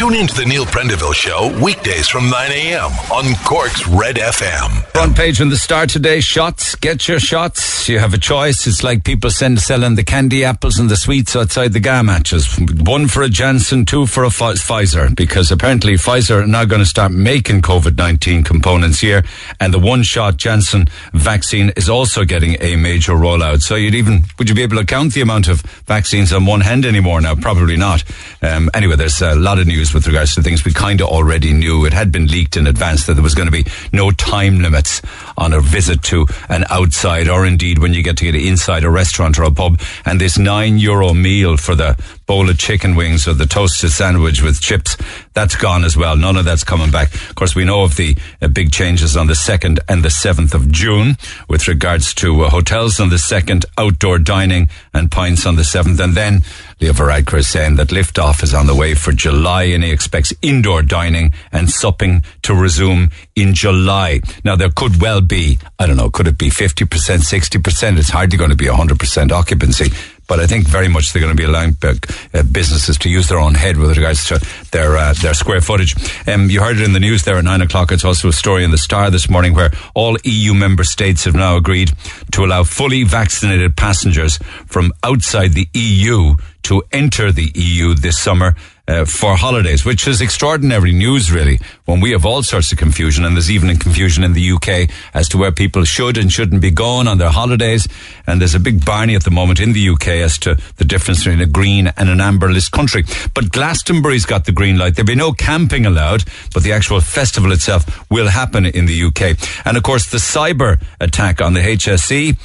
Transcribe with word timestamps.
Tune 0.00 0.14
in 0.14 0.26
to 0.28 0.34
the 0.34 0.46
Neil 0.46 0.64
Prendeville 0.64 1.14
Show 1.14 1.54
weekdays 1.62 2.08
from 2.08 2.30
9 2.30 2.52
a.m. 2.52 2.90
on 3.12 3.34
Cork's 3.44 3.86
Red 3.86 4.16
FM. 4.16 4.82
Front 4.92 5.14
page 5.14 5.42
on 5.42 5.50
the 5.50 5.58
Star 5.58 5.86
today. 5.86 6.20
Shots. 6.20 6.74
Get 6.74 7.06
your 7.06 7.20
shots. 7.20 7.86
You 7.86 7.98
have 7.98 8.14
a 8.14 8.18
choice. 8.18 8.66
It's 8.66 8.82
like 8.82 9.04
people 9.04 9.28
send 9.28 9.60
selling 9.60 9.96
the 9.96 10.02
candy 10.02 10.42
apples 10.42 10.78
and 10.78 10.88
the 10.88 10.96
sweets 10.96 11.36
outside 11.36 11.74
the 11.74 11.80
GA 11.80 12.00
matches. 12.02 12.58
One 12.58 13.08
for 13.08 13.22
a 13.22 13.28
Janssen, 13.28 13.84
two 13.84 14.06
for 14.06 14.24
a 14.24 14.28
Pfizer, 14.28 15.14
because 15.14 15.52
apparently 15.52 15.94
Pfizer 15.96 16.44
are 16.44 16.46
now 16.46 16.64
going 16.64 16.80
to 16.80 16.86
start 16.86 17.12
making 17.12 17.60
COVID 17.60 17.98
19 17.98 18.42
components 18.42 19.00
here, 19.00 19.22
and 19.60 19.74
the 19.74 19.78
one 19.78 20.02
shot 20.02 20.38
Janssen 20.38 20.86
vaccine 21.12 21.74
is 21.76 21.90
also 21.90 22.24
getting 22.24 22.56
a 22.62 22.74
major 22.76 23.12
rollout. 23.12 23.60
So 23.60 23.74
you'd 23.74 23.94
even, 23.94 24.22
would 24.38 24.48
you 24.48 24.54
be 24.54 24.62
able 24.62 24.78
to 24.78 24.86
count 24.86 25.12
the 25.12 25.20
amount 25.20 25.48
of 25.48 25.60
vaccines 25.84 26.32
on 26.32 26.46
one 26.46 26.62
hand 26.62 26.86
anymore 26.86 27.20
now? 27.20 27.34
Probably 27.34 27.76
not. 27.76 28.02
Um, 28.40 28.70
anyway, 28.72 28.96
there's 28.96 29.20
a 29.20 29.34
lot 29.34 29.58
of 29.58 29.66
news 29.66 29.89
with 29.94 30.06
regards 30.06 30.34
to 30.34 30.42
things 30.42 30.64
we 30.64 30.72
kind 30.72 31.00
of 31.00 31.08
already 31.08 31.52
knew. 31.52 31.84
It 31.84 31.92
had 31.92 32.12
been 32.12 32.26
leaked 32.26 32.56
in 32.56 32.66
advance 32.66 33.06
that 33.06 33.14
there 33.14 33.22
was 33.22 33.34
going 33.34 33.50
to 33.50 33.52
be 33.52 33.66
no 33.92 34.10
time 34.10 34.60
limits 34.60 35.02
on 35.36 35.52
a 35.52 35.60
visit 35.60 36.02
to 36.04 36.26
an 36.48 36.64
outside 36.70 37.28
or 37.28 37.46
indeed 37.46 37.78
when 37.78 37.94
you 37.94 38.02
get 38.02 38.16
to 38.18 38.24
get 38.24 38.34
inside 38.34 38.84
a 38.84 38.90
restaurant 38.90 39.38
or 39.38 39.44
a 39.44 39.50
pub. 39.50 39.80
And 40.04 40.20
this 40.20 40.38
nine 40.38 40.78
euro 40.78 41.14
meal 41.14 41.56
for 41.56 41.74
the 41.74 41.96
bowl 42.30 42.48
of 42.48 42.56
chicken 42.56 42.94
wings 42.94 43.26
or 43.26 43.34
the 43.34 43.44
toasted 43.44 43.90
sandwich 43.90 44.40
with 44.40 44.60
chips, 44.60 44.96
that's 45.32 45.56
gone 45.56 45.82
as 45.82 45.96
well. 45.96 46.16
None 46.16 46.36
of 46.36 46.44
that's 46.44 46.62
coming 46.62 46.92
back. 46.92 47.12
Of 47.12 47.34
course, 47.34 47.56
we 47.56 47.64
know 47.64 47.82
of 47.82 47.96
the 47.96 48.16
uh, 48.40 48.46
big 48.46 48.70
changes 48.70 49.16
on 49.16 49.26
the 49.26 49.32
2nd 49.32 49.80
and 49.88 50.04
the 50.04 50.10
7th 50.10 50.54
of 50.54 50.70
June 50.70 51.16
with 51.48 51.66
regards 51.66 52.14
to 52.14 52.42
uh, 52.42 52.50
hotels 52.50 53.00
on 53.00 53.08
the 53.08 53.16
2nd, 53.16 53.64
outdoor 53.76 54.20
dining 54.20 54.68
and 54.94 55.10
pints 55.10 55.44
on 55.44 55.56
the 55.56 55.62
7th. 55.62 55.98
And 55.98 56.14
then 56.14 56.42
Leo 56.80 56.92
Varadkar 56.92 57.38
is 57.38 57.48
saying 57.48 57.74
that 57.76 57.88
liftoff 57.88 58.44
is 58.44 58.54
on 58.54 58.68
the 58.68 58.76
way 58.76 58.94
for 58.94 59.10
July 59.10 59.64
and 59.64 59.82
he 59.82 59.90
expects 59.90 60.32
indoor 60.40 60.82
dining 60.82 61.32
and 61.50 61.68
supping 61.68 62.22
to 62.42 62.54
resume 62.54 63.10
in 63.34 63.54
July. 63.54 64.20
Now, 64.44 64.54
there 64.54 64.70
could 64.70 65.02
well 65.02 65.20
be, 65.20 65.58
I 65.80 65.86
don't 65.86 65.96
know, 65.96 66.10
could 66.10 66.28
it 66.28 66.38
be 66.38 66.48
50%, 66.48 66.86
60%? 66.86 67.98
It's 67.98 68.10
hardly 68.10 68.38
going 68.38 68.50
to 68.50 68.56
be 68.56 68.66
100% 68.66 69.32
occupancy 69.32 69.90
but 70.30 70.38
I 70.38 70.46
think 70.46 70.68
very 70.68 70.86
much 70.86 71.12
they're 71.12 71.20
going 71.20 71.36
to 71.36 71.36
be 71.36 71.44
allowing 71.44 71.76
uh, 71.82 71.94
uh, 72.32 72.44
businesses 72.44 72.96
to 72.98 73.10
use 73.10 73.26
their 73.26 73.40
own 73.40 73.54
head 73.54 73.76
with 73.76 73.96
regards 73.96 74.28
to 74.28 74.38
their 74.70 74.96
uh, 74.96 75.12
their 75.20 75.34
square 75.34 75.60
footage. 75.60 75.96
Um, 76.28 76.48
you 76.48 76.60
heard 76.60 76.78
it 76.78 76.84
in 76.84 76.92
the 76.92 77.00
news 77.00 77.24
there 77.24 77.36
at 77.36 77.42
nine 77.42 77.62
o'clock. 77.62 77.90
It's 77.90 78.04
also 78.04 78.28
a 78.28 78.32
story 78.32 78.62
in 78.62 78.70
the 78.70 78.78
Star 78.78 79.10
this 79.10 79.28
morning 79.28 79.54
where 79.54 79.72
all 79.92 80.16
EU 80.22 80.54
member 80.54 80.84
states 80.84 81.24
have 81.24 81.34
now 81.34 81.56
agreed 81.56 81.90
to 82.30 82.44
allow 82.44 82.62
fully 82.62 83.02
vaccinated 83.02 83.76
passengers 83.76 84.38
from 84.66 84.92
outside 85.02 85.54
the 85.54 85.68
EU 85.74 86.36
to 86.62 86.84
enter 86.92 87.32
the 87.32 87.50
EU 87.56 87.94
this 87.94 88.16
summer 88.16 88.54
uh, 88.90 89.04
for 89.04 89.36
holidays, 89.36 89.84
which 89.84 90.08
is 90.08 90.20
extraordinary 90.20 90.90
news, 90.90 91.30
really, 91.30 91.60
when 91.84 92.00
we 92.00 92.10
have 92.10 92.26
all 92.26 92.42
sorts 92.42 92.72
of 92.72 92.78
confusion, 92.78 93.24
and 93.24 93.36
there's 93.36 93.50
even 93.50 93.76
confusion 93.76 94.24
in 94.24 94.32
the 94.32 94.50
UK 94.52 94.90
as 95.14 95.28
to 95.28 95.38
where 95.38 95.52
people 95.52 95.84
should 95.84 96.18
and 96.18 96.32
shouldn't 96.32 96.60
be 96.60 96.72
going 96.72 97.06
on 97.06 97.18
their 97.18 97.30
holidays. 97.30 97.86
And 98.26 98.40
there's 98.40 98.56
a 98.56 98.60
big 98.60 98.84
barney 98.84 99.14
at 99.14 99.22
the 99.22 99.30
moment 99.30 99.60
in 99.60 99.74
the 99.74 99.88
UK 99.90 100.08
as 100.08 100.38
to 100.38 100.56
the 100.76 100.84
difference 100.84 101.20
between 101.20 101.40
a 101.40 101.46
green 101.46 101.86
and 101.96 102.08
an 102.08 102.20
amber 102.20 102.50
list 102.50 102.72
country. 102.72 103.04
But 103.32 103.52
Glastonbury's 103.52 104.26
got 104.26 104.44
the 104.44 104.52
green 104.52 104.76
light. 104.76 104.96
There'll 104.96 105.06
be 105.06 105.14
no 105.14 105.32
camping 105.32 105.86
allowed, 105.86 106.24
but 106.52 106.64
the 106.64 106.72
actual 106.72 107.00
festival 107.00 107.52
itself 107.52 108.10
will 108.10 108.28
happen 108.28 108.66
in 108.66 108.86
the 108.86 109.04
UK. 109.04 109.38
And 109.64 109.76
of 109.76 109.84
course, 109.84 110.10
the 110.10 110.18
cyber 110.18 110.82
attack 111.00 111.40
on 111.40 111.52
the 111.52 111.60
HSE, 111.60 112.36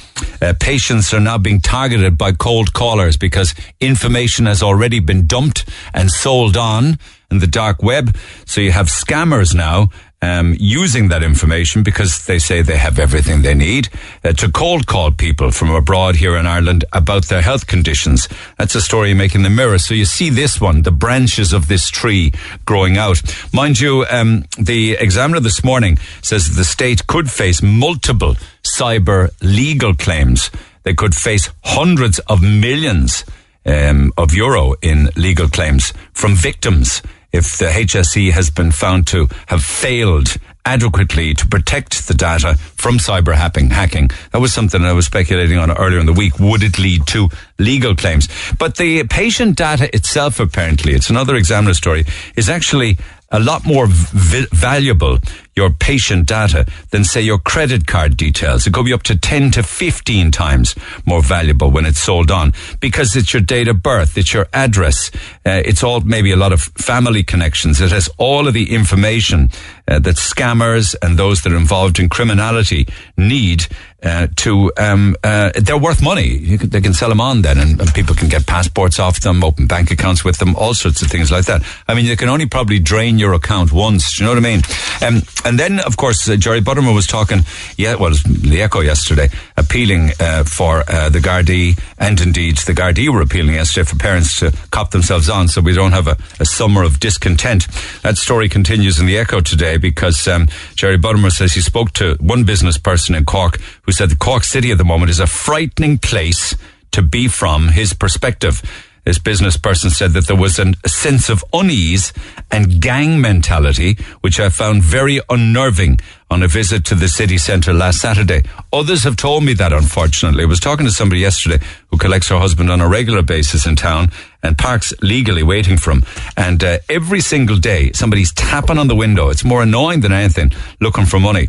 uh, 0.42 0.54
patients 0.60 1.12
are 1.12 1.20
now 1.20 1.38
being 1.38 1.60
targeted 1.60 2.16
by 2.16 2.30
cold 2.30 2.72
callers 2.72 3.16
because 3.16 3.52
information 3.80 4.46
has 4.46 4.62
already 4.62 5.00
been 5.00 5.26
dumped 5.26 5.68
and 5.92 6.08
sold 6.08 6.35
sold 6.36 6.56
on 6.56 6.98
in 7.30 7.38
the 7.38 7.46
dark 7.46 7.82
web. 7.82 8.14
So 8.44 8.60
you 8.60 8.72
have 8.72 8.88
scammers 8.88 9.54
now 9.54 9.88
um, 10.20 10.54
using 10.58 11.08
that 11.08 11.22
information 11.22 11.82
because 11.82 12.26
they 12.26 12.38
say 12.38 12.60
they 12.60 12.76
have 12.76 12.98
everything 12.98 13.40
they 13.40 13.54
need 13.54 13.88
uh, 14.22 14.32
to 14.34 14.52
cold 14.52 14.86
call 14.86 15.12
people 15.12 15.50
from 15.50 15.70
abroad 15.70 16.16
here 16.16 16.36
in 16.36 16.46
Ireland 16.46 16.84
about 16.92 17.28
their 17.28 17.40
health 17.40 17.66
conditions. 17.66 18.28
That's 18.58 18.74
a 18.74 18.82
story 18.82 19.08
you 19.10 19.14
make 19.14 19.34
in 19.34 19.44
the 19.44 19.56
mirror. 19.60 19.78
So 19.78 19.94
you 19.94 20.04
see 20.04 20.28
this 20.28 20.60
one, 20.60 20.82
the 20.82 20.90
branches 20.90 21.54
of 21.54 21.68
this 21.68 21.88
tree 21.88 22.32
growing 22.66 22.98
out. 22.98 23.22
Mind 23.54 23.80
you, 23.80 24.04
um, 24.10 24.44
the 24.58 24.92
examiner 25.00 25.40
this 25.40 25.64
morning 25.64 25.96
says 26.20 26.54
the 26.54 26.64
state 26.64 27.06
could 27.06 27.30
face 27.30 27.62
multiple 27.62 28.36
cyber 28.78 29.30
legal 29.40 29.94
claims. 29.94 30.50
They 30.82 30.94
could 30.94 31.14
face 31.14 31.48
hundreds 31.64 32.18
of 32.28 32.42
millions 32.42 33.24
um, 33.66 34.12
of 34.16 34.34
euro 34.34 34.74
in 34.82 35.10
legal 35.16 35.48
claims 35.48 35.92
from 36.12 36.34
victims 36.34 37.02
if 37.32 37.58
the 37.58 37.66
HSE 37.66 38.30
has 38.30 38.50
been 38.50 38.70
found 38.70 39.06
to 39.08 39.28
have 39.48 39.62
failed 39.62 40.36
adequately 40.64 41.32
to 41.34 41.46
protect 41.46 42.08
the 42.08 42.14
data 42.14 42.56
from 42.76 42.98
cyber 42.98 43.34
hacking. 43.34 43.70
Hacking. 43.70 44.10
That 44.32 44.40
was 44.40 44.52
something 44.52 44.82
I 44.82 44.92
was 44.92 45.06
speculating 45.06 45.58
on 45.58 45.70
earlier 45.70 46.00
in 46.00 46.06
the 46.06 46.12
week. 46.12 46.38
Would 46.40 46.62
it 46.62 46.78
lead 46.78 47.06
to 47.08 47.28
legal 47.58 47.94
claims? 47.94 48.28
But 48.58 48.76
the 48.76 49.04
patient 49.04 49.56
data 49.56 49.94
itself, 49.94 50.40
apparently, 50.40 50.94
it's 50.94 51.10
another 51.10 51.36
examiner 51.36 51.74
story, 51.74 52.04
is 52.36 52.48
actually 52.48 52.98
a 53.30 53.38
lot 53.38 53.64
more 53.64 53.86
valuable 53.88 55.18
your 55.56 55.70
patient 55.70 56.26
data 56.28 56.66
than 56.90 57.02
say 57.02 57.22
your 57.22 57.38
credit 57.38 57.86
card 57.86 58.16
details. 58.16 58.66
It 58.66 58.74
could 58.74 58.84
be 58.84 58.92
up 58.92 59.02
to 59.04 59.16
10 59.16 59.52
to 59.52 59.62
15 59.62 60.30
times 60.30 60.74
more 61.06 61.22
valuable 61.22 61.70
when 61.70 61.86
it's 61.86 61.98
sold 61.98 62.30
on 62.30 62.52
because 62.78 63.16
it's 63.16 63.32
your 63.32 63.40
date 63.40 63.66
of 63.66 63.82
birth, 63.82 64.18
it's 64.18 64.34
your 64.34 64.48
address, 64.52 65.10
uh, 65.46 65.62
it's 65.64 65.82
all 65.82 66.00
maybe 66.00 66.30
a 66.30 66.36
lot 66.36 66.52
of 66.52 66.60
family 66.60 67.22
connections. 67.22 67.80
It 67.80 67.90
has 67.90 68.10
all 68.18 68.46
of 68.46 68.52
the 68.52 68.74
information 68.74 69.50
uh, 69.88 69.98
that 70.00 70.16
scammers 70.16 70.94
and 71.00 71.18
those 71.18 71.42
that 71.42 71.52
are 71.52 71.56
involved 71.56 71.98
in 71.98 72.10
criminality 72.10 72.86
need 73.16 73.66
uh, 74.02 74.28
to 74.36 74.70
um, 74.76 75.16
uh, 75.24 75.50
they're 75.56 75.78
worth 75.78 76.02
money. 76.02 76.58
Can, 76.58 76.68
they 76.68 76.80
can 76.80 76.94
sell 76.94 77.08
them 77.08 77.20
on 77.20 77.42
then, 77.42 77.58
and, 77.58 77.80
and, 77.80 77.94
people 77.94 78.14
can 78.14 78.28
get 78.28 78.46
passports 78.46 78.98
off 78.98 79.20
them, 79.20 79.42
open 79.42 79.66
bank 79.66 79.90
accounts 79.90 80.22
with 80.22 80.36
them, 80.38 80.54
all 80.54 80.74
sorts 80.74 81.02
of 81.02 81.08
things 81.08 81.32
like 81.32 81.46
that. 81.46 81.62
I 81.88 81.94
mean, 81.94 82.04
you 82.04 82.16
can 82.16 82.28
only 82.28 82.46
probably 82.46 82.78
drain 82.78 83.18
your 83.18 83.32
account 83.32 83.72
once. 83.72 84.14
Do 84.14 84.22
you 84.22 84.28
know 84.28 84.34
what 84.34 84.44
I 84.44 84.48
mean? 84.48 84.62
Um, 85.02 85.22
and 85.46 85.60
then, 85.60 85.78
of 85.78 85.96
course, 85.96 86.28
uh, 86.28 86.34
Jerry 86.34 86.60
Buttimer 86.60 86.92
was 86.92 87.06
talking. 87.06 87.42
Yeah, 87.76 87.94
well, 87.94 88.10
the 88.10 88.62
Echo 88.62 88.80
yesterday, 88.80 89.28
appealing 89.56 90.10
uh, 90.18 90.42
for 90.42 90.82
uh, 90.88 91.08
the 91.08 91.20
Gardaí, 91.20 91.78
and 91.98 92.20
indeed 92.20 92.56
the 92.58 92.72
Gardaí 92.72 93.08
were 93.08 93.20
appealing 93.20 93.54
yesterday 93.54 93.88
for 93.88 93.96
parents 93.96 94.40
to 94.40 94.52
cop 94.72 94.90
themselves 94.90 95.28
on, 95.28 95.46
so 95.46 95.60
we 95.60 95.72
don't 95.72 95.92
have 95.92 96.08
a, 96.08 96.16
a 96.40 96.44
summer 96.44 96.82
of 96.82 96.98
discontent. 96.98 97.68
That 98.02 98.18
story 98.18 98.48
continues 98.48 98.98
in 98.98 99.06
the 99.06 99.18
Echo 99.18 99.40
today 99.40 99.76
because 99.76 100.26
um, 100.26 100.48
Jerry 100.74 100.98
Buttimer 100.98 101.30
says 101.30 101.52
he 101.52 101.60
spoke 101.60 101.92
to 101.92 102.16
one 102.18 102.42
business 102.42 102.76
person 102.76 103.14
in 103.14 103.24
Cork 103.24 103.60
who 103.82 103.92
said 103.92 104.10
the 104.10 104.16
Cork 104.16 104.42
City 104.42 104.72
at 104.72 104.78
the 104.78 104.84
moment 104.84 105.10
is 105.10 105.20
a 105.20 105.28
frightening 105.28 105.98
place 105.98 106.56
to 106.90 107.02
be 107.02 107.28
from 107.28 107.68
his 107.68 107.92
perspective. 107.92 108.62
This 109.06 109.20
business 109.20 109.56
person 109.56 109.90
said 109.90 110.14
that 110.14 110.26
there 110.26 110.34
was 110.34 110.58
an, 110.58 110.74
a 110.82 110.88
sense 110.88 111.28
of 111.28 111.44
unease 111.52 112.12
and 112.50 112.80
gang 112.80 113.20
mentality, 113.20 113.96
which 114.20 114.40
I 114.40 114.48
found 114.48 114.82
very 114.82 115.20
unnerving 115.30 116.00
on 116.28 116.42
a 116.42 116.48
visit 116.48 116.84
to 116.86 116.96
the 116.96 117.06
city 117.06 117.38
centre 117.38 117.72
last 117.72 118.00
Saturday. 118.00 118.42
Others 118.72 119.04
have 119.04 119.14
told 119.14 119.44
me 119.44 119.54
that, 119.54 119.72
unfortunately. 119.72 120.42
I 120.42 120.46
was 120.46 120.58
talking 120.58 120.86
to 120.86 120.92
somebody 120.92 121.20
yesterday 121.20 121.64
who 121.92 121.98
collects 121.98 122.30
her 122.30 122.38
husband 122.38 122.68
on 122.68 122.80
a 122.80 122.88
regular 122.88 123.22
basis 123.22 123.64
in 123.64 123.76
town 123.76 124.10
and 124.42 124.58
parks 124.58 124.92
legally 125.02 125.44
waiting 125.44 125.76
for 125.76 125.92
him. 125.92 126.04
And 126.36 126.64
uh, 126.64 126.78
every 126.88 127.20
single 127.20 127.58
day, 127.58 127.92
somebody's 127.92 128.32
tapping 128.32 128.76
on 128.76 128.88
the 128.88 128.96
window. 128.96 129.30
It's 129.30 129.44
more 129.44 129.62
annoying 129.62 130.00
than 130.00 130.10
anything, 130.10 130.50
looking 130.80 131.06
for 131.06 131.20
money. 131.20 131.48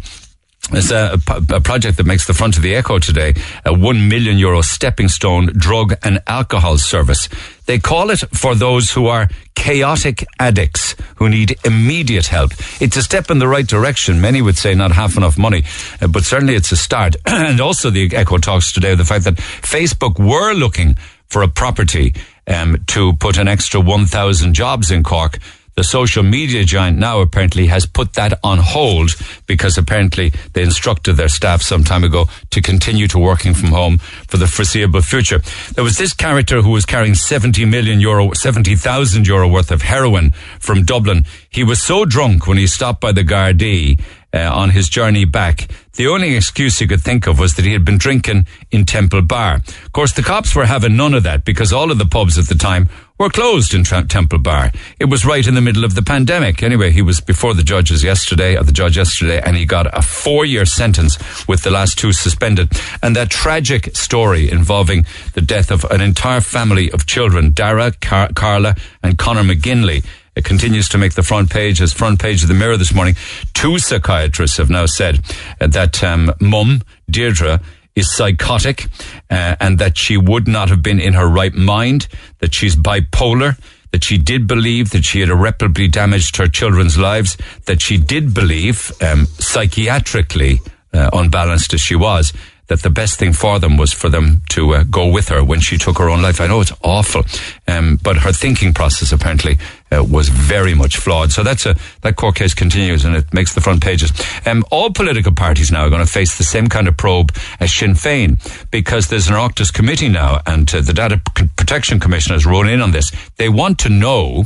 It's 0.71 0.91
a, 0.91 1.17
a, 1.29 1.61
project 1.61 1.95
that 1.97 2.05
makes 2.05 2.27
the 2.27 2.33
front 2.33 2.57
of 2.57 2.63
the 2.63 2.75
Echo 2.75 2.99
today 2.99 3.33
a 3.65 3.73
one 3.73 4.09
million 4.09 4.37
euro 4.37 4.61
stepping 4.61 5.07
stone 5.07 5.47
drug 5.47 5.93
and 6.03 6.21
alcohol 6.27 6.77
service. 6.77 7.29
They 7.67 7.79
call 7.79 8.09
it 8.09 8.19
for 8.33 8.53
those 8.53 8.91
who 8.91 9.07
are 9.07 9.29
chaotic 9.55 10.25
addicts 10.39 10.95
who 11.15 11.29
need 11.29 11.57
immediate 11.63 12.27
help. 12.27 12.51
It's 12.81 12.97
a 12.97 13.03
step 13.03 13.31
in 13.31 13.39
the 13.39 13.47
right 13.47 13.65
direction. 13.65 14.19
Many 14.19 14.41
would 14.41 14.57
say 14.57 14.75
not 14.75 14.91
half 14.91 15.15
enough 15.15 15.37
money, 15.37 15.63
uh, 16.01 16.07
but 16.07 16.25
certainly 16.25 16.55
it's 16.55 16.71
a 16.73 16.77
start. 16.77 17.15
and 17.25 17.61
also 17.61 17.89
the 17.89 18.13
Echo 18.13 18.37
talks 18.37 18.73
today 18.73 18.91
of 18.91 18.97
the 18.97 19.05
fact 19.05 19.23
that 19.23 19.35
Facebook 19.35 20.19
were 20.19 20.53
looking 20.53 20.97
for 21.27 21.43
a 21.43 21.47
property 21.47 22.13
um, 22.47 22.83
to 22.87 23.13
put 23.13 23.37
an 23.37 23.47
extra 23.47 23.79
1,000 23.79 24.53
jobs 24.53 24.91
in 24.91 25.03
Cork 25.03 25.39
the 25.77 25.83
social 25.83 26.23
media 26.23 26.65
giant 26.65 26.97
now 26.97 27.21
apparently 27.21 27.67
has 27.67 27.85
put 27.85 28.13
that 28.13 28.39
on 28.43 28.57
hold 28.57 29.11
because 29.45 29.77
apparently 29.77 30.33
they 30.53 30.63
instructed 30.63 31.13
their 31.13 31.29
staff 31.29 31.61
some 31.61 31.83
time 31.83 32.03
ago 32.03 32.25
to 32.49 32.61
continue 32.63 33.07
to 33.07 33.19
working 33.19 33.53
from 33.53 33.69
home 33.69 33.99
for 34.27 34.37
the 34.37 34.47
foreseeable 34.47 35.01
future. 35.01 35.39
There 35.75 35.83
was 35.83 35.99
this 35.99 36.13
character 36.13 36.63
who 36.63 36.71
was 36.71 36.87
carrying 36.87 37.13
70 37.13 37.63
million 37.65 37.99
euro, 37.99 38.33
70,000 38.33 39.27
euro 39.27 39.47
worth 39.47 39.69
of 39.69 39.83
heroin 39.83 40.31
from 40.59 40.83
Dublin. 40.83 41.25
He 41.47 41.63
was 41.63 41.79
so 41.79 42.05
drunk 42.05 42.47
when 42.47 42.57
he 42.57 42.65
stopped 42.65 42.99
by 42.99 43.11
the 43.11 43.23
Gardaí 43.23 44.01
uh, 44.33 44.51
on 44.51 44.71
his 44.71 44.89
journey 44.89 45.25
back. 45.25 45.67
The 45.93 46.07
only 46.07 46.35
excuse 46.35 46.79
he 46.79 46.87
could 46.87 47.01
think 47.01 47.27
of 47.27 47.39
was 47.39 47.55
that 47.55 47.65
he 47.65 47.73
had 47.73 47.85
been 47.85 47.97
drinking 47.97 48.47
in 48.71 48.85
Temple 48.85 49.21
Bar. 49.21 49.55
Of 49.55 49.91
course, 49.93 50.13
the 50.13 50.23
cops 50.23 50.55
were 50.55 50.65
having 50.65 50.95
none 50.95 51.13
of 51.13 51.23
that 51.23 51.45
because 51.45 51.71
all 51.71 51.91
of 51.91 51.97
the 51.97 52.05
pubs 52.05 52.37
at 52.37 52.47
the 52.47 52.55
time 52.55 52.89
were 53.17 53.29
closed 53.29 53.73
in 53.73 53.83
Tra- 53.83 54.03
Temple 54.03 54.39
Bar. 54.39 54.71
It 54.99 55.05
was 55.05 55.25
right 55.25 55.45
in 55.45 55.55
the 55.55 55.61
middle 55.61 55.83
of 55.83 55.95
the 55.95 56.01
pandemic. 56.01 56.61
Anyway, 56.61 56.91
he 56.91 57.01
was 57.01 57.19
before 57.19 57.53
the 57.53 57.63
judges 57.63 58.03
yesterday, 58.03 58.55
or 58.57 58.63
the 58.63 58.71
judge 58.71 58.97
yesterday, 58.97 59.41
and 59.43 59.55
he 59.55 59.65
got 59.65 59.87
a 59.97 60.01
four-year 60.01 60.65
sentence 60.65 61.17
with 61.47 61.63
the 61.63 61.71
last 61.71 61.97
two 61.97 62.13
suspended. 62.13 62.69
And 63.01 63.15
that 63.15 63.29
tragic 63.29 63.95
story 63.95 64.49
involving 64.51 65.05
the 65.33 65.41
death 65.41 65.71
of 65.71 65.83
an 65.85 66.01
entire 66.01 66.41
family 66.41 66.91
of 66.91 67.05
children, 67.05 67.51
Darragh, 67.51 67.99
Car- 68.01 68.29
Carla, 68.33 68.75
and 69.01 69.17
Conor 69.17 69.43
McGinley, 69.43 70.05
it 70.35 70.45
continues 70.45 70.87
to 70.89 70.99
make 70.99 71.15
the 71.15 71.23
front 71.23 71.49
page 71.49 71.81
as 71.81 71.93
front 71.93 72.21
page 72.21 72.43
of 72.43 72.47
the 72.47 72.53
Mirror 72.53 72.77
this 72.77 72.93
morning. 72.93 73.15
Two 73.55 73.79
psychiatrists 73.79 74.57
have 74.57 74.69
now 74.69 74.85
said 74.85 75.25
that 75.59 76.03
um, 76.03 76.31
mum 76.39 76.83
Deirdre 77.09 77.59
is 77.97 78.15
psychotic 78.15 78.85
uh, 79.29 79.55
and 79.59 79.79
that 79.79 79.97
she 79.97 80.17
would 80.17 80.47
not 80.47 80.69
have 80.69 80.83
been 80.83 80.99
in 80.99 81.13
her 81.13 81.27
right 81.27 81.53
mind, 81.53 82.07
that 82.39 82.53
she's 82.53 82.75
bipolar, 82.75 83.59
that 83.91 84.03
she 84.03 84.17
did 84.17 84.47
believe 84.47 84.91
that 84.91 85.03
she 85.03 85.21
had 85.21 85.29
irreparably 85.29 85.87
damaged 85.87 86.37
her 86.37 86.47
children's 86.47 86.97
lives, 86.97 87.37
that 87.65 87.81
she 87.81 87.97
did 87.97 88.33
believe, 88.33 88.91
um, 89.01 89.25
psychiatrically 89.25 90.59
uh, 90.93 91.09
unbalanced 91.13 91.73
as 91.73 91.81
she 91.81 91.95
was, 91.95 92.33
that 92.67 92.81
the 92.81 92.89
best 92.89 93.17
thing 93.17 93.33
for 93.33 93.59
them 93.59 93.77
was 93.77 93.93
for 93.93 94.09
them 94.09 94.41
to 94.49 94.75
uh, 94.75 94.83
go 94.83 95.07
with 95.07 95.29
her 95.29 95.43
when 95.43 95.59
she 95.59 95.77
took 95.77 95.97
her 95.97 96.09
own 96.09 96.21
life. 96.21 96.39
I 96.39 96.47
know 96.47 96.61
it's 96.61 96.73
awful, 96.83 97.23
um, 97.67 97.97
but 98.03 98.17
her 98.17 98.31
thinking 98.31 98.73
process 98.73 99.11
apparently 99.11 99.57
uh, 99.91 100.03
was 100.03 100.29
very 100.29 100.73
much 100.73 100.97
flawed. 100.97 101.31
So 101.31 101.43
that's 101.43 101.65
a 101.65 101.75
that 102.01 102.15
court 102.15 102.35
case 102.35 102.53
continues 102.53 103.05
and 103.05 103.15
it 103.15 103.33
makes 103.33 103.53
the 103.53 103.61
front 103.61 103.83
pages. 103.83 104.11
Um, 104.45 104.63
all 104.71 104.91
political 104.91 105.33
parties 105.33 105.71
now 105.71 105.85
are 105.85 105.89
going 105.89 106.05
to 106.05 106.11
face 106.11 106.37
the 106.37 106.43
same 106.43 106.67
kind 106.67 106.87
of 106.87 106.97
probe 106.97 107.31
as 107.59 107.73
Sinn 107.73 107.93
Féin 107.93 108.37
because 108.71 109.07
there's 109.07 109.27
an 109.27 109.35
Oireachtas 109.35 109.73
committee 109.73 110.09
now, 110.09 110.41
and 110.45 110.73
uh, 110.73 110.81
the 110.81 110.93
Data 110.93 111.21
Protection 111.55 111.99
Commission 111.99 112.33
has 112.33 112.45
rolled 112.45 112.67
in 112.67 112.81
on 112.81 112.91
this. 112.91 113.11
They 113.37 113.49
want 113.49 113.79
to 113.79 113.89
know 113.89 114.45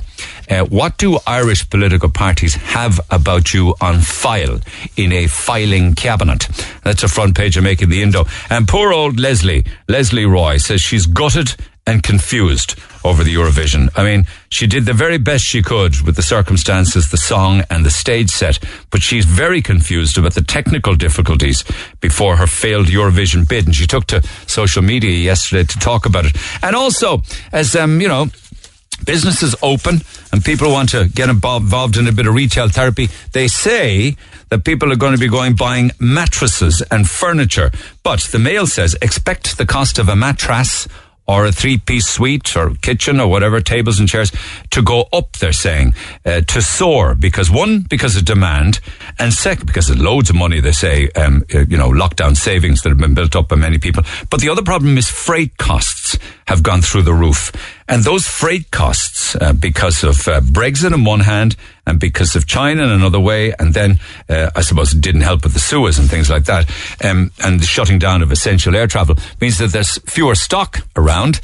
uh, 0.49 0.65
what 0.65 0.97
do 0.97 1.19
Irish 1.25 1.69
political 1.69 2.09
parties 2.09 2.55
have 2.55 2.99
about 3.09 3.53
you 3.53 3.75
on 3.81 3.99
file 3.99 4.59
in 4.97 5.11
a 5.11 5.27
filing 5.27 5.95
cabinet. 5.95 6.47
That's 6.83 7.03
a 7.03 7.07
front 7.07 7.35
page 7.35 7.57
of 7.57 7.63
making 7.63 7.89
the 7.89 8.01
Indo. 8.01 8.25
And 8.49 8.67
poor 8.67 8.93
old 8.93 9.19
Lesley, 9.19 9.65
Lesley 9.87 10.25
Roy 10.25 10.57
says 10.57 10.81
she's 10.81 11.05
gutted 11.05 11.55
and 11.87 12.03
confused 12.03 12.75
over 13.03 13.23
the 13.23 13.33
Eurovision. 13.33 13.89
I 13.95 14.03
mean, 14.03 14.25
she 14.49 14.67
did 14.67 14.85
the 14.85 14.93
very 14.93 15.17
best 15.17 15.43
she 15.43 15.61
could 15.61 16.01
with 16.01 16.15
the 16.15 16.21
circumstances, 16.21 17.09
the 17.09 17.17
song 17.17 17.63
and 17.69 17.85
the 17.85 17.89
stage 17.89 18.29
set, 18.29 18.59
but 18.89 19.01
she's 19.01 19.25
very 19.25 19.61
confused 19.61 20.17
about 20.17 20.33
the 20.33 20.41
technical 20.41 20.95
difficulties 20.95 21.63
before 21.99 22.37
her 22.37 22.47
failed 22.47 22.87
Eurovision 22.87 23.47
bid. 23.47 23.65
And 23.65 23.75
she 23.75 23.87
took 23.87 24.05
to 24.07 24.21
social 24.47 24.81
media 24.81 25.11
yesterday 25.11 25.63
to 25.63 25.79
talk 25.79 26.05
about 26.05 26.25
it. 26.25 26.35
And 26.61 26.75
also, 26.75 27.21
as, 27.51 27.75
um, 27.75 28.01
you 28.01 28.07
know, 28.07 28.27
businesses 29.05 29.55
open 29.61 30.01
and 30.31 30.43
people 30.43 30.71
want 30.71 30.89
to 30.89 31.09
get 31.09 31.29
involved 31.29 31.97
in 31.97 32.07
a 32.07 32.11
bit 32.11 32.27
of 32.27 32.33
retail 32.33 32.69
therapy, 32.69 33.09
they 33.31 33.47
say 33.47 34.15
that 34.49 34.63
people 34.63 34.91
are 34.91 34.97
going 34.97 35.13
to 35.13 35.19
be 35.19 35.29
going 35.29 35.55
buying 35.55 35.91
mattresses 35.99 36.83
and 36.91 37.09
furniture. 37.09 37.71
But 38.03 38.21
the 38.31 38.39
Mail 38.39 38.67
says 38.67 38.95
expect 39.01 39.57
the 39.57 39.65
cost 39.65 39.97
of 39.97 40.09
a 40.09 40.15
mattress 40.15 40.87
or 41.31 41.45
a 41.45 41.51
three 41.51 41.77
piece 41.77 42.07
suite 42.07 42.57
or 42.57 42.73
kitchen 42.81 43.19
or 43.19 43.27
whatever, 43.27 43.61
tables 43.61 43.99
and 43.99 44.09
chairs, 44.09 44.31
to 44.71 44.81
go 44.81 45.07
up, 45.13 45.37
they're 45.37 45.53
saying, 45.53 45.93
uh, 46.25 46.41
to 46.41 46.61
soar. 46.61 47.15
Because 47.15 47.49
one, 47.49 47.81
because 47.89 48.17
of 48.17 48.25
demand, 48.25 48.81
and 49.17 49.33
second, 49.33 49.65
because 49.65 49.89
of 49.89 49.97
loads 49.97 50.29
of 50.29 50.35
money, 50.35 50.59
they 50.59 50.73
say, 50.73 51.09
um, 51.15 51.43
uh, 51.55 51.59
you 51.59 51.77
know, 51.77 51.89
lockdown 51.89 52.35
savings 52.35 52.81
that 52.81 52.89
have 52.89 52.97
been 52.97 53.13
built 53.13 53.35
up 53.35 53.47
by 53.47 53.55
many 53.55 53.77
people. 53.77 54.03
But 54.29 54.41
the 54.41 54.49
other 54.49 54.61
problem 54.61 54.97
is 54.97 55.09
freight 55.09 55.57
costs 55.57 56.19
have 56.51 56.63
gone 56.63 56.81
through 56.81 57.03
the 57.03 57.13
roof. 57.13 57.51
And 57.87 58.03
those 58.03 58.27
freight 58.27 58.71
costs, 58.71 59.35
uh, 59.37 59.53
because 59.53 60.03
of 60.03 60.27
uh, 60.27 60.41
Brexit 60.41 60.91
on 60.91 61.05
one 61.05 61.21
hand, 61.21 61.55
and 61.87 61.97
because 61.97 62.35
of 62.35 62.45
China 62.45 62.83
in 62.83 62.89
another 62.89 63.21
way, 63.21 63.53
and 63.57 63.73
then 63.73 63.99
uh, 64.27 64.51
I 64.53 64.61
suppose 64.61 64.93
it 64.93 64.99
didn't 64.99 65.21
help 65.21 65.43
with 65.43 65.53
the 65.53 65.59
Suez 65.59 65.97
and 65.97 66.09
things 66.09 66.29
like 66.29 66.45
that, 66.45 66.69
um, 67.03 67.31
and 67.41 67.61
the 67.61 67.65
shutting 67.65 67.99
down 67.99 68.21
of 68.21 68.31
essential 68.31 68.75
air 68.75 68.87
travel 68.87 69.15
means 69.39 69.59
that 69.59 69.71
there's 69.71 69.97
fewer 69.99 70.35
stock 70.35 70.85
around, 70.97 71.39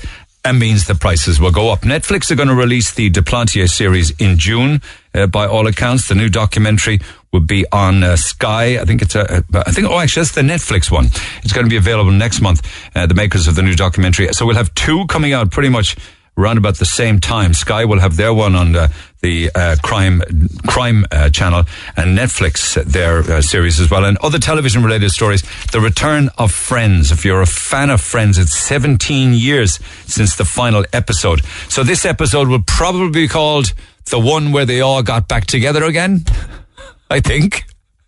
and 0.48 0.60
means 0.60 0.88
the 0.88 0.96
prices 0.96 1.42
will 1.42 1.52
go 1.52 1.72
up. 1.74 1.82
Netflix 1.82 2.32
are 2.32 2.36
going 2.36 2.48
to 2.48 2.56
release 2.56 2.94
the 2.94 3.10
du 3.10 3.22
Plantier 3.22 3.68
series 3.70 4.12
in 4.12 4.38
June. 4.38 4.82
Uh, 5.14 5.28
by 5.28 5.46
all 5.46 5.68
accounts, 5.68 6.08
the 6.08 6.16
new 6.16 6.30
documentary 6.30 7.02
will 7.34 7.42
be 7.42 7.66
on 7.74 8.02
uh, 8.02 8.16
Sky. 8.16 8.80
I 8.80 8.86
think 8.86 9.02
it's 9.02 9.14
a, 9.14 9.44
I 9.54 9.72
think, 9.72 9.90
oh, 9.90 10.00
actually, 10.00 10.22
that's 10.22 10.36
the 10.36 10.42
Netflix 10.44 10.90
one. 10.90 11.08
It's 11.44 11.52
going 11.52 11.66
to 11.66 11.70
be 11.70 11.76
available 11.76 12.12
next 12.12 12.40
month, 12.40 12.66
uh, 12.96 13.06
the 13.08 13.14
makers 13.14 13.50
of 13.50 13.56
the 13.56 13.62
new 13.62 13.76
documentary. 13.76 14.32
So 14.32 14.46
we'll 14.46 14.56
have 14.56 14.74
two 14.74 15.06
coming 15.08 15.34
out 15.34 15.52
pretty 15.52 15.70
much 15.70 15.98
around 16.38 16.58
about 16.58 16.78
the 16.78 16.86
same 16.86 17.20
time. 17.20 17.54
Sky 17.54 17.86
will 17.86 18.00
have 18.00 18.16
their 18.16 18.34
one 18.34 18.56
on 18.56 18.76
uh, 18.76 18.88
the 19.22 19.50
uh, 19.56 19.76
crime 19.84 20.22
crime 20.68 21.06
uh, 21.12 21.30
channel 21.30 21.64
and 21.96 22.18
Netflix 22.18 22.82
their 22.84 23.20
uh, 23.20 23.42
series 23.42 23.80
as 23.80 23.90
well, 23.90 24.06
and 24.06 24.18
other 24.20 24.40
television 24.40 24.84
related 24.84 25.10
stories. 25.12 25.44
The 25.72 25.82
return 25.82 26.30
of 26.38 26.52
Friends. 26.52 27.12
If 27.12 27.26
you're 27.26 27.42
a 27.42 27.48
fan 27.48 27.90
of 27.90 28.02
Friends, 28.02 28.38
it's 28.38 28.58
17 28.58 29.34
years 29.34 29.80
since 30.06 30.36
the 30.36 30.46
final 30.46 30.86
episode. 30.94 31.44
So 31.70 31.84
this 31.84 32.06
episode 32.06 32.48
will 32.48 32.64
probably 32.66 33.10
be 33.10 33.28
called 33.28 33.74
the 34.06 34.20
one 34.20 34.52
where 34.52 34.66
they 34.66 34.82
all 34.82 35.04
got 35.04 35.28
back 35.28 35.46
together 35.46 35.84
again. 35.84 36.24
I 37.10 37.20
think. 37.20 37.64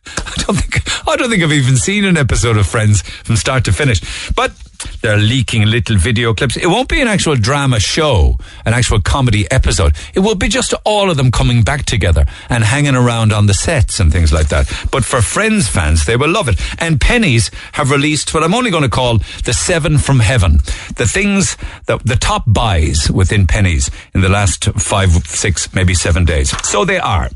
I 0.07 0.33
don't 0.37 0.55
think 0.55 1.07
I 1.07 1.15
don't 1.15 1.29
think 1.29 1.43
I've 1.43 1.51
even 1.51 1.77
seen 1.77 2.05
an 2.05 2.17
episode 2.17 2.57
of 2.57 2.67
Friends 2.67 3.01
from 3.01 3.35
start 3.35 3.65
to 3.65 3.73
finish. 3.73 4.01
But 4.33 4.51
they're 5.01 5.17
leaking 5.17 5.65
little 5.65 5.97
video 5.97 6.33
clips. 6.33 6.55
It 6.55 6.67
won't 6.67 6.87
be 6.89 7.01
an 7.01 7.07
actual 7.07 7.35
drama 7.35 7.79
show, 7.79 8.37
an 8.65 8.73
actual 8.73 9.01
comedy 9.01 9.49
episode. 9.51 9.95
It 10.13 10.19
will 10.19 10.35
be 10.35 10.47
just 10.47 10.73
all 10.85 11.09
of 11.09 11.17
them 11.17 11.31
coming 11.31 11.63
back 11.63 11.85
together 11.85 12.25
and 12.49 12.63
hanging 12.63 12.95
around 12.95 13.33
on 13.33 13.47
the 13.47 13.53
sets 13.53 13.99
and 13.99 14.11
things 14.11 14.31
like 14.31 14.49
that. 14.49 14.71
But 14.91 15.03
for 15.03 15.21
Friends 15.21 15.67
fans, 15.67 16.05
they 16.05 16.15
will 16.15 16.29
love 16.29 16.47
it. 16.47 16.59
And 16.81 16.99
Penneys 16.99 17.53
have 17.73 17.91
released 17.91 18.33
what 18.33 18.43
I'm 18.43 18.53
only 18.53 18.71
going 18.71 18.83
to 18.83 18.89
call 18.89 19.19
the 19.45 19.53
seven 19.53 19.97
from 19.97 20.19
heaven. 20.19 20.59
The 20.95 21.07
things 21.07 21.57
that 21.87 22.03
the 22.05 22.15
top 22.15 22.43
buys 22.47 23.09
within 23.11 23.47
Penneys 23.47 23.89
in 24.13 24.21
the 24.21 24.29
last 24.29 24.65
five, 24.75 25.11
six, 25.27 25.73
maybe 25.73 25.93
seven 25.93 26.25
days. 26.25 26.49
So 26.67 26.85
they 26.85 26.99
are 26.99 27.29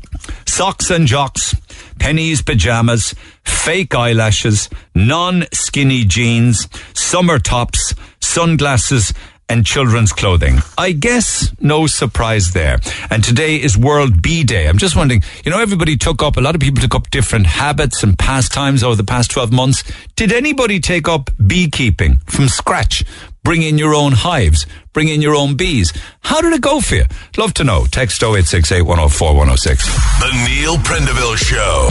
socks 0.46 0.90
and 0.90 1.06
jocks, 1.06 1.54
Penneys 1.98 2.44
pajamas, 2.44 3.14
fake 3.44 3.94
eyelashes, 3.94 4.68
non 4.94 5.44
skinny 5.52 6.04
jeans, 6.04 6.68
summer 6.94 7.38
tops, 7.38 7.94
sunglasses, 8.20 9.12
and 9.48 9.66
children's 9.66 10.12
clothing. 10.12 10.58
I 10.78 10.92
guess 10.92 11.52
no 11.60 11.86
surprise 11.86 12.52
there. 12.52 12.78
And 13.10 13.22
today 13.22 13.56
is 13.56 13.76
World 13.76 14.22
Bee 14.22 14.42
Day. 14.42 14.68
I'm 14.68 14.78
just 14.78 14.96
wondering, 14.96 15.22
you 15.44 15.50
know, 15.50 15.60
everybody 15.60 15.96
took 15.96 16.22
up, 16.22 16.36
a 16.36 16.40
lot 16.40 16.54
of 16.54 16.60
people 16.60 16.80
took 16.80 16.94
up 16.94 17.10
different 17.10 17.46
habits 17.46 18.02
and 18.02 18.18
pastimes 18.18 18.82
over 18.82 18.96
the 18.96 19.04
past 19.04 19.30
12 19.30 19.52
months. 19.52 19.84
Did 20.16 20.32
anybody 20.32 20.80
take 20.80 21.08
up 21.08 21.30
beekeeping 21.46 22.16
from 22.26 22.48
scratch? 22.48 23.04
Bring 23.44 23.60
in 23.60 23.76
your 23.76 23.94
own 23.94 24.12
hives. 24.12 24.66
Bring 24.94 25.08
in 25.08 25.20
your 25.20 25.34
own 25.34 25.54
bees. 25.54 25.92
How 26.22 26.40
did 26.40 26.54
it 26.54 26.62
go 26.62 26.80
for 26.80 26.94
you? 26.94 27.04
Love 27.36 27.52
to 27.54 27.64
know. 27.64 27.84
Text 27.84 28.22
0868 28.22 28.80
104 28.80 29.28
106. 29.28 29.84
The 30.18 30.48
Neil 30.48 30.76
Prendeville 30.78 31.36
Show. 31.36 31.90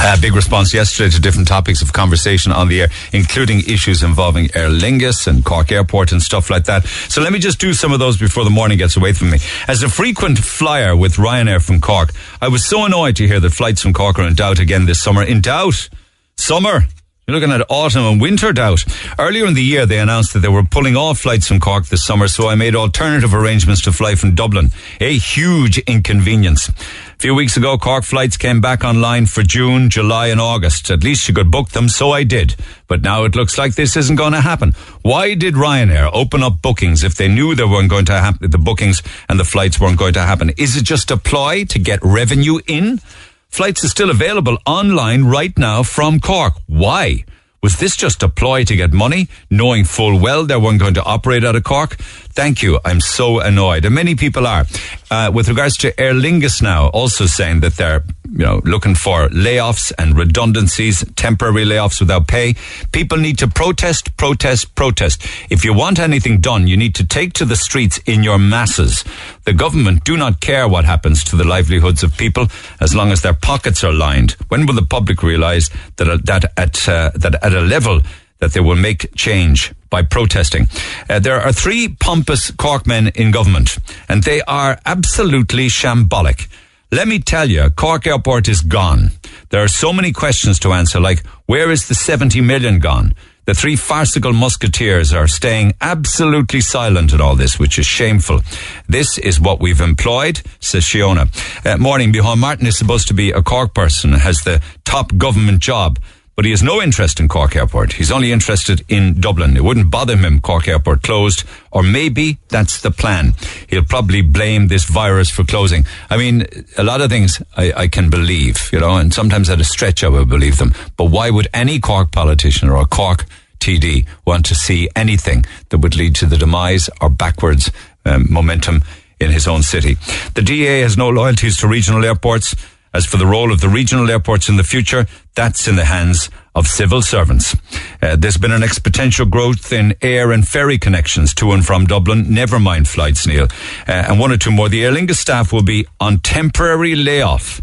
A 0.00 0.16
big 0.20 0.36
response 0.36 0.72
yesterday 0.72 1.10
to 1.10 1.20
different 1.20 1.48
topics 1.48 1.82
of 1.82 1.92
conversation 1.92 2.52
on 2.52 2.68
the 2.68 2.82
air, 2.82 2.88
including 3.12 3.58
issues 3.58 4.04
involving 4.04 4.44
Aer 4.54 4.70
Lingus 4.70 5.26
and 5.26 5.44
Cork 5.44 5.72
Airport 5.72 6.12
and 6.12 6.22
stuff 6.22 6.48
like 6.48 6.66
that. 6.66 6.86
So 6.86 7.20
let 7.20 7.32
me 7.32 7.40
just 7.40 7.58
do 7.58 7.74
some 7.74 7.92
of 7.92 7.98
those 7.98 8.16
before 8.16 8.44
the 8.44 8.50
morning 8.50 8.78
gets 8.78 8.96
away 8.96 9.12
from 9.12 9.30
me. 9.30 9.38
As 9.66 9.82
a 9.82 9.88
frequent 9.88 10.38
flyer 10.38 10.94
with 10.94 11.16
Ryanair 11.16 11.60
from 11.60 11.80
Cork, 11.80 12.12
I 12.40 12.46
was 12.46 12.64
so 12.64 12.84
annoyed 12.84 13.16
to 13.16 13.26
hear 13.26 13.40
that 13.40 13.50
flights 13.50 13.82
from 13.82 13.92
Cork 13.92 14.20
are 14.20 14.28
in 14.28 14.34
doubt 14.34 14.60
again 14.60 14.86
this 14.86 15.02
summer. 15.02 15.24
In 15.24 15.40
doubt? 15.40 15.88
Summer? 16.36 16.84
You're 17.28 17.38
looking 17.38 17.52
at 17.52 17.66
autumn 17.68 18.06
and 18.06 18.20
winter 18.22 18.54
doubt. 18.54 18.86
Earlier 19.18 19.44
in 19.44 19.52
the 19.52 19.62
year, 19.62 19.84
they 19.84 19.98
announced 19.98 20.32
that 20.32 20.38
they 20.38 20.48
were 20.48 20.62
pulling 20.62 20.96
all 20.96 21.12
flights 21.12 21.46
from 21.46 21.60
Cork 21.60 21.84
this 21.84 22.02
summer, 22.02 22.26
so 22.26 22.48
I 22.48 22.54
made 22.54 22.74
alternative 22.74 23.34
arrangements 23.34 23.82
to 23.82 23.92
fly 23.92 24.14
from 24.14 24.34
Dublin. 24.34 24.70
A 24.98 25.18
huge 25.18 25.76
inconvenience. 25.80 26.70
A 26.70 26.72
few 27.18 27.34
weeks 27.34 27.58
ago, 27.58 27.76
Cork 27.76 28.04
flights 28.04 28.38
came 28.38 28.62
back 28.62 28.82
online 28.82 29.26
for 29.26 29.42
June, 29.42 29.90
July, 29.90 30.28
and 30.28 30.40
August. 30.40 30.90
At 30.90 31.04
least 31.04 31.28
you 31.28 31.34
could 31.34 31.50
book 31.50 31.68
them, 31.68 31.90
so 31.90 32.12
I 32.12 32.24
did. 32.24 32.56
But 32.86 33.02
now 33.02 33.24
it 33.24 33.36
looks 33.36 33.58
like 33.58 33.74
this 33.74 33.94
isn't 33.94 34.16
going 34.16 34.32
to 34.32 34.40
happen. 34.40 34.72
Why 35.02 35.34
did 35.34 35.52
Ryanair 35.52 36.08
open 36.14 36.42
up 36.42 36.62
bookings 36.62 37.04
if 37.04 37.16
they 37.16 37.28
knew 37.28 37.54
they 37.54 37.64
weren't 37.64 37.90
going 37.90 38.06
to 38.06 38.18
happen, 38.18 38.50
the 38.50 38.56
bookings 38.56 39.02
and 39.28 39.38
the 39.38 39.44
flights 39.44 39.78
weren't 39.78 39.98
going 39.98 40.14
to 40.14 40.22
happen? 40.22 40.48
Is 40.56 40.78
it 40.78 40.84
just 40.84 41.10
a 41.10 41.18
ploy 41.18 41.66
to 41.66 41.78
get 41.78 41.98
revenue 42.02 42.60
in? 42.66 43.02
Flights 43.48 43.82
are 43.82 43.88
still 43.88 44.10
available 44.10 44.58
online 44.66 45.24
right 45.24 45.56
now 45.58 45.82
from 45.82 46.20
Cork. 46.20 46.54
Why? 46.66 47.24
Was 47.60 47.78
this 47.78 47.96
just 47.96 48.22
a 48.22 48.28
ploy 48.28 48.62
to 48.64 48.76
get 48.76 48.92
money, 48.92 49.28
knowing 49.50 49.82
full 49.84 50.20
well 50.20 50.44
they 50.44 50.56
weren't 50.56 50.78
going 50.78 50.94
to 50.94 51.02
operate 51.02 51.44
out 51.44 51.56
of 51.56 51.64
Cork? 51.64 51.96
Thank 52.38 52.62
you. 52.62 52.78
I'm 52.84 53.00
so 53.00 53.40
annoyed. 53.40 53.84
And 53.84 53.92
many 53.96 54.14
people 54.14 54.46
are. 54.46 54.64
Uh, 55.10 55.28
with 55.34 55.48
regards 55.48 55.76
to 55.78 56.00
Aer 56.00 56.12
Lingus 56.12 56.62
now, 56.62 56.86
also 56.90 57.26
saying 57.26 57.60
that 57.60 57.74
they're, 57.74 58.04
you 58.30 58.44
know, 58.44 58.60
looking 58.64 58.94
for 58.94 59.28
layoffs 59.30 59.90
and 59.98 60.16
redundancies, 60.16 61.04
temporary 61.16 61.64
layoffs 61.64 61.98
without 61.98 62.28
pay. 62.28 62.54
People 62.92 63.18
need 63.18 63.38
to 63.38 63.48
protest, 63.48 64.16
protest, 64.16 64.72
protest. 64.76 65.26
If 65.50 65.64
you 65.64 65.74
want 65.74 65.98
anything 65.98 66.40
done, 66.40 66.68
you 66.68 66.76
need 66.76 66.94
to 66.94 67.04
take 67.04 67.32
to 67.32 67.44
the 67.44 67.56
streets 67.56 67.98
in 68.06 68.22
your 68.22 68.38
masses. 68.38 69.04
The 69.42 69.52
government 69.52 70.04
do 70.04 70.16
not 70.16 70.40
care 70.40 70.68
what 70.68 70.84
happens 70.84 71.24
to 71.24 71.36
the 71.36 71.42
livelihoods 71.42 72.04
of 72.04 72.16
people 72.16 72.46
as 72.80 72.94
long 72.94 73.10
as 73.10 73.22
their 73.22 73.34
pockets 73.34 73.82
are 73.82 73.92
lined. 73.92 74.36
When 74.46 74.64
will 74.64 74.74
the 74.74 74.82
public 74.82 75.24
realize 75.24 75.70
that, 75.96 76.08
uh, 76.08 76.18
that 76.22 76.52
at, 76.56 76.88
uh, 76.88 77.10
that 77.16 77.42
at 77.42 77.52
a 77.52 77.62
level 77.62 78.02
that 78.38 78.52
they 78.52 78.60
will 78.60 78.76
make 78.76 79.14
change 79.14 79.72
by 79.90 80.02
protesting. 80.02 80.68
Uh, 81.08 81.18
there 81.18 81.40
are 81.40 81.52
three 81.52 81.88
pompous 81.88 82.50
Cork 82.50 82.86
men 82.86 83.08
in 83.14 83.30
government, 83.30 83.78
and 84.08 84.22
they 84.22 84.42
are 84.42 84.78
absolutely 84.84 85.68
shambolic. 85.68 86.48
Let 86.90 87.08
me 87.08 87.18
tell 87.18 87.50
you, 87.50 87.68
Cork 87.70 88.06
Airport 88.06 88.48
is 88.48 88.62
gone. 88.62 89.10
There 89.50 89.62
are 89.62 89.68
so 89.68 89.92
many 89.92 90.12
questions 90.12 90.58
to 90.60 90.72
answer, 90.72 91.00
like 91.00 91.24
where 91.46 91.70
is 91.70 91.88
the 91.88 91.94
70 91.94 92.40
million 92.40 92.78
gone? 92.78 93.14
The 93.44 93.54
three 93.54 93.76
farcical 93.76 94.34
musketeers 94.34 95.12
are 95.14 95.26
staying 95.26 95.72
absolutely 95.80 96.60
silent 96.60 97.14
at 97.14 97.20
all 97.20 97.34
this, 97.34 97.58
which 97.58 97.78
is 97.78 97.86
shameful. 97.86 98.42
This 98.86 99.16
is 99.16 99.40
what 99.40 99.58
we've 99.58 99.80
employed, 99.80 100.42
says 100.60 100.84
Shiona. 100.84 101.28
Uh, 101.64 101.78
morning, 101.78 102.12
Behan 102.12 102.38
Martin 102.40 102.66
is 102.66 102.76
supposed 102.76 103.08
to 103.08 103.14
be 103.14 103.30
a 103.30 103.42
Cork 103.42 103.72
person, 103.72 104.12
has 104.12 104.42
the 104.42 104.62
top 104.84 105.16
government 105.16 105.60
job 105.60 105.98
but 106.38 106.44
he 106.44 106.52
has 106.52 106.62
no 106.62 106.80
interest 106.80 107.18
in 107.18 107.26
Cork 107.26 107.56
Airport. 107.56 107.94
He's 107.94 108.12
only 108.12 108.30
interested 108.30 108.84
in 108.88 109.20
Dublin. 109.20 109.56
It 109.56 109.64
wouldn't 109.64 109.90
bother 109.90 110.16
him 110.16 110.40
Cork 110.40 110.68
Airport 110.68 111.02
closed, 111.02 111.42
or 111.72 111.82
maybe 111.82 112.38
that's 112.48 112.80
the 112.80 112.92
plan. 112.92 113.34
He'll 113.68 113.82
probably 113.82 114.22
blame 114.22 114.68
this 114.68 114.84
virus 114.84 115.30
for 115.30 115.42
closing. 115.42 115.84
I 116.08 116.16
mean, 116.16 116.46
a 116.76 116.84
lot 116.84 117.00
of 117.00 117.10
things 117.10 117.42
I, 117.56 117.72
I 117.72 117.88
can 117.88 118.08
believe, 118.08 118.70
you 118.72 118.78
know, 118.78 118.98
and 118.98 119.12
sometimes 119.12 119.50
at 119.50 119.60
a 119.60 119.64
stretch 119.64 120.04
I 120.04 120.08
will 120.10 120.26
believe 120.26 120.58
them. 120.58 120.74
But 120.96 121.06
why 121.06 121.28
would 121.30 121.48
any 121.52 121.80
Cork 121.80 122.12
politician 122.12 122.68
or 122.68 122.76
a 122.76 122.86
Cork 122.86 123.26
TD 123.58 124.06
want 124.24 124.46
to 124.46 124.54
see 124.54 124.88
anything 124.94 125.44
that 125.70 125.78
would 125.78 125.96
lead 125.96 126.14
to 126.14 126.26
the 126.26 126.36
demise 126.36 126.88
or 127.00 127.10
backwards 127.10 127.72
um, 128.04 128.32
momentum 128.32 128.84
in 129.18 129.32
his 129.32 129.48
own 129.48 129.64
city? 129.64 129.96
The 130.36 130.42
DA 130.42 130.82
has 130.82 130.96
no 130.96 131.08
loyalties 131.08 131.56
to 131.56 131.66
regional 131.66 132.04
airports. 132.04 132.54
As 132.92 133.06
for 133.06 133.16
the 133.16 133.26
role 133.26 133.52
of 133.52 133.60
the 133.60 133.68
regional 133.68 134.10
airports 134.10 134.48
in 134.48 134.56
the 134.56 134.64
future, 134.64 135.06
that's 135.34 135.68
in 135.68 135.76
the 135.76 135.84
hands 135.84 136.30
of 136.54 136.66
civil 136.66 137.02
servants. 137.02 137.54
Uh, 138.02 138.16
there's 138.16 138.36
been 138.38 138.52
an 138.52 138.62
exponential 138.62 139.30
growth 139.30 139.72
in 139.72 139.94
air 140.02 140.32
and 140.32 140.46
ferry 140.46 140.78
connections 140.78 141.34
to 141.34 141.52
and 141.52 141.64
from 141.64 141.86
Dublin, 141.86 142.32
never 142.32 142.58
mind 142.58 142.88
flights, 142.88 143.26
Neil. 143.26 143.46
Uh, 143.86 143.92
and 143.92 144.18
one 144.18 144.32
or 144.32 144.36
two 144.36 144.50
more. 144.50 144.68
The 144.68 144.84
Aer 144.84 144.92
Lingus 144.92 145.16
staff 145.16 145.52
will 145.52 145.62
be 145.62 145.86
on 146.00 146.18
temporary 146.18 146.96
layoff. 146.96 147.62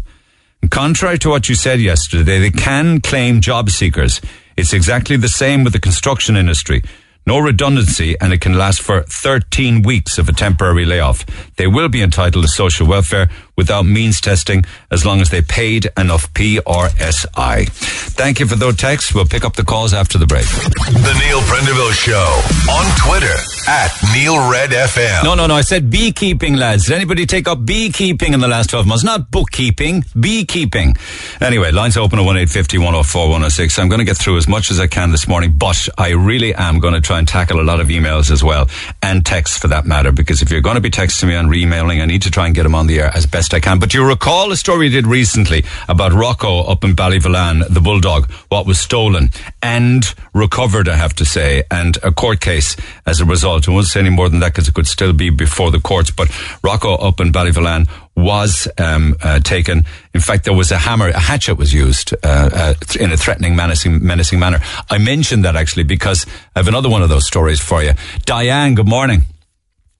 And 0.62 0.70
contrary 0.70 1.18
to 1.18 1.28
what 1.28 1.48
you 1.48 1.54
said 1.54 1.80
yesterday, 1.80 2.38
they 2.38 2.50
can 2.50 3.00
claim 3.00 3.40
job 3.40 3.70
seekers. 3.70 4.20
It's 4.56 4.72
exactly 4.72 5.16
the 5.16 5.28
same 5.28 5.64
with 5.64 5.74
the 5.74 5.80
construction 5.80 6.36
industry. 6.36 6.82
No 7.28 7.40
redundancy, 7.40 8.14
and 8.20 8.32
it 8.32 8.40
can 8.40 8.54
last 8.54 8.80
for 8.80 9.02
13 9.02 9.82
weeks 9.82 10.16
of 10.16 10.28
a 10.28 10.32
temporary 10.32 10.84
layoff. 10.84 11.26
They 11.56 11.66
will 11.66 11.88
be 11.88 12.00
entitled 12.00 12.44
to 12.44 12.48
social 12.48 12.86
welfare 12.86 13.28
without 13.56 13.84
means 13.84 14.20
testing 14.20 14.62
as 14.92 15.04
long 15.04 15.20
as 15.20 15.30
they 15.30 15.42
paid 15.42 15.88
enough 15.98 16.32
PRSI. 16.34 17.68
Thank 17.68 18.38
you 18.38 18.46
for 18.46 18.54
those 18.54 18.76
texts. 18.76 19.12
We'll 19.12 19.24
pick 19.24 19.44
up 19.44 19.56
the 19.56 19.64
calls 19.64 19.92
after 19.92 20.18
the 20.18 20.26
break. 20.26 20.46
The 20.46 21.16
Neil 21.18 21.40
Prendeville 21.40 21.92
Show 21.92 22.70
on 22.70 22.96
Twitter 22.96 23.34
at 23.68 23.90
Neil 24.14 24.50
Red 24.50 24.70
FM. 24.70 25.24
No, 25.24 25.34
no, 25.34 25.46
no. 25.46 25.54
I 25.54 25.62
said 25.62 25.90
beekeeping, 25.90 26.54
lads. 26.54 26.86
Did 26.86 26.94
anybody 26.94 27.26
take 27.26 27.48
up 27.48 27.64
beekeeping 27.64 28.32
in 28.32 28.40
the 28.40 28.48
last 28.48 28.70
12 28.70 28.86
months? 28.86 29.02
Not 29.02 29.30
bookkeeping, 29.30 30.04
beekeeping. 30.18 30.94
Anyway, 31.40 31.72
lines 31.72 31.96
open 31.96 32.18
at 32.18 32.24
1850 32.24 32.78
104 32.78 33.22
106. 33.22 33.78
I'm 33.78 33.88
going 33.88 33.98
to 33.98 34.04
get 34.04 34.16
through 34.16 34.36
as 34.36 34.46
much 34.46 34.70
as 34.70 34.78
I 34.78 34.86
can 34.86 35.10
this 35.10 35.26
morning, 35.26 35.54
but 35.56 35.88
I 35.98 36.10
really 36.10 36.54
am 36.54 36.78
going 36.78 36.94
to 36.94 37.00
try 37.00 37.18
and 37.18 37.26
tackle 37.26 37.60
a 37.60 37.64
lot 37.64 37.80
of 37.80 37.88
emails 37.88 38.30
as 38.30 38.44
well 38.44 38.68
and 39.02 39.26
texts 39.26 39.58
for 39.58 39.68
that 39.68 39.84
matter, 39.84 40.12
because 40.12 40.42
if 40.42 40.50
you're 40.50 40.60
going 40.60 40.76
to 40.76 40.80
be 40.80 40.90
texting 40.90 41.28
me 41.28 41.34
and 41.34 41.50
re-emailing, 41.50 42.00
I 42.00 42.06
need 42.06 42.22
to 42.22 42.30
try 42.30 42.46
and 42.46 42.54
get 42.54 42.62
them 42.62 42.74
on 42.74 42.86
the 42.86 43.00
air 43.00 43.10
as 43.14 43.26
best 43.26 43.52
I 43.54 43.60
can. 43.60 43.78
But 43.78 43.94
you 43.94 44.06
recall 44.06 44.52
a 44.52 44.56
story 44.56 44.86
we 44.86 44.88
did 44.90 45.06
recently 45.06 45.64
about 45.88 46.12
Rocco 46.12 46.62
up 46.62 46.84
in 46.84 46.94
Ballyvolane, 46.94 47.66
the 47.68 47.80
bulldog, 47.80 48.30
what 48.48 48.66
was 48.66 48.78
stolen 48.78 49.30
and 49.62 50.14
recovered, 50.34 50.88
I 50.88 50.96
have 50.96 51.14
to 51.14 51.24
say, 51.24 51.64
and 51.70 51.96
a 52.02 52.12
court 52.12 52.40
case 52.40 52.76
as 53.06 53.20
a 53.20 53.24
result. 53.24 53.55
I 53.64 53.70
won't 53.70 53.86
say 53.86 54.00
any 54.00 54.10
more 54.10 54.28
than 54.28 54.40
that 54.40 54.52
because 54.52 54.68
it 54.68 54.74
could 54.74 54.86
still 54.86 55.12
be 55.12 55.30
before 55.30 55.70
the 55.70 55.80
courts. 55.80 56.10
But 56.10 56.30
Rocco 56.62 56.94
up 56.94 57.20
in 57.20 57.32
Ballyvolane 57.32 57.88
was 58.16 58.68
um, 58.78 59.16
uh, 59.22 59.40
taken. 59.40 59.84
In 60.14 60.20
fact, 60.20 60.44
there 60.44 60.54
was 60.54 60.70
a 60.70 60.78
hammer, 60.78 61.08
a 61.08 61.18
hatchet 61.18 61.56
was 61.56 61.72
used 61.72 62.14
uh, 62.14 62.50
uh, 62.52 62.74
in 62.98 63.12
a 63.12 63.16
threatening, 63.16 63.56
menacing, 63.56 64.04
menacing 64.04 64.38
manner. 64.38 64.60
I 64.90 64.98
mentioned 64.98 65.44
that 65.44 65.56
actually 65.56 65.84
because 65.84 66.26
I 66.54 66.60
have 66.60 66.68
another 66.68 66.88
one 66.88 67.02
of 67.02 67.08
those 67.08 67.26
stories 67.26 67.60
for 67.60 67.82
you. 67.82 67.92
Diane, 68.24 68.74
good 68.74 68.88
morning. 68.88 69.22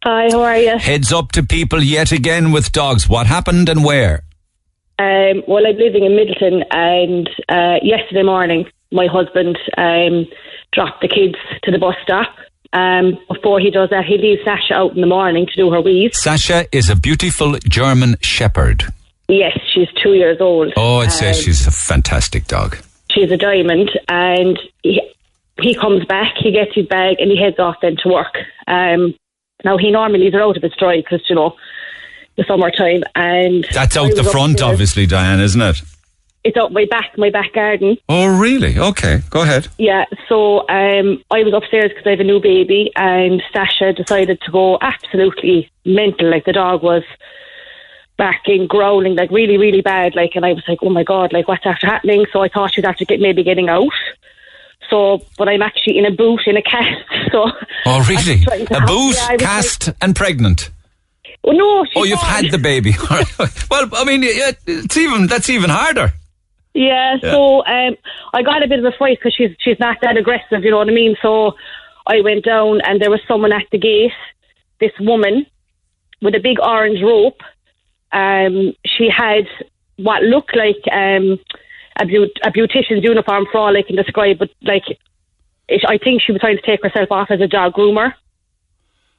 Hi, 0.04 0.28
how 0.30 0.42
are 0.42 0.56
you? 0.56 0.78
Heads 0.78 1.12
up 1.12 1.32
to 1.32 1.42
people 1.42 1.82
yet 1.82 2.12
again 2.12 2.52
with 2.52 2.70
dogs. 2.70 3.08
What 3.08 3.26
happened 3.26 3.68
and 3.68 3.82
where? 3.84 4.22
Um, 4.98 5.42
well, 5.46 5.66
I'm 5.66 5.76
living 5.76 6.04
in 6.04 6.12
Midleton, 6.12 6.62
and 6.70 7.28
uh, 7.48 7.78
yesterday 7.82 8.22
morning, 8.22 8.66
my 8.92 9.06
husband 9.06 9.58
um, 9.76 10.26
dropped 10.72 11.02
the 11.02 11.08
kids 11.08 11.36
to 11.64 11.70
the 11.70 11.78
bus 11.78 11.96
stop. 12.02 12.34
Um, 12.76 13.18
before 13.32 13.58
he 13.58 13.70
does 13.70 13.88
that, 13.90 14.04
he 14.04 14.18
leaves 14.18 14.42
Sasha 14.44 14.74
out 14.74 14.94
in 14.94 15.00
the 15.00 15.06
morning 15.06 15.46
to 15.46 15.52
do 15.56 15.70
her 15.70 15.80
wheeze. 15.80 16.18
Sasha 16.18 16.66
is 16.76 16.90
a 16.90 16.96
beautiful 16.96 17.54
German 17.60 18.16
Shepherd. 18.20 18.84
Yes, 19.28 19.58
she's 19.72 19.88
two 20.02 20.12
years 20.12 20.40
old. 20.40 20.72
Oh, 20.76 20.98
I'd 20.98 21.10
say 21.10 21.30
Um, 21.30 21.34
she's 21.34 21.66
a 21.66 21.70
fantastic 21.70 22.46
dog. 22.46 22.76
she's 23.10 23.30
a 23.32 23.36
diamond, 23.36 23.90
and 24.08 24.58
he, 24.82 25.00
he 25.60 25.74
comes 25.74 26.04
back, 26.04 26.34
he 26.38 26.50
gets 26.52 26.74
his 26.74 26.86
bag, 26.86 27.16
and 27.18 27.30
he 27.30 27.40
heads 27.40 27.58
off 27.58 27.76
then 27.80 27.96
to 28.02 28.08
work. 28.10 28.36
Um, 28.66 29.14
now 29.64 29.78
he 29.78 29.90
normally 29.90 30.30
her 30.30 30.42
out 30.42 30.56
of 30.58 30.62
his 30.62 30.72
stride 30.74 31.02
because 31.04 31.28
you 31.30 31.34
know 31.34 31.56
the 32.36 32.44
summertime, 32.44 33.02
and 33.14 33.66
That's 33.72 33.96
out 33.96 34.14
the 34.14 34.22
front, 34.24 34.60
obviously, 34.60 35.06
Diane, 35.06 35.40
isn't 35.40 35.62
it? 35.62 35.80
It's 36.46 36.56
out 36.56 36.72
my 36.72 36.86
back, 36.88 37.10
my 37.18 37.30
back 37.30 37.52
garden. 37.52 37.96
Oh, 38.08 38.38
really? 38.38 38.78
Okay, 38.78 39.20
go 39.30 39.42
ahead. 39.42 39.66
Yeah, 39.78 40.04
so 40.28 40.60
um, 40.68 41.22
I 41.30 41.42
was 41.42 41.52
upstairs 41.52 41.90
because 41.90 42.06
I 42.06 42.10
have 42.10 42.20
a 42.20 42.24
new 42.32 42.40
baby, 42.40 42.92
and 42.94 43.42
Sasha 43.52 43.92
decided 43.92 44.40
to 44.42 44.50
go 44.52 44.78
absolutely 44.80 45.70
mental. 45.84 46.30
Like 46.30 46.44
the 46.44 46.52
dog 46.52 46.82
was 46.84 47.02
barking, 48.16 48.66
growling, 48.66 49.16
like 49.16 49.30
really, 49.30 49.58
really 49.58 49.80
bad. 49.82 50.14
Like, 50.14 50.32
and 50.36 50.46
I 50.46 50.52
was 50.52 50.62
like, 50.68 50.78
oh 50.82 50.90
my 50.90 51.02
god, 51.02 51.32
like 51.32 51.48
what's 51.48 51.66
after 51.66 51.86
happening? 51.86 52.26
So 52.32 52.42
I 52.42 52.48
thought 52.48 52.74
she 52.74 52.80
was 52.80 52.86
after 52.88 53.04
get 53.04 53.20
maybe 53.20 53.42
getting 53.42 53.68
out. 53.68 53.88
So, 54.88 55.22
but 55.36 55.48
I'm 55.48 55.62
actually 55.62 55.98
in 55.98 56.06
a 56.06 56.12
boot 56.12 56.42
in 56.46 56.56
a 56.56 56.62
cast. 56.62 57.02
So, 57.32 57.50
Oh, 57.86 58.06
really? 58.08 58.44
A 58.70 58.86
boot, 58.86 59.16
yeah, 59.16 59.36
cast, 59.36 59.90
and 60.00 60.14
pregnant. 60.14 60.70
oh 61.44 61.50
no, 61.50 61.84
she's 61.84 61.92
Oh, 61.96 62.04
you've 62.04 62.20
gone. 62.20 62.30
had 62.44 62.50
the 62.52 62.58
baby. 62.58 62.94
Well, 63.70 63.88
I 63.92 64.04
mean, 64.04 64.20
it's 64.22 64.96
even 64.96 65.26
that's 65.26 65.50
even 65.50 65.70
harder. 65.70 66.12
Yeah, 66.76 67.16
so 67.20 67.64
um, 67.64 67.96
I 68.34 68.42
got 68.42 68.62
a 68.62 68.68
bit 68.68 68.80
of 68.80 68.84
a 68.84 68.96
fright 68.96 69.18
because 69.18 69.34
she's 69.34 69.56
she's 69.60 69.78
not 69.80 69.96
that 70.02 70.18
aggressive, 70.18 70.62
you 70.62 70.70
know 70.70 70.76
what 70.76 70.90
I 70.90 70.92
mean. 70.92 71.16
So 71.22 71.56
I 72.06 72.20
went 72.20 72.44
down, 72.44 72.82
and 72.82 73.00
there 73.00 73.10
was 73.10 73.20
someone 73.26 73.52
at 73.52 73.64
the 73.72 73.78
gate. 73.78 74.12
This 74.78 74.92
woman 75.00 75.46
with 76.20 76.34
a 76.34 76.40
big 76.40 76.58
orange 76.60 77.02
rope. 77.02 77.40
Um, 78.12 78.74
she 78.84 79.08
had 79.08 79.46
what 79.96 80.22
looked 80.22 80.54
like 80.54 80.82
um, 80.92 81.38
a, 81.98 82.04
beaut- 82.04 82.38
a 82.44 82.50
beautician's 82.50 83.02
uniform 83.02 83.46
for 83.50 83.58
all 83.58 83.76
I 83.76 83.82
can 83.82 83.96
describe, 83.96 84.38
but 84.38 84.50
like 84.62 84.84
it, 85.68 85.82
I 85.88 85.96
think 85.96 86.20
she 86.20 86.32
was 86.32 86.42
trying 86.42 86.58
to 86.58 86.62
take 86.62 86.82
herself 86.82 87.10
off 87.10 87.30
as 87.30 87.40
a 87.40 87.46
dog 87.46 87.72
groomer. 87.72 88.12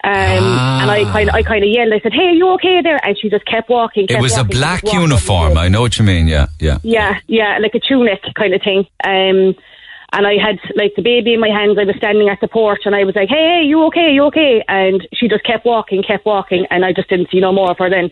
Um, 0.07 0.43
And 0.81 0.89
I 0.89 1.03
kind 1.11 1.27
of, 1.29 1.35
I 1.35 1.43
kind 1.43 1.63
of 1.63 1.69
yelled. 1.69 1.91
I 1.91 1.99
said, 1.99 2.13
"Hey, 2.13 2.27
are 2.27 2.31
you 2.41 2.49
okay 2.51 2.81
there?" 2.81 2.99
And 3.05 3.17
she 3.19 3.29
just 3.29 3.45
kept 3.45 3.69
walking. 3.69 4.05
It 4.09 4.21
was 4.21 4.37
a 4.37 4.43
walking, 4.43 4.51
kept 4.51 4.83
black 4.83 4.93
uniform. 4.93 5.57
I 5.57 5.67
know 5.67 5.81
what 5.81 5.99
you 5.99 6.05
mean. 6.05 6.27
Yeah, 6.27 6.47
yeah. 6.59 6.77
Yeah, 6.83 7.19
yeah, 7.27 7.57
like 7.61 7.75
a 7.75 7.79
tunic 7.79 8.21
kind 8.35 8.53
of 8.53 8.61
thing. 8.61 8.87
Um, 9.03 9.55
and 10.13 10.25
I 10.25 10.35
had 10.41 10.59
like 10.75 10.93
the 10.95 11.01
baby 11.01 11.33
in 11.33 11.41
my 11.41 11.49
hands. 11.49 11.77
I 11.77 11.83
was 11.83 11.95
standing 11.97 12.29
at 12.29 12.39
the 12.39 12.47
porch, 12.47 12.83
and 12.85 12.95
I 12.95 13.03
was 13.03 13.15
like, 13.15 13.27
"Hey, 13.27 13.59
hey, 13.59 13.63
you 13.67 13.83
okay? 13.87 14.09
You 14.13 14.23
okay?" 14.25 14.63
And 14.69 15.05
she 15.13 15.27
just 15.27 15.43
kept 15.43 15.65
walking, 15.65 16.01
kept 16.03 16.25
walking, 16.25 16.65
and 16.69 16.85
I 16.85 16.93
just 16.93 17.09
didn't 17.09 17.29
see 17.29 17.41
no 17.41 17.51
more 17.51 17.71
of 17.71 17.77
her 17.79 17.89
then. 17.89 18.09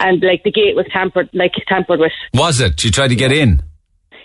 And 0.00 0.22
like 0.22 0.42
the 0.44 0.50
gate 0.52 0.76
was 0.76 0.86
tampered, 0.92 1.30
like 1.32 1.54
tampered 1.66 2.00
with. 2.00 2.12
Was 2.34 2.60
it? 2.60 2.84
You 2.84 2.90
tried 2.90 3.08
to 3.08 3.16
get 3.16 3.32
in. 3.32 3.62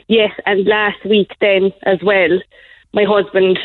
Yes, 0.10 0.32
and 0.46 0.68
last 0.68 1.06
week 1.06 1.32
then 1.40 1.72
as 1.84 2.00
well, 2.04 2.38
my 2.92 3.06
husband 3.08 3.58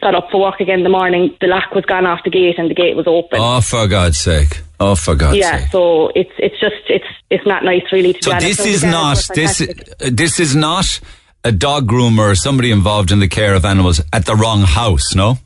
got 0.00 0.14
up 0.14 0.28
for 0.30 0.40
work 0.40 0.60
again 0.60 0.78
in 0.78 0.84
the 0.84 0.90
morning. 0.90 1.36
The 1.40 1.46
lock 1.46 1.74
was 1.74 1.84
gone 1.84 2.06
off 2.06 2.20
the 2.24 2.30
gate, 2.30 2.58
and 2.58 2.70
the 2.70 2.74
gate 2.74 2.96
was 2.96 3.06
open. 3.06 3.38
Oh, 3.40 3.60
for 3.60 3.86
God's 3.86 4.18
sake! 4.18 4.62
Oh, 4.78 4.94
for 4.94 5.14
God's 5.14 5.38
yeah, 5.38 5.52
sake! 5.52 5.60
Yeah, 5.60 5.70
so 5.70 6.08
it's 6.14 6.32
it's 6.38 6.58
just 6.60 6.76
it's 6.88 7.04
it's 7.30 7.46
not 7.46 7.64
nice 7.64 7.82
really. 7.92 8.12
To 8.14 8.22
So 8.22 8.38
this 8.38 8.58
So 8.58 8.64
is 8.64 8.84
not 8.84 9.28
this 9.34 9.58
this 9.98 10.40
is 10.40 10.56
not 10.56 11.00
a 11.44 11.52
dog 11.52 11.88
groomer 11.88 12.32
or 12.32 12.34
somebody 12.34 12.70
involved 12.70 13.12
in 13.12 13.20
the 13.20 13.28
care 13.28 13.54
of 13.54 13.64
animals 13.64 14.00
at 14.12 14.26
the 14.26 14.34
wrong 14.34 14.62
house. 14.62 15.14
No. 15.14 15.38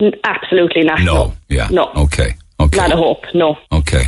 N- 0.00 0.12
Absolutely 0.24 0.82
not. 0.84 1.00
No. 1.00 1.34
Yeah. 1.48 1.68
No. 1.70 1.90
Okay. 1.96 2.34
Okay. 2.60 2.76
Not 2.76 2.92
a 2.92 2.96
hope. 2.96 3.24
No. 3.34 3.56
Okay. 3.72 4.04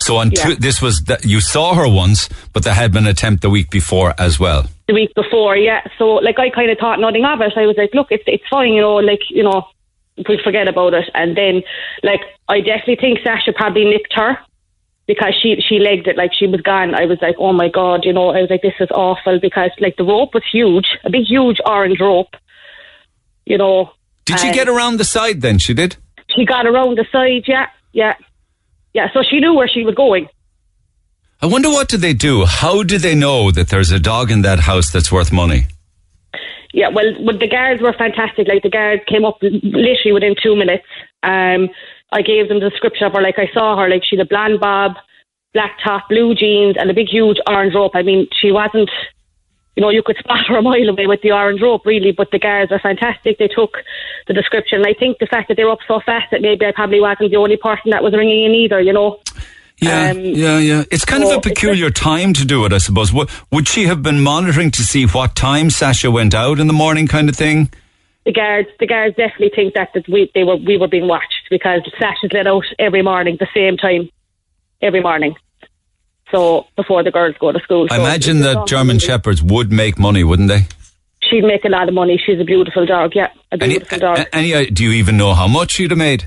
So 0.00 0.16
on 0.16 0.30
Yeah. 0.30 0.42
two, 0.44 0.54
this 0.56 0.80
was 0.80 1.02
that 1.08 1.24
you 1.24 1.40
saw 1.40 1.74
her 1.74 1.88
once, 1.88 2.28
but 2.52 2.64
there 2.64 2.74
had 2.74 2.92
been 2.92 3.04
an 3.04 3.10
attempt 3.10 3.42
the 3.42 3.50
week 3.50 3.70
before 3.70 4.14
as 4.18 4.40
well. 4.40 4.64
the 4.88 4.94
week 4.94 5.14
before, 5.14 5.56
yeah. 5.56 5.82
So 5.98 6.14
like 6.14 6.38
I 6.40 6.50
kind 6.50 6.68
of 6.68 6.78
thought 6.78 6.98
nothing 6.98 7.24
of 7.24 7.40
it. 7.40 7.52
I 7.56 7.64
was 7.66 7.76
like, 7.76 7.94
look, 7.94 8.08
it's 8.10 8.24
it's 8.26 8.42
fine, 8.50 8.72
you 8.72 8.80
know, 8.80 8.96
like 8.96 9.20
you 9.30 9.44
know, 9.44 9.68
we 10.28 10.36
forget 10.42 10.66
about 10.66 10.94
it. 10.94 11.08
And 11.14 11.36
then 11.36 11.62
like 12.02 12.20
I 12.48 12.60
definitely 12.60 12.96
think 12.96 13.20
Sasha 13.22 13.52
probably 13.52 13.84
nicked 13.84 14.12
her 14.14 14.36
because 15.06 15.34
she 15.40 15.60
she 15.60 15.78
legged 15.78 16.08
it 16.08 16.16
like 16.16 16.32
she 16.34 16.48
was 16.48 16.60
gone. 16.62 16.94
I 16.96 17.04
was 17.06 17.18
like, 17.22 17.36
oh 17.38 17.52
my 17.52 17.68
god, 17.68 18.04
you 18.04 18.12
know, 18.12 18.30
I 18.30 18.40
was 18.40 18.50
like, 18.50 18.62
this 18.62 18.74
is 18.80 18.90
awful 18.90 19.38
because 19.38 19.70
like 19.78 19.96
the 19.96 20.04
rope 20.04 20.34
was 20.34 20.42
huge, 20.50 20.98
a 21.04 21.10
big 21.10 21.26
huge 21.26 21.60
orange 21.64 22.00
rope, 22.00 22.34
you 23.46 23.58
know. 23.58 23.92
Did 24.24 24.40
she 24.40 24.50
get 24.52 24.68
around 24.68 24.96
the 24.98 25.04
side 25.04 25.40
then? 25.40 25.58
She 25.58 25.72
did? 25.74 25.96
She 26.34 26.44
got 26.44 26.66
around 26.66 26.98
the 26.98 27.06
side, 27.12 27.44
yeah, 27.46 27.66
yeah, 27.92 28.14
yeah. 28.92 29.08
So 29.12 29.22
she 29.22 29.40
knew 29.40 29.54
where 29.54 29.68
she 29.68 29.84
was 29.84 29.94
going. 29.94 30.28
I 31.42 31.46
wonder 31.46 31.70
what 31.70 31.88
did 31.88 32.00
they 32.00 32.12
do? 32.12 32.44
How 32.44 32.82
do 32.82 32.98
they 32.98 33.14
know 33.14 33.50
that 33.50 33.68
there's 33.68 33.90
a 33.90 33.98
dog 33.98 34.30
in 34.30 34.42
that 34.42 34.60
house 34.60 34.90
that's 34.90 35.10
worth 35.10 35.32
money? 35.32 35.66
Yeah, 36.72 36.88
well, 36.88 37.14
well, 37.20 37.38
the 37.38 37.48
guards 37.48 37.80
were 37.82 37.94
fantastic. 37.94 38.46
Like 38.46 38.62
the 38.62 38.70
guards 38.70 39.02
came 39.06 39.24
up 39.24 39.38
literally 39.40 40.12
within 40.12 40.34
two 40.40 40.54
minutes. 40.54 40.84
Um, 41.22 41.68
I 42.12 42.22
gave 42.22 42.48
them 42.48 42.60
the 42.60 42.68
description 42.70 43.06
of 43.06 43.14
her. 43.14 43.22
Like 43.22 43.38
I 43.38 43.48
saw 43.52 43.76
her, 43.78 43.88
like 43.88 44.04
she's 44.04 44.20
a 44.20 44.24
blonde 44.24 44.60
bob, 44.60 44.92
black 45.54 45.78
top, 45.82 46.08
blue 46.08 46.34
jeans, 46.34 46.76
and 46.78 46.90
a 46.90 46.94
big, 46.94 47.08
huge 47.08 47.38
orange 47.48 47.74
rope. 47.74 47.92
I 47.94 48.02
mean, 48.02 48.28
she 48.32 48.52
wasn't. 48.52 48.90
You 49.80 49.86
know, 49.86 49.90
you 49.90 50.02
could 50.02 50.18
spot 50.18 50.44
her 50.48 50.58
a 50.58 50.62
mile 50.62 50.90
away 50.90 51.06
with 51.06 51.22
the 51.22 51.32
orange 51.32 51.62
rope, 51.62 51.86
really. 51.86 52.12
But 52.12 52.30
the 52.30 52.38
guards 52.38 52.70
are 52.70 52.78
fantastic. 52.78 53.38
They 53.38 53.48
took 53.48 53.78
the 54.26 54.34
description. 54.34 54.84
I 54.84 54.92
think 54.92 55.18
the 55.20 55.26
fact 55.26 55.48
that 55.48 55.56
they 55.56 55.64
were 55.64 55.70
up 55.70 55.78
so 55.88 56.00
fast 56.04 56.26
that 56.32 56.42
maybe 56.42 56.66
I 56.66 56.72
probably 56.72 57.00
wasn't 57.00 57.30
the 57.30 57.38
only 57.38 57.56
person 57.56 57.90
that 57.90 58.02
was 58.02 58.12
ringing 58.12 58.44
in 58.44 58.50
either. 58.52 58.78
You 58.78 58.92
know. 58.92 59.20
Yeah, 59.78 60.10
Um, 60.10 60.20
yeah, 60.20 60.58
yeah. 60.58 60.84
It's 60.90 61.06
kind 61.06 61.24
of 61.24 61.30
a 61.30 61.40
peculiar 61.40 61.88
time 61.88 62.34
to 62.34 62.44
do 62.44 62.66
it, 62.66 62.72
I 62.74 62.76
suppose. 62.76 63.14
Would, 63.14 63.30
would 63.50 63.66
she 63.66 63.86
have 63.86 64.02
been 64.02 64.20
monitoring 64.20 64.70
to 64.72 64.82
see 64.82 65.06
what 65.06 65.34
time 65.34 65.70
Sasha 65.70 66.10
went 66.10 66.34
out 66.34 66.60
in 66.60 66.66
the 66.66 66.74
morning, 66.74 67.06
kind 67.06 67.30
of 67.30 67.34
thing? 67.34 67.70
the 68.26 68.32
guards 68.32 68.68
the 68.78 68.86
guards 68.86 69.16
definitely 69.16 69.50
think 69.54 69.72
that, 69.72 69.88
that 69.94 70.06
we 70.06 70.30
they 70.34 70.44
were 70.44 70.56
we 70.56 70.76
were 70.76 70.88
being 70.88 71.08
watched 71.08 71.48
because 71.48 71.80
Sasha's 71.98 72.30
let 72.32 72.46
out 72.46 72.64
every 72.78 73.02
morning 73.02 73.38
the 73.40 73.48
same 73.54 73.78
time 73.78 74.10
every 74.82 75.00
morning. 75.00 75.34
So 76.32 76.66
before 76.76 77.02
the 77.02 77.10
girls 77.10 77.34
go 77.40 77.52
to 77.52 77.58
school. 77.60 77.86
I 77.90 77.96
So 77.96 78.02
imagine 78.02 78.40
that 78.40 78.66
German. 78.66 78.98
Shepherds 78.98 79.42
would 79.42 79.72
make 79.72 79.98
money, 79.98 80.22
wouldn't 80.24 80.48
they? 80.48 80.66
She'd 81.22 81.42
make 81.44 81.64
a 81.64 81.68
lot 81.68 81.88
of 81.88 81.94
money. 81.94 82.20
She's 82.24 82.40
a 82.40 82.44
beautiful 82.44 82.86
dog. 82.86 83.12
Yeah, 83.14 83.28
a 83.52 83.58
Any, 83.60 83.74
beautiful 83.78 83.98
dog. 83.98 84.20
any, 84.32 84.54
uh, 84.54 84.64
do 84.72 84.84
you 84.84 84.90
even 84.92 85.16
know 85.16 85.34
how 85.34 85.46
much 85.48 85.72
she'd 85.72 85.90
have 85.90 85.98
made? 85.98 86.26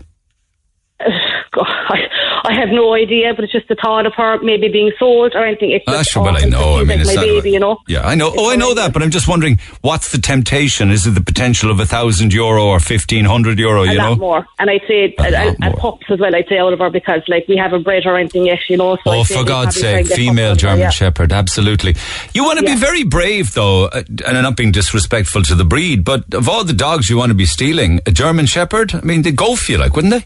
God, 1.00 1.66
I, 1.68 1.98
I 2.44 2.54
have 2.54 2.70
no 2.70 2.94
idea, 2.94 3.34
but 3.34 3.44
it's 3.46 3.54
just 3.54 3.68
the 3.70 3.76
thought 3.76 4.06
of 4.06 4.14
her 4.16 4.38
maybe 4.42 4.68
being 4.68 4.92
sold 5.00 5.34
or 5.34 5.46
anything. 5.46 5.72
It's 5.72 5.86
Ah, 5.88 5.94
just 6.00 6.12
sure, 6.12 6.24
well, 6.24 6.36
I 6.38 6.46
know. 6.46 6.78
I 6.80 6.84
mean, 6.84 7.00
it's 7.00 7.16
my 7.16 7.22
baby, 7.24 7.52
you 7.52 7.60
know. 7.60 7.78
Yeah, 7.88 8.06
I 8.06 8.16
know. 8.16 8.28
It's 8.34 8.38
Oh, 8.38 8.52
I 8.52 8.56
know 8.58 8.74
that, 8.74 8.92
but 8.94 9.02
I'm 9.02 9.12
just 9.12 9.28
wondering, 9.28 9.60
what's 9.82 10.12
the 10.12 10.18
temptation? 10.18 10.92
Is 10.92 11.08
it 11.08 11.12
the 11.12 11.22
potential 11.22 11.72
of 11.72 11.80
a 11.80 11.86
thousand 11.86 12.34
euro 12.34 12.66
or 12.66 12.80
fifteen 12.80 13.26
hundred 13.26 13.60
euro? 13.60 13.84
a 13.84 13.92
You 13.92 13.98
lot 13.98 14.10
know? 14.10 14.16
more. 14.18 14.48
And 14.60 14.70
I'd 14.70 14.82
say, 14.88 15.16
A 15.18 15.22
and, 15.24 15.36
and, 15.36 15.58
and 15.64 15.76
pups 15.78 16.06
as 16.10 16.20
well, 16.20 16.36
I'd 16.36 16.48
say 16.50 16.58
out 16.58 16.74
of 16.74 16.80
her 16.80 16.90
because, 16.90 17.22
like, 17.28 17.48
we 17.48 17.56
haven't 17.56 17.84
bred 17.84 18.06
or 18.06 18.18
anything 18.18 18.46
yet, 18.46 18.60
you 18.70 18.78
know. 18.78 18.96
So 18.98 19.12
Oh, 19.12 19.24
for 19.24 19.44
God's 19.46 19.76
probably 19.78 19.82
try 19.82 20.00
and 20.00 20.08
sake, 20.08 20.18
female 20.18 20.56
German 20.56 20.80
yeah. 20.80 20.90
Shepherd, 20.90 21.32
absolutely. 21.32 21.96
You 22.34 22.44
want 22.44 22.60
to 22.60 22.66
be 22.66 22.76
very 22.76 23.04
brave, 23.04 23.54
though, 23.54 23.86
uh, 23.86 24.04
and 24.28 24.38
I'm 24.38 24.44
not 24.44 24.58
being 24.58 24.72
disrespectful 24.74 25.44
to 25.44 25.56
the 25.56 25.66
breed, 25.66 26.04
but 26.04 26.34
of 26.34 26.50
all 26.50 26.64
the 26.66 26.74
dogs 26.74 27.10
you 27.10 27.18
want 27.18 27.30
to 27.30 27.36
be 27.36 27.46
stealing, 27.46 28.02
a 28.06 28.12
German 28.12 28.46
Shepherd, 28.48 28.94
I 28.96 29.02
mean, 29.02 29.22
they'd 29.22 29.36
go 29.36 29.56
for 29.56 29.72
you, 29.72 29.78
like, 29.78 29.96
wouldn't 29.96 30.14
they? 30.14 30.26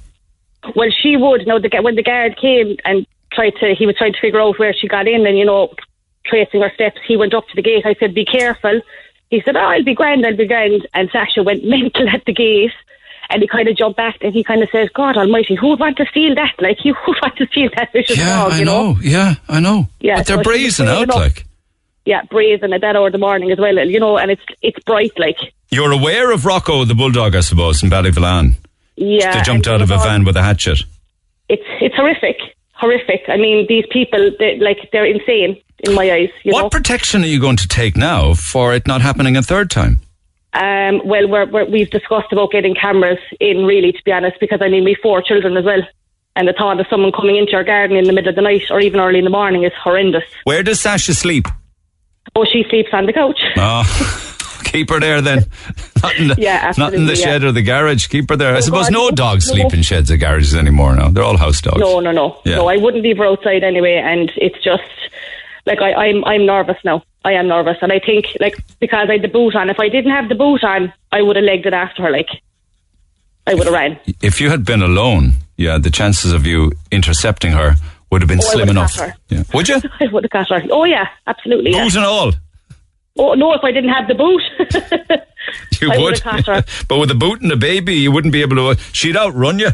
Well, 0.76 0.90
she 0.92 1.18
would. 1.18 1.48
No, 1.48 1.60
the, 1.60 1.70
gu- 1.70 1.82
when 1.82 1.96
the 1.96 2.04
guard 2.04 2.38
came 2.38 2.78
and 2.86 3.06
tried 3.32 3.54
to, 3.60 3.76
he 3.78 3.86
was 3.86 3.96
trying 3.98 4.14
to 4.14 4.20
figure 4.20 4.42
out 4.42 4.60
where 4.60 4.74
she 4.74 4.88
got 4.88 5.08
in, 5.08 5.26
and 5.26 5.38
you 5.38 5.46
know, 5.46 5.74
tracing 6.26 6.62
her 6.62 6.72
steps. 6.74 6.98
He 7.08 7.18
went 7.18 7.34
up 7.34 7.48
to 7.48 7.56
the 7.56 7.62
gate. 7.62 7.86
I 7.86 7.96
said, 8.00 8.14
"Be 8.14 8.26
careful." 8.26 8.82
He 9.30 9.42
said, 9.44 9.56
"Oh, 9.56 9.60
I'll 9.60 9.84
be 9.84 9.94
grand. 9.96 10.26
I'll 10.26 10.36
be 10.38 10.48
grand." 10.48 10.88
And 10.94 11.10
Sasha 11.12 11.44
went 11.44 11.64
mental 11.76 12.08
at 12.10 12.26
the 12.26 12.34
gate, 12.34 12.72
and 13.30 13.42
he 13.42 13.48
kind 13.48 13.68
of 13.68 13.76
jumped 13.78 13.98
back 13.98 14.18
and 14.22 14.34
he 14.34 14.44
kind 14.44 14.64
of 14.64 14.70
says, 14.72 14.90
"God 14.94 15.18
Almighty, 15.18 15.56
who 15.56 15.70
would 15.70 15.80
want 15.80 15.98
to 15.98 16.06
steal 16.06 16.34
that? 16.36 16.56
Like, 16.60 16.80
who 16.84 16.90
would 17.08 17.18
want 17.22 17.36
to 17.38 17.48
steal 17.48 17.70
that 17.76 17.92
vicious 17.94 18.18
yeah, 18.18 18.44
dog? 18.44 18.54
I 18.54 18.60
You 18.60 18.66
know?" 18.66 18.94
know. 18.94 19.00
Yeah, 19.02 19.36
I 19.50 19.60
know. 19.60 19.88
Yeah, 20.00 20.18
but 20.18 20.28
they're 20.28 20.38
so 20.38 20.44
brazen 20.44 20.88
out, 20.88 21.04
enough. 21.04 21.16
like. 21.18 21.46
Yeah, 22.06 22.22
brazen 22.32 22.72
at 22.72 22.80
that 22.82 22.96
hour 22.96 23.08
of 23.08 23.12
the 23.12 23.18
morning 23.18 23.52
as 23.52 23.58
well. 23.60 23.78
You 23.86 24.00
know, 24.00 24.18
and 24.18 24.32
it's 24.32 24.42
it's 24.62 24.80
bright, 24.86 25.12
like. 25.18 25.38
You're 25.70 25.92
aware 25.92 26.32
of 26.32 26.46
Rocco 26.46 26.86
the 26.86 26.96
Bulldog, 26.96 27.36
I 27.36 27.42
suppose, 27.42 27.84
in 27.84 27.90
Ballyvolane. 27.90 28.56
Yeah, 28.98 29.38
They 29.38 29.42
jumped 29.44 29.68
out 29.68 29.82
of 29.82 29.92
a 29.92 29.98
van 29.98 30.24
with 30.24 30.36
a 30.36 30.44
hatchet. 30.44 30.80
It's 31.50 31.64
it's 31.80 31.96
horrific, 31.96 32.38
horrific. 32.74 33.22
I 33.28 33.38
mean, 33.38 33.66
these 33.70 33.86
people, 33.92 34.32
they, 34.40 34.58
like, 34.58 34.90
they're 34.92 35.06
insane 35.06 35.62
in 35.80 35.94
my 35.94 36.12
eyes. 36.12 36.30
You 36.44 36.54
what 36.54 36.64
know? 36.64 36.70
protection 36.70 37.24
are 37.24 37.28
you 37.28 37.40
going 37.40 37.58
to 37.58 37.68
take 37.68 37.96
now 37.96 38.34
for 38.34 38.74
it 38.74 38.88
not 38.88 39.02
happening 39.02 39.38
a 39.38 39.44
third 39.44 39.70
time? 39.70 40.02
Um, 40.54 41.02
well, 41.06 41.28
we're, 41.28 41.46
we're, 41.46 41.66
we've 41.66 41.90
discussed 41.92 42.32
about 42.32 42.52
getting 42.52 42.74
cameras 42.74 43.20
in, 43.40 43.66
really, 43.66 43.92
to 43.92 44.04
be 44.04 44.12
honest, 44.12 44.40
because 44.40 44.60
I 44.62 44.70
mean, 44.70 44.84
we've 44.84 44.98
four 45.04 45.22
children 45.22 45.56
as 45.56 45.66
well. 45.66 45.82
And 46.36 46.48
the 46.48 46.54
thought 46.54 46.80
of 46.80 46.88
someone 46.90 47.12
coming 47.12 47.36
into 47.36 47.52
your 47.52 47.64
garden 47.64 47.96
in 47.98 48.06
the 48.06 48.14
middle 48.14 48.30
of 48.30 48.36
the 48.36 48.42
night 48.42 48.64
or 48.70 48.80
even 48.80 49.00
early 49.00 49.20
in 49.20 49.24
the 49.24 49.32
morning 49.32 49.64
is 49.64 49.72
horrendous. 49.82 50.24
Where 50.44 50.64
does 50.64 50.80
Sasha 50.80 51.14
sleep? 51.14 51.48
Oh, 52.36 52.46
she 52.46 52.64
sleeps 52.70 52.90
on 52.94 53.06
the 53.06 53.14
couch. 53.14 53.40
Oh, 53.56 53.84
keep 54.68 54.90
her 54.90 55.00
there 55.00 55.22
then. 55.22 55.46
not 56.04 56.16
in 56.18 56.28
the, 56.30 56.36
Yeah, 56.38 56.72
not 56.78 56.94
in 56.94 57.06
the 57.06 57.12
absolutely, 57.12 57.16
shed 57.16 57.44
or 57.44 57.52
the 57.52 57.62
garage. 57.62 58.08
Keep 58.08 58.30
her 58.30 58.36
there. 58.36 58.56
I 58.56 58.60
suppose 58.60 58.86
God, 58.90 58.94
no 58.94 59.12
dogs 59.12 59.48
no. 59.48 59.54
sleep 59.54 59.74
in 59.74 59.82
sheds 59.82 60.12
or 60.12 60.18
garages 60.18 60.56
anymore 60.56 60.96
now. 60.96 61.10
They're 61.10 61.24
all 61.24 61.38
house 61.38 61.62
dogs. 61.62 61.80
No, 61.80 62.00
no, 62.00 62.12
no. 62.12 62.40
Yeah. 62.46 62.58
No, 62.58 62.68
I 62.68 62.78
wouldn't 62.78 63.04
leave 63.04 63.18
her 63.18 63.26
outside 63.26 63.64
anyway. 63.64 63.96
And 63.96 64.32
it's 64.38 64.62
just, 64.64 64.84
like, 65.66 65.82
I, 65.82 65.94
I'm, 65.94 66.24
I'm 66.26 66.46
nervous 66.46 66.78
now. 66.84 67.04
I 67.26 67.34
am 67.34 67.48
nervous. 67.48 67.78
And 67.82 67.92
I 67.92 68.00
think, 68.00 68.28
like, 68.40 68.58
because 68.80 69.10
I 69.10 69.14
had 69.14 69.22
the 69.22 69.28
boot 69.28 69.56
on, 69.56 69.70
if 69.70 69.80
I 69.80 69.90
didn't 69.90 70.12
have 70.12 70.30
the 70.30 70.36
boot 70.36 70.64
on, 70.64 70.94
I 71.12 71.22
would 71.22 71.36
have 71.36 71.46
legged 71.46 71.66
it 71.66 71.74
after 71.74 72.04
her, 72.04 72.12
like. 72.12 72.30
I 73.46 73.54
would 73.54 73.66
have 73.66 73.74
ran. 73.74 73.98
If 74.22 74.42
you 74.42 74.50
had 74.50 74.66
been 74.66 74.82
alone, 74.82 75.36
yeah, 75.56 75.78
the 75.78 75.90
chances 75.90 76.34
of 76.34 76.46
you 76.46 76.74
intercepting 76.92 77.54
her 77.54 77.76
would 78.12 78.22
have 78.22 78.28
been 78.28 78.40
Oh, 78.44 78.52
slim 78.52 78.68
enough. 78.70 78.96
her. 78.98 79.14
Yeah. 79.30 79.44
Would 79.54 79.70
you? 79.70 79.76
I 80.02 80.08
would 80.08 80.24
have 80.26 80.32
got 80.32 80.50
her. 80.50 80.62
Oh, 80.70 80.84
yeah, 80.84 81.08
absolutely. 81.28 81.72
Yeah. 81.72 81.84
And 81.86 81.98
all. 82.00 82.34
Oh, 83.20 83.34
no, 83.34 83.54
if 83.54 83.64
I 83.64 83.72
didn't 83.72 83.90
have 83.92 84.08
the 84.08 84.16
boot. 84.16 84.42
You 85.80 85.90
I 85.92 85.98
would. 85.98 86.04
would've 86.04 86.24
caught 86.24 86.46
her. 86.48 86.64
but 86.90 86.98
with 87.00 87.10
a 87.10 87.16
boot 87.16 87.42
and 87.42 87.50
a 87.52 87.56
baby, 87.56 87.96
you 87.96 88.12
wouldn't 88.12 88.34
be 88.34 88.42
able 88.42 88.58
to. 88.76 88.82
She'd 88.92 89.16
outrun 89.16 89.60
you. 89.60 89.70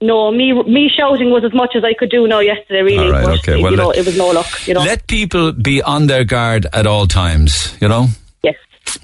No, 0.00 0.32
me 0.32 0.52
me 0.64 0.88
shouting 0.94 1.30
was 1.30 1.44
as 1.44 1.52
much 1.54 1.76
as 1.76 1.84
I 1.84 1.94
could 1.94 2.10
do 2.10 2.26
now 2.26 2.40
yesterday. 2.40 2.82
Really, 2.82 2.98
All 3.06 3.12
right, 3.12 3.24
but, 3.24 3.38
okay, 3.38 3.62
well, 3.62 3.70
you 3.70 3.76
know, 3.76 3.88
let- 3.88 3.98
it 3.98 4.04
was 4.06 4.16
no 4.18 4.28
luck. 4.30 4.66
You 4.66 4.74
know, 4.74 4.82
Let 4.82 5.06
people 5.06 5.52
be 5.52 5.80
on 5.80 6.08
their 6.08 6.24
guard 6.24 6.66
at 6.72 6.86
all 6.88 7.06
times, 7.06 7.76
you 7.80 7.86
know? 7.88 8.08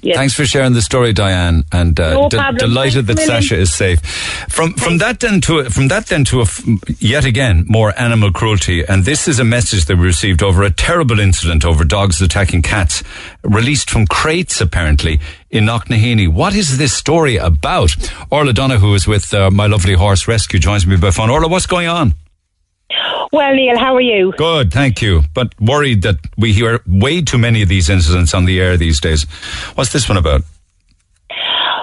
Yes. 0.01 0.15
Thanks 0.17 0.33
for 0.33 0.45
sharing 0.45 0.73
the 0.73 0.81
story, 0.81 1.13
Diane, 1.13 1.63
and 1.71 1.99
uh, 1.99 2.13
No 2.13 2.29
problem. 2.29 2.57
delighted 2.57 3.07
that 3.07 3.15
Thanks 3.17 3.27
million. 3.27 3.41
Sasha 3.43 3.57
is 3.59 3.73
safe. 3.73 3.99
From 4.49 4.73
from 4.73 4.97
that 4.99 5.19
then 5.19 5.41
to 5.41 5.59
a, 5.59 5.69
from 5.69 5.87
that 5.89 6.07
then 6.07 6.23
to 6.25 6.39
a 6.39 6.43
f- 6.43 6.61
yet 7.01 7.25
again 7.25 7.65
more 7.67 7.93
animal 7.99 8.31
cruelty, 8.31 8.83
and 8.85 9.05
this 9.05 9.27
is 9.27 9.39
a 9.39 9.43
message 9.43 9.85
that 9.85 9.97
we 9.97 10.05
received 10.05 10.41
over 10.43 10.63
a 10.63 10.71
terrible 10.71 11.19
incident 11.19 11.65
over 11.65 11.83
dogs 11.83 12.21
attacking 12.21 12.61
cats, 12.63 13.03
released 13.43 13.89
from 13.89 14.05
crates 14.07 14.61
apparently 14.61 15.19
in 15.49 15.65
Knocknaheeny. 15.65 16.27
What 16.27 16.55
is 16.55 16.77
this 16.77 16.93
story 16.93 17.37
about? 17.37 17.95
Orla 18.31 18.53
Donoghue 18.53 18.93
is 18.95 19.07
with 19.07 19.33
uh, 19.33 19.51
my 19.51 19.67
lovely 19.67 19.93
horse 19.93 20.27
rescue. 20.27 20.59
Joins 20.59 20.85
me 20.87 20.97
by 20.97 21.11
phone. 21.11 21.29
Orla, 21.29 21.47
what's 21.47 21.67
going 21.67 21.87
on? 21.87 22.13
Well, 23.31 23.55
Neil, 23.55 23.77
how 23.79 23.95
are 23.95 24.01
you? 24.01 24.33
Good, 24.37 24.71
thank 24.71 25.01
you. 25.01 25.23
But 25.33 25.59
worried 25.59 26.03
that 26.03 26.17
we 26.37 26.53
hear 26.53 26.81
way 26.87 27.21
too 27.21 27.37
many 27.37 27.61
of 27.63 27.69
these 27.69 27.89
incidents 27.89 28.33
on 28.33 28.45
the 28.45 28.61
air 28.61 28.77
these 28.77 28.99
days. 28.99 29.23
What's 29.75 29.91
this 29.91 30.07
one 30.07 30.17
about? 30.17 30.43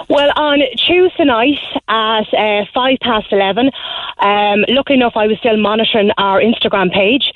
Well, 0.08 0.30
on 0.36 0.60
Tuesday 0.76 1.24
night 1.24 1.58
at 1.88 2.26
uh, 2.34 2.64
five 2.74 2.98
past 3.00 3.28
eleven, 3.30 3.70
um, 4.18 4.64
lucky 4.68 4.94
enough, 4.94 5.12
I 5.14 5.26
was 5.26 5.38
still 5.38 5.56
monitoring 5.56 6.10
our 6.18 6.40
Instagram 6.40 6.92
page, 6.92 7.30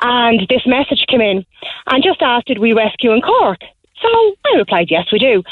and 0.00 0.40
this 0.48 0.66
message 0.66 1.04
came 1.08 1.20
in, 1.20 1.44
and 1.86 2.02
just 2.02 2.22
asked, 2.22 2.46
"Did 2.46 2.58
we 2.58 2.72
rescue 2.72 3.12
in 3.12 3.20
Cork?" 3.20 3.60
So 4.00 4.08
I 4.46 4.56
replied, 4.56 4.90
"Yes, 4.90 5.12
we 5.12 5.18
do," 5.18 5.42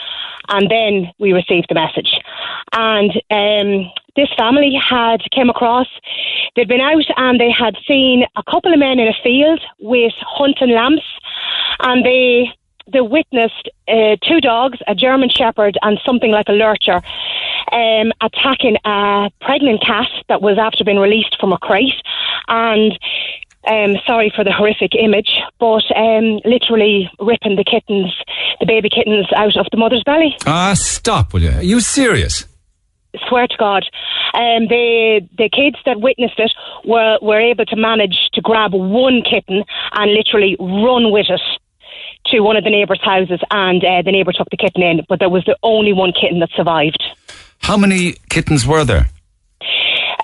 and 0.48 0.70
then 0.70 1.12
we 1.18 1.32
received 1.32 1.66
the 1.68 1.74
message, 1.74 2.18
and 2.72 3.12
um, 3.30 3.90
this 4.16 4.28
family 4.36 4.74
had 4.74 5.22
came 5.30 5.48
across. 5.48 5.88
They'd 6.54 6.68
been 6.68 6.80
out 6.80 7.04
and 7.16 7.40
they 7.40 7.50
had 7.50 7.76
seen 7.86 8.24
a 8.36 8.42
couple 8.42 8.72
of 8.72 8.78
men 8.78 8.98
in 8.98 9.08
a 9.08 9.14
field 9.22 9.60
with 9.80 10.12
hunting 10.20 10.70
lamps, 10.70 11.04
and 11.80 12.04
they 12.04 12.52
they 12.92 13.00
witnessed 13.00 13.68
uh, 13.88 14.16
two 14.22 14.40
dogs, 14.40 14.78
a 14.86 14.94
German 14.94 15.28
Shepherd 15.28 15.78
and 15.82 16.00
something 16.04 16.30
like 16.30 16.48
a 16.48 16.52
lurcher, 16.52 17.00
um, 17.70 18.12
attacking 18.20 18.76
a 18.84 19.30
pregnant 19.40 19.82
cat 19.82 20.08
that 20.28 20.42
was 20.42 20.58
after 20.58 20.84
being 20.84 20.98
released 20.98 21.36
from 21.40 21.52
a 21.52 21.58
crate. 21.58 21.94
And 22.48 22.98
um, 23.66 23.96
sorry 24.06 24.32
for 24.34 24.44
the 24.44 24.52
horrific 24.52 24.92
image, 24.98 25.38
but 25.58 25.84
um, 25.96 26.40
literally 26.44 27.10
ripping 27.20 27.56
the 27.56 27.64
kittens, 27.64 28.14
the 28.60 28.66
baby 28.66 28.88
kittens, 28.88 29.26
out 29.36 29.56
of 29.56 29.66
the 29.70 29.76
mother's 29.76 30.02
belly. 30.04 30.36
Ah, 30.46 30.74
stop, 30.74 31.32
will 31.32 31.42
you? 31.42 31.50
Are 31.50 31.62
you 31.62 31.80
serious? 31.80 32.46
swear 33.28 33.46
to 33.46 33.56
God, 33.58 33.84
um, 34.34 34.68
the 34.68 35.20
the 35.36 35.48
kids 35.48 35.76
that 35.84 36.00
witnessed 36.00 36.38
it 36.38 36.52
were 36.84 37.18
were 37.20 37.40
able 37.40 37.64
to 37.66 37.76
manage 37.76 38.30
to 38.32 38.40
grab 38.40 38.72
one 38.72 39.22
kitten 39.22 39.64
and 39.92 40.12
literally 40.12 40.56
run 40.58 41.12
with 41.12 41.26
it 41.28 41.40
to 42.26 42.40
one 42.40 42.56
of 42.56 42.64
the 42.64 42.70
neighbours' 42.70 43.00
houses, 43.02 43.40
and 43.50 43.84
uh, 43.84 44.02
the 44.02 44.12
neighbour 44.12 44.32
took 44.32 44.48
the 44.50 44.56
kitten 44.56 44.82
in, 44.82 45.04
but 45.08 45.18
there 45.18 45.28
was 45.28 45.44
the 45.44 45.56
only 45.62 45.92
one 45.92 46.12
kitten 46.12 46.38
that 46.40 46.50
survived. 46.56 47.02
How 47.58 47.76
many 47.76 48.14
kittens 48.28 48.66
were 48.66 48.84
there? 48.84 49.08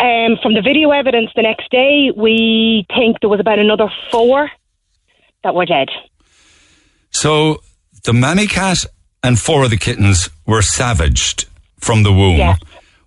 Um, 0.01 0.37
from 0.43 0.55
the 0.55 0.63
video 0.63 0.91
evidence 0.91 1.31
the 1.35 1.43
next 1.43 1.71
day, 1.71 2.13
we 2.17 2.87
think 2.95 3.19
there 3.21 3.29
was 3.31 3.41
about 3.41 3.59
another 3.59 3.89
four 4.11 4.51
that 5.43 5.55
were 5.55 5.67
dead. 5.67 5.89
So 7.11 7.63
the 8.05 8.13
mammy 8.13 8.47
cat 8.47 8.85
and 9.23 9.39
four 9.39 9.65
of 9.65 9.71
the 9.71 9.77
kittens 9.77 10.31
were 10.47 10.63
savaged 10.63 11.47
from 11.81 12.03
the 12.05 12.13
womb. 12.13 12.37
Yeah. 12.37 12.57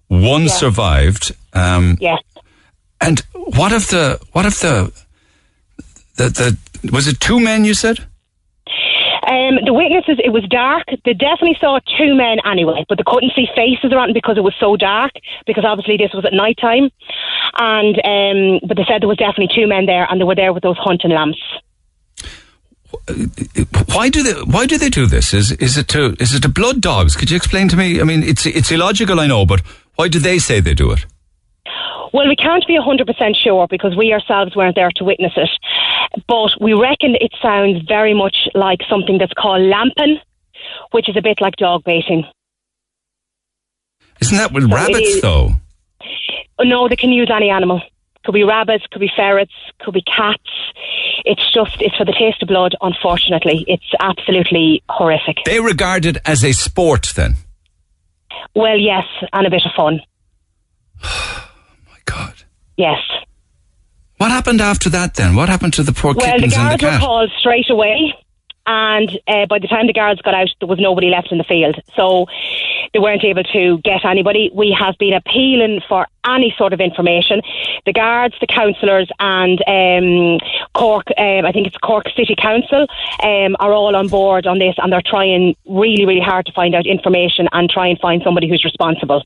One 0.07 0.43
Yeah. 0.43 0.47
survived. 0.49 1.31
Um, 1.53 1.97
Yes. 2.01 2.19
And 2.99 3.21
what 3.33 3.71
if 3.71 3.87
the 3.87 4.19
what 4.33 4.45
if 4.45 4.59
the 4.59 4.91
the 6.17 6.29
the 6.29 6.91
was 6.91 7.07
it 7.07 7.19
two 7.19 7.39
men 7.39 7.65
you 7.65 7.73
said? 7.73 8.05
Um, 9.27 9.59
the 9.63 9.73
witnesses, 9.73 10.17
it 10.23 10.33
was 10.33 10.43
dark. 10.49 10.85
They 11.05 11.13
definitely 11.13 11.57
saw 11.59 11.79
two 11.97 12.15
men 12.15 12.37
anyway, 12.43 12.85
but 12.89 12.97
they 12.97 13.03
couldn't 13.05 13.33
see 13.35 13.47
faces 13.55 13.93
around 13.93 14.13
because 14.13 14.37
it 14.37 14.43
was 14.43 14.55
so 14.59 14.75
dark. 14.75 15.11
Because 15.45 15.63
obviously 15.65 15.97
this 15.97 16.11
was 16.13 16.25
at 16.25 16.33
night 16.33 16.57
time, 16.59 16.89
and 17.57 17.95
um, 18.01 18.59
but 18.67 18.77
they 18.77 18.85
said 18.87 19.01
there 19.01 19.07
was 19.07 19.17
definitely 19.17 19.53
two 19.53 19.67
men 19.67 19.85
there, 19.85 20.07
and 20.09 20.19
they 20.19 20.25
were 20.25 20.35
there 20.35 20.53
with 20.53 20.63
those 20.63 20.77
hunting 20.77 21.11
lamps. 21.11 21.39
Why 23.93 24.09
do 24.09 24.23
they 24.23 24.33
why 24.43 24.65
do 24.65 24.77
they 24.77 24.89
do 24.89 25.05
this? 25.05 25.33
Is 25.33 25.51
is 25.53 25.77
it 25.77 25.87
to 25.89 26.15
is 26.19 26.33
it 26.33 26.41
to 26.41 26.49
blood 26.49 26.81
dogs? 26.81 27.15
Could 27.15 27.29
you 27.29 27.37
explain 27.37 27.69
to 27.69 27.77
me? 27.77 28.01
I 28.01 28.03
mean, 28.03 28.23
it's 28.23 28.45
it's 28.45 28.71
illogical, 28.71 29.19
I 29.19 29.27
know, 29.27 29.45
but 29.45 29.61
why 29.95 30.07
do 30.07 30.19
they 30.19 30.39
say 30.39 30.59
they 30.59 30.73
do 30.73 30.91
it? 30.91 31.05
Well, 32.13 32.27
we 32.27 32.35
can't 32.35 32.65
be 32.67 32.77
100% 32.77 33.35
sure 33.37 33.67
because 33.67 33.95
we 33.95 34.11
ourselves 34.11 34.53
weren't 34.53 34.75
there 34.75 34.91
to 34.97 35.03
witness 35.05 35.31
it. 35.37 35.49
But 36.27 36.51
we 36.59 36.73
reckon 36.73 37.15
it 37.19 37.33
sounds 37.41 37.83
very 37.87 38.13
much 38.13 38.47
like 38.53 38.79
something 38.89 39.17
that's 39.17 39.33
called 39.33 39.61
lamping, 39.61 40.19
which 40.91 41.07
is 41.09 41.15
a 41.17 41.21
bit 41.21 41.39
like 41.41 41.55
dog 41.55 41.83
baiting. 41.83 42.25
Isn't 44.21 44.37
that 44.37 44.51
with 44.51 44.69
So 44.69 44.75
rabbits 44.75 45.21
though? 45.21 45.51
No, 46.59 46.87
they 46.87 46.95
can 46.95 47.11
use 47.11 47.31
any 47.33 47.49
animal. 47.49 47.81
Could 48.23 48.33
be 48.33 48.43
rabbits, 48.43 48.85
could 48.91 48.99
be 48.99 49.09
ferrets, 49.15 49.53
could 49.79 49.95
be 49.95 50.03
cats. 50.03 50.43
It's 51.25 51.51
just, 51.51 51.81
it's 51.81 51.95
for 51.95 52.05
the 52.05 52.13
taste 52.13 52.41
of 52.43 52.49
blood, 52.49 52.75
unfortunately. 52.81 53.65
It's 53.67 53.91
absolutely 53.99 54.83
horrific. 54.89 55.37
They 55.45 55.59
regard 55.59 56.05
it 56.05 56.17
as 56.25 56.43
a 56.43 56.51
sport 56.51 57.13
then. 57.15 57.35
Well, 58.53 58.77
yes, 58.77 59.05
and 59.33 59.47
a 59.47 59.49
bit 59.49 59.63
of 59.65 59.71
fun. 59.75 60.01
oh, 61.03 61.49
My 61.87 61.97
God. 62.05 62.43
Yes. 62.77 62.99
What 64.21 64.29
happened 64.29 64.61
after 64.61 64.87
that 64.91 65.15
then? 65.15 65.35
What 65.35 65.49
happened 65.49 65.73
to 65.73 65.83
the 65.83 65.93
poor 65.93 66.13
Well, 66.13 66.23
the 66.23 66.33
kittens 66.33 66.53
and 66.55 66.73
the 66.73 66.77
guards 66.77 67.01
were 67.01 67.07
called 67.07 67.31
straight 67.39 67.71
away, 67.71 68.13
and 68.67 69.09
uh, 69.27 69.47
by 69.47 69.57
the 69.57 69.67
time 69.67 69.87
the 69.87 69.93
guards 69.93 70.21
got 70.21 70.35
out, 70.35 70.47
there 70.59 70.67
was 70.67 70.77
nobody 70.77 71.09
left 71.09 71.31
in 71.31 71.39
the 71.39 71.43
field, 71.43 71.81
so 71.95 72.27
they 72.93 72.99
weren't 72.99 73.23
able 73.23 73.41
to 73.41 73.79
get 73.79 74.05
anybody. 74.05 74.51
We 74.53 74.77
have 74.79 74.95
been 74.99 75.13
appealing 75.13 75.81
for 75.89 76.05
any 76.23 76.53
sort 76.55 76.71
of 76.71 76.79
information. 76.79 77.41
The 77.87 77.93
guards, 77.93 78.35
the 78.39 78.45
councillors, 78.45 79.09
and 79.17 79.57
um, 79.65 80.39
Cork, 80.75 81.07
um, 81.17 81.47
I 81.47 81.51
think 81.51 81.65
it's 81.65 81.77
Cork 81.77 82.05
City 82.15 82.35
Council, 82.39 82.85
um, 83.23 83.55
are 83.59 83.73
all 83.73 83.95
on 83.95 84.07
board 84.07 84.45
on 84.45 84.59
this, 84.59 84.75
and 84.77 84.93
they're 84.93 85.01
trying 85.03 85.55
really, 85.67 86.05
really 86.05 86.21
hard 86.21 86.45
to 86.45 86.51
find 86.51 86.75
out 86.75 86.85
information 86.85 87.49
and 87.53 87.71
try 87.71 87.87
and 87.87 87.97
find 87.99 88.21
somebody 88.23 88.47
who's 88.47 88.63
responsible. 88.63 89.23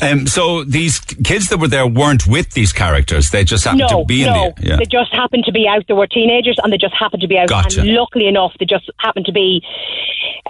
Um, 0.00 0.26
so 0.26 0.64
these 0.64 1.00
kids 1.00 1.48
that 1.48 1.58
were 1.58 1.68
there 1.68 1.86
weren't 1.86 2.26
with 2.26 2.52
these 2.52 2.72
characters. 2.72 3.30
They 3.30 3.44
just 3.44 3.64
happened 3.64 3.88
no, 3.90 4.00
to 4.00 4.04
be 4.04 4.22
in 4.22 4.32
no. 4.32 4.52
the 4.56 4.66
yeah. 4.66 4.76
They 4.76 4.84
just 4.84 5.12
happened 5.12 5.44
to 5.44 5.52
be 5.52 5.66
out. 5.68 5.84
They 5.86 5.94
were 5.94 6.06
teenagers, 6.06 6.58
and 6.62 6.72
they 6.72 6.78
just 6.78 6.94
happened 6.94 7.22
to 7.22 7.28
be 7.28 7.38
out. 7.38 7.48
Gotcha. 7.48 7.80
And 7.80 7.90
luckily 7.90 8.26
enough, 8.26 8.52
they 8.58 8.66
just 8.66 8.90
happened 8.98 9.26
to 9.26 9.32
be 9.32 9.62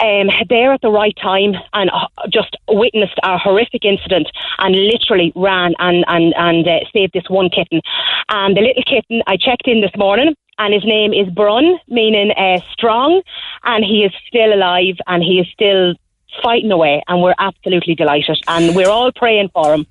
um, 0.01 0.29
there 0.49 0.73
at 0.73 0.81
the 0.81 0.91
right 0.91 1.17
time 1.21 1.55
and 1.73 1.91
uh, 1.91 2.09
just 2.33 2.57
witnessed 2.69 3.19
a 3.23 3.39
horrific 3.39 3.85
incident 3.85 4.29
and 4.59 4.75
literally 4.75 5.33
ran 5.37 5.75
and 5.79 6.05
and 6.09 6.35
and 6.37 6.67
uh, 6.67 6.81
saved 6.93 7.13
this 7.13 7.29
one 7.29 7.49
kitten. 7.49 7.81
And 8.29 8.57
the 8.57 8.63
little 8.63 8.83
kitten, 8.83 9.23
I 9.27 9.37
checked 9.37 9.67
in 9.67 9.81
this 9.81 9.97
morning. 9.97 10.35
And 10.57 10.73
his 10.73 10.85
name 10.85 11.13
is 11.13 11.29
Brun, 11.35 11.81
meaning 11.89 12.31
uh, 12.31 12.61
strong, 12.73 13.23
and 13.65 13.85
he 13.85 14.05
is 14.05 14.13
still 14.29 14.55
alive 14.55 14.95
and 15.09 15.21
he 15.21 15.41
is 15.41 15.49
still 15.53 15.95
fighting 16.43 16.71
away. 16.73 17.03
And 17.09 17.23
we're 17.23 17.35
absolutely 17.39 17.95
delighted, 17.95 18.41
and 18.49 18.75
we're 18.77 18.89
all 18.91 19.13
praying 19.13 19.51
for 19.53 19.75
him. 19.75 19.87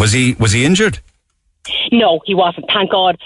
Was 0.00 0.12
he 0.12 0.34
was 0.34 0.52
he 0.52 0.64
injured? 0.64 0.98
No, 1.92 2.20
he 2.24 2.34
wasn't. 2.34 2.66
Thank 2.72 2.90
God. 2.90 3.18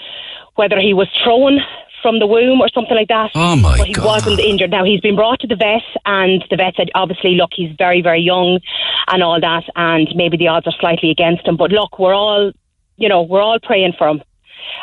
Whether 0.55 0.79
he 0.79 0.93
was 0.93 1.07
thrown 1.23 1.59
from 2.01 2.19
the 2.19 2.27
womb 2.27 2.61
or 2.61 2.69
something 2.69 2.95
like 2.95 3.09
that. 3.09 3.31
Oh, 3.35 3.55
my 3.57 3.77
But 3.77 3.87
he 3.87 3.93
God. 3.93 4.05
wasn't 4.05 4.39
injured. 4.39 4.71
Now 4.71 4.85
he's 4.85 5.01
been 5.01 5.15
brought 5.17 5.41
to 5.41 5.47
the 5.47 5.55
vet, 5.57 5.83
and 6.05 6.43
the 6.49 6.55
vet 6.55 6.75
said, 6.77 6.89
obviously, 6.95 7.35
look, 7.35 7.49
he's 7.53 7.75
very, 7.77 8.01
very 8.01 8.21
young, 8.21 8.59
and 9.07 9.21
all 9.21 9.39
that, 9.41 9.63
and 9.75 10.07
maybe 10.15 10.37
the 10.37 10.47
odds 10.47 10.65
are 10.67 10.73
slightly 10.79 11.09
against 11.11 11.45
him. 11.45 11.57
But 11.57 11.71
look, 11.71 11.99
we're 11.99 12.13
all, 12.13 12.51
you 12.95 13.09
know, 13.09 13.21
we're 13.23 13.41
all 13.41 13.59
praying 13.61 13.93
for 13.97 14.07
him, 14.07 14.21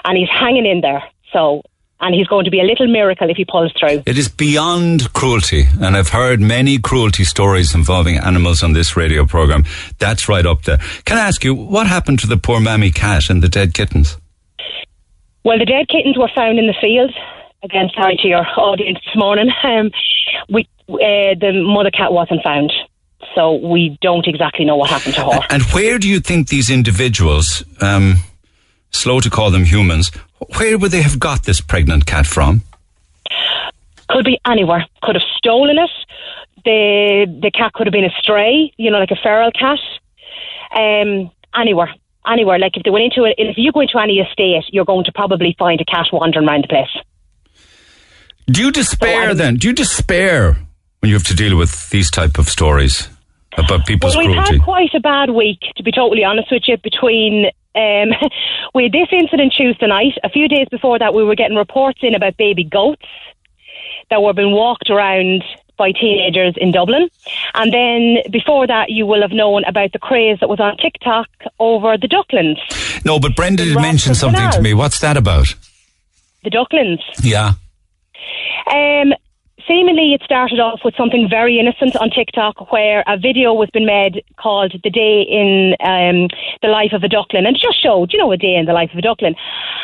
and 0.05 0.19
he's 0.19 0.29
hanging 0.29 0.67
in 0.67 0.81
there. 0.83 1.03
So. 1.33 1.63
And 1.99 2.15
he's 2.15 2.27
going 2.27 2.45
to 2.45 2.51
be 2.51 2.61
a 2.61 2.65
little 2.65 2.87
miracle 2.87 3.31
if 3.31 3.39
he 3.39 3.47
pulls 3.47 3.73
through. 3.73 4.03
It 4.05 4.19
is 4.19 4.29
beyond 4.29 5.13
cruelty, 5.15 5.65
and 5.81 5.97
I've 5.97 6.11
heard 6.11 6.41
many 6.41 6.79
cruelty 6.79 7.25
stories 7.25 7.75
involving 7.75 8.19
animals 8.19 8.63
on 8.63 8.75
this 8.75 8.97
radio 8.97 9.25
program. 9.25 9.65
That's 9.99 10.29
right 10.29 10.45
up 10.45 10.63
there. 10.63 10.79
Can 11.07 11.17
I 11.17 11.23
ask 11.27 11.43
you 11.43 11.55
what 11.55 11.87
happened 11.87 12.19
to 12.21 12.27
the 12.27 12.37
poor 12.37 12.61
mammy 12.61 12.91
cat 12.91 13.31
and 13.31 13.43
the 13.43 13.49
dead 13.49 13.73
kittens? 13.73 14.19
Well, 15.43 15.59
the 15.59 15.65
dead 15.65 15.89
kittens 15.89 16.19
were 16.19 16.31
found 16.35 16.59
in 16.59 16.67
the 16.67 16.75
field. 16.81 17.15
Again, 17.63 17.89
sorry 17.95 18.17
to 18.21 18.29
your 18.29 18.45
audience 18.59 18.99
this 19.05 19.17
morning. 19.17 19.51
Um, 19.65 19.91
we, 20.49 20.69
uh, 20.89 21.35
the 21.41 21.53
mother 21.65 21.91
cat 21.91 22.13
wasn't 22.13 22.43
found, 22.43 22.73
so 23.35 23.55
we 23.55 23.97
don't 24.01 24.27
exactly 24.27 24.65
know 24.65 24.77
what 24.77 24.91
happened 24.91 25.15
to 25.15 25.25
her. 25.25 25.41
And 25.51 25.63
where 25.73 25.99
do 25.99 26.09
you 26.09 26.21
think 26.21 26.49
these 26.49 26.71
individuals, 26.71 27.65
um, 27.81 28.17
slow 28.91 29.21
to 29.21 29.31
call 29.31 29.51
them 29.51 29.65
humans, 29.65 30.11
where 30.59 30.79
would 30.79 30.91
they 30.91 31.03
have 31.03 31.19
got 31.19 31.45
this 31.45 31.61
pregnant 31.61 32.07
cat 32.07 32.27
from? 32.27 32.63
Could 34.09 34.25
be 34.25 34.39
anywhere. 34.47 34.87
Could 35.03 35.17
have 35.17 35.25
stolen 35.37 35.79
it. 35.79 35.91
The 36.65 37.27
the 37.43 37.51
cat 37.51 37.73
could 37.73 37.87
have 37.87 37.93
been 37.93 38.05
a 38.05 38.11
stray, 38.21 38.73
you 38.77 38.91
know, 38.91 38.99
like 38.99 39.11
a 39.11 39.17
feral 39.23 39.51
cat. 39.53 39.79
Um, 40.75 41.31
anywhere, 41.55 41.95
anywhere. 42.27 42.59
Like 42.59 42.77
if 42.77 42.83
they 42.85 42.91
went 42.91 43.05
into 43.05 43.25
it, 43.25 43.35
if 43.39 43.57
you 43.59 43.73
go 43.73 43.81
into 43.81 43.99
any 43.99 44.19
estate, 44.19 44.65
you're 44.71 44.85
going 44.85 45.05
to 45.05 45.13
probably 45.13 45.55
find 45.59 45.81
a 45.81 45.85
cat 45.85 46.07
wandering 46.13 46.47
around 46.49 46.65
the 46.65 46.69
place. 46.69 47.65
Do 48.47 48.63
you 48.63 48.71
despair 48.71 49.27
So 49.27 49.31
I- 49.31 49.35
then? 49.35 49.57
Do 49.57 49.69
you 49.69 49.75
despair 49.75 50.57
when 51.01 51.09
you 51.11 51.15
have 51.15 51.25
to 51.25 51.35
deal 51.35 51.57
with 51.57 51.91
these 51.91 52.11
type 52.11 52.39
of 52.39 52.49
stories 52.49 53.09
about 53.59 53.87
people's 53.87 54.15
Well, 54.17 54.27
we've 54.27 54.35
cruelty? 54.37 54.55
had 54.59 54.63
quite 54.65 54.95
a 54.95 55.01
bad 55.01 55.31
week, 55.31 55.61
to 55.77 55.83
be 55.83 55.91
totally 55.93 56.23
honest 56.25 56.51
with 56.53 56.63
you, 56.69 56.77
between. 56.79 57.51
Um, 57.77 58.09
we 58.75 58.85
had 58.85 58.93
this 58.93 59.09
incident 59.13 59.53
Tuesday 59.57 59.87
night. 59.87 60.15
A 60.25 60.31
few 60.31 60.49
days 60.49 60.67
before 60.71 60.99
that, 60.99 61.15
we 61.15 61.23
were 61.25 61.37
getting 61.37 61.57
reports 61.57 62.01
in 62.03 62.15
about 62.15 62.37
baby 62.37 62.65
goats 62.65 63.07
that 64.11 64.23
were 64.23 64.33
being 64.33 64.53
walked 64.53 64.91
around 64.91 65.45
by 65.77 65.93
teenagers 65.93 66.55
in 66.57 66.73
Dublin. 66.73 67.09
And 67.55 67.73
then 67.73 68.23
before 68.31 68.67
that, 68.67 68.91
you 68.91 69.07
will 69.07 69.21
have 69.21 69.33
known 69.33 69.65
about 69.65 69.93
the 69.93 69.99
craze 69.99 70.39
that 70.41 70.49
was 70.49 70.61
on 70.61 70.77
TikTok 70.79 71.29
over 71.59 71.97
the 71.99 72.09
ducklings. 72.09 72.59
no, 73.05 73.21
but 73.21 73.37
Brenda 73.37 73.65
did 73.65 73.77
mention 73.77 74.15
something 74.15 74.51
to 74.53 74.63
me. 74.63 74.75
What's 74.75 75.01
that 75.01 75.17
about? 75.17 75.55
The 76.45 76.51
ducklings. 76.51 77.01
Yeah. 77.23 77.55
Um, 78.73 79.13
seemingly, 79.67 80.15
it 80.15 80.23
started 80.23 80.61
off 80.61 80.81
with 80.85 80.95
something 80.97 81.29
very 81.29 81.59
innocent 81.59 81.97
on 81.97 82.11
TikTok, 82.11 82.73
where 82.73 83.05
a 83.07 83.17
video 83.17 83.53
was 83.53 83.69
been 83.71 83.87
made 83.87 84.25
called 84.37 84.73
"The 84.83 84.91
Day 84.91 85.23
in 85.23 85.77
um, 85.81 86.29
the 86.63 86.69
Life 86.69 86.93
of 86.93 87.03
a 87.03 87.09
Duckling," 87.09 87.47
and 87.47 87.57
it 87.57 87.61
just 87.61 87.83
showed, 87.83 88.13
you 88.13 88.19
know, 88.19 88.33
a 88.33 88.37
day 88.37 88.55
in 88.55 88.67
the 88.67 88.73
life 88.73 88.91
of 88.93 88.99
a 88.99 89.03
duckling. 89.03 89.35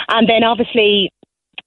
And 0.08 0.28
then, 0.28 0.44
obviously, 0.44 1.12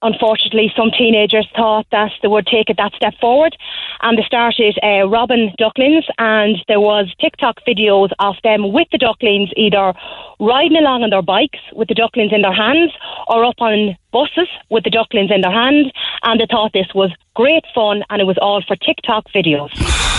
unfortunately, 0.02 0.72
some 0.76 0.90
teenagers 0.90 1.46
thought 1.56 1.86
that 1.90 2.12
they 2.22 2.28
would 2.28 2.46
take 2.46 2.70
it 2.70 2.76
that 2.76 2.94
step 2.94 3.14
forward, 3.20 3.56
and 4.02 4.18
they 4.18 4.22
started 4.22 4.78
uh, 4.82 5.08
robbing 5.08 5.52
ducklings. 5.58 6.04
And 6.18 6.56
there 6.68 6.80
was 6.80 7.12
TikTok 7.20 7.60
videos 7.66 8.10
of 8.18 8.36
them 8.42 8.72
with 8.72 8.88
the 8.92 8.98
ducklings, 8.98 9.50
either 9.56 9.94
riding 10.40 10.78
along 10.78 11.02
on 11.02 11.10
their 11.10 11.22
bikes 11.22 11.60
with 11.72 11.88
the 11.88 11.94
ducklings 11.94 12.32
in 12.32 12.42
their 12.42 12.52
hands, 12.52 12.92
or 13.28 13.44
up 13.44 13.56
on 13.58 13.96
buses 14.12 14.48
with 14.70 14.84
the 14.84 14.90
ducklings 14.90 15.30
in 15.30 15.40
their 15.40 15.52
hands. 15.52 15.90
And 16.22 16.40
they 16.40 16.46
thought 16.50 16.72
this 16.72 16.92
was 16.94 17.12
great 17.34 17.64
fun, 17.74 18.02
and 18.10 18.20
it 18.20 18.24
was 18.24 18.38
all 18.40 18.62
for 18.66 18.76
TikTok 18.76 19.26
videos. 19.34 19.70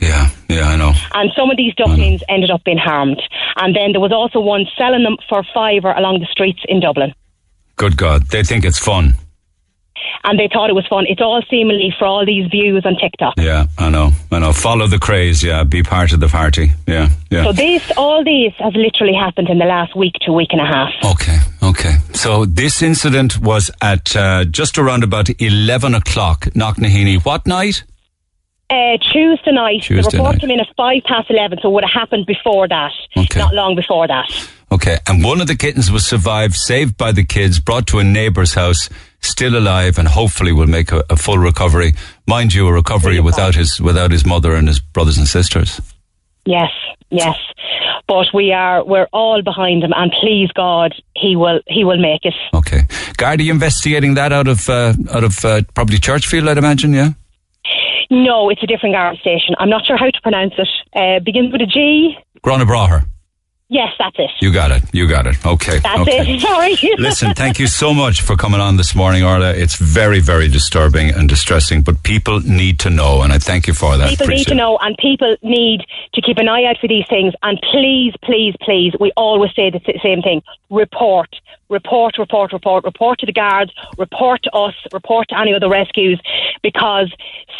Yeah, 0.00 0.30
yeah, 0.48 0.68
I 0.68 0.76
know. 0.76 0.92
And 1.14 1.32
some 1.36 1.50
of 1.50 1.56
these 1.56 1.74
ducklings 1.74 2.22
ended 2.28 2.52
up 2.52 2.62
being 2.62 2.78
harmed. 2.78 3.20
And 3.56 3.74
then 3.74 3.90
there 3.90 4.00
was 4.00 4.12
also 4.12 4.38
one 4.38 4.64
selling 4.78 5.02
them 5.02 5.16
for 5.28 5.42
fiver 5.52 5.90
along 5.90 6.20
the 6.20 6.26
streets 6.26 6.60
in 6.68 6.78
Dublin. 6.78 7.12
Good 7.78 7.96
God, 7.96 8.26
they 8.26 8.42
think 8.42 8.64
it's 8.64 8.78
fun. 8.78 9.14
and 10.24 10.38
they 10.38 10.48
thought 10.52 10.68
it 10.68 10.74
was 10.74 10.86
fun. 10.88 11.04
It's 11.08 11.20
all 11.20 11.40
seemingly 11.48 11.94
for 11.98 12.04
all 12.06 12.26
these 12.26 12.50
views 12.50 12.82
on 12.84 12.96
TikTok. 12.96 13.34
Yeah, 13.38 13.66
I 13.78 13.88
know. 13.88 14.10
I 14.32 14.40
know. 14.40 14.52
Follow 14.52 14.86
the 14.86 14.98
craze. 14.98 15.42
Yeah, 15.42 15.64
be 15.64 15.82
part 15.82 16.12
of 16.12 16.20
the 16.20 16.28
party. 16.28 16.72
Yeah, 16.86 17.08
yeah. 17.30 17.44
So 17.44 17.52
this, 17.52 17.90
all 17.96 18.24
these, 18.24 18.52
has 18.58 18.74
literally 18.74 19.14
happened 19.14 19.48
in 19.48 19.58
the 19.58 19.64
last 19.64 19.96
week 19.96 20.14
to 20.22 20.32
week 20.32 20.48
and 20.52 20.60
a 20.60 20.66
half. 20.66 20.92
Okay, 21.14 21.38
okay. 21.62 21.94
So 22.14 22.44
this 22.44 22.82
incident 22.82 23.38
was 23.38 23.70
at 23.80 24.14
uh, 24.16 24.44
just 24.44 24.76
around 24.78 25.04
about 25.04 25.30
eleven 25.40 25.94
o'clock, 25.94 26.46
Knocknaheeny. 26.54 27.24
What 27.24 27.46
night? 27.46 27.84
Uh, 28.70 28.98
Tuesday 29.12 29.52
night. 29.52 29.82
Tuesday 29.82 30.10
the 30.10 30.16
report 30.18 30.34
night. 30.34 30.40
came 30.40 30.50
in 30.50 30.60
at 30.60 30.68
five 30.76 31.02
past 31.04 31.30
eleven, 31.30 31.58
so 31.62 31.68
it 31.70 31.72
would 31.72 31.84
have 31.84 31.92
happened 32.02 32.26
before 32.26 32.68
that. 32.68 32.92
Okay. 33.16 33.38
Not 33.38 33.54
long 33.54 33.76
before 33.76 34.06
that. 34.08 34.28
Okay, 34.70 34.98
and 35.06 35.24
one 35.24 35.40
of 35.40 35.46
the 35.46 35.56
kittens 35.56 35.90
was 35.90 36.06
survived, 36.06 36.54
saved 36.54 36.96
by 36.96 37.12
the 37.12 37.24
kids, 37.24 37.58
brought 37.58 37.86
to 37.86 37.98
a 38.00 38.04
neighbour's 38.04 38.52
house, 38.52 38.90
still 39.20 39.56
alive, 39.56 39.98
and 39.98 40.06
hopefully 40.06 40.52
will 40.52 40.66
make 40.66 40.92
a, 40.92 41.02
a 41.08 41.16
full 41.16 41.38
recovery. 41.38 41.94
Mind 42.26 42.52
you, 42.52 42.66
a 42.68 42.72
recovery 42.72 43.18
without 43.20 43.54
his 43.54 43.80
without 43.80 44.10
his 44.10 44.26
mother 44.26 44.54
and 44.54 44.68
his 44.68 44.78
brothers 44.78 45.16
and 45.16 45.26
sisters. 45.26 45.80
Yes, 46.44 46.70
yes. 47.10 47.36
But 48.06 48.26
we 48.34 48.52
are 48.52 48.84
we're 48.84 49.08
all 49.12 49.42
behind 49.42 49.84
him 49.84 49.92
and 49.94 50.12
please 50.20 50.50
God 50.52 50.94
he 51.16 51.34
will 51.34 51.60
he 51.66 51.84
will 51.84 52.00
make 52.00 52.24
it. 52.24 52.34
Okay, 52.52 52.82
Guard, 53.16 53.40
are 53.40 53.42
you 53.42 53.52
investigating 53.52 54.14
that 54.14 54.32
out 54.32 54.48
of 54.48 54.68
uh, 54.68 54.92
out 55.12 55.24
of 55.24 55.44
uh, 55.44 55.62
probably 55.74 55.98
Churchfield, 55.98 56.46
I'd 56.48 56.58
imagine. 56.58 56.92
Yeah. 56.92 57.12
No, 58.10 58.48
it's 58.48 58.62
a 58.62 58.66
different 58.66 58.94
guard 58.94 59.18
station. 59.18 59.54
I'm 59.58 59.68
not 59.68 59.84
sure 59.84 59.98
how 59.98 60.06
to 60.10 60.20
pronounce 60.22 60.54
it. 60.56 60.68
Uh, 60.94 61.20
begins 61.20 61.52
with 61.52 61.60
a 61.60 61.66
G. 61.66 62.16
Gurranabraher. 62.42 63.06
Yes, 63.70 63.92
that's 63.98 64.16
it. 64.18 64.30
You 64.40 64.50
got 64.50 64.70
it. 64.70 64.82
You 64.94 65.06
got 65.06 65.26
it. 65.26 65.44
Okay. 65.44 65.78
That's 65.80 66.00
okay. 66.00 66.36
it. 66.36 66.40
Sorry. 66.48 66.74
Listen, 66.96 67.34
thank 67.34 67.58
you 67.58 67.66
so 67.66 67.92
much 67.92 68.22
for 68.22 68.34
coming 68.34 68.60
on 68.60 68.78
this 68.78 68.94
morning, 68.94 69.22
Orla. 69.22 69.52
It's 69.52 69.76
very, 69.76 70.20
very 70.20 70.48
disturbing 70.48 71.10
and 71.10 71.28
distressing, 71.28 71.82
but 71.82 72.02
people 72.02 72.40
need 72.40 72.78
to 72.80 72.90
know, 72.90 73.20
and 73.20 73.30
I 73.30 73.38
thank 73.38 73.66
you 73.66 73.74
for 73.74 73.98
that. 73.98 74.08
people 74.08 74.26
need 74.28 74.46
to 74.46 74.54
know 74.54 74.78
and 74.78 74.96
people 74.96 75.36
need 75.42 75.82
to 76.14 76.22
keep 76.22 76.38
an 76.38 76.48
eye 76.48 76.64
out 76.64 76.78
for 76.80 76.88
these 76.88 77.04
things 77.08 77.34
and 77.42 77.60
please 77.70 78.14
please 78.22 78.54
please 78.62 78.94
we 78.98 79.12
always 79.16 79.50
say 79.54 79.70
the 79.70 79.80
same 80.02 80.22
thing 80.22 80.42
report 80.70 81.28
report 81.68 82.18
report 82.18 82.52
report 82.52 82.84
report 82.84 83.18
to 83.18 83.26
the 83.26 83.32
guards 83.32 83.72
report 83.96 84.42
to 84.42 84.50
us 84.52 84.74
report 84.92 85.28
to 85.28 85.38
any 85.38 85.52
of 85.52 85.60
the 85.60 85.68
rescues 85.68 86.20
because 86.62 87.12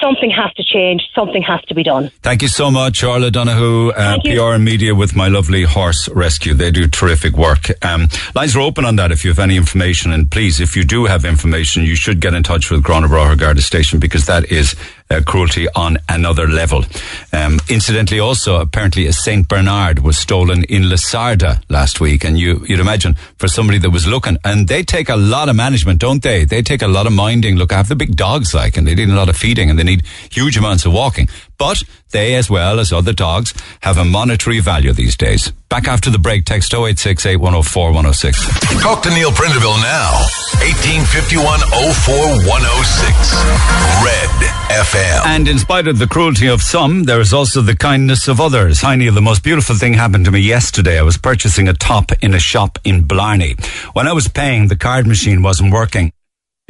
something 0.03 0.31
has 0.31 0.53
to 0.55 0.65
change 0.65 1.03
something 1.15 1.43
has 1.43 1.61
to 1.65 1.75
be 1.75 1.83
done 1.83 2.11
Thank 2.23 2.43
you 2.43 2.49
so 2.49 2.71
much, 2.71 3.03
Orla 3.03 3.31
Donahue, 3.31 3.91
uh, 3.91 4.19
PR 4.21 4.55
and 4.55 4.65
Media 4.65 4.95
with 4.95 5.15
my 5.15 5.29
lovely 5.29 5.65
horse 5.65 6.09
rescue. 6.11 6.55
They 6.55 6.71
do 6.71 6.87
terrific 6.87 7.35
work. 7.35 7.71
Um, 7.85 8.09
lines 8.35 8.55
are 8.57 8.61
open 8.61 8.85
on 8.85 8.97
that 8.97 9.13
if 9.13 9.25
you 9.25 9.31
have 9.31 9.39
any 9.39 9.57
information, 9.57 10.13
and 10.13 10.31
please, 10.31 10.61
if 10.61 10.77
you 10.77 10.85
do 10.85 11.07
have 11.07 11.25
information, 11.25 11.85
you 11.85 11.97
should 11.97 12.21
get 12.21 12.35
in 12.35 12.43
touch 12.43 12.71
with 12.71 12.83
Gurranabraher 12.83 13.39
Garda 13.39 13.63
Station 13.63 13.99
because 13.99 14.27
that 14.27 14.51
is 14.51 14.75
uh, 15.11 15.21
cruelty 15.25 15.67
on 15.75 15.99
another 16.09 16.47
level. 16.47 16.85
Um, 17.33 17.59
incidentally, 17.69 18.21
also 18.21 18.61
apparently 18.61 19.07
a 19.07 19.13
Saint 19.13 19.49
Bernard 19.49 20.01
was 20.01 20.19
stolen 20.19 20.65
in 20.65 20.83
Lissarda 20.85 21.63
last 21.69 22.01
week, 22.01 22.25
and 22.25 22.39
you 22.39 22.65
you'd 22.67 22.81
imagine 22.81 23.15
for 23.39 23.49
somebody 23.49 23.79
that 23.79 23.91
was 23.91 24.07
looking, 24.07 24.39
and 24.45 24.69
they 24.69 24.83
take 24.83 25.09
a 25.09 25.17
lot 25.17 25.49
of 25.49 25.57
management, 25.57 26.01
don't 26.01 26.23
they? 26.23 26.45
They 26.45 26.63
take 26.63 26.83
a 26.83 26.89
lot 26.89 27.07
of 27.07 27.13
minding. 27.13 27.57
Look 27.57 27.73
I 27.73 27.77
have 27.77 27.89
the 27.89 27.97
big 27.97 28.17
dogs, 28.17 28.55
like, 28.55 28.77
and 28.77 28.87
they 28.87 28.95
need 28.95 29.09
a 29.09 29.15
lot 29.15 29.29
of 29.29 29.37
feeding, 29.37 29.71
and 29.71 29.79
they 29.79 29.85
need 29.85 30.05
huge 30.31 30.57
amounts 30.57 30.85
of 30.85 30.93
walking. 30.93 31.29
But 31.59 31.83
they, 32.13 32.37
as 32.37 32.49
well 32.49 32.79
as 32.79 32.93
other 32.93 33.13
dogs, 33.13 33.53
have 33.81 33.99
a 33.99 34.05
monetary 34.05 34.61
value 34.61 34.93
these 34.93 35.17
days. 35.17 35.51
Back 35.69 35.89
after 35.89 36.09
the 36.09 36.19
break, 36.19 36.45
text 36.45 36.73
0868 36.73 37.37
104 37.37 37.87
106. 37.89 38.81
Talk 38.81 39.03
to 39.03 39.11
Neil 39.11 39.31
Prendeville 39.31 39.83
now. 39.83 40.23
1851 40.63 41.61
04106. 42.07 43.35
Red 44.05 44.31
FM. 44.71 45.27
And 45.27 45.49
in 45.49 45.59
spite 45.59 45.89
of 45.89 45.99
the 45.99 46.07
cruelty 46.07 46.47
of 46.47 46.63
some, 46.63 47.05
there 47.05 47.21
is 47.21 47.35
also 47.35 47.61
the 47.61 47.77
kindness 47.77 48.29
of 48.29 48.41
others. 48.41 48.81
Hi 48.81 48.97
Neil, 48.97 49.13
the 49.13 49.21
most 49.21 49.43
beautiful 49.43 49.75
thing 49.77 49.95
happened 49.95 50.25
to 50.27 50.31
me 50.31 50.41
yesterday. 50.41 50.99
I 50.99 51.03
was 51.03 51.19
purchasing 51.19 51.69
a 51.69 51.75
top 51.75 52.13
in 52.23 52.35
a 52.35 52.39
shop 52.39 52.79
in 52.85 53.03
Blarney. 53.03 53.57
When 53.93 54.07
I 54.07 54.13
was 54.13 54.29
paying, 54.29 54.69
the 54.69 54.77
card 54.77 55.07
machine 55.07 55.43
wasn't 55.43 55.73
working. 55.73 56.13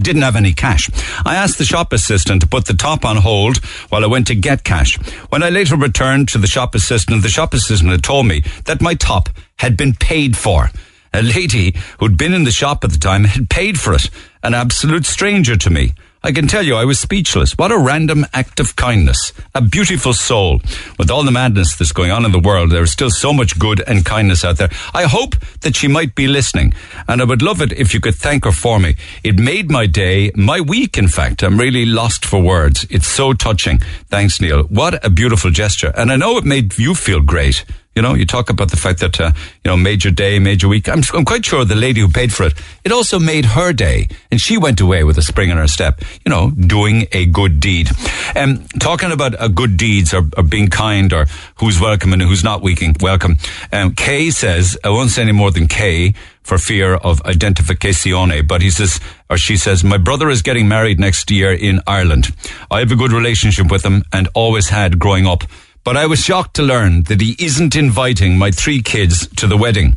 Didn't 0.01 0.23
have 0.23 0.37
any 0.37 0.53
cash. 0.53 0.89
I 1.27 1.35
asked 1.35 1.59
the 1.59 1.65
shop 1.65 1.93
assistant 1.93 2.41
to 2.43 2.47
put 2.47 2.67
the 2.67 2.75
top 2.75 3.05
on 3.05 3.17
hold 3.17 3.57
while 3.89 4.05
I 4.05 4.07
went 4.07 4.29
to 4.29 4.37
get 4.37 4.63
cash. 4.63 4.97
When 5.29 5.43
I 5.43 5.51
later 5.51 5.75
returned 5.75 6.29
to 6.29 6.39
the 6.39 6.47
shop 6.47 6.77
assistant, 6.77 7.23
the 7.23 7.29
shop 7.29 7.53
assistant 7.53 7.91
had 7.91 8.05
told 8.05 8.27
me 8.27 8.45
that 8.67 8.81
my 8.81 8.95
top 8.95 9.29
had 9.57 9.77
been 9.77 9.95
paid 9.95 10.37
for. 10.37 10.71
A 11.13 11.23
lady 11.23 11.75
who'd 11.99 12.17
been 12.17 12.33
in 12.33 12.45
the 12.45 12.53
shop 12.53 12.85
at 12.85 12.93
the 12.93 12.99
time 12.99 13.25
had 13.25 13.51
paid 13.51 13.81
for 13.81 13.93
it. 13.93 14.09
An 14.45 14.55
absolute 14.55 15.05
stranger 15.05 15.57
to 15.57 15.69
me. 15.69 15.95
I 16.29 16.33
can 16.33 16.47
tell 16.47 16.63
you 16.63 16.75
I 16.77 16.85
was 16.85 17.01
speechless. 17.01 17.57
What 17.57 17.73
a 17.73 17.79
random 17.79 18.27
act 18.35 18.61
of 18.61 18.77
kindness. 18.77 19.33
A 19.55 19.63
beautiful 19.63 20.13
soul. 20.13 20.61
With 20.99 21.11
all 21.11 21.23
the 21.23 21.31
madness 21.31 21.75
that's 21.75 21.91
going 21.91 22.11
on 22.11 22.27
in 22.27 22.33
the 22.33 22.39
world, 22.39 22.71
there 22.71 22.83
is 22.83 22.93
still 22.93 23.09
so 23.09 23.33
much 23.33 23.59
good 23.59 23.83
and 23.87 24.05
kindness 24.05 24.45
out 24.45 24.59
there. 24.59 24.69
I 24.93 25.05
hope 25.05 25.37
that 25.63 25.75
she 25.75 25.89
might 25.89 26.15
be 26.15 26.29
listening. 26.29 26.75
And 27.09 27.23
I 27.23 27.25
would 27.25 27.41
love 27.41 27.63
it 27.63 27.73
if 27.73 27.95
you 27.95 28.01
could 28.01 28.15
thank 28.15 28.45
her 28.45 28.53
for 28.53 28.79
me. 28.79 28.97
It 29.25 29.39
made 29.39 29.71
my 29.71 29.87
day, 29.87 30.31
my 30.35 30.61
week, 30.61 30.99
in 30.99 31.09
fact. 31.09 31.43
I'm 31.43 31.59
really 31.59 31.87
lost 31.87 32.27
for 32.27 32.43
words. 32.43 32.87
It's 32.91 33.09
so 33.09 33.33
touching. 33.33 33.79
Thanks, 34.11 34.39
Neil. 34.39 34.65
What 34.65 35.03
a 35.03 35.09
beautiful 35.09 35.51
gesture. 35.51 35.95
And 35.97 36.13
I 36.13 36.17
know 36.17 36.37
it 36.37 36.45
made 36.45 36.79
you 36.79 36.95
feel 36.95 37.23
great. 37.23 37.65
You 37.95 38.03
know, 38.03 38.15
you 38.15 38.27
talk 38.27 38.49
about 38.49 38.71
the 38.71 38.77
fact 38.77 39.01
that, 39.01 39.21
uh, 39.21 39.33
you 39.65 39.69
know, 39.69 39.77
major 39.77 40.13
day, 40.13 40.39
major 40.39 40.69
week. 40.69 40.89
I'm, 40.89 41.03
I'm 41.13 41.25
quite 41.25 41.45
sure 41.45 41.65
the 41.65 41.75
lady 41.75 42.01
who 42.01 42.09
paid 42.09 42.33
for 42.33 42.45
it, 42.45 42.55
it 42.85 42.93
also 42.93 43.19
made 43.19 43.45
her 43.45 43.73
day. 43.73 44.07
And 44.31 44.41
she 44.41 44.57
went 44.57 44.81
away 44.81 45.03
with 45.03 45.19
a 45.19 45.23
spring 45.23 45.51
in 45.51 45.57
her 45.57 45.67
step, 45.67 46.01
you 46.25 46.31
know, 46.31 46.51
doing 46.53 47.07
a 47.11 47.27
good 47.27 47.59
deed. 47.59 47.91
Um, 48.37 48.65
talking 48.79 49.11
about 49.11 49.41
uh, 49.41 49.49
good 49.49 49.77
deeds 49.77 50.15
or, 50.15 50.23
or 50.37 50.45
being 50.45 50.69
kind 50.69 51.13
or 51.13 51.27
who's 51.57 51.81
welcome 51.81 52.13
and 52.13 52.23
who's 52.23 52.45
not 52.45 52.63
weaking, 52.63 52.95
welcome. 53.01 53.37
Um, 53.73 53.95
Kay 53.97 54.31
says, 54.31 54.79
I 54.85 54.91
won't 54.91 55.11
say 55.11 55.23
any 55.23 55.33
more 55.33 55.51
than 55.51 55.67
Kay 55.67 56.15
for 56.45 56.57
fear 56.57 56.95
of 56.95 57.21
identificazione, 57.25 58.47
but 58.47 58.63
he 58.63 58.71
says, 58.71 59.01
or 59.29 59.37
she 59.37 59.57
says, 59.57 59.83
my 59.83 59.99
brother 59.99 60.31
is 60.31 60.41
getting 60.43 60.69
married 60.69 61.01
next 61.01 61.31
year 61.31 61.53
in 61.53 61.81
Ireland. 61.87 62.29
I 62.71 62.79
have 62.79 62.93
a 62.93 62.97
good 62.97 63.13
relationship 63.13 63.71
with 63.71 63.85
him 63.85 64.05
and 64.13 64.29
always 64.35 64.69
had 64.69 65.01
growing 65.01 65.27
up. 65.27 65.43
But 65.89 65.97
I 65.97 66.05
was 66.05 66.23
shocked 66.23 66.57
to 66.57 66.63
learn 66.63 67.05
that 67.05 67.23
he 67.23 67.35
isn't 67.39 67.75
inviting 67.75 68.37
my 68.37 68.51
three 68.51 68.83
kids 68.83 69.27
to 69.37 69.47
the 69.47 69.57
wedding. 69.57 69.97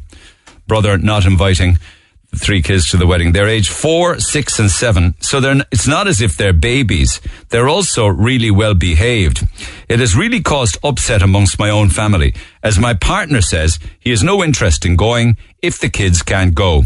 Brother 0.66 0.98
not 0.98 1.26
inviting 1.26 1.80
the 2.30 2.38
three 2.38 2.62
kids 2.62 2.90
to 2.92 2.96
the 2.96 3.06
wedding. 3.06 3.34
They're 3.34 3.50
age 3.50 3.68
four, 3.68 4.18
six, 4.22 4.58
and 4.58 4.72
seven. 4.72 5.16
So 5.20 5.42
they're, 5.42 5.66
it's 5.70 5.90
not 5.90 6.08
as 6.08 6.22
if 6.22 6.38
they're 6.38 6.54
babies. 6.54 7.20
They're 7.50 7.68
also 7.68 8.08
really 8.08 8.50
well 8.50 8.74
behaved. 8.74 9.46
It 9.90 10.00
has 10.00 10.16
really 10.16 10.40
caused 10.40 10.78
upset 10.82 11.22
amongst 11.22 11.60
my 11.60 11.70
own 11.70 11.90
family. 11.90 12.36
As 12.64 12.80
my 12.80 12.94
partner 12.94 13.42
says, 13.42 13.78
he 14.00 14.12
has 14.12 14.24
no 14.24 14.42
interest 14.42 14.86
in 14.86 14.96
going 14.96 15.36
if 15.62 15.78
the 15.78 15.90
kids 15.90 16.22
can't 16.24 16.56
go. 16.56 16.84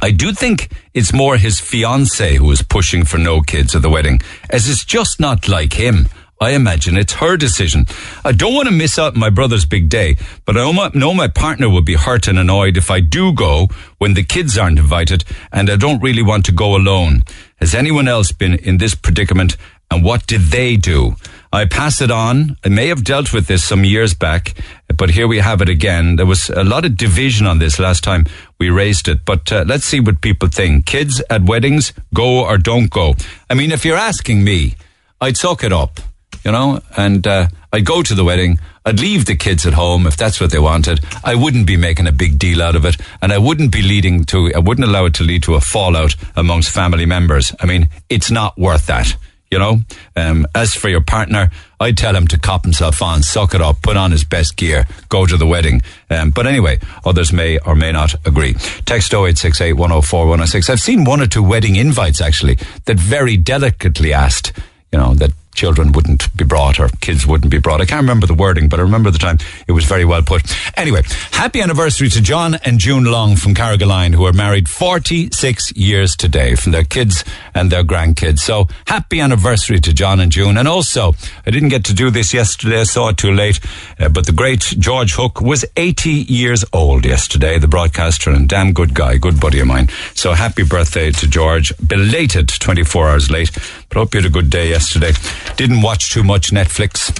I 0.00 0.12
do 0.12 0.32
think 0.32 0.72
it's 0.94 1.12
more 1.12 1.36
his 1.36 1.60
fiance 1.60 2.36
who 2.36 2.50
is 2.50 2.62
pushing 2.62 3.04
for 3.04 3.18
no 3.18 3.42
kids 3.42 3.76
at 3.76 3.82
the 3.82 3.90
wedding, 3.90 4.20
as 4.48 4.66
it's 4.66 4.86
just 4.86 5.20
not 5.20 5.46
like 5.46 5.74
him. 5.74 6.08
I 6.40 6.50
imagine 6.50 6.96
it's 6.96 7.14
her 7.14 7.36
decision. 7.36 7.86
I 8.24 8.32
don't 8.32 8.54
want 8.54 8.68
to 8.68 8.74
miss 8.74 8.98
out 8.98 9.14
my 9.14 9.30
brother's 9.30 9.64
big 9.64 9.88
day, 9.88 10.16
but 10.44 10.56
I 10.56 10.70
know 10.94 11.14
my- 11.14 11.28
partner 11.28 11.68
will 11.68 11.82
be 11.82 11.94
hurt 11.94 12.28
and 12.28 12.38
annoyed 12.38 12.76
if 12.76 12.90
I 12.90 13.00
do 13.00 13.32
go 13.32 13.68
when 13.98 14.14
the 14.14 14.24
kids 14.24 14.58
aren't 14.58 14.78
invited, 14.78 15.24
and 15.52 15.70
I 15.70 15.76
don't 15.76 16.02
really 16.02 16.22
want 16.22 16.44
to 16.46 16.52
go 16.52 16.76
alone. 16.76 17.24
Has 17.60 17.74
anyone 17.74 18.08
else 18.08 18.32
been 18.32 18.54
in 18.54 18.78
this 18.78 18.94
predicament, 18.94 19.56
and 19.90 20.04
what 20.04 20.26
did 20.26 20.42
they 20.50 20.76
do? 20.76 21.16
I 21.52 21.66
pass 21.66 22.00
it 22.00 22.10
on. 22.10 22.56
I 22.64 22.68
may 22.68 22.88
have 22.88 23.04
dealt 23.04 23.32
with 23.32 23.46
this 23.46 23.62
some 23.62 23.84
years 23.84 24.12
back, 24.12 24.54
but 24.96 25.10
here 25.10 25.28
we 25.28 25.38
have 25.38 25.62
it 25.62 25.68
again. 25.68 26.16
There 26.16 26.26
was 26.26 26.50
a 26.50 26.64
lot 26.64 26.84
of 26.84 26.96
division 26.96 27.46
on 27.46 27.60
this 27.60 27.78
last 27.78 28.02
time 28.02 28.26
we 28.58 28.70
raised 28.70 29.06
it, 29.06 29.24
but 29.24 29.52
uh, 29.52 29.64
let's 29.66 29.84
see 29.84 30.00
what 30.00 30.20
people 30.20 30.48
think. 30.48 30.84
Kids 30.84 31.22
at 31.30 31.44
weddings, 31.44 31.92
go 32.12 32.44
or 32.44 32.58
don't 32.58 32.90
go. 32.90 33.14
I 33.48 33.54
mean, 33.54 33.70
if 33.70 33.84
you're 33.84 33.96
asking 33.96 34.42
me, 34.42 34.74
I'd 35.20 35.36
suck 35.36 35.62
it 35.62 35.72
up, 35.72 36.00
you 36.44 36.52
know, 36.52 36.80
and 36.96 37.26
uh, 37.26 37.48
I'd 37.72 37.86
go 37.86 38.02
to 38.02 38.14
the 38.14 38.24
wedding. 38.24 38.58
I'd 38.84 39.00
leave 39.00 39.24
the 39.24 39.34
kids 39.34 39.66
at 39.66 39.72
home 39.72 40.06
if 40.06 40.16
that's 40.16 40.40
what 40.40 40.50
they 40.50 40.58
wanted. 40.58 41.00
I 41.24 41.34
wouldn't 41.34 41.66
be 41.66 41.76
making 41.76 42.06
a 42.06 42.12
big 42.12 42.38
deal 42.38 42.62
out 42.62 42.76
of 42.76 42.84
it, 42.84 42.96
and 43.22 43.32
I 43.32 43.38
wouldn't 43.38 43.72
be 43.72 43.82
leading 43.82 44.24
to. 44.26 44.52
I 44.54 44.58
wouldn't 44.58 44.86
allow 44.86 45.06
it 45.06 45.14
to 45.14 45.24
lead 45.24 45.42
to 45.44 45.54
a 45.54 45.60
fallout 45.60 46.14
amongst 46.36 46.70
family 46.70 47.06
members. 47.06 47.54
I 47.60 47.66
mean, 47.66 47.88
it's 48.10 48.30
not 48.30 48.58
worth 48.58 48.86
that. 48.86 49.16
You 49.50 49.60
know, 49.60 49.80
um, 50.16 50.46
as 50.54 50.74
for 50.74 50.88
your 50.88 51.00
partner, 51.00 51.50
I'd 51.78 51.96
tell 51.96 52.16
him 52.16 52.26
to 52.28 52.38
cop 52.38 52.64
himself 52.64 53.00
on, 53.00 53.22
suck 53.22 53.54
it 53.54 53.60
up, 53.60 53.82
put 53.82 53.96
on 53.96 54.10
his 54.10 54.24
best 54.24 54.56
gear, 54.56 54.86
go 55.08 55.26
to 55.26 55.36
the 55.36 55.46
wedding. 55.46 55.80
Um, 56.10 56.30
but 56.30 56.46
anyway, 56.46 56.80
others 57.04 57.32
may 57.32 57.58
or 57.58 57.76
may 57.76 57.92
not 57.92 58.14
agree. 58.26 58.54
Text 58.84 59.14
0868 59.14 59.74
104 59.74 60.20
106. 60.22 60.70
I've 60.70 60.80
seen 60.80 61.04
one 61.04 61.20
or 61.20 61.26
two 61.26 61.42
wedding 61.42 61.76
invites 61.76 62.20
actually 62.20 62.58
that 62.86 62.98
very 62.98 63.36
delicately 63.36 64.12
asked, 64.12 64.52
you 64.90 64.98
know, 64.98 65.14
that 65.14 65.30
children 65.54 65.92
wouldn't 65.92 66.34
be 66.36 66.44
brought 66.44 66.78
or 66.78 66.88
kids 67.00 67.26
wouldn't 67.26 67.50
be 67.50 67.58
brought. 67.58 67.80
I 67.80 67.86
can't 67.86 68.02
remember 68.02 68.26
the 68.26 68.34
wording, 68.34 68.68
but 68.68 68.80
I 68.80 68.82
remember 68.82 69.10
the 69.10 69.18
time 69.18 69.38
it 69.66 69.72
was 69.72 69.84
very 69.84 70.04
well 70.04 70.22
put. 70.22 70.42
Anyway, 70.76 71.02
happy 71.32 71.60
anniversary 71.60 72.08
to 72.10 72.20
John 72.20 72.56
and 72.64 72.78
June 72.78 73.04
Long 73.04 73.36
from 73.36 73.54
Carrigaline, 73.54 74.14
who 74.14 74.26
are 74.26 74.32
married 74.32 74.68
46 74.68 75.72
years 75.72 76.16
today 76.16 76.54
from 76.54 76.72
their 76.72 76.84
kids 76.84 77.24
and 77.54 77.70
their 77.70 77.84
grandkids. 77.84 78.40
So 78.40 78.68
happy 78.86 79.20
anniversary 79.20 79.80
to 79.80 79.92
John 79.92 80.20
and 80.20 80.30
June. 80.30 80.58
And 80.58 80.68
also, 80.68 81.14
I 81.46 81.50
didn't 81.50 81.68
get 81.68 81.84
to 81.84 81.94
do 81.94 82.10
this 82.10 82.34
yesterday. 82.34 82.80
I 82.80 82.84
saw 82.84 83.08
it 83.08 83.16
too 83.16 83.32
late. 83.32 83.60
Uh, 83.98 84.08
but 84.08 84.26
the 84.26 84.32
great 84.32 84.60
George 84.78 85.14
Hook 85.14 85.40
was 85.40 85.64
80 85.76 86.10
years 86.10 86.64
old 86.72 87.04
yesterday, 87.04 87.58
the 87.58 87.68
broadcaster 87.68 88.30
and 88.30 88.48
damn 88.48 88.72
good 88.72 88.94
guy, 88.94 89.16
good 89.16 89.40
buddy 89.40 89.60
of 89.60 89.66
mine. 89.66 89.88
So 90.14 90.32
happy 90.32 90.64
birthday 90.64 91.10
to 91.12 91.26
George. 91.26 91.72
Belated 91.78 92.48
24 92.48 93.08
hours 93.08 93.30
late. 93.30 93.50
But 93.88 93.98
hope 93.98 94.14
you 94.14 94.20
had 94.20 94.26
a 94.26 94.32
good 94.32 94.50
day 94.50 94.70
yesterday. 94.70 95.12
Didn't 95.56 95.82
watch 95.82 96.12
too 96.12 96.24
much 96.24 96.50
Netflix. 96.50 97.12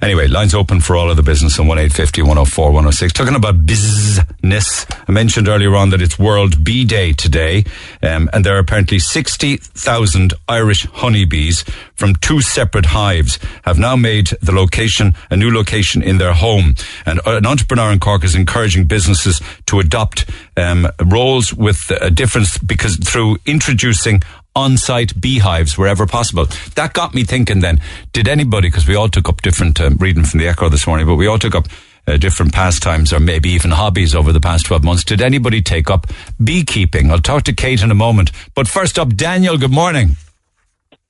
Anyway, 0.00 0.26
lines 0.26 0.54
open 0.54 0.80
for 0.80 0.96
all 0.96 1.10
of 1.10 1.16
the 1.16 1.22
business 1.22 1.58
on 1.58 1.68
1850 1.68 2.22
104 2.22 2.66
106. 2.66 3.12
Talking 3.12 3.34
about 3.36 3.64
business, 3.66 4.86
I 5.06 5.12
mentioned 5.12 5.48
earlier 5.48 5.76
on 5.76 5.90
that 5.90 6.02
it's 6.02 6.18
World 6.18 6.64
Bee 6.64 6.84
Day 6.84 7.12
today, 7.12 7.64
um, 8.02 8.28
and 8.32 8.44
there 8.44 8.56
are 8.56 8.58
apparently 8.58 8.98
60,000 8.98 10.34
Irish 10.48 10.86
honeybees 10.86 11.64
from 11.94 12.14
two 12.16 12.40
separate 12.40 12.86
hives 12.86 13.38
have 13.64 13.78
now 13.78 13.94
made 13.94 14.30
the 14.40 14.52
location 14.52 15.14
a 15.30 15.36
new 15.36 15.52
location 15.54 16.02
in 16.02 16.18
their 16.18 16.32
home. 16.32 16.74
And 17.06 17.20
an 17.24 17.46
entrepreneur 17.46 17.92
in 17.92 18.00
Cork 18.00 18.24
is 18.24 18.34
encouraging 18.34 18.86
businesses 18.86 19.40
to 19.66 19.78
adopt 19.78 20.28
um, 20.56 20.88
roles 21.04 21.54
with 21.54 21.92
a 22.00 22.10
difference 22.10 22.58
because 22.58 22.96
through 22.96 23.38
introducing 23.46 24.22
on-site 24.54 25.20
beehives 25.20 25.78
wherever 25.78 26.06
possible. 26.06 26.46
That 26.74 26.92
got 26.92 27.14
me 27.14 27.24
thinking 27.24 27.60
then, 27.60 27.80
did 28.12 28.28
anybody, 28.28 28.68
because 28.68 28.86
we 28.86 28.94
all 28.94 29.08
took 29.08 29.28
up 29.28 29.42
different, 29.42 29.80
um, 29.80 29.96
reading 29.96 30.24
from 30.24 30.40
the 30.40 30.48
Echo 30.48 30.68
this 30.68 30.86
morning, 30.86 31.06
but 31.06 31.16
we 31.16 31.26
all 31.26 31.38
took 31.38 31.54
up 31.54 31.68
uh, 32.06 32.16
different 32.16 32.52
pastimes 32.52 33.12
or 33.12 33.20
maybe 33.20 33.50
even 33.50 33.70
hobbies 33.70 34.14
over 34.14 34.32
the 34.32 34.40
past 34.40 34.66
12 34.66 34.84
months. 34.84 35.04
Did 35.04 35.22
anybody 35.22 35.62
take 35.62 35.88
up 35.88 36.06
beekeeping? 36.42 37.10
I'll 37.10 37.20
talk 37.20 37.44
to 37.44 37.52
Kate 37.52 37.82
in 37.82 37.90
a 37.90 37.94
moment. 37.94 38.32
But 38.54 38.68
first 38.68 38.98
up, 38.98 39.14
Daniel, 39.14 39.56
good 39.56 39.70
morning. 39.70 40.16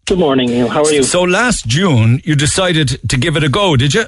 Good 0.06 0.18
morning, 0.18 0.48
Neil. 0.48 0.68
How 0.68 0.84
are 0.84 0.92
you? 0.92 1.02
So 1.02 1.22
last 1.22 1.66
June, 1.66 2.20
you 2.24 2.34
decided 2.34 3.08
to 3.08 3.16
give 3.16 3.36
it 3.36 3.44
a 3.44 3.48
go, 3.48 3.76
did 3.76 3.94
you? 3.94 4.04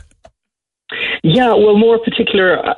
Yeah, 1.22 1.54
well, 1.54 1.78
more 1.78 1.98
particular, 1.98 2.58
uh, 2.58 2.74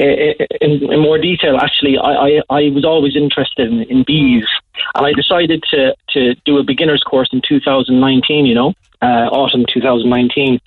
in, 0.00 0.82
in, 0.92 1.00
more 1.00 1.18
detail, 1.18 1.56
actually, 1.56 1.98
I, 1.98 2.12
I, 2.12 2.40
I 2.48 2.70
was 2.70 2.84
always 2.84 3.16
interested 3.16 3.70
in, 3.70 3.82
in, 3.82 4.02
bees, 4.02 4.46
and 4.94 5.06
I 5.06 5.12
decided 5.12 5.62
to, 5.70 5.94
to 6.10 6.34
do 6.46 6.58
a 6.58 6.62
beginner's 6.62 7.02
course 7.02 7.28
in 7.32 7.42
2019, 7.46 8.46
you 8.46 8.54
know, 8.54 8.72
uh, 9.02 9.28
autumn 9.30 9.66
2019, 9.72 10.58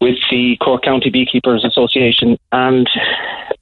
with 0.00 0.16
the 0.30 0.56
Cork 0.60 0.84
County 0.84 1.10
Beekeepers 1.10 1.64
Association, 1.64 2.38
and 2.52 2.88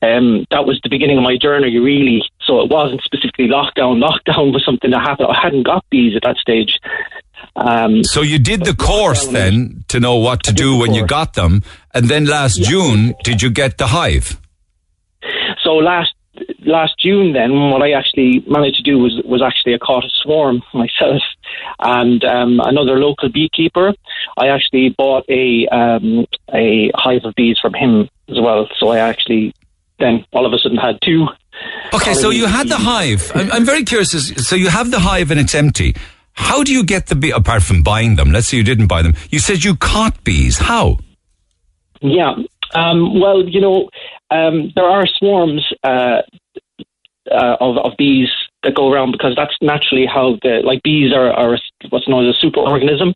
um, 0.03 0.44
that 0.51 0.66
was 0.66 0.81
the 0.83 0.90
beginning 0.90 1.16
of 1.16 1.25
my 1.25 1.38
journey, 1.38 1.79
really. 1.79 2.23
So 2.42 2.61
it 2.61 2.70
wasn't 2.70 3.03
specifically 3.03 3.49
lockdown. 3.49 4.03
Lockdown 4.05 4.53
was 4.53 4.64
something 4.64 4.90
that 4.90 5.01
happened. 5.01 5.29
I 5.31 5.40
hadn't 5.40 5.62
got 5.62 5.85
bees 5.90 6.14
at 6.16 6.23
that 6.23 6.37
stage. 6.37 6.79
Um, 7.57 8.03
so 8.05 8.20
you 8.20 8.38
did 8.38 8.64
the 8.64 8.75
course 8.75 9.29
then 9.29 9.85
to 9.88 10.01
know 10.01 10.16
what 10.16 10.42
to 10.44 10.53
do 10.53 10.77
when 10.77 10.92
you 10.92 11.07
got 11.07 11.35
them, 11.35 11.62
and 11.94 12.09
then 12.09 12.27
last 12.27 12.59
yeah. 12.59 12.68
June, 12.68 13.14
did 13.23 13.40
you 13.40 13.51
get 13.51 13.79
the 13.79 13.87
hive? 13.87 14.40
So 15.64 15.72
last 15.77 16.14
last 16.66 16.98
June, 16.98 17.33
then 17.33 17.70
what 17.70 17.83
I 17.83 17.92
actually 17.92 18.44
managed 18.46 18.77
to 18.77 18.83
do 18.83 18.98
was 18.98 19.20
was 19.24 19.42
actually 19.42 19.74
I 19.74 19.79
caught 19.79 20.05
a 20.05 20.11
swarm 20.22 20.62
myself, 20.74 21.22
and 21.81 22.22
um, 22.24 22.61
another 22.61 22.98
local 22.98 23.29
beekeeper. 23.29 23.94
I 24.37 24.48
actually 24.48 24.94
bought 24.96 25.24
a 25.29 25.66
um, 25.68 26.27
a 26.53 26.90
hive 26.94 27.24
of 27.24 27.35
bees 27.35 27.59
from 27.61 27.74
him 27.74 28.09
as 28.29 28.38
well. 28.40 28.68
So 28.79 28.88
I 28.88 28.98
actually 28.98 29.55
then 29.98 30.24
all 30.33 30.46
of 30.46 30.53
a 30.53 30.59
sudden 30.59 30.77
had 30.77 30.98
two. 31.03 31.27
Okay, 31.94 32.14
so 32.14 32.31
you 32.31 32.46
had 32.46 32.68
the 32.68 32.77
hive. 32.77 33.31
I'm, 33.35 33.53
I'm 33.53 33.64
very 33.64 33.85
curious. 33.85 34.11
So 34.11 34.57
you 34.57 34.68
have 34.68 34.90
the 34.90 34.98
hive 34.98 35.31
and 35.31 35.38
it's 35.38 35.55
empty. 35.55 35.94
How 36.33 36.64
do 36.64 36.72
you 36.72 36.85
get 36.85 37.07
the 37.07 37.14
bee, 37.14 37.31
apart 37.31 37.62
from 37.62 37.83
buying 37.83 38.16
them? 38.16 38.33
Let's 38.33 38.48
say 38.48 38.57
you 38.57 38.64
didn't 38.64 38.88
buy 38.88 39.03
them. 39.03 39.14
You 39.31 39.38
said 39.38 39.62
you 39.62 39.77
caught 39.77 40.24
bees. 40.24 40.59
How? 40.59 40.98
Yeah. 42.00 42.35
Um, 42.74 43.20
well, 43.20 43.48
you 43.48 43.61
know, 43.61 43.88
um, 44.30 44.72
there 44.74 44.84
are 44.84 45.06
swarms 45.06 45.72
uh, 45.82 46.22
uh, 47.30 47.56
of, 47.60 47.78
of 47.78 47.92
bees 47.96 48.28
that 48.62 48.74
go 48.74 48.90
around 48.92 49.12
because 49.12 49.34
that's 49.37 49.56
naturally 49.60 50.06
how 50.06 50.38
the 50.42 50.60
like 50.64 50.82
bees 50.82 51.12
are, 51.12 51.32
are 51.32 51.58
what's 51.90 52.08
known 52.08 52.28
as 52.28 52.34
a 52.34 52.46
superorganism, 52.46 53.12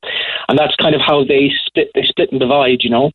and 0.49 0.59
that's 0.59 0.77
kind 0.77 0.95
of 0.95 1.01
how 1.01 1.25
they 1.25 1.51
split 1.67 1.91
they 1.95 2.03
split 2.03 2.31
and 2.31 2.41
divide, 2.41 2.83
you 2.83 2.91
know, 2.91 3.11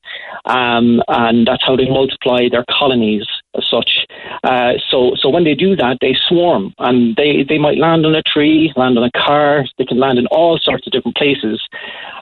um, 0.45 1.01
and 1.08 1.47
that's 1.47 1.63
how 1.65 1.75
they 1.75 1.88
multiply 1.88 2.47
their 2.49 2.65
colonies 2.69 3.25
as 3.56 3.67
such. 3.69 4.06
Uh, 4.43 4.73
so 4.89 5.13
so 5.15 5.29
when 5.29 5.43
they 5.43 5.56
do 5.56 5.75
that, 5.75 5.97
they 6.01 6.15
swarm, 6.27 6.73
and 6.79 7.15
they 7.15 7.43
they 7.43 7.58
might 7.58 7.77
land 7.77 8.06
on 8.06 8.15
a 8.15 8.23
tree, 8.23 8.73
land 8.75 8.97
on 8.97 9.03
a 9.03 9.12
car, 9.12 9.65
they 9.77 9.86
can 9.86 9.99
land 9.99 10.17
in 10.17 10.27
all 10.27 10.58
sorts 10.60 10.86
of 10.88 10.93
different 10.93 11.17
places, 11.17 11.62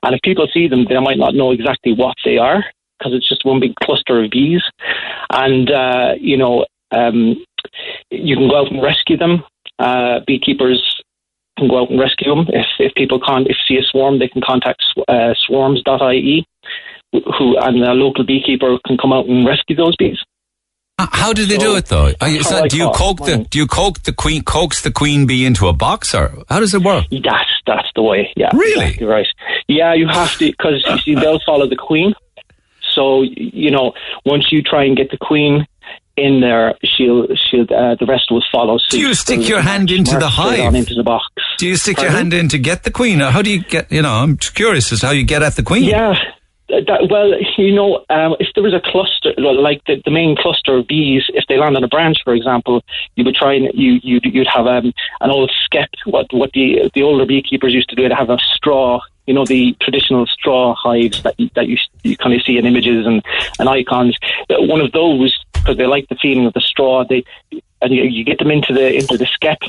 and 0.04 0.14
if 0.14 0.22
people 0.24 0.48
see 0.54 0.68
them, 0.68 0.86
they 0.86 1.00
might 1.00 1.18
not 1.18 1.36
know 1.36 1.52
exactly 1.52 1.94
what 1.94 2.16
they 2.24 2.38
are 2.38 2.64
because 3.02 3.14
it's 3.16 3.28
just 3.28 3.46
one 3.46 3.60
big 3.60 3.74
cluster 3.84 4.24
of 4.24 4.32
bees, 4.32 4.64
and 5.32 5.70
uh, 5.70 6.14
you 6.20 6.38
know. 6.38 6.66
Um, 6.94 7.42
you 8.10 8.36
can 8.36 8.50
go 8.50 8.60
out 8.60 8.72
and 8.72 8.84
rescue 8.84 9.16
them 9.16 9.46
uh, 9.82 10.20
beekeepers 10.28 11.02
can 11.58 11.68
go 11.68 11.82
out 11.82 11.90
and 11.90 12.00
rescue 12.00 12.34
them. 12.34 12.46
If, 12.50 12.68
if 12.80 12.94
people 12.96 13.20
can't, 13.20 13.48
if 13.48 13.58
see 13.68 13.78
a 13.78 13.84
swarm, 13.84 14.20
they 14.20 14.28
can 14.28 14.42
contact 14.42 14.84
uh, 15.08 15.34
swarms.ie, 15.48 16.46
who 17.12 17.58
and 17.58 17.84
a 17.84 17.94
local 17.94 18.26
beekeeper 18.26 18.78
can 18.86 18.98
come 18.98 19.12
out 19.12 19.26
and 19.26 19.46
rescue 19.46 19.76
those 19.76 19.96
bees. 19.96 20.20
How 21.00 21.34
do 21.34 21.46
they 21.48 21.56
so, 21.56 21.62
do 21.62 21.76
it 21.78 21.88
though? 21.88 22.12
That, 22.12 22.68
do 22.70 22.78
you 22.78 22.92
coax 22.92 23.26
the 23.26 23.48
do 23.50 23.58
you 23.58 23.66
coax 23.66 24.02
the 24.02 24.14
queen 24.14 24.44
coax 24.44 24.84
the 24.84 24.92
queen 24.92 25.26
bee 25.26 25.46
into 25.46 25.68
a 25.68 25.74
box 25.74 26.14
or 26.14 26.44
how 26.48 26.60
does 26.60 26.76
it 26.76 26.84
work? 26.84 27.06
That's 27.10 27.50
that's 27.66 27.88
the 27.96 28.04
way. 28.04 28.32
Yeah, 28.36 28.52
really, 28.54 28.86
exactly 28.86 29.08
right. 29.08 29.28
Yeah, 29.68 29.96
you 29.96 30.08
have 30.08 30.38
to 30.38 30.52
because 30.52 30.86
you 30.88 30.98
see 31.00 31.16
they'll 31.16 31.42
follow 31.44 31.68
the 31.68 31.76
queen. 31.76 32.14
So 32.94 33.24
you 33.24 33.72
know 33.72 33.94
once 34.26 34.52
you 34.52 34.62
try 34.62 34.86
and 34.86 34.96
get 34.98 35.12
the 35.12 35.18
queen 35.18 35.66
in 36.18 36.42
there, 36.42 36.76
she'll 36.84 37.28
she'll 37.36 37.64
uh, 37.64 37.96
the 37.96 38.06
rest 38.08 38.32
will 38.32 38.44
follow 38.52 38.78
suit. 38.78 38.92
Do 38.92 39.00
you 39.00 39.14
stick 39.14 39.48
your 39.48 39.62
hand 39.62 39.92
into 39.92 40.18
the 40.18 40.28
hive? 40.28 40.76
into 40.76 40.94
the 40.94 41.04
box. 41.04 41.26
Do 41.58 41.68
you 41.68 41.76
stick 41.76 41.98
Pardon? 41.98 42.12
your 42.12 42.18
hand 42.18 42.34
in 42.34 42.50
to 42.50 42.58
get 42.58 42.84
the 42.84 42.92
queen? 42.92 43.22
Or 43.22 43.32
how 43.32 43.42
do 43.42 43.50
you 43.50 43.64
get? 43.64 43.92
You 43.92 44.02
know, 44.02 44.12
I'm 44.12 44.38
curious 44.38 44.92
as 44.92 45.02
to 45.02 45.08
how 45.08 45.12
you 45.12 45.24
get 45.24 45.42
at 45.42 45.56
the 45.56 45.64
queen. 45.64 45.84
Yeah. 45.86 46.16
That, 46.72 47.08
well, 47.10 47.34
you 47.58 47.74
know, 47.74 48.06
um, 48.10 48.36
if 48.40 48.48
there 48.56 48.64
was 48.64 48.74
a 48.74 48.80
cluster, 48.80 49.34
like 49.38 49.84
the, 49.86 50.02
the, 50.06 50.12
main 50.12 50.36
cluster 50.36 50.78
of 50.78 50.88
bees, 50.88 51.24
if 51.34 51.46
they 51.48 51.58
land 51.58 51.76
on 51.76 51.84
a 51.84 51.88
branch, 51.88 52.18
for 52.24 52.34
example, 52.34 52.82
you 53.16 53.26
would 53.26 53.36
try 53.36 53.54
and 53.54 53.70
you 53.74 54.00
you'd, 54.02 54.26
you'd 54.26 54.48
have 54.48 54.68
um, 54.68 54.94
an 55.20 55.30
old 55.30 55.52
skep. 55.64 55.90
What 56.06 56.32
what 56.32 56.52
the 56.54 56.90
the 56.94 57.04
older 57.04 57.26
beekeepers 57.26 57.74
used 57.74 57.90
to 57.90 57.96
do, 57.96 58.08
to 58.08 58.16
have 58.16 58.30
a 58.30 58.40
straw 58.40 59.02
you 59.28 59.36
know 59.36 59.46
the 59.46 59.76
traditional 59.80 60.26
straw 60.26 60.74
hives 60.76 61.22
that 61.24 61.40
you, 61.40 61.50
that 61.56 61.68
you, 61.68 61.78
you 62.04 62.18
kind 62.18 62.34
of 62.34 62.42
see 62.42 62.58
in 62.58 62.66
images 62.66 63.06
and, 63.06 63.24
and 63.60 63.70
icons. 63.70 64.18
One 64.50 64.82
of 64.82 64.92
those 64.94 65.38
because 65.54 65.78
they 65.78 65.86
like 65.86 66.10
the 66.10 66.16
feeling 66.16 66.46
of 66.46 66.54
the 66.54 66.62
straw. 66.62 67.06
They 67.06 67.24
and 67.82 67.94
you, 67.94 68.04
you 68.04 68.24
get 68.24 68.40
them 68.40 68.52
into 68.52 68.74
the 68.74 68.94
into 68.94 69.18
the 69.18 69.26
skep 69.26 69.60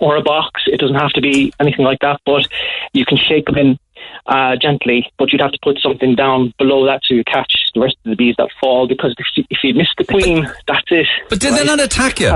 or 0.00 0.16
a 0.16 0.22
box. 0.22 0.62
It 0.66 0.80
doesn't 0.80 0.96
have 0.96 1.12
to 1.12 1.20
be 1.20 1.52
anything 1.60 1.84
like 1.84 2.00
that, 2.00 2.20
but 2.24 2.46
you 2.92 3.04
can 3.04 3.18
shake 3.18 3.46
them 3.46 3.58
in 3.58 3.78
uh, 4.26 4.56
gently. 4.56 5.10
But 5.18 5.32
you'd 5.32 5.40
have 5.40 5.52
to 5.52 5.58
put 5.62 5.78
something 5.80 6.14
down 6.14 6.54
below 6.58 6.86
that 6.86 7.02
to 7.04 7.22
catch 7.24 7.52
the 7.74 7.80
rest 7.80 7.96
of 8.04 8.10
the 8.10 8.16
bees 8.16 8.34
that 8.38 8.50
fall. 8.60 8.86
Because 8.86 9.14
if 9.18 9.26
you, 9.36 9.44
if 9.50 9.58
you 9.62 9.74
miss 9.74 9.88
the 9.98 10.04
queen, 10.04 10.44
but, 10.44 10.56
that's 10.66 10.90
it. 10.90 11.06
But 11.28 11.40
did 11.40 11.52
right? 11.52 11.60
they 11.60 11.64
not 11.64 11.80
attack 11.80 12.20
you? 12.20 12.28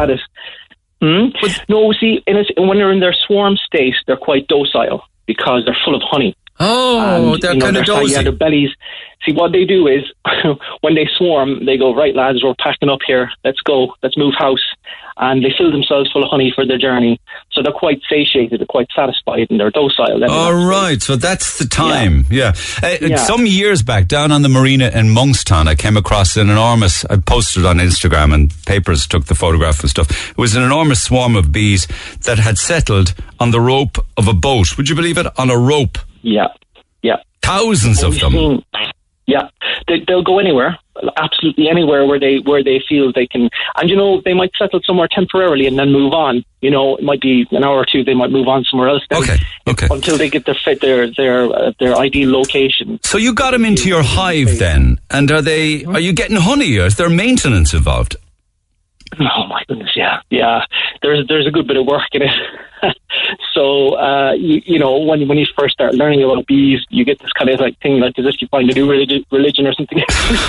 Hmm? 1.00 1.26
no, 1.68 1.92
see, 1.92 2.22
a, 2.26 2.62
when 2.62 2.78
they're 2.78 2.92
in 2.92 3.00
their 3.00 3.12
swarm 3.12 3.56
state, 3.56 3.94
they're 4.06 4.16
quite 4.16 4.46
docile 4.48 5.04
because 5.26 5.64
they're 5.64 5.76
full 5.84 5.94
of 5.94 6.02
honey. 6.02 6.36
Oh, 6.60 7.32
and, 7.32 7.42
they're 7.42 7.52
you 7.52 7.58
know, 7.58 7.64
kind 7.66 7.76
of 7.76 7.84
dozy. 7.84 8.12
Yeah, 8.12 8.22
their 8.22 8.32
bellies. 8.32 8.70
See, 9.24 9.32
what 9.32 9.52
they 9.52 9.64
do 9.64 9.86
is 9.86 10.04
when 10.82 10.94
they 10.94 11.08
swarm, 11.16 11.64
they 11.64 11.78
go, 11.78 11.94
right, 11.94 12.14
lads, 12.14 12.44
we're 12.44 12.54
packing 12.58 12.88
up 12.88 13.00
here. 13.06 13.30
Let's 13.44 13.60
go. 13.60 13.94
Let's 14.02 14.16
move 14.16 14.34
house. 14.36 14.62
And 15.16 15.44
they 15.44 15.52
fill 15.56 15.70
themselves 15.70 16.10
full 16.12 16.24
of 16.24 16.30
honey 16.30 16.52
for 16.54 16.66
their 16.66 16.76
journey. 16.76 17.20
So 17.52 17.62
they're 17.62 17.72
quite 17.72 18.02
satiated, 18.10 18.58
they're 18.58 18.66
quite 18.66 18.88
satisfied, 18.94 19.46
and 19.48 19.60
they're 19.60 19.70
docile. 19.70 20.24
All 20.28 20.66
right. 20.66 21.00
So 21.00 21.14
that's 21.14 21.58
the 21.58 21.66
time. 21.66 22.26
Yeah. 22.30 22.52
yeah. 22.82 22.88
Uh, 22.88 22.96
yeah. 23.00 23.16
Some 23.16 23.46
years 23.46 23.82
back, 23.82 24.08
down 24.08 24.32
on 24.32 24.42
the 24.42 24.48
marina 24.48 24.88
in 24.88 25.06
Monkstown, 25.06 25.68
I 25.68 25.76
came 25.76 25.96
across 25.96 26.36
an 26.36 26.50
enormous, 26.50 27.04
I 27.04 27.16
posted 27.16 27.64
on 27.64 27.78
Instagram 27.78 28.34
and 28.34 28.52
papers 28.66 29.06
took 29.06 29.26
the 29.26 29.36
photograph 29.36 29.80
and 29.80 29.90
stuff. 29.90 30.30
It 30.30 30.38
was 30.38 30.56
an 30.56 30.64
enormous 30.64 31.02
swarm 31.02 31.36
of 31.36 31.52
bees 31.52 31.86
that 32.22 32.38
had 32.38 32.58
settled 32.58 33.14
on 33.38 33.52
the 33.52 33.60
rope 33.60 33.98
of 34.16 34.26
a 34.26 34.34
boat. 34.34 34.76
Would 34.76 34.88
you 34.88 34.96
believe 34.96 35.16
it? 35.16 35.26
On 35.38 35.48
a 35.48 35.56
rope. 35.56 35.96
Yeah, 36.24 36.48
yeah. 37.02 37.16
Thousands 37.42 38.02
of 38.02 38.18
them. 38.18 38.62
yeah, 39.26 39.48
they, 39.86 40.02
will 40.08 40.24
go 40.24 40.38
anywhere. 40.38 40.78
absolutely 41.16 41.68
anywhere 41.68 42.06
where 42.06 42.18
they 42.18 42.38
where 42.38 42.64
they 42.64 42.82
feel 42.88 43.12
they 43.12 43.26
can. 43.26 43.50
And 43.76 43.90
you 43.90 43.96
know, 43.96 44.22
they 44.24 44.32
might 44.32 44.52
settle 44.58 44.80
somewhere 44.84 45.08
temporarily 45.10 45.66
and 45.66 45.78
then 45.78 45.92
move 45.92 46.14
on. 46.14 46.42
You 46.62 46.70
know, 46.70 46.96
it 46.96 47.04
might 47.04 47.20
be 47.20 47.46
an 47.50 47.62
hour 47.62 47.76
or 47.76 47.84
two. 47.84 48.02
They 48.02 48.14
might 48.14 48.30
move 48.30 48.48
on 48.48 48.64
somewhere 48.64 48.88
else. 48.88 49.02
Then, 49.10 49.22
Okay, 49.22 49.36
okay. 49.68 49.88
Until 49.90 50.16
they 50.16 50.30
get 50.30 50.46
their 50.46 50.56
fit 50.64 50.80
their 50.80 51.10
their 51.10 51.44
uh, 51.52 51.72
their 51.78 51.94
ideal 51.96 52.32
location. 52.32 52.98
So 53.02 53.18
you 53.18 53.34
got 53.34 53.50
them 53.50 53.64
into 53.66 53.88
your 53.88 54.02
hive 54.02 54.58
then, 54.58 54.98
and 55.10 55.30
are 55.30 55.42
they? 55.42 55.84
Are 55.84 56.00
you 56.00 56.14
getting 56.14 56.36
honey? 56.38 56.78
Or 56.78 56.86
is 56.86 56.96
there 56.96 57.10
maintenance 57.10 57.74
involved? 57.74 58.16
Oh 59.20 59.46
my 59.46 59.62
goodness, 59.68 59.92
yeah, 59.96 60.20
yeah. 60.30 60.64
There's 61.02 61.26
there's 61.28 61.46
a 61.46 61.50
good 61.50 61.66
bit 61.66 61.76
of 61.76 61.86
work 61.86 62.08
in 62.12 62.22
it. 62.22 62.30
so 63.54 63.96
uh, 63.96 64.32
you, 64.32 64.60
you 64.64 64.78
know 64.78 64.98
when 64.98 65.26
when 65.28 65.38
you 65.38 65.46
first 65.56 65.74
start 65.74 65.94
learning 65.94 66.22
about 66.22 66.46
bees, 66.46 66.80
you 66.90 67.04
get 67.04 67.18
this 67.20 67.32
kind 67.32 67.50
of 67.50 67.60
like 67.60 67.78
thing 67.80 68.00
like 68.00 68.18
as 68.18 68.26
if 68.26 68.40
you 68.42 68.48
find 68.48 68.70
a 68.70 68.74
new 68.74 68.90
religion, 68.90 69.24
religion 69.30 69.66
or 69.66 69.72
something. 69.74 69.98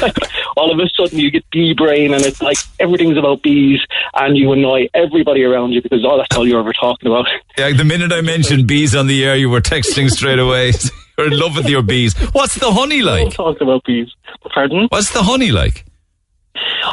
like 0.02 0.18
all 0.58 0.72
of 0.72 0.80
a 0.80 0.90
sudden 0.96 1.20
you 1.20 1.32
get 1.32 1.50
bee 1.52 1.74
brain, 1.74 2.14
and 2.14 2.24
it's 2.24 2.42
like 2.42 2.58
everything's 2.80 3.18
about 3.18 3.42
bees, 3.42 3.80
and 4.16 4.38
you 4.38 4.52
annoy 4.52 4.88
everybody 4.94 5.44
around 5.44 5.72
you 5.72 5.82
because 5.82 6.04
oh 6.06 6.18
that's 6.18 6.36
all 6.36 6.48
you're 6.48 6.60
ever 6.60 6.74
talking 6.74 7.08
about. 7.08 7.28
Yeah, 7.58 7.72
the 7.72 7.86
minute 7.86 8.12
I 8.12 8.20
mentioned 8.20 8.68
bees 8.68 8.94
on 8.94 9.08
the 9.08 9.24
air, 9.24 9.38
you 9.38 9.50
were 9.50 9.62
texting 9.62 10.10
straight 10.10 10.40
away. 10.40 10.74
You're 11.18 11.28
in 11.32 11.40
love 11.40 11.56
with 11.56 11.70
your 11.70 11.82
bees. 11.82 12.14
What's 12.34 12.56
the 12.56 12.70
honey 12.70 13.02
Don't 13.02 13.26
like? 13.26 13.34
talk 13.34 13.62
about 13.62 13.86
bees. 13.86 14.10
Pardon? 14.54 14.88
What's 14.90 15.12
the 15.12 15.24
honey 15.24 15.52
like? 15.54 15.86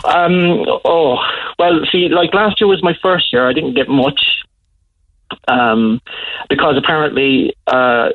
Um. 0.05 0.65
Oh, 0.85 1.19
well, 1.59 1.81
see, 1.91 2.09
like 2.09 2.35
last 2.35 2.61
year 2.61 2.69
was 2.69 2.83
my 2.83 2.95
first 3.03 3.33
year. 3.33 3.49
I 3.49 3.53
didn't 3.53 3.75
get 3.75 3.89
much. 3.89 4.21
Um, 5.49 6.01
because 6.51 6.77
apparently, 6.77 7.57
uh, 7.67 8.11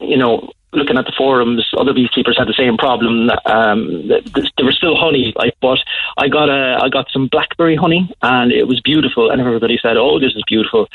you 0.00 0.16
know, 0.16 0.52
looking 0.72 0.96
at 0.96 1.04
the 1.04 1.12
forums, 1.16 1.68
other 1.78 1.92
beekeepers 1.92 2.38
had 2.38 2.48
the 2.48 2.54
same 2.54 2.76
problem. 2.76 3.30
Um, 3.46 4.08
th- 4.08 4.32
th- 4.32 4.52
there 4.56 4.66
was 4.66 4.76
still 4.76 4.96
honey, 4.96 5.32
like, 5.36 5.56
but 5.60 5.78
I 6.16 6.28
got 6.28 6.48
a, 6.48 6.78
I 6.82 6.88
got 6.88 7.10
some 7.10 7.28
blackberry 7.28 7.76
honey, 7.76 8.12
and 8.22 8.52
it 8.52 8.66
was 8.66 8.80
beautiful. 8.80 9.30
And 9.30 9.40
everybody 9.40 9.78
said, 9.80 9.96
"Oh, 9.96 10.18
this 10.18 10.34
is 10.34 10.42
beautiful," 10.46 10.88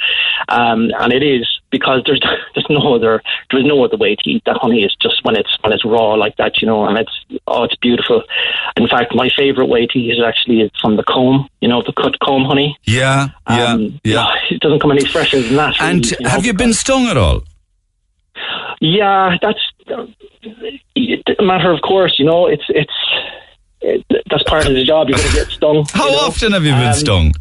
um, 0.49 0.91
and 0.99 1.13
it 1.13 1.23
is 1.23 1.47
because 1.69 2.01
there's 2.05 2.21
there's 2.55 2.67
no 2.69 2.95
other 2.95 3.21
there's 3.51 3.65
no 3.65 3.83
other 3.83 3.97
way 3.97 4.15
to 4.15 4.29
eat 4.29 4.43
that 4.45 4.57
honey. 4.57 4.83
It's 4.83 4.95
just 4.95 5.23
when 5.23 5.35
it's 5.35 5.57
when 5.61 5.73
it's 5.73 5.85
raw 5.85 6.13
like 6.13 6.37
that, 6.37 6.61
you 6.61 6.67
know, 6.67 6.85
and 6.85 6.97
it's 6.97 7.25
oh, 7.47 7.63
it's 7.63 7.75
beautiful. 7.75 8.23
In 8.75 8.87
fact, 8.87 9.13
my 9.15 9.29
favorite 9.35 9.67
way 9.67 9.85
to 9.87 9.99
eat 9.99 10.17
it 10.17 10.23
actually 10.23 10.61
is 10.61 10.71
from 10.81 10.97
the 10.97 11.03
comb, 11.03 11.47
you 11.61 11.67
know, 11.67 11.81
the 11.85 11.93
cut 11.93 12.19
comb 12.19 12.45
honey. 12.45 12.77
Yeah, 12.83 13.29
yeah, 13.49 13.73
Um, 13.73 13.99
yeah. 14.03 14.27
It 14.49 14.61
doesn't 14.61 14.79
come 14.79 14.91
any 14.91 15.05
fresher 15.05 15.41
than 15.41 15.55
that. 15.57 15.75
And 15.79 16.05
really, 16.05 16.23
know, 16.23 16.29
have 16.29 16.45
you 16.45 16.53
been 16.53 16.73
stung 16.73 17.07
at 17.07 17.17
all? 17.17 17.43
Yeah, 18.81 19.35
that's 19.41 19.59
a 21.39 21.43
matter 21.43 21.71
of 21.71 21.81
course. 21.81 22.15
You 22.19 22.25
know, 22.25 22.47
it's 22.47 22.63
it's 22.69 22.93
it, 23.81 24.05
that's 24.29 24.43
part 24.43 24.65
of 24.67 24.73
the 24.73 24.83
job. 24.83 25.09
You're 25.09 25.17
going 25.17 25.29
to 25.29 25.35
get 25.35 25.47
stung. 25.49 25.85
How 25.93 26.05
you 26.05 26.11
know. 26.11 26.17
often 26.19 26.51
have 26.53 26.63
you 26.65 26.71
been 26.71 26.87
Um, 26.87 26.93
stung? 26.93 27.33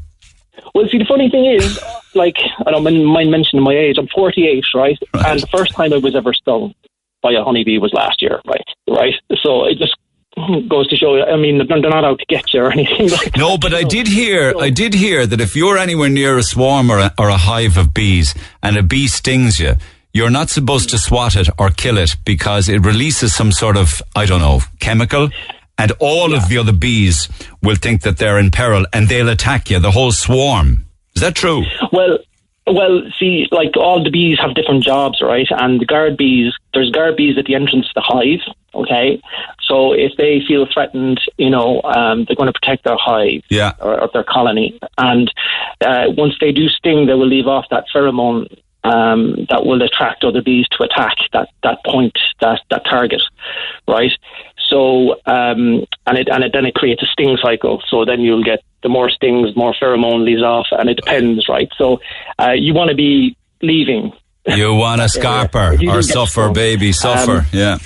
Well, 0.75 0.87
see, 0.91 0.99
the 0.99 1.07
funny 1.07 1.31
thing 1.31 1.47
is, 1.47 1.81
like, 2.15 2.37
I 2.67 2.71
don't 2.71 2.85
mind 2.85 3.31
mentioning 3.31 3.65
my 3.65 3.73
age. 3.73 3.97
I'm 3.99 4.09
48, 4.09 4.63
right? 4.75 4.99
Right. 5.15 5.27
And 5.27 5.41
the 5.41 5.47
first 5.47 5.73
time 5.73 5.93
I 5.95 5.97
was 5.97 6.15
ever 6.15 6.35
stung 6.35 6.75
by 7.23 7.33
a 7.33 7.43
honeybee 7.43 7.79
was 7.79 7.95
last 7.95 8.21
year, 8.21 8.41
right? 8.47 8.65
Right. 8.87 9.15
So 9.43 9.65
it 9.65 9.79
just 9.79 9.97
goes 10.69 10.87
to 10.89 10.97
show. 10.97 11.23
I 11.23 11.37
mean, 11.37 11.67
they're 11.67 11.81
not 11.81 12.05
out 12.05 12.19
to 12.19 12.27
get 12.29 12.53
you 12.53 12.61
or 12.61 12.71
anything 12.71 13.09
like 13.11 13.33
that. 13.33 13.39
No, 13.39 13.57
but 13.57 13.73
I 13.73 13.85
did 13.85 14.07
hear, 14.07 14.53
I 14.59 14.69
did 14.69 14.93
hear 14.93 15.27
that 15.27 15.41
if 15.41 15.57
you're 15.57 15.79
anywhere 15.79 16.11
near 16.11 16.37
a 16.37 16.43
swarm 16.43 16.91
or 16.91 16.99
a, 16.99 17.15
or 17.19 17.31
a 17.31 17.39
hive 17.39 17.79
of 17.79 17.95
bees 17.95 18.35
and 18.63 18.77
a 18.77 18.83
bee 18.83 19.09
stings 19.09 19.59
you, 19.59 19.77
you're 20.17 20.31
not 20.31 20.49
supposed 20.49 20.89
to 20.91 20.99
swat 20.99 21.37
it 21.37 21.49
or 21.59 21.69
kill 21.71 21.99
it 21.99 22.17
because 22.25 22.69
it 22.69 22.79
releases 22.85 23.35
some 23.35 23.53
sort 23.53 23.77
of, 23.77 24.01
I 24.15 24.25
don't 24.25 24.41
know, 24.41 24.61
chemical. 24.81 25.29
And 25.79 25.93
all 26.01 26.33
of 26.35 26.49
the 26.49 26.57
other 26.57 26.73
bees 26.73 27.29
will 27.63 27.77
think 27.77 28.01
that 28.03 28.17
they're 28.17 28.39
in 28.39 28.51
peril 28.51 28.87
and 28.95 29.09
they'll 29.09 29.29
attack 29.29 29.69
you, 29.71 29.79
the 29.79 29.91
whole 29.91 30.13
swarm. 30.13 30.87
Is 31.15 31.21
that 31.21 31.35
true? 31.35 31.65
Well, 31.93 32.19
well, 32.67 33.03
see, 33.19 33.47
like 33.53 33.77
all 33.77 34.03
the 34.03 34.11
bees 34.11 34.39
have 34.41 34.55
different 34.55 34.83
jobs, 34.83 35.21
right? 35.23 35.47
And 35.51 35.81
the 35.81 35.85
guard 35.85 36.17
bees, 36.17 36.53
there's 36.73 36.91
guard 36.91 37.17
bees 37.17 37.37
at 37.39 37.45
the 37.45 37.55
entrance 37.55 37.87
to 37.89 37.93
the 37.95 38.01
hive. 38.01 38.41
Okay, 38.75 39.23
so 39.63 39.93
if 39.95 40.13
they 40.19 40.43
feel 40.47 40.67
threatened, 40.73 41.19
you 41.39 41.49
know, 41.49 41.81
um, 41.83 42.25
they're 42.25 42.37
going 42.37 42.53
to 42.53 42.59
protect 42.59 42.85
their 42.85 42.97
hive 42.99 43.43
Yeah. 43.49 43.73
or, 43.81 44.01
or 44.03 44.11
their 44.13 44.25
colony. 44.25 44.79
And 44.99 45.33
uh, 45.81 46.05
once 46.09 46.35
they 46.41 46.53
do 46.53 46.69
sting, 46.69 47.07
they 47.07 47.15
will 47.15 47.27
leave 47.29 47.47
off 47.47 47.65
that 47.71 47.85
pheromone 47.95 48.47
um, 48.87 49.47
that 49.51 49.65
will 49.67 49.83
attract 49.83 50.25
other 50.25 50.43
bees 50.43 50.67
to 50.73 50.85
attack 50.85 51.17
that 51.33 51.49
that 51.63 51.79
point, 51.85 52.17
that 52.41 52.61
that 52.71 52.85
target, 52.85 53.23
right? 53.89 54.13
So 54.69 55.15
um, 55.27 55.87
and 56.07 56.19
it 56.19 56.29
and 56.29 56.45
it, 56.45 56.53
then 56.53 56.67
it 56.67 56.75
creates 56.75 57.03
a 57.03 57.07
sting 57.07 57.37
cycle. 57.43 57.83
So 57.89 58.05
then 58.05 58.21
you'll 58.21 58.45
get 58.45 58.63
the 58.83 58.89
more 58.89 59.11
stings, 59.11 59.57
more 59.57 59.75
pheromone 59.75 60.25
leaves 60.25 60.43
off, 60.43 60.69
and 60.71 60.89
it 60.89 60.97
depends, 60.97 61.49
right? 61.49 61.69
So 61.77 62.01
uh, 62.39 62.53
you 62.53 62.75
want 62.75 62.91
to 62.91 62.97
be 62.97 63.37
leaving. 63.63 64.13
You 64.47 64.75
want 64.75 65.01
a 65.01 65.05
scarper 65.05 65.77
or 65.89 66.03
suffer, 66.03 66.51
baby, 66.51 66.93
suffer. 66.93 67.39
um, 67.39 67.47
yeah. 67.53 67.79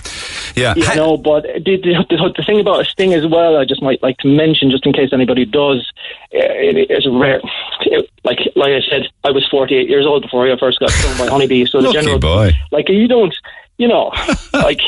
Yeah. 0.55 0.75
You 0.75 0.95
know, 0.95 1.17
but 1.17 1.45
the, 1.45 1.77
the, 1.77 2.33
the, 2.37 2.45
thing 2.45 2.61
about 2.61 2.81
a 2.81 2.85
sting 2.85 3.15
as 3.15 3.27
well, 3.27 3.57
I 3.57 3.65
just 3.65 3.83
might 3.83 4.03
like 4.03 4.19
to 4.19 4.29
mention, 4.29 4.71
just 4.71 4.85
in 4.85 4.93
case 4.93 5.11
anybody 5.13 5.45
does, 5.45 5.91
uh, 6.35 6.39
it 6.43 6.91
is 6.91 7.09
rare. 7.11 7.41
It, 7.83 8.11
like 8.25 8.39
like 8.57 8.73
I 8.73 8.81
said, 8.89 9.09
I 9.25 9.31
was 9.31 9.47
48 9.49 9.89
years 9.89 10.07
old 10.07 10.23
before 10.23 10.51
I 10.51 10.59
first 10.59 10.81
got 10.81 10.91
stung 10.91 11.17
by 11.19 11.31
honeybee. 11.31 11.65
So 11.67 11.81
the 11.81 11.93
general, 11.93 12.19
boy. 12.19 12.53
like 12.71 12.89
you 12.89 13.09
don't, 13.09 13.35
you 13.79 13.89
know, 13.89 14.13
like 14.53 14.81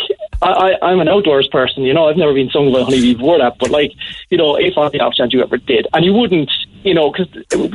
I, 0.42 0.50
I, 0.82 0.90
I'm 0.90 1.00
an 1.00 1.08
outdoors 1.08 1.48
person. 1.48 1.84
You 1.84 1.94
know, 1.94 2.08
I've 2.08 2.16
never 2.16 2.34
been 2.34 2.50
stung 2.50 2.72
by 2.72 2.80
a 2.80 2.84
honeybee 2.84 3.14
before 3.14 3.38
that. 3.38 3.56
But 3.58 3.70
like, 3.70 3.92
you 4.30 4.36
know, 4.36 4.56
if 4.56 4.76
on 4.76 4.90
the 4.92 5.00
off 5.00 5.14
chance 5.14 5.32
you 5.32 5.42
ever 5.42 5.56
did, 5.56 5.86
and 5.94 6.04
you 6.04 6.12
wouldn't, 6.12 6.50
you 6.84 6.94
know, 6.94 7.10
because 7.12 7.28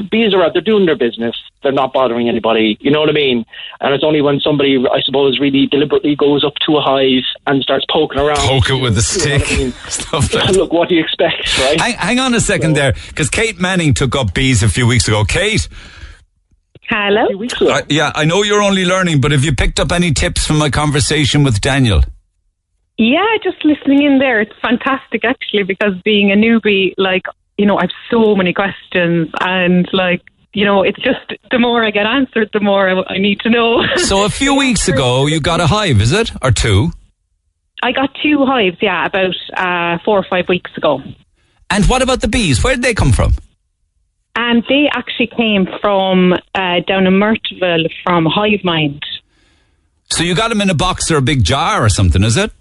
bees 0.10 0.34
are 0.34 0.44
out, 0.44 0.54
they're 0.54 0.62
doing 0.62 0.86
their 0.86 0.96
business. 0.98 1.36
They're 1.64 1.72
not 1.72 1.92
bothering 1.94 2.30
anybody. 2.30 2.78
You 2.80 2.92
know 2.92 3.00
what 3.00 3.10
I 3.10 3.14
mean? 3.14 3.46
And 3.82 3.94
it's 3.94 4.04
only 4.04 4.22
when 4.22 4.40
somebody, 4.40 4.78
I 4.78 5.02
suppose, 5.02 5.40
really 5.40 5.66
deliberately 5.68 6.16
goes 6.16 6.44
up 6.44 6.54
to 6.68 6.78
a 6.78 6.82
hive 6.82 7.24
and 7.48 7.62
starts 7.64 7.86
poking 7.92 8.20
around. 8.20 8.38
Poke 8.38 8.70
it 8.70 8.82
with 8.82 8.98
a 8.98 9.30
You 9.30 9.38
know 9.38 9.38
stick. 9.38 9.42
what 9.42 9.52
I 9.52 9.58
mean? 9.58 9.72
Stuff 9.88 10.34
like 10.34 10.50
Look, 10.56 10.74
what 10.74 10.90
do 10.90 10.96
you 10.96 11.02
expect, 11.02 11.58
right? 11.60 11.80
Hang, 11.82 11.94
hang 11.94 12.20
on 12.20 12.34
a 12.34 12.40
second 12.42 12.74
there, 12.74 12.94
because 13.10 13.30
Kate 13.30 13.60
Manning 13.60 13.94
took 13.94 14.16
up 14.16 14.34
bees 14.34 14.62
a 14.64 14.70
few 14.70 14.86
weeks 14.88 15.08
ago. 15.08 15.24
Kate, 15.26 15.68
Hello. 16.90 17.26
A 17.26 17.28
few 17.28 17.38
weeks 17.38 17.54
ago. 17.60 17.70
I, 17.72 17.84
yeah, 17.90 18.12
I 18.16 18.24
know 18.26 18.44
you're 18.44 18.62
only 18.62 18.86
learning, 18.86 19.20
but 19.20 19.32
have 19.32 19.44
you 19.44 19.54
picked 19.54 19.80
up 19.80 19.92
any 19.92 20.14
tips 20.14 20.46
from 20.48 20.58
my 20.58 20.70
conversation 20.70 21.44
with 21.44 21.60
Daniel? 21.60 22.02
Yeah, 22.98 23.26
just 23.44 23.64
listening 23.66 24.04
in 24.04 24.18
there, 24.20 24.40
it's 24.42 24.54
fantastic 24.62 25.24
actually 25.26 25.64
because 25.64 25.94
being 26.04 26.32
a 26.32 26.36
newbie, 26.36 26.94
like, 26.98 27.24
you 27.58 27.66
know, 27.66 27.78
I 27.78 27.84
have 27.84 27.92
so 28.10 28.36
many 28.36 28.54
questions 28.54 29.30
and 29.42 29.88
like, 29.94 30.22
you 30.54 30.66
know, 30.66 30.84
it's 30.84 30.98
just 30.98 31.34
the 31.52 31.60
more 31.60 31.84
I 31.84 31.92
get 31.92 32.06
answered, 32.06 32.50
the 32.54 32.60
more 32.60 32.90
I, 32.90 33.14
I 33.14 33.18
need 33.18 33.40
to 33.42 33.50
know. 33.50 33.82
So 33.98 34.26
a 34.26 34.30
few 34.30 34.56
weeks 34.58 34.88
ago, 34.88 35.28
you 35.28 35.40
got 35.40 35.60
a 35.60 35.68
hive, 35.68 36.02
is 36.02 36.12
it, 36.12 36.32
or 36.42 36.52
two? 36.52 36.92
I 37.82 37.92
got 37.92 38.10
two 38.24 38.46
hives, 38.46 38.78
yeah, 38.82 39.06
about 39.06 39.36
uh, 39.56 40.00
four 40.04 40.18
or 40.18 40.26
five 40.30 40.46
weeks 40.50 40.72
ago. 40.78 41.02
And 41.70 41.86
what 41.86 42.02
about 42.02 42.22
the 42.22 42.28
bees? 42.28 42.64
Where 42.64 42.76
did 42.76 42.84
they 42.84 42.94
come 42.94 43.12
from? 43.12 43.34
And 44.36 44.64
they 44.70 44.88
actually 44.92 45.28
came 45.28 45.68
from 45.82 46.34
uh, 46.34 46.80
down 46.88 47.08
in 47.08 47.14
Myrtleville 47.14 47.90
from 48.04 48.26
Hive 48.26 48.64
Mind. 48.64 49.04
So 50.10 50.24
you 50.24 50.36
got 50.36 50.50
them 50.50 50.62
in 50.62 50.70
a 50.70 50.76
box 50.76 51.12
or 51.12 51.18
a 51.18 51.22
big 51.22 51.44
jar 51.44 51.84
or 51.84 51.90
something, 51.90 52.24
is 52.24 52.38
it? 52.38 52.52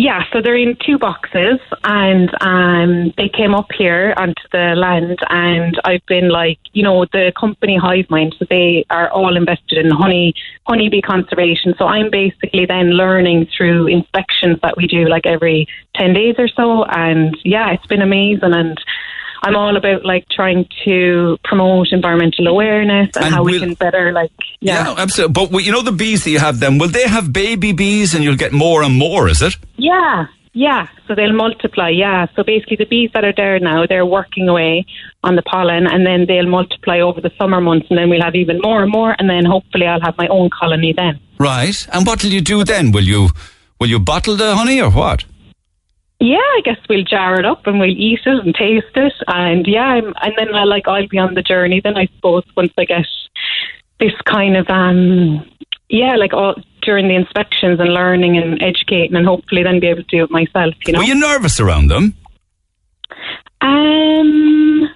Yeah, 0.00 0.22
so 0.32 0.40
they're 0.40 0.54
in 0.54 0.76
two 0.86 0.96
boxes, 0.96 1.58
and 1.82 2.30
um, 2.40 3.12
they 3.16 3.28
came 3.28 3.52
up 3.52 3.72
here 3.76 4.14
onto 4.16 4.42
the 4.52 4.74
land, 4.76 5.18
and 5.28 5.76
I've 5.84 6.06
been 6.06 6.28
like, 6.28 6.60
you 6.72 6.84
know, 6.84 7.04
the 7.06 7.32
company 7.36 7.76
Hive 7.76 8.08
Mind, 8.08 8.36
so 8.38 8.46
they 8.48 8.86
are 8.90 9.10
all 9.10 9.36
invested 9.36 9.84
in 9.84 9.90
honey, 9.90 10.34
honeybee 10.68 11.00
conservation. 11.00 11.74
So 11.76 11.86
I'm 11.86 12.10
basically 12.12 12.64
then 12.64 12.90
learning 12.90 13.48
through 13.56 13.88
inspections 13.88 14.60
that 14.62 14.76
we 14.76 14.86
do 14.86 15.08
like 15.08 15.26
every 15.26 15.66
ten 15.96 16.12
days 16.12 16.36
or 16.38 16.46
so, 16.46 16.84
and 16.84 17.36
yeah, 17.44 17.72
it's 17.72 17.86
been 17.88 18.00
amazing, 18.00 18.54
and 18.54 18.78
I'm 19.42 19.56
all 19.56 19.76
about 19.76 20.04
like 20.04 20.26
trying 20.30 20.66
to 20.84 21.36
promote 21.44 21.88
environmental 21.92 22.46
awareness 22.48 23.10
and, 23.16 23.26
And 23.26 23.34
how 23.34 23.42
we 23.44 23.52
will- 23.52 23.60
can 23.60 23.74
better 23.74 24.12
like 24.12 24.30
yeah. 24.60 24.94
absolutely. 24.98 25.32
But 25.32 25.50
well, 25.50 25.60
you 25.60 25.72
know 25.72 25.82
the 25.82 25.92
bees 25.92 26.24
that 26.24 26.30
you 26.30 26.38
have 26.40 26.58
then, 26.60 26.78
will 26.78 26.88
they 26.88 27.06
have 27.06 27.32
baby 27.32 27.72
bees 27.72 28.14
and 28.14 28.24
you'll 28.24 28.36
get 28.36 28.52
more 28.52 28.82
and 28.82 28.94
more, 28.98 29.28
is 29.28 29.40
it? 29.42 29.54
Yeah, 29.76 30.26
yeah. 30.52 30.88
So 31.06 31.14
they'll 31.14 31.32
multiply. 31.32 31.90
Yeah. 31.90 32.26
So 32.34 32.42
basically, 32.42 32.76
the 32.76 32.86
bees 32.86 33.10
that 33.14 33.24
are 33.24 33.32
there 33.32 33.58
now, 33.60 33.86
they're 33.86 34.04
working 34.06 34.48
away 34.48 34.84
on 35.22 35.36
the 35.36 35.42
pollen, 35.42 35.86
and 35.86 36.04
then 36.04 36.26
they'll 36.26 36.48
multiply 36.48 36.98
over 37.00 37.20
the 37.20 37.30
summer 37.38 37.60
months, 37.60 37.86
and 37.90 37.98
then 37.98 38.08
we'll 38.10 38.22
have 38.22 38.34
even 38.34 38.58
more 38.62 38.82
and 38.82 38.90
more, 38.90 39.14
and 39.18 39.30
then 39.30 39.44
hopefully 39.44 39.86
I'll 39.86 40.00
have 40.00 40.16
my 40.18 40.26
own 40.28 40.50
colony 40.50 40.92
then. 40.92 41.20
Right. 41.38 41.86
And 41.92 42.04
what 42.06 42.22
will 42.24 42.30
you 42.32 42.40
do 42.40 42.64
then? 42.64 42.90
Will 42.92 43.04
you 43.04 43.30
will 43.80 43.88
you 43.88 44.00
bottle 44.00 44.34
the 44.36 44.56
honey 44.56 44.80
or 44.80 44.90
what? 44.90 45.24
Yeah, 46.20 46.38
I 46.38 46.60
guess 46.64 46.78
we'll 46.88 47.04
jar 47.04 47.38
it 47.38 47.46
up 47.46 47.66
and 47.66 47.78
we'll 47.78 47.90
eat 47.90 48.20
it 48.26 48.44
and 48.44 48.54
taste 48.54 48.96
it, 48.96 49.12
and 49.28 49.66
yeah, 49.68 49.84
I'm, 49.86 50.12
and 50.20 50.34
then 50.36 50.52
I 50.54 50.64
like 50.64 50.88
I'll 50.88 51.06
be 51.06 51.18
on 51.18 51.34
the 51.34 51.42
journey. 51.42 51.80
Then 51.80 51.96
I 51.96 52.06
suppose 52.16 52.42
once 52.56 52.72
I 52.76 52.84
get 52.86 53.06
this 54.00 54.12
kind 54.24 54.56
of 54.56 54.68
um, 54.68 55.48
yeah, 55.88 56.16
like 56.16 56.32
all 56.34 56.56
during 56.82 57.06
the 57.06 57.14
inspections 57.14 57.78
and 57.78 57.94
learning 57.94 58.36
and 58.36 58.60
educating, 58.60 59.14
and 59.14 59.26
hopefully 59.26 59.62
then 59.62 59.78
be 59.78 59.86
able 59.86 60.02
to 60.02 60.08
do 60.16 60.24
it 60.24 60.30
myself. 60.30 60.74
You 60.86 60.94
know. 60.94 60.98
Were 60.98 61.04
you 61.04 61.14
nervous 61.14 61.60
around 61.60 61.86
them? 61.88 62.14
Um, 63.60 64.88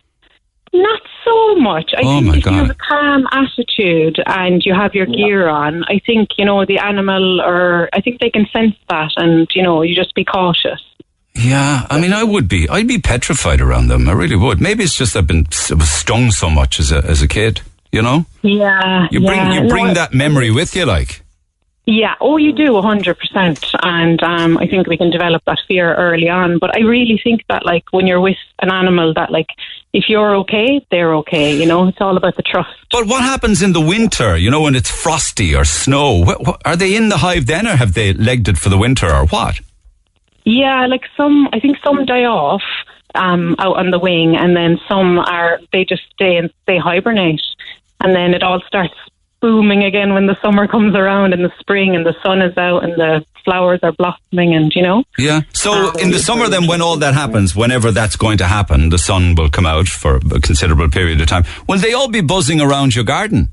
not 0.72 1.00
so 1.24 1.54
much. 1.56 1.92
I 1.96 2.00
Oh, 2.02 2.20
think 2.20 2.26
my 2.26 2.36
if 2.38 2.46
you 2.46 2.52
have 2.52 2.70
a 2.70 2.74
calm 2.74 3.26
attitude 3.32 4.20
and 4.26 4.64
you 4.64 4.74
have 4.74 4.94
your 4.94 5.06
gear 5.06 5.48
on, 5.48 5.84
I 5.84 6.00
think 6.04 6.30
you 6.36 6.44
know 6.44 6.64
the 6.64 6.78
animal, 6.78 7.40
or 7.40 7.88
I 7.92 8.00
think 8.00 8.20
they 8.20 8.30
can 8.30 8.46
sense 8.52 8.74
that, 8.88 9.12
and 9.16 9.48
you 9.54 9.62
know 9.62 9.82
you 9.82 9.94
just 9.94 10.14
be 10.14 10.24
cautious. 10.24 10.80
Yeah, 11.34 11.86
I 11.88 11.98
mean, 12.00 12.12
I 12.12 12.22
would 12.24 12.46
be. 12.48 12.68
I'd 12.68 12.86
be 12.86 12.98
petrified 12.98 13.60
around 13.60 13.88
them. 13.88 14.08
I 14.08 14.12
really 14.12 14.36
would. 14.36 14.60
Maybe 14.60 14.84
it's 14.84 14.96
just 14.96 15.16
I've 15.16 15.26
been 15.26 15.46
stung 15.50 16.30
so 16.30 16.50
much 16.50 16.78
as 16.78 16.92
a 16.92 16.98
as 16.98 17.22
a 17.22 17.28
kid. 17.28 17.62
You 17.90 18.00
know, 18.00 18.24
Yeah, 18.42 19.06
you 19.10 19.20
bring 19.20 19.36
yeah. 19.38 19.62
you 19.62 19.68
bring 19.68 19.86
I- 19.88 19.94
that 19.94 20.14
memory 20.14 20.50
with 20.50 20.74
you, 20.76 20.86
like. 20.86 21.20
Yeah, 21.84 22.14
oh, 22.20 22.36
you 22.36 22.52
do, 22.52 22.68
100%. 22.74 23.74
And 23.82 24.22
um, 24.22 24.56
I 24.56 24.68
think 24.68 24.86
we 24.86 24.96
can 24.96 25.10
develop 25.10 25.42
that 25.46 25.58
fear 25.66 25.92
early 25.96 26.28
on. 26.28 26.58
But 26.60 26.76
I 26.76 26.80
really 26.82 27.20
think 27.24 27.42
that, 27.48 27.66
like, 27.66 27.82
when 27.90 28.06
you're 28.06 28.20
with 28.20 28.36
an 28.60 28.70
animal, 28.70 29.12
that, 29.14 29.32
like, 29.32 29.48
if 29.92 30.04
you're 30.08 30.36
okay, 30.36 30.86
they're 30.92 31.12
okay. 31.16 31.56
You 31.56 31.66
know, 31.66 31.88
it's 31.88 32.00
all 32.00 32.16
about 32.16 32.36
the 32.36 32.42
trust. 32.42 32.70
But 32.92 33.08
what 33.08 33.22
happens 33.24 33.62
in 33.62 33.72
the 33.72 33.80
winter? 33.80 34.36
You 34.36 34.48
know, 34.48 34.60
when 34.60 34.76
it's 34.76 34.92
frosty 34.92 35.56
or 35.56 35.64
snow? 35.64 36.24
Wh- 36.24 36.46
wh- 36.50 36.58
are 36.64 36.76
they 36.76 36.94
in 36.94 37.08
the 37.08 37.16
hive 37.16 37.46
then, 37.46 37.66
or 37.66 37.74
have 37.74 37.94
they 37.94 38.12
legged 38.12 38.46
it 38.46 38.58
for 38.58 38.68
the 38.68 38.78
winter, 38.78 39.12
or 39.12 39.26
what? 39.26 39.58
Yeah, 40.44 40.86
like 40.86 41.04
some, 41.16 41.48
I 41.52 41.60
think 41.60 41.78
some 41.84 42.04
die 42.04 42.24
off 42.24 42.62
um, 43.14 43.54
out 43.58 43.76
on 43.76 43.90
the 43.90 43.98
wing, 43.98 44.36
and 44.36 44.56
then 44.56 44.78
some 44.88 45.18
are, 45.18 45.60
they 45.72 45.84
just 45.84 46.02
stay 46.12 46.36
and 46.36 46.50
they 46.66 46.78
hibernate. 46.78 47.42
And 48.00 48.14
then 48.14 48.34
it 48.34 48.42
all 48.42 48.60
starts 48.66 48.94
booming 49.40 49.84
again 49.84 50.14
when 50.14 50.26
the 50.26 50.36
summer 50.40 50.66
comes 50.66 50.94
around 50.94 51.32
and 51.32 51.44
the 51.44 51.52
spring 51.58 51.94
and 51.94 52.06
the 52.06 52.14
sun 52.22 52.40
is 52.40 52.56
out 52.56 52.84
and 52.84 52.94
the 52.94 53.24
flowers 53.44 53.80
are 53.82 53.92
blossoming 53.92 54.54
and, 54.54 54.72
you 54.74 54.82
know. 54.82 55.04
Yeah. 55.18 55.42
So 55.52 55.90
in 55.98 56.10
the 56.10 56.18
summer, 56.18 56.48
then, 56.48 56.66
when 56.66 56.80
all 56.80 56.96
that 56.98 57.14
happens, 57.14 57.54
whenever 57.54 57.90
that's 57.90 58.16
going 58.16 58.38
to 58.38 58.46
happen, 58.46 58.88
the 58.88 58.98
sun 58.98 59.34
will 59.34 59.50
come 59.50 59.66
out 59.66 59.88
for 59.88 60.16
a 60.16 60.40
considerable 60.40 60.88
period 60.88 61.20
of 61.20 61.26
time. 61.26 61.44
Will 61.68 61.78
they 61.78 61.92
all 61.92 62.08
be 62.08 62.20
buzzing 62.20 62.60
around 62.60 62.94
your 62.94 63.04
garden? 63.04 63.50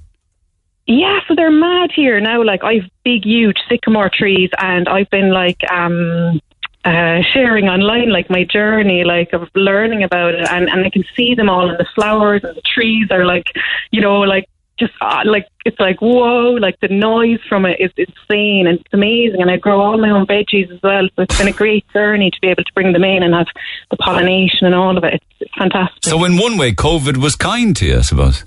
Yeah, 0.85 1.19
so 1.27 1.35
they're 1.35 1.51
mad 1.51 1.91
here 1.95 2.19
now. 2.19 2.43
Like 2.43 2.63
I've 2.63 2.89
big, 3.03 3.23
huge 3.23 3.57
sycamore 3.69 4.09
trees, 4.11 4.49
and 4.59 4.87
I've 4.89 5.09
been 5.11 5.31
like 5.31 5.59
um, 5.71 6.39
uh, 6.85 7.21
sharing 7.33 7.67
online, 7.67 8.09
like 8.09 8.29
my 8.29 8.43
journey, 8.43 9.03
like 9.03 9.33
of 9.33 9.49
learning 9.55 10.03
about 10.03 10.33
it, 10.33 10.47
and 10.49 10.69
and 10.69 10.85
I 10.85 10.89
can 10.89 11.03
see 11.15 11.35
them 11.35 11.49
all, 11.49 11.69
and 11.69 11.77
the 11.77 11.87
flowers 11.95 12.41
and 12.43 12.55
the 12.55 12.61
trees 12.61 13.07
are 13.11 13.25
like, 13.25 13.51
you 13.91 14.01
know, 14.01 14.19
like 14.19 14.47
just 14.79 14.93
uh, 15.01 15.21
like 15.25 15.47
it's 15.65 15.79
like 15.79 15.99
whoa, 15.99 16.51
like 16.51 16.79
the 16.79 16.87
noise 16.87 17.39
from 17.49 17.65
it 17.65 17.79
is 17.79 17.91
insane 17.97 18.65
and 18.65 18.79
it's 18.79 18.93
amazing. 18.93 19.41
And 19.41 19.51
I 19.51 19.57
grow 19.57 19.81
all 19.81 19.97
my 19.97 20.09
own 20.09 20.25
veggies 20.25 20.71
as 20.71 20.81
well, 20.81 21.07
so 21.15 21.23
it's 21.23 21.37
been 21.37 21.49
a 21.49 21.53
great 21.53 21.85
journey 21.91 22.31
to 22.31 22.37
be 22.41 22.47
able 22.47 22.63
to 22.63 22.73
bring 22.73 22.93
them 22.93 23.03
in 23.03 23.23
and 23.23 23.33
have 23.33 23.47
the 23.91 23.97
pollination 23.97 24.65
and 24.65 24.73
all 24.73 24.97
of 24.97 25.03
it. 25.03 25.15
It's, 25.15 25.25
it's 25.41 25.55
fantastic. 25.57 26.05
So 26.05 26.23
in 26.23 26.37
one 26.37 26.57
way, 26.57 26.71
COVID 26.71 27.17
was 27.17 27.35
kind 27.35 27.75
to 27.75 27.85
you, 27.85 27.97
I 27.97 28.01
suppose. 28.01 28.43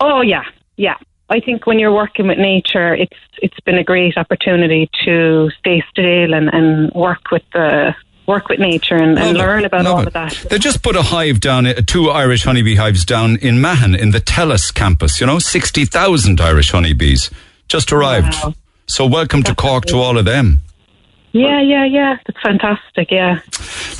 Oh 0.00 0.22
yeah, 0.22 0.44
yeah. 0.76 0.96
I 1.30 1.38
think 1.38 1.66
when 1.66 1.78
you're 1.78 1.94
working 1.94 2.26
with 2.26 2.38
nature, 2.38 2.92
it's 2.92 3.16
it's 3.40 3.58
been 3.60 3.78
a 3.78 3.84
great 3.84 4.16
opportunity 4.16 4.90
to 5.04 5.50
stay 5.58 5.82
still 5.88 6.34
and, 6.34 6.52
and 6.52 6.92
work 6.92 7.30
with 7.30 7.44
the 7.52 7.94
work 8.26 8.48
with 8.48 8.58
nature 8.58 8.96
and, 8.96 9.18
and 9.18 9.38
learn 9.38 9.64
about 9.64 9.86
all 9.86 10.00
it. 10.00 10.08
of 10.08 10.12
that. 10.12 10.32
They 10.50 10.58
just 10.58 10.82
put 10.82 10.96
a 10.96 11.02
hive 11.02 11.40
down, 11.40 11.66
uh, 11.66 11.74
two 11.86 12.10
Irish 12.10 12.44
honeybee 12.44 12.76
hives 12.76 13.04
down 13.04 13.36
in 13.36 13.60
Mahon 13.60 13.94
in 13.94 14.10
the 14.10 14.20
Telus 14.20 14.72
campus. 14.72 15.20
You 15.20 15.26
know, 15.26 15.38
60,000 15.38 16.40
Irish 16.40 16.70
honeybees 16.70 17.30
just 17.66 17.92
arrived. 17.92 18.34
Wow. 18.44 18.54
So 18.86 19.06
welcome 19.06 19.42
to 19.44 19.54
Cork 19.54 19.84
to 19.86 19.96
all 19.96 20.18
of 20.18 20.24
them. 20.24 20.60
Yeah, 21.32 21.60
yeah, 21.60 21.84
yeah. 21.84 22.16
That's 22.26 22.40
fantastic. 22.42 23.10
Yeah. 23.10 23.40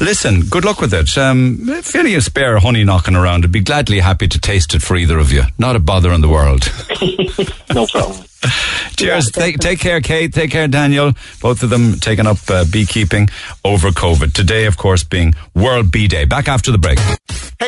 Listen, 0.01 0.43
good 0.43 0.65
luck 0.65 0.81
with 0.81 0.93
it. 0.95 1.17
Um, 1.17 1.59
if 1.69 1.95
any 1.95 2.15
of 2.15 2.25
spare 2.25 2.59
honey 2.59 2.85
knocking 2.85 3.15
around, 3.15 3.45
I'd 3.45 3.53
be 3.53 3.61
gladly 3.61 4.01
happy 4.01 4.27
to 4.29 4.39
taste 4.39 4.75
it 4.75 4.83
for 4.83 4.97
either 4.97 5.19
of 5.19 5.33
you. 5.33 5.43
Not 5.59 5.77
a 5.77 5.79
bother 5.79 6.13
in 6.13 6.21
the 6.21 6.29
world. 6.29 6.71
No 7.73 7.87
problem. 7.87 8.25
Cheers. 8.97 9.31
Take, 9.31 9.61
take 9.61 9.79
care, 9.79 10.01
Kate. 10.01 10.33
Take 10.35 10.51
care, 10.51 10.67
Daniel. 10.67 11.13
Both 11.41 11.63
of 11.63 11.71
them 11.71 12.01
taking 12.01 12.27
up 12.27 12.39
uh, 12.49 12.65
beekeeping 12.65 13.29
over 13.65 13.91
COVID. 13.91 14.33
Today, 14.33 14.67
of 14.67 14.77
course, 14.77 15.05
being 15.05 15.35
World 15.55 15.93
Bee 15.93 16.09
Day. 16.09 16.25
Back 16.25 16.49
after 16.49 16.73
the 16.73 16.79
break. 16.79 16.99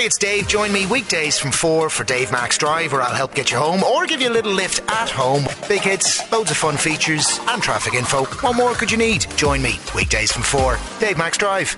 It's 0.05 0.19
Dave. 0.19 0.49
Join 0.49 0.73
me 0.73 0.85
weekdays 0.87 1.39
from 1.39 1.53
4 1.53 1.89
for 1.89 2.03
Dave 2.03 2.33
Max 2.33 2.59
Drive, 2.59 2.91
where 2.91 3.03
I'll 3.03 3.15
help 3.15 3.37
get 3.37 3.53
you 3.53 3.57
home 3.57 3.85
or 3.85 4.05
give 4.05 4.21
you 4.21 4.29
a 4.29 4.35
little 4.35 4.51
lift 4.51 4.81
at 4.91 5.09
home. 5.09 5.45
Big 5.69 5.83
hits, 5.83 6.21
loads 6.33 6.51
of 6.51 6.57
fun 6.57 6.77
features, 6.77 7.39
and 7.47 7.63
traffic 7.63 7.95
info. 7.95 8.25
What 8.25 8.57
more 8.57 8.75
could 8.75 8.91
you 8.91 8.99
need? 8.99 9.25
Join 9.37 9.63
me 9.63 9.79
weekdays 9.95 10.33
from 10.33 10.43
4. 10.43 10.77
Dave 10.99 11.19
Max 11.19 11.39
Drive. 11.39 11.77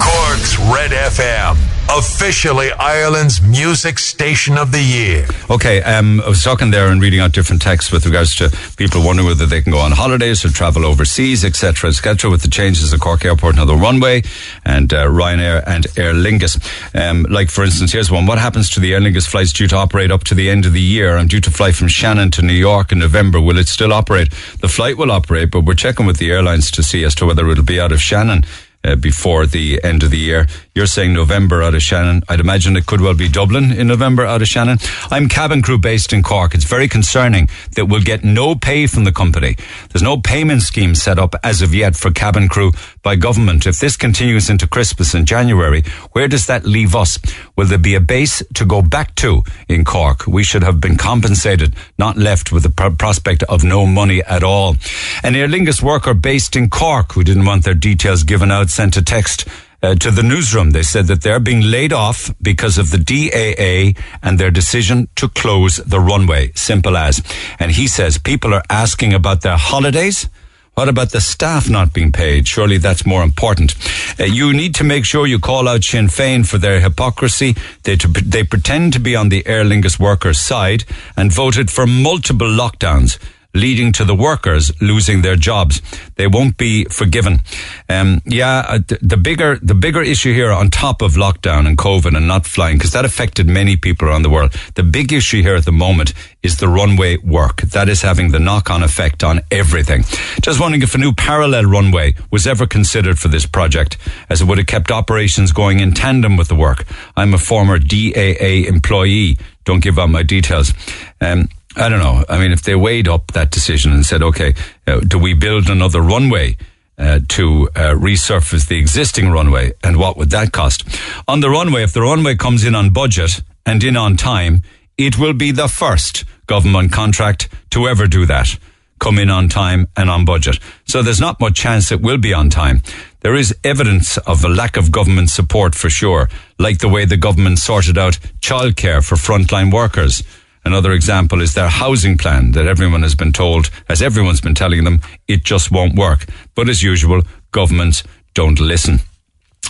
Cork's 0.00 0.58
Red 0.58 0.90
FM, 0.90 1.56
officially 1.96 2.70
Ireland's 2.72 3.40
music 3.40 3.98
station 3.98 4.58
of 4.58 4.72
the 4.72 4.82
year. 4.82 5.26
Okay, 5.50 5.82
um, 5.82 6.20
I 6.20 6.28
was 6.28 6.42
talking 6.42 6.70
there 6.70 6.88
and 6.88 7.00
reading 7.00 7.20
out 7.20 7.32
different 7.32 7.62
texts 7.62 7.90
with 7.92 8.04
regards 8.04 8.34
to 8.36 8.50
people 8.76 9.02
wondering 9.04 9.26
whether 9.26 9.46
they 9.46 9.62
can 9.62 9.72
go 9.72 9.78
on 9.78 9.92
holidays 9.92 10.44
or 10.44 10.48
travel 10.48 10.84
overseas, 10.84 11.44
etc., 11.44 11.90
etc. 11.90 12.30
With 12.30 12.42
the 12.42 12.50
changes 12.50 12.92
at 12.92 13.00
Cork 13.00 13.24
Airport 13.24 13.58
and 13.58 13.68
the 13.68 13.76
runway, 13.76 14.22
and 14.64 14.92
uh, 14.92 15.06
Ryanair 15.06 15.62
and 15.66 15.86
Aer 15.96 16.12
Lingus. 16.12 16.58
Um, 16.94 17.24
like 17.30 17.48
for 17.50 17.64
instance, 17.64 17.92
here's 17.92 18.10
one: 18.10 18.26
What 18.26 18.38
happens 18.38 18.68
to 18.70 18.80
the 18.80 18.92
Aer 18.94 19.00
Lingus 19.00 19.26
flights 19.26 19.52
due 19.52 19.68
to 19.68 19.76
operate 19.76 20.10
up 20.10 20.24
to 20.24 20.34
the 20.34 20.50
end 20.50 20.66
of 20.66 20.72
the 20.72 20.82
year? 20.82 21.16
I'm 21.16 21.28
due 21.28 21.40
to 21.40 21.50
fly 21.50 21.72
from 21.72 21.88
Shannon 21.88 22.30
to 22.32 22.42
New 22.42 22.52
York 22.52 22.92
in 22.92 22.98
November. 22.98 23.40
Will 23.40 23.58
it 23.58 23.68
still 23.68 23.92
operate? 23.92 24.30
The 24.60 24.68
flight 24.68 24.98
will 24.98 25.10
operate, 25.10 25.50
but 25.50 25.64
we're 25.64 25.74
checking 25.74 26.06
with 26.06 26.18
the 26.18 26.30
airlines 26.30 26.70
to 26.72 26.82
see 26.82 27.04
as 27.04 27.14
to 27.16 27.26
whether 27.26 27.48
it'll 27.50 27.64
be 27.64 27.80
out 27.80 27.92
of 27.92 28.00
Shannon 28.02 28.44
uh, 28.86 28.96
before 28.96 29.46
the 29.46 29.82
end 29.82 30.02
of 30.02 30.10
the 30.10 30.18
year. 30.18 30.46
You're 30.74 30.86
saying 30.86 31.12
November 31.12 31.62
out 31.62 31.74
of 31.74 31.82
Shannon. 31.82 32.22
I'd 32.28 32.40
imagine 32.40 32.76
it 32.76 32.86
could 32.86 33.00
well 33.00 33.14
be 33.14 33.28
Dublin 33.28 33.72
in 33.72 33.86
November 33.86 34.24
out 34.24 34.42
of 34.42 34.48
Shannon. 34.48 34.78
I'm 35.10 35.28
cabin 35.28 35.62
crew 35.62 35.78
based 35.78 36.12
in 36.12 36.22
Cork. 36.22 36.54
It's 36.54 36.64
very 36.64 36.88
concerning 36.88 37.48
that 37.74 37.86
we'll 37.86 38.02
get 38.02 38.24
no 38.24 38.54
pay 38.54 38.86
from 38.86 39.04
the 39.04 39.12
company. 39.12 39.56
There's 39.90 40.02
no 40.02 40.18
payment 40.18 40.62
scheme 40.62 40.94
set 40.94 41.18
up 41.18 41.34
as 41.42 41.62
of 41.62 41.74
yet 41.74 41.96
for 41.96 42.10
cabin 42.10 42.48
crew 42.48 42.72
by 43.02 43.16
government. 43.16 43.66
If 43.66 43.80
this 43.80 43.96
continues 43.96 44.50
into 44.50 44.66
Christmas 44.66 45.14
in 45.14 45.26
January, 45.26 45.82
where 46.12 46.28
does 46.28 46.46
that 46.46 46.64
leave 46.64 46.94
us? 46.94 47.18
Will 47.56 47.66
there 47.66 47.78
be 47.78 47.94
a 47.94 48.00
base 48.00 48.42
to 48.54 48.64
go 48.64 48.82
back 48.82 49.14
to 49.16 49.42
in 49.68 49.84
Cork? 49.84 50.26
We 50.26 50.44
should 50.44 50.62
have 50.62 50.80
been 50.80 50.96
compensated, 50.96 51.74
not 51.98 52.16
left 52.16 52.52
with 52.52 52.62
the 52.62 52.70
pr- 52.70 52.96
prospect 52.96 53.42
of 53.44 53.64
no 53.64 53.86
money 53.86 54.22
at 54.24 54.42
all. 54.42 54.76
An 55.22 55.34
Aer 55.34 55.48
Lingus 55.48 55.82
worker 55.82 56.12
based 56.14 56.54
in 56.54 56.68
Cork 56.68 57.12
who 57.12 57.24
didn't 57.24 57.46
want 57.46 57.64
their 57.64 57.74
details 57.74 58.24
given 58.24 58.50
out 58.50 58.68
sent 58.68 58.96
a 58.96 59.02
text 59.02 59.48
uh, 59.82 59.94
to 59.94 60.10
the 60.10 60.22
newsroom. 60.22 60.70
They 60.70 60.82
said 60.82 61.06
that 61.06 61.22
they're 61.22 61.40
being 61.40 61.62
laid 61.62 61.92
off 61.92 62.30
because 62.42 62.76
of 62.78 62.90
the 62.90 62.98
DAA 62.98 63.96
and 64.22 64.38
their 64.38 64.50
decision 64.50 65.08
to 65.16 65.28
close 65.28 65.76
the 65.76 66.00
runway. 66.00 66.52
Simple 66.54 66.96
as. 66.96 67.22
And 67.58 67.72
he 67.72 67.86
says 67.86 68.18
people 68.18 68.52
are 68.54 68.62
asking 68.68 69.14
about 69.14 69.42
their 69.42 69.56
holidays. 69.56 70.28
What 70.76 70.90
about 70.90 71.12
the 71.12 71.22
staff 71.22 71.70
not 71.70 71.94
being 71.94 72.12
paid? 72.12 72.46
Surely 72.46 72.76
that's 72.76 73.06
more 73.06 73.22
important. 73.22 73.74
Uh, 74.20 74.24
you 74.24 74.52
need 74.52 74.74
to 74.74 74.84
make 74.84 75.06
sure 75.06 75.26
you 75.26 75.38
call 75.38 75.68
out 75.68 75.82
Sinn 75.82 76.08
Féin 76.08 76.46
for 76.46 76.58
their 76.58 76.80
hypocrisy. 76.80 77.56
They, 77.84 77.96
they 77.96 78.44
pretend 78.44 78.92
to 78.92 79.00
be 79.00 79.16
on 79.16 79.30
the 79.30 79.42
Aer 79.46 79.64
Lingus 79.64 79.98
workers' 79.98 80.38
side 80.38 80.84
and 81.16 81.32
voted 81.32 81.70
for 81.70 81.86
multiple 81.86 82.46
lockdowns 82.46 83.18
leading 83.56 83.92
to 83.92 84.04
the 84.04 84.14
workers 84.14 84.70
losing 84.80 85.22
their 85.22 85.36
jobs. 85.36 85.80
They 86.16 86.26
won't 86.26 86.56
be 86.56 86.84
forgiven. 86.84 87.40
Um, 87.88 88.22
yeah, 88.26 88.64
uh, 88.68 88.78
the 89.00 89.16
bigger 89.16 89.58
the 89.62 89.74
bigger 89.74 90.02
issue 90.02 90.32
here, 90.32 90.52
on 90.52 90.70
top 90.70 91.02
of 91.02 91.12
lockdown 91.14 91.66
and 91.66 91.76
COVID 91.76 92.16
and 92.16 92.28
not 92.28 92.46
flying, 92.46 92.76
because 92.76 92.92
that 92.92 93.04
affected 93.04 93.46
many 93.46 93.76
people 93.76 94.08
around 94.08 94.22
the 94.22 94.30
world. 94.30 94.52
The 94.74 94.82
big 94.82 95.12
issue 95.12 95.42
here 95.42 95.56
at 95.56 95.64
the 95.64 95.72
moment 95.72 96.12
is 96.42 96.58
the 96.58 96.68
runway 96.68 97.16
work. 97.18 97.62
That 97.62 97.88
is 97.88 98.02
having 98.02 98.30
the 98.30 98.38
knock-on 98.38 98.82
effect 98.82 99.24
on 99.24 99.40
everything. 99.50 100.04
Just 100.40 100.60
wondering 100.60 100.82
if 100.82 100.94
a 100.94 100.98
new 100.98 101.12
parallel 101.12 101.64
runway 101.64 102.14
was 102.30 102.46
ever 102.46 102.66
considered 102.66 103.18
for 103.18 103.28
this 103.28 103.46
project, 103.46 103.96
as 104.30 104.40
it 104.40 104.44
would 104.44 104.58
have 104.58 104.66
kept 104.66 104.90
operations 104.90 105.52
going 105.52 105.80
in 105.80 105.92
tandem 105.92 106.36
with 106.36 106.48
the 106.48 106.54
work. 106.54 106.86
I'm 107.16 107.34
a 107.34 107.38
former 107.38 107.78
DAA 107.78 108.66
employee. 108.66 109.38
Don't 109.64 109.82
give 109.82 109.98
out 109.98 110.10
my 110.10 110.22
details. 110.22 110.72
Um, 111.20 111.48
I 111.76 111.88
don't 111.90 111.98
know. 111.98 112.24
I 112.28 112.38
mean, 112.38 112.52
if 112.52 112.62
they 112.62 112.74
weighed 112.74 113.06
up 113.06 113.32
that 113.32 113.50
decision 113.50 113.92
and 113.92 114.04
said, 114.04 114.22
okay, 114.22 114.54
uh, 114.86 115.00
do 115.00 115.18
we 115.18 115.34
build 115.34 115.68
another 115.68 116.00
runway? 116.00 116.56
Uh, 116.98 117.20
to 117.28 117.68
uh, 117.76 117.92
resurface 117.92 118.68
the 118.68 118.78
existing 118.78 119.28
runway, 119.28 119.70
and 119.84 119.98
what 119.98 120.16
would 120.16 120.30
that 120.30 120.50
cost? 120.50 120.82
On 121.28 121.40
the 121.40 121.50
runway, 121.50 121.82
if 121.82 121.92
the 121.92 122.00
runway 122.00 122.34
comes 122.34 122.64
in 122.64 122.74
on 122.74 122.88
budget 122.90 123.42
and 123.66 123.84
in 123.84 123.98
on 123.98 124.16
time, 124.16 124.62
it 124.96 125.18
will 125.18 125.34
be 125.34 125.50
the 125.52 125.68
first 125.68 126.24
government 126.46 126.92
contract 126.92 127.50
to 127.68 127.86
ever 127.86 128.06
do 128.06 128.24
that. 128.24 128.58
Come 128.98 129.18
in 129.18 129.28
on 129.28 129.50
time 129.50 129.88
and 129.94 130.08
on 130.08 130.24
budget. 130.24 130.58
So 130.86 131.02
there's 131.02 131.20
not 131.20 131.38
much 131.38 131.56
chance 131.56 131.92
it 131.92 132.00
will 132.00 132.16
be 132.16 132.32
on 132.32 132.48
time. 132.48 132.80
There 133.20 133.34
is 133.34 133.54
evidence 133.62 134.16
of 134.16 134.42
a 134.42 134.48
lack 134.48 134.78
of 134.78 134.90
government 134.90 135.28
support 135.28 135.74
for 135.74 135.90
sure, 135.90 136.30
like 136.58 136.78
the 136.78 136.88
way 136.88 137.04
the 137.04 137.18
government 137.18 137.58
sorted 137.58 137.98
out 137.98 138.18
childcare 138.40 139.06
for 139.06 139.16
frontline 139.16 139.70
workers. 139.70 140.22
Another 140.66 140.90
example 140.92 141.40
is 141.40 141.54
their 141.54 141.68
housing 141.68 142.18
plan 142.18 142.50
that 142.52 142.66
everyone 142.66 143.02
has 143.02 143.14
been 143.14 143.32
told, 143.32 143.70
as 143.88 144.02
everyone's 144.02 144.40
been 144.40 144.54
telling 144.56 144.82
them, 144.82 145.00
it 145.28 145.44
just 145.44 145.70
won't 145.70 145.94
work. 145.94 146.26
But 146.56 146.68
as 146.68 146.82
usual, 146.82 147.22
governments 147.52 148.02
don't 148.34 148.58
listen. 148.58 148.98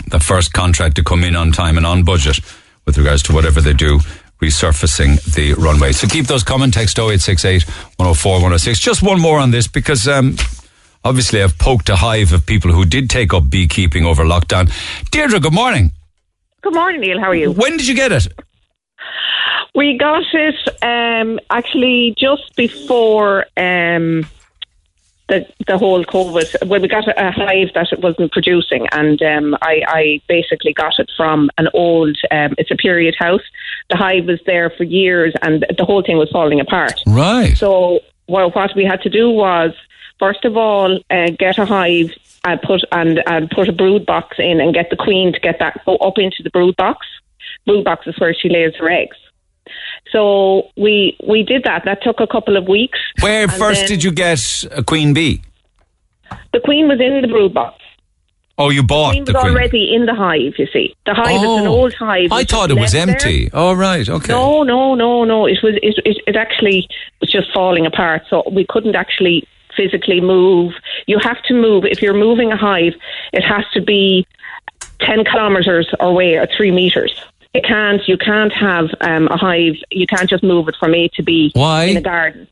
the 0.09 0.21
first 0.21 0.53
contract 0.55 0.97
to 0.97 1.05
come 1.05 1.23
in 1.23 1.37
on 1.37 1.53
time 1.53 1.77
and 1.77 1.87
on 1.87 2.03
budget 2.03 2.41
with 2.87 2.97
regards 2.99 3.23
to 3.25 3.33
whatever 3.35 3.61
they 3.61 3.73
do 3.75 4.01
resurfacing 4.43 5.23
the 5.35 5.55
runway. 5.55 5.93
So 5.93 6.07
keep 6.07 6.27
those 6.27 6.43
comment 6.43 6.75
text 6.75 6.99
0868 6.99 7.63
104 7.97 8.33
106. 8.33 8.79
Just 8.79 9.03
one 9.03 9.21
more 9.21 9.39
on 9.39 9.51
this 9.51 9.67
because 9.67 10.07
um, 10.09 10.37
obviously 11.05 11.43
I've 11.43 11.59
poked 11.59 11.89
a 11.89 11.97
hive 11.97 12.33
of 12.33 12.45
people 12.47 12.73
who 12.73 12.85
did 12.85 13.09
take 13.11 13.33
up 13.35 13.49
beekeeping 13.51 14.05
over 14.05 14.25
lockdown. 14.25 14.71
Deirdre, 15.11 15.41
good 15.41 15.55
morning. 15.55 15.93
Good 16.63 16.75
morning, 16.75 17.01
Neil. 17.01 17.19
How 17.21 17.29
are 17.29 17.35
you? 17.35 17.53
When 17.53 17.77
did 17.77 17.87
you 17.87 17.95
get 17.95 18.13
it? 18.13 18.29
We 19.75 19.99
got 19.99 20.25
it 20.33 20.83
um, 20.83 21.39
actually 21.51 22.15
just 22.17 22.57
before 22.57 23.45
um, 23.57 24.27
the 25.29 25.47
the 25.67 25.77
whole 25.77 26.05
COVID. 26.05 26.69
Well, 26.69 26.81
we 26.81 26.89
got 26.89 27.09
a, 27.09 27.29
a 27.29 27.31
hive 27.31 27.73
that 27.75 27.93
it 27.93 28.01
wasn't 28.01 28.33
producing, 28.33 28.87
and 28.93 29.21
um, 29.23 29.57
I, 29.61 29.83
I 29.87 30.21
basically 30.29 30.73
got 30.73 30.99
it 30.99 31.11
from 31.17 31.51
an 31.59 31.69
old. 31.75 32.17
Um, 32.31 32.55
it's 32.59 32.71
a 32.71 32.77
period 32.77 33.17
house. 33.19 33.43
The 33.91 33.97
hive 33.97 34.27
was 34.27 34.41
there 34.47 34.71
for 34.71 34.85
years, 34.85 35.35
and 35.43 35.67
the 35.77 35.85
whole 35.85 36.03
thing 36.03 36.17
was 36.17 36.31
falling 36.31 36.61
apart. 36.61 37.03
Right. 37.07 37.57
So, 37.57 38.01
well, 38.29 38.51
what 38.51 38.75
we 38.75 38.85
had 38.85 39.03
to 39.03 39.11
do 39.11 39.31
was, 39.31 39.75
first 40.19 40.45
of 40.45 40.57
all, 40.57 40.99
uh, 41.11 41.31
get 41.39 41.59
a 41.59 41.67
hive. 41.67 42.13
and 42.45 42.63
put 42.63 42.83
and, 42.93 43.23
and 43.27 43.51
put 43.51 43.69
a 43.69 43.73
brood 43.73 44.07
box 44.07 44.39
in 44.39 44.61
and 44.61 44.73
get 44.73 44.91
the 44.91 44.97
queen 44.97 45.33
to 45.33 45.41
get 45.41 45.59
that 45.59 45.85
go 45.85 45.97
up 45.97 46.17
into 46.17 46.43
the 46.43 46.51
brood 46.51 46.77
box. 46.77 47.07
Brood 47.67 47.85
box 47.85 48.07
is 48.07 48.19
where 48.19 48.35
she 48.35 48.49
lays 48.49 48.75
her 48.79 48.91
eggs. 48.91 49.17
So 50.13 50.69
we 50.77 51.17
we 51.27 51.43
did 51.43 51.65
that. 51.65 51.85
That 51.85 52.03
took 52.03 52.21
a 52.21 52.27
couple 52.27 52.57
of 52.57 52.69
weeks. 52.69 52.99
Where 53.21 53.49
first 53.49 53.87
did 53.87 54.03
you 54.05 54.13
get 54.13 54.65
a 54.71 54.83
queen 54.85 55.13
bee? 55.13 55.43
The 56.53 56.61
queen 56.61 56.89
was 56.89 57.01
in 57.01 57.21
the 57.23 57.29
brood 57.29 57.53
box. 57.53 57.83
Oh, 58.59 58.71
you 58.71 58.83
bought 58.83 59.11
the 59.11 59.15
queen 59.17 59.25
the 59.25 59.33
was 59.35 59.43
queen. 59.43 59.55
already 59.55 59.95
in 59.95 60.07
the 60.07 60.15
hive. 60.15 60.55
You 60.59 60.67
see, 60.73 60.95
the 61.05 61.13
hive 61.15 61.37
is 61.37 61.43
an 61.43 61.67
Oh. 61.67 61.77
old 61.77 61.93
hive. 61.95 62.33
I 62.33 62.45
thought 62.45 62.71
it 62.71 62.79
was 62.79 62.93
there. 62.93 63.03
empty. 63.09 63.51
Oh, 63.53 63.75
right. 63.75 64.09
Okay. 64.09 64.33
No, 64.33 64.63
no, 64.63 64.95
no, 64.95 65.25
no. 65.25 65.47
It 65.47 65.59
was 65.63 65.75
it, 65.83 66.01
it, 66.07 66.23
it 66.27 66.37
actually 66.37 66.89
was 67.21 67.31
just 67.31 67.53
falling 67.53 67.85
apart. 67.85 68.23
So 68.31 68.45
we 68.51 68.65
couldn't 68.67 68.97
actually 68.97 69.47
physically 69.77 70.21
move. 70.23 70.73
You 71.07 71.19
have 71.19 71.43
to 71.49 71.55
move 71.55 71.85
if 71.85 72.01
you're 72.01 72.15
moving 72.15 72.51
a 72.53 72.57
hive. 72.57 72.95
It 73.35 73.43
has 73.45 73.65
to 73.75 73.83
be 73.83 74.27
ten 75.01 75.25
kilometers 75.25 75.89
away 76.01 76.37
or 76.37 76.47
three 76.57 76.71
meters. 76.71 77.15
It 77.57 77.65
can't. 77.65 78.01
You 78.07 78.17
can't 78.19 78.53
have 78.53 78.87
um, 79.01 79.29
a 79.29 79.37
hive. 79.37 79.75
You 79.91 80.07
can't 80.07 80.29
just 80.29 80.43
move 80.43 80.69
it 80.69 80.77
from 80.79 80.95
A 80.95 81.09
to 81.15 81.23
B 81.23 81.51
Why? 81.55 81.85
in 81.85 81.97
a 81.97 82.01
garden 82.03 82.49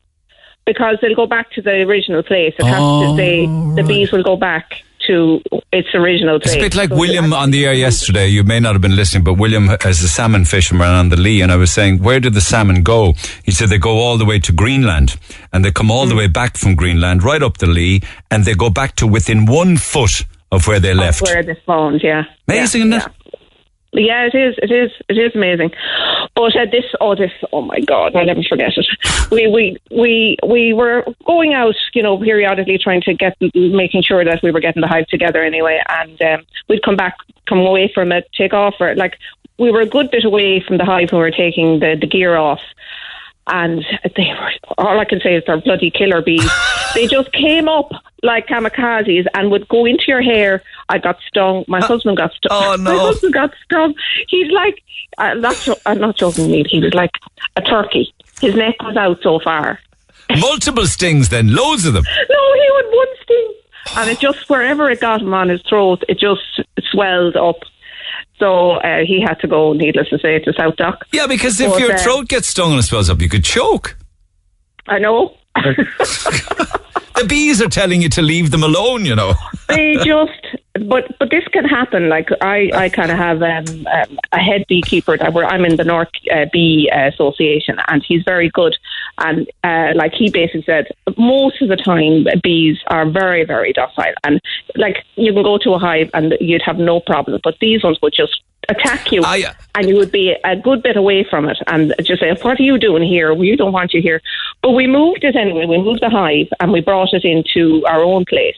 because 0.65 0.97
they'll 1.01 1.15
go 1.15 1.27
back 1.27 1.51
to 1.51 1.61
the 1.61 1.81
original 1.83 2.23
place. 2.23 2.53
It 2.57 2.65
has 2.65 2.77
Oh, 2.79 3.11
to 3.11 3.17
say 3.17 3.45
the 3.45 3.83
bees 3.87 4.11
will 4.11 4.23
go 4.23 4.35
back 4.35 4.81
to 5.05 5.39
its 5.71 5.89
original 5.93 6.39
place. 6.39 6.55
It's 6.55 6.63
a 6.63 6.65
bit 6.65 6.75
like 6.75 6.89
So 6.89 6.95
William 6.95 7.31
on 7.33 7.51
the 7.51 7.67
air 7.67 7.73
yesterday. 7.75 8.27
You 8.27 8.43
may 8.43 8.59
not 8.59 8.73
have 8.73 8.81
been 8.81 8.95
listening, 8.95 9.23
but 9.23 9.35
William 9.35 9.69
is 9.85 10.01
a 10.01 10.07
salmon 10.07 10.45
fisherman 10.45 10.87
on 10.87 11.09
the 11.09 11.17
Lee, 11.17 11.41
and 11.41 11.51
I 11.51 11.57
was 11.57 11.71
saying, 11.71 11.99
where 12.01 12.19
did 12.19 12.33
the 12.33 12.41
salmon 12.41 12.81
go? 12.81 13.13
He 13.43 13.51
said 13.51 13.69
they 13.69 13.77
go 13.77 13.99
all 13.99 14.17
the 14.17 14.25
way 14.25 14.39
to 14.39 14.51
Greenland, 14.51 15.15
and 15.53 15.63
they 15.63 15.71
come 15.71 15.91
all 15.91 16.07
the 16.07 16.15
way 16.15 16.25
back 16.25 16.57
from 16.57 16.73
Greenland, 16.73 17.21
right 17.23 17.43
up 17.43 17.59
the 17.59 17.67
Lee, 17.67 18.01
and 18.31 18.45
they 18.45 18.55
go 18.55 18.71
back 18.71 18.95
to 18.95 19.05
within 19.05 19.45
one 19.45 19.77
foot 19.77 20.25
of 20.51 20.65
where 20.67 20.79
they 20.79 20.95
left. 20.95 21.21
where 21.21 21.43
they 21.43 21.53
spawned. 21.61 22.01
Yeah, 22.03 22.23
Amazing, 22.47 22.81
yeah, 22.81 22.87
isn't 22.87 22.93
it? 22.93 23.03
yeah. 23.03 23.24
Yeah, 23.95 24.27
it 24.31 24.35
is. 24.35 24.55
It 24.61 24.71
is. 24.71 24.91
It 25.07 25.17
is 25.17 25.31
amazing. 25.35 25.71
But 26.35 26.55
uh, 26.55 26.65
this, 26.69 26.83
oh, 26.99 27.15
this, 27.15 27.31
oh 27.53 27.61
my 27.61 27.79
God, 27.79 28.15
I'll 28.15 28.25
never 28.25 28.43
forget 28.43 28.73
it. 28.75 28.85
We, 29.31 29.47
we, 29.47 29.77
we, 29.89 30.37
we 30.45 30.73
were 30.73 31.05
going 31.25 31.53
out, 31.53 31.75
you 31.93 32.03
know, 32.03 32.17
periodically 32.17 32.77
trying 32.77 33.01
to 33.03 33.13
get, 33.13 33.37
making 33.55 34.03
sure 34.03 34.25
that 34.25 34.43
we 34.43 34.51
were 34.51 34.59
getting 34.59 34.81
the 34.81 34.87
hive 34.87 35.07
together 35.07 35.43
anyway. 35.43 35.81
And 35.87 36.21
um, 36.21 36.45
we'd 36.67 36.83
come 36.83 36.97
back, 36.97 37.15
come 37.47 37.59
away 37.59 37.89
from 37.93 38.11
it, 38.11 38.27
take 38.37 38.53
off, 38.53 38.75
or 38.81 38.95
like 38.95 39.17
we 39.57 39.71
were 39.71 39.81
a 39.81 39.85
good 39.85 40.11
bit 40.11 40.25
away 40.25 40.59
from 40.59 40.77
the 40.77 40.85
hive 40.85 41.11
when 41.11 41.21
we 41.21 41.27
were 41.27 41.31
taking 41.31 41.79
the, 41.79 41.95
the 41.99 42.07
gear 42.07 42.35
off. 42.35 42.59
And 43.47 43.85
they 44.15 44.27
were, 44.39 44.51
all 44.77 44.99
I 44.99 45.05
can 45.05 45.19
say 45.21 45.35
is 45.35 45.43
they're 45.45 45.61
bloody 45.61 45.91
killer 45.91 46.21
bees. 46.21 46.49
they 46.95 47.07
just 47.07 47.31
came 47.31 47.67
up 47.67 47.91
like 48.23 48.47
kamikazes 48.47 49.25
and 49.33 49.51
would 49.51 49.67
go 49.67 49.85
into 49.85 50.05
your 50.07 50.21
hair. 50.21 50.63
I 50.89 50.97
got 50.97 51.17
stung. 51.27 51.63
My 51.67 51.79
husband 51.79 52.17
got 52.17 52.33
stung. 52.33 52.51
oh, 52.51 52.75
no. 52.79 52.95
My 52.95 52.97
husband 52.97 53.33
got 53.33 53.51
stung. 53.63 53.93
He's 54.27 54.51
like, 54.51 54.81
uh, 55.17 55.35
not, 55.35 55.67
I'm 55.85 55.99
not 55.99 56.17
joking, 56.17 56.47
Neil. 56.47 56.65
He 56.67 56.79
was 56.79 56.93
like 56.93 57.11
a 57.55 57.61
turkey. 57.61 58.13
His 58.41 58.55
neck 58.55 58.75
was 58.81 58.97
out 58.97 59.19
so 59.21 59.39
far. 59.39 59.79
Multiple 60.39 60.87
stings, 60.87 61.29
then 61.29 61.53
loads 61.53 61.85
of 61.85 61.93
them. 61.93 62.03
No, 62.03 62.53
he 62.53 62.69
had 62.75 62.91
one 62.91 63.07
sting. 63.23 63.53
And 63.97 64.09
it 64.09 64.19
just, 64.19 64.49
wherever 64.49 64.89
it 64.89 64.99
got 64.99 65.21
him 65.21 65.33
on 65.33 65.49
his 65.49 65.61
throat, 65.61 66.03
it 66.09 66.17
just 66.17 66.41
swelled 66.91 67.35
up. 67.35 67.57
So 68.37 68.71
uh, 68.71 69.05
he 69.05 69.21
had 69.21 69.35
to 69.41 69.47
go, 69.47 69.73
needless 69.73 70.09
to 70.09 70.19
say, 70.19 70.39
to 70.39 70.51
SouthDoc. 70.51 70.97
Yeah, 71.13 71.27
because 71.27 71.59
if 71.59 71.71
But, 71.71 71.79
your 71.79 71.93
uh, 71.93 71.97
throat 71.97 72.27
gets 72.27 72.47
stung 72.47 72.71
and 72.71 72.79
it 72.79 72.83
swells 72.83 73.09
up, 73.09 73.21
you 73.21 73.29
could 73.29 73.45
choke. 73.45 73.97
I 74.87 74.99
know. 74.99 75.37
The 77.15 77.23
bees 77.23 77.61
are 77.61 77.69
telling 77.69 78.01
you 78.01 78.09
to 78.09 78.21
leave 78.21 78.51
them 78.51 78.61
alone, 78.61 79.05
you 79.05 79.15
know. 79.15 79.33
they 79.69 79.95
just 80.03 80.31
but 80.81 81.17
but 81.17 81.29
this 81.31 81.45
can 81.53 81.63
happen 81.63 82.09
like 82.09 82.27
i 82.41 82.69
i 82.73 82.89
kind 82.89 83.09
of 83.09 83.17
have 83.17 83.41
um, 83.41 83.87
um 83.87 84.19
a 84.33 84.39
head 84.39 84.65
beekeeper 84.67 85.17
that 85.17 85.33
where 85.33 85.45
i'm 85.45 85.63
in 85.63 85.77
the 85.77 85.85
north 85.85 86.09
uh, 86.31 86.45
bee 86.51 86.91
uh, 86.93 87.07
association 87.07 87.77
and 87.87 88.03
he's 88.05 88.21
very 88.23 88.49
good 88.49 88.75
and 89.19 89.49
uh 89.63 89.91
like 89.95 90.13
he 90.13 90.29
basically 90.29 90.63
said 90.63 90.87
most 91.17 91.61
of 91.61 91.69
the 91.69 91.75
time 91.75 92.25
bees 92.43 92.77
are 92.87 93.09
very 93.09 93.45
very 93.45 93.71
docile 93.73 94.13
and 94.23 94.41
like 94.75 94.97
you 95.15 95.33
can 95.33 95.43
go 95.43 95.57
to 95.57 95.73
a 95.73 95.79
hive 95.79 96.09
and 96.13 96.35
you'd 96.39 96.61
have 96.61 96.77
no 96.77 96.99
problem 96.99 97.39
but 97.43 97.55
these 97.61 97.83
ones 97.83 97.97
would 98.01 98.13
just 98.13 98.41
attack 98.69 99.11
you 99.11 99.21
I- 99.23 99.53
and 99.75 99.87
you 99.87 99.95
would 99.97 100.11
be 100.11 100.35
a 100.43 100.55
good 100.55 100.81
bit 100.81 100.97
away 100.97 101.23
from 101.29 101.47
it 101.47 101.57
and 101.67 101.93
just 102.01 102.21
say, 102.21 102.35
What 102.41 102.59
are 102.59 102.63
you 102.63 102.77
doing 102.77 103.03
here? 103.03 103.33
We 103.33 103.55
don't 103.55 103.73
want 103.73 103.93
you 103.93 104.01
here. 104.01 104.21
But 104.61 104.71
we 104.71 104.87
moved 104.87 105.23
it 105.23 105.35
anyway. 105.35 105.65
We 105.65 105.77
moved 105.77 106.01
the 106.01 106.09
hive 106.09 106.47
and 106.59 106.71
we 106.71 106.81
brought 106.81 107.13
it 107.13 107.25
into 107.25 107.85
our 107.85 108.01
own 108.01 108.25
place. 108.25 108.55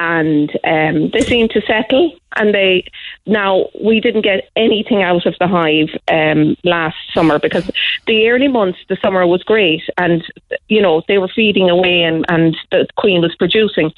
And 0.00 0.50
um, 0.62 1.10
they 1.10 1.20
seemed 1.20 1.50
to 1.50 1.60
settle. 1.62 2.16
And 2.36 2.54
they 2.54 2.84
now 3.26 3.66
we 3.82 4.00
didn't 4.00 4.22
get 4.22 4.48
anything 4.54 5.02
out 5.02 5.26
of 5.26 5.34
the 5.40 5.48
hive 5.48 5.88
um, 6.08 6.56
last 6.62 6.96
summer 7.12 7.38
because 7.38 7.68
the 8.06 8.28
early 8.28 8.48
months, 8.48 8.78
the 8.88 8.96
summer 9.02 9.26
was 9.26 9.42
great, 9.42 9.82
and 9.96 10.24
you 10.68 10.80
know 10.80 11.02
they 11.08 11.18
were 11.18 11.28
feeding 11.28 11.68
away, 11.68 12.02
and 12.02 12.24
and 12.28 12.56
the 12.70 12.86
queen 12.96 13.22
was 13.22 13.34
producing. 13.34 13.92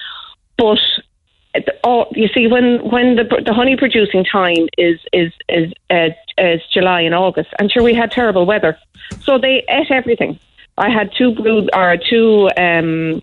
But 0.57 0.81
oh, 1.85 2.07
you 2.13 2.29
see, 2.29 2.47
when 2.47 2.79
when 2.91 3.17
the 3.17 3.25
the 3.45 3.53
honey 3.53 3.77
producing 3.77 4.25
time 4.25 4.69
is 4.79 5.01
is 5.13 5.33
is 5.49 5.73
uh, 5.91 6.11
is 6.39 6.63
July 6.73 7.03
and 7.03 7.15
August, 7.15 7.51
and 7.59 7.71
sure 7.71 7.83
we 7.83 7.95
had 7.95 8.11
terrible 8.11 8.47
weather, 8.47 8.79
so 9.23 9.39
they 9.39 9.65
ate 9.69 9.91
everything. 9.91 10.39
I 10.81 10.89
had 10.89 11.11
two 11.17 11.35
brood 11.35 11.69
or 11.75 11.97
two 12.09 12.49
um, 12.57 13.23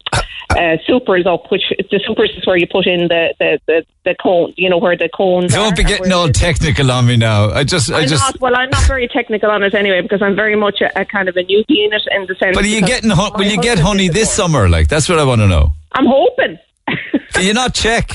uh, 0.51 0.77
supers 0.85 1.25
up, 1.25 1.51
which 1.51 1.63
the 1.91 1.99
supers 2.05 2.31
is 2.37 2.45
where 2.45 2.55
you 2.55 2.67
put 2.67 2.85
in 2.85 3.07
the 3.07 3.33
the 3.39 3.59
the, 3.65 3.85
the 4.05 4.15
cone, 4.21 4.53
you 4.57 4.69
know 4.69 4.77
where 4.77 4.95
the 4.95 5.09
cones. 5.09 5.53
Don't 5.53 5.75
be 5.75 5.83
getting 5.83 6.11
all 6.11 6.29
technical 6.29 6.91
on 6.91 7.07
me 7.07 7.17
now. 7.17 7.49
I 7.49 7.63
just, 7.63 7.91
I 7.91 8.01
I'm 8.01 8.07
just. 8.07 8.23
not, 8.23 8.39
well, 8.39 8.55
I'm 8.55 8.69
not 8.69 8.83
very 8.83 9.07
technical 9.07 9.49
on 9.49 9.63
it 9.63 9.73
anyway 9.73 10.01
because 10.01 10.21
I'm 10.21 10.35
very 10.35 10.55
much 10.55 10.81
a, 10.81 11.01
a 11.01 11.03
kind 11.03 11.27
of 11.27 11.35
a 11.35 11.41
newbie 11.41 11.85
in 11.85 11.93
it 11.93 12.03
in 12.11 12.27
the 12.27 12.35
sense. 12.35 12.55
But 12.55 12.63
are 12.63 12.67
you 12.67 12.81
getting? 12.81 13.09
My 13.09 13.31
will 13.35 13.45
you 13.45 13.61
get 13.61 13.79
honey 13.79 14.07
this 14.07 14.29
before. 14.29 14.45
summer? 14.45 14.69
Like 14.69 14.87
that's 14.87 15.09
what 15.09 15.17
I 15.17 15.23
want 15.23 15.41
to 15.41 15.47
know. 15.47 15.71
I'm 15.93 16.05
hoping. 16.07 16.59
Do 17.33 17.45
you 17.45 17.53
not 17.53 17.73
check? 17.73 18.09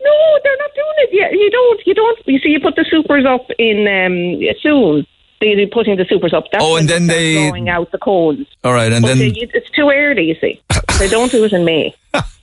No, 0.00 0.38
they're 0.42 0.56
not 0.58 0.70
doing 0.74 0.98
it 0.98 1.10
yet. 1.12 1.32
You 1.32 1.50
don't. 1.50 1.80
You 1.86 1.94
don't. 1.94 2.18
You 2.26 2.38
see, 2.38 2.48
you 2.48 2.60
put 2.60 2.74
the 2.74 2.86
supers 2.90 3.24
up 3.26 3.46
in 3.58 3.86
um, 3.86 4.40
soon. 4.62 5.06
They, 5.44 5.54
they're 5.54 5.66
putting 5.66 5.96
the 5.98 6.06
supers 6.06 6.32
up. 6.32 6.44
That's 6.50 6.64
Oh, 6.64 6.76
and 6.76 6.88
then 6.88 7.06
they- 7.06 7.48
throwing 7.48 7.68
out 7.68 7.92
the 7.92 7.98
cones. 7.98 8.46
All 8.64 8.72
right, 8.72 8.90
and 8.90 9.02
But 9.02 9.08
then 9.08 9.18
they, 9.18 9.26
it's 9.52 9.68
too 9.70 9.90
early. 9.90 10.24
You 10.24 10.34
see, 10.40 10.58
they 10.98 11.08
don't 11.08 11.30
do 11.30 11.44
it 11.44 11.52
in 11.52 11.66
May. 11.66 11.94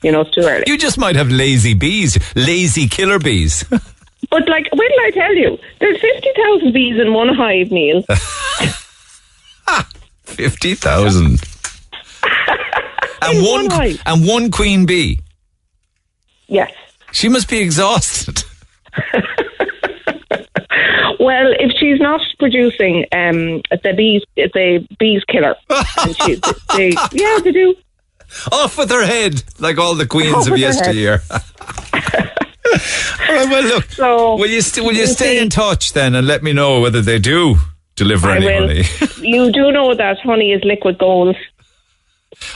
You 0.04 0.12
know, 0.12 0.22
it's 0.22 0.30
too 0.32 0.42
early. 0.42 0.66
you 0.68 0.78
just 0.78 0.98
might 1.00 1.16
have 1.16 1.30
lazy 1.32 1.74
bees, 1.74 2.20
lazy 2.36 2.88
killer 2.88 3.18
bees. 3.20 3.66
But 4.30 4.48
like, 4.48 4.68
when 4.72 4.88
did 4.88 5.00
I 5.04 5.12
tell 5.12 5.36
you? 5.36 5.58
There's 5.80 6.00
fifty 6.00 6.30
thousand 6.38 6.72
bees 6.74 6.98
in 7.02 7.12
one 7.14 7.28
hive, 7.36 7.70
Neil. 7.72 8.04
Fifty 10.24 10.76
thousand. 10.76 11.42
And 13.24 13.44
one, 13.44 13.68
one 13.68 13.98
and 14.06 14.28
one 14.28 14.52
queen 14.52 14.86
bee. 14.86 15.20
yes. 16.48 16.72
She 17.12 17.28
must 17.30 17.50
be 17.50 17.58
exhausted. 17.60 18.44
Well, 21.24 21.54
if 21.60 21.72
she's 21.78 22.00
not 22.00 22.22
producing, 22.40 23.06
um, 23.12 23.62
the 23.84 23.94
bees, 23.96 24.24
the 24.36 24.88
bees 24.98 25.24
killer. 25.26 25.56
she, 26.26 26.36
they, 26.76 26.90
yeah, 27.12 27.38
they 27.44 27.52
do. 27.52 27.76
Off 28.52 28.78
with 28.78 28.90
her 28.90 29.06
head, 29.06 29.44
like 29.60 29.78
all 29.78 29.94
the 29.94 30.08
queens 30.08 30.34
Off 30.36 30.46
of 30.48 30.52
with 30.54 30.62
her 30.62 30.68
head. 30.68 30.76
yesteryear. 30.76 31.22
all 31.32 33.36
right, 33.36 33.50
well, 33.50 33.64
look. 33.64 33.86
So 33.92 34.36
will 34.36 34.50
you 34.50 34.62
st- 34.62 34.86
will 34.86 34.94
you 34.94 35.02
you 35.02 35.08
stay 35.08 35.38
see- 35.38 35.44
in 35.44 35.50
touch 35.50 35.94
then 35.94 36.16
and 36.16 36.26
let 36.26 36.42
me 36.42 36.54
know 36.54 36.80
whether 36.82 37.02
they 37.02 37.20
do 37.20 37.56
deliver 37.96 38.30
I 38.30 38.38
any 38.38 38.46
will. 38.46 38.68
honey? 38.68 38.84
you 39.22 39.52
do 39.52 39.72
know 39.72 39.94
that 39.94 40.20
honey 40.22 40.54
is 40.54 40.64
liquid 40.64 40.98
gold. 40.98 41.36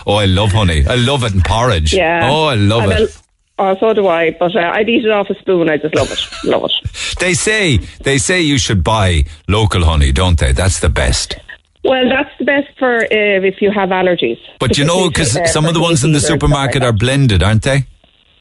oh, 0.08 0.16
I 0.16 0.26
love 0.26 0.54
honey. 0.54 0.88
I 0.88 0.96
love 0.96 1.24
it 1.24 1.34
in 1.34 1.42
porridge. 1.42 1.94
Yeah. 1.94 2.30
Oh, 2.32 2.46
I 2.46 2.56
love 2.56 2.84
and 2.84 2.94
it. 3.04 3.22
Oh, 3.58 3.76
so 3.80 3.94
do 3.94 4.08
I. 4.08 4.32
But 4.32 4.56
uh, 4.56 4.72
I'd 4.74 4.90
eat 4.90 5.06
it 5.06 5.12
off 5.12 5.30
a 5.30 5.36
spoon. 5.40 5.70
I 5.70 5.78
just 5.78 5.96
love 5.96 6.12
it. 6.12 6.20
Love 6.44 6.66
it. 6.66 6.74
They 7.20 7.34
say 7.34 7.78
they 8.04 8.18
say 8.18 8.42
you 8.42 8.58
should 8.58 8.84
buy 8.84 9.24
local 9.48 9.86
honey, 9.86 10.12
don't 10.12 10.38
they? 10.38 10.52
That's 10.52 10.82
the 10.82 10.90
best. 10.90 11.36
Well, 11.84 12.10
that's 12.10 12.30
the 12.38 12.44
best 12.46 12.68
for 12.78 13.04
uh, 13.04 13.08
if 13.10 13.62
you 13.62 13.72
have 13.72 13.90
allergies. 13.90 14.38
But 14.60 14.78
you 14.78 14.84
know, 14.86 15.08
because 15.10 15.38
uh, 15.38 15.46
some 15.46 15.66
of 15.66 15.74
the 15.74 15.80
ones 15.80 16.04
in 16.04 16.12
the 16.12 16.18
bees 16.18 16.24
or 16.24 16.28
stuff 16.28 16.42
supermarket 16.42 16.82
like 16.82 16.90
are 16.90 16.98
blended, 16.98 17.42
aren't 17.42 17.64
they? 17.64 17.86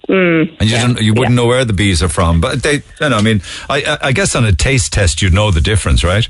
Mm, 0.08 0.56
And 0.60 0.70
you 0.70 0.76
don't, 0.78 1.00
you 1.00 1.14
wouldn't 1.14 1.36
know 1.36 1.46
where 1.46 1.64
the 1.64 1.72
bees 1.72 2.02
are 2.02 2.08
from. 2.08 2.40
But 2.40 2.62
they, 2.64 2.82
you 3.00 3.08
know, 3.08 3.16
I 3.16 3.22
mean, 3.22 3.42
I, 3.70 3.82
I- 3.82 4.08
I 4.08 4.12
guess 4.12 4.34
on 4.34 4.44
a 4.44 4.52
taste 4.52 4.92
test 4.92 5.22
you'd 5.22 5.32
know 5.32 5.50
the 5.52 5.60
difference, 5.60 6.02
right? 6.02 6.28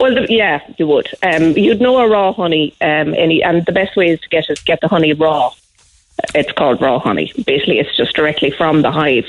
Well, 0.00 0.14
the, 0.14 0.26
yeah, 0.30 0.60
you 0.78 0.86
would. 0.86 1.08
Um, 1.22 1.52
you'd 1.56 1.80
know 1.80 1.98
a 1.98 2.08
raw 2.08 2.32
honey, 2.32 2.74
um, 2.80 3.12
any, 3.14 3.42
and 3.42 3.66
the 3.66 3.72
best 3.72 3.96
way 3.96 4.06
is 4.10 4.20
to 4.20 4.28
get 4.28 4.44
it, 4.48 4.64
get 4.64 4.80
the 4.80 4.88
honey 4.88 5.12
raw. 5.12 5.50
It's 6.34 6.52
called 6.52 6.80
raw 6.80 6.98
honey. 6.98 7.32
Basically, 7.46 7.78
it's 7.78 7.96
just 7.96 8.14
directly 8.14 8.50
from 8.50 8.82
the 8.82 8.90
hive. 8.90 9.26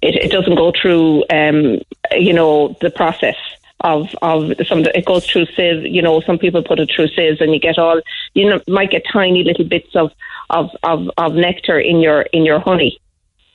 It, 0.00 0.16
it 0.16 0.30
doesn't 0.30 0.56
go 0.56 0.72
through, 0.72 1.24
um, 1.30 1.80
you 2.12 2.32
know, 2.32 2.76
the 2.80 2.90
process 2.90 3.36
of 3.80 4.14
of 4.22 4.52
some. 4.66 4.80
It 4.94 5.04
goes 5.04 5.26
through 5.26 5.46
sieve. 5.46 5.84
You 5.86 6.02
know, 6.02 6.20
some 6.20 6.38
people 6.38 6.62
put 6.62 6.80
it 6.80 6.90
through 6.94 7.08
sieves, 7.08 7.40
and 7.40 7.52
you 7.52 7.60
get 7.60 7.78
all. 7.78 8.00
You 8.34 8.50
know, 8.50 8.60
might 8.68 8.90
get 8.90 9.04
tiny 9.12 9.44
little 9.44 9.64
bits 9.64 9.94
of 9.94 10.12
of 10.50 10.70
of, 10.82 11.10
of 11.16 11.34
nectar 11.34 11.78
in 11.78 12.00
your 12.00 12.22
in 12.22 12.44
your 12.44 12.60
honey. 12.60 13.00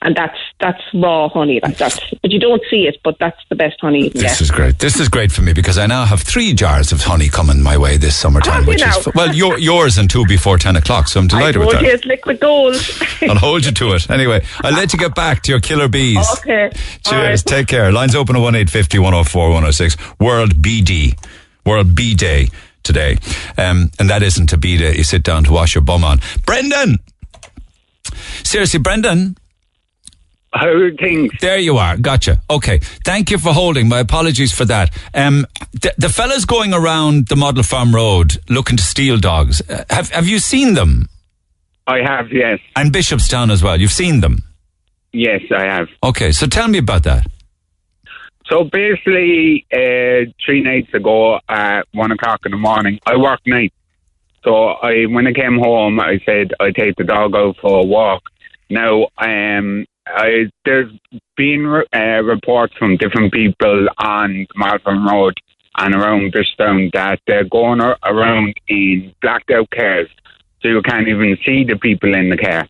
And 0.00 0.14
that's 0.14 0.38
that's 0.60 0.80
raw 0.94 1.28
honey. 1.28 1.58
Like 1.60 1.76
that's, 1.76 1.98
but 2.22 2.30
you 2.30 2.38
don't 2.38 2.62
see 2.70 2.86
it. 2.86 2.98
But 3.02 3.18
that's 3.18 3.40
the 3.48 3.56
best 3.56 3.80
honey 3.80 4.04
you 4.04 4.10
can 4.12 4.20
This 4.20 4.32
get. 4.34 4.40
is 4.42 4.50
great. 4.52 4.78
This 4.78 5.00
is 5.00 5.08
great 5.08 5.32
for 5.32 5.42
me 5.42 5.52
because 5.52 5.76
I 5.76 5.86
now 5.86 6.04
have 6.04 6.20
three 6.22 6.54
jars 6.54 6.92
of 6.92 7.00
honey 7.02 7.28
coming 7.28 7.60
my 7.60 7.76
way 7.76 7.96
this 7.96 8.14
summertime, 8.14 8.64
which 8.64 8.80
is 8.80 9.06
now? 9.06 9.12
well, 9.16 9.34
your, 9.34 9.58
yours 9.58 9.98
and 9.98 10.08
two 10.08 10.24
before 10.26 10.56
ten 10.56 10.76
o'clock. 10.76 11.08
So 11.08 11.18
I'm 11.18 11.26
delighted 11.26 11.58
with 11.58 11.72
that. 11.72 11.82
you 11.82 11.88
it's 11.90 12.04
liquid 12.04 12.38
gold. 12.38 12.76
I'll 13.22 13.34
hold 13.38 13.66
you 13.66 13.72
to 13.72 13.94
it. 13.94 14.08
Anyway, 14.08 14.44
I'll 14.62 14.72
let 14.72 14.92
you 14.92 15.00
get 15.00 15.16
back 15.16 15.42
to 15.42 15.50
your 15.52 15.60
killer 15.60 15.88
bees. 15.88 16.24
Okay. 16.38 16.70
Cheers. 17.04 17.44
right. 17.44 17.56
Take 17.56 17.66
care. 17.66 17.90
Lines 17.90 18.14
open 18.14 18.36
at 18.36 18.40
1 18.40 18.54
850 18.54 18.98
104 19.00 19.48
106. 19.48 19.96
World 20.20 20.54
BD. 20.62 21.18
World 21.66 21.96
B 21.96 22.14
Day 22.14 22.48
today. 22.84 23.18
Um, 23.58 23.90
and 23.98 24.08
that 24.08 24.22
isn't 24.22 24.52
a 24.52 24.56
B 24.56 24.78
day 24.78 24.94
you 24.96 25.02
sit 25.02 25.24
down 25.24 25.42
to 25.44 25.52
wash 25.52 25.74
your 25.74 25.82
bum 25.82 26.04
on. 26.04 26.20
Brendan! 26.46 26.98
Seriously, 28.44 28.78
Brendan? 28.80 29.36
How 30.58 30.72
things? 30.98 31.30
There 31.40 31.58
you 31.58 31.76
are. 31.76 31.96
Gotcha. 31.96 32.40
Okay. 32.50 32.78
Thank 33.04 33.30
you 33.30 33.38
for 33.38 33.52
holding. 33.52 33.88
My 33.88 34.00
apologies 34.00 34.52
for 34.52 34.64
that. 34.64 34.90
Um, 35.14 35.46
the, 35.72 35.94
the 35.98 36.08
fellas 36.08 36.44
going 36.44 36.74
around 36.74 37.28
the 37.28 37.36
Model 37.36 37.62
Farm 37.62 37.94
Road 37.94 38.38
looking 38.48 38.76
to 38.76 38.82
steal 38.82 39.18
dogs, 39.18 39.62
uh, 39.70 39.84
have, 39.88 40.10
have 40.10 40.26
you 40.26 40.40
seen 40.40 40.74
them? 40.74 41.08
I 41.86 41.98
have, 42.02 42.32
yes. 42.32 42.58
And 42.74 42.92
Bishopstown 42.92 43.52
as 43.52 43.62
well. 43.62 43.80
You've 43.80 43.92
seen 43.92 44.20
them? 44.20 44.42
Yes, 45.12 45.42
I 45.56 45.64
have. 45.64 45.88
Okay. 46.02 46.32
So 46.32 46.46
tell 46.46 46.66
me 46.66 46.78
about 46.78 47.04
that. 47.04 47.26
So 48.50 48.64
basically, 48.64 49.64
uh, 49.72 50.30
three 50.44 50.62
nights 50.62 50.92
ago 50.92 51.38
at 51.48 51.82
one 51.92 52.10
o'clock 52.10 52.40
in 52.46 52.50
the 52.50 52.58
morning, 52.58 52.98
I 53.06 53.16
work 53.16 53.40
night. 53.46 53.72
So 54.42 54.70
I, 54.70 55.04
when 55.04 55.26
I 55.26 55.32
came 55.32 55.58
home, 55.58 56.00
I 56.00 56.18
said 56.26 56.52
I 56.58 56.72
take 56.72 56.96
the 56.96 57.04
dog 57.04 57.36
out 57.36 57.56
for 57.60 57.80
a 57.80 57.84
walk. 57.84 58.22
Now, 58.70 59.08
um, 59.18 59.86
I, 60.14 60.50
there's 60.64 60.92
been 61.36 61.82
uh, 61.94 62.22
reports 62.22 62.74
from 62.78 62.96
different 62.96 63.32
people 63.32 63.88
on 63.98 64.46
Malvern 64.56 65.04
Road 65.04 65.34
and 65.76 65.94
around 65.94 66.32
Bishopstown 66.32 66.92
that 66.92 67.20
they're 67.26 67.48
going 67.48 67.80
ar- 67.80 67.98
around 68.04 68.54
in 68.68 69.14
blacked 69.22 69.50
out 69.50 69.70
cars, 69.70 70.08
so 70.60 70.68
you 70.68 70.82
can't 70.82 71.08
even 71.08 71.36
see 71.44 71.64
the 71.64 71.76
people 71.76 72.14
in 72.14 72.30
the 72.30 72.36
car. 72.36 72.68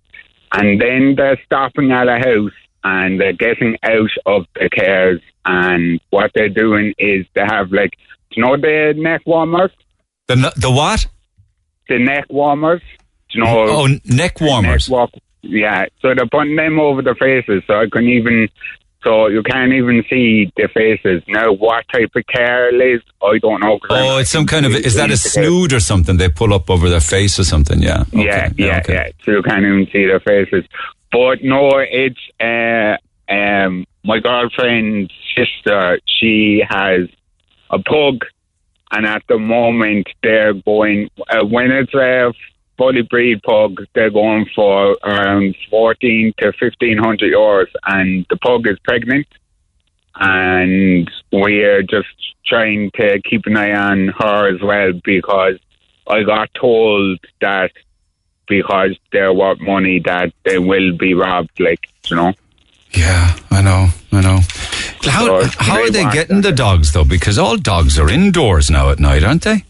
And 0.53 0.81
then 0.81 1.15
they're 1.17 1.41
stopping 1.45 1.91
at 1.93 2.09
a 2.09 2.19
house 2.19 2.53
and 2.85 3.21
they're 3.21 3.33
getting 3.33 3.77
out 3.83 4.11
of 4.27 4.47
the 4.55 4.69
cars. 4.71 5.21
And 5.45 6.01
what 6.11 6.33
they're 6.35 6.49
doing 6.49 6.95
is 6.99 7.27
they 7.35 7.43
have 7.47 7.73
like, 7.73 7.93
do 8.31 8.41
you 8.41 8.45
know 8.45 8.57
the 8.57 8.95
neck 8.97 9.23
warmers? 9.27 9.71
The, 10.27 10.53
the 10.57 10.71
what? 10.71 11.07
The 11.89 11.99
neck 11.99 12.27
warmers. 12.29 12.83
Do 13.31 13.39
you 13.39 13.45
know? 13.45 13.67
Oh, 13.69 13.87
neck 14.05 14.41
warmers. 14.41 14.89
Neck 14.89 14.95
walk, 14.95 15.11
yeah. 15.49 15.87
So 16.01 16.15
they're 16.15 16.27
putting 16.27 16.57
them 16.57 16.79
over 16.79 17.03
the 17.03 17.15
faces, 17.15 17.63
so 17.67 17.81
I 17.81 17.89
couldn't 17.91 18.11
even. 18.11 18.49
So 19.05 19.29
you 19.29 19.45
can't 19.45 19.73
even 19.73 20.05
see 20.11 20.53
the 20.57 20.69
faces. 20.75 21.23
Now, 21.29 21.53
what 21.53 21.85
type 21.93 22.11
of 22.17 22.27
car 22.27 22.69
it 22.69 22.75
is, 22.75 23.01
I 23.23 23.39
don't 23.39 23.61
know. 23.61 23.79
Oh, 23.89 24.19
it's 24.19 24.31
some 24.31 24.45
kind 24.45 24.67
of, 24.67 24.75
is 24.75 24.95
that 24.95 25.13
a 25.13 25.17
snood 25.17 25.73
or 25.73 25.79
something 25.79 26.17
they 26.17 26.29
pull 26.29 26.53
up 26.53 26.69
over 26.69 26.89
their 26.91 27.01
face 27.01 27.39
or 27.39 27.45
something? 27.45 27.81
Yeah. 27.81 28.01
Okay. 28.13 28.25
Yeah, 28.25 28.51
yeah, 28.57 28.79
okay. 28.79 28.93
yeah. 28.95 29.09
So 29.25 29.31
you 29.31 29.43
can't 29.43 29.65
even 29.65 29.87
see 29.93 30.05
their 30.07 30.19
faces. 30.19 30.65
But 31.13 31.45
no, 31.45 31.71
it's 31.79 32.19
uh, 32.41 32.97
um, 33.33 33.87
my 34.05 34.19
girlfriend's 34.19 35.13
sister. 35.37 36.01
She 36.07 36.63
has 36.69 37.09
a 37.71 37.79
pug, 37.79 38.25
and 38.91 39.07
at 39.07 39.23
the 39.29 39.39
moment 39.39 40.09
they're 40.23 40.55
going 40.55 41.09
uh, 41.31 41.45
when 41.45 41.71
it's 41.71 41.95
a 41.95 42.33
fully 42.79 43.03
breed 43.03 43.43
pug, 43.43 43.85
they're 43.95 44.11
going 44.11 44.47
for 44.55 44.97
around 45.05 45.57
fourteen 45.69 46.33
to 46.39 46.53
fifteen 46.53 46.97
hundred 46.97 47.35
euros, 47.35 47.67
and 47.87 48.25
the 48.31 48.37
pug 48.37 48.67
is 48.67 48.79
pregnant. 48.79 49.27
And 50.21 51.11
we're 51.31 51.83
just 51.83 52.09
trying 52.47 52.91
to 52.93 53.21
keep 53.23 53.47
an 53.47 53.57
eye 53.57 53.73
on 53.73 54.09
her 54.19 54.55
as 54.55 54.61
well 54.63 54.93
because 55.05 55.59
I 56.09 56.23
got 56.23 56.53
told 56.55 57.21
that 57.41 57.71
because 58.49 58.97
they're 59.13 59.33
worth 59.33 59.61
money 59.61 60.01
that 60.01 60.33
they 60.45 60.59
will 60.59 60.97
be 60.97 61.15
robbed, 61.15 61.61
like, 61.61 61.89
you 62.09 62.17
know. 62.17 62.33
Yeah, 62.93 63.37
I 63.51 63.61
know, 63.61 63.89
I 64.11 64.23
know. 64.23 64.41
How, 65.03 65.43
So 65.43 65.49
how 65.59 65.81
are 65.81 65.85
they 65.85 65.91
they 65.91 66.03
want 66.03 66.15
getting 66.15 66.41
the 66.41 66.53
dogs 66.53 66.93
though? 66.93 67.05
Because 67.05 67.39
all 67.39 67.57
dogs 67.57 67.99
are 67.99 68.09
indoors 68.09 68.71
now 68.71 68.91
at 68.91 68.99
night, 68.99 69.23
aren't 69.23 69.43
they? 69.43 69.65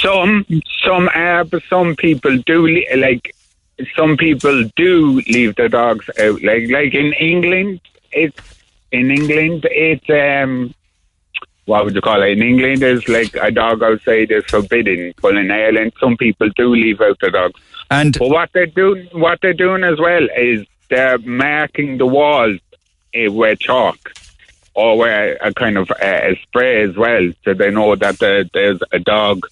Some, 0.00 0.46
some 0.84 1.08
are, 1.14 1.44
but 1.44 1.62
some 1.68 1.96
people 1.96 2.36
do, 2.38 2.84
like, 2.96 3.34
some 3.96 4.16
people 4.16 4.64
do 4.76 5.20
leave 5.28 5.56
their 5.56 5.68
dogs 5.68 6.08
out. 6.18 6.42
Like, 6.42 6.70
like 6.70 6.94
in 6.94 7.12
England, 7.14 7.80
it's, 8.12 8.38
in 8.92 9.10
England, 9.10 9.66
it's, 9.70 10.08
um, 10.10 10.74
what 11.66 11.84
would 11.84 11.94
you 11.94 12.00
call 12.00 12.22
it? 12.22 12.30
In 12.30 12.42
England, 12.42 12.82
it's 12.82 13.08
like 13.08 13.34
a 13.36 13.50
dog 13.50 13.82
outside 13.82 14.30
is 14.30 14.44
forbidden. 14.44 15.12
But 15.20 15.36
in 15.36 15.50
Ireland, 15.50 15.92
some 16.00 16.16
people 16.16 16.48
do 16.56 16.74
leave 16.74 17.00
out 17.00 17.18
their 17.20 17.30
dogs. 17.30 17.60
And 17.90 18.16
But 18.18 18.28
what 18.28 18.50
they're 18.52 18.66
doing, 18.66 19.08
what 19.12 19.40
they're 19.42 19.52
doing 19.52 19.84
as 19.84 19.98
well 19.98 20.26
is 20.36 20.66
they're 20.88 21.18
marking 21.18 21.98
the 21.98 22.06
walls 22.06 22.60
eh, 23.14 23.28
with 23.28 23.58
chalk 23.58 24.12
or 24.74 24.98
with 24.98 25.38
a 25.40 25.54
kind 25.54 25.78
of 25.78 25.90
uh, 25.90 25.94
a 26.02 26.36
spray 26.42 26.82
as 26.82 26.96
well, 26.96 27.32
so 27.44 27.54
they 27.54 27.70
know 27.70 27.96
that 27.96 28.18
there, 28.18 28.44
there's 28.52 28.80
a 28.92 28.98
dog. 28.98 29.46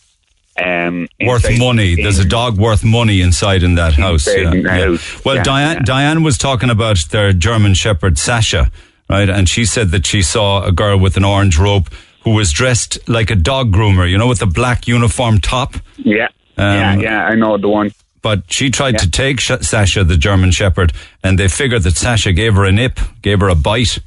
Um, 0.63 1.09
worth 1.25 1.59
money. 1.59 1.97
There's 1.97 2.19
a 2.19 2.25
dog 2.25 2.59
worth 2.59 2.85
money 2.85 3.21
inside 3.21 3.63
in 3.63 3.75
that 3.75 3.95
house. 3.95 4.27
Yeah, 4.27 4.53
yeah. 4.55 4.97
Well, 5.25 5.37
Yeah, 5.37 5.43
Diane, 5.43 5.77
yeah. 5.79 5.83
Diane 5.83 6.23
was 6.23 6.39
talking 6.39 6.71
about 6.71 6.99
their 7.11 7.33
German 7.33 7.75
Shepherd 7.75 8.19
Sasha, 8.19 8.71
right? 9.11 9.29
And 9.29 9.49
she 9.49 9.65
said 9.65 9.89
that 9.91 10.07
she 10.07 10.23
saw 10.23 10.63
a 10.65 10.71
girl 10.73 10.99
with 10.99 11.17
an 11.17 11.25
orange 11.25 11.59
robe 11.59 11.89
who 12.23 12.31
was 12.31 12.53
dressed 12.53 12.99
like 13.09 13.31
a 13.31 13.35
dog 13.37 13.73
groomer, 13.73 14.09
you 14.09 14.17
know, 14.17 14.29
with 14.29 14.43
a 14.43 14.47
black 14.47 14.87
uniform 14.87 15.41
top. 15.41 15.75
Yeah, 15.97 16.29
yeah, 16.57 16.93
Um, 16.93 17.01
yeah. 17.01 17.25
I 17.25 17.35
know 17.35 17.59
the 17.59 17.69
one. 17.69 17.91
But 18.23 18.45
she 18.49 18.71
tried 18.71 18.95
Yeah. 18.95 19.01
to 19.01 19.11
take 19.11 19.41
Sh- 19.41 19.51
Sasha, 19.61 20.05
the 20.05 20.17
German 20.17 20.51
Shepherd, 20.53 20.93
and 21.23 21.39
they 21.39 21.49
figured 21.49 21.83
that 21.83 21.97
Sasha 21.97 22.33
gave 22.33 22.55
her 22.55 22.65
a 22.65 22.73
nip, 22.73 22.99
gave 23.23 23.41
her 23.41 23.49
a 23.49 23.55
bite. 23.55 23.99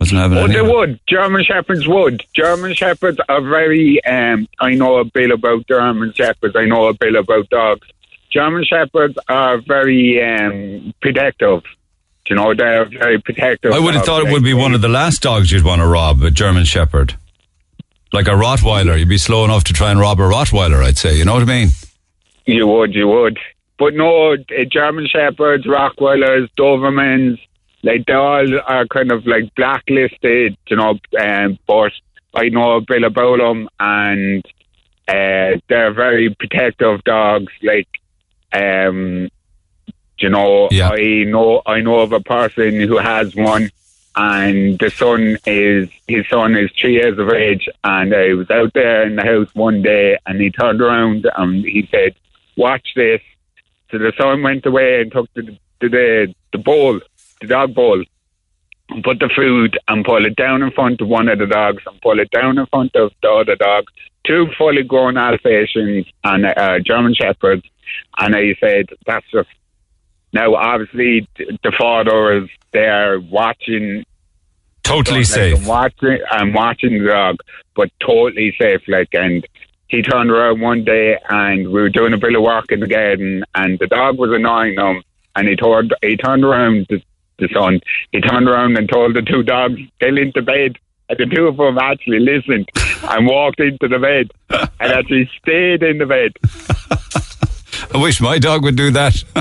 Wasn't 0.00 0.18
having 0.18 0.38
Oh, 0.38 0.44
any 0.44 0.54
they 0.54 0.62
would. 0.62 0.98
German 1.06 1.44
Shepherds 1.44 1.86
would. 1.86 2.24
German 2.34 2.74
Shepherds 2.74 3.18
are 3.28 3.42
very. 3.42 4.02
Um, 4.04 4.48
I 4.58 4.74
know 4.74 4.98
a 4.98 5.04
bit 5.04 5.30
about 5.30 5.66
German 5.68 6.12
Shepherds. 6.14 6.56
I 6.56 6.64
know 6.64 6.86
a 6.88 6.94
bit 6.94 7.14
about 7.14 7.48
dogs. 7.50 7.86
German 8.30 8.64
Shepherds 8.64 9.18
are 9.28 9.58
very 9.60 10.22
um, 10.22 10.94
protective. 11.02 11.62
You 12.28 12.36
know, 12.36 12.54
they're 12.54 12.84
very 12.88 13.20
protective. 13.20 13.72
I 13.72 13.78
would 13.80 13.94
have 13.94 14.04
thought 14.04 14.24
it 14.26 14.32
would 14.32 14.44
be 14.44 14.54
one 14.54 14.72
of 14.72 14.80
the 14.82 14.88
last 14.88 15.20
dogs 15.20 15.50
you'd 15.50 15.64
want 15.64 15.80
to 15.80 15.86
rob, 15.86 16.22
a 16.22 16.30
German 16.30 16.64
Shepherd. 16.64 17.14
Like 18.12 18.26
a 18.28 18.30
Rottweiler. 18.32 18.98
You'd 18.98 19.08
be 19.08 19.18
slow 19.18 19.44
enough 19.44 19.64
to 19.64 19.72
try 19.72 19.90
and 19.90 19.98
rob 20.00 20.18
a 20.20 20.22
Rottweiler, 20.22 20.82
I'd 20.82 20.96
say. 20.96 21.16
You 21.16 21.24
know 21.24 21.34
what 21.34 21.42
I 21.42 21.46
mean? 21.46 21.68
You 22.46 22.66
would, 22.68 22.94
you 22.94 23.06
would. 23.08 23.38
But 23.78 23.94
no, 23.94 24.32
uh, 24.32 24.36
German 24.70 25.06
Shepherds, 25.08 25.66
Rockweilers, 25.66 26.48
Dobermans, 26.56 27.38
like 27.82 28.06
they 28.06 28.12
all 28.12 28.60
are 28.66 28.86
kind 28.86 29.12
of 29.12 29.26
like 29.26 29.54
blacklisted, 29.54 30.56
you 30.68 30.76
know. 30.76 30.98
Um, 31.20 31.58
but 31.66 31.92
I 32.34 32.48
know 32.48 32.76
about 32.76 33.68
and 33.80 34.44
uh, 35.08 35.58
they're 35.68 35.92
very 35.92 36.34
protective 36.34 37.02
dogs. 37.04 37.52
Like, 37.62 37.88
um, 38.52 39.28
you 40.18 40.28
know, 40.28 40.68
Yeah. 40.70 40.90
I 40.90 41.24
know 41.24 41.62
I 41.66 41.80
know 41.80 42.00
of 42.00 42.12
a 42.12 42.20
person 42.20 42.80
who 42.80 42.98
has 42.98 43.34
one, 43.34 43.70
and 44.14 44.78
the 44.78 44.90
son 44.90 45.38
is 45.46 45.88
his 46.06 46.28
son 46.28 46.56
is 46.56 46.70
three 46.78 46.94
years 46.94 47.18
of 47.18 47.30
age, 47.30 47.68
and 47.82 48.14
I 48.14 48.34
was 48.34 48.50
out 48.50 48.72
there 48.74 49.04
in 49.06 49.16
the 49.16 49.22
house 49.22 49.52
one 49.54 49.82
day, 49.82 50.18
and 50.26 50.40
he 50.40 50.50
turned 50.50 50.80
around 50.80 51.26
and 51.36 51.64
he 51.64 51.88
said, 51.90 52.14
"Watch 52.56 52.88
this." 52.94 53.22
So 53.90 53.98
the 53.98 54.12
son 54.16 54.42
went 54.42 54.66
away 54.66 55.00
and 55.00 55.10
took 55.10 55.32
the 55.34 55.58
to 55.80 55.88
the 55.88 56.34
the 56.52 56.58
bowl, 56.58 57.00
the 57.40 57.46
dog 57.46 57.74
bowl, 57.74 58.02
and 58.90 59.04
put 59.04 59.18
the 59.18 59.30
food 59.34 59.78
and 59.88 60.04
pull 60.04 60.24
it 60.24 60.36
down 60.36 60.62
in 60.62 60.70
front 60.72 61.00
of 61.00 61.08
one 61.08 61.28
of 61.28 61.38
the 61.38 61.46
dogs 61.46 61.82
and 61.86 62.00
pull 62.00 62.18
it 62.18 62.30
down 62.30 62.58
in 62.58 62.66
front 62.66 62.94
of 62.96 63.12
the 63.22 63.30
other 63.30 63.56
dog. 63.56 63.84
Two 64.26 64.48
fully 64.58 64.82
grown 64.82 65.16
Alsatians 65.16 66.06
and 66.24 66.44
a, 66.44 66.74
a 66.74 66.80
German 66.80 67.14
Shepherd, 67.14 67.62
and 68.18 68.36
I 68.36 68.54
said, 68.60 68.86
"That's 69.06 69.26
just." 69.30 69.48
Now, 70.32 70.54
obviously, 70.54 71.28
the 71.36 71.72
father 71.76 72.44
is 72.44 72.48
there 72.72 73.18
watching 73.18 74.04
Totally 74.90 75.20
like, 75.20 75.26
safe. 75.26 75.58
I'm 75.60 75.66
watching, 75.66 76.18
I'm 76.30 76.52
watching 76.52 76.98
the 76.98 77.08
dog, 77.08 77.36
but 77.76 77.90
totally 78.00 78.54
safe. 78.60 78.80
Like, 78.88 79.08
and 79.12 79.46
he 79.88 80.02
turned 80.02 80.30
around 80.30 80.60
one 80.60 80.84
day, 80.84 81.16
and 81.28 81.68
we 81.68 81.80
were 81.80 81.88
doing 81.88 82.12
a 82.12 82.18
bit 82.18 82.34
of 82.34 82.42
work 82.42 82.72
in 82.72 82.80
the 82.80 82.88
garden, 82.88 83.44
and 83.54 83.78
the 83.78 83.86
dog 83.86 84.18
was 84.18 84.30
annoying 84.32 84.78
him, 84.78 85.02
and 85.36 85.48
he 85.48 85.54
turned, 85.54 85.94
he 86.02 86.16
turned 86.16 86.44
around 86.44 86.86
the 87.40 87.48
son. 87.52 87.80
He 88.12 88.20
turned 88.20 88.48
around 88.48 88.76
and 88.76 88.88
told 88.88 89.14
the 89.14 89.22
two 89.22 89.42
dogs 89.42 89.80
get 90.00 90.16
into 90.16 90.42
bed. 90.42 90.78
And 91.08 91.18
the 91.18 91.26
two 91.26 91.48
of 91.48 91.56
them 91.56 91.76
actually 91.78 92.20
listened 92.20 92.70
and 93.02 93.26
walked 93.26 93.58
into 93.58 93.88
the 93.88 93.98
bed 93.98 94.30
and 94.80 94.92
actually 94.92 95.28
stayed 95.42 95.82
in 95.82 95.98
the 95.98 96.06
bed. 96.06 96.32
I 97.92 97.98
wish 97.98 98.20
my 98.20 98.38
dog 98.38 98.62
would 98.62 98.76
do 98.76 98.90
that. 98.92 99.24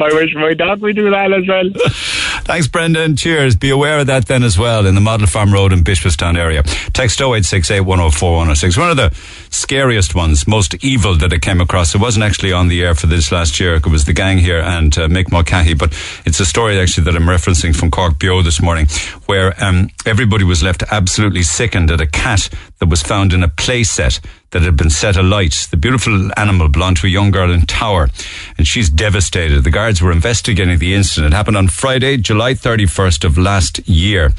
I 0.00 0.12
wish 0.12 0.34
my 0.34 0.54
dog 0.54 0.80
would 0.80 0.96
do 0.96 1.10
that 1.10 1.32
as 1.32 1.46
well. 1.46 1.68
Thanks, 2.48 2.66
Brendan. 2.66 3.14
Cheers. 3.14 3.56
Be 3.56 3.68
aware 3.68 3.98
of 3.98 4.06
that 4.06 4.24
then 4.24 4.42
as 4.42 4.58
well 4.58 4.86
in 4.86 4.94
the 4.94 5.02
Model 5.02 5.26
Farm 5.26 5.52
Road 5.52 5.70
in 5.70 5.84
Bishopstown 5.84 6.34
area. 6.34 6.62
Text 6.94 7.20
0868 7.20 7.82
104 7.82 8.30
106. 8.30 8.78
One 8.78 8.90
of 8.90 8.96
the 8.96 9.14
scariest 9.50 10.14
ones, 10.14 10.48
most 10.48 10.82
evil 10.82 11.14
that 11.16 11.30
I 11.30 11.36
came 11.40 11.60
across. 11.60 11.94
It 11.94 12.00
wasn't 12.00 12.24
actually 12.24 12.54
on 12.54 12.68
the 12.68 12.82
air 12.82 12.94
for 12.94 13.06
this 13.06 13.30
last 13.30 13.60
year. 13.60 13.74
It 13.74 13.86
was 13.86 14.06
the 14.06 14.14
gang 14.14 14.38
here 14.38 14.60
and 14.60 14.96
uh, 14.96 15.08
Mick 15.08 15.30
Mulcahy, 15.30 15.74
but 15.74 15.92
it's 16.24 16.40
a 16.40 16.46
story 16.46 16.80
actually 16.80 17.04
that 17.04 17.16
I'm 17.16 17.28
referencing 17.28 17.76
from 17.76 17.90
Cork 17.90 18.14
Beo 18.14 18.42
this 18.42 18.62
morning 18.62 18.86
where 19.26 19.52
um, 19.62 19.90
everybody 20.06 20.44
was 20.44 20.62
left 20.62 20.82
absolutely 20.90 21.42
sickened 21.42 21.90
at 21.90 22.00
a 22.00 22.06
cat 22.06 22.48
that 22.78 22.88
was 22.88 23.02
found 23.02 23.34
in 23.34 23.42
a 23.42 23.48
play 23.48 23.84
set 23.84 24.20
that 24.50 24.62
had 24.62 24.76
been 24.76 24.90
set 24.90 25.16
alight. 25.16 25.68
The 25.70 25.76
beautiful 25.76 26.30
animal 26.38 26.68
belonged 26.68 26.98
to 26.98 27.06
a 27.06 27.10
young 27.10 27.30
girl 27.30 27.52
in 27.52 27.62
Tower, 27.62 28.08
and 28.56 28.66
she's 28.66 28.88
devastated. 28.88 29.62
The 29.62 29.70
guards 29.70 30.00
were 30.00 30.12
investigating 30.12 30.78
the 30.78 30.94
incident. 30.94 31.32
It 31.32 31.36
happened 31.36 31.56
on 31.56 31.68
Friday, 31.68 32.16
July 32.16 32.54
31st 32.54 33.24
of 33.24 33.36
last 33.38 33.86
year, 33.88 34.32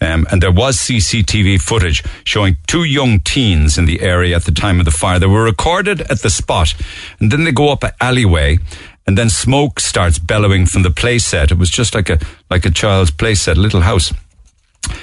um, 0.00 0.26
and 0.30 0.42
there 0.42 0.52
was 0.52 0.76
CCTV 0.76 1.60
footage 1.60 2.04
showing 2.24 2.56
two 2.66 2.84
young 2.84 3.20
teens 3.20 3.76
in 3.76 3.86
the 3.86 4.00
area 4.00 4.36
at 4.36 4.44
the 4.44 4.52
time 4.52 4.78
of 4.78 4.84
the 4.84 4.90
fire. 4.90 5.18
They 5.18 5.26
were 5.26 5.44
recorded 5.44 6.02
at 6.02 6.22
the 6.22 6.30
spot, 6.30 6.74
and 7.18 7.32
then 7.32 7.44
they 7.44 7.52
go 7.52 7.70
up 7.70 7.82
an 7.82 7.92
alleyway. 8.00 8.58
And 9.08 9.16
then 9.16 9.30
smoke 9.30 9.78
starts 9.78 10.18
bellowing 10.18 10.66
from 10.66 10.82
the 10.82 10.88
playset. 10.88 11.52
It 11.52 11.58
was 11.58 11.70
just 11.70 11.94
like 11.94 12.10
a 12.10 12.18
like 12.50 12.66
a 12.66 12.72
child's 12.72 13.12
playset, 13.12 13.54
little 13.54 13.82
house. 13.82 14.12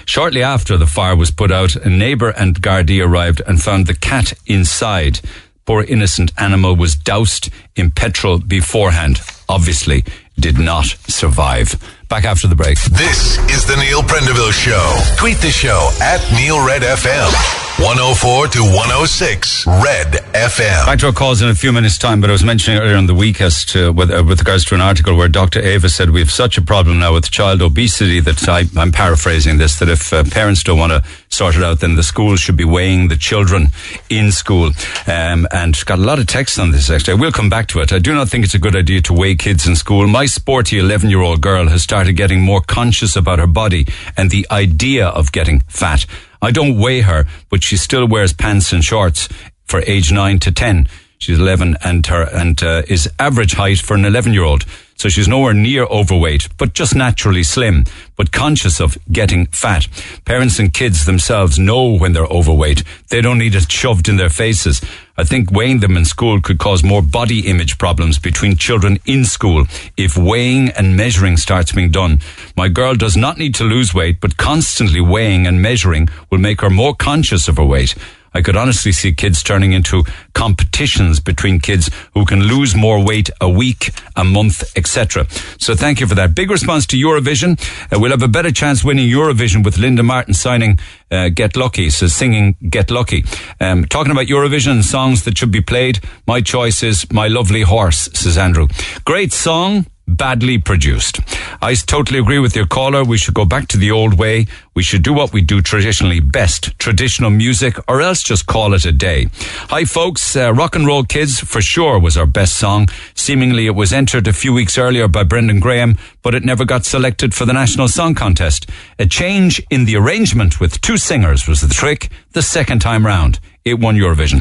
Shortly 0.05 0.43
after 0.43 0.77
the 0.77 0.87
fire 0.87 1.15
was 1.15 1.31
put 1.31 1.51
out, 1.51 1.75
a 1.75 1.89
neighbour 1.89 2.29
and 2.29 2.61
Gardaí 2.61 3.05
arrived 3.05 3.41
and 3.47 3.61
found 3.61 3.87
the 3.87 3.95
cat 3.95 4.33
inside. 4.45 5.19
Poor 5.65 5.83
innocent 5.83 6.31
animal 6.37 6.75
was 6.75 6.95
doused 6.95 7.49
in 7.75 7.91
petrol 7.91 8.39
beforehand. 8.39 9.21
Obviously, 9.47 10.03
did 10.39 10.57
not 10.57 10.85
survive. 11.07 11.75
Back 12.09 12.25
after 12.25 12.47
the 12.47 12.55
break. 12.55 12.79
This 12.81 13.37
is 13.49 13.65
the 13.65 13.77
Neil 13.77 14.01
Prendeville 14.01 14.51
Show. 14.51 14.99
Tweet 15.17 15.37
the 15.37 15.51
show 15.51 15.89
at 16.01 16.21
Neil 16.33 16.65
Red 16.65 16.81
FM. 16.81 17.62
104 17.79 18.47
to 18.49 18.59
106 18.61 19.65
Red 19.65 20.07
FM. 20.33 20.85
Back 20.85 20.99
to 20.99 21.07
our 21.07 21.11
calls 21.11 21.41
in 21.41 21.49
a 21.49 21.55
few 21.55 21.73
minutes' 21.73 21.97
time, 21.97 22.21
but 22.21 22.29
I 22.29 22.33
was 22.33 22.43
mentioning 22.43 22.79
earlier 22.79 22.95
in 22.95 23.07
the 23.07 23.15
week 23.15 23.41
as 23.41 23.65
to 23.65 23.91
with, 23.91 24.11
uh, 24.11 24.23
with 24.23 24.39
regards 24.39 24.63
to 24.65 24.75
an 24.75 24.81
article 24.81 25.17
where 25.17 25.27
Dr. 25.27 25.59
Ava 25.59 25.89
said 25.89 26.11
we 26.11 26.19
have 26.19 26.29
such 26.31 26.55
a 26.57 26.61
problem 26.61 26.99
now 26.99 27.13
with 27.13 27.31
child 27.31 27.63
obesity 27.63 28.19
that 28.19 28.47
I, 28.47 28.65
I'm 28.77 28.91
paraphrasing 28.91 29.57
this 29.57 29.79
that 29.79 29.89
if 29.89 30.13
uh, 30.13 30.23
parents 30.23 30.63
don't 30.63 30.77
want 30.77 30.91
to 30.91 31.03
sort 31.29 31.55
it 31.55 31.63
out, 31.63 31.79
then 31.79 31.95
the 31.95 32.03
schools 32.03 32.39
should 32.39 32.55
be 32.55 32.63
weighing 32.63 33.07
the 33.07 33.17
children 33.17 33.69
in 34.07 34.31
school. 34.31 34.69
Um, 35.07 35.47
and 35.51 35.75
got 35.85 35.97
a 35.97 36.03
lot 36.03 36.19
of 36.19 36.27
texts 36.27 36.59
on 36.59 36.71
this 36.71 36.91
actually. 36.91 37.13
I 37.13 37.21
will 37.21 37.31
come 37.31 37.49
back 37.49 37.67
to 37.69 37.79
it. 37.79 37.91
I 37.91 37.97
do 37.97 38.13
not 38.13 38.29
think 38.29 38.45
it's 38.45 38.53
a 38.53 38.59
good 38.59 38.75
idea 38.75 39.01
to 39.01 39.13
weigh 39.13 39.33
kids 39.33 39.67
in 39.67 39.75
school. 39.75 40.07
My 40.07 40.27
sporty 40.27 40.77
11 40.77 41.09
year 41.09 41.21
old 41.21 41.41
girl 41.41 41.67
has 41.69 41.81
started 41.81 42.13
getting 42.13 42.39
more 42.39 42.61
conscious 42.61 43.15
about 43.15 43.39
her 43.39 43.47
body 43.47 43.87
and 44.15 44.29
the 44.29 44.45
idea 44.51 45.07
of 45.07 45.31
getting 45.31 45.61
fat. 45.61 46.05
I 46.43 46.51
don't 46.51 46.77
weigh 46.77 47.01
her, 47.01 47.25
but 47.49 47.63
she 47.63 47.77
still 47.77 48.05
wears 48.05 48.33
pants 48.33 48.73
and 48.73 48.83
shorts 48.83 49.29
for 49.65 49.79
age 49.87 50.11
9 50.11 50.39
to 50.39 50.51
10. 50.51 50.89
She's 51.17 51.39
11 51.39 51.77
and 51.81 52.05
her, 52.07 52.23
and, 52.23 52.61
uh, 52.61 52.81
is 52.89 53.09
average 53.17 53.53
height 53.53 53.79
for 53.79 53.93
an 53.93 54.03
11 54.03 54.33
year 54.33 54.43
old. 54.43 54.65
So 54.95 55.07
she's 55.07 55.27
nowhere 55.27 55.53
near 55.53 55.83
overweight, 55.85 56.49
but 56.57 56.73
just 56.73 56.95
naturally 56.95 57.43
slim, 57.43 57.85
but 58.17 58.33
conscious 58.33 58.81
of 58.81 58.97
getting 59.09 59.45
fat. 59.47 59.87
Parents 60.25 60.59
and 60.59 60.73
kids 60.73 61.05
themselves 61.05 61.57
know 61.57 61.97
when 61.97 62.11
they're 62.11 62.25
overweight. 62.25 62.83
They 63.09 63.21
don't 63.21 63.37
need 63.37 63.55
it 63.55 63.71
shoved 63.71 64.09
in 64.09 64.17
their 64.17 64.29
faces. 64.29 64.81
I 65.15 65.23
think 65.23 65.51
weighing 65.51 65.79
them 65.81 65.95
in 65.95 66.05
school 66.05 66.41
could 66.41 66.57
cause 66.57 66.83
more 66.83 67.03
body 67.03 67.47
image 67.47 67.77
problems 67.77 68.17
between 68.17 68.57
children 68.57 68.97
in 69.05 69.25
school 69.25 69.65
if 69.95 70.17
weighing 70.17 70.69
and 70.69 70.97
measuring 70.97 71.37
starts 71.37 71.71
being 71.71 71.91
done. 71.91 72.19
My 72.57 72.67
girl 72.67 72.95
does 72.95 73.15
not 73.15 73.37
need 73.37 73.53
to 73.55 73.63
lose 73.63 73.93
weight, 73.93 74.19
but 74.19 74.37
constantly 74.37 75.01
weighing 75.01 75.45
and 75.45 75.61
measuring 75.61 76.09
will 76.31 76.39
make 76.39 76.61
her 76.61 76.69
more 76.71 76.95
conscious 76.95 77.47
of 77.47 77.57
her 77.57 77.63
weight. 77.63 77.93
I 78.33 78.41
could 78.41 78.55
honestly 78.55 78.91
see 78.91 79.13
kids 79.13 79.43
turning 79.43 79.73
into 79.73 80.03
competitions 80.33 81.19
between 81.19 81.59
kids 81.59 81.89
who 82.13 82.25
can 82.25 82.43
lose 82.43 82.75
more 82.75 83.03
weight 83.03 83.29
a 83.39 83.49
week, 83.49 83.91
a 84.15 84.23
month, 84.23 84.63
etc. 84.75 85.27
So 85.59 85.75
thank 85.75 85.99
you 85.99 86.07
for 86.07 86.15
that. 86.15 86.35
Big 86.35 86.49
response 86.49 86.85
to 86.87 86.97
Eurovision. 86.97 87.59
Uh, 87.91 87.99
we'll 87.99 88.11
have 88.11 88.23
a 88.23 88.27
better 88.27 88.51
chance 88.51 88.83
winning 88.83 89.09
Eurovision 89.09 89.63
with 89.63 89.77
Linda 89.77 90.03
Martin 90.03 90.33
signing 90.33 90.79
uh, 91.11 91.29
Get 91.29 91.55
Lucky, 91.55 91.89
so 91.89 92.07
singing 92.07 92.55
Get 92.69 92.89
Lucky. 92.89 93.23
Um, 93.59 93.85
talking 93.85 94.11
about 94.11 94.27
Eurovision 94.27 94.83
songs 94.83 95.23
that 95.23 95.37
should 95.37 95.51
be 95.51 95.61
played, 95.61 95.99
my 96.27 96.41
choice 96.41 96.83
is 96.83 97.11
My 97.11 97.27
Lovely 97.27 97.61
Horse, 97.61 98.09
says 98.13 98.37
Andrew. 98.37 98.67
Great 99.05 99.31
song, 99.31 99.85
badly 100.07 100.57
produced. 100.57 101.19
I 101.61 101.75
totally 101.75 102.19
agree 102.19 102.39
with 102.39 102.55
your 102.55 102.67
caller. 102.67 103.03
We 103.03 103.17
should 103.17 103.33
go 103.33 103.45
back 103.45 103.67
to 103.69 103.77
the 103.77 103.91
old 103.91 104.15
way. 104.15 104.47
We 104.75 104.81
should 104.81 105.03
do 105.03 105.13
what 105.13 105.33
we 105.33 105.41
do 105.41 105.61
traditionally 105.61 106.19
best, 106.19 106.77
traditional 106.79 107.29
music, 107.29 107.77
or 107.87 108.01
else 108.01 108.23
just 108.23 108.47
call 108.47 108.73
it 108.73 108.85
a 108.85 108.91
day. 108.91 109.27
Hi 109.69 109.85
folks, 109.85 110.35
uh, 110.35 110.51
Rock 110.51 110.75
and 110.75 110.87
Roll 110.87 111.03
Kids 111.03 111.39
for 111.39 111.61
sure 111.61 111.99
was 111.99 112.17
our 112.17 112.25
best 112.25 112.55
song. 112.55 112.87
Seemingly 113.13 113.67
it 113.67 113.75
was 113.75 113.93
entered 113.93 114.27
a 114.27 114.33
few 114.33 114.51
weeks 114.51 114.77
earlier 114.77 115.07
by 115.07 115.23
Brendan 115.23 115.59
Graham, 115.59 115.95
but 116.23 116.33
it 116.33 116.43
never 116.43 116.65
got 116.65 116.85
selected 116.85 117.35
for 117.35 117.45
the 117.45 117.53
National 117.53 117.87
Song 117.87 118.15
Contest. 118.15 118.67
A 118.97 119.05
change 119.05 119.61
in 119.69 119.85
the 119.85 119.95
arrangement 119.95 120.59
with 120.59 120.81
two 120.81 120.97
singers 120.97 121.47
was 121.47 121.61
the 121.61 121.73
trick 121.73 122.09
the 122.31 122.41
second 122.41 122.79
time 122.79 123.05
round 123.05 123.39
it 123.65 123.79
won 123.79 123.95
Eurovision. 123.95 124.39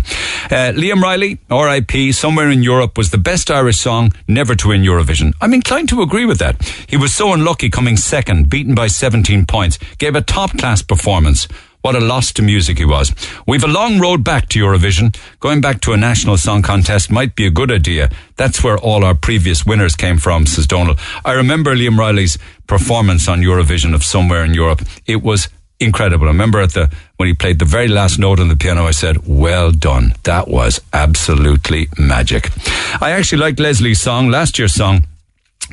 Uh, 0.51 0.73
Liam 0.73 1.03
Reilly, 1.03 1.39
R.I.P., 1.51 2.13
Somewhere 2.13 2.51
in 2.51 2.63
Europe 2.63 2.99
was 2.99 3.11
the 3.11 3.19
best 3.19 3.51
Irish 3.51 3.79
song 3.79 4.13
never 4.27 4.55
to 4.57 4.69
win 4.69 4.83
Eurovision. 4.83 5.33
I'm 5.41 5.55
inclined 5.55 5.89
to 5.91 6.03
agree 6.03 6.27
with 6.27 6.39
that. 6.39 6.63
He 6.89 6.97
was 6.97 7.15
so 7.15 7.33
unlucky 7.33 7.71
coming 7.71 7.97
second, 7.97 8.51
beaten 8.51 8.75
by 8.75 8.89
17 8.89 9.47
points, 9.47 9.79
gave 9.99 10.15
a 10.15 10.22
top 10.23 10.57
class 10.59 10.83
performance. 10.83 11.47
What 11.83 11.97
a 11.97 12.01
loss 12.01 12.33
to 12.35 12.43
music 12.43 12.79
he 12.79 12.85
was. 12.85 13.13
We've 13.45 13.65
a 13.65 13.69
long 13.69 13.99
road 13.99 14.23
back 14.23 14.49
to 14.51 14.61
Eurovision. 14.61 15.17
Going 15.41 15.61
back 15.61 15.81
to 15.81 15.93
a 15.93 15.97
national 15.97 16.37
song 16.37 16.63
contest 16.63 17.11
might 17.11 17.35
be 17.35 17.45
a 17.45 17.51
good 17.51 17.73
idea. 17.73 18.09
That's 18.37 18.63
where 18.63 18.79
all 18.79 19.05
our 19.05 19.17
previous 19.17 19.67
winners 19.67 19.97
came 19.97 20.19
from, 20.19 20.47
says 20.47 20.69
Donald. 20.69 21.01
I 21.25 21.33
remember 21.33 21.75
Liam 21.75 21.99
Reilly's 21.99 22.39
performance 22.69 23.27
on 23.27 23.41
Eurovision 23.41 23.95
of 23.95 24.05
Somewhere 24.05 24.45
in 24.45 24.55
Europe. 24.55 24.83
It 25.07 25.23
was 25.25 25.49
incredible. 25.81 26.27
I 26.27 26.31
remember 26.31 26.61
at 26.61 26.73
the 26.73 26.89
when 27.17 27.29
he 27.29 27.35
played 27.35 27.59
the 27.59 27.65
very 27.65 27.89
last 27.89 28.17
note 28.17 28.39
on 28.39 28.47
the 28.47 28.57
piano, 28.57 28.87
I 28.87 28.93
said, 28.93 29.27
"Well 29.27 29.73
done. 29.73 30.15
That 30.23 30.47
was 30.47 30.81
absolutely 30.93 31.89
magic." 31.99 32.51
I 33.01 33.11
actually 33.11 33.39
liked 33.39 33.59
Lesley's 33.59 34.01
song, 34.01 34.29
last 34.29 34.59
year's 34.59 34.75
song, 34.75 35.05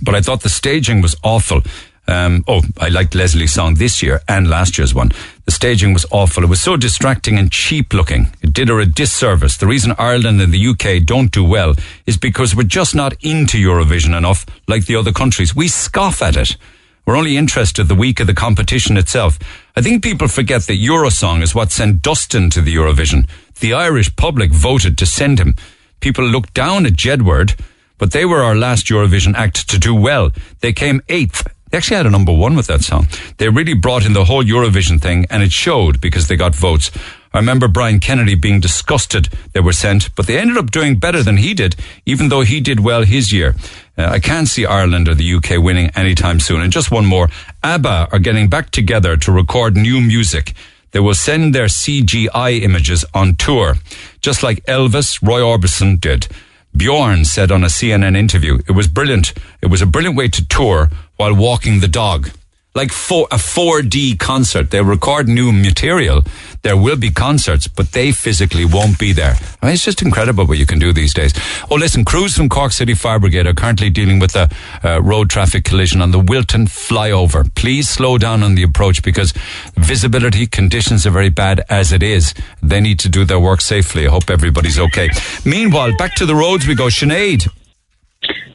but 0.02 0.16
I 0.16 0.22
thought 0.22 0.42
the 0.42 0.50
staging 0.50 1.02
was 1.02 1.16
awful. 1.24 1.62
Um, 2.10 2.44
oh, 2.48 2.62
I 2.80 2.90
liked 2.90 3.14
Lesley's 3.14 3.54
song 3.54 3.76
this 3.76 4.02
year 4.02 4.22
and 4.28 4.50
last 4.50 4.80
year's 4.80 4.96
one. 4.96 5.12
The 5.46 5.52
staging 5.52 5.94
was 5.94 6.08
awful. 6.10 6.44
It 6.44 6.50
was 6.50 6.60
so 6.60 6.76
distracting 6.76 7.38
and 7.38 7.52
cheap 7.52 7.94
looking. 7.94 8.34
It 8.42 8.52
did 8.52 8.68
her 8.70 8.80
a 8.80 8.86
disservice. 8.88 9.58
The 9.58 9.68
reason 9.68 9.94
Ireland 10.00 10.42
and 10.42 10.52
the 10.52 10.68
UK 10.70 11.06
don't 11.06 11.32
do 11.32 11.44
well 11.44 11.76
is 12.08 12.18
because 12.18 12.56
we're 12.56 12.64
just 12.64 12.96
not 12.96 13.14
into 13.22 13.60
Eurovision 13.60 14.18
enough 14.18 14.44
like 14.68 14.88
the 14.88 14.96
other 14.96 15.12
countries. 15.12 15.56
We 15.56 15.68
scoff 15.68 16.24
at 16.24 16.36
it. 16.36 16.58
We're 17.06 17.16
only 17.16 17.38
interested 17.38 17.88
the 17.88 17.96
week 17.96 18.20
of 18.20 18.26
the 18.26 18.34
competition 18.34 18.98
itself. 18.98 19.38
I 19.76 19.82
think 19.82 20.04
people 20.04 20.28
forget 20.28 20.64
that 20.64 20.80
Eurosong 20.80 21.44
is 21.44 21.54
what 21.54 21.72
sent 21.72 22.02
Dustin 22.02 22.50
to 22.52 22.62
the 22.62 22.76
Eurovision. 22.76 23.30
The 23.60 23.74
Irish 23.74 24.16
public 24.16 24.52
voted 24.52 24.98
to 24.98 25.06
send 25.06 25.40
him. 25.40 25.56
People 26.00 26.26
looked 26.26 26.56
down 26.56 26.88
at 26.88 26.94
Jedward, 26.94 27.60
but 28.00 28.14
they 28.14 28.26
were 28.26 28.42
our 28.42 28.56
last 28.56 28.88
Eurovision 28.88 29.36
act 29.36 29.70
to 29.70 29.78
do 29.78 29.94
well. 29.94 30.32
They 30.62 30.74
came 30.74 31.02
eighth. 31.08 31.48
They 31.70 31.78
actually 31.78 31.98
had 31.98 32.08
a 32.08 32.12
number 32.12 32.34
one 32.34 32.56
with 32.56 32.68
that 32.68 32.82
song. 32.82 33.08
They 33.38 33.50
really 33.50 33.74
brought 33.74 34.06
in 34.06 34.14
the 34.14 34.26
whole 34.26 34.44
Eurovision 34.44 35.00
thing, 35.00 35.26
and 35.30 35.44
it 35.44 35.52
showed 35.52 36.02
because 36.02 36.28
they 36.28 36.36
got 36.36 36.56
votes. 36.56 36.92
I 37.32 37.38
remember 37.38 37.68
Brian 37.68 38.00
Kennedy 38.00 38.34
being 38.34 38.60
disgusted 38.60 39.30
they 39.54 39.60
were 39.60 39.74
sent, 39.74 40.14
but 40.16 40.26
they 40.26 40.40
ended 40.40 40.58
up 40.58 40.72
doing 40.72 40.98
better 40.98 41.22
than 41.22 41.38
he 41.38 41.54
did, 41.54 41.76
even 42.06 42.30
though 42.30 42.42
he 42.42 42.60
did 42.60 42.80
well 42.80 43.04
his 43.04 43.32
year. 43.32 43.56
Uh, 43.98 44.06
I 44.06 44.20
can't 44.20 44.48
see 44.48 44.66
Ireland 44.66 45.08
or 45.08 45.14
the 45.14 45.34
UK 45.36 45.62
winning 45.62 45.92
anytime 45.96 46.40
soon. 46.40 46.62
And 46.62 46.74
just 46.74 46.90
one 46.90 47.06
more. 47.06 47.30
ABBA 47.64 48.08
are 48.12 48.20
getting 48.20 48.50
back 48.50 48.72
together 48.72 49.16
to 49.18 49.32
record 49.32 49.76
new 49.76 50.02
music. 50.02 50.54
They 50.92 51.00
will 51.00 51.14
send 51.14 51.54
their 51.54 51.66
CGI 51.66 52.62
images 52.64 53.06
on 53.14 53.36
tour, 53.36 53.76
just 54.22 54.42
like 54.42 54.66
Elvis 54.66 55.22
Roy 55.22 55.42
Orbison 55.42 56.02
did. 56.02 56.28
Bjorn 56.76 57.26
said 57.26 57.52
on 57.52 57.64
a 57.64 57.68
CNN 57.68 58.16
interview, 58.16 58.60
it 58.68 58.72
was 58.72 58.88
brilliant. 58.88 59.34
It 59.62 59.68
was 59.68 59.82
a 59.82 59.86
brilliant 59.86 60.16
way 60.16 60.30
to 60.30 60.48
tour 60.48 60.90
while 61.20 61.36
walking 61.36 61.82
the 61.82 61.88
dog. 61.88 62.30
Like 62.76 62.94
for 62.94 63.28
a 63.30 63.36
4D 63.36 64.20
concert. 64.20 64.72
They 64.72 64.82
record 64.82 65.28
new 65.28 65.52
material. 65.52 66.22
There 66.62 66.78
will 66.78 66.96
be 66.96 67.10
concerts, 67.10 67.68
but 67.68 67.92
they 67.92 68.14
physically 68.14 68.64
won't 68.64 68.98
be 68.98 69.12
there. 69.12 69.36
I 69.62 69.66
mean, 69.66 69.74
it's 69.74 69.84
just 69.84 70.02
incredible 70.02 70.46
what 70.46 70.58
you 70.58 70.66
can 70.66 70.80
do 70.80 70.94
these 70.94 71.14
days. 71.14 71.34
Oh, 71.70 71.76
listen, 71.76 72.06
crews 72.06 72.38
from 72.38 72.48
Cork 72.48 72.72
City 72.72 72.94
Fire 72.94 73.20
Brigade 73.20 73.48
are 73.48 73.54
currently 73.54 73.90
dealing 73.90 74.20
with 74.20 74.34
a 74.36 74.50
uh, 74.82 75.02
road 75.02 75.30
traffic 75.30 75.66
collision 75.66 76.02
on 76.02 76.12
the 76.12 76.20
Wilton 76.20 76.68
flyover. 76.68 77.54
Please 77.54 77.90
slow 77.90 78.18
down 78.18 78.42
on 78.42 78.56
the 78.56 78.64
approach 78.64 79.04
because 79.04 79.34
visibility 79.76 80.48
conditions 80.48 81.06
are 81.06 81.12
very 81.12 81.30
bad 81.30 81.66
as 81.70 81.92
it 81.92 82.04
is. 82.04 82.34
They 82.62 82.80
need 82.80 83.00
to 83.00 83.10
do 83.10 83.26
their 83.26 83.42
work 83.42 83.60
safely. 83.60 84.08
I 84.08 84.12
hope 84.12 84.30
everybody's 84.30 84.80
okay. 84.80 85.10
Meanwhile, 85.44 85.98
back 85.98 86.16
to 86.16 86.26
the 86.26 86.36
roads 86.36 86.66
we 86.66 86.76
go. 86.76 86.86
Sinead. 86.86 87.50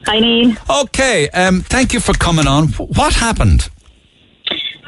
Hi, 0.07 0.19
Neil. 0.19 0.55
Okay, 0.69 1.29
um, 1.29 1.61
thank 1.61 1.93
you 1.93 1.99
for 1.99 2.13
coming 2.13 2.47
on. 2.47 2.67
What 2.69 3.13
happened? 3.13 3.69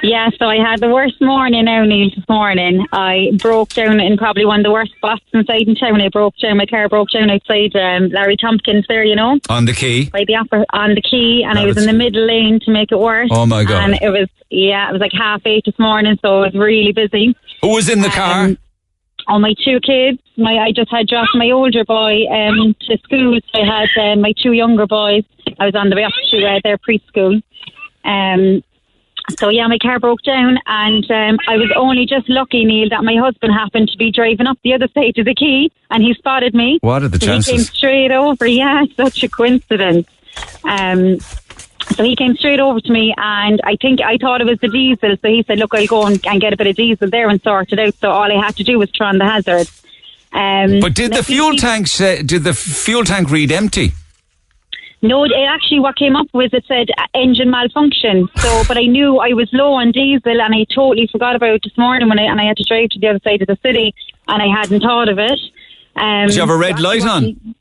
Yeah, 0.03 0.29
so 0.37 0.45
I 0.45 0.57
had 0.57 0.79
the 0.79 0.89
worst 0.89 1.15
morning 1.21 1.65
now, 1.65 1.83
Neil, 1.83 2.11
this 2.15 2.23
morning. 2.29 2.85
I 2.91 3.31
broke 3.41 3.69
down 3.69 3.99
in 3.99 4.15
probably 4.15 4.45
one 4.45 4.59
of 4.59 4.63
the 4.63 4.71
worst 4.71 4.91
spots 4.95 5.23
inside 5.33 5.63
in 5.67 5.73
town. 5.75 5.99
I 6.01 6.09
broke 6.09 6.35
down, 6.39 6.57
my 6.57 6.67
car 6.67 6.87
broke 6.87 7.09
down 7.09 7.31
outside 7.31 7.75
um, 7.75 8.09
Larry 8.09 8.37
Tompkins 8.37 8.85
there, 8.87 9.03
you 9.03 9.15
know, 9.15 9.39
On 9.49 9.65
the 9.65 9.73
quay. 9.73 10.05
by 10.05 10.23
the 10.27 10.35
upper, 10.35 10.63
on 10.71 10.93
the 10.93 11.01
quay, 11.01 11.41
and 11.43 11.57
That 11.57 11.63
I 11.63 11.65
was 11.65 11.77
in 11.77 11.87
the 11.87 11.93
middle 11.93 12.27
lane 12.27 12.59
to 12.65 12.71
make 12.71 12.91
it 12.91 12.99
worse. 12.99 13.29
Oh, 13.31 13.47
my 13.47 13.63
God. 13.63 13.83
And 13.83 13.99
it 13.99 14.09
was, 14.09 14.29
yeah, 14.51 14.87
it 14.87 14.91
was 14.91 15.01
like 15.01 15.13
half 15.13 15.41
eight 15.45 15.63
this 15.65 15.79
morning, 15.79 16.17
so 16.21 16.43
it 16.43 16.53
was 16.53 16.61
really 16.61 16.91
busy. 16.91 17.35
Who 17.61 17.69
was 17.69 17.89
in 17.89 18.01
the 18.01 18.09
car? 18.09 18.49
All 19.27 19.39
my 19.39 19.53
two 19.63 19.79
kids. 19.81 20.19
My 20.37 20.57
I 20.57 20.71
just 20.71 20.89
had 20.91 21.07
dropped 21.07 21.35
my 21.35 21.51
older 21.51 21.83
boy 21.83 22.25
um, 22.27 22.75
to 22.81 22.97
school. 22.99 23.39
So 23.53 23.61
I 23.61 23.65
had 23.65 23.89
uh, 24.01 24.15
my 24.15 24.33
two 24.41 24.53
younger 24.53 24.87
boys. 24.87 25.23
I 25.59 25.65
was 25.65 25.75
on 25.75 25.89
the 25.89 25.95
way 25.95 26.03
up 26.03 26.13
to 26.31 26.45
uh, 26.45 26.59
their 26.63 26.77
preschool. 26.77 27.41
Um, 28.05 28.63
so 29.37 29.49
yeah, 29.49 29.67
my 29.67 29.77
car 29.77 29.99
broke 29.99 30.21
down, 30.23 30.57
and 30.65 31.03
um, 31.11 31.37
I 31.49 31.57
was 31.57 31.69
only 31.75 32.05
just 32.05 32.29
lucky, 32.29 32.63
Neil, 32.63 32.87
that 32.89 33.03
my 33.03 33.15
husband 33.15 33.53
happened 33.53 33.89
to 33.89 33.97
be 33.97 34.09
driving 34.09 34.47
up 34.47 34.57
the 34.63 34.73
other 34.73 34.87
side 34.93 35.17
of 35.17 35.25
the 35.25 35.35
quay, 35.35 35.69
and 35.91 36.01
he 36.01 36.13
spotted 36.13 36.55
me. 36.55 36.77
What 36.81 37.03
are 37.03 37.09
the 37.09 37.19
So 37.19 37.35
He 37.35 37.43
came 37.43 37.59
straight 37.59 38.11
over. 38.11 38.47
Yeah, 38.47 38.85
such 38.95 39.23
a 39.23 39.27
coincidence. 39.27 40.07
Um, 40.63 41.17
so 41.95 42.03
he 42.03 42.15
came 42.15 42.35
straight 42.35 42.59
over 42.59 42.79
to 42.81 42.91
me, 42.91 43.13
and 43.17 43.59
I 43.63 43.75
think 43.81 44.01
I 44.01 44.17
thought 44.17 44.41
it 44.41 44.47
was 44.47 44.59
the 44.59 44.67
diesel. 44.67 45.15
So 45.21 45.27
he 45.27 45.43
said, 45.47 45.59
"Look, 45.59 45.73
I'll 45.73 45.85
go 45.87 46.05
and, 46.05 46.19
and 46.27 46.39
get 46.41 46.53
a 46.53 46.57
bit 46.57 46.67
of 46.67 46.75
diesel 46.75 47.09
there 47.09 47.29
and 47.29 47.41
sort 47.41 47.71
it 47.73 47.79
out." 47.79 47.93
So 48.01 48.09
all 48.11 48.31
I 48.31 48.43
had 48.45 48.55
to 48.57 48.63
do 48.63 48.77
was 48.79 48.91
turn 48.91 49.07
on 49.07 49.17
the 49.17 49.25
hazard. 49.25 49.67
Um, 50.33 50.79
But 50.81 50.93
did 50.93 51.13
the 51.13 51.23
fuel 51.23 51.51
he- 51.53 51.57
tank 51.57 51.87
say, 51.87 52.21
did 52.21 52.43
the 52.43 52.53
fuel 52.53 53.03
tank 53.05 53.29
read 53.31 53.51
empty? 53.51 53.93
No, 55.01 55.23
it 55.23 55.31
actually 55.47 55.79
what 55.79 55.95
came 55.95 56.15
up 56.15 56.27
was 56.33 56.49
it 56.53 56.65
said 56.67 56.87
uh, 56.97 57.05
engine 57.13 57.49
malfunction. 57.51 58.27
So, 58.37 58.63
but 58.67 58.77
I 58.77 58.83
knew 58.83 59.19
I 59.19 59.33
was 59.33 59.47
low 59.53 59.73
on 59.73 59.91
diesel, 59.91 60.41
and 60.41 60.53
I 60.53 60.65
totally 60.73 61.07
forgot 61.11 61.35
about 61.35 61.51
it 61.51 61.61
this 61.63 61.77
morning 61.77 62.09
when 62.09 62.19
I 62.19 62.23
and 62.23 62.41
I 62.41 62.45
had 62.45 62.57
to 62.57 62.63
drive 62.63 62.89
to 62.89 62.99
the 62.99 63.07
other 63.07 63.19
side 63.23 63.41
of 63.41 63.47
the 63.47 63.57
city, 63.63 63.93
and 64.27 64.41
I 64.41 64.47
hadn't 64.53 64.81
thought 64.81 65.07
of 65.09 65.17
it. 65.19 65.39
Um, 65.95 66.27
Did 66.27 66.35
you 66.35 66.41
have 66.41 66.49
a 66.49 66.57
red 66.57 66.79
light 66.79 67.05
on? 67.05 67.23
what- 67.23 67.55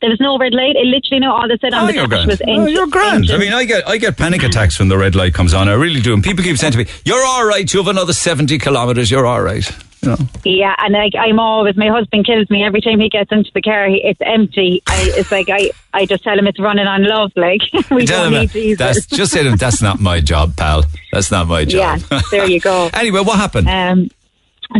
There 0.00 0.10
was 0.10 0.20
no 0.20 0.36
red 0.38 0.52
light. 0.54 0.76
It 0.76 0.86
literally 0.86 1.20
no. 1.20 1.32
All 1.32 1.46
they 1.48 1.56
said 1.60 1.72
on 1.72 1.84
Oh, 1.84 1.86
the 1.86 1.94
you're 1.94 2.08
grand. 2.08 2.26
was 2.28 2.42
Oh, 2.46 2.66
you're 2.66 2.86
grand. 2.88 3.30
I 3.30 3.36
mean, 3.38 3.52
I 3.52 3.64
get 3.64 3.88
I 3.88 3.96
get 3.96 4.16
panic 4.16 4.42
attacks 4.42 4.78
when 4.78 4.88
the 4.88 4.98
red 4.98 5.14
light 5.14 5.34
comes 5.34 5.54
on. 5.54 5.68
I 5.68 5.74
really 5.74 6.00
do. 6.00 6.12
And 6.14 6.22
people 6.22 6.42
keep 6.44 6.56
saying 6.58 6.72
to 6.72 6.78
me, 6.78 6.86
"You're 7.04 7.24
all 7.24 7.46
right. 7.46 7.72
You 7.72 7.80
have 7.80 7.88
another 7.88 8.12
seventy 8.12 8.58
kilometers. 8.58 9.10
You're 9.10 9.26
all 9.26 9.40
right." 9.42 9.64
You 10.02 10.10
know. 10.10 10.16
Yeah, 10.44 10.74
and 10.78 10.92
like 10.92 11.12
I'm 11.18 11.38
always 11.38 11.76
my 11.76 11.88
husband 11.88 12.26
kills 12.26 12.50
me 12.50 12.62
every 12.64 12.80
time 12.82 13.00
he 13.00 13.08
gets 13.08 13.30
into 13.32 13.50
the 13.54 13.62
car. 13.62 13.86
He, 13.88 14.02
it's 14.04 14.20
empty. 14.22 14.82
I, 14.86 15.12
it's 15.14 15.30
like 15.32 15.48
I, 15.48 15.70
I 15.94 16.04
just 16.04 16.22
tell 16.24 16.38
him 16.38 16.46
it's 16.46 16.60
running 16.60 16.86
on 16.86 17.04
love. 17.04 17.32
Like 17.36 17.60
we 17.90 18.04
Tell 18.04 18.24
don't 18.24 18.32
them, 18.32 18.42
need 18.42 18.50
diesel. 18.52 18.84
that's 18.86 19.06
just 19.06 19.32
to 19.32 19.44
them, 19.44 19.56
that's 19.56 19.80
not 19.80 20.00
my 20.00 20.20
job, 20.20 20.56
pal. 20.56 20.84
That's 21.12 21.30
not 21.30 21.46
my 21.46 21.64
job. 21.64 22.02
Yeah, 22.10 22.20
there 22.30 22.44
you 22.50 22.60
go. 22.60 22.90
anyway, 22.94 23.20
what 23.20 23.38
happened? 23.38 23.68
Um, 23.70 24.10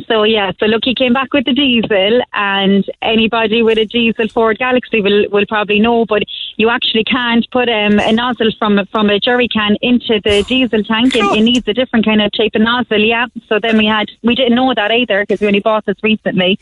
so 0.09 0.23
yeah, 0.25 0.53
so 0.59 0.67
look, 0.67 0.83
he 0.85 0.95
came 0.95 1.13
back 1.13 1.33
with 1.33 1.45
the 1.45 1.53
diesel, 1.53 2.21
and 2.33 2.85
anybody 3.03 3.63
with 3.63 3.79
a 3.79 3.85
diesel 3.85 4.29
Ford 4.29 4.59
Galaxy 4.59 5.01
will 5.01 5.27
will 5.31 5.47
probably 5.47 5.81
know. 5.81 6.05
But 6.07 6.25
you 6.57 6.69
actually 6.71 7.05
can't 7.05 7.49
put 7.51 7.69
um, 7.69 7.99
a 7.99 8.13
nozzle 8.13 8.51
from 8.59 8.79
a- 8.79 8.87
from 8.87 9.11
a 9.11 9.19
jerry 9.21 9.49
can 9.49 9.77
into 9.83 10.21
the 10.23 10.43
diesel 10.45 10.83
tank. 10.85 11.15
It, 11.17 11.25
it 11.39 11.43
needs 11.43 11.67
a 11.69 11.75
different 11.75 12.05
kind 12.05 12.23
of 12.23 12.33
type 12.33 12.55
of 12.55 12.63
nozzle. 12.63 12.99
Yeah. 13.01 13.27
So 13.49 13.59
then 13.59 13.77
we 13.79 13.87
had 13.87 14.11
we 14.23 14.35
didn't 14.35 14.55
know 14.55 14.73
that 14.75 14.91
either 14.91 15.23
because 15.23 15.41
we 15.41 15.47
only 15.47 15.61
bought 15.61 15.85
this 15.87 15.97
recently. 16.03 16.59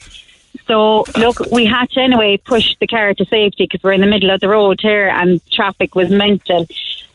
So 0.67 1.05
look, 1.17 1.41
we 1.51 1.65
had 1.65 1.91
to 1.91 2.01
anyway 2.01 2.37
push 2.37 2.77
the 2.79 2.87
car 2.87 3.15
to 3.15 3.25
safety 3.25 3.65
because 3.65 3.83
we're 3.83 3.93
in 3.93 4.01
the 4.01 4.07
middle 4.07 4.31
of 4.31 4.41
the 4.41 4.49
road 4.49 4.81
here 4.81 5.09
and 5.09 5.41
traffic 5.51 5.95
was 5.95 6.11
mental. 6.11 6.67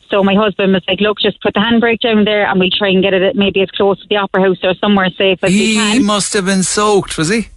So 0.10 0.24
my 0.24 0.34
husband 0.36 0.74
was 0.74 0.84
like, 0.88 1.00
"Look, 1.02 1.20
just 1.20 1.42
put 1.42 1.54
the 1.54 1.60
handbrake 1.60 2.00
down 2.00 2.24
there, 2.26 2.48
and 2.48 2.60
we'll 2.60 2.70
try 2.70 2.90
and 2.90 3.02
get 3.04 3.14
it 3.14 3.36
maybe 3.36 3.62
as 3.62 3.70
close 3.72 4.00
to 4.02 4.08
the 4.10 4.18
opera 4.18 4.42
house 4.42 4.58
or 4.64 4.74
somewhere 4.76 5.10
safe 5.12 5.40
as 5.44 5.52
we 5.52 5.76
can." 5.76 5.94
he 5.98 6.00
must 6.04 6.34
have 6.34 6.46
been 6.46 6.64
soaked, 6.64 7.18
was 7.18 7.30
he? 7.30 7.48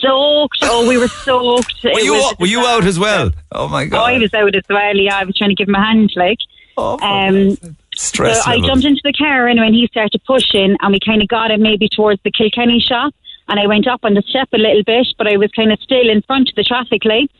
Soaked. 0.00 0.58
Oh, 0.62 0.88
we 0.88 0.96
were 0.96 1.08
soaked. 1.08 1.84
Were 1.84 2.00
you 2.00 2.14
was 2.14 2.34
were 2.38 2.46
you 2.46 2.60
out 2.60 2.84
as 2.84 2.98
well? 2.98 3.30
Oh 3.52 3.68
my 3.68 3.84
Oh, 3.84 3.88
god! 3.88 4.10
I 4.14 4.18
was 4.18 4.32
out 4.34 4.54
as 4.56 4.62
well. 4.70 4.96
Yeah, 4.96 5.16
I 5.16 5.24
was 5.24 5.36
trying 5.36 5.50
to 5.50 5.56
give 5.56 5.68
him 5.68 5.74
a 5.74 5.84
hand, 5.84 6.12
like. 6.16 6.38
Oh, 6.78 6.98
Um, 7.00 7.56
Stress 7.94 8.44
so 8.44 8.50
I 8.50 8.60
jumped 8.60 8.84
into 8.84 9.00
the 9.02 9.12
car 9.14 9.48
anyway, 9.48 9.66
and 9.68 9.74
he 9.74 9.86
started 9.86 10.20
pushing, 10.26 10.76
and 10.80 10.92
we 10.92 10.98
kind 11.04 11.22
of 11.22 11.28
got 11.28 11.50
it 11.50 11.58
maybe 11.60 11.88
towards 11.88 12.20
the 12.22 12.30
Kilkenny 12.30 12.80
shop. 12.80 13.14
And 13.48 13.58
I 13.60 13.66
went 13.66 13.86
up 13.86 14.00
on 14.02 14.12
the 14.14 14.22
step 14.22 14.48
a 14.52 14.58
little 14.58 14.82
bit, 14.82 15.06
but 15.16 15.26
I 15.26 15.36
was 15.38 15.50
kind 15.52 15.72
of 15.72 15.80
still 15.80 16.10
in 16.10 16.20
front 16.22 16.50
of 16.50 16.54
the 16.56 16.64
traffic 16.64 17.04
lights. 17.04 17.32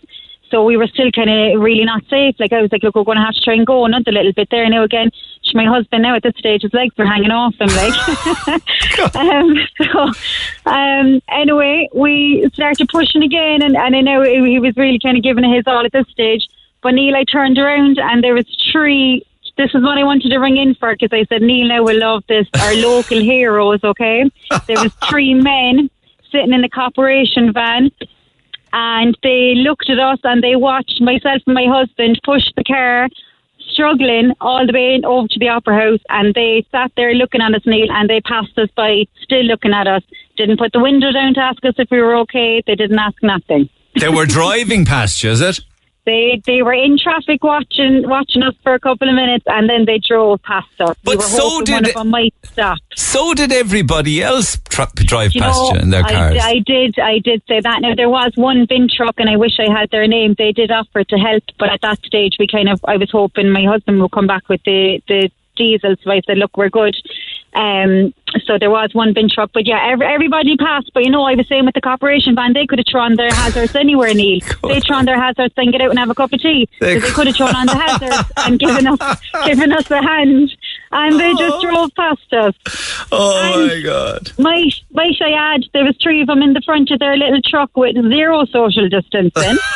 So 0.50 0.64
we 0.64 0.76
were 0.76 0.86
still 0.86 1.10
kind 1.10 1.28
of 1.28 1.60
really 1.60 1.84
not 1.84 2.04
safe. 2.08 2.36
Like 2.38 2.52
I 2.52 2.62
was 2.62 2.70
like, 2.70 2.82
look, 2.82 2.94
we're 2.94 3.04
going 3.04 3.18
to 3.18 3.24
have 3.24 3.34
to 3.34 3.40
try 3.40 3.54
and 3.54 3.66
go 3.66 3.84
another 3.84 4.12
little 4.12 4.32
bit 4.32 4.48
there 4.50 4.68
now 4.68 4.84
again. 4.84 5.10
My 5.54 5.64
husband 5.64 6.02
now 6.02 6.16
at 6.16 6.22
this 6.22 6.34
stage, 6.36 6.62
his 6.62 6.74
legs 6.74 6.94
were 6.98 7.06
hanging 7.06 7.30
off 7.30 7.54
him. 7.58 7.68
Like, 7.68 9.14
um, 9.16 9.56
so 9.80 10.70
um, 10.70 11.22
anyway, 11.30 11.88
we 11.94 12.50
started 12.52 12.88
pushing 12.88 13.22
again, 13.22 13.62
and 13.62 13.76
and 13.76 13.94
I 13.96 14.00
know 14.00 14.22
he 14.22 14.58
was 14.58 14.76
really 14.76 14.98
kind 14.98 15.16
of 15.16 15.22
giving 15.22 15.44
it 15.44 15.56
his 15.56 15.64
all 15.66 15.84
at 15.86 15.92
this 15.92 16.08
stage. 16.08 16.46
But 16.82 16.94
Neil, 16.94 17.16
I 17.16 17.24
turned 17.24 17.58
around 17.58 17.98
and 17.98 18.22
there 18.22 18.34
was 18.34 18.44
three. 18.70 19.24
This 19.56 19.70
is 19.72 19.82
what 19.82 19.96
I 19.96 20.04
wanted 20.04 20.28
to 20.28 20.38
ring 20.38 20.58
in 20.58 20.74
for 20.74 20.94
because 20.94 21.12
I 21.12 21.24
said 21.24 21.42
Neil 21.42 21.68
now 21.68 21.82
will 21.82 21.98
love 21.98 22.24
this. 22.28 22.46
Our 22.60 22.74
local 22.76 23.20
heroes, 23.20 23.82
okay? 23.82 24.30
There 24.66 24.82
was 24.82 24.92
three 25.08 25.32
men 25.32 25.88
sitting 26.30 26.52
in 26.52 26.60
the 26.60 26.68
corporation 26.68 27.52
van 27.52 27.90
and 28.72 29.16
they 29.22 29.54
looked 29.56 29.88
at 29.90 29.98
us 29.98 30.18
and 30.24 30.42
they 30.42 30.56
watched 30.56 31.00
myself 31.00 31.42
and 31.46 31.54
my 31.54 31.66
husband 31.68 32.20
push 32.24 32.44
the 32.56 32.64
car 32.64 33.08
struggling 33.70 34.32
all 34.40 34.66
the 34.66 34.72
way 34.72 35.00
over 35.04 35.28
to 35.28 35.38
the 35.38 35.48
opera 35.48 35.78
house. 35.78 36.00
And 36.08 36.34
they 36.34 36.66
sat 36.70 36.92
there 36.96 37.14
looking 37.14 37.40
at 37.40 37.54
us 37.54 37.62
Neil 37.66 37.90
and 37.90 38.08
they 38.08 38.20
passed 38.20 38.56
us 38.58 38.68
by 38.76 39.06
still 39.22 39.44
looking 39.44 39.72
at 39.72 39.86
us. 39.86 40.02
Didn't 40.36 40.58
put 40.58 40.72
the 40.72 40.80
window 40.80 41.12
down 41.12 41.34
to 41.34 41.40
ask 41.40 41.64
us 41.64 41.74
if 41.78 41.90
we 41.90 42.00
were 42.00 42.16
okay. 42.18 42.62
They 42.66 42.74
didn't 42.74 42.98
ask 42.98 43.22
nothing. 43.22 43.68
They 43.98 44.08
were 44.08 44.26
driving 44.38 44.84
past 44.84 45.22
you, 45.22 45.30
is 45.30 45.40
it? 45.40 45.60
They 46.06 46.40
they 46.46 46.62
were 46.62 46.72
in 46.72 46.96
traffic 46.98 47.42
watching 47.44 48.08
watching 48.08 48.42
us 48.42 48.54
for 48.62 48.74
a 48.74 48.80
couple 48.80 49.08
of 49.08 49.14
minutes 49.14 49.44
and 49.46 49.68
then 49.68 49.84
they 49.84 49.98
drove 49.98 50.42
past 50.42 50.68
us 50.80 50.96
But 51.04 51.18
we 51.18 51.22
so 51.22 51.60
did 51.62 51.72
one 51.72 51.84
of 51.84 51.94
them 51.94 52.08
might 52.08 52.34
stop 52.44 52.78
So 52.94 53.34
did 53.34 53.52
everybody 53.52 54.22
else 54.22 54.58
tra- 54.76 54.90
drive 54.94 55.34
you 55.34 55.40
past 55.40 55.58
know, 55.58 55.72
you 55.74 55.80
in 55.80 55.90
their 55.90 56.04
I, 56.04 56.12
cars. 56.12 56.38
I 56.40 56.58
did, 56.64 56.98
I 56.98 57.18
did 57.18 57.42
say 57.48 57.60
that. 57.60 57.80
Now 57.80 57.94
there 57.94 58.10
was 58.10 58.32
one 58.36 58.66
bin 58.68 58.88
truck, 58.94 59.14
and 59.18 59.28
I 59.28 59.36
wish 59.36 59.58
I 59.58 59.70
had 59.72 59.90
their 59.90 60.06
name. 60.06 60.34
They 60.36 60.52
did 60.52 60.70
offer 60.70 61.04
to 61.04 61.16
help, 61.16 61.44
but 61.58 61.70
at 61.70 61.80
that 61.82 61.98
stage, 62.04 62.36
we 62.38 62.46
kind 62.46 62.68
of, 62.68 62.80
I 62.84 62.96
was 62.96 63.10
hoping 63.10 63.50
my 63.50 63.64
husband 63.64 64.00
would 64.00 64.12
come 64.12 64.26
back 64.26 64.48
with 64.48 64.62
the 64.64 65.00
the 65.08 65.30
diesel. 65.56 65.96
So 66.02 66.10
I 66.10 66.20
said, 66.26 66.38
look, 66.38 66.56
we're 66.56 66.68
good. 66.68 66.96
Um, 67.56 68.12
so 68.44 68.58
there 68.58 68.70
was 68.70 68.90
one 68.92 69.14
bin 69.14 69.30
truck, 69.30 69.50
but 69.54 69.66
yeah, 69.66 69.80
every, 69.90 70.04
everybody 70.06 70.56
passed. 70.58 70.90
But 70.92 71.04
you 71.04 71.10
know, 71.10 71.24
I 71.24 71.34
was 71.34 71.48
saying 71.48 71.64
with 71.64 71.74
the 71.74 71.80
corporation 71.80 72.34
van, 72.34 72.52
they 72.52 72.66
could 72.66 72.78
have 72.78 72.86
thrown 72.90 73.16
their 73.16 73.30
hazards 73.32 73.74
anywhere, 73.74 74.12
Neil. 74.12 74.40
They 74.62 74.80
thrown 74.80 75.06
their 75.06 75.18
hazards 75.18 75.54
and 75.56 75.72
get 75.72 75.80
out 75.80 75.88
and 75.90 75.98
have 75.98 76.10
a 76.10 76.14
cup 76.14 76.32
of 76.34 76.40
tea. 76.40 76.68
They 76.80 76.98
they 76.98 77.10
could 77.10 77.28
have 77.28 77.36
thrown 77.36 77.54
on 77.56 77.64
the 77.66 77.74
hazards 77.74 78.30
and 78.36 78.58
given 78.58 78.86
us 78.86 79.20
given 79.46 79.72
us 79.72 79.90
a 79.90 80.02
hand, 80.02 80.54
and 80.92 81.18
they 81.18 81.32
just 81.34 81.62
drove 81.62 81.94
past 81.94 82.30
us. 82.34 82.54
oh 83.10 83.40
and- 83.54 83.68
my 83.68 83.80
god! 83.80 84.32
Might, 84.38 84.74
might 84.92 85.16
I 85.22 85.54
add, 85.54 85.62
there 85.72 85.84
was 85.84 85.96
three 86.02 86.20
of 86.20 86.26
them 86.26 86.42
in 86.42 86.52
the 86.52 86.60
front 86.60 86.90
of 86.90 86.98
their 86.98 87.16
little 87.16 87.40
truck 87.42 87.74
with 87.76 87.94
zero 87.94 88.44
social 88.46 88.88
distancing. 88.88 89.56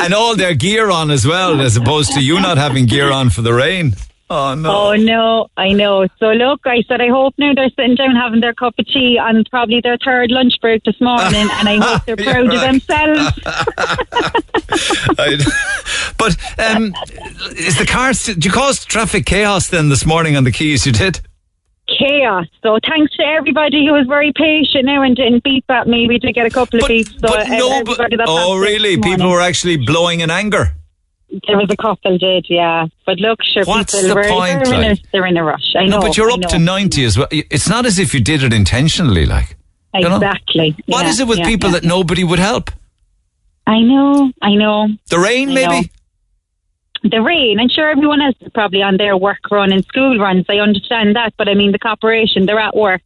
And 0.00 0.12
all 0.14 0.34
their 0.34 0.54
gear 0.54 0.90
on 0.90 1.10
as 1.10 1.24
well, 1.26 1.60
as 1.60 1.76
opposed 1.76 2.12
to 2.14 2.20
you 2.20 2.40
not 2.40 2.56
having 2.58 2.86
gear 2.86 3.12
on 3.12 3.30
for 3.30 3.42
the 3.42 3.52
rain. 3.52 3.94
Oh 4.32 4.54
no. 4.54 4.70
Oh 4.70 4.94
no, 4.94 5.48
I 5.56 5.72
know. 5.72 6.06
So 6.20 6.30
look, 6.30 6.60
I 6.64 6.82
said 6.86 7.00
I 7.00 7.08
hope 7.08 7.34
now 7.36 7.52
they're 7.52 7.68
sitting 7.70 7.96
down 7.96 8.14
having 8.14 8.40
their 8.40 8.54
cup 8.54 8.74
of 8.78 8.86
tea 8.86 9.18
on 9.18 9.42
probably 9.50 9.80
their 9.80 9.98
third 10.04 10.30
lunch 10.30 10.54
break 10.60 10.84
this 10.84 11.00
morning, 11.00 11.48
and 11.50 11.68
I 11.68 11.78
hope 11.78 12.04
they're 12.04 12.14
proud 12.16 12.54
of 12.54 12.60
themselves. 12.60 13.40
But 16.20 16.36
um, 16.58 16.92
is 17.56 17.78
the 17.78 17.86
car? 17.86 18.12
Did 18.12 18.44
you 18.44 18.50
cause 18.50 18.84
traffic 18.84 19.24
chaos 19.24 19.68
then 19.68 19.88
this 19.88 20.04
morning 20.04 20.36
on 20.36 20.44
the 20.44 20.52
quays? 20.52 20.84
You 20.84 20.92
did. 20.92 21.18
Chaos. 21.88 22.44
So 22.62 22.78
thanks 22.86 23.16
to 23.16 23.24
everybody 23.24 23.86
who 23.86 23.94
was 23.94 24.06
very 24.06 24.30
patient 24.34 24.84
now 24.84 25.00
and 25.02 25.16
didn't 25.16 25.42
beep 25.42 25.64
at 25.70 25.88
me. 25.88 26.06
We 26.06 26.18
did 26.18 26.34
get 26.34 26.44
a 26.44 26.50
couple 26.50 26.78
of 26.78 26.84
beeps. 26.90 27.14
So 27.14 27.20
but 27.22 27.48
no, 27.48 27.82
but, 27.84 28.12
oh 28.28 28.58
really? 28.58 29.00
People 29.00 29.30
were 29.30 29.40
actually 29.40 29.78
blowing 29.78 30.20
in 30.20 30.28
anger. 30.30 30.74
There 31.46 31.56
was 31.56 31.68
a 31.70 31.76
couple 31.76 32.18
did, 32.18 32.46
yeah. 32.48 32.86
But 33.06 33.18
look, 33.18 33.38
sure, 33.44 33.64
What's 33.64 33.94
people 33.94 34.08
the 34.08 34.14
were 34.16 34.28
point, 34.28 34.64
they're, 34.64 34.74
in 34.74 34.88
like? 34.90 34.98
a, 34.98 35.02
they're 35.12 35.26
in 35.26 35.36
a 35.36 35.44
rush. 35.44 35.74
I 35.76 35.84
No, 35.86 35.96
know. 35.96 36.02
but 36.08 36.16
you're 36.16 36.30
up 36.30 36.40
to 36.40 36.58
ninety 36.58 37.04
as 37.04 37.16
well. 37.16 37.28
It's 37.30 37.68
not 37.68 37.86
as 37.86 37.98
if 37.98 38.12
you 38.14 38.20
did 38.20 38.42
it 38.42 38.52
intentionally, 38.52 39.26
like. 39.26 39.56
you 39.94 40.08
know? 40.08 40.16
Exactly. 40.16 40.74
What 40.86 41.04
Yeah, 41.04 41.10
is 41.10 41.20
it 41.20 41.28
with 41.28 41.38
yeah, 41.38 41.46
people 41.46 41.70
yeah. 41.70 41.76
that 41.80 41.84
nobody 41.84 42.24
would 42.24 42.38
help? 42.40 42.70
I 43.66 43.80
know, 43.80 44.32
I 44.42 44.54
know. 44.54 44.88
The 45.08 45.18
rain, 45.20 45.50
I 45.50 45.54
maybe. 45.54 45.80
know. 45.82 45.82
The 47.10 47.22
rain, 47.22 47.58
I'm 47.60 47.68
sure 47.68 47.88
everyone 47.90 48.20
else 48.20 48.36
is 48.40 48.50
probably 48.52 48.82
on 48.82 48.96
their 48.98 49.16
work 49.16 49.38
run 49.50 49.72
and 49.72 49.84
school 49.86 50.18
runs. 50.18 50.44
I 50.50 50.56
understand 50.56 51.16
that, 51.16 51.32
but 51.38 51.48
I 51.48 51.54
mean 51.54 51.72
the 51.72 51.78
corporation, 51.78 52.44
they're 52.46 52.58
at 52.58 52.76
work. 52.76 53.02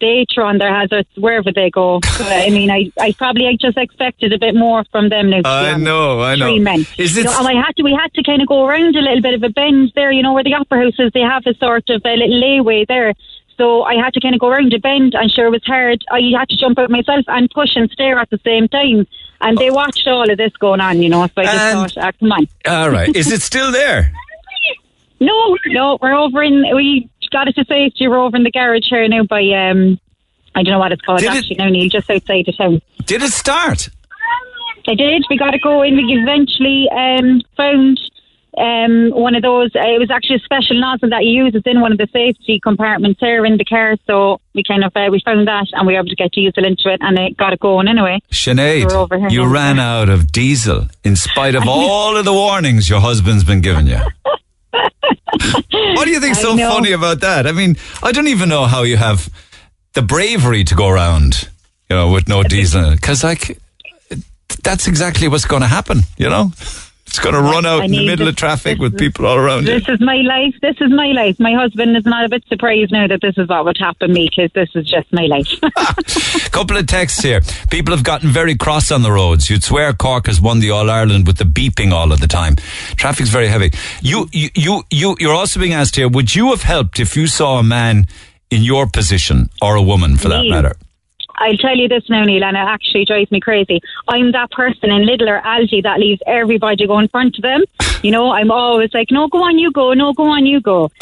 They 0.00 0.24
throw 0.34 0.46
on 0.46 0.58
their 0.58 0.72
hazards 0.74 1.08
wherever 1.16 1.52
they 1.52 1.70
go. 1.70 2.00
So, 2.16 2.24
I 2.24 2.48
mean, 2.50 2.70
I, 2.70 2.90
I 2.98 3.12
probably 3.12 3.46
I 3.46 3.56
just 3.60 3.76
expected 3.76 4.32
a 4.32 4.38
bit 4.38 4.54
more 4.54 4.84
from 4.90 5.08
them 5.10 5.30
now. 5.30 5.42
I 5.44 5.76
know, 5.76 6.20
I 6.20 6.34
know. 6.36 6.46
Three 6.46 6.58
men. 6.58 6.86
Is 6.98 7.14
You 7.16 7.22
it- 7.22 7.24
know, 7.26 7.34
and 7.38 7.46
I 7.46 7.54
had 7.54 7.76
to, 7.76 7.82
we 7.82 7.92
had 7.92 8.12
to 8.14 8.22
kind 8.22 8.40
of 8.42 8.48
go 8.48 8.64
around 8.66 8.96
a 8.96 9.00
little 9.00 9.20
bit 9.20 9.34
of 9.34 9.42
a 9.42 9.50
bend 9.50 9.92
there. 9.94 10.10
You 10.10 10.22
know 10.22 10.32
where 10.32 10.44
the 10.44 10.54
opera 10.54 10.82
house 10.84 10.94
is, 10.98 11.12
they 11.12 11.20
have 11.20 11.42
a 11.46 11.54
sort 11.54 11.88
of 11.90 12.02
a 12.04 12.16
little 12.16 12.40
layway 12.40 12.86
there. 12.86 13.14
So 13.56 13.82
I 13.82 13.94
had 13.94 14.14
to 14.14 14.20
kind 14.20 14.34
of 14.34 14.40
go 14.40 14.48
around 14.48 14.72
a 14.72 14.78
bend, 14.78 15.14
and 15.14 15.30
sure 15.30 15.46
it 15.46 15.50
was 15.50 15.64
hard. 15.66 16.02
I 16.10 16.22
had 16.38 16.48
to 16.48 16.56
jump 16.56 16.78
out 16.78 16.88
myself 16.90 17.26
and 17.28 17.50
push 17.50 17.76
and 17.76 17.90
stare 17.90 18.18
at 18.18 18.30
the 18.30 18.40
same 18.42 18.68
time. 18.68 19.06
And 19.42 19.58
they 19.58 19.70
watched 19.70 20.06
all 20.08 20.30
of 20.30 20.38
this 20.38 20.52
going 20.56 20.80
on, 20.80 21.02
you 21.02 21.10
know. 21.10 21.26
So 21.26 21.32
I 21.36 21.44
just 21.44 21.56
And- 21.58 21.92
thought, 21.92 22.04
ah, 22.04 22.12
come 22.18 22.32
on. 22.32 22.48
All 22.66 22.90
right. 22.90 23.14
Is 23.14 23.30
it 23.30 23.42
still 23.42 23.70
there? 23.70 24.12
No, 25.22 25.58
no, 25.66 25.98
we're 26.00 26.14
over 26.14 26.42
in. 26.42 26.64
We 26.74 27.06
got 27.30 27.48
it 27.48 27.54
to 27.56 27.64
safety. 27.64 28.08
We're 28.08 28.18
over 28.18 28.36
in 28.36 28.42
the 28.42 28.50
garage 28.50 28.88
here 28.88 29.06
now 29.08 29.24
by 29.24 29.40
um, 29.40 29.98
I 30.54 30.62
don't 30.62 30.72
know 30.72 30.78
what 30.78 30.92
it's 30.92 31.02
called 31.02 31.20
Did 31.20 31.32
it- 31.32 31.38
actually 31.38 31.56
now, 31.56 31.68
Neil, 31.68 31.88
just 31.88 32.10
outside 32.10 32.44
the 32.46 32.52
town. 32.52 32.82
Did 33.06 33.22
it 33.22 33.32
start? 33.32 33.88
I 34.88 34.94
did. 34.94 35.24
We 35.30 35.36
got 35.36 35.50
to 35.50 35.58
go 35.58 35.82
in. 35.82 35.96
We 35.96 36.04
eventually 36.14 36.88
um, 36.90 37.42
found 37.56 38.00
um, 38.58 39.10
one 39.10 39.34
of 39.34 39.42
those. 39.42 39.70
Uh, 39.76 39.80
it 39.94 39.98
was 39.98 40.10
actually 40.10 40.36
a 40.36 40.40
special 40.40 40.80
nozzle 40.80 41.10
that 41.10 41.24
you 41.24 41.44
use. 41.44 41.54
It's 41.54 41.66
in 41.66 41.80
one 41.80 41.92
of 41.92 41.98
the 41.98 42.08
safety 42.12 42.58
compartments 42.60 43.20
there 43.20 43.44
in 43.44 43.56
the 43.56 43.64
car. 43.64 43.96
So 44.06 44.40
we 44.54 44.62
kind 44.62 44.82
of 44.82 44.92
uh, 44.96 45.08
we 45.10 45.20
found 45.24 45.46
that 45.46 45.66
and 45.72 45.86
we 45.86 45.92
were 45.92 46.00
able 46.00 46.08
to 46.08 46.16
get 46.16 46.32
diesel 46.32 46.64
into 46.64 46.92
it 46.92 47.00
and 47.02 47.18
it 47.18 47.36
got 47.36 47.52
it 47.52 47.60
going 47.60 47.88
anyway. 47.88 48.20
Sinead, 48.30 48.90
here 49.20 49.28
you 49.28 49.46
ran 49.46 49.78
out 49.78 50.08
of 50.08 50.32
diesel 50.32 50.88
in 51.04 51.14
spite 51.14 51.54
of 51.54 51.64
all 51.68 52.16
of 52.16 52.24
the 52.24 52.32
warnings 52.32 52.88
your 52.88 53.00
husband's 53.00 53.44
been 53.44 53.60
giving 53.60 53.86
you. 53.86 54.00
what 54.72 56.04
do 56.04 56.10
you 56.10 56.20
think's 56.20 56.40
so 56.40 56.56
funny 56.56 56.92
about 56.92 57.20
that? 57.20 57.46
I 57.46 57.52
mean, 57.52 57.76
I 58.02 58.12
don't 58.12 58.28
even 58.28 58.48
know 58.48 58.66
how 58.66 58.82
you 58.82 58.96
have 58.96 59.28
the 59.94 60.02
bravery 60.02 60.64
to 60.64 60.74
go 60.74 60.88
around, 60.88 61.48
you 61.88 61.96
know, 61.96 62.10
with 62.12 62.28
no 62.28 62.42
diesel. 62.42 62.92
Because, 62.92 63.24
like, 63.24 63.58
that's 64.62 64.86
exactly 64.86 65.28
what's 65.28 65.44
going 65.44 65.62
to 65.62 65.68
happen, 65.68 66.00
you 66.16 66.28
know? 66.28 66.52
It's 67.10 67.18
going 67.18 67.34
to 67.34 67.40
run 67.40 67.66
out 67.66 67.80
I 67.82 67.86
in 67.86 67.90
the 67.90 68.06
middle 68.06 68.26
this- 68.26 68.34
of 68.34 68.36
traffic 68.36 68.78
this 68.78 68.82
with 68.82 68.96
people 68.96 69.26
all 69.26 69.36
around 69.36 69.66
you. 69.66 69.80
This 69.80 69.88
is 69.88 70.00
my 70.00 70.18
life. 70.18 70.54
This 70.62 70.76
is 70.80 70.92
my 70.92 71.08
life. 71.08 71.40
My 71.40 71.54
husband 71.54 71.96
is 71.96 72.04
not 72.04 72.24
a 72.24 72.28
bit 72.28 72.44
surprised 72.46 72.92
now 72.92 73.08
that 73.08 73.20
this 73.20 73.36
is 73.36 73.48
what 73.48 73.64
would 73.64 73.78
happen 73.78 74.12
me 74.12 74.30
because 74.30 74.52
this 74.52 74.68
is 74.76 74.88
just 74.88 75.12
my 75.12 75.26
life. 75.26 75.48
Couple 76.52 76.76
of 76.76 76.86
texts 76.86 77.20
here. 77.20 77.40
People 77.68 77.96
have 77.96 78.04
gotten 78.04 78.28
very 78.30 78.54
cross 78.54 78.92
on 78.92 79.02
the 79.02 79.10
roads. 79.10 79.50
You'd 79.50 79.64
swear 79.64 79.92
Cork 79.92 80.28
has 80.28 80.40
won 80.40 80.60
the 80.60 80.70
All 80.70 80.88
Ireland 80.88 81.26
with 81.26 81.38
the 81.38 81.44
beeping 81.44 81.90
all 81.90 82.12
of 82.12 82.20
the 82.20 82.28
time. 82.28 82.54
Traffic's 82.94 83.30
very 83.30 83.48
heavy. 83.48 83.72
You, 84.02 84.28
you, 84.30 84.50
you, 84.54 84.82
you, 84.90 85.16
you're 85.18 85.34
also 85.34 85.58
being 85.58 85.72
asked 85.72 85.96
here. 85.96 86.08
Would 86.08 86.36
you 86.36 86.50
have 86.50 86.62
helped 86.62 87.00
if 87.00 87.16
you 87.16 87.26
saw 87.26 87.58
a 87.58 87.64
man 87.64 88.06
in 88.52 88.62
your 88.62 88.86
position 88.86 89.50
or 89.60 89.74
a 89.74 89.82
woman, 89.82 90.16
for 90.16 90.28
that 90.28 90.44
matter? 90.44 90.76
I'll 91.40 91.56
tell 91.56 91.76
you 91.76 91.88
this 91.88 92.04
now, 92.08 92.22
Neil, 92.24 92.44
and 92.44 92.56
it 92.56 92.60
actually 92.60 93.04
drives 93.06 93.30
me 93.30 93.40
crazy. 93.40 93.80
I'm 94.08 94.30
that 94.32 94.50
person 94.52 94.90
in 94.90 95.02
Lidl 95.06 95.28
or 95.28 95.40
Aldi 95.40 95.82
that 95.82 95.98
leaves 95.98 96.20
everybody 96.26 96.86
go 96.86 96.98
in 96.98 97.08
front 97.08 97.36
of 97.36 97.42
them. 97.42 97.62
You 98.02 98.10
know, 98.10 98.30
I'm 98.30 98.50
always 98.50 98.94
like, 98.94 99.08
no, 99.10 99.28
go 99.28 99.42
on, 99.42 99.58
you 99.58 99.70
go. 99.72 99.92
No, 99.92 100.14
go 100.14 100.24
on, 100.28 100.46
you 100.46 100.58
go. 100.62 100.90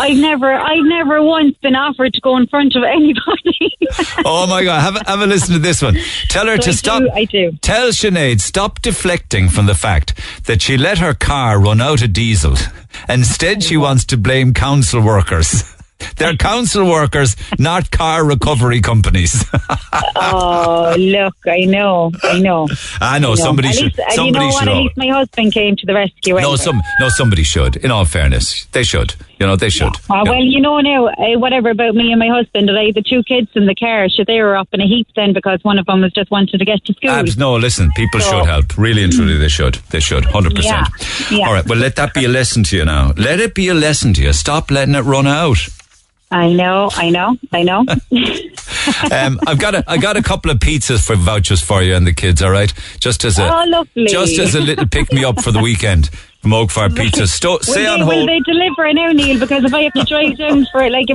I've 0.00 0.16
never, 0.16 0.52
I've 0.52 0.82
never 0.82 1.22
once 1.22 1.56
been 1.58 1.76
offered 1.76 2.12
to 2.14 2.20
go 2.20 2.36
in 2.38 2.48
front 2.48 2.74
of 2.74 2.82
anybody. 2.98 3.76
Oh 4.24 4.48
my 4.48 4.64
God! 4.64 4.80
Have 4.80 4.96
a, 4.96 5.08
have 5.08 5.20
a 5.20 5.26
listen 5.28 5.52
to 5.54 5.60
this 5.60 5.80
one. 5.80 5.96
Tell 6.28 6.46
her 6.46 6.56
So 6.56 6.62
to 6.62 6.70
I 6.70 6.72
stop. 6.72 7.02
do, 7.02 7.10
I 7.14 7.24
do. 7.24 7.52
Tell 7.62 7.90
Sinead 7.90 8.40
stop 8.40 8.82
deflecting 8.82 9.48
from 9.48 9.66
the 9.66 9.76
fact 9.76 10.18
that 10.46 10.60
she 10.60 10.76
let 10.76 10.98
her 10.98 11.14
car 11.14 11.60
run 11.60 11.80
out 11.80 12.02
of 12.02 12.12
diesel. 12.12 12.56
Instead, 13.08 13.62
she 13.62 13.76
wants 13.76 14.04
to 14.06 14.16
blame 14.16 14.52
council 14.52 15.00
workers. 15.00 15.62
They're 16.16 16.36
council 16.36 16.88
workers, 16.88 17.36
not 17.58 17.90
car 17.90 18.24
recovery 18.24 18.80
companies. 18.80 19.44
oh, 20.16 20.94
look, 20.98 21.36
I 21.46 21.64
know, 21.64 22.12
I 22.22 22.38
know. 22.40 22.68
I 23.00 23.18
know 23.18 23.32
I 23.32 23.36
somebody 23.36 23.68
At 23.68 23.74
should. 23.74 23.96
least, 23.98 24.00
somebody 24.14 24.44
you 24.46 24.50
know 24.52 24.58
should. 24.58 24.68
At 24.68 24.74
least 24.76 24.96
my 24.96 25.08
husband 25.08 25.52
came 25.52 25.76
to 25.76 25.86
the 25.86 25.94
rescue. 25.94 26.34
no, 26.34 26.38
anyway. 26.40 26.56
some 26.56 26.82
no 27.00 27.08
somebody 27.08 27.42
should. 27.42 27.76
In 27.76 27.90
all 27.90 28.04
fairness, 28.04 28.66
they 28.72 28.82
should. 28.82 29.14
You 29.38 29.46
know, 29.46 29.56
they 29.56 29.70
should. 29.70 29.94
Uh, 30.10 30.22
well, 30.26 30.42
you 30.42 30.60
know 30.60 30.80
now, 30.80 31.06
uh, 31.06 31.38
whatever 31.38 31.70
about 31.70 31.94
me 31.94 32.10
and 32.12 32.18
my 32.18 32.28
husband, 32.28 32.70
I 32.70 32.84
had 32.86 32.94
the 32.94 33.02
two 33.02 33.22
kids 33.22 33.48
in 33.54 33.64
the 33.64 33.74
car, 33.74 34.08
so 34.10 34.22
they 34.26 34.40
were 34.42 34.54
up 34.54 34.68
in 34.72 34.82
a 34.82 34.86
heap 34.86 35.08
then 35.16 35.32
because 35.32 35.60
one 35.62 35.78
of 35.78 35.86
them 35.86 36.02
was 36.02 36.12
just 36.12 36.30
wanted 36.30 36.58
to 36.58 36.64
get 36.66 36.84
to 36.84 36.92
school. 36.92 37.08
Abs, 37.10 37.38
no, 37.38 37.54
listen, 37.56 37.90
people 37.96 38.20
So- 38.20 38.30
should 38.40 38.46
help. 38.46 38.76
Really 38.76 39.02
and 39.02 39.12
truly, 39.12 39.38
they 39.38 39.48
should. 39.48 39.76
They 39.90 40.00
should, 40.00 40.24
100%. 40.24 40.62
Yeah, 40.62 40.84
yeah. 41.30 41.46
All 41.46 41.54
right, 41.54 41.66
well, 41.66 41.78
let 41.78 41.96
that 41.96 42.12
be 42.12 42.26
a 42.26 42.28
lesson 42.28 42.64
to 42.64 42.76
you 42.76 42.84
now. 42.84 43.12
Let 43.16 43.40
it 43.40 43.54
be 43.54 43.68
a 43.68 43.74
lesson 43.74 44.12
to 44.14 44.22
you. 44.22 44.32
Stop 44.34 44.70
letting 44.70 44.94
it 44.94 45.02
run 45.04 45.26
out. 45.26 45.56
I 46.32 46.52
know, 46.52 46.90
I 46.94 47.10
know, 47.10 47.36
I 47.52 47.62
know. 47.62 47.84
Um, 49.12 49.38
I've 49.46 49.58
got 49.58 49.74
a, 49.74 49.84
I 49.86 49.98
got 49.98 50.16
a 50.16 50.22
couple 50.22 50.50
of 50.50 50.58
pizzas 50.58 51.04
for 51.06 51.14
vouchers 51.14 51.60
for 51.60 51.82
you 51.82 51.94
and 51.94 52.06
the 52.06 52.14
kids, 52.14 52.40
all 52.42 52.50
right? 52.50 52.72
Just 52.98 53.24
as 53.24 53.38
a, 53.38 53.44
Oh, 53.44 53.64
lovely. 53.66 54.06
just 54.06 54.38
as 54.38 54.54
a 54.54 54.60
little 54.60 54.86
pick 54.86 55.12
me 55.12 55.22
up 55.22 55.42
for 55.42 55.52
the 55.52 55.58
weekend 55.60 56.08
from 56.40 56.54
Oak 56.54 56.70
Fire 56.70 56.88
Pizza. 56.88 57.26
Sto- 57.26 57.52
will, 57.52 57.58
stay 57.60 57.82
they, 57.82 57.86
on 57.86 58.00
will 58.06 58.14
hold. 58.14 58.28
they 58.28 58.40
deliver 58.40 58.92
now, 58.94 59.08
Neil? 59.12 59.38
Because 59.38 59.64
if 59.64 59.74
I 59.74 59.82
have 59.82 59.92
to 59.92 60.04
drive 60.04 60.38
down 60.38 60.66
for 60.72 60.82
it, 60.82 60.92
like, 60.92 61.06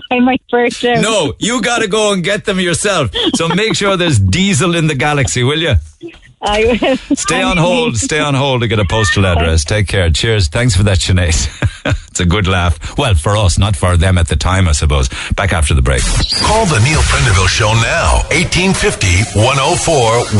I 0.10 0.20
might 0.20 0.42
break 0.50 0.78
down. 0.80 1.00
No, 1.02 1.32
you 1.38 1.62
got 1.62 1.78
to 1.78 1.88
go 1.88 2.12
and 2.12 2.22
get 2.22 2.44
them 2.44 2.60
yourself. 2.60 3.10
So 3.36 3.48
make 3.48 3.74
sure 3.74 3.96
there's 3.96 4.18
diesel 4.18 4.74
in 4.76 4.86
the 4.86 4.94
galaxy, 4.94 5.42
will 5.42 5.60
you? 5.60 5.74
I 6.40 6.64
will. 6.80 7.16
Stay 7.16 7.42
on 7.50 7.56
hold. 7.56 7.96
Stay 7.96 8.18
on 8.20 8.34
hold 8.34 8.60
to 8.62 8.68
get 8.68 8.78
a 8.78 8.84
postal 8.84 9.26
address. 9.26 9.64
Take 9.64 9.88
care. 9.88 10.10
Cheers. 10.10 10.48
Thanks 10.48 10.76
for 10.76 10.82
that, 10.84 10.98
Sinead. 10.98 11.34
it's 12.10 12.20
a 12.20 12.26
good 12.26 12.46
laugh. 12.46 12.96
Well, 12.96 13.14
for 13.14 13.36
us, 13.36 13.58
not 13.58 13.76
for 13.76 13.96
them 13.96 14.18
at 14.18 14.28
the 14.28 14.36
time, 14.36 14.68
I 14.68 14.72
suppose. 14.72 15.08
Back 15.34 15.52
after 15.52 15.74
the 15.74 15.82
break. 15.82 16.02
Call 16.42 16.66
the 16.66 16.80
Neil 16.84 17.00
Prendeville 17.00 17.48
Show 17.48 17.72
now. 17.74 18.22
1850 18.30 19.38
104 19.38 19.94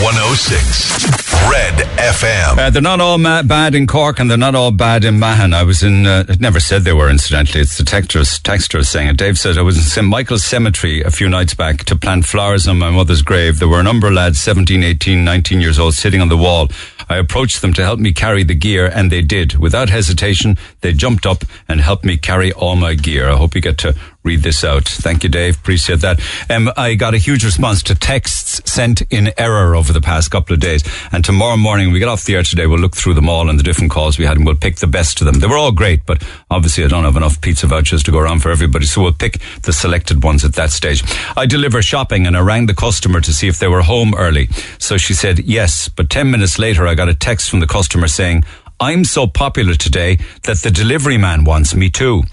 106. 0.05 1.29
Red 1.51 1.75
FM. 1.99 2.59
Uh, 2.59 2.71
they're 2.71 2.83
not 2.83 3.01
all 3.01 3.17
ma- 3.19 3.43
bad 3.43 3.75
in 3.75 3.87
Cork 3.87 4.19
and 4.19 4.31
they're 4.31 4.37
not 4.37 4.55
all 4.55 4.71
bad 4.71 5.05
in 5.05 5.19
Mahon. 5.19 5.55
I 5.55 5.63
was 5.63 5.83
in, 5.83 6.05
uh, 6.07 6.25
it 6.29 6.41
never 6.41 6.61
said 6.61 6.83
they 6.83 6.93
were, 6.93 7.09
incidentally. 7.09 7.61
It's 7.61 7.79
the 7.79 7.85
texters, 7.85 8.41
texters 8.41 8.87
saying 8.87 9.09
it. 9.09 9.17
Dave 9.17 9.39
said 9.39 9.57
I 9.57 9.63
was 9.63 9.77
in 9.77 9.83
St. 9.85 10.07
Michael's 10.07 10.45
Cemetery 10.45 11.03
a 11.03 11.11
few 11.11 11.29
nights 11.29 11.55
back 11.55 11.85
to 11.85 11.97
plant 11.97 12.25
flowers 12.27 12.67
on 12.69 12.79
my 12.79 12.91
mother's 12.91 13.23
grave. 13.23 13.59
There 13.61 13.69
were 13.69 13.81
a 13.81 13.85
number 13.85 14.09
of 14.09 14.15
lads, 14.15 14.41
17, 14.41 14.83
18, 14.83 15.25
19 15.25 15.61
years 15.61 15.79
old, 15.79 15.88
sitting 15.97 16.21
on 16.21 16.29
the 16.29 16.37
wall. 16.37 16.69
I 17.09 17.17
approached 17.17 17.63
them 17.63 17.73
to 17.75 17.83
help 17.83 17.99
me 17.99 18.13
carry 18.13 18.43
the 18.43 18.55
gear 18.55 18.87
and 18.87 19.11
they 19.11 19.23
did. 19.23 19.55
Without 19.55 19.89
hesitation, 19.89 20.59
they 20.83 20.93
jumped 20.93 21.25
up 21.25 21.45
and 21.69 21.81
helped 21.81 22.05
me 22.05 22.19
carry 22.19 22.53
all 22.53 22.77
my 22.77 22.95
gear. 22.95 23.31
I 23.31 23.37
hope 23.37 23.55
you 23.55 23.61
get 23.61 23.79
to 23.79 23.95
read 24.29 24.43
this 24.43 24.63
out. 24.63 24.85
Thank 24.85 25.25
you, 25.25 25.31
Dave. 25.31 25.57
Appreciate 25.57 26.01
that. 26.01 26.21
Um, 26.51 26.71
I 26.77 26.97
got 26.97 27.15
a 27.15 27.17
huge 27.17 27.47
response 27.47 27.83
to 27.85 27.95
texts 27.95 28.61
sent 28.71 29.01
in 29.11 29.33
error 29.39 29.75
over 29.75 29.91
the 29.91 30.03
past 30.03 30.31
couple 30.31 30.53
of 30.53 30.61
days. 30.61 30.85
And 31.13 31.25
tomorrow 31.25 31.57
morning, 31.57 31.93
we 31.93 31.99
get 31.99 32.09
off 32.09 32.25
the 32.25 32.35
air 32.37 32.43
today, 32.43 32.67
we'll 32.67 32.79
look 32.79 32.95
through 32.95 33.15
them 33.15 33.27
all 33.27 33.49
and 33.49 33.59
the 33.59 33.63
different 33.63 33.91
calls 33.91 34.19
we 34.19 34.27
had 34.27 34.37
and 34.37 34.45
we'll 34.45 34.55
pick 34.55 34.77
the 34.77 34.87
best 34.87 35.23
of 35.23 35.25
them. 35.25 35.41
They 35.41 35.47
were 35.47 35.57
all 35.57 35.73
great, 35.73 36.05
but 36.05 36.23
obviously 36.51 36.85
I 36.85 36.89
don't 36.89 37.05
have 37.05 37.17
enough 37.17 37.41
pizza 37.41 37.67
vouchers 37.67 38.03
to 38.03 38.11
go 38.11 38.19
around 38.19 38.41
for 38.41 38.51
everybody. 38.51 38.85
So 38.85 39.01
we'll 39.01 39.13
pick 39.15 39.39
the 39.63 39.73
selected 39.73 40.23
ones 40.23 40.45
at 40.45 40.53
that 40.57 40.73
stage. 40.73 41.03
I 41.35 41.47
deliver 41.47 41.81
shopping 41.81 42.27
and 42.27 42.37
I 42.37 42.41
rang 42.41 42.67
the 42.67 42.75
customer 42.75 43.23
to 43.23 43.33
see 43.33 43.49
if 43.49 43.59
they 43.59 43.69
were 43.69 43.81
home 43.81 44.15
early. 44.15 44.49
So 44.79 44.99
she 44.99 45.15
said 45.15 45.39
yes. 45.39 45.89
But 45.89 46.11
10 46.11 46.31
minutes 46.31 46.59
later, 46.59 46.87
I 46.87 46.95
got 46.95 47.09
a 47.09 47.15
text 47.15 47.49
from 47.49 47.61
the 47.61 47.67
customer 47.67 48.09
saying, 48.09 48.45
I'm 48.79 49.05
so 49.05 49.27
popular 49.27 49.75
today 49.75 50.19
that 50.43 50.59
the 50.59 50.71
delivery 50.71 51.17
man 51.17 51.45
wants 51.45 51.75
me 51.75 51.89
too. 51.91 52.25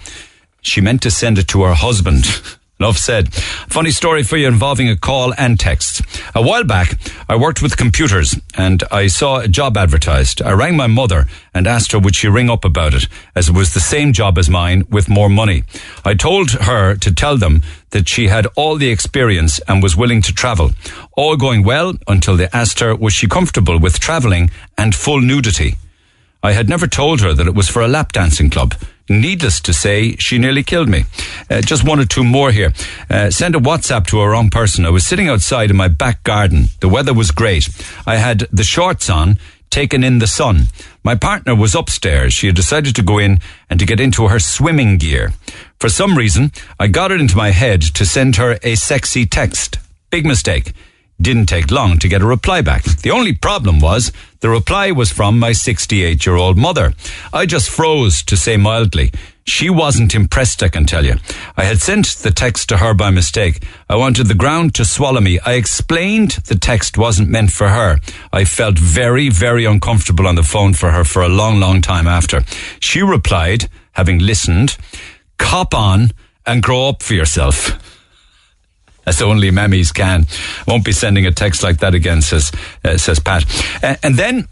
She 0.66 0.80
meant 0.80 1.02
to 1.02 1.10
send 1.10 1.38
it 1.38 1.48
to 1.48 1.62
her 1.62 1.74
husband. 1.74 2.26
Enough 2.78 2.98
said. 2.98 3.32
Funny 3.32 3.90
story 3.90 4.22
for 4.22 4.36
you 4.36 4.46
involving 4.46 4.90
a 4.90 4.98
call 4.98 5.32
and 5.38 5.58
text. 5.58 6.02
A 6.34 6.42
while 6.42 6.62
back, 6.62 6.98
I 7.26 7.34
worked 7.34 7.62
with 7.62 7.78
computers 7.78 8.38
and 8.54 8.84
I 8.90 9.06
saw 9.06 9.38
a 9.38 9.48
job 9.48 9.78
advertised. 9.78 10.42
I 10.42 10.52
rang 10.52 10.76
my 10.76 10.86
mother 10.86 11.24
and 11.54 11.66
asked 11.66 11.92
her 11.92 11.98
would 11.98 12.14
she 12.14 12.28
ring 12.28 12.50
up 12.50 12.66
about 12.66 12.92
it, 12.92 13.08
as 13.34 13.48
it 13.48 13.54
was 13.54 13.72
the 13.72 13.80
same 13.80 14.12
job 14.12 14.36
as 14.36 14.50
mine 14.50 14.86
with 14.90 15.08
more 15.08 15.30
money. 15.30 15.64
I 16.04 16.12
told 16.12 16.50
her 16.50 16.96
to 16.96 17.14
tell 17.14 17.38
them 17.38 17.62
that 17.90 18.10
she 18.10 18.28
had 18.28 18.46
all 18.56 18.76
the 18.76 18.90
experience 18.90 19.58
and 19.60 19.82
was 19.82 19.96
willing 19.96 20.20
to 20.22 20.34
travel. 20.34 20.72
All 21.12 21.38
going 21.38 21.64
well 21.64 21.94
until 22.06 22.36
they 22.36 22.48
asked 22.52 22.80
her 22.80 22.94
was 22.94 23.14
she 23.14 23.26
comfortable 23.26 23.78
with 23.78 24.00
traveling 24.00 24.50
and 24.76 24.94
full 24.94 25.22
nudity. 25.22 25.76
I 26.42 26.52
had 26.52 26.68
never 26.68 26.86
told 26.86 27.22
her 27.22 27.32
that 27.32 27.46
it 27.46 27.54
was 27.54 27.70
for 27.70 27.80
a 27.80 27.88
lap 27.88 28.12
dancing 28.12 28.50
club. 28.50 28.74
Needless 29.08 29.60
to 29.60 29.72
say, 29.72 30.16
she 30.16 30.38
nearly 30.38 30.62
killed 30.62 30.88
me. 30.88 31.04
Uh, 31.48 31.60
just 31.60 31.86
one 31.86 32.00
or 32.00 32.04
two 32.04 32.24
more 32.24 32.50
here. 32.50 32.72
Uh, 33.08 33.30
send 33.30 33.54
a 33.54 33.60
WhatsApp 33.60 34.06
to 34.08 34.20
a 34.20 34.28
wrong 34.28 34.50
person. 34.50 34.84
I 34.84 34.90
was 34.90 35.06
sitting 35.06 35.28
outside 35.28 35.70
in 35.70 35.76
my 35.76 35.88
back 35.88 36.24
garden. 36.24 36.66
The 36.80 36.88
weather 36.88 37.14
was 37.14 37.30
great. 37.30 37.68
I 38.06 38.16
had 38.16 38.40
the 38.50 38.64
shorts 38.64 39.08
on, 39.08 39.38
taken 39.70 40.02
in 40.02 40.18
the 40.18 40.26
sun. 40.26 40.64
My 41.04 41.14
partner 41.14 41.54
was 41.54 41.74
upstairs. 41.74 42.32
She 42.32 42.46
had 42.46 42.56
decided 42.56 42.96
to 42.96 43.02
go 43.02 43.18
in 43.18 43.40
and 43.70 43.78
to 43.78 43.86
get 43.86 44.00
into 44.00 44.28
her 44.28 44.38
swimming 44.38 44.98
gear. 44.98 45.32
For 45.78 45.88
some 45.88 46.16
reason, 46.16 46.50
I 46.80 46.88
got 46.88 47.12
it 47.12 47.20
into 47.20 47.36
my 47.36 47.50
head 47.50 47.82
to 47.82 48.06
send 48.06 48.36
her 48.36 48.58
a 48.62 48.74
sexy 48.74 49.26
text. 49.26 49.78
Big 50.10 50.24
mistake. 50.24 50.72
Didn't 51.20 51.46
take 51.46 51.70
long 51.70 51.98
to 51.98 52.08
get 52.08 52.20
a 52.20 52.26
reply 52.26 52.60
back. 52.60 52.84
The 52.84 53.10
only 53.10 53.32
problem 53.32 53.80
was 53.80 54.12
the 54.40 54.50
reply 54.50 54.90
was 54.90 55.10
from 55.10 55.38
my 55.38 55.52
68 55.52 56.26
year 56.26 56.36
old 56.36 56.58
mother. 56.58 56.92
I 57.32 57.46
just 57.46 57.70
froze 57.70 58.22
to 58.24 58.36
say 58.36 58.58
mildly. 58.58 59.12
She 59.44 59.70
wasn't 59.70 60.14
impressed, 60.14 60.62
I 60.62 60.68
can 60.68 60.84
tell 60.86 61.06
you. 61.06 61.14
I 61.56 61.64
had 61.64 61.78
sent 61.78 62.06
the 62.18 62.32
text 62.32 62.68
to 62.68 62.78
her 62.78 62.92
by 62.94 63.10
mistake. 63.10 63.64
I 63.88 63.96
wanted 63.96 64.26
the 64.26 64.34
ground 64.34 64.74
to 64.74 64.84
swallow 64.84 65.20
me. 65.20 65.38
I 65.46 65.52
explained 65.52 66.32
the 66.48 66.56
text 66.56 66.98
wasn't 66.98 67.30
meant 67.30 67.52
for 67.52 67.68
her. 67.68 67.98
I 68.32 68.44
felt 68.44 68.78
very, 68.78 69.30
very 69.30 69.64
uncomfortable 69.64 70.26
on 70.26 70.34
the 70.34 70.42
phone 70.42 70.74
for 70.74 70.90
her 70.90 71.04
for 71.04 71.22
a 71.22 71.28
long, 71.28 71.60
long 71.60 71.80
time 71.80 72.08
after. 72.08 72.42
She 72.80 73.02
replied, 73.02 73.70
having 73.92 74.18
listened, 74.18 74.76
cop 75.38 75.74
on 75.74 76.10
and 76.44 76.62
grow 76.62 76.88
up 76.88 77.02
for 77.02 77.14
yourself 77.14 77.95
as 79.06 79.22
only 79.22 79.50
mammies 79.50 79.94
can. 79.94 80.26
Won't 80.66 80.84
be 80.84 80.92
sending 80.92 81.26
a 81.26 81.32
text 81.32 81.62
like 81.62 81.78
that 81.78 81.94
again, 81.94 82.22
says 82.22 82.52
uh, 82.84 82.96
says 82.96 83.18
Pat. 83.18 83.44
Uh, 83.82 83.96
and 84.02 84.16
then 84.16 84.48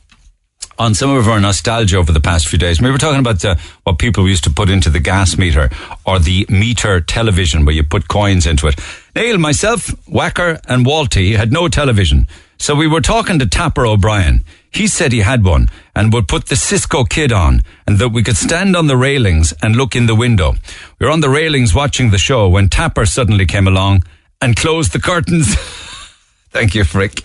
on 0.78 0.94
some 0.94 1.10
of 1.10 1.28
our 1.28 1.40
nostalgia 1.40 1.96
over 1.96 2.12
the 2.12 2.20
past 2.20 2.48
few 2.48 2.58
days, 2.58 2.80
we 2.80 2.90
were 2.90 2.98
talking 2.98 3.20
about 3.20 3.44
uh, 3.44 3.54
what 3.84 3.98
people 3.98 4.28
used 4.28 4.44
to 4.44 4.50
put 4.50 4.70
into 4.70 4.90
the 4.90 5.00
gas 5.00 5.38
meter 5.38 5.70
or 6.04 6.18
the 6.18 6.46
meter 6.48 7.00
television 7.00 7.64
where 7.64 7.74
you 7.74 7.84
put 7.84 8.08
coins 8.08 8.46
into 8.46 8.66
it. 8.66 8.74
Neil, 9.14 9.38
myself, 9.38 9.86
Wacker, 10.06 10.60
and 10.68 10.84
Walty 10.84 11.36
had 11.36 11.52
no 11.52 11.68
television. 11.68 12.26
So 12.58 12.74
we 12.74 12.88
were 12.88 13.00
talking 13.00 13.38
to 13.38 13.46
Tapper 13.46 13.86
O'Brien. 13.86 14.42
He 14.70 14.88
said 14.88 15.12
he 15.12 15.20
had 15.20 15.44
one 15.44 15.68
and 15.94 16.12
would 16.12 16.26
put 16.26 16.46
the 16.46 16.56
Cisco 16.56 17.04
kid 17.04 17.30
on 17.30 17.62
and 17.86 17.98
that 17.98 18.08
we 18.08 18.24
could 18.24 18.36
stand 18.36 18.74
on 18.74 18.88
the 18.88 18.96
railings 18.96 19.52
and 19.62 19.76
look 19.76 19.94
in 19.94 20.06
the 20.06 20.14
window. 20.14 20.54
We 20.98 21.06
were 21.06 21.12
on 21.12 21.20
the 21.20 21.28
railings 21.28 21.74
watching 21.74 22.10
the 22.10 22.18
show 22.18 22.48
when 22.48 22.68
Tapper 22.68 23.06
suddenly 23.06 23.46
came 23.46 23.68
along 23.68 24.02
and 24.44 24.56
close 24.56 24.90
the 24.90 25.00
curtains. 25.00 25.54
Thank 26.50 26.74
you, 26.74 26.84
Frick. 26.84 27.22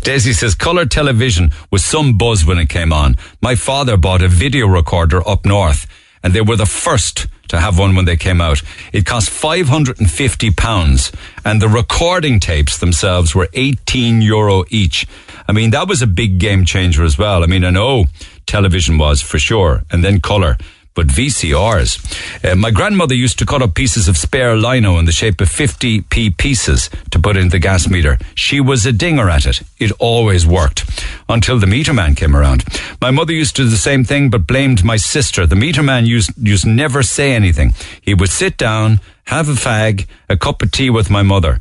Daisy 0.00 0.32
says 0.32 0.54
colour 0.54 0.86
television 0.86 1.50
was 1.70 1.84
some 1.84 2.16
buzz 2.16 2.46
when 2.46 2.58
it 2.58 2.70
came 2.70 2.94
on. 2.94 3.16
My 3.42 3.54
father 3.54 3.98
bought 3.98 4.22
a 4.22 4.28
video 4.28 4.66
recorder 4.66 5.20
up 5.28 5.44
north 5.44 5.86
and 6.22 6.32
they 6.32 6.40
were 6.40 6.56
the 6.56 6.64
first 6.64 7.26
to 7.48 7.60
have 7.60 7.78
one 7.78 7.94
when 7.94 8.06
they 8.06 8.16
came 8.16 8.40
out. 8.40 8.62
It 8.90 9.04
cost 9.04 9.28
550 9.28 10.50
pounds 10.52 11.12
and 11.44 11.60
the 11.60 11.68
recording 11.68 12.40
tapes 12.40 12.78
themselves 12.78 13.34
were 13.34 13.50
18 13.52 14.22
euro 14.22 14.64
each. 14.70 15.06
I 15.46 15.52
mean, 15.52 15.72
that 15.72 15.88
was 15.88 16.00
a 16.00 16.06
big 16.06 16.38
game 16.38 16.64
changer 16.64 17.04
as 17.04 17.18
well. 17.18 17.42
I 17.42 17.48
mean, 17.48 17.66
I 17.66 17.70
know 17.70 18.06
television 18.46 18.96
was 18.96 19.20
for 19.20 19.38
sure 19.38 19.82
and 19.90 20.02
then 20.02 20.22
colour 20.22 20.56
but 20.94 21.06
VCRs. 21.06 22.44
Uh, 22.44 22.56
my 22.56 22.70
grandmother 22.70 23.14
used 23.14 23.38
to 23.38 23.46
cut 23.46 23.62
up 23.62 23.74
pieces 23.74 24.08
of 24.08 24.16
spare 24.16 24.56
lino 24.56 24.98
in 24.98 25.04
the 25.04 25.12
shape 25.12 25.40
of 25.40 25.48
50p 25.48 26.36
pieces 26.36 26.90
to 27.10 27.18
put 27.18 27.36
into 27.36 27.50
the 27.50 27.58
gas 27.58 27.88
meter. 27.88 28.18
She 28.34 28.60
was 28.60 28.84
a 28.86 28.92
dinger 28.92 29.30
at 29.30 29.46
it. 29.46 29.62
It 29.78 29.92
always 29.98 30.46
worked. 30.46 30.84
Until 31.28 31.58
the 31.58 31.66
meter 31.66 31.92
man 31.92 32.14
came 32.14 32.34
around. 32.36 32.64
My 33.00 33.10
mother 33.10 33.32
used 33.32 33.56
to 33.56 33.62
do 33.62 33.68
the 33.68 33.76
same 33.76 34.04
thing, 34.04 34.30
but 34.30 34.46
blamed 34.46 34.84
my 34.84 34.96
sister. 34.96 35.46
The 35.46 35.56
meter 35.56 35.82
man 35.82 36.06
used, 36.06 36.32
used 36.36 36.66
never 36.66 37.02
say 37.02 37.32
anything. 37.32 37.74
He 38.00 38.14
would 38.14 38.30
sit 38.30 38.56
down, 38.56 39.00
have 39.24 39.48
a 39.48 39.52
fag, 39.52 40.06
a 40.28 40.36
cup 40.36 40.62
of 40.62 40.72
tea 40.72 40.90
with 40.90 41.08
my 41.08 41.22
mother. 41.22 41.60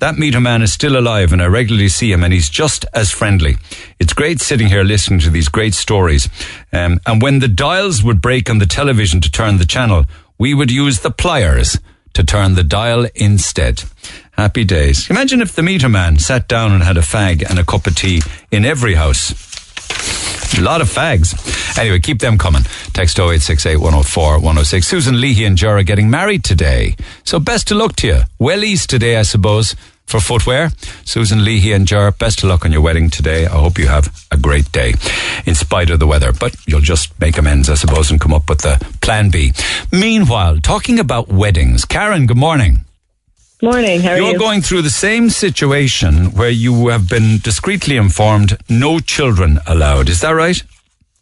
That 0.00 0.16
meter 0.16 0.40
man 0.40 0.62
is 0.62 0.72
still 0.72 0.98
alive 0.98 1.30
and 1.30 1.42
I 1.42 1.46
regularly 1.46 1.88
see 1.88 2.10
him 2.10 2.24
and 2.24 2.32
he's 2.32 2.48
just 2.48 2.86
as 2.94 3.10
friendly. 3.10 3.58
It's 3.98 4.14
great 4.14 4.40
sitting 4.40 4.68
here 4.68 4.82
listening 4.82 5.20
to 5.20 5.30
these 5.30 5.50
great 5.50 5.74
stories. 5.74 6.26
Um, 6.72 7.00
and 7.04 7.20
when 7.20 7.40
the 7.40 7.48
dials 7.48 8.02
would 8.02 8.22
break 8.22 8.48
on 8.48 8.58
the 8.58 8.66
television 8.66 9.20
to 9.20 9.30
turn 9.30 9.58
the 9.58 9.66
channel, 9.66 10.06
we 10.38 10.54
would 10.54 10.70
use 10.70 11.00
the 11.00 11.10
pliers 11.10 11.78
to 12.14 12.24
turn 12.24 12.54
the 12.54 12.64
dial 12.64 13.08
instead. 13.14 13.84
Happy 14.32 14.64
days. 14.64 15.10
Imagine 15.10 15.42
if 15.42 15.54
the 15.54 15.62
meter 15.62 15.90
man 15.90 16.18
sat 16.18 16.48
down 16.48 16.72
and 16.72 16.82
had 16.82 16.96
a 16.96 17.02
fag 17.02 17.44
and 17.48 17.58
a 17.58 17.64
cup 17.64 17.86
of 17.86 17.94
tea 17.94 18.22
in 18.50 18.64
every 18.64 18.94
house. 18.94 19.49
A 20.58 20.60
lot 20.60 20.80
of 20.80 20.88
fags. 20.88 21.78
Anyway, 21.78 22.00
keep 22.00 22.18
them 22.18 22.36
coming. 22.36 22.62
Text 22.92 23.18
0868 23.18 23.76
104 23.76 24.34
106. 24.34 24.86
Susan 24.86 25.20
Leahy 25.20 25.44
and 25.44 25.56
Jura 25.56 25.84
getting 25.84 26.10
married 26.10 26.44
today. 26.44 26.96
So 27.24 27.38
best 27.38 27.70
of 27.70 27.78
luck 27.78 27.96
to 27.96 28.06
you. 28.06 28.20
Wellies 28.40 28.86
today, 28.86 29.16
I 29.16 29.22
suppose 29.22 29.74
for 30.10 30.20
footwear. 30.20 30.70
Susan 31.04 31.44
Leahy 31.44 31.72
and 31.72 31.86
Jar, 31.86 32.10
best 32.10 32.42
of 32.42 32.48
luck 32.48 32.64
on 32.64 32.72
your 32.72 32.82
wedding 32.82 33.10
today. 33.10 33.46
I 33.46 33.50
hope 33.60 33.78
you 33.78 33.86
have 33.86 34.12
a 34.32 34.36
great 34.36 34.70
day 34.72 34.94
in 35.46 35.54
spite 35.54 35.88
of 35.90 36.00
the 36.00 36.06
weather, 36.06 36.32
but 36.32 36.54
you'll 36.66 36.80
just 36.80 37.18
make 37.20 37.38
amends, 37.38 37.70
I 37.70 37.74
suppose, 37.74 38.10
and 38.10 38.20
come 38.20 38.34
up 38.34 38.48
with 38.48 38.62
the 38.62 38.84
plan 39.00 39.30
B. 39.30 39.52
Meanwhile, 39.92 40.58
talking 40.60 40.98
about 40.98 41.28
weddings, 41.28 41.84
Karen, 41.84 42.26
good 42.26 42.36
morning. 42.36 42.84
Morning, 43.62 44.00
how 44.00 44.12
are 44.12 44.16
You're 44.16 44.32
you? 44.32 44.38
going 44.38 44.62
through 44.62 44.82
the 44.82 44.88
same 44.88 45.28
situation 45.28 46.32
where 46.32 46.48
you 46.48 46.88
have 46.88 47.10
been 47.10 47.38
discreetly 47.38 47.98
informed 47.98 48.56
no 48.70 49.00
children 49.00 49.60
allowed. 49.66 50.08
Is 50.08 50.22
that 50.22 50.30
right? 50.30 50.62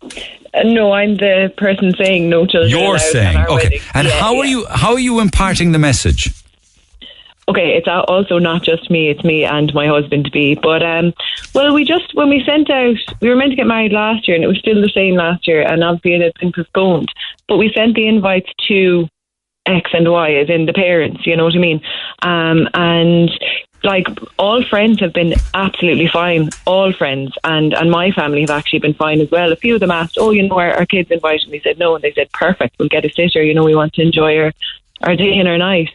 Uh, 0.03 0.63
no, 0.63 0.93
I'm 0.93 1.17
the 1.17 1.53
person 1.57 1.93
saying 1.97 2.29
no 2.31 2.47
children. 2.47 2.71
You're 2.71 3.01
saying 3.01 3.39
okay. 3.39 3.55
wedding. 3.55 3.81
And 3.93 4.07
Yeah, 4.07 4.21
how 4.21 4.37
are 4.39 4.45
you 4.45 4.67
how 4.67 4.93
are 4.93 5.01
you 5.01 5.19
imparting 5.19 5.73
the 5.73 5.81
message? 5.81 6.33
Okay, 7.49 7.77
it's 7.77 7.89
also 7.89 8.39
not 8.39 8.63
just 8.63 8.89
me; 8.89 9.09
it's 9.09 9.25
me 9.25 9.45
and 9.45 9.75
my 9.75 9.89
husband 9.89 10.27
to 10.27 10.31
be. 10.31 10.55
But 10.55 10.83
um, 10.85 11.15
well, 11.57 11.75
we 11.75 11.85
just 11.85 12.15
when 12.15 12.29
we 12.29 12.45
sent 12.45 12.71
out, 12.71 12.97
we 13.21 13.29
were 13.31 13.37
meant 13.37 13.51
to 13.51 13.57
get 13.57 13.67
married 13.67 13.93
last 13.93 14.29
year, 14.29 14.37
and 14.37 14.45
it 14.45 14.49
was 14.49 14.59
still 14.59 14.81
the 14.81 14.93
same 14.95 15.17
last 15.17 15.49
year, 15.49 15.63
and 15.63 15.83
obviously 15.83 16.15
it 16.15 16.23
had 16.23 16.35
been 16.39 16.53
postponed. 16.53 17.09
But 17.49 17.57
we 17.57 17.73
sent 17.75 17.97
the 17.97 18.07
invites 18.07 18.51
to 18.69 19.09
X 19.69 19.91
and 19.93 20.11
Y, 20.11 20.35
as 20.35 20.49
in 20.51 20.67
the 20.67 20.73
parents. 20.73 21.27
You 21.27 21.37
know 21.37 21.45
what 21.45 21.55
I 21.55 21.59
mean? 21.59 21.81
Um, 22.23 22.69
and 22.75 23.31
like 23.85 24.07
all 24.39 24.65
friends 24.65 24.99
have 25.01 25.13
been 25.13 25.35
absolutely 25.55 26.09
fine. 26.09 26.51
All 26.67 26.93
friends 26.93 27.33
and 27.45 27.73
and 27.75 27.91
my 27.91 28.11
family 28.11 28.41
have 28.41 28.51
actually 28.51 28.81
been 28.81 28.95
fine 28.95 29.21
as 29.21 29.31
well. 29.31 29.53
A 29.53 29.57
few 29.57 29.75
of 29.75 29.81
them 29.81 29.91
asked, 29.93 30.17
"Oh, 30.19 30.31
you 30.33 30.49
know, 30.49 30.59
our, 30.59 30.73
our 30.73 30.87
kids 30.87 31.11
invited?" 31.11 31.49
me?" 31.49 31.61
said 31.63 31.79
no, 31.79 31.95
and 31.95 32.03
they 32.03 32.13
said, 32.13 32.33
"Perfect, 32.33 32.77
we'll 32.79 32.89
get 32.89 33.05
a 33.05 33.11
sitter. 33.13 33.43
You 33.43 33.55
know, 33.55 33.65
we 33.65 33.75
want 33.77 33.93
to 33.95 34.03
enjoy 34.03 34.39
our 34.39 34.53
our 35.03 35.15
day 35.17 35.39
and 35.39 35.47
our 35.49 35.59
night." 35.59 35.91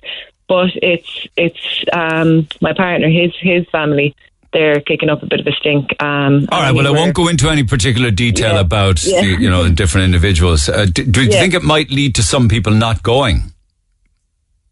But 0.48 0.70
it's 0.76 1.28
it's 1.36 1.84
um, 1.91 2.48
my 2.62 2.74
partner, 2.74 3.10
his 3.10 3.34
his 3.40 3.68
family. 3.70 4.16
They're 4.54 4.82
kicking 4.82 5.10
up 5.10 5.24
a 5.24 5.26
bit 5.26 5.40
of 5.40 5.48
a 5.48 5.52
stink. 5.54 6.00
Um, 6.02 6.48
All 6.52 6.62
right. 6.62 6.72
Well, 6.76 6.86
I 6.86 6.91
won't 6.91 7.16
go 7.16 7.28
into 7.28 7.50
any 7.50 7.64
particular 7.64 8.12
detail 8.12 8.54
Yeah. 8.54 8.60
about 8.60 9.04
Yeah. 9.04 9.22
the, 9.22 9.28
you 9.41 9.50
know 9.50 9.68
different 9.70 10.06
individuals. 10.06 10.70
Uh, 10.70 10.86
do, 10.86 11.04
do 11.06 11.24
you 11.24 11.32
Yeah. 11.32 11.40
think 11.41 11.56
it 11.56 11.64
might 11.64 11.90
lead 11.90 12.14
to 12.16 12.24
some 12.24 12.48
people 12.48 12.72
not 12.72 13.02
going? 13.02 13.52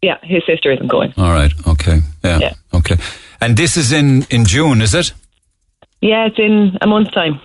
Yeah, 0.02 0.18
his 0.22 0.42
sister 0.46 0.72
isn't 0.72 0.88
going. 0.88 1.14
All 1.16 1.32
right. 1.32 1.52
Okay. 1.66 2.00
Yeah. 2.24 2.38
Yeah. 2.38 2.54
Okay. 2.74 2.96
And 3.40 3.56
this 3.56 3.76
is 3.76 3.92
in 3.92 4.26
in 4.30 4.44
June, 4.44 4.82
is 4.82 4.94
it? 4.94 5.12
Yeah, 6.00 6.26
it's 6.26 6.38
in 6.38 6.76
a 6.80 6.86
month's 6.86 7.12
time. 7.12 7.40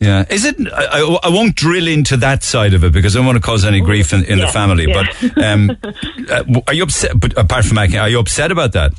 Yeah. 0.00 0.24
Is 0.28 0.44
it? 0.44 0.56
I, 0.72 1.18
I, 1.22 1.28
won't 1.30 1.54
drill 1.54 1.86
into 1.88 2.16
that 2.18 2.42
side 2.42 2.74
of 2.74 2.84
it 2.84 2.92
because 2.92 3.14
I 3.14 3.20
don't 3.20 3.26
want 3.26 3.36
to 3.36 3.42
cause 3.42 3.64
any 3.64 3.80
grief 3.80 4.12
in, 4.12 4.24
in 4.24 4.40
the 4.40 4.48
family. 4.48 4.86
yeah. 4.88 5.04
But 5.22 5.44
um, 5.44 5.70
uh, 6.30 6.60
are 6.66 6.74
you 6.74 6.82
upset? 6.82 7.18
But 7.18 7.38
apart 7.38 7.64
from 7.64 7.76
that, 7.76 7.94
are 7.94 8.08
you 8.08 8.18
upset 8.18 8.50
about 8.50 8.72
that? 8.72 8.92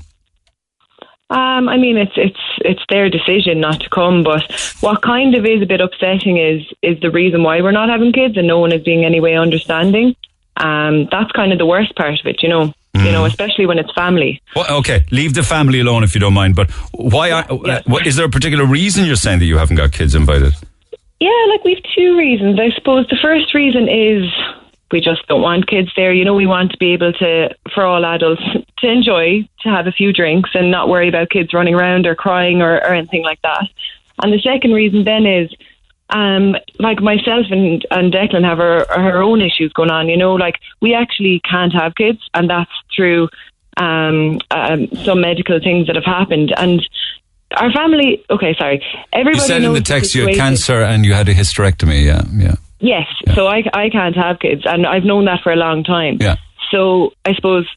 Um, 1.29 1.67
I 1.67 1.77
mean, 1.77 1.97
it's 1.97 2.13
it's 2.15 2.39
it's 2.59 2.81
their 2.89 3.09
decision 3.09 3.59
not 3.59 3.81
to 3.81 3.89
come. 3.89 4.23
But 4.23 4.49
what 4.79 5.01
kind 5.01 5.35
of 5.35 5.45
is 5.45 5.61
a 5.61 5.65
bit 5.65 5.81
upsetting 5.81 6.37
is 6.37 6.63
is 6.81 6.99
the 7.01 7.11
reason 7.11 7.43
why 7.43 7.61
we're 7.61 7.71
not 7.71 7.89
having 7.89 8.13
kids, 8.13 8.37
and 8.37 8.47
no 8.47 8.59
one 8.59 8.71
is 8.71 8.81
being 8.81 9.03
any 9.03 9.19
way 9.19 9.35
understanding. 9.35 10.15
Um, 10.59 11.07
that's 11.11 11.31
kind 11.31 11.51
of 11.51 11.59
the 11.59 11.65
worst 11.65 11.95
part 11.95 12.19
of 12.19 12.25
it, 12.25 12.43
you 12.43 12.49
know. 12.49 12.73
You 12.95 13.11
know, 13.11 13.25
especially 13.25 13.67
when 13.67 13.77
it's 13.77 13.93
family. 13.93 14.41
Well, 14.55 14.79
okay, 14.79 15.05
leave 15.11 15.35
the 15.35 15.43
family 15.43 15.81
alone 15.81 16.03
if 16.03 16.15
you 16.15 16.19
don't 16.19 16.33
mind. 16.33 16.55
But 16.55 16.71
why? 16.93 17.29
Are, 17.29 17.45
uh, 17.47 17.83
what, 17.85 18.07
is 18.07 18.15
there 18.15 18.25
a 18.25 18.29
particular 18.29 18.65
reason 18.65 19.05
you're 19.05 19.15
saying 19.15 19.37
that 19.37 19.45
you 19.45 19.59
haven't 19.59 19.75
got 19.75 19.91
kids 19.91 20.15
invited? 20.15 20.55
Yeah, 21.19 21.45
like 21.51 21.63
we've 21.63 21.83
two 21.95 22.17
reasons. 22.17 22.59
I 22.59 22.71
suppose 22.71 23.07
the 23.07 23.17
first 23.21 23.53
reason 23.53 23.87
is 23.87 24.23
we 24.91 24.99
just 24.99 25.27
don't 25.27 25.43
want 25.43 25.67
kids 25.67 25.91
there. 25.95 26.11
You 26.11 26.25
know, 26.25 26.33
we 26.33 26.47
want 26.47 26.71
to 26.71 26.77
be 26.79 26.93
able 26.93 27.13
to, 27.13 27.55
for 27.71 27.85
all 27.85 28.03
adults, 28.03 28.41
to 28.79 28.87
enjoy, 28.87 29.47
to 29.61 29.69
have 29.69 29.85
a 29.85 29.91
few 29.91 30.11
drinks 30.11 30.49
and 30.55 30.71
not 30.71 30.89
worry 30.89 31.07
about 31.07 31.29
kids 31.29 31.53
running 31.53 31.75
around 31.75 32.07
or 32.07 32.15
crying 32.15 32.63
or, 32.63 32.77
or 32.77 32.95
anything 32.95 33.23
like 33.23 33.41
that. 33.43 33.63
And 34.23 34.33
the 34.33 34.39
second 34.39 34.73
reason 34.73 35.03
then 35.03 35.27
is, 35.27 35.53
um, 36.09 36.55
like 36.79 37.01
myself 37.01 37.47
and, 37.49 37.85
and 37.91 38.13
Declan 38.13 38.43
have 38.43 38.59
our, 38.59 38.89
our 38.91 39.21
own 39.21 39.41
issues 39.41 39.73
going 39.73 39.91
on. 39.91 40.07
You 40.09 40.17
know, 40.17 40.33
like 40.35 40.55
we 40.81 40.93
actually 40.93 41.41
can't 41.49 41.73
have 41.73 41.95
kids, 41.95 42.19
and 42.33 42.49
that's 42.49 42.71
through 42.95 43.29
um, 43.77 44.39
um, 44.51 44.87
some 45.03 45.21
medical 45.21 45.59
things 45.59 45.87
that 45.87 45.95
have 45.95 46.05
happened. 46.05 46.53
And 46.57 46.87
our 47.55 47.71
family, 47.71 48.23
okay, 48.29 48.55
sorry, 48.57 48.83
everybody 49.13 49.37
You 49.37 49.47
said 49.47 49.63
in 49.63 49.73
the 49.73 49.81
text 49.81 50.15
you 50.15 50.27
had 50.27 50.35
cancer 50.35 50.81
and 50.81 51.05
you 51.05 51.13
had 51.13 51.29
a 51.29 51.33
hysterectomy. 51.33 52.05
Yeah, 52.05 52.23
yeah. 52.33 52.55
Yes, 52.79 53.07
so 53.33 53.47
I, 53.47 53.63
I 53.73 53.89
can't 53.89 54.15
have 54.15 54.39
kids, 54.39 54.61
and 54.65 54.85
I've 54.85 55.03
known 55.03 55.25
that 55.25 55.41
for 55.41 55.51
a 55.51 55.55
long 55.55 55.83
time. 55.83 56.17
Yeah. 56.19 56.35
So 56.69 57.13
I 57.25 57.33
suppose 57.33 57.67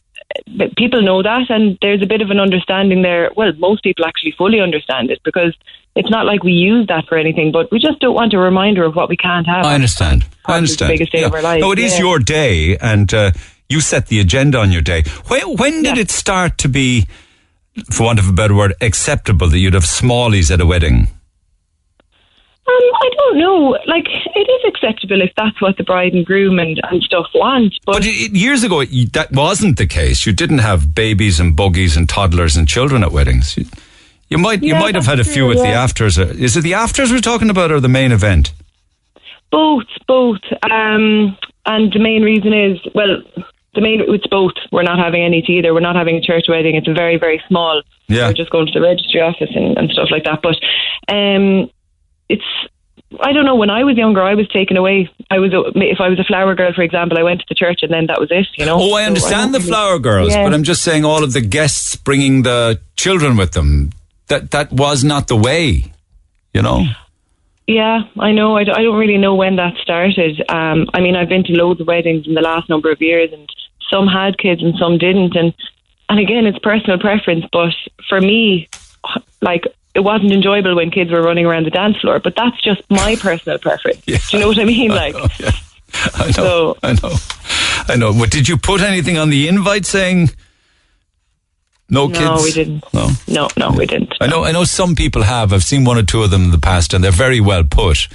people 0.77 1.03
know 1.03 1.23
that, 1.23 1.51
and 1.51 1.79
there's 1.83 2.03
a 2.03 2.07
bit 2.07 2.21
of 2.21 2.31
an 2.31 2.39
understanding 2.39 3.03
there. 3.03 3.31
Well, 3.37 3.53
most 3.59 3.83
people 3.83 4.05
actually 4.05 4.33
fully 4.37 4.61
understand 4.61 5.11
it 5.11 5.21
because 5.25 5.57
it's 5.97 6.11
not 6.11 6.27
like 6.27 6.43
we 6.43 6.53
use 6.53 6.87
that 6.89 7.07
for 7.09 7.19
anything, 7.19 7.53
but 7.53 7.71
we 7.71 7.79
just 7.79 8.01
don't 8.01 8.15
want 8.15 8.33
a 8.33 8.39
reminder 8.39 8.85
of 8.85 8.95
what 8.95 9.09
we 9.09 9.17
can't 9.17 9.47
have. 9.47 9.65
I 9.65 9.75
understand. 9.75 10.25
I 10.47 10.57
understand. 10.57 10.91
biggest 10.91 11.13
day 11.13 11.25
of 11.25 11.35
our 11.35 11.43
lives. 11.43 11.61
No, 11.61 11.73
it 11.73 11.79
is 11.79 11.95
yeah. 11.95 11.99
your 12.01 12.19
day, 12.19 12.77
and 12.79 13.13
uh, 13.13 13.33
you 13.69 13.81
set 13.81 14.07
the 14.07 14.21
agenda 14.21 14.59
on 14.59 14.71
your 14.71 14.83
day. 14.83 15.03
When, 15.29 15.57
when 15.57 15.83
did 15.83 15.99
it 15.99 16.11
start 16.11 16.59
to 16.59 16.69
be, 16.69 17.07
for 17.91 18.05
want 18.05 18.19
of 18.19 18.29
a 18.29 18.33
better 18.33 18.55
word, 18.55 18.75
acceptable 18.81 19.49
that 19.49 19.59
you'd 19.59 19.75
have 19.75 19.85
smallies 19.85 20.51
at 20.51 20.61
a 20.61 20.67
wedding? 20.67 21.09
Um, 22.71 22.91
I 22.95 23.11
don't 23.17 23.39
know. 23.39 23.79
Like, 23.87 24.07
it 24.35 24.49
is 24.49 24.65
acceptable 24.69 25.21
if 25.21 25.33
that's 25.37 25.61
what 25.61 25.77
the 25.77 25.83
bride 25.85 26.13
and 26.13 26.25
groom 26.25 26.59
and, 26.59 26.81
and 26.91 27.03
stuff 27.03 27.27
want. 27.35 27.75
But, 27.85 27.93
But 27.99 28.07
it, 28.07 28.33
years 28.33 28.63
ago, 28.63 28.85
that 28.85 29.33
wasn't 29.33 29.79
the 29.79 29.87
case. 29.87 30.25
You 30.27 30.33
didn't 30.33 30.59
have 30.59 30.95
babies 30.95 31.41
and 31.41 31.57
buggies 31.57 31.97
and 31.97 32.09
toddlers 32.09 32.57
and 32.57 32.69
children 32.69 33.03
at 33.03 33.13
weddings. 33.13 33.57
You, 33.57 33.65
you 34.29 34.39
might 34.39 34.63
you 34.63 34.75
Yeah, 34.75 34.81
might 34.81 34.95
have 34.95 35.07
had 35.07 35.19
a 35.19 35.25
few 35.25 35.47
true, 35.47 35.53
at 35.53 35.57
the 35.57 35.73
afters. 35.73 36.19
Uh, 36.19 36.27
Is 36.27 36.57
it 36.57 36.61
the 36.63 36.75
afters 36.75 37.11
we're 37.11 37.21
talking 37.21 37.51
about 37.51 37.73
or 37.73 37.81
the 37.81 37.89
main 37.89 38.13
event? 38.13 38.53
both, 39.51 39.87
both. 40.07 40.41
Um, 40.63 41.37
and 41.67 41.93
the 41.93 41.99
main 41.99 42.23
reason 42.23 42.53
is, 42.53 42.79
well, 42.95 43.23
the 43.75 43.81
main 43.81 44.01
it's 44.07 44.27
both. 44.29 44.53
We're 44.73 44.83
not 44.85 44.99
having 44.99 45.23
any 45.23 45.45
either. 45.49 45.75
We're 45.75 45.81
not 45.81 45.97
having 45.97 46.17
a 46.17 46.21
church 46.21 46.45
wedding. 46.49 46.77
It's 46.77 46.89
a 46.89 46.93
very, 46.93 47.19
very 47.19 47.43
small. 47.49 47.83
Yeah. 48.09 48.29
We're 48.29 48.35
just 48.35 48.51
going 48.51 48.67
to 48.67 48.73
the 48.73 48.81
registry 48.81 49.21
office 49.21 49.51
and, 49.55 49.77
and 49.77 49.91
stuff 49.91 50.09
like 50.11 50.25
that. 50.25 50.41
But 50.43 50.57
um, 51.13 51.71
it's. 52.35 52.49
I 53.29 53.33
don't 53.33 53.45
know. 53.45 53.57
When 53.57 53.71
I 53.71 53.83
was 53.83 53.97
younger, 53.97 54.23
I 54.23 54.35
was 54.35 54.47
taken 54.49 54.77
away. 54.77 55.11
I 55.31 55.39
was 55.41 55.53
a, 55.53 55.61
if 55.95 56.01
I 56.01 56.09
was 56.09 56.19
a 56.21 56.25
flower 56.25 56.55
girl, 56.55 56.73
for 56.73 56.83
example, 56.83 57.19
I 57.19 57.25
went 57.25 57.41
to 57.41 57.47
the 57.49 57.57
church 57.57 57.81
and 57.83 57.93
then 57.93 58.07
that 58.07 58.21
was 58.21 58.31
it. 58.31 58.47
You 58.57 58.67
know. 58.67 58.79
Oh, 58.81 58.95
I 58.95 59.03
So 59.03 59.07
understand 59.09 59.53
the 59.53 59.59
flower 59.61 59.99
girls, 59.99 60.33
Yeah. 60.33 60.45
but 60.45 60.55
I'm 60.55 60.63
just 60.63 60.83
saying 60.83 61.05
all 61.05 61.25
of 61.25 61.33
the 61.33 61.41
guests 61.41 61.97
bringing 61.97 62.43
the 62.45 62.79
children 62.97 63.37
with 63.37 63.51
them. 63.53 63.91
That 64.29 64.53
that 64.53 64.73
was 64.73 65.03
not 65.03 65.27
the 65.27 65.37
way, 65.37 65.93
you 66.55 66.63
know. 66.63 66.85
Yeah, 67.67 68.01
I 68.19 68.31
know. 68.33 68.57
I, 68.57 68.65
d- 68.65 68.73
I 68.73 68.83
don't 68.83 68.97
really 68.99 69.19
know 69.19 69.35
when 69.35 69.57
that 69.57 69.75
started. 69.83 70.43
Um, 70.49 70.87
I 70.95 71.01
mean, 71.01 71.15
I've 71.17 71.29
been 71.29 71.45
to 71.45 71.53
loads 71.53 71.81
of 71.81 71.87
weddings 71.89 72.27
in 72.29 72.35
the 72.35 72.41
last 72.41 72.69
number 72.69 72.91
of 72.93 73.01
years, 73.01 73.33
and 73.33 73.49
some 73.91 74.07
had 74.07 74.39
kids 74.39 74.63
and 74.63 74.75
some 74.79 74.99
didn't. 74.99 75.35
And 75.37 75.53
and 76.09 76.19
again, 76.21 76.47
it's 76.47 76.59
personal 76.61 76.99
preference. 76.99 77.45
But 77.53 77.73
for 78.09 78.21
me, 78.21 78.69
like 79.43 79.65
it 79.95 80.01
wasn't 80.01 80.33
enjoyable 80.33 80.77
when 80.77 80.91
kids 80.91 81.11
were 81.11 81.23
running 81.23 81.47
around 81.47 81.65
the 81.67 81.71
dance 81.71 81.99
floor. 82.01 82.19
But 82.21 82.35
that's 82.37 82.61
just 82.63 82.83
my 82.91 83.17
personal 83.17 83.59
preference. 83.59 84.01
Do 84.07 84.17
you 84.33 84.39
know 84.39 84.49
what 84.49 84.59
I 84.59 84.65
mean? 84.65 84.91
Like, 84.95 85.15
I 86.15 86.27
know, 86.27 86.31
So- 86.33 86.77
I 86.83 86.93
know, 86.93 87.15
I 87.89 87.97
know. 87.97 88.13
But 88.13 88.31
did 88.31 88.49
you 88.49 88.57
put 88.57 88.81
anything 88.81 89.19
on 89.19 89.31
the 89.31 89.49
invite 89.49 89.85
saying 89.87 90.31
no 91.89 92.07
kids? 92.09 92.21
no, 92.21 92.41
we 92.43 92.53
didn't. 92.53 92.85
No. 92.95 93.09
No, 93.27 93.49
no, 93.57 93.71
we 93.73 93.87
didn't. 93.87 94.15
I 94.21 94.29
know. 94.29 94.45
I 94.45 94.53
know 94.53 94.63
some 94.65 94.95
people 94.95 95.23
have. 95.23 95.53
I've 95.53 95.65
seen 95.65 95.85
one 95.85 95.99
or 95.99 96.05
two 96.05 96.23
of 96.23 96.31
them 96.31 96.45
in 96.45 96.51
the 96.53 96.59
past, 96.59 96.95
and 96.95 97.03
they're 97.03 97.11
very 97.11 97.41
well 97.41 97.65
put. 97.65 98.07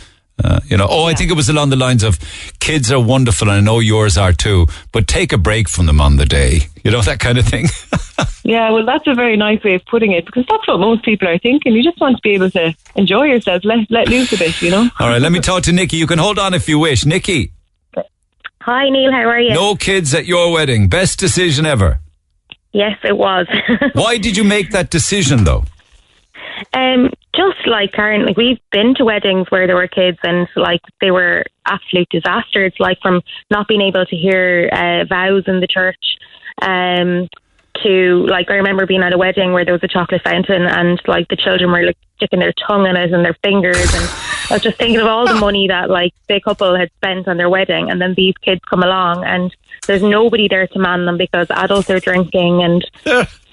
Uh, 0.44 0.60
you 0.66 0.76
know, 0.76 0.88
oh, 0.90 1.06
I 1.06 1.14
think 1.14 1.32
it 1.32 1.36
was 1.36 1.48
along 1.48 1.70
the 1.70 1.78
lines 1.78 2.04
of 2.04 2.20
kids 2.60 2.92
are 2.92 3.00
wonderful, 3.00 3.50
and 3.50 3.58
I 3.58 3.62
know 3.62 3.80
yours 3.80 4.18
are 4.18 4.34
too. 4.34 4.68
But 4.92 5.08
take 5.08 5.32
a 5.32 5.38
break 5.38 5.70
from 5.70 5.86
them 5.86 6.02
on 6.02 6.18
the 6.18 6.26
day. 6.26 6.68
You 6.84 6.92
know 6.92 7.02
that 7.10 7.20
kind 7.20 7.38
of 7.38 7.46
thing. 7.46 7.68
Yeah, 8.44 8.70
well, 8.72 8.86
that's 8.86 9.08
a 9.08 9.16
very 9.16 9.38
nice 9.38 9.64
way 9.64 9.74
of 9.74 9.86
putting 9.86 10.12
it 10.12 10.26
because 10.26 10.46
that's 10.48 10.68
what 10.68 10.80
most 10.80 11.04
people 11.04 11.28
are 11.28 11.40
thinking. 11.40 11.74
You 11.74 11.84
just 11.84 12.00
want 12.00 12.18
to 12.18 12.22
be 12.22 12.36
able 12.36 12.52
to 12.52 12.76
enjoy 12.96 13.24
yourself, 13.24 13.64
let 13.66 13.90
let 13.90 14.08
loose 14.08 14.32
a 14.34 14.38
bit, 14.38 14.62
you 14.62 14.70
know. 14.72 14.88
All 15.00 15.08
right, 15.08 15.22
let 15.22 15.32
me 15.32 15.40
talk 15.40 15.64
to 15.64 15.72
Nikki. 15.72 15.98
You 15.98 16.06
can 16.06 16.20
hold 16.20 16.38
on 16.38 16.54
if 16.54 16.70
you 16.70 16.78
wish, 16.78 17.06
Nikki. 17.06 17.54
Hi, 18.62 18.90
Neil. 18.90 19.12
How 19.12 19.30
are 19.30 19.40
you? 19.40 19.54
No 19.54 19.76
kids 19.76 20.14
at 20.14 20.26
your 20.26 20.52
wedding. 20.52 20.90
Best 20.90 21.20
decision 21.20 21.66
ever. 21.66 22.00
Yes, 22.72 22.98
it 23.04 23.18
was. 23.18 23.48
Why 23.94 24.18
did 24.18 24.36
you 24.38 24.44
make 24.44 24.72
that 24.72 24.90
decision, 24.90 25.44
though? 25.44 25.64
um, 26.74 27.10
just 27.36 27.68
like 27.68 27.92
Karen, 27.92 28.26
like 28.26 28.38
we've 28.38 28.60
been 28.72 28.96
to 28.96 29.06
weddings 29.06 29.50
where 29.50 29.68
there 29.68 29.76
were 29.76 29.88
kids, 29.88 30.18
and 30.24 30.48
like 30.56 30.82
they 31.02 31.12
were 31.12 31.46
absolute 31.66 32.08
disasters. 32.10 32.74
Like 32.80 33.00
from 33.02 33.22
not 33.50 33.68
being 33.68 33.82
able 33.82 34.06
to 34.06 34.16
hear 34.16 34.70
uh, 34.72 35.06
vows 35.06 35.44
in 35.48 35.60
the 35.60 35.68
church, 35.68 36.18
um, 36.62 37.28
to 37.84 38.26
like 38.28 38.50
I 38.50 38.56
remember 38.56 38.86
being 38.86 39.04
at 39.04 39.14
a 39.14 39.18
wedding 39.18 39.54
where 39.54 39.66
there 39.66 39.74
was 39.74 39.84
a 39.84 39.88
chocolate 39.88 40.22
fountain, 40.24 40.64
and 40.64 41.02
like 41.08 41.28
the 41.28 41.36
children 41.36 41.72
were 41.72 41.84
like 41.84 41.98
sticking 42.18 42.40
their 42.40 42.54
tongue 42.68 42.88
in 42.88 42.96
it 42.96 43.12
and 43.12 43.26
their 43.26 43.38
fingers, 43.44 43.94
and 43.94 44.10
I 44.50 44.56
was 44.56 44.64
just 44.64 44.78
thinking 44.78 45.00
of 45.00 45.08
all 45.08 45.28
the 45.28 45.36
money 45.36 45.68
that 45.68 45.90
like 45.90 46.14
the 46.28 46.40
couple 46.40 46.76
had 46.76 46.92
spent 46.98 47.28
on 47.28 47.38
their 47.38 47.50
wedding, 47.50 47.90
and 47.90 48.02
then 48.02 48.14
these 48.16 48.36
kids 48.42 48.62
come 48.70 48.84
along 48.84 49.24
and 49.26 49.56
there's 49.88 50.04
nobody 50.04 50.48
there 50.48 50.68
to 50.68 50.80
man 50.80 51.06
them 51.06 51.18
because 51.18 51.48
adults 51.50 51.90
are 51.90 52.00
drinking, 52.00 52.64
and 52.64 52.86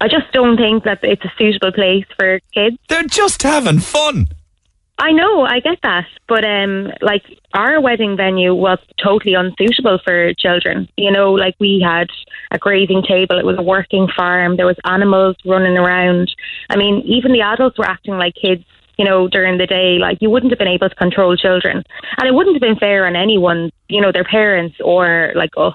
I 0.00 0.08
just 0.08 0.32
don't 0.32 0.56
think 0.56 0.84
that 0.84 1.00
it's 1.02 1.24
a 1.24 1.32
suitable 1.38 1.72
place 1.72 2.06
for 2.16 2.40
kids. 2.52 2.76
They're 2.88 3.04
just 3.04 3.42
having 3.42 3.78
fun. 3.80 4.28
I 4.98 5.10
know, 5.10 5.42
I 5.42 5.58
get 5.58 5.78
that, 5.82 6.06
but 6.28 6.44
um, 6.44 6.92
like 7.00 7.24
our 7.54 7.80
wedding 7.80 8.16
venue 8.16 8.54
was 8.54 8.78
totally 9.02 9.34
unsuitable 9.34 9.98
for 10.04 10.32
children. 10.34 10.88
You 10.96 11.10
know, 11.10 11.32
like 11.32 11.56
we 11.58 11.82
had 11.84 12.08
a 12.52 12.58
grazing 12.58 13.02
table, 13.02 13.38
it 13.38 13.44
was 13.44 13.58
a 13.58 13.62
working 13.62 14.06
farm, 14.14 14.56
there 14.56 14.66
was 14.66 14.76
animals 14.84 15.36
running 15.44 15.76
around. 15.76 16.32
I 16.70 16.76
mean, 16.76 17.02
even 17.04 17.32
the 17.32 17.40
adults 17.40 17.78
were 17.78 17.88
acting 17.88 18.14
like 18.14 18.34
kids. 18.34 18.64
You 18.98 19.06
know, 19.06 19.26
during 19.26 19.56
the 19.56 19.66
day, 19.66 19.96
like 19.98 20.18
you 20.20 20.28
wouldn't 20.28 20.52
have 20.52 20.58
been 20.58 20.68
able 20.68 20.88
to 20.88 20.94
control 20.94 21.34
children, 21.34 21.82
and 22.18 22.28
it 22.28 22.34
wouldn't 22.34 22.54
have 22.54 22.60
been 22.60 22.78
fair 22.78 23.06
on 23.06 23.16
anyone. 23.16 23.72
You 23.88 24.02
know, 24.02 24.12
their 24.12 24.22
parents 24.22 24.76
or 24.84 25.32
like 25.34 25.50
us. 25.56 25.74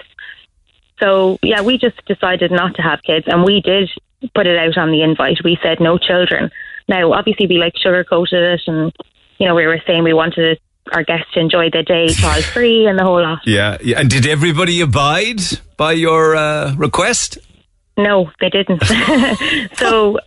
So 0.99 1.37
yeah, 1.41 1.61
we 1.61 1.77
just 1.77 2.03
decided 2.05 2.51
not 2.51 2.75
to 2.75 2.81
have 2.81 3.01
kids, 3.03 3.25
and 3.27 3.43
we 3.43 3.61
did 3.61 3.89
put 4.33 4.47
it 4.47 4.57
out 4.57 4.77
on 4.77 4.91
the 4.91 5.01
invite. 5.03 5.43
We 5.43 5.57
said 5.61 5.79
no 5.79 5.97
children. 5.97 6.49
Now, 6.87 7.13
obviously, 7.13 7.47
we 7.47 7.57
like 7.57 7.73
sugarcoated 7.73 8.55
it, 8.55 8.61
and 8.67 8.93
you 9.37 9.47
know, 9.47 9.55
we 9.55 9.65
were 9.65 9.81
saying 9.85 10.03
we 10.03 10.13
wanted 10.13 10.59
our 10.93 11.03
guests 11.03 11.31
to 11.33 11.39
enjoy 11.39 11.69
the 11.69 11.83
day 11.83 12.07
child 12.07 12.43
free 12.45 12.87
and 12.87 12.97
the 12.97 13.03
whole 13.03 13.21
lot. 13.21 13.39
Yeah, 13.45 13.77
yeah. 13.81 13.99
And 13.99 14.09
did 14.09 14.25
everybody 14.25 14.81
abide 14.81 15.41
by 15.75 15.91
your 15.93 16.35
uh, 16.35 16.75
request? 16.75 17.37
No, 17.97 18.31
they 18.39 18.49
didn't. 18.49 18.83
so 19.75 20.19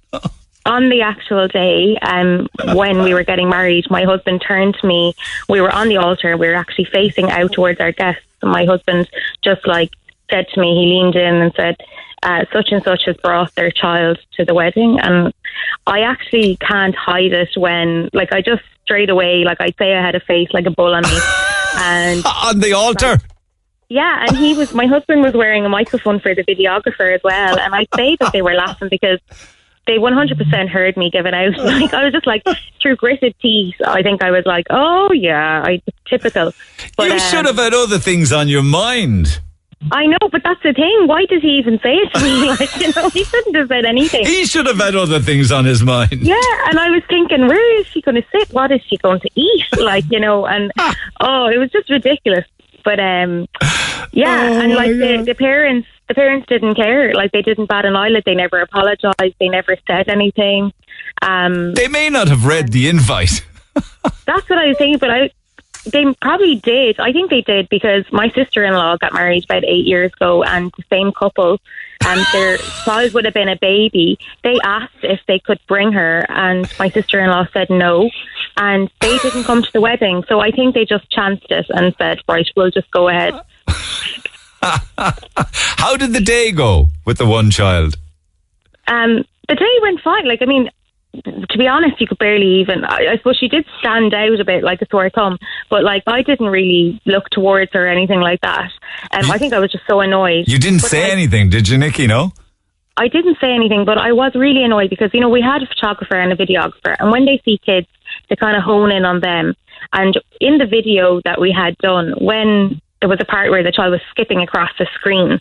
on 0.67 0.89
the 0.91 1.03
actual 1.03 1.49
day, 1.49 1.97
um, 2.03 2.49
when 2.75 3.03
we 3.03 3.15
were 3.15 3.25
getting 3.25 3.49
married, 3.49 3.87
my 3.91 4.05
husband 4.05 4.43
turned 4.47 4.77
to 4.81 4.87
me. 4.87 5.15
We 5.49 5.61
were 5.61 5.73
on 5.73 5.89
the 5.89 5.97
altar. 5.97 6.37
We 6.37 6.49
were 6.49 6.55
actually 6.55 6.87
facing 6.87 7.31
out 7.31 7.53
towards 7.53 7.81
our 7.81 7.93
guests. 7.93 8.23
And 8.43 8.51
my 8.51 8.65
husband 8.65 9.09
just 9.43 9.67
like 9.67 9.91
said 10.31 10.47
to 10.55 10.61
me, 10.61 10.75
he 10.75 10.87
leaned 10.87 11.17
in 11.17 11.37
and 11.37 11.53
said, 11.55 11.77
uh, 12.23 12.45
such 12.53 12.69
and 12.71 12.83
such 12.83 13.05
has 13.07 13.17
brought 13.19 13.55
their 13.55 13.71
child 13.71 14.19
to 14.37 14.45
the 14.45 14.55
wedding. 14.55 14.99
And 15.01 15.33
I 15.87 16.01
actually 16.01 16.57
can't 16.57 16.95
hide 16.95 17.33
it 17.33 17.51
when, 17.57 18.11
like, 18.13 18.33
I 18.33 18.43
just 18.43 18.63
straight 18.85 19.11
away, 19.11 19.45
like, 19.45 19.59
I'd 19.61 19.77
say 19.79 19.95
I 19.95 20.05
had 20.05 20.15
a 20.15 20.21
face 20.21 20.49
like 20.53 20.67
a 20.67 20.71
bull 20.71 20.95
on 20.95 21.03
me. 21.03 21.19
and 21.77 22.25
On 22.27 22.59
the 22.61 22.73
altar? 22.73 23.19
yeah, 23.89 24.25
and 24.27 24.37
he 24.37 24.55
was 24.55 24.73
my 24.73 24.87
husband 24.87 25.23
was 25.23 25.35
wearing 25.35 25.65
a 25.65 25.69
microphone 25.69 26.21
for 26.21 26.35
the 26.35 26.45
videographer 26.45 27.13
as 27.13 27.21
well, 27.25 27.59
and 27.59 27.75
I'd 27.75 27.89
say 27.97 28.17
that 28.21 28.33
they 28.33 28.41
were 28.41 28.55
laughing 28.55 28.89
because 28.89 29.19
they 29.87 29.97
100% 29.97 30.69
heard 30.69 30.97
me 30.97 31.11
giving 31.11 31.35
out. 31.35 31.57
Like 31.59 31.93
I 31.93 32.05
was 32.05 32.13
just 32.13 32.27
like 32.27 32.45
through 32.81 32.97
gritted 32.97 33.35
teeth. 33.43 33.75
I 33.85 34.03
think 34.03 34.23
I 34.23 34.31
was 34.31 34.47
like, 34.47 34.67
oh 34.71 35.13
yeah, 35.13 35.63
I 35.65 35.83
typical. 36.07 36.53
But, 36.97 37.09
you 37.09 37.15
um, 37.15 37.19
should 37.19 37.47
have 37.47 37.57
had 37.57 37.75
other 37.75 37.99
things 37.99 38.33
on 38.33 38.49
your 38.49 38.63
mind. 38.63 39.41
I 39.91 40.07
know, 40.07 40.19
but 40.31 40.43
that's 40.45 40.63
the 40.63 40.73
thing. 40.75 41.07
Why 41.07 41.25
does 41.25 41.41
he 41.41 41.57
even 41.59 41.79
say 41.81 41.95
it 41.95 42.13
to 42.15 42.23
me? 42.23 42.49
Like 42.61 42.77
you 42.77 42.93
know, 42.95 43.09
he 43.09 43.25
shouldn't 43.25 43.57
have 43.57 43.69
said 43.69 43.85
anything. 43.87 44.27
He 44.27 44.45
should 44.45 44.67
have 44.67 44.77
had 44.79 44.95
other 44.95 45.21
things 45.21 45.51
on 45.51 45.65
his 45.65 45.83
mind. 45.83 46.21
Yeah, 46.21 46.35
and 46.69 46.79
I 46.79 46.91
was 46.91 47.03
thinking, 47.09 47.47
where 47.47 47.81
is 47.81 47.87
she 47.87 48.03
going 48.03 48.17
to 48.17 48.25
sit? 48.31 48.51
What 48.53 48.71
is 48.73 48.83
she 48.89 48.97
going 48.99 49.21
to 49.21 49.31
eat? 49.35 49.65
Like, 49.81 50.05
you 50.11 50.21
know, 50.21 50.47
and 50.47 50.71
oh, 51.21 51.47
it 51.49 51.57
was 51.59 51.71
just 51.73 51.89
ridiculous. 51.89 52.45
But 52.85 53.01
um, 53.01 53.47
yeah, 54.13 54.51
Oh, 54.53 54.61
and 54.61 54.75
like 54.75 54.91
the, 54.91 55.23
the 55.27 55.35
parents, 55.35 55.89
the 56.09 56.15
parents 56.15 56.47
didn't 56.49 56.75
care. 56.75 57.13
Like 57.15 57.33
they 57.33 57.43
didn't 57.43 57.67
bat 57.67 57.85
an 57.87 57.97
eyelid. 57.97 58.25
They 58.27 58.35
never 58.35 58.61
apologized. 58.61 59.35
They 59.41 59.49
never 59.49 59.77
said 59.87 60.09
anything. 60.09 60.73
Um, 61.23 61.75
They 61.75 61.89
may 61.89 62.11
not 62.11 62.29
have 62.29 62.45
read 62.47 62.73
the 62.73 62.89
invite. 62.89 63.45
that's 63.75 64.49
what 64.49 64.59
I 64.59 64.67
was 64.69 64.77
thinking. 64.79 64.99
But 64.99 65.11
I, 65.11 65.31
they 65.85 66.05
probably 66.21 66.57
did. 66.57 67.01
I 67.01 67.13
think 67.13 67.31
they 67.31 67.43
did 67.43 67.69
because 67.69 68.05
my 68.13 68.31
sister 68.31 68.65
in 68.65 68.75
law 68.75 68.97
got 68.97 69.13
married 69.13 69.45
about 69.45 69.65
eight 69.65 69.87
years 69.87 70.13
ago, 70.13 70.43
and 70.43 70.73
the 70.77 70.85
same 70.91 71.13
couple, 71.13 71.59
and 72.05 72.27
their 72.33 72.57
child 72.85 73.13
would 73.15 73.25
have 73.25 73.35
been 73.35 73.49
a 73.49 73.57
baby. 73.57 74.19
They 74.43 74.59
asked 74.65 75.03
if 75.03 75.21
they 75.27 75.39
could 75.39 75.61
bring 75.67 75.93
her, 75.93 76.25
and 76.29 76.71
my 76.79 76.91
sister 76.91 77.21
in 77.21 77.31
law 77.31 77.47
said 77.53 77.71
no, 77.71 78.11
and 78.57 78.91
they 79.01 79.19
didn't 79.19 79.45
come 79.45 79.63
to 79.63 79.73
the 79.73 79.81
wedding. 79.81 80.25
So 80.29 80.41
I 80.41 80.51
think 80.51 80.75
they 80.75 80.85
just 80.85 81.11
chanced 81.11 81.47
it 81.51 81.67
and 81.71 81.95
said, 81.99 82.21
right, 82.29 82.47
we'll 82.57 82.71
just 82.71 82.91
go 82.91 83.09
ahead. 83.09 83.41
How 84.63 85.97
did 85.97 86.13
the 86.13 86.21
day 86.21 86.53
go 86.53 86.89
with 87.07 87.19
the 87.19 87.27
one 87.27 87.51
child? 87.51 87.97
Um, 88.87 89.25
the 89.49 89.55
day 89.55 89.79
went 89.83 90.01
fine. 90.01 90.27
Like, 90.27 90.43
I 90.43 90.45
mean, 90.45 90.69
to 91.13 91.59
be 91.59 91.67
honest, 91.67 92.01
you 92.01 92.07
could 92.07 92.19
barely 92.19 92.61
even. 92.61 92.85
I, 92.85 93.13
I 93.13 93.17
suppose 93.17 93.37
she 93.39 93.49
did 93.49 93.67
stand 93.81 94.15
out 94.15 94.41
a 94.41 94.45
bit, 94.45 94.63
like 94.63 94.81
a 94.83 94.87
sore 94.91 95.11
thumb, 95.11 95.39
but 95.69 95.83
like 95.83 96.03
I 96.07 96.23
didn't 96.23 96.47
really 96.49 97.01
look 97.07 97.29
towards 97.31 97.73
her 97.73 97.87
or 97.87 97.89
anything 97.89 98.21
like 98.21 98.41
that. 98.43 98.71
And 99.13 99.25
um, 99.25 99.31
I 99.31 99.39
think 99.39 99.53
I 99.53 99.59
was 99.59 99.73
just 99.73 99.85
so 99.89 100.01
annoyed. 100.01 100.45
You 100.47 100.59
didn't 100.59 100.83
But 100.83 100.91
say 100.91 101.07
I- 101.09 101.13
anything, 101.13 101.51
did 101.51 101.69
you, 101.69 101.79
Nikki? 101.79 102.07
No. 102.07 102.33
I 102.97 103.09
didn't 103.09 103.39
say 103.41 103.53
anything, 103.53 103.85
but 103.87 103.97
I 103.99 104.13
was 104.13 104.33
really 104.35 104.63
annoyed 104.63 104.91
because, 104.91 105.11
you 105.15 105.21
know, 105.21 105.31
we 105.31 105.41
had 105.41 105.63
a 105.63 105.67
photographer 105.67 106.17
and 106.17 106.33
a 106.33 106.37
videographer, 106.37 106.97
and 106.99 107.11
when 107.11 107.25
they 107.25 107.41
see 107.45 107.59
kids, 107.65 107.87
they 108.29 108.37
kind 108.37 108.57
of 108.57 108.63
hone 108.63 108.91
in 108.93 109.05
on 109.05 109.21
them. 109.21 109.55
And 109.93 110.15
in 110.41 110.59
the 110.59 110.67
video 110.67 111.21
that 111.25 111.41
we 111.41 111.51
had 111.51 111.79
done, 111.79 112.13
when 112.21 112.81
there 113.01 113.09
was 113.09 113.19
a 113.21 113.25
part 113.25 113.51
where 113.51 113.63
the 113.63 113.73
child 113.73 113.93
was 113.93 114.01
skipping 114.11 114.41
across 114.43 114.71
the 114.79 114.87
screen, 114.95 115.41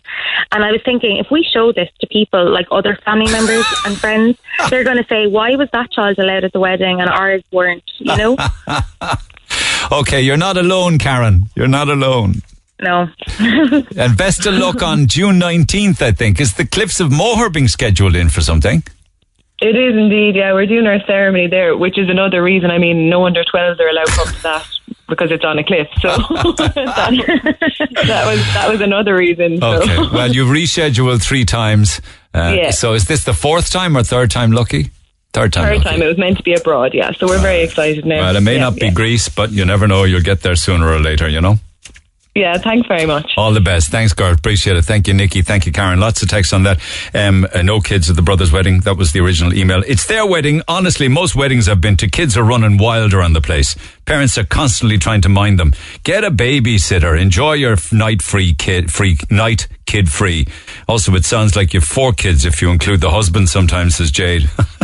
and 0.52 0.64
I 0.64 0.72
was 0.72 0.80
thinking, 0.84 1.18
if 1.18 1.30
we 1.30 1.42
show 1.42 1.72
this 1.72 1.88
to 2.00 2.06
people 2.06 2.50
like 2.50 2.66
other 2.70 2.96
family 3.04 3.30
members 3.30 3.66
and 3.84 3.96
friends, 3.96 4.38
they're 4.70 4.84
going 4.84 4.96
to 4.96 5.06
say, 5.08 5.26
why 5.26 5.56
was 5.56 5.68
that 5.72 5.90
child 5.92 6.18
allowed 6.18 6.44
at 6.44 6.52
the 6.52 6.60
wedding 6.60 7.00
and 7.00 7.10
ours 7.10 7.42
weren't, 7.52 7.84
you 7.98 8.16
know? 8.16 8.36
Okay, 9.92 10.20
you're 10.20 10.36
not 10.36 10.56
alone, 10.56 10.98
Karen. 10.98 11.46
You're 11.56 11.66
not 11.66 11.88
alone. 11.88 12.42
no. 12.80 13.08
And 13.96 14.16
best 14.16 14.46
of 14.46 14.54
luck 14.54 14.82
on 14.82 15.08
June 15.08 15.40
19th, 15.40 16.00
I 16.00 16.12
think. 16.12 16.40
Is 16.40 16.54
the 16.54 16.64
Cliffs 16.64 17.00
of 17.00 17.10
Moher 17.10 17.50
being 17.50 17.66
scheduled 17.66 18.14
in 18.14 18.28
for 18.28 18.40
something? 18.40 18.84
It 19.60 19.76
is 19.76 19.94
indeed, 19.96 20.36
yeah. 20.36 20.52
We're 20.54 20.66
doing 20.66 20.86
our 20.86 21.00
ceremony 21.04 21.46
there, 21.46 21.76
which 21.76 21.98
is 21.98 22.08
another 22.08 22.42
reason. 22.42 22.70
I 22.70 22.78
mean, 22.78 23.10
no 23.10 23.26
under 23.26 23.44
12s 23.44 23.78
are 23.78 23.88
allowed 23.88 24.06
to 24.06 24.12
come 24.12 24.34
to 24.34 24.42
that 24.42 24.66
because 25.06 25.30
it's 25.30 25.44
on 25.44 25.58
a 25.58 25.64
cliff. 25.64 25.88
So 26.00 26.08
that, 26.08 27.92
that 28.06 28.26
was 28.26 28.54
that 28.54 28.68
was 28.70 28.80
another 28.80 29.14
reason. 29.16 29.60
So. 29.60 29.82
Okay. 29.82 29.96
well, 30.12 30.30
you've 30.32 30.48
rescheduled 30.48 31.22
three 31.22 31.44
times. 31.44 32.00
Uh, 32.32 32.54
Yeah. 32.56 32.70
So 32.70 32.94
is 32.94 33.04
this 33.06 33.24
the 33.24 33.34
fourth 33.34 33.70
time 33.70 33.96
or 33.96 34.02
third 34.02 34.30
time 34.30 34.52
lucky? 34.52 34.90
Third 35.32 35.52
time 35.52 35.64
Third 35.66 35.76
lucky. 35.78 35.90
time 35.90 36.02
it 36.02 36.06
was 36.06 36.18
meant 36.18 36.38
to 36.38 36.42
be 36.42 36.54
abroad, 36.54 36.92
yeah. 36.94 37.12
So 37.12 37.26
we're 37.26 37.38
very 37.38 37.62
excited 37.62 38.04
now. 38.04 38.20
Well, 38.20 38.36
it 38.36 38.40
may 38.40 38.54
yeah, 38.54 38.60
not 38.60 38.76
be 38.76 38.86
yeah. 38.86 38.92
Greece, 38.92 39.28
but 39.28 39.50
you 39.52 39.64
never 39.64 39.86
know. 39.86 40.04
You'll 40.04 40.22
get 40.22 40.40
there 40.40 40.56
sooner 40.56 40.88
or 40.88 40.98
later, 40.98 41.28
you 41.28 41.40
know? 41.40 41.58
Yeah, 42.34 42.58
thanks 42.58 42.86
very 42.86 43.06
much. 43.06 43.32
All 43.36 43.52
the 43.52 43.60
best. 43.60 43.90
Thanks, 43.90 44.12
Gert. 44.12 44.38
Appreciate 44.38 44.76
it. 44.76 44.84
Thank 44.84 45.08
you, 45.08 45.14
Nikki. 45.14 45.42
Thank 45.42 45.66
you, 45.66 45.72
Karen. 45.72 45.98
Lots 45.98 46.22
of 46.22 46.28
text 46.28 46.52
on 46.52 46.62
that. 46.62 46.78
Um, 47.12 47.44
uh, 47.52 47.62
no 47.62 47.80
kids 47.80 48.08
at 48.08 48.14
the 48.14 48.22
brother's 48.22 48.52
wedding. 48.52 48.80
That 48.80 48.96
was 48.96 49.10
the 49.10 49.18
original 49.18 49.52
email. 49.52 49.82
It's 49.84 50.06
their 50.06 50.24
wedding. 50.24 50.62
Honestly, 50.68 51.08
most 51.08 51.34
weddings 51.34 51.68
I've 51.68 51.80
been 51.80 51.96
to, 51.96 52.08
kids 52.08 52.36
are 52.36 52.44
running 52.44 52.78
wild 52.78 53.14
around 53.14 53.32
the 53.32 53.40
place. 53.40 53.74
Parents 54.04 54.38
are 54.38 54.44
constantly 54.44 54.96
trying 54.96 55.22
to 55.22 55.28
mind 55.28 55.58
them. 55.58 55.72
Get 56.04 56.22
a 56.22 56.30
babysitter. 56.30 57.20
Enjoy 57.20 57.54
your 57.54 57.76
night 57.90 58.22
free 58.22 58.54
kid, 58.54 58.92
free 58.92 59.18
night 59.28 59.66
kid 59.86 60.08
free. 60.08 60.46
Also, 60.86 61.12
it 61.16 61.24
sounds 61.24 61.56
like 61.56 61.74
you've 61.74 61.82
four 61.82 62.12
kids 62.12 62.44
if 62.44 62.62
you 62.62 62.70
include 62.70 63.00
the 63.00 63.10
husband 63.10 63.48
sometimes, 63.48 63.96
says 63.96 64.12
Jade. 64.12 64.48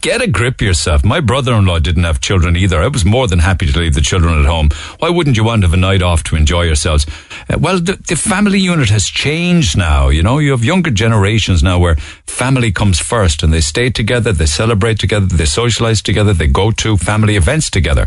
Get 0.00 0.22
a 0.22 0.26
grip 0.26 0.60
yourself. 0.60 1.04
My 1.04 1.20
brother-in-law 1.20 1.80
didn't 1.80 2.04
have 2.04 2.20
children 2.20 2.56
either. 2.56 2.80
I 2.80 2.88
was 2.88 3.04
more 3.04 3.26
than 3.26 3.40
happy 3.40 3.66
to 3.70 3.78
leave 3.78 3.94
the 3.94 4.00
children 4.00 4.38
at 4.38 4.46
home. 4.46 4.70
Why 4.98 5.10
wouldn't 5.10 5.36
you 5.36 5.44
want 5.44 5.62
to 5.62 5.68
have 5.68 5.74
a 5.74 5.76
night 5.76 6.02
off 6.02 6.22
to 6.24 6.36
enjoy 6.36 6.62
yourselves? 6.62 7.06
Uh, 7.48 7.58
well, 7.58 7.78
the, 7.78 7.96
the 8.08 8.16
family 8.16 8.58
unit 8.58 8.90
has 8.90 9.06
changed 9.06 9.76
now. 9.76 10.08
You 10.08 10.22
know, 10.22 10.38
you 10.38 10.50
have 10.50 10.64
younger 10.64 10.90
generations 10.90 11.62
now 11.62 11.78
where 11.78 11.96
family 12.26 12.72
comes 12.72 12.98
first 12.98 13.42
and 13.42 13.52
they 13.52 13.60
stay 13.60 13.90
together, 13.90 14.32
they 14.32 14.46
celebrate 14.46 14.98
together, 14.98 15.26
they 15.26 15.44
socialize 15.44 16.02
together, 16.02 16.32
they 16.32 16.46
go 16.46 16.70
to 16.72 16.96
family 16.96 17.36
events 17.36 17.70
together. 17.70 18.06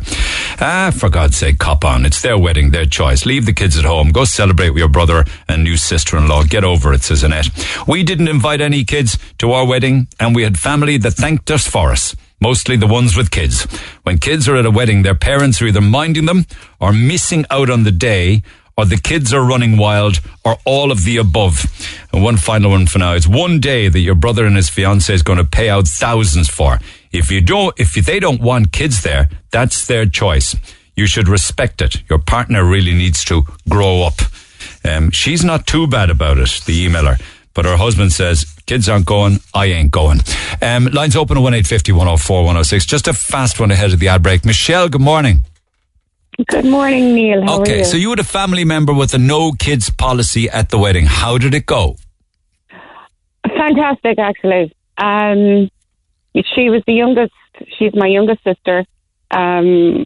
Ah, 0.60 0.92
for 0.96 1.10
God's 1.10 1.38
sake, 1.38 1.58
cop 1.58 1.84
on. 1.84 2.06
It's 2.06 2.22
their 2.22 2.38
wedding, 2.38 2.72
their 2.72 2.86
choice. 2.86 3.26
Leave 3.26 3.46
the 3.46 3.54
kids 3.54 3.78
at 3.78 3.86
home. 3.86 4.12
Go 4.12 4.26
celebrate 4.26 4.70
with 4.72 4.80
your 4.80 4.90
brother 4.90 5.26
and 5.48 5.64
new 5.64 5.78
sister-in-law. 5.78 6.44
Get 6.44 6.64
over 6.64 6.94
it, 6.94 7.02
says 7.04 7.24
Annette. 7.24 7.50
We 7.88 8.04
didn't 8.04 8.28
invite 8.28 8.62
any 8.62 8.84
kids 8.84 9.18
to 9.40 9.52
our 9.52 9.66
wedding 9.68 10.08
and 10.20 10.36
we 10.36 10.44
had 10.44 10.58
family 10.58 10.98
that 10.98 11.12
thanked 11.12 11.50
us 11.52 11.68
for 11.68 11.92
us. 11.92 12.16
Mostly 12.40 12.76
the 12.76 12.88
ones 12.88 13.16
with 13.16 13.30
kids. 13.30 13.66
When 14.02 14.18
kids 14.18 14.50
are 14.50 14.56
at 14.56 14.66
a 14.66 14.72
wedding, 14.72 15.04
their 15.04 15.14
parents 15.14 15.62
are 15.62 15.68
either 15.68 15.82
minding 15.82 16.26
them 16.26 16.46
or 16.80 16.92
missing 16.92 17.46
out 17.52 17.70
on 17.70 17.84
the 17.84 17.92
day 17.92 18.42
or 18.82 18.86
the 18.86 18.98
kids 18.98 19.32
are 19.32 19.44
running 19.44 19.78
wild 19.78 20.20
or 20.44 20.58
all 20.66 20.92
of 20.92 21.04
the 21.04 21.18
above. 21.18 21.66
And 22.12 22.24
one 22.24 22.38
final 22.38 22.72
one 22.72 22.88
for 22.88 22.98
now. 22.98 23.14
It's 23.14 23.28
one 23.28 23.60
day 23.60 23.90
that 23.90 24.00
your 24.00 24.16
brother 24.16 24.44
and 24.46 24.56
his 24.56 24.70
fiance 24.70 25.14
is 25.14 25.22
going 25.22 25.38
to 25.38 25.46
pay 25.46 25.70
out 25.70 25.88
thousands 25.88 26.50
for. 26.50 26.80
If 27.12 27.30
you 27.30 27.42
don't, 27.42 27.80
if 27.80 27.94
they 27.94 28.20
don't 28.20 28.42
want 28.42 28.72
kids 28.72 29.04
there, 29.04 29.30
that's 29.52 29.86
their 29.86 30.08
choice. 30.08 30.56
You 30.96 31.06
should 31.06 31.28
respect 31.28 31.80
it. 31.80 32.02
Your 32.10 32.18
partner 32.18 32.66
really 32.66 32.94
needs 32.94 33.24
to 33.26 33.44
grow 33.70 34.02
up. 34.02 34.20
Um, 34.84 35.12
she's 35.12 35.44
not 35.44 35.68
too 35.68 35.86
bad 35.86 36.10
about 36.10 36.40
it, 36.40 36.62
the 36.66 36.88
emailer. 36.88 37.22
But 37.54 37.66
her 37.66 37.78
husband 37.78 38.14
says, 38.14 38.46
kids 38.66 38.90
aren't 38.90 39.06
going, 39.06 39.42
I 39.54 39.68
ain't 39.68 39.92
going. 39.92 40.22
Um, 40.60 40.86
lines 40.86 41.16
open 41.16 41.38
at 41.38 41.44
1850 41.44 41.92
104 41.92 42.38
106. 42.38 42.86
Just 42.88 43.08
a 43.08 43.14
fast 43.14 43.60
one 43.60 43.70
ahead 43.70 43.94
of 43.94 44.00
the 44.00 44.08
ad 44.08 44.24
break. 44.24 44.44
Michelle, 44.44 44.90
good 44.90 45.02
morning. 45.02 45.44
Good 46.48 46.66
morning, 46.66 47.14
Neil. 47.14 47.44
How 47.44 47.56
are 47.56 47.62
okay, 47.62 47.80
you? 47.80 47.86
so 47.86 47.98
you 47.98 48.10
had 48.10 48.20
a 48.20 48.24
family 48.24 48.64
member 48.64 48.94
with 48.94 49.14
a 49.14 49.18
no 49.18 49.52
kids 49.52 49.90
policy 49.90 50.50
at 50.50 50.70
the 50.70 50.78
wedding. 50.78 51.06
How 51.06 51.38
did 51.38 51.54
it 51.54 51.66
go? 51.66 51.98
Fantastic, 53.46 54.18
actually. 54.18 54.74
Um, 54.98 55.70
she 56.34 56.70
was 56.70 56.84
the 56.88 56.94
youngest. 56.94 57.34
She's 57.78 57.94
my 57.94 58.08
youngest 58.08 58.44
sister. 58.44 58.86
Um, 59.30 60.06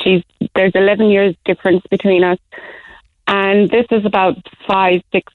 she's 0.00 0.22
there's 0.54 0.72
11 0.74 1.10
years 1.10 1.34
difference 1.44 1.84
between 1.90 2.24
us, 2.24 2.38
and 3.26 3.70
this 3.70 3.86
is 3.90 4.04
about 4.04 4.36
five, 4.66 5.02
six, 5.12 5.32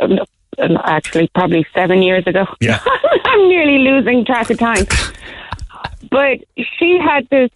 no, 0.00 0.24
uh, 0.58 0.68
actually 0.84 1.28
probably 1.34 1.64
seven 1.74 2.02
years 2.02 2.26
ago. 2.26 2.46
Yeah. 2.60 2.82
I'm 3.24 3.48
nearly 3.48 3.78
losing 3.78 4.24
track 4.24 4.50
of 4.50 4.58
time. 4.58 4.86
but 6.10 6.40
she 6.56 6.98
had 6.98 7.28
this 7.30 7.50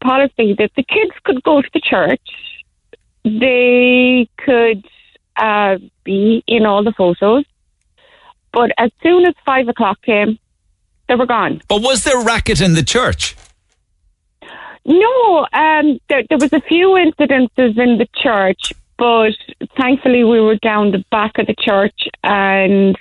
policy 0.00 0.54
that 0.58 0.70
the 0.76 0.82
kids 0.82 1.12
could 1.24 1.42
go 1.42 1.62
to 1.62 1.68
the 1.72 1.80
church, 1.80 2.20
they 3.24 4.28
could 4.36 4.86
uh, 5.36 5.78
be 6.04 6.42
in 6.46 6.66
all 6.66 6.82
the 6.82 6.92
photos, 6.92 7.44
but 8.52 8.70
as 8.78 8.90
soon 9.02 9.26
as 9.26 9.34
five 9.44 9.68
o'clock 9.68 10.00
came, 10.02 10.38
they 11.08 11.14
were 11.14 11.26
gone. 11.26 11.60
But 11.68 11.82
was 11.82 12.04
there 12.04 12.20
racket 12.22 12.60
in 12.60 12.74
the 12.74 12.82
church? 12.82 13.36
No, 14.84 15.46
um, 15.52 15.98
there, 16.08 16.24
there 16.28 16.38
was 16.38 16.52
a 16.52 16.60
few 16.60 16.90
incidences 16.90 17.78
in 17.78 17.98
the 17.98 18.08
church, 18.14 18.72
but 18.96 19.32
thankfully 19.76 20.24
we 20.24 20.40
were 20.40 20.56
down 20.56 20.90
the 20.90 21.04
back 21.10 21.38
of 21.38 21.46
the 21.46 21.54
church, 21.58 22.08
and 22.24 22.96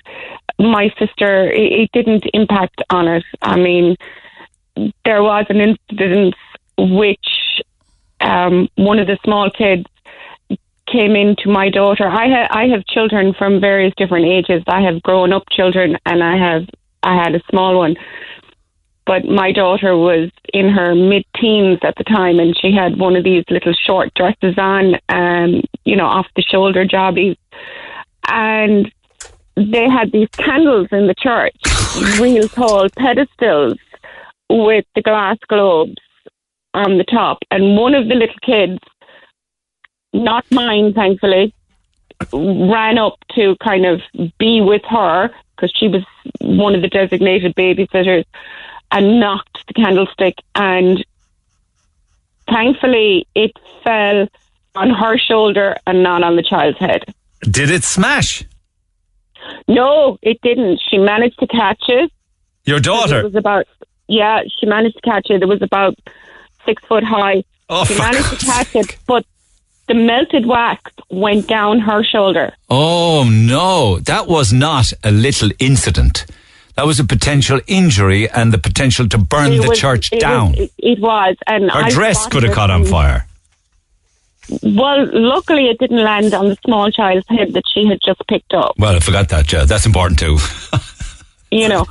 my 0.60 0.94
sister, 1.00 1.50
it, 1.50 1.72
it 1.72 1.92
didn't 1.94 2.26
impact 2.34 2.82
on 2.90 3.08
it. 3.08 3.24
I 3.42 3.56
mean, 3.56 3.96
there 5.06 5.24
was 5.24 5.46
an 5.50 5.62
incident 5.62 6.36
which 6.80 7.62
um, 8.22 8.70
one 8.76 9.00
of 9.00 9.08
the 9.08 9.18
small 9.24 9.50
kids 9.50 9.86
came 10.92 11.16
into 11.16 11.50
my 11.50 11.70
daughter. 11.70 12.08
I 12.08 12.28
ha- 12.30 12.48
I 12.52 12.68
have 12.68 12.86
children 12.86 13.34
from 13.38 13.62
various 13.62 13.94
different 13.98 14.26
ages. 14.26 14.64
I 14.68 14.82
have 14.82 15.02
grown 15.02 15.34
up 15.34 15.44
children, 15.52 15.98
and 16.06 16.24
I 16.24 16.38
have 16.38 16.68
I 17.04 17.16
had 17.16 17.36
a 17.36 17.42
small 17.50 17.78
one. 17.78 17.96
But 19.06 19.26
my 19.26 19.52
daughter 19.52 19.98
was 19.98 20.30
in 20.54 20.70
her 20.70 20.94
mid 20.94 21.26
teens 21.40 21.80
at 21.84 21.96
the 21.98 22.04
time, 22.04 22.40
and 22.40 22.58
she 22.58 22.72
had 22.74 23.00
one 23.00 23.16
of 23.16 23.24
these 23.24 23.44
little 23.50 23.74
short 23.74 24.14
dresses 24.14 24.56
on, 24.58 24.96
um, 25.10 25.64
you 25.84 25.96
know, 25.96 26.06
off 26.06 26.28
the 26.36 26.44
shoulder 26.44 26.86
jobbies, 26.86 27.38
and 28.28 28.92
they 29.56 29.90
had 29.90 30.12
these 30.12 30.30
candles 30.38 30.88
in 30.92 31.08
the 31.08 31.16
church, 31.16 31.56
real 32.20 32.48
tall 32.48 32.88
pedestals 32.90 33.78
with 34.50 34.86
the 34.96 35.02
glass 35.02 35.38
globes 35.48 35.96
on 36.80 36.98
the 36.98 37.04
top, 37.04 37.40
and 37.52 37.76
one 37.76 37.94
of 37.94 38.08
the 38.08 38.16
little 38.16 38.36
kids, 38.42 38.80
not 40.14 40.46
mine, 40.52 40.94
thankfully, 40.94 41.54
ran 42.34 42.98
up 42.98 43.18
to 43.36 43.56
kind 43.64 43.86
of 43.86 44.02
be 44.38 44.62
with 44.62 44.84
her 44.90 45.30
because 45.56 45.72
she 45.76 45.88
was 45.88 46.04
one 46.42 46.76
of 46.76 46.82
the 46.82 46.88
designated 46.88 47.56
babysitters 47.56 48.26
and 48.92 49.20
knocked 49.20 49.66
the 49.68 49.74
candlestick 49.74 50.36
and 50.56 51.06
thankfully 52.50 53.28
it 53.36 53.52
fell 53.84 54.28
on 54.76 54.90
her 54.90 55.18
shoulder 55.18 55.76
and 55.86 56.04
not 56.04 56.24
on 56.24 56.36
the 56.36 56.44
child's 56.44 56.80
head. 56.80 57.04
Did 57.42 57.70
it 57.70 57.84
smash? 57.84 58.44
No, 59.68 60.18
it 60.22 60.40
didn't. 60.42 60.82
She 60.90 60.98
managed 60.98 61.40
to 61.40 61.48
catch 61.48 61.84
it. 61.88 62.12
Your 62.66 62.80
daughter? 62.80 63.20
It 63.20 63.24
was 63.24 63.36
about 63.36 63.66
yeah, 64.08 64.42
she 64.60 64.66
managed 64.66 64.96
to 64.96 65.02
catch 65.02 65.30
it. 65.30 65.44
It 65.44 65.48
was 65.48 65.62
about 65.62 65.96
six 66.66 66.84
foot 66.86 67.04
high, 67.04 67.44
Oh, 67.70 67.86
she 67.86 67.98
managed 67.98 68.30
to 68.40 68.46
catch 68.46 68.76
it, 68.76 68.98
but 69.06 69.26
the 69.88 69.94
melted 69.94 70.46
wax 70.46 70.92
went 71.10 71.48
down 71.48 71.80
her 71.80 72.04
shoulder. 72.04 72.54
Oh 72.70 73.30
no, 73.32 74.00
that 74.00 74.28
was 74.28 74.52
not 74.54 74.92
a 75.04 75.12
little 75.12 75.50
incident. 75.60 76.26
That 76.76 76.86
was 76.86 77.00
a 77.00 77.04
potential 77.04 77.60
injury 77.68 78.30
and 78.30 78.54
the 78.54 78.58
potential 78.58 79.08
to 79.10 79.18
burn 79.18 79.52
It 79.54 79.62
the 79.62 79.70
was- 79.70 79.80
church 79.80 80.12
it 80.14 80.22
down. 80.22 80.52
Was, 80.54 80.70
it, 80.78 81.00
was, 81.00 81.36
and 81.46 81.70
Her 81.70 81.84
I 81.84 81.90
dress 81.90 82.26
could 82.28 82.44
have 82.44 82.54
caught 82.54 82.72
on 82.72 82.86
fire. 82.86 83.26
Well, 84.64 85.08
luckily 85.14 85.68
it 85.68 85.78
didn't 85.78 86.02
land 86.04 86.34
on 86.34 86.50
the 86.50 86.58
small 86.66 86.90
child's 86.92 87.28
head 87.30 87.54
that 87.54 87.64
she 87.72 87.86
had 87.86 88.00
just 88.04 88.22
picked 88.28 88.54
up. 88.54 88.74
Well, 88.80 88.96
I 88.96 89.00
forgot 89.00 89.30
that. 89.30 89.48
That's 89.68 89.86
important 89.86 90.18
too. 90.20 90.38
You 91.52 91.68
know, 91.70 91.86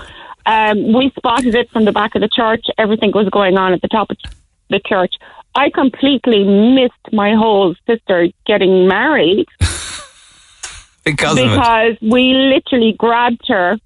um, 0.47 0.93
we 0.93 1.11
spotted 1.17 1.55
it 1.55 1.71
from 1.71 1.85
the 1.85 1.93
back 1.93 2.15
of 2.15 2.21
the 2.21 2.29
church. 2.29 2.65
Everything 2.79 3.13
was 3.13 3.29
going 3.29 3.57
on 3.59 3.73
at 3.73 3.81
the 3.83 3.89
top 3.89 4.11
of 4.11 4.17
the 4.71 4.81
church. 4.87 5.15
I 5.55 5.71
completely 5.71 6.45
missed 6.45 7.13
my 7.13 7.35
whole 7.35 7.75
sister 7.87 8.29
getting 8.47 8.87
married 8.87 9.47
because 11.05 11.37
because 11.37 11.97
we 12.01 12.35
literally 12.35 12.95
grabbed 12.99 13.47
her 13.49 13.79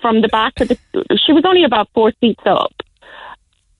from 0.00 0.20
the 0.20 0.28
back 0.28 0.60
of 0.60 0.68
the. 0.68 0.78
She 1.24 1.32
was 1.32 1.44
only 1.46 1.64
about 1.64 1.88
four 1.94 2.12
seats 2.20 2.42
up. 2.46 2.72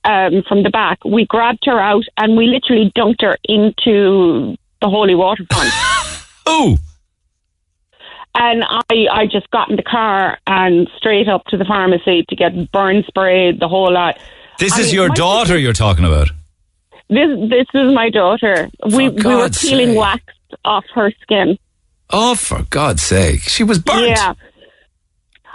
Um, 0.04 0.42
from 0.46 0.62
the 0.62 0.70
back, 0.70 1.02
we 1.04 1.24
grabbed 1.24 1.64
her 1.64 1.80
out 1.80 2.04
and 2.18 2.36
we 2.36 2.46
literally 2.46 2.92
dunked 2.94 3.22
her 3.22 3.38
into 3.44 4.54
the 4.82 4.88
holy 4.88 5.14
waterfront. 5.14 5.70
oh! 6.46 6.76
And 8.34 8.64
I, 8.64 9.06
I 9.10 9.26
just 9.26 9.50
got 9.50 9.70
in 9.70 9.76
the 9.76 9.82
car 9.82 10.38
and 10.46 10.88
straight 10.96 11.28
up 11.28 11.44
to 11.46 11.56
the 11.56 11.64
pharmacy 11.64 12.24
to 12.28 12.36
get 12.36 12.70
burn 12.72 13.04
spray, 13.06 13.52
the 13.52 13.68
whole 13.68 13.92
lot. 13.92 14.18
This 14.58 14.72
I 14.74 14.80
is 14.80 14.86
mean, 14.86 14.94
your 14.94 15.08
daughter 15.10 15.58
you're 15.58 15.72
talking 15.72 16.04
about. 16.04 16.30
This 17.08 17.28
this 17.50 17.66
is 17.74 17.92
my 17.94 18.10
daughter. 18.10 18.70
We 18.84 19.08
we 19.08 19.34
were 19.34 19.48
peeling 19.50 19.88
sake. 19.90 19.98
wax 19.98 20.22
off 20.64 20.84
her 20.94 21.12
skin. 21.22 21.58
Oh, 22.10 22.34
for 22.34 22.62
God's 22.70 23.02
sake. 23.02 23.40
She 23.42 23.62
was 23.64 23.78
burnt. 23.78 24.06
Yeah. 24.08 24.34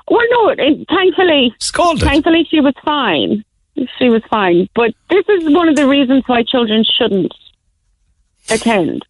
Well, 0.09 0.25
no. 0.31 0.49
It, 0.49 0.85
thankfully, 0.89 1.53
Scalded. 1.59 2.03
Thankfully, 2.07 2.45
she 2.49 2.59
was 2.59 2.73
fine. 2.83 3.43
She 3.97 4.09
was 4.09 4.21
fine. 4.29 4.67
But 4.75 4.91
this 5.09 5.25
is 5.29 5.53
one 5.53 5.69
of 5.69 5.75
the 5.75 5.87
reasons 5.87 6.23
why 6.27 6.43
children 6.43 6.83
shouldn't 6.83 7.33
attend. 8.49 9.05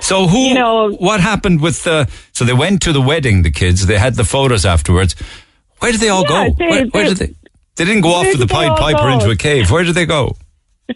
So 0.00 0.26
who? 0.26 0.38
You 0.48 0.54
know, 0.54 0.90
what 0.92 1.20
happened 1.20 1.60
with 1.60 1.82
the? 1.84 2.08
So 2.32 2.44
they 2.44 2.52
went 2.54 2.82
to 2.82 2.92
the 2.92 3.00
wedding. 3.00 3.42
The 3.42 3.50
kids. 3.50 3.86
They 3.86 3.98
had 3.98 4.14
the 4.14 4.24
photos 4.24 4.64
afterwards. 4.64 5.14
Where 5.80 5.92
did 5.92 6.00
they 6.00 6.08
all 6.08 6.22
Yeah, 6.22 6.48
go? 6.48 6.54
they- 6.58 6.66
where, 6.68 6.86
where 6.86 7.04
they- 7.10 7.14
did 7.14 7.18
they? 7.18 7.34
They 7.76 7.84
didn't 7.84 8.02
go 8.02 8.10
off 8.10 8.30
to 8.30 8.38
the 8.38 8.46
Pied 8.46 8.76
Piper 8.76 9.08
go? 9.08 9.12
into 9.12 9.30
a 9.30 9.36
cave. 9.36 9.70
Where 9.70 9.84
did 9.84 9.94
they 9.94 10.06
go? 10.06 10.36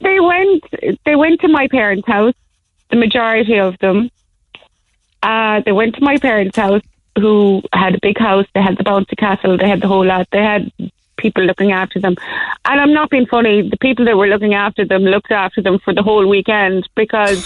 They 0.00 0.20
went. 0.20 0.64
They 1.04 1.16
went 1.16 1.40
to 1.40 1.48
my 1.48 1.68
parents' 1.68 2.06
house. 2.06 2.34
The 2.90 2.96
majority 2.96 3.58
of 3.58 3.78
them. 3.78 4.10
Uh, 5.22 5.60
they 5.64 5.72
went 5.72 5.96
to 5.96 6.00
my 6.02 6.16
parents' 6.16 6.56
house, 6.56 6.82
who 7.18 7.62
had 7.72 7.94
a 7.94 7.98
big 8.00 8.18
house. 8.18 8.46
They 8.54 8.62
had 8.62 8.78
the 8.78 8.84
bouncy 8.84 9.16
castle. 9.16 9.58
They 9.58 9.68
had 9.68 9.80
the 9.80 9.88
whole 9.88 10.06
lot. 10.06 10.28
They 10.30 10.42
had 10.42 10.70
people 11.16 11.42
looking 11.44 11.72
after 11.72 12.00
them. 12.00 12.14
And 12.64 12.80
I'm 12.80 12.92
not 12.92 13.10
being 13.10 13.26
funny. 13.26 13.68
The 13.68 13.76
people 13.78 14.04
that 14.04 14.16
were 14.16 14.28
looking 14.28 14.54
after 14.54 14.84
them 14.84 15.02
looked 15.02 15.32
after 15.32 15.60
them 15.60 15.78
for 15.80 15.92
the 15.92 16.02
whole 16.02 16.26
weekend 16.26 16.88
because, 16.94 17.44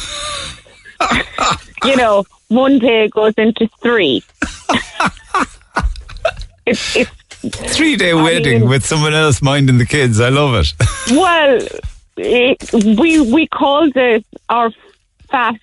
you 1.84 1.96
know, 1.96 2.24
one 2.48 2.78
day 2.78 3.08
goes 3.08 3.34
into 3.38 3.68
three. 3.80 4.22
it's, 6.66 6.96
it's 6.96 7.10
Three 7.50 7.96
day 7.96 8.14
wedding 8.14 8.68
with 8.68 8.84
someone 8.84 9.14
else 9.14 9.42
minding 9.42 9.78
the 9.78 9.86
kids. 9.86 10.20
I 10.20 10.28
love 10.28 10.54
it. 10.54 10.72
Well, 11.10 11.58
it, 12.16 12.72
we 12.98 13.20
we 13.20 13.46
called 13.48 13.96
it 13.96 14.24
our 14.48 14.70
fat 15.30 15.56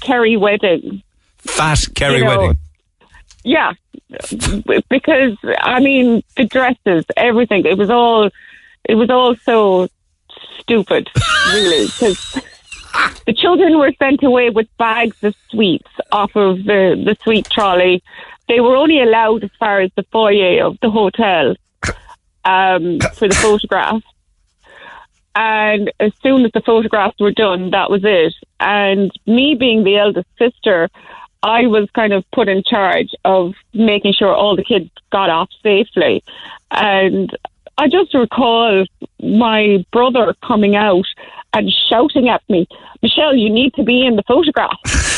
Kerry 0.00 0.36
wedding. 0.36 1.02
Fat 1.38 1.80
Kerry 1.94 2.18
You 2.18 2.24
know, 2.24 2.38
wedding. 2.38 2.58
Yeah, 3.44 3.72
because 4.88 5.36
I 5.60 5.80
mean 5.80 6.22
the 6.36 6.44
dresses, 6.44 7.04
everything. 7.16 7.66
It 7.66 7.76
was 7.76 7.90
all 7.90 8.30
it 8.84 8.94
was 8.94 9.10
all 9.10 9.34
so 9.36 9.88
stupid, 10.60 11.10
really. 11.52 11.86
Because 11.86 12.40
the 13.26 13.34
children 13.34 13.78
were 13.78 13.92
sent 13.98 14.22
away 14.22 14.50
with 14.50 14.66
bags 14.78 15.16
of 15.22 15.34
sweets 15.50 15.90
off 16.12 16.34
of 16.36 16.64
the 16.64 17.00
the 17.04 17.16
sweet 17.22 17.48
trolley. 17.50 18.02
They 18.48 18.60
were 18.60 18.76
only 18.76 19.00
allowed 19.02 19.44
as 19.44 19.50
far 19.58 19.80
as 19.80 19.90
the 19.96 20.04
foyer 20.04 20.64
of 20.64 20.78
the 20.80 20.90
hotel 20.90 21.54
um, 22.44 22.98
for 23.14 23.28
the 23.28 23.34
photograph. 23.34 24.02
And 25.34 25.92
as 26.00 26.12
soon 26.22 26.44
as 26.44 26.52
the 26.52 26.62
photographs 26.62 27.20
were 27.20 27.30
done, 27.30 27.70
that 27.70 27.90
was 27.90 28.00
it. 28.04 28.34
And 28.58 29.12
me 29.26 29.54
being 29.54 29.84
the 29.84 29.98
eldest 29.98 30.26
sister, 30.38 30.88
I 31.42 31.66
was 31.66 31.88
kind 31.94 32.12
of 32.12 32.24
put 32.32 32.48
in 32.48 32.62
charge 32.64 33.10
of 33.24 33.54
making 33.72 34.14
sure 34.14 34.34
all 34.34 34.56
the 34.56 34.64
kids 34.64 34.90
got 35.12 35.30
off 35.30 35.50
safely. 35.62 36.24
And 36.70 37.36
I 37.76 37.88
just 37.88 38.12
recall 38.14 38.86
my 39.20 39.84
brother 39.92 40.34
coming 40.42 40.74
out 40.74 41.06
and 41.52 41.70
shouting 41.88 42.28
at 42.28 42.42
me, 42.48 42.66
Michelle, 43.02 43.34
you 43.34 43.50
need 43.50 43.74
to 43.74 43.82
be 43.82 44.04
in 44.06 44.16
the 44.16 44.22
photograph. 44.24 44.78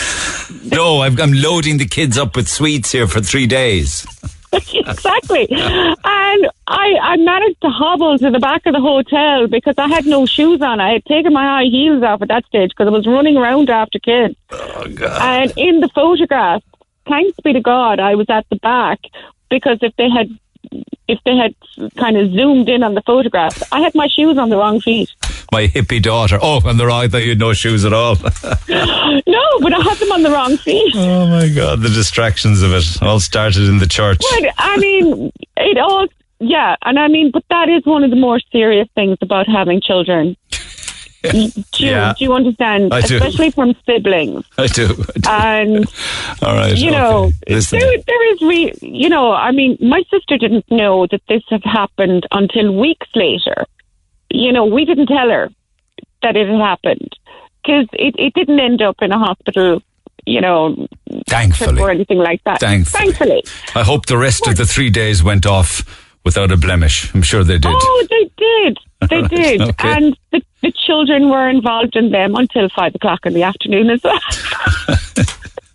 No, 0.64 1.00
I've, 1.02 1.20
I'm 1.20 1.32
loading 1.32 1.78
the 1.78 1.86
kids 1.86 2.18
up 2.18 2.34
with 2.34 2.48
sweets 2.48 2.90
here 2.90 3.06
for 3.06 3.20
three 3.20 3.46
days. 3.46 4.04
exactly. 4.52 5.46
And 5.48 6.48
I, 6.66 6.96
I 7.00 7.16
managed 7.18 7.60
to 7.62 7.68
hobble 7.68 8.18
to 8.18 8.30
the 8.30 8.40
back 8.40 8.66
of 8.66 8.74
the 8.74 8.80
hotel 8.80 9.46
because 9.46 9.76
I 9.78 9.86
had 9.86 10.06
no 10.06 10.26
shoes 10.26 10.60
on. 10.60 10.80
I 10.80 10.94
had 10.94 11.04
taken 11.04 11.32
my 11.32 11.44
high 11.44 11.64
heels 11.70 12.02
off 12.02 12.20
at 12.22 12.28
that 12.28 12.46
stage 12.46 12.70
because 12.70 12.88
I 12.88 12.90
was 12.90 13.06
running 13.06 13.36
around 13.36 13.70
after 13.70 14.00
kids. 14.00 14.34
Oh, 14.50 14.88
God. 14.92 15.22
And 15.22 15.52
in 15.56 15.80
the 15.80 15.88
photograph, 15.88 16.64
thanks 17.06 17.38
be 17.44 17.52
to 17.52 17.60
God, 17.60 18.00
I 18.00 18.16
was 18.16 18.28
at 18.28 18.44
the 18.50 18.56
back 18.56 18.98
because 19.50 19.78
if 19.82 19.94
they 19.96 20.08
had 20.10 20.28
if 21.08 21.18
they 21.24 21.36
had 21.36 21.54
kind 21.96 22.16
of 22.16 22.30
zoomed 22.32 22.68
in 22.68 22.82
on 22.82 22.94
the 22.94 23.02
photograph, 23.02 23.62
I 23.72 23.80
had 23.80 23.94
my 23.94 24.06
shoes 24.06 24.38
on 24.38 24.50
the 24.50 24.56
wrong 24.56 24.80
feet. 24.80 25.12
My 25.52 25.66
hippie 25.66 26.00
daughter. 26.02 26.38
Oh, 26.40 26.60
and 26.64 26.78
the 26.78 26.86
wrong. 26.86 27.02
I 27.04 27.08
thought 27.08 27.22
you 27.22 27.30
had 27.30 27.38
no 27.38 27.52
shoes 27.52 27.84
at 27.84 27.92
all. 27.92 28.14
no, 28.68 29.58
but 29.60 29.72
I 29.72 29.80
had 29.82 29.98
them 29.98 30.12
on 30.12 30.22
the 30.22 30.30
wrong 30.30 30.56
feet. 30.58 30.92
oh 30.96 31.26
my 31.26 31.48
God, 31.48 31.80
the 31.80 31.88
distractions 31.88 32.62
of 32.62 32.72
it 32.72 33.02
all 33.02 33.20
started 33.20 33.68
in 33.68 33.78
the 33.78 33.86
church. 33.86 34.18
But 34.30 34.54
I 34.58 34.76
mean, 34.78 35.32
it 35.56 35.78
all, 35.78 36.06
yeah, 36.38 36.76
and 36.84 36.98
I 36.98 37.08
mean, 37.08 37.30
but 37.32 37.44
that 37.50 37.68
is 37.68 37.84
one 37.84 38.04
of 38.04 38.10
the 38.10 38.16
more 38.16 38.38
serious 38.52 38.88
things 38.94 39.18
about 39.22 39.46
having 39.48 39.80
children. 39.80 40.36
do, 41.22 41.38
you, 41.38 41.50
Yeah. 41.78 42.14
do 42.16 42.24
you 42.24 42.32
understand? 42.32 42.94
I 42.94 43.00
do. 43.02 43.16
Especially 43.16 43.50
from 43.50 43.74
siblings. 43.84 44.44
I 44.56 44.68
do. 44.68 44.84
I 44.86 45.18
do. 45.18 45.30
And, 45.30 45.86
All 46.42 46.54
right. 46.54 46.76
you 46.76 46.90
know. 46.90 47.30
Listen. 47.48 47.78
there, 47.78 47.98
there 48.06 48.32
is, 48.34 48.40
re- 48.42 48.74
you 48.82 49.08
know, 49.08 49.32
I 49.32 49.50
mean, 49.52 49.76
my 49.80 50.02
sister 50.10 50.38
didn't 50.38 50.70
know 50.70 51.06
that 51.10 51.20
this 51.28 51.42
had 51.50 51.62
happened 51.64 52.26
until 52.30 52.72
weeks 52.78 53.08
later. 53.14 53.66
You 54.30 54.52
know, 54.52 54.64
we 54.64 54.84
didn't 54.84 55.06
tell 55.06 55.28
her 55.28 55.48
that 56.22 56.36
it 56.36 56.48
had 56.48 56.60
happened 56.60 57.16
because 57.62 57.86
it, 57.92 58.14
it 58.18 58.34
didn't 58.34 58.60
end 58.60 58.80
up 58.82 58.96
in 59.02 59.10
a 59.12 59.18
hospital, 59.18 59.82
you 60.26 60.40
know, 60.40 60.86
Thankfully. 61.28 61.80
or 61.82 61.90
anything 61.90 62.18
like 62.18 62.42
that. 62.44 62.60
Thankfully. 62.60 63.06
Thankfully. 63.06 63.42
I 63.74 63.82
hope 63.82 64.06
the 64.06 64.18
rest 64.18 64.46
of 64.46 64.56
the 64.56 64.66
three 64.66 64.90
days 64.90 65.22
went 65.22 65.46
off 65.46 65.84
without 66.24 66.50
a 66.52 66.56
blemish. 66.56 67.12
I'm 67.14 67.22
sure 67.22 67.42
they 67.42 67.58
did. 67.58 67.72
Oh, 67.74 68.06
they 68.10 68.30
did. 68.36 68.78
They 69.08 69.20
Right, 69.22 69.30
did. 69.58 69.60
okay. 69.62 69.92
And 69.96 70.16
the, 70.32 70.42
the 70.62 70.72
children 70.72 71.30
were 71.30 71.48
involved 71.48 71.96
in 71.96 72.10
them 72.10 72.34
until 72.34 72.68
five 72.68 72.94
o'clock 72.94 73.24
in 73.24 73.32
the 73.32 73.42
afternoon 73.42 73.90
as 73.90 74.02
well. 74.04 74.20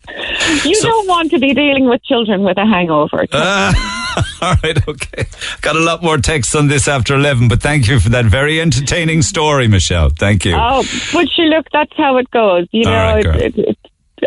you 0.64 0.82
don't 0.82 1.08
want 1.08 1.32
to 1.32 1.40
be 1.40 1.54
dealing 1.54 1.88
with 1.88 2.04
children 2.04 2.44
with 2.44 2.58
a 2.58 2.66
hangover. 2.66 3.26
Ah, 3.32 4.38
all 4.42 4.56
right, 4.64 4.88
okay. 4.88 5.26
Got 5.62 5.76
a 5.76 5.80
lot 5.80 6.04
more 6.04 6.18
texts 6.18 6.56
on 6.56 6.68
this 6.68 6.88
after 6.88 7.16
11, 7.16 7.48
but 7.48 7.62
thank 7.62 7.88
you 7.88 8.00
for 8.00 8.10
that 8.10 8.26
very 8.26 8.62
entertaining 8.62 9.22
story, 9.22 9.68
Michelle. 9.68 10.10
Thank 10.10 10.46
you. 10.46 10.56
Oh, 10.56 10.84
but 11.14 11.28
you 11.38 11.46
look, 11.46 11.68
that's 11.72 11.94
how 11.98 12.18
it 12.18 12.30
goes. 12.32 12.68
You 12.72 12.88
All 12.88 12.94
know, 12.94 13.16
right, 13.16 13.26
it, 13.26 13.58
it, 13.58 13.68
it, 13.70 13.78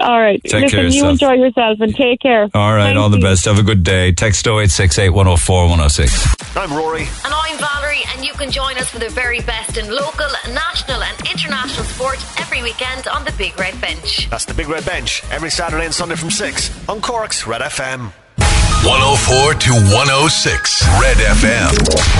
all 0.00 0.20
right. 0.20 0.42
Take 0.44 0.62
Listen, 0.64 0.68
care 0.70 0.86
of 0.86 0.92
you 0.92 0.98
yourself. 1.06 1.12
enjoy 1.12 1.32
yourself 1.44 1.80
and 1.80 1.94
take 1.94 2.20
care. 2.20 2.48
All 2.54 2.74
right, 2.74 2.86
Thank 2.94 2.98
all 2.98 3.08
the 3.10 3.16
you. 3.18 3.22
best. 3.22 3.44
Have 3.46 3.58
a 3.58 3.62
good 3.62 3.82
day. 3.82 4.12
Text 4.12 4.46
0868 4.46 5.10
104 5.10 5.62
106. 5.68 6.56
I'm 6.56 6.72
Rory. 6.72 7.02
And 7.24 7.32
I'm 7.34 7.56
Valerie, 7.58 8.02
and 8.14 8.24
you 8.24 8.32
can 8.34 8.50
join 8.50 8.76
us 8.78 8.88
for 8.90 8.98
the 8.98 9.08
very 9.10 9.40
best 9.40 9.76
in 9.76 9.88
local, 9.90 10.28
national, 10.52 11.02
and 11.02 11.16
international 11.30 11.84
sport 11.84 12.18
every 12.40 12.62
weekend 12.62 13.06
on 13.08 13.24
the 13.24 13.32
Big 13.38 13.58
Red 13.58 13.80
Bench. 13.80 14.28
That's 14.30 14.44
the 14.44 14.54
Big 14.54 14.68
Red 14.68 14.84
Bench 14.84 15.22
every 15.30 15.50
Saturday 15.50 15.84
and 15.86 15.94
Sunday 15.94 16.16
from 16.16 16.30
6 16.30 16.88
on 16.88 17.00
Cork's 17.00 17.46
Red 17.46 17.60
FM. 17.62 18.12
104 18.84 19.54
to 19.54 19.72
106 19.72 20.86
Red 21.02 21.16
FM. 21.16 21.70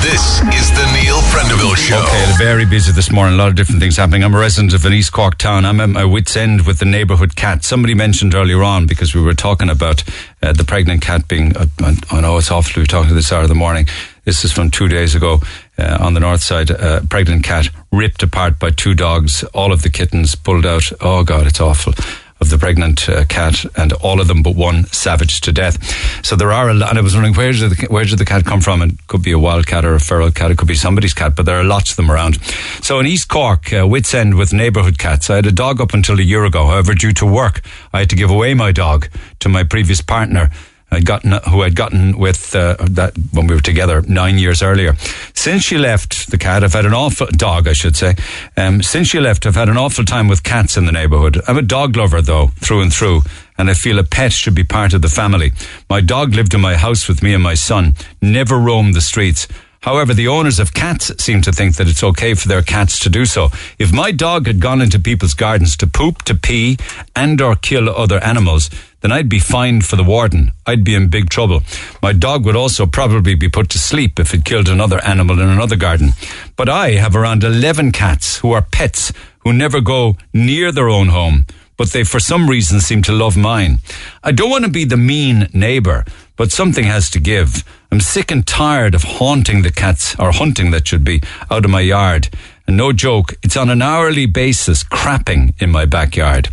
This 0.03 0.41
is 0.59 0.69
the 0.73 0.85
Neil 0.93 1.21
Prendeville 1.31 1.77
Show. 1.77 2.03
Okay, 2.03 2.33
very 2.37 2.67
busy 2.67 2.91
this 2.91 3.13
morning. 3.13 3.35
A 3.35 3.39
lot 3.39 3.49
of 3.49 3.55
different 3.55 3.81
things 3.81 3.97
happening. 3.97 4.25
I'm 4.25 4.35
a 4.35 4.39
resident 4.39 4.75
of 4.75 4.85
an 4.85 4.93
East 4.93 5.13
Cork 5.13 5.39
town. 5.39 5.65
I'm 5.65 5.81
at 5.81 5.89
my 5.89 6.05
wit's 6.05 6.37
end 6.37 6.67
with 6.67 6.81
the 6.81 6.85
neighbourhood 6.85 7.37
cat. 7.37 7.63
Somebody 7.63 7.95
mentioned 7.95 8.35
earlier 8.35 8.65
on 8.65 8.87
because 8.87 9.15
we 9.15 9.23
were 9.23 9.35
talking 9.35 9.71
about 9.71 10.03
uh, 10.43 10.53
the 10.53 10.65
pregnant 10.65 11.01
cat 11.01 11.29
being. 11.29 11.57
Uh, 11.57 11.67
I 12.11 12.21
know 12.21 12.37
it's 12.39 12.51
awful 12.51 12.73
to 12.75 12.81
be 12.81 12.87
talking 12.87 13.11
to 13.11 13.15
this 13.15 13.33
hour 13.33 13.43
of 13.43 13.49
the 13.49 13.55
morning. 13.55 13.87
This 14.25 14.45
is 14.45 14.53
from 14.53 14.71
two 14.71 14.89
days 14.89 15.15
ago 15.15 15.41
uh, 15.79 15.99
on 16.01 16.15
the 16.15 16.21
north 16.21 16.43
side. 16.43 16.71
A 16.71 17.07
pregnant 17.09 17.45
cat 17.45 17.69
ripped 17.93 18.25
apart 18.25 18.59
by 18.59 18.71
two 18.71 18.95
dogs. 18.95 19.45
All 19.55 19.73
of 19.73 19.83
the 19.83 19.91
kittens 19.91 20.35
pulled 20.35 20.67
out. 20.67 20.91
Oh 21.01 21.23
God, 21.23 21.47
it's 21.47 21.61
awful 21.61 21.95
of 22.41 22.51
the 22.51 22.59
pregnant 22.59 23.09
uh, 23.09 23.25
cat, 23.25 23.65
and 23.77 23.93
all 23.95 24.21
of 24.21 24.29
them 24.29 24.43
but 24.43 24.55
one 24.55 24.85
savaged 24.87 25.45
to 25.45 25.53
death. 25.53 25.77
So 26.25 26.37
there 26.37 26.53
are 26.53 26.71
a 26.71 26.75
lot. 26.75 26.91
And 26.91 26.99
I 26.99 27.03
was 27.03 27.15
wondering 27.15 27.35
where 27.35 27.53
did 27.53 27.71
the 27.71 27.87
where 27.89 28.05
did 28.05 28.19
the 28.19 28.25
cat 28.25 28.45
come 28.45 28.61
from? 28.61 28.83
It 28.83 29.07
could 29.07 29.23
be 29.23 29.33
a 29.33 29.39
wild 29.39 29.67
cat 29.67 29.85
or 29.85 29.95
a 29.95 30.01
feral 30.01 30.31
cat. 30.31 30.51
It 30.51 30.59
could 30.59 30.69
be 30.69 30.75
somebody's 30.75 31.15
cat, 31.15 31.35
but 31.37 31.47
there 31.47 31.59
are 31.59 31.65
lots 31.65 31.91
of 31.91 31.97
them 31.97 32.11
around. 32.11 32.41
So 32.83 32.99
in 33.01 33.07
East 33.07 33.29
Cork, 33.29 33.73
uh, 33.73 33.87
Wits 33.87 34.15
End 34.15 34.37
with 34.37 34.53
neighbourhood 34.53 34.99
cats. 34.99 35.31
I 35.31 35.37
had 35.37 35.47
a 35.47 35.53
dog 35.53 35.81
up 35.81 35.95
until 35.95 36.19
a 36.19 36.23
year 36.23 36.45
ago. 36.45 36.67
However, 36.67 36.95
due 36.95 37.13
to 37.15 37.27
work, 37.27 37.63
I 37.93 38.01
had 38.01 38.11
to 38.11 38.17
give 38.17 38.31
away 38.31 38.55
my 38.55 38.73
dog 38.73 39.09
to 39.41 39.49
my 39.49 39.65
previous 39.65 40.01
partner. 40.01 40.51
I'd 40.91 41.05
gotten, 41.05 41.33
who 41.51 41.63
I'd 41.63 41.75
gotten 41.75 42.19
with 42.19 42.55
uh, 42.55 42.77
that 42.81 43.13
when 43.33 43.47
we 43.47 43.55
were 43.55 43.61
together 43.61 44.03
nine 44.03 44.39
years 44.39 44.63
earlier. 44.63 44.95
Since 45.35 45.65
she 45.65 45.77
left 45.77 46.31
the 46.31 46.39
cat, 46.39 46.65
I've 46.65 46.73
had 46.73 46.87
an 46.87 46.95
awful 46.95 47.27
dog, 47.27 47.69
I 47.69 47.75
should 47.75 47.97
say. 47.97 48.15
Um, 48.57 48.83
since 48.83 49.09
she 49.09 49.21
left, 49.21 49.45
I've 49.45 49.55
had 49.55 49.69
an 49.69 49.77
awful 49.77 50.05
time 50.05 50.29
with 50.29 50.43
cats 50.43 50.77
in 50.77 50.87
the 50.87 50.93
neighbourhood. 50.93 51.41
I'm 51.47 51.59
a 51.59 51.63
dog 51.63 51.97
lover 51.97 52.23
though, 52.23 52.49
through 52.57 52.83
and 52.83 52.93
through, 52.93 53.23
and 53.59 53.69
I 53.69 53.75
feel 53.75 53.99
a 53.99 54.05
pet 54.05 54.33
should 54.33 54.55
be 54.55 54.65
part 54.65 54.95
of 54.95 55.03
the 55.03 55.09
family. 55.09 55.53
My 55.91 56.01
dog 56.01 56.35
lived 56.35 56.55
in 56.55 56.61
my 56.61 56.77
house 56.77 57.07
with 57.07 57.23
me 57.23 57.35
and 57.35 57.43
my 57.43 57.55
son, 57.55 57.95
never 58.23 58.57
roamed 58.57 58.95
the 58.95 59.01
streets. 59.03 59.47
However, 59.81 60.13
the 60.13 60.29
owners 60.29 60.59
of 60.59 60.75
cats 60.75 61.13
seem 61.23 61.41
to 61.43 61.53
think 61.53 61.77
that 61.77 61.89
it's 61.89 62.03
okay 62.03 62.35
for 62.35 62.49
their 62.49 62.63
cats 62.63 62.99
to 63.01 63.09
do 63.09 63.25
so. 63.25 63.51
If 63.79 63.93
my 63.93 64.11
dog 64.11 64.47
had 64.47 64.61
gone 64.61 64.83
into 64.83 64.99
people's 64.99 65.35
gardens 65.35 65.77
to 65.77 65.87
poop, 65.87 66.23
to 66.25 66.35
pee, 66.35 66.79
and 67.15 67.41
or 67.41 67.55
kill 67.55 67.89
other 67.89 68.19
animals, 68.25 68.71
then 69.01 69.13
I'd 69.13 69.29
be 69.29 69.39
fined 69.39 69.85
for 69.85 69.97
the 69.97 70.05
warden. 70.05 70.53
I'd 70.67 70.85
be 70.85 70.95
in 70.95 71.09
big 71.09 71.31
trouble. 71.31 71.63
My 72.03 72.13
dog 72.13 72.45
would 72.45 72.57
also 72.57 72.87
probably 72.87 73.35
be 73.35 73.49
put 73.49 73.69
to 73.71 73.79
sleep 73.79 74.19
if 74.19 74.35
it 74.35 74.45
killed 74.45 74.69
another 74.69 75.03
animal 75.05 75.41
in 75.41 75.49
another 75.49 75.77
garden. 75.77 76.11
But 76.57 76.69
I 76.69 76.93
have 76.93 77.15
around 77.15 77.45
11 77.45 77.93
cats 77.93 78.39
who 78.39 78.53
are 78.53 78.63
pets 78.63 79.13
who 79.41 79.53
never 79.53 79.81
go 79.81 80.17
near 80.35 80.73
their 80.73 80.89
own 80.89 81.09
home, 81.09 81.47
but 81.77 81.91
they 81.91 82.05
for 82.05 82.19
some 82.19 82.51
reason 82.51 82.81
seem 82.81 83.03
to 83.03 83.13
love 83.13 83.37
mine. 83.37 83.79
I 84.23 84.33
don't 84.33 84.51
want 84.51 84.65
to 84.65 84.71
be 84.71 84.85
the 84.85 84.97
mean 84.97 85.49
neighbor, 85.55 86.05
but 86.37 86.51
something 86.51 86.85
has 86.85 87.09
to 87.11 87.21
give. 87.21 87.65
I'm 87.91 88.01
sick 88.01 88.31
and 88.31 88.47
tired 88.47 88.95
of 88.95 89.05
haunting 89.05 89.63
the 89.63 89.71
cats, 89.71 90.15
or 90.19 90.33
hunting 90.33 90.73
that 90.73 90.89
should 90.89 91.05
be, 91.05 91.23
out 91.51 91.65
of 91.65 91.71
my 91.71 91.81
yard. 91.81 92.29
And 92.69 92.77
no 92.77 92.93
joke, 92.93 93.33
it's 93.43 93.57
on 93.57 93.71
an 93.71 93.81
hourly 93.81 94.27
basis 94.27 94.85
crapping 94.85 95.55
in 95.59 95.71
my 95.71 95.87
backyard. 95.87 96.49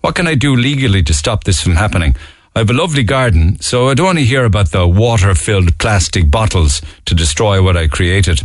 What 0.00 0.16
can 0.16 0.26
I 0.26 0.34
do 0.34 0.56
legally 0.56 1.00
to 1.04 1.14
stop 1.14 1.44
this 1.44 1.62
from 1.62 1.76
happening? 1.76 2.16
I 2.56 2.58
have 2.58 2.70
a 2.70 2.74
lovely 2.74 3.04
garden, 3.04 3.60
so 3.60 3.88
I 3.88 3.94
don't 3.94 4.06
want 4.06 4.18
to 4.18 4.24
hear 4.24 4.44
about 4.44 4.72
the 4.72 4.88
water 4.88 5.32
filled 5.36 5.78
plastic 5.78 6.28
bottles 6.28 6.82
to 7.04 7.14
destroy 7.14 7.62
what 7.62 7.76
I 7.76 7.86
created. 7.86 8.42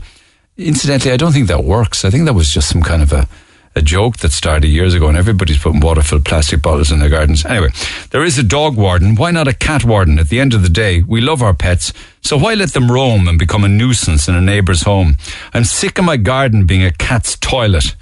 Incidentally, 0.56 1.14
I 1.14 1.18
don't 1.18 1.32
think 1.32 1.48
that 1.48 1.64
works. 1.64 2.06
I 2.06 2.12
think 2.12 2.26
that 2.26 2.34
was 2.34 2.54
just 2.54 2.70
some 2.70 2.84
kind 2.84 3.02
of 3.02 3.12
a, 3.12 3.28
a 3.76 3.82
joke 3.82 4.18
that 4.18 4.32
started 4.32 4.68
years 4.68 4.94
ago, 4.94 5.08
and 5.10 5.18
everybody's 5.18 5.58
putting 5.58 5.82
water 5.82 6.02
filled 6.02 6.24
plastic 6.24 6.62
bottles 6.62 6.92
in 6.92 7.00
their 7.00 7.10
gardens. 7.10 7.46
Anyway, 7.46 7.70
there 8.12 8.24
is 8.24 8.38
a 8.38 8.44
dog 8.44 8.78
warden. 8.78 9.16
Why 9.16 9.32
not 9.32 9.50
a 9.50 9.54
cat 9.54 9.84
warden? 9.84 10.18
At 10.18 10.30
the 10.30 10.40
end 10.40 10.54
of 10.54 10.62
the 10.62 10.70
day, 10.70 11.04
we 11.04 11.20
love 11.20 11.42
our 11.42 11.54
pets, 11.54 11.92
so 12.22 12.38
why 12.38 12.54
let 12.54 12.74
them 12.74 12.90
roam 12.90 13.28
and 13.28 13.38
become 13.38 13.64
a 13.64 13.70
nuisance 13.70 14.28
in 14.30 14.36
a 14.36 14.42
neighbour's 14.42 14.84
home? 14.84 15.18
I'm 15.54 15.66
sick 15.66 15.98
of 15.98 16.06
my 16.06 16.18
garden 16.18 16.66
being 16.66 16.84
a 16.84 16.92
cat's 16.92 17.36
toilet. 17.38 17.86
It 17.86 17.96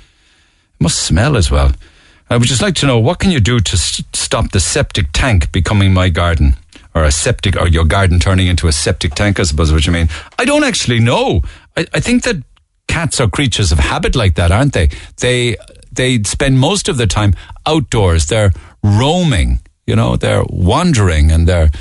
must 0.79 0.99
smell 0.99 1.35
as 1.35 1.49
well. 1.49 1.71
I 2.29 2.37
would 2.37 2.47
just 2.47 2.61
like 2.61 2.75
to 2.75 2.87
know 2.87 2.99
what 2.99 3.19
can 3.19 3.31
you 3.31 3.39
do 3.39 3.59
to 3.59 3.77
st- 3.77 4.15
stop 4.15 4.51
the 4.51 4.59
septic 4.59 5.07
tank 5.11 5.51
becoming 5.51 5.93
my 5.93 6.09
garden? 6.09 6.55
Or 6.95 7.03
a 7.03 7.11
septic, 7.11 7.59
or 7.59 7.67
your 7.67 7.85
garden 7.85 8.19
turning 8.19 8.45
into 8.45 8.67
a 8.67 8.71
septic 8.71 9.15
tank, 9.15 9.39
I 9.39 9.43
suppose 9.43 9.71
what 9.73 9.87
you 9.87 9.91
mean. 9.91 10.09
I 10.37 10.45
don't 10.45 10.63
actually 10.63 10.99
know. 10.99 11.41
I, 11.75 11.87
I 11.91 11.99
think 11.99 12.21
that 12.23 12.43
cats 12.87 13.19
are 13.19 13.29
creatures 13.29 13.71
of 13.71 13.79
habit 13.79 14.15
like 14.15 14.35
that, 14.35 14.51
aren't 14.51 14.73
they? 14.73 14.89
They 15.19 15.55
they 15.91 16.23
spend 16.23 16.59
most 16.59 16.89
of 16.89 16.97
their 16.97 17.07
time 17.07 17.33
outdoors. 17.65 18.25
They're 18.25 18.51
roaming, 18.83 19.59
you 19.85 19.95
know, 19.95 20.15
they're 20.15 20.43
wandering 20.49 21.31
and 21.31 21.47
they're 21.47 21.71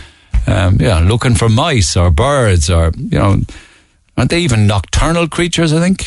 um, 0.47 0.77
yeah, 0.81 0.99
looking 0.99 1.35
for 1.35 1.49
mice 1.49 1.97
or 1.97 2.11
birds 2.11 2.69
or 2.69 2.93
you 2.97 3.19
know, 3.19 3.41
aren't 4.17 4.31
they 4.31 4.41
even 4.41 4.67
nocturnal 4.67 5.29
creatures? 5.29 5.73
I 5.73 5.81
think. 5.81 6.07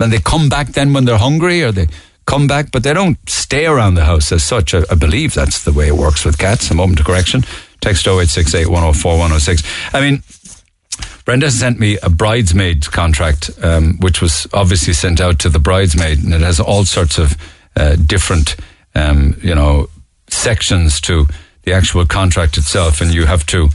And 0.00 0.12
they 0.12 0.20
come 0.20 0.48
back 0.48 0.68
then 0.68 0.92
when 0.92 1.04
they're 1.06 1.18
hungry, 1.18 1.62
or 1.62 1.72
they 1.72 1.88
come 2.24 2.46
back, 2.46 2.70
but 2.70 2.84
they 2.84 2.94
don't 2.94 3.18
stay 3.28 3.66
around 3.66 3.94
the 3.94 4.04
house 4.04 4.30
as 4.30 4.44
such. 4.44 4.74
I, 4.74 4.82
I 4.90 4.94
believe 4.94 5.34
that's 5.34 5.64
the 5.64 5.72
way 5.72 5.88
it 5.88 5.94
works 5.94 6.24
with 6.24 6.38
cats. 6.38 6.70
A 6.70 6.74
moment 6.74 7.00
of 7.00 7.06
correction. 7.06 7.42
Text 7.80 8.06
0868 8.06 8.66
104 8.66 9.12
106. 9.12 9.62
I 9.92 10.00
mean, 10.00 10.22
Brenda 11.28 11.50
sent 11.50 11.78
me 11.78 11.98
a 12.02 12.08
bridesmaid 12.08 12.90
contract, 12.90 13.50
um, 13.62 13.98
which 13.98 14.22
was 14.22 14.46
obviously 14.54 14.94
sent 14.94 15.20
out 15.20 15.38
to 15.40 15.50
the 15.50 15.58
bridesmaid, 15.58 16.24
and 16.24 16.32
it 16.32 16.40
has 16.40 16.58
all 16.58 16.86
sorts 16.86 17.18
of 17.18 17.36
uh, 17.76 17.96
different, 17.96 18.56
um, 18.94 19.38
you 19.42 19.54
know, 19.54 19.90
sections 20.30 21.02
to 21.02 21.26
the 21.64 21.74
actual 21.74 22.06
contract 22.06 22.56
itself, 22.56 23.02
and 23.02 23.12
you 23.12 23.26
have 23.26 23.44
to 23.44 23.68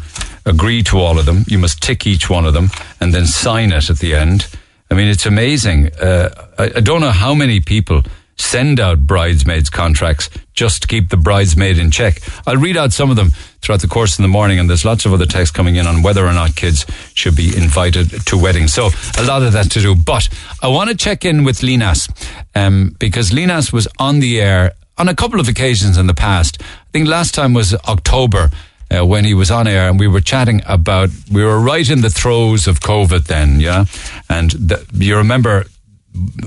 agree 0.47 0.81
to 0.81 0.97
all 0.97 1.19
of 1.19 1.27
them. 1.27 1.45
You 1.47 1.59
must 1.59 1.79
tick 1.79 2.07
each 2.07 2.27
one 2.27 2.47
of 2.47 2.55
them 2.55 2.71
and 2.99 3.13
then 3.13 3.27
sign 3.27 3.71
it 3.71 3.87
at 3.87 3.99
the 3.99 4.15
end. 4.15 4.47
I 4.89 4.95
mean, 4.95 5.07
it's 5.07 5.27
amazing. 5.27 5.93
Uh, 6.01 6.29
I, 6.57 6.71
I 6.77 6.79
don't 6.79 7.01
know 7.01 7.11
how 7.11 7.35
many 7.35 7.59
people 7.59 8.01
send 8.37 8.79
out 8.79 9.05
bridesmaids 9.05 9.69
contracts 9.69 10.29
just 10.53 10.83
to 10.83 10.87
keep 10.87 11.09
the 11.09 11.17
bridesmaid 11.17 11.77
in 11.77 11.91
check. 11.91 12.19
I'll 12.45 12.57
read 12.57 12.77
out 12.77 12.93
some 12.93 13.09
of 13.09 13.15
them 13.15 13.29
throughout 13.61 13.81
the 13.81 13.87
course 13.87 14.19
in 14.19 14.23
the 14.23 14.29
morning, 14.29 14.59
and 14.59 14.69
there's 14.69 14.85
lots 14.85 15.05
of 15.05 15.13
other 15.13 15.25
texts 15.25 15.55
coming 15.55 15.75
in 15.75 15.87
on 15.87 16.03
whether 16.03 16.25
or 16.25 16.33
not 16.33 16.55
kids 16.55 16.85
should 17.13 17.35
be 17.35 17.55
invited 17.55 18.25
to 18.27 18.37
weddings. 18.37 18.73
So 18.73 18.89
a 19.17 19.23
lot 19.23 19.43
of 19.43 19.53
that 19.53 19.71
to 19.71 19.81
do. 19.81 19.95
But 19.95 20.29
I 20.61 20.67
want 20.67 20.89
to 20.89 20.95
check 20.95 21.25
in 21.25 21.43
with 21.43 21.59
Linas 21.59 22.09
um, 22.55 22.95
because 22.99 23.31
Linas 23.31 23.73
was 23.73 23.87
on 23.99 24.19
the 24.19 24.41
air 24.41 24.73
on 24.97 25.09
a 25.09 25.15
couple 25.15 25.39
of 25.39 25.47
occasions 25.47 25.97
in 25.97 26.07
the 26.07 26.13
past. 26.13 26.61
I 26.61 26.91
think 26.91 27.07
last 27.07 27.33
time 27.33 27.53
was 27.53 27.73
October. 27.73 28.49
Uh, 28.91 29.03
when 29.03 29.25
he 29.25 29.33
was 29.33 29.49
on 29.49 29.65
air 29.65 29.89
and 29.89 29.99
we 29.99 30.07
were 30.07 30.19
chatting 30.19 30.61
about 30.67 31.09
we 31.31 31.43
were 31.43 31.59
right 31.59 31.89
in 31.89 32.01
the 32.01 32.11
throes 32.11 32.67
of 32.67 32.79
covid 32.79 33.23
then 33.25 33.59
yeah 33.59 33.85
and 34.29 34.51
the, 34.51 34.85
you 34.93 35.15
remember 35.17 35.65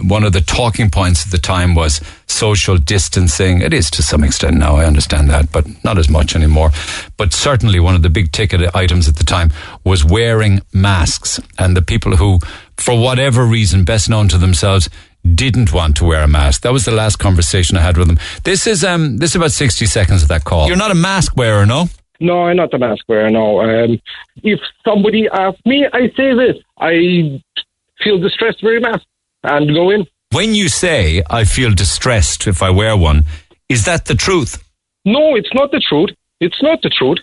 one 0.02 0.24
of 0.24 0.32
the 0.32 0.40
talking 0.40 0.90
points 0.90 1.26
at 1.26 1.32
the 1.32 1.38
time 1.38 1.74
was 1.74 2.00
social 2.26 2.76
distancing. 2.76 3.60
It 3.60 3.72
is 3.72 3.90
to 3.92 4.02
some 4.02 4.22
extent 4.22 4.56
now, 4.56 4.76
I 4.76 4.84
understand 4.84 5.28
that, 5.30 5.50
but 5.50 5.66
not 5.84 5.98
as 5.98 6.08
much 6.08 6.36
anymore. 6.36 6.70
But 7.16 7.32
certainly 7.32 7.80
one 7.80 7.94
of 7.94 8.02
the 8.02 8.10
big 8.10 8.32
ticket 8.32 8.74
items 8.74 9.08
at 9.08 9.16
the 9.16 9.24
time 9.24 9.50
was 9.84 10.04
wearing 10.04 10.60
masks. 10.72 11.40
And 11.58 11.76
the 11.76 11.82
people 11.82 12.16
who, 12.16 12.38
for 12.76 13.00
whatever 13.00 13.44
reason, 13.44 13.84
best 13.84 14.08
known 14.08 14.28
to 14.28 14.38
themselves, 14.38 14.88
didn't 15.34 15.72
want 15.72 15.96
to 15.96 16.04
wear 16.04 16.22
a 16.22 16.28
mask. 16.28 16.62
That 16.62 16.72
was 16.72 16.84
the 16.84 16.92
last 16.92 17.16
conversation 17.18 17.76
I 17.76 17.80
had 17.80 17.96
with 17.96 18.06
them. 18.06 18.18
This 18.44 18.66
is 18.66 18.84
um 18.84 19.16
this 19.16 19.30
is 19.30 19.36
about 19.36 19.50
sixty 19.50 19.86
seconds 19.86 20.22
of 20.22 20.28
that 20.28 20.44
call. 20.44 20.68
You're 20.68 20.76
not 20.76 20.92
a 20.92 20.94
mask 20.94 21.36
wearer, 21.36 21.66
no? 21.66 21.88
No, 22.20 22.44
I'm 22.44 22.56
not 22.56 22.72
a 22.72 22.78
mask 22.78 23.04
wearer. 23.08 23.28
No. 23.30 23.60
Um, 23.60 24.00
if 24.44 24.60
somebody 24.84 25.28
asks 25.32 25.60
me, 25.66 25.86
I 25.92 26.08
say 26.16 26.32
this: 26.34 26.56
I 26.78 27.42
feel 28.04 28.18
distressed 28.20 28.62
wearing 28.62 28.84
a 28.84 28.90
mask 28.90 29.04
and 29.46 29.72
go 29.74 29.90
in. 29.90 30.06
When 30.32 30.54
you 30.54 30.68
say 30.68 31.22
I 31.30 31.44
feel 31.44 31.72
distressed 31.72 32.46
if 32.46 32.62
I 32.62 32.70
wear 32.70 32.96
one, 32.96 33.24
is 33.68 33.84
that 33.84 34.06
the 34.06 34.14
truth? 34.14 34.62
No, 35.04 35.36
it's 35.36 35.54
not 35.54 35.70
the 35.70 35.80
truth. 35.80 36.10
It's 36.40 36.62
not 36.62 36.82
the 36.82 36.90
truth. 36.90 37.18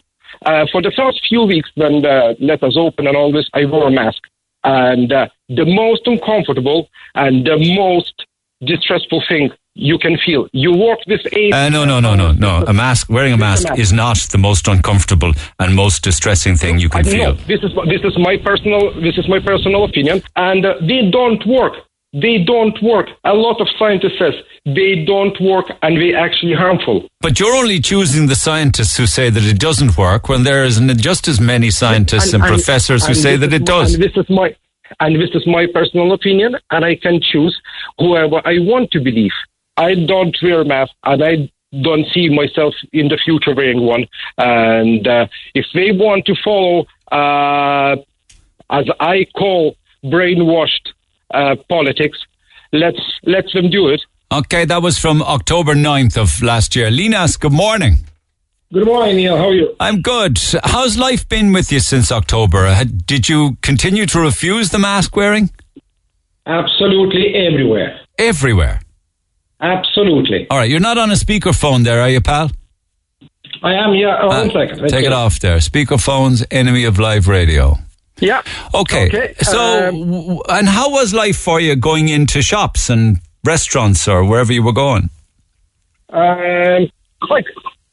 Uh, 0.46 0.66
for 0.72 0.82
the 0.82 0.92
first 0.96 1.22
few 1.28 1.44
weeks 1.44 1.70
when 1.76 2.02
the 2.02 2.36
letters 2.40 2.76
open 2.78 3.08
and 3.08 3.16
all 3.16 3.32
this, 3.32 3.50
I 3.54 3.66
wore 3.66 3.88
a 3.88 3.92
mask. 3.92 4.24
And 4.64 5.12
uh, 5.12 5.28
the 5.50 5.66
most 5.66 6.08
uncomfortable 6.08 6.90
and 7.16 7.46
the 7.46 7.58
most 7.76 8.26
distressful 8.66 9.22
thing 9.28 9.52
you 9.76 9.98
can 9.98 10.18
feel. 10.18 10.48
You 10.54 10.76
work 10.76 11.00
this 11.08 11.22
eight. 11.34 11.54
Uh, 11.54 11.70
no, 11.70 11.84
no, 11.84 12.00
no, 12.00 12.16
no, 12.16 12.32
no. 12.32 12.64
A 12.68 12.74
mask, 12.74 13.10
wearing 13.10 13.34
a 13.34 13.38
mask, 13.38 13.68
is 13.78 13.92
not 13.92 14.18
the 14.32 14.38
most 14.38 14.68
uncomfortable 14.68 15.34
and 15.60 15.76
most 15.76 16.04
distressing 16.04 16.56
thing 16.56 16.80
you 16.80 16.90
can 16.90 17.06
I, 17.06 17.10
feel. 17.10 17.34
No, 17.36 17.42
this 17.48 17.64
is 17.64 17.72
this 17.88 18.04
is 18.04 18.18
my 18.18 18.38
personal 18.38 18.94
this 19.02 19.18
is 19.18 19.28
my 19.28 19.40
personal 19.40 19.84
opinion, 19.84 20.22
and 20.36 20.66
uh, 20.66 20.76
they 20.82 21.10
don't 21.10 21.46
work. 21.46 21.74
They 22.14 22.44
don't 22.44 22.80
work. 22.84 23.10
A 23.24 23.34
lot 23.34 23.60
of 23.60 23.68
scientists 23.78 24.20
says 24.20 24.36
they 24.66 25.04
don't 25.04 25.40
work 25.42 25.66
and 25.82 25.98
they 25.98 26.14
actually 26.14 26.54
harmful. 26.54 27.10
But 27.22 27.40
you're 27.40 27.56
only 27.56 27.80
choosing 27.80 28.28
the 28.28 28.36
scientists 28.36 28.96
who 28.96 29.08
say 29.08 29.32
that 29.32 29.44
it 29.44 29.60
doesn't 29.60 29.98
work 29.98 30.30
when 30.30 30.44
there 30.44 30.64
is 30.64 30.80
just 30.98 31.28
as 31.28 31.42
many 31.42 31.72
scientists 31.72 32.34
and, 32.34 32.36
and, 32.36 32.44
and 32.44 32.54
professors 32.54 33.04
who 33.04 33.14
and 33.14 33.18
say 33.18 33.36
that 33.36 33.52
it 33.52 33.62
my- 33.62 33.66
does. 33.66 33.96
And 33.96 34.04
this 34.04 34.16
is 34.16 34.30
my 34.30 34.56
and 35.00 35.20
this 35.20 35.32
is 35.34 35.48
my 35.48 35.66
personal 35.74 36.12
opinion, 36.14 36.56
and 36.70 36.86
I 36.86 36.96
can 36.96 37.20
choose 37.20 37.60
whoever 37.98 38.42
I 38.46 38.60
want 38.60 38.92
to 38.92 39.00
believe. 39.00 39.32
I 39.76 39.96
don't 39.96 40.38
wear 40.44 40.64
mask, 40.64 40.92
and 41.04 41.24
I 41.24 41.52
don't 41.82 42.06
see 42.14 42.30
myself 42.30 42.76
in 42.92 43.08
the 43.08 43.18
future 43.18 43.56
wearing 43.56 43.82
one. 43.82 44.06
And 44.38 45.08
uh, 45.08 45.28
if 45.56 45.66
they 45.74 45.92
want 45.92 46.26
to 46.26 46.36
follow, 46.44 46.86
uh, 47.12 47.96
as 48.70 48.86
I 49.00 49.26
call, 49.36 49.76
brainwashed 50.04 50.94
uh, 51.34 51.56
politics, 51.70 52.18
let's 52.72 53.00
let 53.24 53.46
them 53.54 53.70
do 53.70 53.90
it. 53.90 54.02
Okay, 54.32 54.66
that 54.66 54.82
was 54.82 54.98
from 54.98 55.22
October 55.22 55.74
9th 55.76 56.18
of 56.18 56.42
last 56.42 56.76
year. 56.76 56.90
Linas, 56.90 57.40
good 57.40 57.52
morning. 57.54 57.98
Good 58.74 58.86
morning, 58.86 59.18
Neil. 59.18 59.38
How 59.38 59.50
are 59.50 59.54
you? 59.54 59.76
I'm 59.80 60.02
good. 60.02 60.40
How's 60.64 60.98
life 60.98 61.30
been 61.30 61.54
with 61.54 61.72
you 61.72 61.80
since 61.80 62.12
October? 62.12 62.74
Did 63.06 63.30
you 63.30 63.58
continue 63.62 64.08
to 64.08 64.20
refuse 64.20 64.72
the 64.72 64.80
mask 64.80 65.16
wearing? 65.16 65.52
Absolutely 66.48 67.36
everywhere. 67.36 68.00
Everywhere. 68.18 68.82
Absolutely. 69.62 70.48
All 70.50 70.58
right, 70.58 70.70
you're 70.70 70.80
not 70.80 70.98
on 70.98 71.12
a 71.12 71.16
speakerphone 71.16 71.84
there, 71.84 72.02
are 72.02 72.10
you, 72.10 72.20
pal? 72.22 72.52
I 73.62 73.74
am, 73.76 73.94
yeah. 73.94 74.18
Oh, 74.22 74.28
one 74.28 74.50
Uh, 74.50 74.54
second. 74.54 74.82
Let's 74.82 74.92
Take 74.92 75.06
it 75.06 75.14
off 75.14 75.40
there. 75.40 75.58
Speakerphone's 75.58 76.44
enemy 76.52 76.84
of 76.84 77.00
live 77.00 77.28
radio. 77.28 77.78
Yeah. 78.20 78.42
Okay. 78.74 79.08
Okay, 79.08 79.34
So, 79.42 79.90
um, 79.90 80.40
and 80.50 80.68
how 80.68 80.92
was 80.92 81.14
life 81.14 81.38
for 81.38 81.60
you 81.60 81.76
going 81.76 82.10
into 82.10 82.42
shops 82.42 82.90
and 82.90 83.18
restaurants 83.44 84.08
or 84.08 84.24
wherever 84.24 84.54
you 84.54 84.64
were 84.64 84.74
going? 84.74 85.10
Um, 86.10 86.90
like, 87.30 87.46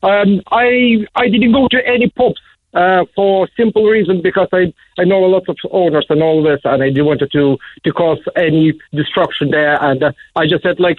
um, 0.03 0.43
I 0.53 1.07
I 1.15 1.29
didn't 1.29 1.53
go 1.53 1.69
to 1.69 1.87
any 1.87 2.09
pubs 2.11 2.41
uh, 2.75 3.05
for 3.15 3.49
simple 3.57 3.85
reason 3.87 4.21
because 4.23 4.49
I 4.53 4.73
I 4.99 5.05
know 5.05 5.25
a 5.25 5.31
lot 5.37 5.49
of 5.49 5.57
owners 5.71 6.07
and 6.11 6.23
all 6.23 6.43
this, 6.43 6.61
and 6.65 6.83
I 6.83 6.89
didn't 6.91 7.07
want 7.07 7.21
to 7.21 7.59
to 7.85 7.93
cause 7.93 8.21
any 8.37 8.75
destruction 8.93 9.51
there, 9.51 9.83
and 9.83 10.03
uh, 10.03 10.13
I 10.37 10.47
just 10.47 10.63
said 10.63 10.79
like 10.79 10.99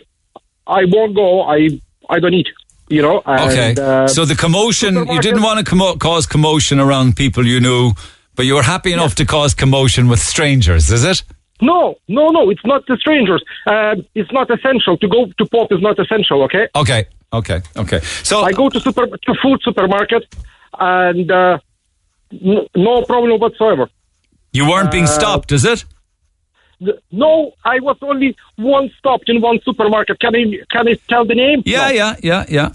I 0.67 0.85
won't 0.85 1.15
go. 1.15 1.43
I 1.43 1.79
I 2.09 2.19
don't 2.19 2.33
eat. 2.33 2.49
You 2.89 3.01
know. 3.01 3.21
Okay. 3.25 3.73
Uh, 3.79 4.05
so 4.07 4.25
the 4.25 4.35
commotion, 4.35 4.95
you 5.07 5.21
didn't 5.21 5.43
want 5.43 5.65
to 5.65 5.75
commo- 5.75 5.97
cause 5.97 6.25
commotion 6.25 6.77
around 6.77 7.15
people 7.15 7.45
you 7.47 7.61
knew, 7.61 7.93
but 8.35 8.45
you 8.45 8.55
were 8.55 8.63
happy 8.63 8.91
enough 8.93 9.15
to 9.15 9.25
cause 9.25 9.53
commotion 9.53 10.07
with 10.07 10.19
strangers, 10.19 10.91
is 10.91 11.03
it? 11.03 11.23
No, 11.61 11.95
no, 12.07 12.29
no. 12.29 12.49
It's 12.49 12.65
not 12.65 12.85
the 12.87 12.97
strangers. 12.97 13.43
Um, 13.67 14.05
it's 14.15 14.31
not 14.31 14.49
essential 14.49 14.97
to 14.97 15.07
go 15.07 15.27
to 15.37 15.45
pub. 15.45 15.71
Is 15.71 15.81
not 15.81 15.99
essential. 15.99 16.41
Okay. 16.43 16.67
Okay. 16.75 17.05
Okay. 17.33 17.61
Okay. 17.77 17.99
So 18.23 18.41
I 18.41 18.51
go 18.51 18.67
to 18.69 18.79
super 18.79 19.05
to 19.05 19.33
food 19.41 19.59
supermarket, 19.63 20.23
and 20.79 21.31
uh, 21.31 21.59
n- 22.31 22.67
no 22.75 23.03
problem 23.03 23.39
whatsoever. 23.39 23.89
You 24.53 24.67
weren't 24.69 24.91
being 24.91 25.03
Uh, 25.05 25.17
stopped, 25.19 25.51
is 25.51 25.63
it? 25.63 25.85
Th- 26.83 26.97
No, 27.11 27.51
I 27.63 27.79
was 27.79 27.97
only 28.01 28.35
one 28.57 28.89
stopped 28.97 29.29
in 29.29 29.39
one 29.39 29.59
supermarket. 29.63 30.19
Can 30.19 30.35
I 30.35 30.43
can 30.71 30.87
I 30.87 30.93
tell 31.07 31.25
the 31.25 31.35
name? 31.35 31.61
Yeah, 31.65 31.87
No. 31.89 31.93
yeah, 31.93 32.15
yeah, 32.23 32.45
yeah. 32.49 32.69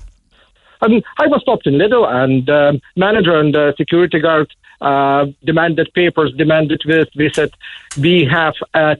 Um, 0.82 1.02
I 1.18 1.26
was 1.26 1.40
stopped 1.42 1.66
in 1.66 1.74
Lidl, 1.74 2.06
and 2.22 2.48
um, 2.50 2.80
manager 2.96 3.34
and 3.40 3.54
uh, 3.56 3.74
security 3.76 4.20
guard 4.20 4.48
uh, 4.80 5.26
demanded 5.44 5.90
papers, 5.94 6.32
demanded 6.36 6.82
this. 6.84 7.06
We 7.16 7.30
said 7.32 7.50
we 7.98 8.24
have 8.24 8.54
a, 8.74 8.96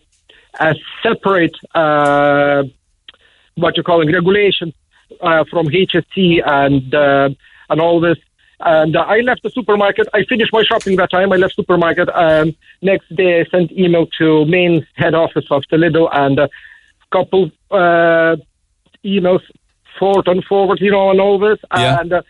a 0.58 0.74
separate 1.02 1.56
uh, 1.74 2.64
what 3.56 3.76
you 3.76 3.82
call 3.82 4.02
it 4.02 4.12
regulation 4.12 4.72
uh, 5.20 5.44
from 5.50 5.66
HSE 5.66 6.46
and 6.46 6.94
uh, 6.94 7.28
and 7.68 7.80
all 7.80 8.00
this. 8.00 8.18
And 8.60 8.96
uh, 8.96 9.00
I 9.00 9.20
left 9.20 9.42
the 9.42 9.50
supermarket. 9.50 10.08
I 10.14 10.24
finished 10.24 10.52
my 10.52 10.62
shopping 10.62 10.96
that 10.96 11.10
time. 11.10 11.30
I 11.32 11.36
left 11.36 11.56
supermarket. 11.56 12.08
Um, 12.14 12.54
next 12.80 13.14
day, 13.14 13.40
I 13.40 13.44
sent 13.50 13.70
email 13.72 14.06
to 14.18 14.46
main 14.46 14.86
head 14.94 15.14
office 15.14 15.44
of 15.50 15.64
the 15.70 15.76
Lidl 15.76 16.08
and 16.10 16.38
a 16.38 16.48
couple 17.12 17.50
uh, 17.70 18.36
emails 19.04 19.42
forward 19.98 20.26
and 20.28 20.42
forward, 20.44 20.80
you 20.80 20.90
know, 20.90 21.10
and 21.10 21.20
all 21.20 21.38
this. 21.38 21.58
Yeah. 21.74 22.00
And 22.00 22.12
uh, 22.12 22.22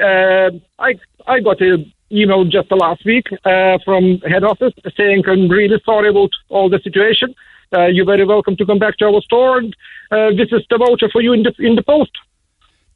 uh, 0.00 0.50
I 0.78 0.94
I 1.26 1.40
got 1.40 1.60
a 1.60 1.84
email 2.12 2.44
just 2.44 2.68
the 2.68 2.76
last 2.76 3.04
week 3.04 3.26
uh, 3.44 3.78
from 3.84 4.18
head 4.28 4.44
office 4.44 4.72
saying 4.96 5.24
I'm 5.26 5.48
really 5.48 5.80
sorry 5.84 6.08
about 6.10 6.30
all 6.48 6.68
the 6.68 6.80
situation. 6.82 7.34
Uh, 7.74 7.86
you're 7.86 8.06
very 8.06 8.24
welcome 8.24 8.56
to 8.56 8.66
come 8.66 8.78
back 8.78 8.96
to 8.98 9.06
our 9.06 9.20
store, 9.22 9.58
and 9.58 9.74
uh, 10.10 10.30
this 10.30 10.48
is 10.52 10.62
the 10.70 10.78
voucher 10.78 11.08
for 11.10 11.20
you 11.22 11.32
in 11.32 11.42
the 11.42 11.52
in 11.58 11.74
the 11.74 11.82
post 11.82 12.12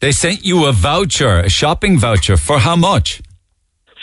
They 0.01 0.13
sent 0.13 0.45
you 0.45 0.67
a 0.67 0.73
voucher, 0.73 1.41
a 1.41 1.49
shopping 1.49 1.99
voucher, 1.99 2.37
for 2.37 2.59
how 2.61 2.77
much? 2.77 3.21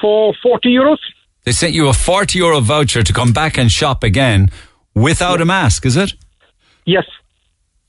for 0.01 0.33
forty 0.43 0.69
euros. 0.69 0.97
They 1.45 1.53
sent 1.53 1.73
you 1.73 1.87
a 1.87 1.93
40 1.93 2.39
euro 2.39 2.59
voucher 2.59 3.03
to 3.03 3.13
come 3.13 3.31
back 3.31 3.57
and 3.57 3.71
shop 3.71 4.03
again 4.03 4.49
without 4.95 5.41
a 5.41 5.45
mask, 5.45 5.85
is 5.85 5.95
it? 5.95 6.13
Yes. 6.85 7.05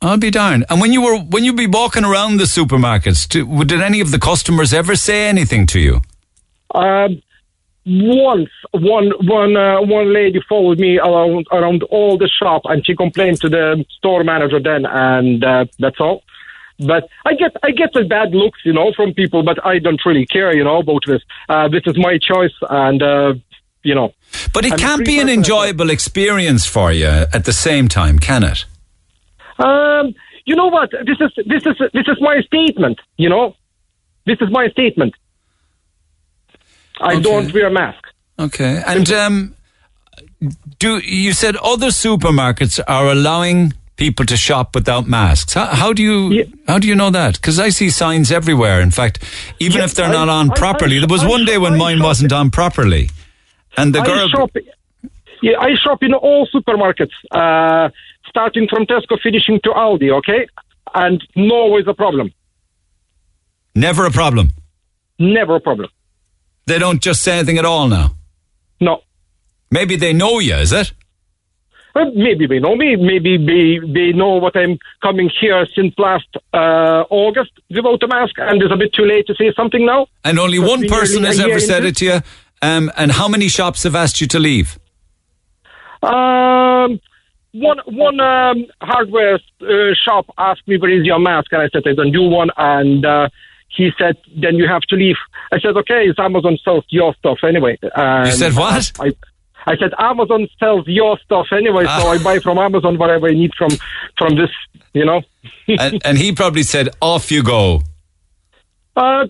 I'll 0.02 0.18
be 0.18 0.30
darned. 0.30 0.66
And 0.68 0.78
when 0.80 0.92
you 0.92 1.00
were 1.02 1.18
when 1.18 1.42
you 1.44 1.54
be 1.54 1.66
walking 1.66 2.04
around 2.04 2.36
the 2.36 2.44
supermarkets, 2.44 3.26
did 3.66 3.80
any 3.80 4.00
of 4.00 4.10
the 4.10 4.18
customers 4.18 4.74
ever 4.74 4.94
say 4.94 5.26
anything 5.26 5.66
to 5.68 5.80
you? 5.80 6.02
Um, 6.74 7.22
once 7.86 8.50
one 8.72 9.12
one 9.20 9.56
uh, 9.56 9.80
one 9.80 10.12
lady 10.12 10.40
followed 10.48 10.78
me 10.80 10.98
around 10.98 11.46
around 11.52 11.84
all 11.84 12.18
the 12.18 12.28
shop, 12.28 12.62
and 12.64 12.84
she 12.84 12.96
complained 12.96 13.40
to 13.40 13.48
the 13.48 13.84
store 13.98 14.24
manager 14.24 14.60
then, 14.60 14.84
and 14.86 15.44
uh, 15.44 15.66
that's 15.78 16.00
all. 16.00 16.22
But 16.80 17.08
I 17.24 17.34
get 17.34 17.56
I 17.62 17.70
get 17.70 17.92
the 17.94 18.04
bad 18.04 18.34
looks, 18.34 18.60
you 18.64 18.72
know, 18.72 18.92
from 18.94 19.14
people, 19.14 19.42
but 19.42 19.64
I 19.64 19.78
don't 19.78 20.04
really 20.04 20.26
care, 20.26 20.54
you 20.54 20.64
know, 20.64 20.78
about 20.78 21.02
this. 21.06 21.22
Uh, 21.48 21.68
this 21.68 21.82
is 21.86 21.96
my 21.96 22.18
choice, 22.18 22.52
and 22.68 23.02
uh, 23.02 23.34
you 23.82 23.94
know. 23.94 24.12
But 24.52 24.66
it 24.66 24.76
can't 24.76 25.04
be 25.04 25.20
an 25.20 25.28
enjoyable 25.28 25.90
experience 25.90 26.66
for 26.66 26.92
you 26.92 27.06
at 27.06 27.44
the 27.44 27.52
same 27.52 27.86
time, 27.88 28.18
can 28.18 28.42
it? 28.42 28.64
Um, 29.58 30.14
you 30.44 30.56
know 30.56 30.66
what? 30.66 30.90
This 30.90 31.18
is 31.20 31.32
this 31.46 31.62
is 31.64 31.78
this 31.92 32.08
is 32.08 32.20
my 32.20 32.40
statement. 32.42 33.00
You 33.16 33.28
know, 33.28 33.54
this 34.26 34.38
is 34.40 34.50
my 34.50 34.68
statement. 34.68 35.14
I 37.00 37.20
don't 37.20 37.52
wear 37.52 37.66
a 37.66 37.70
mask. 37.70 38.02
Okay. 38.38 38.82
And 38.86 39.10
um, 39.12 39.54
do 40.78 40.98
you 40.98 41.32
said 41.32 41.56
other 41.56 41.88
supermarkets 41.88 42.80
are 42.86 43.06
allowing 43.10 43.72
people 43.96 44.26
to 44.26 44.36
shop 44.36 44.74
without 44.74 45.06
masks? 45.06 45.54
How, 45.54 45.66
how 45.66 45.92
do 45.92 46.02
you 46.02 46.44
how 46.66 46.78
do 46.78 46.86
you 46.88 46.94
know 46.94 47.10
that? 47.10 47.34
Because 47.36 47.58
I 47.58 47.70
see 47.70 47.90
signs 47.90 48.30
everywhere. 48.30 48.80
In 48.80 48.90
fact, 48.90 49.22
even 49.58 49.78
Yeah, 49.78 49.84
if 49.84 49.94
they're 49.94 50.06
I- 50.06 50.12
not 50.12 50.28
on 50.28 50.50
I- 50.50 50.54
properly, 50.54 50.96
I- 50.96 51.00
there 51.00 51.08
was 51.08 51.24
one 51.24 51.44
day 51.44 51.58
when 51.58 51.76
mine 51.78 52.02
wasn't 52.02 52.32
on 52.32 52.50
properly, 52.50 53.10
and 53.76 53.94
the 53.94 54.00
I 54.00 54.06
girl. 54.06 54.28
shop. 54.28 54.50
Yeah, 55.42 55.58
I 55.60 55.74
shop 55.76 56.02
in 56.02 56.14
all 56.14 56.46
supermarkets, 56.48 57.12
uh, 57.30 57.90
starting 58.28 58.68
from 58.68 58.86
Tesco, 58.86 59.20
finishing 59.22 59.60
to 59.64 59.70
Aldi. 59.70 60.10
Okay, 60.18 60.46
and 60.94 61.22
no 61.36 61.54
always 61.54 61.86
a 61.86 61.94
problem. 61.94 62.32
Never 63.74 64.06
a 64.06 64.10
problem. 64.10 64.50
Never 65.18 65.56
a 65.56 65.60
problem. 65.60 65.88
They 66.66 66.78
don't 66.78 67.00
just 67.00 67.22
say 67.22 67.38
anything 67.38 67.58
at 67.58 67.64
all 67.64 67.88
now. 67.88 68.16
No. 68.80 69.02
Maybe 69.70 69.96
they 69.96 70.12
know 70.12 70.40
you, 70.40 70.54
is 70.56 70.72
it? 70.72 70.92
Well, 71.94 72.12
maybe 72.14 72.46
they 72.46 72.58
know 72.58 72.76
me. 72.76 72.96
Maybe 72.96 73.38
they 73.38 73.86
they 73.90 74.12
know 74.12 74.34
what 74.34 74.54
I'm 74.54 74.78
coming 75.00 75.30
here 75.40 75.66
since 75.74 75.94
last 75.96 76.28
uh, 76.52 77.04
August 77.08 77.52
without 77.70 78.02
a 78.02 78.08
mask, 78.08 78.34
and 78.36 78.60
it's 78.60 78.72
a 78.72 78.76
bit 78.76 78.92
too 78.92 79.04
late 79.04 79.26
to 79.28 79.34
say 79.34 79.50
something 79.56 79.86
now. 79.86 80.06
And 80.22 80.38
only 80.38 80.58
one 80.58 80.86
person 80.88 81.24
has 81.24 81.40
ever 81.40 81.58
said 81.58 81.84
it 81.84 81.96
to 81.98 82.04
you. 82.04 82.20
Um, 82.60 82.90
and 82.98 83.12
how 83.12 83.28
many 83.28 83.48
shops 83.48 83.84
have 83.84 83.94
asked 83.94 84.20
you 84.20 84.26
to 84.26 84.38
leave? 84.38 84.78
Um, 86.02 87.00
one 87.52 87.78
one 87.86 88.20
um, 88.20 88.66
hardware 88.82 89.38
uh, 89.62 89.94
shop 89.94 90.26
asked 90.36 90.68
me 90.68 90.76
where 90.76 90.90
is 90.90 91.06
your 91.06 91.18
mask, 91.18 91.50
and 91.52 91.62
I 91.62 91.68
said 91.72 91.82
I 91.86 91.94
don't 91.94 92.12
do 92.12 92.24
one, 92.24 92.50
and 92.58 93.06
uh, 93.06 93.28
he 93.76 93.90
said 93.98 94.16
then 94.36 94.54
you 94.56 94.66
have 94.66 94.82
to 94.82 94.96
leave. 94.96 95.16
I 95.52 95.60
said 95.60 95.76
okay, 95.76 96.04
it's 96.08 96.18
Amazon 96.18 96.58
sells 96.64 96.84
your 96.88 97.14
stuff 97.14 97.38
anyway. 97.46 97.78
And 97.94 98.26
You 98.26 98.32
said 98.32 98.54
what? 98.54 98.92
I, 98.98 99.12
I 99.66 99.76
said 99.76 99.92
Amazon 99.98 100.48
sells 100.58 100.86
your 100.86 101.18
stuff 101.24 101.46
anyway, 101.52 101.84
so 101.84 101.90
Ah. 101.90 102.10
I 102.12 102.18
buy 102.22 102.38
from 102.38 102.58
Amazon 102.58 102.98
whatever 102.98 103.28
I 103.28 103.32
need 103.32 103.52
from 103.56 103.70
from 104.16 104.36
this, 104.36 104.50
you 104.92 105.04
know. 105.04 105.22
and, 105.68 106.00
and 106.04 106.18
he 106.18 106.32
probably 106.32 106.62
said, 106.62 106.88
"Off 107.00 107.30
you 107.30 107.42
go." 107.42 107.82
Uh, 108.96 109.26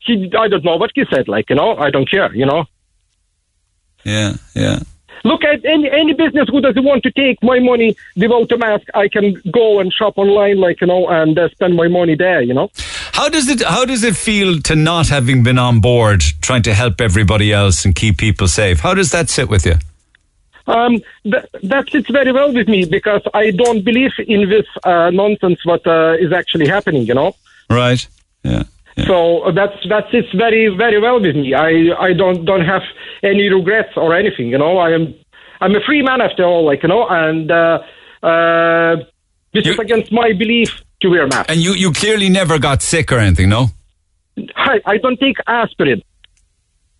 he, 0.00 0.30
I 0.38 0.48
don't 0.48 0.64
know 0.64 0.76
what 0.76 0.90
he 0.94 1.04
said. 1.12 1.26
Like 1.28 1.48
you 1.50 1.56
know, 1.56 1.76
I 1.76 1.90
don't 1.90 2.08
care. 2.10 2.34
You 2.34 2.46
know. 2.46 2.64
Yeah, 4.04 4.34
yeah. 4.54 4.80
Look 5.24 5.44
at 5.44 5.64
any 5.64 5.90
any 5.90 6.12
business 6.12 6.48
who 6.48 6.60
doesn't 6.60 6.84
want 6.84 7.02
to 7.04 7.10
take 7.12 7.42
my 7.42 7.58
money 7.58 7.96
without 8.16 8.50
a 8.52 8.58
mask. 8.58 8.86
I 8.94 9.08
can 9.08 9.40
go 9.50 9.80
and 9.80 9.92
shop 9.92 10.18
online, 10.18 10.58
like 10.58 10.80
you 10.80 10.86
know, 10.86 11.08
and 11.08 11.38
uh, 11.38 11.48
spend 11.50 11.76
my 11.76 11.88
money 11.88 12.14
there. 12.14 12.42
You 12.42 12.54
know. 12.54 12.70
How 13.12 13.28
does 13.28 13.48
it 13.48 13.62
How 13.62 13.84
does 13.84 14.04
it 14.04 14.16
feel 14.16 14.60
to 14.62 14.76
not 14.76 15.08
having 15.08 15.42
been 15.42 15.58
on 15.58 15.80
board, 15.80 16.22
trying 16.40 16.62
to 16.62 16.74
help 16.74 17.00
everybody 17.00 17.52
else 17.52 17.84
and 17.84 17.94
keep 17.94 18.18
people 18.18 18.48
safe? 18.48 18.80
How 18.80 18.94
does 18.94 19.10
that 19.10 19.30
sit 19.30 19.48
with 19.48 19.64
you? 19.66 19.74
Um, 20.66 21.00
th- 21.22 21.46
that 21.62 21.88
sits 21.90 22.10
very 22.10 22.32
well 22.32 22.52
with 22.52 22.68
me 22.68 22.84
because 22.84 23.22
I 23.32 23.52
don't 23.52 23.84
believe 23.84 24.10
in 24.26 24.48
this 24.48 24.66
uh, 24.84 25.10
nonsense 25.10 25.64
what 25.64 25.86
uh, 25.86 26.14
is 26.18 26.32
actually 26.32 26.66
happening. 26.66 27.06
You 27.06 27.14
know. 27.14 27.36
Right. 27.70 28.06
Yeah. 28.42 28.64
So 29.04 29.42
uh, 29.42 29.52
that's 29.52 29.76
that 29.88 30.04
sits 30.10 30.28
very 30.32 30.68
very 30.68 31.00
well 31.00 31.20
with 31.20 31.36
me. 31.36 31.54
I 31.54 31.92
I 32.00 32.12
don't 32.14 32.44
don't 32.44 32.64
have 32.64 32.82
any 33.22 33.48
regrets 33.48 33.92
or 33.96 34.14
anything. 34.14 34.48
You 34.48 34.58
know. 34.58 34.78
I 34.78 34.92
am 34.92 35.14
I'm 35.60 35.74
a 35.74 35.80
free 35.80 36.02
man 36.02 36.20
after 36.20 36.44
all. 36.44 36.64
Like 36.64 36.82
you 36.82 36.88
know, 36.88 37.06
and 37.08 37.50
uh, 37.50 37.78
uh, 38.22 38.96
this 39.52 39.66
is 39.66 39.78
against 39.78 40.12
my 40.12 40.32
belief 40.32 40.82
to 41.02 41.08
wear 41.10 41.26
mask. 41.26 41.50
And 41.50 41.60
you 41.60 41.72
you 41.72 41.92
clearly 41.92 42.30
never 42.30 42.58
got 42.58 42.82
sick 42.82 43.12
or 43.12 43.18
anything, 43.18 43.50
no? 43.50 43.68
I, 44.56 44.80
I 44.86 44.96
don't 44.98 45.18
take 45.18 45.36
aspirin. 45.46 46.02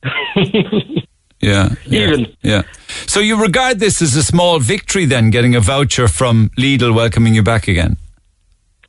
Yeah. 1.41 1.75
yeah, 1.85 2.01
Even. 2.01 2.37
Yeah. 2.43 2.63
So 3.07 3.21
you 3.21 3.41
regard 3.41 3.79
this 3.79 4.01
as 4.01 4.17
a 4.17 4.23
small 4.23 4.59
victory 4.59 5.05
then, 5.05 5.31
getting 5.31 5.55
a 5.55 5.61
voucher 5.61 6.09
from 6.09 6.51
Lidl 6.59 6.95
welcoming 6.95 7.35
you 7.35 7.43
back 7.43 7.69
again? 7.69 7.99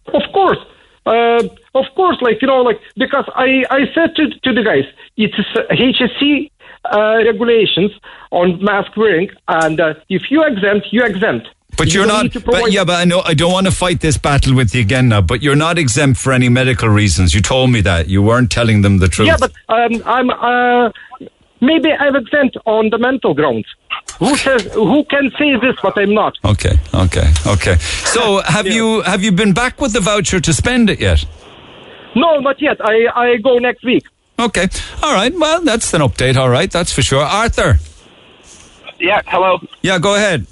Of 0.08 0.22
course, 0.34 0.58
uh, 1.06 1.44
of 1.80 1.86
course, 1.96 2.18
like 2.22 2.42
you 2.42 2.48
know, 2.48 2.62
like 2.62 2.80
because 2.96 3.26
I 3.36 3.64
I 3.70 3.82
said 3.94 4.16
to 4.16 4.30
to 4.30 4.54
the 4.54 4.64
guys, 4.64 4.86
it's 5.18 5.36
HSE 5.72 6.52
uh, 6.92 7.18
regulations 7.26 7.92
on 8.32 8.64
mask 8.64 8.96
wearing, 8.98 9.30
and 9.48 9.80
uh, 9.80 9.94
if 10.10 10.30
you 10.32 10.44
exempt, 10.44 10.88
you 10.92 11.04
exempt. 11.04 11.48
But 11.78 11.88
You 11.88 12.00
you're 12.00 12.08
don't 12.08 12.34
not. 12.34 12.46
But 12.46 12.72
yeah, 12.72 12.84
but 12.86 12.96
I 12.96 13.06
know 13.06 13.22
I 13.24 13.34
don't 13.34 13.52
want 13.52 13.68
to 13.68 13.72
fight 13.72 14.00
this 14.02 14.18
battle 14.18 14.56
with 14.56 14.74
you 14.74 14.82
again 14.82 15.10
now. 15.10 15.22
But 15.22 15.44
you're 15.44 15.56
not 15.56 15.78
exempt 15.78 16.20
for 16.20 16.34
any 16.34 16.50
medical 16.50 16.90
reasons. 16.90 17.36
You 17.36 17.42
told 17.42 17.70
me 17.70 17.82
that 17.82 18.08
you 18.08 18.22
weren't 18.24 18.52
telling 18.52 18.82
them 18.82 18.98
the 18.98 19.08
truth. 19.08 19.28
Yeah, 19.28 19.38
but 19.40 19.52
um, 19.70 20.02
I'm 20.06 20.30
uh, 20.30 20.90
maybe 21.62 21.92
I'm 21.92 22.16
exempt 22.16 22.58
on 22.66 22.90
the 22.90 22.98
mental 22.98 23.34
grounds. 23.34 23.68
Who 24.20 24.36
says 24.36 24.64
who 24.74 25.04
can 25.06 25.30
say 25.38 25.56
this, 25.58 25.76
but 25.84 25.98
I'm 25.98 26.14
not? 26.14 26.38
Okay, 26.44 26.78
okay, 26.94 27.32
okay. 27.46 27.76
So 27.78 28.42
have 28.42 28.66
you 28.66 29.02
have 29.02 29.22
you 29.24 29.32
been 29.32 29.54
back 29.54 29.80
with 29.80 29.94
the 29.94 30.00
voucher 30.00 30.40
to 30.40 30.54
spend 30.54 30.90
it 30.90 31.00
yet? 31.00 31.24
No, 32.16 32.40
not 32.40 32.62
yet. 32.62 32.78
I 32.82 33.08
I 33.16 33.38
go 33.38 33.58
next 33.58 33.84
week. 33.84 34.04
Okay, 34.40 34.68
all 35.02 35.14
right. 35.14 35.34
Well, 35.34 35.64
that's 35.64 35.94
an 35.94 36.02
update. 36.02 36.36
All 36.38 36.50
right, 36.50 36.72
that's 36.72 36.92
for 36.92 37.02
sure. 37.02 37.24
Arthur. 37.24 37.80
Yeah, 39.00 39.22
hello. 39.26 39.60
Yeah, 39.82 40.00
go 40.00 40.16
ahead. 40.16 40.48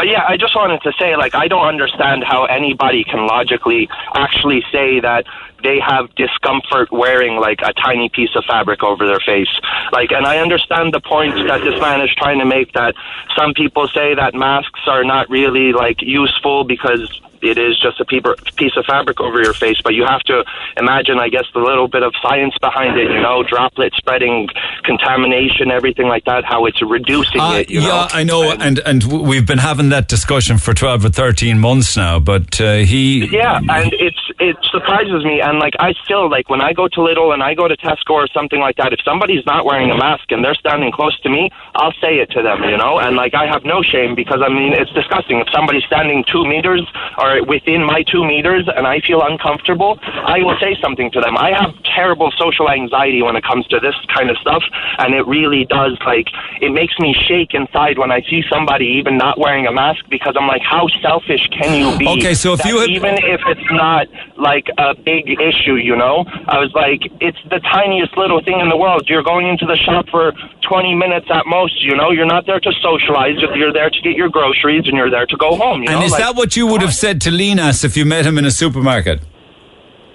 Uh, 0.00 0.04
yeah, 0.04 0.24
I 0.28 0.36
just 0.36 0.54
wanted 0.54 0.80
to 0.82 0.92
say, 0.98 1.16
like, 1.16 1.34
I 1.34 1.48
don't 1.48 1.66
understand 1.66 2.22
how 2.22 2.44
anybody 2.44 3.02
can 3.04 3.26
logically 3.26 3.88
actually 4.14 4.62
say 4.70 5.00
that 5.00 5.24
they 5.64 5.80
have 5.80 6.14
discomfort 6.14 6.92
wearing 6.92 7.40
like 7.40 7.60
a 7.62 7.72
tiny 7.72 8.08
piece 8.08 8.30
of 8.36 8.44
fabric 8.44 8.84
over 8.84 9.06
their 9.06 9.18
face. 9.18 9.48
Like, 9.90 10.12
and 10.12 10.24
I 10.24 10.38
understand 10.38 10.94
the 10.94 11.00
point 11.00 11.34
that 11.48 11.62
this 11.62 11.80
man 11.80 12.00
is 12.00 12.14
trying 12.14 12.38
to 12.38 12.44
make 12.44 12.72
that 12.74 12.94
some 13.36 13.54
people 13.54 13.88
say 13.88 14.14
that 14.14 14.34
masks 14.34 14.80
are 14.86 15.02
not 15.02 15.28
really 15.28 15.72
like 15.72 16.00
useful 16.00 16.62
because 16.62 17.20
it 17.42 17.58
is 17.58 17.78
just 17.80 18.00
a 18.00 18.04
piece 18.04 18.76
of 18.76 18.84
fabric 18.86 19.20
over 19.20 19.42
your 19.42 19.54
face, 19.54 19.76
but 19.82 19.94
you 19.94 20.04
have 20.06 20.20
to 20.22 20.44
imagine, 20.76 21.18
I 21.18 21.28
guess, 21.28 21.46
the 21.54 21.60
little 21.60 21.88
bit 21.88 22.02
of 22.02 22.12
science 22.22 22.54
behind 22.60 22.98
it, 22.98 23.10
you 23.10 23.20
know, 23.20 23.42
droplet 23.42 23.92
spreading, 23.96 24.48
contamination, 24.84 25.70
everything 25.70 26.06
like 26.08 26.24
that, 26.24 26.44
how 26.44 26.66
it's 26.66 26.80
reducing 26.82 27.40
Uh, 27.40 27.60
it, 27.60 27.70
you 27.70 27.80
yeah, 27.80 27.88
know. 27.88 28.06
I 28.12 28.24
know, 28.24 28.50
and 28.50 28.78
and 28.80 29.04
we've 29.04 29.46
been 29.46 29.58
having 29.58 29.90
that 29.90 30.08
discussion 30.08 30.58
for 30.58 30.74
twelve 30.74 31.04
or 31.04 31.10
thirteen 31.10 31.58
months 31.58 31.96
now. 31.96 32.18
But 32.18 32.60
uh, 32.60 32.76
he, 32.78 33.26
Yeah, 33.30 33.58
and 33.58 33.92
it's 33.94 34.20
it 34.38 34.56
surprises 34.70 35.24
me, 35.24 35.40
and 35.40 35.58
like 35.58 35.74
I 35.78 35.92
still 36.04 36.30
like 36.30 36.48
when 36.48 36.60
I 36.60 36.72
go 36.72 36.88
to 36.88 37.00
Lidl 37.00 37.32
and 37.32 37.42
I 37.42 37.54
go 37.54 37.68
to 37.68 37.76
Tesco 37.76 38.10
or 38.12 38.26
something 38.32 38.60
like 38.60 38.76
that. 38.76 38.92
If 38.92 39.00
somebody's 39.04 39.44
not 39.46 39.64
wearing 39.64 39.90
a 39.90 39.96
mask 39.96 40.30
and 40.30 40.44
they're 40.44 40.54
standing 40.54 40.92
close 40.92 41.18
to 41.20 41.28
me, 41.28 41.50
I'll 41.74 41.94
say 42.00 42.18
it 42.18 42.30
to 42.32 42.42
them, 42.42 42.62
you 42.64 42.76
know. 42.76 42.98
And 42.98 43.16
like 43.16 43.34
I 43.34 43.46
have 43.46 43.64
no 43.64 43.82
shame 43.82 44.14
because 44.14 44.40
I 44.44 44.48
mean 44.48 44.72
it's 44.72 44.90
disgusting. 44.92 45.38
If 45.40 45.48
somebody's 45.54 45.84
standing 45.84 46.24
two 46.30 46.44
meters 46.46 46.86
or 47.18 47.27
within 47.46 47.84
my 47.84 48.02
two 48.02 48.24
meters 48.24 48.68
and 48.74 48.86
I 48.86 49.00
feel 49.00 49.22
uncomfortable, 49.22 49.98
I 50.02 50.38
will 50.40 50.56
say 50.60 50.76
something 50.80 51.10
to 51.12 51.20
them. 51.20 51.36
I 51.36 51.50
have 51.52 51.74
terrible 51.84 52.30
social 52.38 52.70
anxiety 52.70 53.22
when 53.22 53.36
it 53.36 53.44
comes 53.44 53.66
to 53.68 53.80
this 53.80 53.94
kind 54.14 54.30
of 54.30 54.36
stuff, 54.38 54.62
and 54.98 55.14
it 55.14 55.26
really 55.26 55.64
does 55.66 55.96
like 56.06 56.28
it 56.60 56.72
makes 56.72 56.98
me 56.98 57.14
shake 57.26 57.54
inside 57.54 57.98
when 57.98 58.10
I 58.10 58.20
see 58.30 58.42
somebody 58.50 58.86
even 58.98 59.16
not 59.16 59.38
wearing 59.38 59.66
a 59.66 59.72
mask 59.72 60.04
because 60.10 60.34
I'm 60.38 60.46
like, 60.46 60.62
how 60.62 60.88
selfish 61.02 61.46
can 61.48 61.74
you 61.74 61.98
be? 61.98 62.08
Okay, 62.08 62.34
so 62.34 62.52
if 62.54 62.64
you 62.64 62.78
had- 62.78 62.90
even 62.90 63.14
if 63.22 63.40
it's 63.46 63.70
not 63.70 64.06
like 64.36 64.68
a 64.78 64.94
big 64.94 65.28
issue, 65.40 65.76
you 65.76 65.96
know, 65.96 66.24
I 66.46 66.58
was 66.58 66.72
like, 66.74 67.02
it's 67.20 67.38
the 67.50 67.60
tiniest 67.60 68.16
little 68.16 68.42
thing 68.42 68.60
in 68.60 68.68
the 68.68 68.76
world. 68.76 69.08
You're 69.08 69.22
going 69.22 69.46
into 69.46 69.66
the 69.66 69.76
shop 69.76 70.08
for 70.10 70.32
20 70.62 70.94
minutes 70.94 71.26
at 71.30 71.46
most, 71.46 71.82
you 71.82 71.96
know, 71.96 72.10
you're 72.10 72.26
not 72.26 72.46
there 72.46 72.60
to 72.60 72.72
socialize. 72.82 73.36
You're 73.54 73.72
there 73.72 73.90
to 73.90 74.00
get 74.00 74.14
your 74.16 74.28
groceries 74.28 74.84
and 74.86 74.96
you're 74.96 75.10
there 75.10 75.26
to 75.26 75.36
go 75.36 75.56
home. 75.56 75.82
You 75.82 75.90
and 75.90 76.00
know? 76.00 76.06
is 76.06 76.12
Like, 76.12 76.22
that 76.22 76.36
what 76.36 76.56
you 76.56 76.66
would 76.66 76.82
have 76.82 76.94
said 76.94 77.17
to 77.22 77.30
Linas 77.30 77.84
if 77.84 77.96
you 77.96 78.04
met 78.04 78.26
him 78.26 78.38
in 78.38 78.44
a 78.44 78.50
supermarket? 78.50 79.22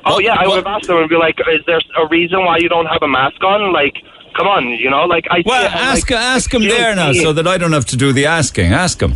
Oh 0.05 0.19
yeah, 0.19 0.35
I 0.37 0.47
would 0.47 0.57
have 0.57 0.67
asked 0.67 0.87
them 0.87 0.97
and 0.97 1.09
be 1.09 1.15
like, 1.15 1.39
"Is 1.39 1.65
there 1.65 1.79
a 1.97 2.07
reason 2.09 2.43
why 2.43 2.57
you 2.57 2.69
don't 2.69 2.87
have 2.87 3.01
a 3.01 3.07
mask 3.07 3.41
on?" 3.43 3.71
Like, 3.71 3.95
come 4.35 4.47
on, 4.47 4.67
you 4.67 4.89
know, 4.89 5.05
like 5.05 5.25
I. 5.29 5.43
Well, 5.45 5.65
ask 5.65 6.09
like, 6.09 6.19
ask 6.19 6.53
him 6.53 6.63
there 6.63 6.95
now, 6.95 7.13
so 7.13 7.31
that 7.33 7.47
I 7.47 7.57
don't 7.57 7.71
have 7.71 7.85
to 7.85 7.97
do 7.97 8.11
the 8.11 8.25
asking. 8.25 8.73
Ask 8.73 9.01
him. 9.01 9.13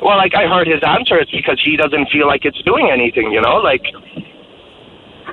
Well, 0.00 0.16
like 0.16 0.34
I 0.34 0.46
heard 0.46 0.66
his 0.66 0.82
answer, 0.86 1.18
it's 1.18 1.30
because 1.30 1.60
he 1.62 1.76
doesn't 1.76 2.08
feel 2.10 2.26
like 2.26 2.44
it's 2.44 2.60
doing 2.62 2.88
anything. 2.90 3.30
You 3.30 3.42
know, 3.42 3.56
like 3.56 3.82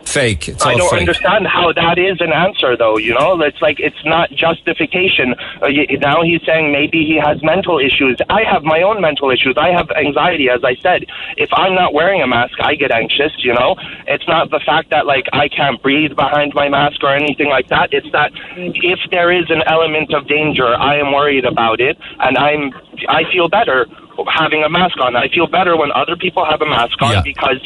Fake. 0.05 0.47
It's 0.47 0.65
I 0.65 0.75
don't 0.75 0.89
fake. 0.89 1.01
understand 1.01 1.47
how 1.47 1.73
that 1.73 1.97
is 1.97 2.21
an 2.21 2.31
answer, 2.31 2.77
though. 2.77 2.97
You 2.97 3.13
know, 3.13 3.41
it's 3.41 3.61
like 3.61 3.79
it's 3.79 4.03
not 4.05 4.29
justification. 4.31 5.35
Uh, 5.61 5.67
now 5.99 6.21
he's 6.23 6.41
saying 6.45 6.71
maybe 6.71 7.03
he 7.03 7.19
has 7.21 7.41
mental 7.43 7.79
issues. 7.79 8.17
I 8.29 8.43
have 8.43 8.63
my 8.63 8.81
own 8.81 9.01
mental 9.01 9.31
issues. 9.31 9.55
I 9.57 9.69
have 9.69 9.89
anxiety, 9.91 10.47
as 10.49 10.63
I 10.63 10.75
said. 10.81 11.05
If 11.37 11.49
I'm 11.53 11.75
not 11.75 11.93
wearing 11.93 12.21
a 12.21 12.27
mask, 12.27 12.53
I 12.61 12.75
get 12.75 12.91
anxious. 12.91 13.33
You 13.39 13.53
know, 13.53 13.75
it's 14.07 14.27
not 14.27 14.51
the 14.51 14.61
fact 14.65 14.89
that 14.91 15.05
like 15.05 15.25
I 15.33 15.49
can't 15.49 15.81
breathe 15.81 16.15
behind 16.15 16.53
my 16.53 16.69
mask 16.69 17.03
or 17.03 17.13
anything 17.13 17.49
like 17.49 17.67
that. 17.69 17.89
It's 17.91 18.09
that 18.11 18.31
if 18.55 18.99
there 19.11 19.31
is 19.31 19.49
an 19.49 19.63
element 19.67 20.13
of 20.13 20.27
danger, 20.27 20.67
I 20.75 20.97
am 20.97 21.11
worried 21.11 21.45
about 21.45 21.81
it, 21.81 21.97
and 22.19 22.37
I'm 22.37 22.71
I 23.09 23.23
feel 23.31 23.49
better 23.49 23.87
having 24.31 24.63
a 24.63 24.69
mask 24.69 24.97
on. 25.01 25.15
I 25.15 25.27
feel 25.29 25.47
better 25.47 25.75
when 25.75 25.91
other 25.91 26.15
people 26.15 26.45
have 26.45 26.61
a 26.61 26.65
mask 26.65 27.01
on 27.01 27.23
because 27.23 27.59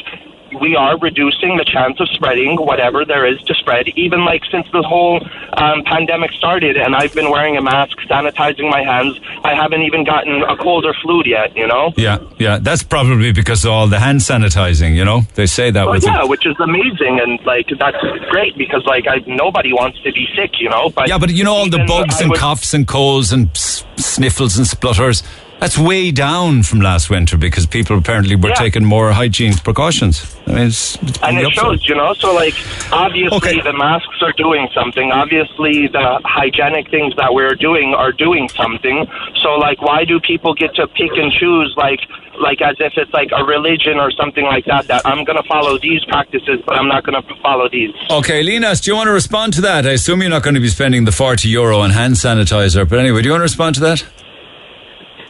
we 0.60 0.74
are 0.76 0.98
reducing 0.98 1.56
the 1.56 1.64
chance 1.64 2.00
of 2.00 2.08
spreading 2.10 2.56
whatever 2.56 3.04
there 3.04 3.26
is 3.26 3.40
to 3.42 3.54
spread. 3.54 3.88
Even 3.96 4.24
like 4.24 4.42
since 4.50 4.66
the 4.72 4.82
whole 4.82 5.20
um, 5.54 5.82
pandemic 5.84 6.32
started, 6.32 6.76
and 6.76 6.94
I've 6.96 7.14
been 7.14 7.30
wearing 7.30 7.56
a 7.56 7.62
mask, 7.62 7.96
sanitizing 8.08 8.68
my 8.70 8.82
hands. 8.82 9.18
I 9.44 9.54
haven't 9.54 9.82
even 9.82 10.04
gotten 10.04 10.42
a 10.42 10.56
cold 10.56 10.84
or 10.84 10.94
flu 11.02 11.22
yet. 11.24 11.56
You 11.56 11.66
know. 11.66 11.92
Yeah, 11.96 12.18
yeah. 12.38 12.58
That's 12.60 12.82
probably 12.82 13.32
because 13.32 13.64
of 13.64 13.70
all 13.70 13.86
the 13.86 14.00
hand 14.00 14.20
sanitizing. 14.20 14.94
You 14.96 15.04
know, 15.04 15.22
they 15.34 15.46
say 15.46 15.70
that 15.70 15.84
Well, 15.84 15.94
with. 15.94 16.04
yeah, 16.04 16.24
which 16.24 16.46
is 16.46 16.56
amazing, 16.60 17.20
and 17.22 17.38
like 17.44 17.68
that's 17.78 17.96
great 18.30 18.56
because 18.56 18.84
like 18.86 19.06
I, 19.06 19.18
nobody 19.26 19.72
wants 19.72 20.00
to 20.02 20.12
be 20.12 20.26
sick, 20.36 20.52
you 20.60 20.68
know. 20.68 20.90
But 20.90 21.08
yeah, 21.08 21.18
but 21.18 21.30
you 21.30 21.44
know 21.44 21.54
all 21.54 21.68
the 21.68 21.84
bugs 21.86 22.20
and 22.20 22.30
would- 22.30 22.38
coughs 22.38 22.74
and 22.74 22.86
colds 22.86 23.32
and 23.32 23.50
sniffles 23.56 24.56
and 24.58 24.66
splutters. 24.66 25.22
That's 25.60 25.76
way 25.78 26.10
down 26.10 26.62
from 26.62 26.80
last 26.80 27.10
winter 27.10 27.36
because 27.36 27.66
people 27.66 27.98
apparently 27.98 28.34
were 28.34 28.48
Yeah. 28.48 28.54
taking 28.54 28.84
more 28.84 29.12
hygiene 29.12 29.52
precautions. 29.58 30.24
I 30.46 30.52
mean, 30.52 30.66
it's, 30.68 30.96
it's 31.02 31.18
and 31.22 31.38
it 31.38 31.52
shows, 31.52 31.86
you 31.86 31.94
know. 31.94 32.14
So, 32.14 32.34
like, 32.34 32.54
obviously, 32.90 33.36
okay. 33.36 33.60
the 33.60 33.74
masks 33.74 34.22
are 34.22 34.32
doing 34.32 34.68
something. 34.74 35.12
Obviously, 35.12 35.86
the 35.88 36.20
hygienic 36.24 36.90
things 36.90 37.14
that 37.16 37.34
we're 37.34 37.54
doing 37.54 37.92
are 37.94 38.10
doing 38.10 38.48
something. 38.56 39.06
So, 39.42 39.50
like, 39.56 39.82
why 39.82 40.04
do 40.06 40.18
people 40.18 40.54
get 40.54 40.74
to 40.76 40.86
pick 40.88 41.12
and 41.16 41.30
choose, 41.30 41.74
like, 41.76 42.00
like 42.40 42.62
as 42.62 42.76
if 42.80 42.94
it's 42.96 43.12
like 43.12 43.28
a 43.36 43.44
religion 43.44 43.98
or 43.98 44.10
something 44.12 44.44
like 44.46 44.64
that? 44.64 44.86
That 44.88 45.02
I'm 45.04 45.24
going 45.24 45.36
to 45.42 45.46
follow 45.46 45.78
these 45.78 46.02
practices, 46.06 46.60
but 46.64 46.74
I'm 46.76 46.88
not 46.88 47.04
going 47.04 47.22
to 47.22 47.34
follow 47.42 47.68
these. 47.68 47.92
Okay, 48.10 48.42
Linas, 48.42 48.82
do 48.82 48.90
you 48.92 48.96
want 48.96 49.08
to 49.08 49.12
respond 49.12 49.52
to 49.54 49.60
that? 49.60 49.86
I 49.86 49.90
assume 49.90 50.22
you're 50.22 50.30
not 50.30 50.42
going 50.42 50.54
to 50.54 50.60
be 50.60 50.68
spending 50.68 51.04
the 51.04 51.12
40 51.12 51.48
euro 51.50 51.80
on 51.80 51.90
hand 51.90 52.14
sanitizer, 52.14 52.88
but 52.88 52.98
anyway, 52.98 53.20
do 53.20 53.26
you 53.28 53.32
want 53.32 53.40
to 53.40 53.50
respond 53.52 53.74
to 53.74 53.82
that? 53.82 54.04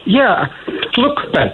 Yeah, 0.07 0.47
look, 0.97 1.33
Ben, 1.33 1.49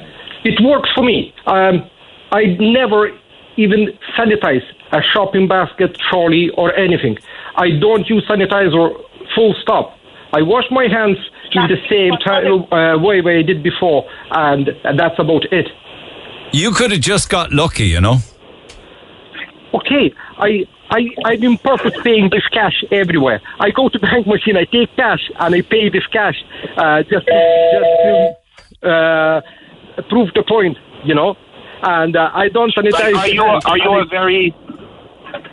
it 0.44 0.60
works 0.62 0.88
for 0.94 1.02
me. 1.04 1.34
Um, 1.46 1.88
I 2.32 2.56
never 2.58 3.10
even 3.56 3.88
sanitize 4.18 4.62
a 4.92 5.00
shopping 5.12 5.48
basket, 5.48 5.96
trolley, 6.10 6.50
or 6.56 6.74
anything. 6.74 7.16
I 7.56 7.70
don't 7.80 8.08
use 8.08 8.24
sanitizer. 8.28 8.94
Full 9.34 9.54
stop. 9.62 9.96
I 10.32 10.42
wash 10.42 10.64
my 10.70 10.86
hands 10.88 11.18
in 11.52 11.62
the 11.68 11.76
same 11.88 12.12
ti- 12.24 12.74
uh, 12.76 12.98
way 12.98 13.20
way 13.20 13.38
I 13.38 13.42
did 13.42 13.62
before, 13.62 14.08
and 14.30 14.68
that's 14.96 15.18
about 15.18 15.44
it. 15.52 15.68
You 16.52 16.70
could 16.72 16.90
have 16.92 17.00
just 17.00 17.28
got 17.28 17.52
lucky, 17.52 17.86
you 17.86 18.00
know? 18.00 18.18
Okay, 19.74 20.12
I. 20.38 20.66
I, 20.90 21.08
I'm 21.24 21.42
in 21.42 21.58
perfect 21.58 22.02
paying 22.04 22.30
this 22.30 22.46
cash 22.48 22.84
everywhere. 22.90 23.40
I 23.58 23.70
go 23.70 23.88
to 23.88 23.98
the 23.98 24.06
bank 24.06 24.26
machine, 24.26 24.56
I 24.56 24.64
take 24.64 24.94
cash, 24.96 25.30
and 25.38 25.54
I 25.54 25.62
pay 25.62 25.88
this 25.88 26.06
cash 26.06 26.36
uh, 26.76 27.02
just 27.02 27.26
to, 27.26 27.36
just 27.72 28.82
to 28.82 28.88
uh, 28.88 29.40
prove 30.08 30.32
the 30.34 30.44
point, 30.46 30.76
you 31.04 31.14
know. 31.14 31.36
And 31.82 32.16
uh, 32.16 32.30
I 32.32 32.48
don't 32.48 32.72
sanitize. 32.74 32.92
Like, 32.92 33.14
are 33.14 33.28
you 33.28 33.42
a, 33.42 33.60
are 33.66 33.78
you 33.78 34.00
a 34.00 34.06
very 34.06 34.54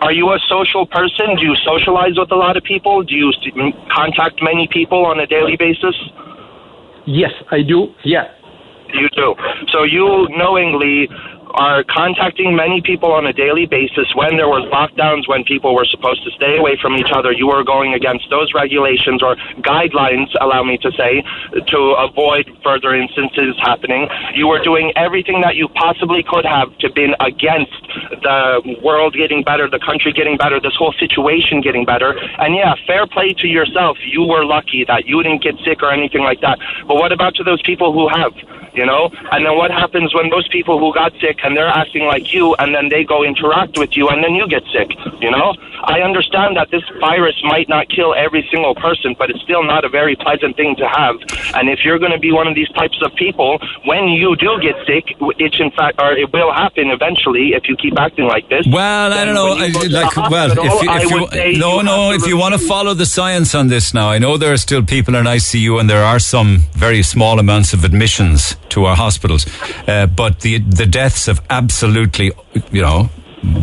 are 0.02 0.12
you 0.12 0.30
a 0.30 0.40
social 0.48 0.86
person? 0.86 1.36
Do 1.36 1.46
you 1.46 1.56
socialize 1.66 2.18
with 2.18 2.32
a 2.32 2.36
lot 2.36 2.58
of 2.58 2.64
people? 2.64 3.04
Do 3.04 3.16
you 3.16 3.32
contact 3.92 4.42
many 4.42 4.68
people 4.68 5.06
on 5.06 5.20
a 5.20 5.28
daily 5.28 5.58
basis? 5.58 5.96
Yes, 7.06 7.32
I 7.52 7.62
do. 7.62 7.94
Yeah. 8.04 8.32
You 8.94 9.10
do. 9.10 9.36
So 9.72 9.84
you 9.84 10.28
knowingly 10.32 11.10
are 11.54 11.84
contacting 11.84 12.56
many 12.56 12.82
people 12.82 13.12
on 13.12 13.26
a 13.26 13.34
daily 13.34 13.66
basis 13.66 14.10
when 14.16 14.38
there 14.38 14.50
was 14.50 14.66
lockdowns 14.74 15.28
when 15.28 15.44
people 15.44 15.76
were 15.76 15.86
supposed 15.86 16.24
to 16.24 16.32
stay 16.32 16.58
away 16.58 16.78
from 16.82 16.96
each 16.96 17.12
other. 17.14 17.32
You 17.32 17.48
were 17.48 17.64
going 17.64 17.94
against 17.94 18.30
those 18.30 18.54
regulations 18.54 19.22
or 19.22 19.36
guidelines 19.62 20.34
allow 20.42 20.64
me 20.64 20.78
to 20.80 20.92
say 20.98 21.24
to 21.68 21.80
avoid 21.98 22.50
further 22.64 22.94
instances 22.96 23.56
happening. 23.62 24.10
You 24.34 24.48
were 24.48 24.64
doing 24.64 24.92
everything 24.96 25.42
that 25.42 25.56
you 25.56 25.68
possibly 25.70 26.24
could 26.24 26.46
have 26.46 26.76
to 26.80 26.90
been 26.94 27.16
against 27.20 27.74
the 28.22 28.80
world 28.84 29.14
getting 29.14 29.44
better 29.44 29.70
the 29.70 29.80
country 29.80 30.14
getting 30.14 30.38
better 30.38 30.60
this 30.60 30.76
whole 30.76 30.94
situation 31.00 31.62
getting 31.62 31.86
better. 31.86 32.18
And 32.40 32.56
yeah 32.56 32.74
fair 32.88 33.06
play 33.08 33.34
to 33.34 33.48
yourself. 33.48 33.98
You 34.06 34.24
were 34.24 34.46
lucky 34.46 34.86
that 34.88 35.06
you 35.06 35.22
didn't 35.24 35.44
get 35.44 35.56
sick 35.66 35.82
or 35.82 35.92
anything 35.92 36.22
like 36.22 36.42
that. 36.42 36.60
But 36.88 36.96
what 36.96 37.12
about 37.12 37.36
to 37.36 37.44
those 37.44 37.62
people 37.62 37.94
who 37.94 38.08
have 38.10 38.34
you 38.74 38.86
know 38.86 39.10
and 39.32 39.46
then 39.46 39.56
what 39.56 39.72
happens 39.72 40.14
when 40.14 40.30
those 40.30 40.48
people 40.50 40.80
who 40.80 40.94
got 40.94 41.12
sick 41.22 41.40
and 41.44 41.56
they're 41.58 41.68
acting 41.68 42.06
like 42.06 42.34
you, 42.34 42.56
and 42.56 42.74
then 42.76 42.90
they 42.90 43.04
go 43.04 43.24
interact 43.24 43.78
with 43.78 43.96
you, 43.98 44.10
and 44.10 44.24
then 44.24 44.34
you 44.36 44.48
get 44.48 44.64
sick. 44.74 44.90
You 45.22 45.32
know, 45.32 45.54
I 45.84 46.02
understand 46.02 46.58
that 46.58 46.70
this 46.72 46.84
virus 47.00 47.36
might 47.44 47.68
not 47.70 47.90
kill 47.90 48.14
every 48.16 48.48
single 48.52 48.76
person, 48.76 49.16
but 49.18 49.30
it's 49.30 49.42
still 49.42 49.64
not 49.64 49.86
a 49.86 49.90
very 49.90 50.16
pleasant 50.16 50.56
thing 50.58 50.76
to 50.78 50.88
have. 50.88 51.16
And 51.56 51.70
if 51.70 51.80
you're 51.86 52.00
going 52.00 52.12
to 52.12 52.20
be 52.20 52.32
one 52.32 52.48
of 52.48 52.56
these 52.56 52.70
types 52.70 53.00
of 53.06 53.14
people, 53.16 53.60
when 53.86 54.08
you 54.10 54.36
do 54.36 54.60
get 54.62 54.76
sick, 54.86 55.06
it's 55.40 55.60
in 55.60 55.72
fact, 55.72 56.00
or 56.02 56.14
it 56.14 56.32
will 56.34 56.52
happen 56.54 56.90
eventually 56.90 57.54
if 57.54 57.68
you 57.68 57.76
keep 57.78 57.98
acting 58.00 58.26
like 58.26 58.48
this. 58.50 58.66
Well, 58.68 59.14
I 59.14 59.26
don't 59.26 59.36
know. 59.36 59.54
I, 59.54 59.68
like, 59.90 60.16
well, 60.30 60.52
if, 60.52 60.84
you- 60.84 61.28
if 61.34 61.54
you, 61.54 61.60
no, 61.60 61.82
no, 61.82 62.12
if 62.12 62.26
you 62.28 62.38
want 62.38 62.54
to 62.54 62.60
follow 62.60 62.94
the 62.94 63.06
science 63.06 63.54
on 63.56 63.68
this 63.68 63.94
now, 63.94 64.10
I 64.10 64.20
know 64.20 64.38
there 64.38 64.54
are 64.54 64.58
still 64.58 64.84
people 64.84 65.16
in 65.16 65.26
ICU 65.26 65.80
and 65.80 65.90
there 65.90 66.04
are 66.04 66.20
some 66.20 66.64
very 66.74 67.04
small 67.04 67.40
amounts 67.40 67.74
of 67.74 67.84
admissions 67.84 68.56
to 68.74 68.86
our 68.86 68.96
hospitals, 68.96 69.46
uh, 69.88 70.08
but 70.08 70.42
the 70.42 70.60
the 70.60 70.86
deaths 70.86 71.28
have 71.28 71.42
absolutely, 71.50 72.32
you 72.72 72.82
know, 72.82 73.10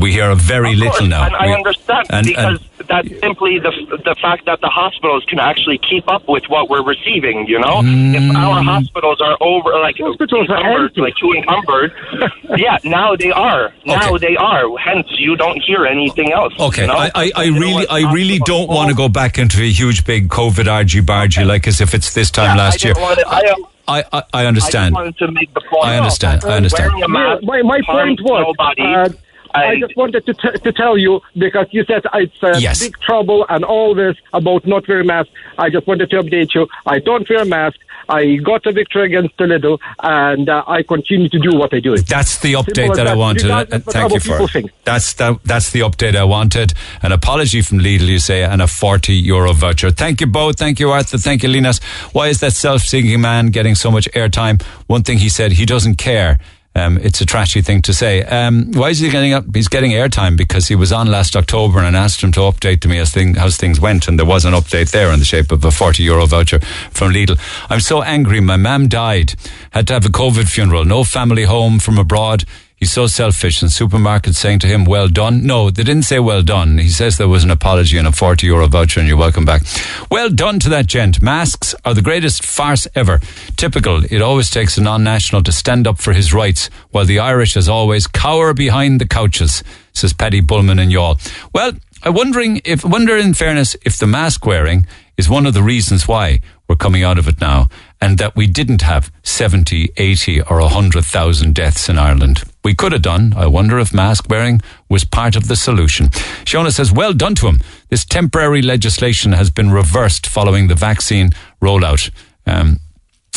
we 0.00 0.12
hear 0.12 0.30
of 0.30 0.40
very 0.40 0.74
little 0.76 1.06
now. 1.06 1.24
And 1.26 1.36
I 1.36 1.52
understand 1.52 2.06
and- 2.10 2.26
because 2.26 2.60
that's 2.88 3.08
simply 3.20 3.58
the 3.58 3.70
the 4.04 4.14
fact 4.20 4.46
that 4.46 4.60
the 4.60 4.68
hospitals 4.68 5.24
can 5.28 5.38
actually 5.38 5.78
keep 5.78 6.08
up 6.08 6.26
with 6.28 6.44
what 6.48 6.68
we're 6.70 6.82
receiving. 6.82 7.46
You 7.46 7.58
know, 7.60 7.82
Mm. 7.82 8.14
if 8.30 8.36
our 8.36 8.62
hospitals 8.62 9.20
are 9.20 9.36
over, 9.40 9.70
like 9.78 9.96
hospitals 9.98 10.48
encumbered, 10.48 10.96
like 10.96 11.14
too 11.16 11.32
encumbered, 11.32 11.92
yeah, 12.56 12.78
now 12.84 13.14
they 13.16 13.30
are. 13.30 13.72
Now 13.86 14.16
they 14.16 14.36
are. 14.36 14.64
Hence, 14.78 15.06
you 15.18 15.36
don't 15.36 15.60
hear 15.62 15.86
anything 15.86 16.32
else. 16.32 16.52
Okay, 16.58 16.82
you 16.82 16.88
know? 16.88 16.94
I, 16.94 17.10
I, 17.14 17.32
I 17.36 17.44
really, 17.46 17.86
I 17.88 18.12
really 18.12 18.38
don't 18.40 18.68
want 18.68 18.88
to 18.88 18.94
go 18.94 19.08
back 19.08 19.38
into 19.38 19.62
a 19.62 19.70
huge 19.70 20.04
big 20.04 20.28
COVID 20.28 20.66
argy 20.66 21.00
bargy 21.02 21.46
like 21.46 21.66
as 21.66 21.80
if 21.80 21.94
it's 21.94 22.14
this 22.14 22.30
time 22.30 22.56
Yeah, 22.56 22.64
last 22.64 22.84
I 22.84 22.88
year. 22.88 22.94
didn't 22.94 23.02
want 23.06 23.18
to- 23.20 23.28
I, 23.28 23.98
I, 24.00 24.04
I, 24.12 24.22
I 24.34 24.46
understand. 24.46 24.96
I 24.96 25.10
to 25.10 25.30
make 25.32 25.52
the 25.54 25.60
point. 25.68 25.84
I 25.86 25.96
understand. 25.98 26.44
I 26.44 26.56
understand. 26.56 26.92
A 27.02 27.08
mask 27.08 27.42
my, 27.44 27.60
my 27.62 27.80
point 27.86 28.20
was, 28.22 28.54
nobody. 28.56 28.82
uh, 28.82 29.08
I 29.54 29.72
and- 29.72 29.80
just 29.80 29.96
wanted 29.96 30.26
to, 30.26 30.34
t- 30.34 30.58
to 30.58 30.72
tell 30.72 30.96
you 30.98 31.20
because 31.36 31.66
you 31.70 31.84
said 31.84 32.02
it's 32.14 32.42
uh, 32.42 32.56
Yes. 32.58 32.80
big 32.82 32.96
trouble 33.00 33.46
and 33.48 33.64
all 33.64 33.94
this 33.94 34.16
about 34.32 34.66
not 34.66 34.86
wearing 34.88 35.06
mask. 35.06 35.28
I 35.58 35.70
just 35.70 35.86
wanted 35.86 36.10
to 36.10 36.22
update 36.22 36.54
you. 36.54 36.66
I 36.86 36.98
don't 36.98 37.28
wear 37.28 37.42
a 37.42 37.44
mask. 37.44 37.78
I 38.08 38.36
got 38.36 38.66
a 38.66 38.72
victory 38.72 39.06
against 39.06 39.38
Toledo, 39.38 39.78
and 40.02 40.48
uh, 40.48 40.64
I 40.66 40.82
continue 40.82 41.28
to 41.28 41.38
do 41.38 41.56
what 41.56 41.72
I 41.72 41.78
do. 41.78 41.96
That's 41.96 42.38
the 42.38 42.54
update 42.54 42.90
as 42.90 42.96
that 42.96 43.06
I 43.06 43.14
wanted. 43.14 43.48
Uh, 43.50 43.64
Thank 43.78 44.12
you 44.14 44.18
for 44.20 44.48
think. 44.48 44.72
That's 44.84 45.12
that, 45.14 45.38
That's 45.44 45.70
the 45.70 45.80
update 45.80 46.16
I 46.16 46.24
wanted. 46.24 46.72
An 47.02 47.12
apology 47.12 47.62
from 47.62 47.78
Lidl, 47.78 48.08
you 48.08 48.18
say, 48.18 48.42
and 48.42 48.60
a 48.62 48.66
40 48.66 49.12
euro 49.14 49.52
voucher. 49.52 49.90
Thank 49.92 50.20
you 50.20 50.26
both. 50.26 50.58
Thank 50.58 50.80
you, 50.80 50.90
Arthur. 50.90 51.18
Thank 51.18 51.44
you, 51.44 51.48
Linas. 51.50 51.80
Why 52.12 52.28
is 52.28 52.40
that 52.40 52.52
self-seeking 52.52 53.20
man 53.20 53.48
getting 53.50 53.76
so 53.76 53.92
much 53.92 54.08
airtime? 54.12 54.60
One 54.88 55.04
thing 55.04 55.18
he 55.18 55.28
said, 55.28 55.52
he 55.52 55.64
doesn't 55.64 55.96
care. 55.96 56.40
Um, 56.74 56.98
it's 56.98 57.20
a 57.20 57.26
trashy 57.26 57.62
thing 57.62 57.82
to 57.82 57.92
say. 57.92 58.22
Um, 58.22 58.70
why 58.72 58.90
is 58.90 59.00
he 59.00 59.10
getting 59.10 59.32
up? 59.32 59.44
He's 59.52 59.66
getting 59.66 59.90
airtime 59.90 60.36
because 60.36 60.68
he 60.68 60.76
was 60.76 60.92
on 60.92 61.08
last 61.08 61.34
October 61.34 61.80
and 61.80 61.96
I 61.96 62.04
asked 62.04 62.22
him 62.22 62.30
to 62.32 62.40
update 62.40 62.80
to 62.80 62.88
me 62.88 62.98
as 62.98 63.10
thing, 63.10 63.34
how 63.34 63.50
things 63.50 63.80
went, 63.80 64.06
and 64.06 64.18
there 64.18 64.26
was 64.26 64.44
an 64.44 64.54
update 64.54 64.92
there 64.92 65.12
in 65.12 65.18
the 65.18 65.24
shape 65.24 65.50
of 65.50 65.64
a 65.64 65.72
40 65.72 66.02
euro 66.04 66.26
voucher 66.26 66.60
from 66.92 67.12
Lidl. 67.12 67.38
I'm 67.68 67.80
so 67.80 68.02
angry. 68.02 68.40
My 68.40 68.56
mum 68.56 68.86
died, 68.86 69.34
had 69.72 69.88
to 69.88 69.94
have 69.94 70.06
a 70.06 70.10
COVID 70.10 70.48
funeral, 70.48 70.84
no 70.84 71.02
family 71.02 71.44
home 71.44 71.80
from 71.80 71.98
abroad. 71.98 72.44
He's 72.80 72.90
so 72.90 73.06
selfish. 73.06 73.60
And 73.60 73.70
supermarkets 73.70 74.36
saying 74.36 74.60
to 74.60 74.66
him, 74.66 74.86
well 74.86 75.06
done. 75.06 75.44
No, 75.46 75.68
they 75.68 75.84
didn't 75.84 76.04
say 76.04 76.18
well 76.18 76.40
done. 76.40 76.78
He 76.78 76.88
says 76.88 77.18
there 77.18 77.28
was 77.28 77.44
an 77.44 77.50
apology 77.50 77.98
and 77.98 78.08
a 78.08 78.12
40 78.12 78.46
euro 78.46 78.66
voucher 78.68 79.00
and 79.00 79.08
you're 79.08 79.18
welcome 79.18 79.44
back. 79.44 79.62
Well 80.10 80.30
done 80.30 80.58
to 80.60 80.70
that 80.70 80.86
gent. 80.86 81.20
Masks 81.20 81.74
are 81.84 81.92
the 81.92 82.00
greatest 82.00 82.42
farce 82.42 82.88
ever. 82.94 83.20
Typical. 83.56 84.02
It 84.10 84.22
always 84.22 84.48
takes 84.48 84.78
a 84.78 84.82
non-national 84.82 85.42
to 85.42 85.52
stand 85.52 85.86
up 85.86 85.98
for 85.98 86.14
his 86.14 86.32
rights, 86.32 86.70
while 86.90 87.04
the 87.04 87.18
Irish, 87.18 87.54
as 87.54 87.68
always, 87.68 88.06
cower 88.06 88.54
behind 88.54 88.98
the 88.98 89.06
couches, 89.06 89.62
says 89.92 90.14
Paddy 90.14 90.40
Bullman 90.40 90.78
in 90.78 90.88
Youghal. 90.88 91.20
Well, 91.52 91.72
I'm 92.02 92.14
wondering 92.14 92.62
if, 92.64 92.82
wonder 92.82 93.14
in 93.14 93.34
fairness, 93.34 93.76
if 93.84 93.98
the 93.98 94.06
mask 94.06 94.46
wearing 94.46 94.86
is 95.18 95.28
one 95.28 95.44
of 95.44 95.52
the 95.52 95.62
reasons 95.62 96.08
why 96.08 96.40
we're 96.66 96.76
coming 96.76 97.04
out 97.04 97.18
of 97.18 97.28
it 97.28 97.42
now 97.42 97.68
and 98.00 98.18
that 98.18 98.34
we 98.34 98.46
didn't 98.46 98.82
have 98.82 99.12
70, 99.22 99.90
80 99.96 100.42
or 100.42 100.60
100,000 100.60 101.54
deaths 101.54 101.88
in 101.88 101.98
Ireland. 101.98 102.42
We 102.64 102.74
could 102.74 102.92
have 102.92 103.02
done. 103.02 103.34
I 103.36 103.46
wonder 103.46 103.78
if 103.78 103.92
mask 103.92 104.28
wearing 104.28 104.60
was 104.88 105.04
part 105.04 105.36
of 105.36 105.48
the 105.48 105.56
solution. 105.56 106.08
Shona 106.44 106.72
says, 106.72 106.92
well 106.92 107.12
done 107.12 107.34
to 107.36 107.48
him. 107.48 107.60
This 107.88 108.04
temporary 108.04 108.62
legislation 108.62 109.32
has 109.32 109.50
been 109.50 109.70
reversed 109.70 110.26
following 110.26 110.68
the 110.68 110.74
vaccine 110.74 111.30
rollout. 111.60 112.10
Um, 112.46 112.80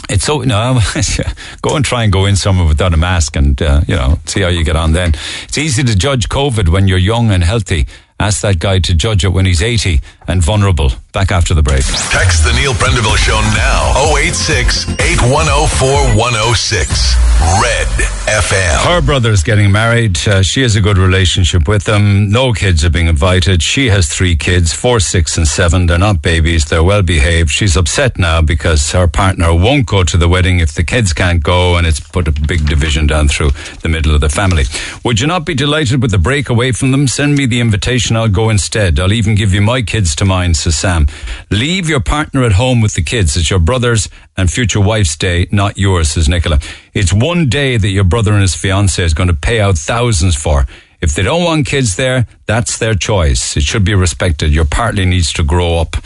it's 0.10 0.26
so 0.26 0.40
no. 0.41 0.80
go 1.61 1.76
and 1.76 1.85
try 1.85 2.03
and 2.03 2.11
go 2.11 2.26
in 2.26 2.35
somewhere 2.35 2.68
without 2.68 2.94
a 2.94 2.98
mask, 2.98 3.38
and 3.38 3.61
uh, 3.61 3.81
you 3.88 3.95
know, 3.95 4.19
see 4.26 4.41
how 4.41 4.49
you 4.49 4.64
get 4.65 4.76
on. 4.76 4.91
Then 4.91 5.14
it's 5.44 5.57
easy 5.57 5.81
to 5.84 5.95
judge 5.95 6.27
COVID 6.27 6.69
when 6.69 6.90
you're 6.90 6.98
young 6.98 7.31
and 7.31 7.44
healthy. 7.44 7.88
Ask 8.19 8.41
that 8.41 8.60
guy 8.60 8.80
to 8.80 8.94
judge 8.94 9.23
it 9.23 9.30
when 9.30 9.45
he's 9.45 9.61
80 9.61 10.02
and 10.27 10.41
vulnerable. 10.41 10.91
Back 11.14 11.31
after 11.31 11.53
the 11.53 11.61
break. 11.61 11.84
Text 12.10 12.44
the 12.44 12.53
Neil 12.53 12.73
Prendeville 12.73 13.15
Show 13.18 13.40
now. 13.53 14.15
086 14.18 14.90
8104 14.99 16.18
106. 16.18 17.15
Red 17.61 17.88
FM. 18.26 18.85
Her 18.88 18.99
brother's 18.99 19.44
getting 19.44 19.72
married. 19.72 20.18
Uh, 20.27 20.41
she 20.41 20.64
has 20.64 20.76
a 20.76 20.81
good 20.81 20.98
relationship 20.98 21.68
with 21.68 21.84
them. 21.84 22.31
No 22.31 22.52
kids 22.52 22.84
are 22.84 22.90
being 22.90 23.06
invited. 23.07 23.61
She 23.61 23.90
has 23.90 24.07
three 24.07 24.35
kids, 24.35 24.73
four, 24.73 24.99
six, 24.99 25.38
and 25.38 25.48
seven. 25.48 25.85
They're 25.85 25.99
not 25.99 26.23
babies. 26.23 26.65
They're 26.65 26.84
well 26.84 27.03
behaved. 27.03 27.52
She's 27.52 27.77
upset 27.77 28.18
now 28.18 28.41
because 28.41 28.91
her 28.94 29.07
partner 29.07 29.53
won't 29.53 29.85
go 29.85 30.03
to 30.03 30.18
the 30.18 30.27
wedding 30.27 30.60
if 30.61 30.73
the 30.73 30.84
kids 30.84 31.14
can't 31.14 31.44
go, 31.44 31.76
and 31.77 31.85
it's 31.85 31.99
put 31.99 32.27
a 32.27 32.31
big 32.31 32.65
division 32.65 33.06
down 33.06 33.27
through 33.27 33.52
the 33.81 33.90
middle 33.90 34.15
of 34.15 34.22
the 34.22 34.30
family. 34.30 34.64
Would 35.03 35.19
you 35.19 35.27
not 35.27 35.45
be 35.45 35.53
delighted 35.53 36.02
with 36.02 36.10
the 36.10 36.18
break 36.18 36.49
away 36.49 36.72
from 36.72 36.91
them? 36.91 37.07
Send 37.07 37.35
me 37.35 37.45
the 37.45 37.60
invitation. 37.60 38.15
I'll 38.15 38.30
go 38.30 38.49
instead. 38.49 38.99
I'll 38.99 39.14
even 39.14 39.35
give 39.35 39.53
you 39.53 39.61
my 39.61 39.84
kids 39.84 40.15
to 40.15 40.26
mine, 40.26 40.56
says 40.56 40.76
Sam. 40.76 41.02
Leave 41.49 41.89
your 41.89 41.99
partner 41.99 42.43
at 42.43 42.53
home 42.53 42.81
with 42.81 42.93
the 42.93 43.03
kids. 43.03 43.38
It's 43.38 43.49
your 43.49 43.59
brother's 43.59 44.09
and 44.38 44.51
future 44.51 44.81
wife's 44.81 45.15
day, 45.15 45.47
not 45.51 45.77
yours, 45.77 46.09
says 46.09 46.27
Nicola. 46.27 46.59
It's 46.93 47.13
one 47.13 47.49
day 47.49 47.77
that 47.77 47.89
your 47.89 48.03
brother 48.03 48.34
and 48.34 48.41
his 48.41 48.55
fiancée 48.55 49.03
is 49.03 49.13
going 49.13 49.30
to 49.30 49.35
pay 49.35 49.59
out 49.59 49.77
thousands 49.77 50.35
for. 50.35 50.65
If 51.03 51.15
they 51.15 51.21
don't 51.21 51.43
want 51.43 51.65
kids 51.65 51.97
there, 51.97 52.27
that's 52.45 52.77
their 52.77 52.93
choice. 52.93 53.57
It 53.57 53.63
should 53.63 53.84
be 53.84 53.93
respected. 53.93 54.53
Your 54.53 54.63
partner 54.63 55.03
needs 55.03 55.34
to 55.34 55.43
grow 55.43 55.80
up. 55.80 55.97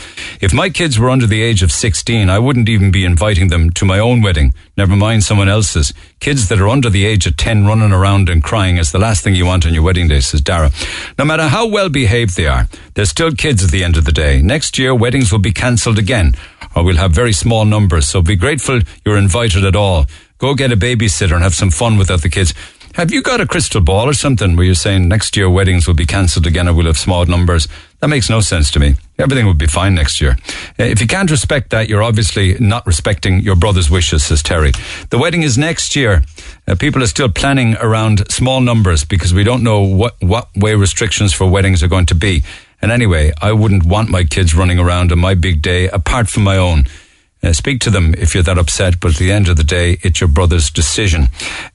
If 0.42 0.56
my 0.56 0.72
kids 0.72 0.98
were 0.98 1.12
under 1.12 1.28
the 1.28 1.44
age 1.44 1.62
of 1.62 1.72
16, 1.72 2.32
I 2.32 2.40
wouldn't 2.40 2.68
even 2.68 2.90
be 2.90 3.06
inviting 3.06 3.50
them 3.50 3.70
to 3.74 3.86
my 3.86 4.00
own 4.00 4.24
wedding, 4.24 4.56
never 4.76 4.96
mind 4.96 5.24
someone 5.24 5.50
else's. 5.50 5.94
Kids 6.20 6.50
that 6.50 6.60
are 6.60 6.68
under 6.68 6.90
the 6.90 7.06
age 7.06 7.28
of 7.28 7.38
10 7.38 7.68
running 7.68 7.92
around 7.92 8.28
and 8.28 8.44
crying 8.44 8.78
is 8.78 8.92
the 8.92 8.98
last 8.98 9.24
thing 9.24 9.36
you 9.36 9.46
want 9.46 9.68
on 9.68 9.74
your 9.76 9.84
wedding 9.84 10.08
day, 10.08 10.20
says 10.20 10.42
Dara. 10.42 10.72
No 11.20 11.26
matter 11.26 11.48
how 11.48 11.68
well 11.68 11.90
behaved 11.90 12.36
they 12.36 12.48
are, 12.48 12.68
they're 12.96 13.06
still 13.06 13.32
kids 13.34 13.64
at 13.64 13.70
the 13.70 13.84
end 13.84 13.98
of 13.98 14.06
the 14.06 14.12
day. 14.12 14.42
Next 14.42 14.80
year, 14.80 14.96
weddings 14.96 15.32
will 15.32 15.38
be 15.38 15.54
cancelled 15.54 16.00
again, 16.00 16.34
or 16.76 16.84
we'll 16.84 16.98
have 16.98 17.12
very 17.12 17.34
small 17.34 17.66
numbers, 17.66 18.08
so 18.08 18.24
be 18.24 18.36
grateful 18.36 18.82
you're 19.06 19.18
invited 19.18 19.64
at 19.64 19.76
all. 19.76 20.08
Go 20.40 20.54
get 20.54 20.72
a 20.72 20.78
babysitter 20.78 21.34
and 21.34 21.44
have 21.44 21.56
some 21.56 21.72
fun 21.72 21.98
without 21.98 22.22
the 22.22 22.30
kids. 22.30 22.54
Have 22.98 23.12
you 23.12 23.22
got 23.22 23.40
a 23.40 23.46
crystal 23.46 23.80
ball 23.80 24.10
or 24.10 24.14
something 24.14 24.56
where 24.56 24.66
you're 24.66 24.74
saying 24.74 25.08
next 25.08 25.38
year 25.38 25.48
weddings 25.48 25.86
will 25.86 25.94
be 25.94 26.08
cancelled 26.08 26.48
again 26.48 26.68
or 26.68 26.74
we'll 26.74 26.88
have 26.88 26.98
small 26.98 27.24
numbers? 27.28 27.68
That 28.00 28.08
makes 28.08 28.28
no 28.28 28.42
sense 28.42 28.72
to 28.72 28.80
me. 28.80 28.96
Everything 29.20 29.46
will 29.46 29.54
be 29.54 29.68
fine 29.68 29.94
next 29.94 30.20
year. 30.20 30.36
Uh, 30.80 30.86
If 30.86 31.00
you 31.00 31.06
can't 31.06 31.30
respect 31.30 31.70
that, 31.70 31.88
you're 31.88 32.02
obviously 32.02 32.58
not 32.60 32.88
respecting 32.88 33.42
your 33.42 33.56
brother's 33.56 33.92
wishes, 33.92 34.24
says 34.24 34.42
Terry. 34.42 34.72
The 35.12 35.20
wedding 35.20 35.44
is 35.44 35.60
next 35.60 35.96
year. 35.96 36.24
Uh, 36.68 36.74
people 36.74 37.04
are 37.04 37.08
still 37.08 37.30
planning 37.30 37.76
around 37.76 38.32
small 38.32 38.62
numbers 38.62 39.06
because 39.06 39.32
we 39.32 39.44
don't 39.44 39.62
know 39.62 39.82
what, 39.82 40.16
what 40.20 40.50
way 40.56 40.74
restrictions 40.74 41.36
for 41.36 41.48
weddings 41.48 41.84
are 41.84 41.88
going 41.88 42.08
to 42.08 42.16
be. 42.16 42.42
And 42.82 42.92
anyway, 42.92 43.32
I 43.40 43.52
wouldn't 43.52 43.86
want 43.86 44.10
my 44.10 44.24
kids 44.24 44.56
running 44.56 44.80
around 44.80 45.12
on 45.12 45.20
my 45.20 45.36
big 45.36 45.62
day 45.62 45.88
apart 45.88 46.30
from 46.30 46.44
my 46.44 46.58
own. 46.58 46.86
Uh, 47.44 47.54
speak 47.54 47.80
to 47.82 47.90
them 47.90 48.16
if 48.18 48.34
you're 48.34 48.44
that 48.44 48.58
upset, 48.58 49.00
but 49.00 49.12
at 49.12 49.18
the 49.18 49.32
end 49.32 49.48
of 49.48 49.58
the 49.58 49.64
day, 49.64 49.98
it's 50.02 50.20
your 50.20 50.28
brother's 50.28 50.70
decision. 50.72 51.28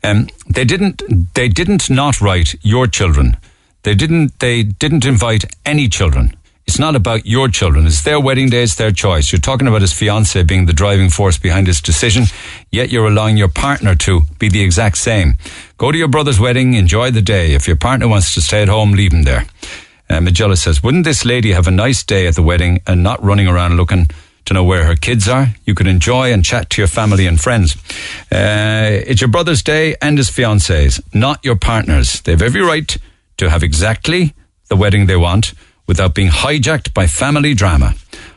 Um, 0.02 0.28
they 0.48 0.64
didn't. 0.64 1.02
They 1.34 1.48
didn't 1.48 1.88
not 1.88 2.20
write 2.20 2.54
your 2.62 2.86
children. 2.86 3.36
They 3.84 3.94
didn't. 3.94 4.38
They 4.40 4.64
didn't 4.64 5.04
invite 5.04 5.44
any 5.64 5.88
children. 5.88 6.36
It's 6.66 6.78
not 6.78 6.94
about 6.94 7.26
your 7.26 7.48
children. 7.48 7.86
It's 7.86 8.02
their 8.02 8.20
wedding 8.20 8.48
day. 8.48 8.62
It's 8.62 8.76
their 8.76 8.92
choice. 8.92 9.32
You're 9.32 9.40
talking 9.40 9.66
about 9.66 9.80
his 9.80 9.92
fiance 9.92 10.40
being 10.44 10.66
the 10.66 10.72
driving 10.72 11.10
force 11.10 11.36
behind 11.36 11.66
his 11.66 11.80
decision, 11.80 12.24
yet 12.70 12.90
you're 12.90 13.08
allowing 13.08 13.36
your 13.36 13.48
partner 13.48 13.94
to 13.96 14.22
be 14.38 14.48
the 14.48 14.62
exact 14.62 14.98
same. 14.98 15.34
Go 15.76 15.90
to 15.90 15.98
your 15.98 16.08
brother's 16.08 16.38
wedding. 16.38 16.74
Enjoy 16.74 17.10
the 17.10 17.22
day. 17.22 17.54
If 17.54 17.66
your 17.66 17.76
partner 17.76 18.08
wants 18.08 18.34
to 18.34 18.40
stay 18.40 18.62
at 18.62 18.68
home, 18.68 18.92
leave 18.92 19.12
him 19.12 19.24
there. 19.24 19.46
Uh, 20.08 20.18
Magella 20.18 20.56
says, 20.56 20.82
wouldn't 20.82 21.04
this 21.04 21.24
lady 21.24 21.52
have 21.52 21.66
a 21.66 21.72
nice 21.72 22.02
day 22.04 22.26
at 22.26 22.34
the 22.34 22.42
wedding 22.42 22.80
and 22.86 23.02
not 23.02 23.22
running 23.22 23.48
around 23.48 23.76
looking 23.76 24.08
to 24.44 24.54
know 24.54 24.64
where 24.64 24.84
her 24.84 24.96
kids 24.96 25.28
are? 25.28 25.54
You 25.64 25.74
could 25.74 25.86
enjoy 25.86 26.32
and 26.32 26.44
chat 26.44 26.70
to 26.70 26.80
your 26.80 26.88
family 26.88 27.26
and 27.26 27.40
friends. 27.40 27.76
Uh, 28.30 29.02
it's 29.06 29.20
your 29.20 29.28
brother's 29.28 29.62
day 29.62 29.96
and 30.00 30.18
his 30.18 30.28
fiance's, 30.28 31.00
not 31.12 31.44
your 31.44 31.56
partner's. 31.56 32.20
They 32.20 32.32
have 32.32 32.42
every 32.42 32.62
right 32.62 32.96
to 33.38 33.50
have 33.50 33.62
exactly 33.62 34.34
the 34.68 34.76
wedding 34.76 35.06
they 35.06 35.16
want 35.16 35.54
without 35.86 36.14
being 36.14 36.30
hijacked 36.30 36.94
by 36.94 37.06
family 37.06 37.54
drama. 37.54 37.94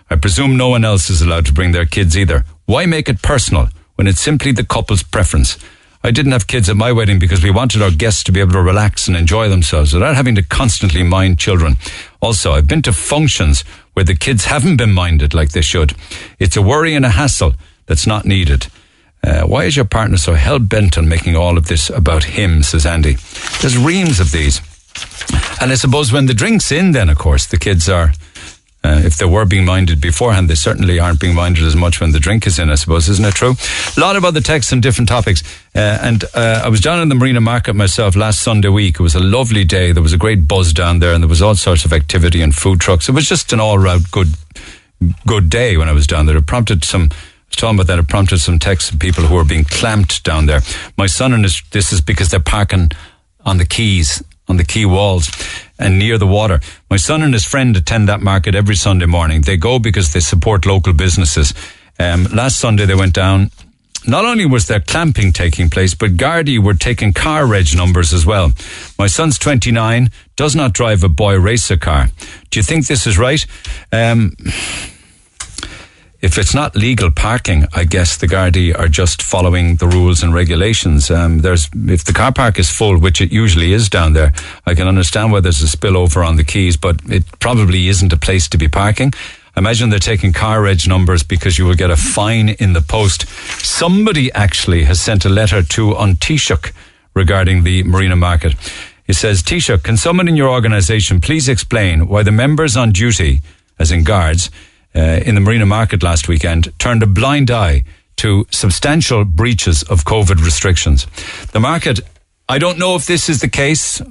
I 0.10 0.16
presume 0.16 0.58
no 0.58 0.70
one 0.70 0.86
else 0.86 1.10
is 1.10 1.22
allowed 1.22 1.46
to 1.48 1.54
bring 1.54 1.72
their 1.72 1.86
kids 1.86 2.18
either. 2.18 2.46
Why 2.66 2.86
make 2.86 3.10
it 3.10 3.22
personal 3.22 3.70
when 3.96 4.08
it's 4.08 4.22
simply 4.22 4.52
the 4.52 4.66
couple's 4.66 5.04
preference? 5.04 5.58
I 6.04 6.12
didn't 6.12 6.34
have 6.34 6.46
kids 6.46 6.70
at 6.70 6.76
my 6.76 6.92
wedding 6.92 7.18
because 7.18 7.44
we 7.44 7.50
wanted 7.50 7.82
our 7.82 7.90
guests 7.90 8.24
to 8.26 8.32
be 8.32 8.40
able 8.40 8.52
to 8.52 8.62
relax 8.62 9.08
and 9.08 9.18
enjoy 9.18 9.50
themselves 9.50 9.92
without 9.92 10.16
having 10.16 10.36
to 10.36 10.44
constantly 10.44 11.02
mind 11.02 11.40
children. 11.40 11.78
Also, 12.22 12.52
I've 12.52 12.68
been 12.68 12.84
to 12.84 12.94
functions 12.94 13.64
where 13.96 14.06
the 14.06 14.16
kids 14.16 14.46
haven't 14.46 14.78
been 14.78 14.94
minded 14.94 15.34
like 15.34 15.52
they 15.52 15.62
should. 15.62 15.96
It's 16.38 16.58
a 16.58 16.62
worry 16.62 16.96
and 16.96 17.06
a 17.06 17.10
hassle 17.10 17.54
that's 17.86 18.06
not 18.06 18.26
needed. 18.26 18.68
Uh, 19.24 19.44
why 19.44 19.64
is 19.64 19.76
your 19.76 19.86
partner 19.86 20.18
so 20.18 20.34
hell 20.34 20.60
bent 20.60 20.98
on 20.98 21.10
making 21.10 21.36
all 21.36 21.58
of 21.58 21.68
this 21.68 21.90
about 21.90 22.26
him, 22.26 22.62
says 22.62 22.86
Andy. 22.86 23.16
There's 23.62 23.78
reams 23.78 24.20
of 24.20 24.32
these. 24.32 24.62
And 25.62 25.72
I 25.72 25.76
suppose 25.76 26.12
when 26.12 26.26
the 26.26 26.34
drink's 26.34 26.72
in, 26.72 26.92
then 26.92 27.10
of 27.10 27.18
course 27.18 27.46
the 27.46 27.58
kids 27.58 27.90
are. 27.90 28.12
Uh, 28.86 29.02
if 29.04 29.18
they 29.18 29.26
were 29.26 29.46
being 29.46 29.66
minded 29.66 30.00
beforehand, 30.00 30.48
they 30.48 30.56
certainly 30.56 31.00
aren't 31.00 31.20
being 31.20 31.34
minded 31.34 31.64
as 31.64 31.76
much 31.76 32.00
when 32.00 32.12
the 32.12 32.20
drink 32.20 32.46
is 32.46 32.60
in, 32.60 32.70
I 32.70 32.76
suppose, 32.76 33.10
isn't 33.10 33.26
it 33.26 33.34
true? 33.34 33.56
A 33.98 34.00
lot 34.00 34.16
of 34.16 34.24
other 34.24 34.42
texts 34.42 34.72
on 34.72 34.80
different 34.80 35.10
topics. 35.10 35.42
Uh, 35.76 35.98
and 36.02 36.24
uh, 36.36 36.62
I 36.64 36.70
was 36.70 36.82
down 36.82 37.02
in 37.02 37.10
the 37.10 37.16
Marina 37.16 37.42
Market 37.42 37.74
myself 37.74 38.16
last 38.16 38.44
Sunday 38.44 38.70
week. 38.70 39.00
It 39.00 39.04
was 39.04 39.16
a 39.16 39.20
lovely 39.20 39.64
day. 39.64 39.92
There 39.92 40.04
was 40.04 40.14
a 40.14 40.18
great 40.18 40.48
buzz 40.48 40.72
down 40.72 41.00
there 41.00 41.14
and 41.14 41.24
there 41.24 41.30
was 41.30 41.42
all 41.42 41.56
sorts 41.56 41.84
of 41.84 41.94
activity 41.94 42.42
and 42.42 42.54
food 42.54 42.80
trucks. 42.80 43.10
It 43.10 43.14
was 43.14 43.28
just 43.28 43.52
an 43.54 43.60
all 43.60 43.80
round 43.80 44.12
good, 44.12 44.36
good 45.26 45.50
day 45.50 45.78
when 45.78 45.90
I 45.90 45.94
was 45.94 46.06
down 46.06 46.28
there. 46.28 46.38
It 46.38 46.46
prompted 46.46 46.84
some 46.84 47.10
was 47.56 47.56
talking 47.56 47.76
about 47.76 47.88
that. 47.88 48.00
It 48.00 48.08
prompted 48.08 48.40
some 48.40 48.60
texts 48.60 48.92
of 48.92 49.00
people 49.00 49.24
who 49.24 49.36
were 49.36 49.46
being 49.46 49.64
clamped 49.64 50.24
down 50.24 50.46
there. 50.46 50.62
My 50.98 51.08
son 51.08 51.34
and 51.34 51.44
his, 51.44 51.62
this 51.72 51.94
is 51.94 52.02
because 52.02 52.30
they're 52.30 52.40
parking 52.40 52.92
on 53.46 53.58
the 53.58 53.66
quays, 53.66 54.24
on 54.48 54.58
the 54.58 54.64
quay 54.64 54.86
walls 54.86 55.30
and 55.78 56.00
near 56.00 56.18
the 56.18 56.28
water. 56.28 56.60
My 56.90 56.98
son 56.98 57.22
and 57.22 57.34
his 57.34 57.46
friend 57.46 57.76
attend 57.76 58.08
that 58.08 58.22
market 58.22 58.56
every 58.56 58.76
Sunday 58.76 59.06
morning. 59.06 59.42
They 59.42 59.58
go 59.58 59.80
because 59.80 60.14
they 60.14 60.20
support 60.20 60.66
local 60.66 60.94
businesses. 60.94 61.54
Um, 62.00 62.26
last 62.26 62.60
Sunday 62.60 62.86
they 62.86 62.96
went 62.96 63.14
down. 63.14 63.52
Not 64.08 64.24
only 64.24 64.46
was 64.46 64.68
there 64.68 64.80
clamping 64.80 65.34
taking 65.34 65.70
place, 65.70 65.96
but 65.96 66.12
Gardaí 66.12 66.60
were 66.60 66.76
taking 66.76 67.12
car 67.12 67.48
reg 67.48 67.76
numbers 67.76 68.14
as 68.14 68.24
well. 68.24 68.52
My 69.00 69.08
son's 69.08 69.40
29, 69.40 70.12
does 70.36 70.56
not 70.56 70.74
drive 70.74 71.04
a 71.04 71.10
boy 71.10 71.40
racer 71.40 71.78
car. 71.78 72.10
Do 72.52 72.60
you 72.60 72.64
think 72.64 72.86
this 72.86 73.08
is 73.08 73.18
right? 73.18 73.44
Um, 73.92 74.34
if 76.22 76.38
it's 76.38 76.54
not 76.54 76.76
legal 76.76 77.12
parking, 77.12 77.66
I 77.74 77.84
guess 77.84 78.18
the 78.18 78.28
Gardaí 78.28 78.78
are 78.78 78.88
just 78.88 79.22
following 79.22 79.76
the 79.76 79.88
rules 79.88 80.24
and 80.24 80.34
regulations. 80.34 81.12
Um, 81.12 81.40
there's 81.40 81.70
if 81.74 82.04
the 82.04 82.14
car 82.14 82.32
park 82.32 82.58
is 82.58 82.70
full, 82.70 82.98
which 82.98 83.22
it 83.22 83.32
usually 83.32 83.74
is 83.74 83.90
down 83.90 84.14
there, 84.14 84.34
I 84.66 84.76
can 84.76 84.88
understand 84.88 85.32
why 85.32 85.42
there's 85.42 85.62
a 85.62 85.78
spillover 85.78 86.26
on 86.26 86.38
the 86.38 86.44
quays, 86.44 86.78
but 86.78 87.00
it 87.10 87.24
probably 87.40 87.88
isn't 87.88 88.14
a 88.14 88.18
place 88.18 88.48
to 88.50 88.58
be 88.58 88.68
parking. 88.68 89.14
I 89.56 89.60
imagine 89.60 89.90
they're 89.90 90.00
taking 90.00 90.34
car 90.34 90.62
reg 90.62 90.88
numbers 90.88 91.24
because 91.24 91.58
you 91.58 91.66
will 91.66 91.76
get 91.76 91.90
a 91.90 91.96
fine 91.96 92.50
in 92.50 92.74
the 92.74 92.82
post. 92.82 93.28
Somebody 93.64 94.32
actually 94.34 94.84
has 94.84 95.00
sent 95.00 95.24
a 95.26 95.30
letter 95.30 95.64
to 95.64 95.96
on 95.96 96.18
regarding 97.14 97.64
the 97.64 97.84
Marina 97.84 98.16
Market. 98.16 98.56
It 99.08 99.14
says, 99.14 99.42
Taoiseach, 99.44 99.84
can 99.84 99.98
someone 99.98 100.28
in 100.28 100.36
your 100.36 100.50
organisation 100.50 101.22
please 101.22 101.48
explain 101.48 102.08
why 102.08 102.24
the 102.24 102.32
members 102.32 102.76
on 102.76 102.92
duty, 102.92 103.42
as 103.80 103.92
in 103.92 104.04
guards, 104.04 104.50
uh, 104.96 105.22
in 105.26 105.36
the 105.36 105.42
Marina 105.42 105.66
Market 105.66 106.04
last 106.04 106.28
weekend 106.28 106.72
turned 106.80 107.04
a 107.04 107.08
blind 107.08 107.52
eye 107.52 107.84
to 108.18 108.48
substantial 108.50 109.26
breaches 109.26 109.84
of 109.84 110.06
COVID 110.06 110.44
restrictions. 110.44 111.06
The 111.52 111.60
market, 111.60 112.00
I 112.48 112.60
don't 112.60 112.80
know 112.80 112.96
if 112.96 113.06
this 113.06 113.28
is 113.28 113.42
the 113.42 113.50
case. 113.50 114.02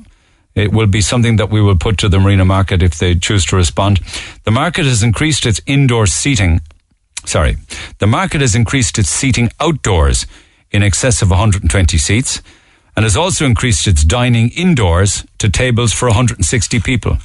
It 0.55 0.73
will 0.73 0.87
be 0.87 1.01
something 1.01 1.37
that 1.37 1.51
we 1.51 1.61
will 1.61 1.77
put 1.77 1.99
to 1.99 2.09
the 2.09 2.21
Marina 2.21 2.45
Market 2.45 2.83
if 2.83 2.99
they 2.99 3.15
choose 3.15 3.45
to 3.47 3.57
respond. 3.57 4.01
The 4.45 4.51
market 4.51 4.85
has 4.85 5.03
increased 5.03 5.47
its 5.47 5.61
indoor 5.67 6.07
seating. 6.07 6.61
Sorry. 7.25 7.57
The 7.99 8.07
market 8.07 8.41
has 8.41 8.55
increased 8.55 8.99
its 8.99 9.09
seating 9.09 9.51
outdoors 9.59 10.27
in 10.71 10.83
excess 10.83 11.23
of 11.23 11.31
120 11.31 11.99
seats 11.99 12.43
and 12.97 13.05
has 13.05 13.17
also 13.17 13.45
increased 13.45 13.89
its 13.89 14.05
dining 14.05 14.51
indoors 14.51 15.25
to 15.39 15.49
tables 15.49 15.93
for 15.93 16.09
160 16.09 16.81
people. 16.81 17.19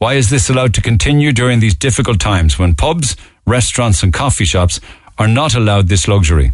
Why 0.00 0.14
is 0.14 0.30
this 0.30 0.48
allowed 0.48 0.72
to 0.74 0.80
continue 0.80 1.30
during 1.30 1.60
these 1.60 1.74
difficult 1.74 2.20
times 2.20 2.58
when 2.58 2.74
pubs, 2.74 3.16
restaurants, 3.46 4.02
and 4.02 4.14
coffee 4.14 4.46
shops 4.46 4.80
are 5.18 5.28
not 5.28 5.54
allowed 5.54 5.88
this 5.88 6.08
luxury? 6.08 6.52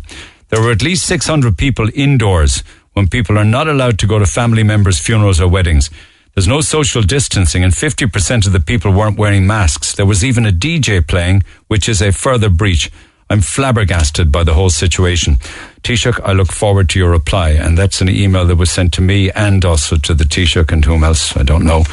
There 0.49 0.61
were 0.61 0.73
at 0.73 0.83
least 0.83 1.07
600 1.07 1.57
people 1.57 1.89
indoors 1.95 2.65
when 2.95 3.07
people 3.07 3.39
are 3.39 3.45
not 3.45 3.69
allowed 3.69 4.01
to 4.01 4.07
go 4.09 4.19
to 4.19 4.27
family 4.27 4.65
members' 4.65 4.99
funerals 4.99 5.41
or 5.41 5.47
weddings. 5.47 5.91
There's 6.35 6.49
no 6.49 6.61
social 6.61 7.03
distancing, 7.03 7.63
and 7.63 7.73
50% 7.73 8.49
of 8.49 8.53
the 8.53 8.59
people 8.59 8.91
weren't 8.91 9.17
wearing 9.17 9.47
masks. 9.47 9.95
There 9.95 10.07
was 10.07 10.25
even 10.25 10.45
a 10.45 10.51
DJ 10.51 11.07
playing, 11.07 11.45
which 11.69 11.89
is 11.89 12.03
a 12.03 12.11
further 12.11 12.51
breach. 12.51 12.91
I'm 13.31 13.43
flabbergasted 13.43 14.33
by 14.33 14.43
the 14.43 14.55
whole 14.55 14.71
situation. 14.71 15.37
Taoiseach, 15.85 16.19
I 16.25 16.33
look 16.33 16.51
forward 16.51 16.89
to 16.91 16.99
your 16.99 17.13
reply. 17.13 17.51
And 17.51 17.79
that's 17.79 18.01
an 18.01 18.09
email 18.09 18.45
that 18.47 18.57
was 18.57 18.73
sent 18.73 18.93
to 18.95 19.03
me 19.03 19.31
and 19.31 19.65
also 19.65 19.99
to 19.99 20.15
the 20.15 20.25
Taoiseach 20.25 20.73
and 20.73 20.85
whom 20.85 21.05
else, 21.05 21.37
I 21.37 21.45
don't 21.45 21.65
know 21.65 21.85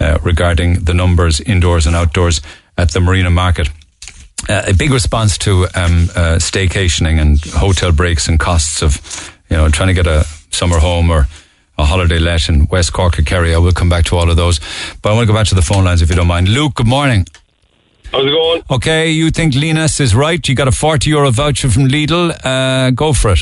uh, 0.00 0.18
regarding 0.22 0.84
the 0.84 0.94
numbers 0.94 1.40
indoors 1.40 1.86
and 1.86 1.94
outdoors 1.94 2.40
at 2.76 2.90
the 2.92 3.00
Marina 3.00 3.30
Market. 3.30 3.68
Uh, 4.48 4.62
a 4.66 4.74
big 4.74 4.90
response 4.90 5.36
to 5.38 5.64
um, 5.74 6.08
uh, 6.16 6.38
staycationing 6.38 7.20
and 7.20 7.40
hotel 7.52 7.92
breaks 7.92 8.26
and 8.26 8.40
costs 8.40 8.82
of, 8.82 9.30
you 9.50 9.56
know, 9.56 9.68
trying 9.68 9.88
to 9.88 9.94
get 9.94 10.06
a 10.06 10.24
summer 10.50 10.78
home 10.78 11.10
or 11.10 11.28
a 11.78 11.84
holiday 11.84 12.18
let 12.18 12.48
in 12.48 12.66
West 12.66 12.92
Cork 12.92 13.18
or 13.18 13.22
Kerry. 13.22 13.54
I 13.54 13.58
will 13.58 13.72
come 13.72 13.88
back 13.88 14.04
to 14.06 14.16
all 14.16 14.30
of 14.30 14.36
those. 14.36 14.60
But 15.02 15.10
I 15.10 15.14
want 15.14 15.26
to 15.26 15.32
go 15.32 15.38
back 15.38 15.46
to 15.48 15.54
the 15.54 15.62
phone 15.62 15.84
lines 15.84 16.02
if 16.02 16.08
you 16.10 16.16
don't 16.16 16.26
mind. 16.26 16.48
Luke, 16.48 16.74
good 16.74 16.86
morning. 16.86 17.26
How's 18.10 18.24
it 18.24 18.30
going? 18.30 18.62
Okay, 18.70 19.10
you 19.10 19.30
think 19.30 19.54
Linas 19.54 20.00
is 20.00 20.14
right? 20.14 20.46
You 20.48 20.54
got 20.54 20.68
a 20.68 20.72
40 20.72 21.08
euro 21.10 21.30
voucher 21.30 21.70
from 21.70 21.84
Lidl. 21.84 22.34
Uh, 22.44 22.90
go 22.90 23.12
for 23.12 23.30
it. 23.30 23.40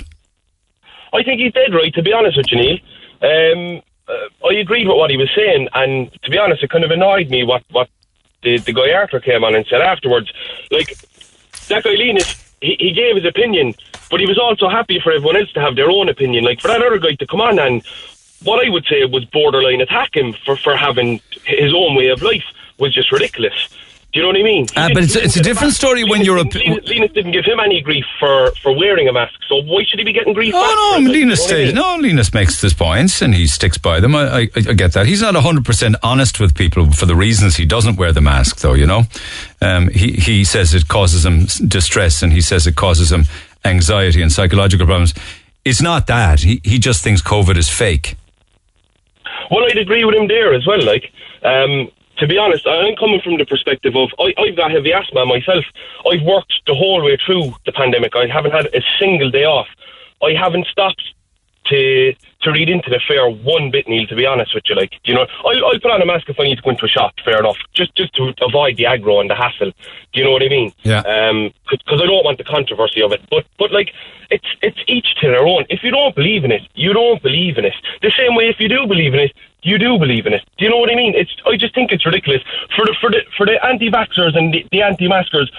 I 1.13 1.23
think 1.23 1.41
he's 1.41 1.53
dead 1.53 1.73
right, 1.73 1.93
to 1.95 2.03
be 2.03 2.13
honest 2.13 2.37
with 2.37 2.47
you, 2.53 2.59
Neil. 2.59 2.79
Um, 3.23 3.83
uh, 4.09 4.49
I 4.49 4.55
agreed 4.55 4.89
with 4.89 4.97
what 4.97 5.11
he 5.11 5.17
was 5.17 5.31
saying, 5.35 5.69
and 5.75 6.11
to 6.23 6.31
be 6.31 6.39
honest, 6.39 6.63
it 6.63 6.71
kind 6.71 6.85
of 6.85 6.91
annoyed 6.91 7.31
me 7.31 7.45
what 7.45 7.63
what 7.71 7.89
the 8.43 8.59
the 8.59 8.73
guy 8.73 8.93
Arthur 8.93 9.21
came 9.21 9.45
on 9.45 9.55
and 9.55 9.67
said 9.67 9.81
afterwards. 9.81 10.33
Like 10.71 10.97
that 11.69 11.85
guy 11.85 11.95
Linas, 11.95 12.53
he, 12.61 12.77
he 12.79 12.93
gave 12.93 13.17
his 13.17 13.25
opinion, 13.25 13.75
but 14.11 14.21
he 14.21 14.27
was 14.27 14.39
also 14.39 14.69
happy 14.69 15.01
for 15.01 15.13
everyone 15.13 15.37
else 15.37 15.53
to 15.53 15.61
have 15.61 15.77
their 15.77 15.91
own 15.91 16.09
opinion. 16.09 16.45
Like 16.45 16.61
for 16.61 16.69
that 16.69 16.83
other 16.83 16.99
guy 16.99 17.15
to 17.15 17.27
come 17.27 17.41
on 17.41 17.59
and 17.59 17.83
what 18.45 18.65
I 18.65 18.71
would 18.71 18.87
say 18.87 19.05
was 19.05 19.25
borderline 19.27 19.81
attack 19.81 20.17
him 20.17 20.33
for 20.45 20.57
for 20.57 20.77
having 20.77 21.21
his 21.45 21.75
own 21.75 21.95
way 21.95 22.09
of 22.09 22.23
life 22.23 22.45
was 22.79 22.95
just 22.95 23.11
ridiculous. 23.13 23.69
Do 24.11 24.21
you 24.21 24.23
know 24.23 24.29
what 24.29 24.39
I 24.39 24.43
mean? 24.43 24.67
Uh, 24.75 24.89
but 24.95 25.03
it's, 25.05 25.17
it's 25.17 25.37
a 25.37 25.43
different 25.43 25.75
story 25.75 26.03
when 26.03 26.23
you're 26.23 26.39
a. 26.39 26.45
Linas, 26.45 26.87
Linas 26.89 27.13
didn't 27.13 27.33
give 27.33 27.45
him 27.45 27.61
any 27.61 27.83
grief 27.83 28.07
for, 28.19 28.53
for 28.63 28.75
wearing 28.75 29.07
a 29.07 29.13
mask, 29.13 29.35
so 29.47 29.57
why 29.57 29.85
should 29.87 29.99
he 29.99 30.05
be 30.05 30.15
getting 30.15 30.33
grief? 30.33 30.55
Oh 30.57 30.99
no, 30.99 31.05
it? 31.05 31.13
Linas 31.13 31.15
You 31.15 31.27
know 31.27 31.33
I 31.33 31.35
stays. 31.35 31.67
mean? 31.67 31.75
No, 31.75 31.99
Linas 31.99 32.33
makes 32.33 32.59
his 32.59 32.73
points 32.73 33.21
and 33.21 33.35
he 33.35 33.47
sticks 33.47 33.77
by 33.77 34.01
them. 34.01 34.15
I, 34.15 34.23
I, 34.31 34.41
I 34.57 34.73
get 34.73 34.95
that. 34.95 35.05
He's 35.05 35.21
not 35.21 35.35
hundred 35.35 35.67
percent 35.67 35.97
honest 36.03 36.41
with 36.41 36.55
people 36.55 36.91
for 36.91 37.05
the 37.05 37.15
reasons 37.15 37.57
he 37.57 37.67
doesn't 37.67 37.97
wear 37.97 38.11
the 38.11 38.23
mask, 38.23 38.61
though. 38.61 38.73
You 38.73 38.87
know, 38.87 39.03
um, 39.61 39.89
he 39.89 40.13
he 40.13 40.43
says 40.43 40.73
it 40.75 40.89
causes 40.89 41.27
him 41.27 41.45
distress 41.69 42.23
and 42.23 42.33
he 42.33 42.41
says 42.41 42.67
it 42.67 42.77
causes 42.77 43.13
him 43.13 43.25
anxiety 43.67 44.23
and 44.23 44.33
psychological 44.33 44.87
problems. 44.87 45.13
It's 45.67 45.83
not 45.83 46.07
that. 46.07 46.41
He 46.41 46.63
he 46.65 46.79
just 46.79 47.05
thinks 47.05 47.21
COVID 47.21 47.59
is 47.59 47.69
fake. 47.69 48.17
Well, 49.51 49.65
I'd 49.71 49.77
agree 49.77 50.05
with 50.05 50.15
him 50.15 50.29
there 50.29 50.55
as 50.55 50.67
well. 50.67 50.83
Like, 50.83 51.13
um, 51.43 51.91
to 52.19 52.27
be 52.27 52.39
honest, 52.39 52.67
I'm 52.67 52.97
coming 52.97 53.21
from 53.21 53.39
the 53.39 53.47
perspective 53.47 53.95
of 53.97 54.11
I, 54.19 54.35
I've 54.39 54.57
got 54.57 54.71
heavy 54.71 54.93
asthma 54.93 55.27
myself. 55.27 55.65
I've 56.11 56.23
worked 56.23 56.53
the 56.67 56.75
whole 56.75 57.03
way 57.03 57.19
through 57.25 57.55
the 57.65 57.73
pandemic. 57.73 58.15
I 58.15 58.27
haven't 58.27 58.53
had 58.53 58.67
a 58.67 58.83
single 58.99 59.31
day 59.31 59.45
off. 59.45 59.69
I 60.23 60.33
haven't 60.33 60.67
stopped 60.67 61.03
to 61.67 62.15
to 62.43 62.53
read 62.53 62.69
into 62.69 62.89
the 62.89 63.01
fair 63.07 63.29
one 63.29 63.71
bit, 63.71 63.89
Neil. 63.89 64.07
To 64.07 64.17
be 64.17 64.27
honest 64.27 64.55
with 64.55 64.65
you, 64.69 64.75
like 64.75 64.93
you 65.05 65.15
know, 65.15 65.27
I'll, 65.45 65.67
I'll 65.67 65.81
put 65.81 65.91
on 65.91 66.03
a 66.03 66.07
mask 66.07 66.29
if 66.29 66.39
I 66.41 66.45
need 66.45 66.57
to 66.57 66.63
go 66.63 66.71
into 66.71 66.87
a 66.87 66.89
shop. 66.89 67.15
Fair 67.25 67.39
enough, 67.39 67.57
just 67.75 67.95
just 67.95 68.15
to 68.15 68.33
avoid 68.43 68.77
the 68.77 68.85
aggro 68.85 69.21
and 69.21 69.31
the 69.31 69.35
hassle. 69.35 69.71
Do 70.13 70.21
you 70.21 70.25
know 70.25 70.33
what 70.33 70.43
I 70.43 70.49
mean? 70.49 70.73
Yeah. 70.83 71.01
Um, 71.01 71.53
because 71.71 72.01
I 72.01 72.07
don't 72.07 72.25
want 72.25 72.39
the 72.39 72.45
controversy 72.45 73.03
of 73.03 73.13
it. 73.13 73.21
But 73.31 73.47
but 73.59 73.73
like 73.73 73.93
it's 74.31 74.47
it's 74.63 74.79
each 74.87 75.15
to 75.21 75.29
their 75.29 75.47
own. 75.47 75.65
If 75.69 75.83
you 75.83 75.91
don't 75.91 76.15
believe 76.15 76.45
in 76.45 76.53
it, 76.53 76.63
you 76.75 76.93
don't 76.93 77.23
believe 77.23 77.59
in 77.59 77.65
it. 77.65 77.75
The 78.03 78.13
same 78.17 78.35
way, 78.35 78.49
if 78.49 78.59
you 78.59 78.69
do 78.69 78.87
believe 78.87 79.15
in 79.15 79.21
it, 79.21 79.33
you 79.63 79.79
do 79.79 79.99
believe 79.99 80.27
in 80.27 80.33
it. 80.33 80.43
Do 80.57 80.65
you 80.65 80.71
know 80.71 80.79
what 80.79 80.91
I 80.91 80.95
mean? 80.95 81.15
It's 81.15 81.35
I 81.47 81.57
just 81.57 81.75
think 81.75 81.93
it's 81.93 82.07
ridiculous 82.07 82.43
for 82.77 82.85
the 82.85 82.95
for 83.01 83.11
the 83.11 83.21
for 83.37 83.47
the 83.47 83.65
anti-vaxxers 83.65 84.37
and 84.37 84.55
the, 84.55 84.67
the 84.71 84.83
anti-maskers. 84.83 85.51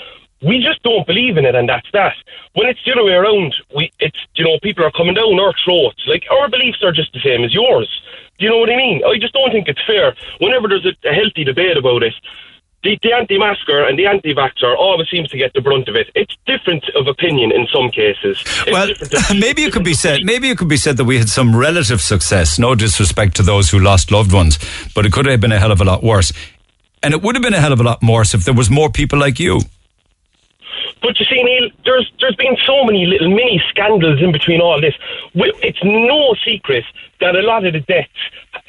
We 0.41 0.63
just 0.63 0.81
don't 0.83 1.05
believe 1.05 1.35
in 1.35 1.43
it, 1.45 1.53
and 1.53 1.67
that's 1.67 1.87
that. 1.91 2.15
When 2.53 2.69
it's 2.69 2.79
the 2.85 2.93
other 2.93 3.03
way 3.03 3.13
around, 3.13 3.55
we 3.75 3.91
it's 3.99 4.19
you 4.35 4.45
know 4.45 4.57
people 4.61 4.85
are 4.85 4.91
coming 4.91 5.15
down 5.15 5.39
our 5.39 5.53
throats. 5.63 6.01
Like 6.07 6.25
our 6.31 6.49
beliefs 6.49 6.81
are 6.83 6.93
just 6.93 7.11
the 7.13 7.19
same 7.19 7.43
as 7.43 7.53
yours. 7.53 7.89
Do 8.37 8.45
you 8.45 8.51
know 8.51 8.59
what 8.59 8.69
I 8.69 8.77
mean? 8.77 9.01
I 9.05 9.17
just 9.19 9.33
don't 9.33 9.51
think 9.51 9.67
it's 9.67 9.83
fair. 9.85 10.15
Whenever 10.39 10.69
there's 10.69 10.85
a, 10.85 10.95
a 11.09 11.13
healthy 11.13 11.43
debate 11.43 11.75
about 11.75 12.03
it, 12.03 12.13
the, 12.83 12.97
the 13.03 13.13
anti-masker 13.13 13.85
and 13.85 13.99
the 13.99 14.05
anti-vaxxer 14.05 14.75
always 14.77 15.09
seems 15.09 15.29
to 15.29 15.37
get 15.37 15.53
the 15.53 15.61
brunt 15.61 15.87
of 15.89 15.95
it. 15.95 16.09
It's 16.15 16.35
different 16.45 16.83
of 16.95 17.07
opinion 17.07 17.51
in 17.51 17.67
some 17.73 17.89
cases. 17.89 18.41
It's 18.65 18.71
Well, 18.71 18.87
maybe 19.39 19.63
it 19.63 19.73
could 19.73 19.83
be 19.83 19.93
said. 19.93 20.23
Maybe 20.23 20.49
it 20.49 20.57
could 20.57 20.69
be 20.69 20.77
said 20.77 20.97
that 20.97 21.05
we 21.05 21.17
had 21.17 21.29
some 21.29 21.55
relative 21.55 22.01
success. 22.01 22.57
No 22.57 22.75
disrespect 22.75 23.35
to 23.37 23.43
those 23.43 23.69
who 23.69 23.79
lost 23.79 24.11
loved 24.11 24.31
ones, 24.31 24.57
but 24.95 25.05
it 25.05 25.11
could 25.11 25.25
have 25.25 25.41
been 25.41 25.51
a 25.51 25.59
hell 25.59 25.71
of 25.71 25.81
a 25.81 25.85
lot 25.85 26.03
worse. 26.03 26.31
And 27.03 27.13
it 27.13 27.21
would 27.21 27.35
have 27.35 27.43
been 27.43 27.53
a 27.53 27.61
hell 27.61 27.73
of 27.73 27.79
a 27.79 27.83
lot 27.83 28.01
worse 28.01 28.33
if 28.33 28.45
there 28.45 28.53
was 28.53 28.69
more 28.69 28.89
people 28.89 29.19
like 29.19 29.39
you. 29.39 29.61
But 31.01 31.19
you 31.19 31.25
see, 31.25 31.41
Neil, 31.43 31.69
there's 31.85 32.11
there's 32.19 32.35
been 32.35 32.57
so 32.65 32.83
many 32.83 33.05
little 33.05 33.29
mini 33.29 33.61
scandals 33.69 34.21
in 34.21 34.31
between 34.31 34.61
all 34.61 34.81
this. 34.81 34.95
It's 35.33 35.83
no 35.83 36.35
secret 36.45 36.85
that 37.21 37.35
a 37.35 37.41
lot 37.41 37.65
of 37.65 37.73
the 37.73 37.81
deaths 37.81 38.09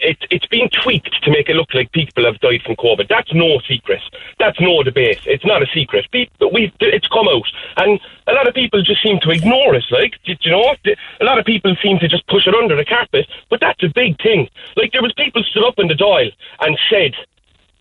it, 0.02 0.18
it's 0.30 0.46
been 0.46 0.68
tweaked 0.82 1.22
to 1.22 1.30
make 1.30 1.48
it 1.48 1.56
look 1.56 1.72
like 1.74 1.92
people 1.92 2.24
have 2.24 2.40
died 2.40 2.62
from 2.64 2.76
COVID. 2.76 3.08
That's 3.08 3.32
no 3.32 3.60
secret. 3.68 4.00
That's 4.38 4.60
no 4.60 4.82
debate. 4.82 5.20
It's 5.26 5.44
not 5.44 5.62
a 5.62 5.66
secret. 5.72 6.06
We 6.12 6.72
it's 6.80 7.08
come 7.08 7.28
out, 7.28 7.46
and 7.76 8.00
a 8.26 8.32
lot 8.32 8.48
of 8.48 8.54
people 8.54 8.82
just 8.82 9.02
seem 9.02 9.20
to 9.20 9.30
ignore 9.30 9.74
it. 9.74 9.84
Like, 9.90 10.14
you 10.24 10.50
know, 10.50 10.74
a 11.20 11.24
lot 11.24 11.38
of 11.38 11.44
people 11.44 11.74
seem 11.82 11.98
to 11.98 12.08
just 12.08 12.26
push 12.28 12.46
it 12.46 12.54
under 12.54 12.76
the 12.76 12.84
carpet. 12.84 13.26
But 13.48 13.60
that's 13.60 13.82
a 13.82 13.88
big 13.88 14.20
thing. 14.22 14.48
Like, 14.76 14.92
there 14.92 15.02
was 15.02 15.12
people 15.14 15.42
stood 15.44 15.64
up 15.64 15.78
in 15.78 15.88
the 15.88 15.94
Dáil 15.94 16.32
and 16.60 16.78
said, 16.88 17.14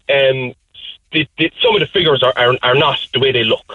um, 0.09 0.53
the, 1.11 1.27
the, 1.37 1.51
some 1.61 1.73
of 1.75 1.79
the 1.79 1.87
figures 1.87 2.21
are, 2.23 2.33
are, 2.35 2.55
are 2.61 2.75
not 2.75 2.99
the 3.13 3.19
way 3.19 3.31
they 3.31 3.43
look. 3.43 3.65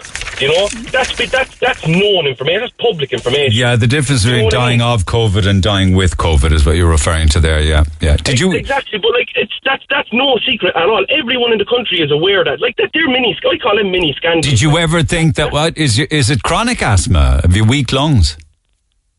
You 0.40 0.48
know, 0.48 0.68
that's 0.90 1.14
that's 1.30 1.58
that's 1.58 1.86
known 1.86 2.26
information. 2.26 2.60
That's 2.62 2.72
public 2.78 3.12
information. 3.12 3.52
Yeah, 3.52 3.76
the 3.76 3.86
difference 3.86 4.24
You 4.24 4.30
know 4.32 4.36
between 4.36 4.44
what 4.46 4.54
I 4.54 4.58
dying 4.58 4.78
mean? 4.80 4.88
of 4.88 5.04
COVID 5.04 5.46
and 5.46 5.62
dying 5.62 5.94
with 5.94 6.16
COVID 6.16 6.52
is 6.52 6.66
what 6.66 6.76
you're 6.76 6.90
referring 6.90 7.28
to 7.30 7.40
there. 7.40 7.60
Yeah, 7.60 7.84
yeah. 8.00 8.16
Did 8.16 8.40
you? 8.40 8.52
exactly? 8.52 8.98
But 8.98 9.12
like, 9.12 9.28
it's 9.36 9.52
that's 9.64 9.84
that's 9.88 10.08
no 10.12 10.36
secret 10.46 10.74
at 10.74 10.82
all. 10.88 11.04
Everyone 11.08 11.52
in 11.52 11.58
the 11.58 11.64
country 11.64 12.00
is 12.00 12.10
aware 12.10 12.42
that. 12.44 12.60
Like, 12.60 12.76
that 12.76 12.90
they're 12.92 13.06
mini. 13.08 13.36
I 13.48 13.58
call 13.58 13.76
them 13.76 13.90
mini 13.92 14.12
scandals. 14.16 14.46
Did 14.46 14.60
you 14.60 14.76
ever 14.78 15.02
think 15.04 15.36
that 15.36 15.52
what 15.52 15.78
is 15.78 15.98
is 16.00 16.30
it 16.30 16.42
chronic 16.42 16.82
asthma? 16.82 17.40
Have 17.42 17.54
you 17.56 17.64
weak 17.64 17.92
lungs? 17.92 18.36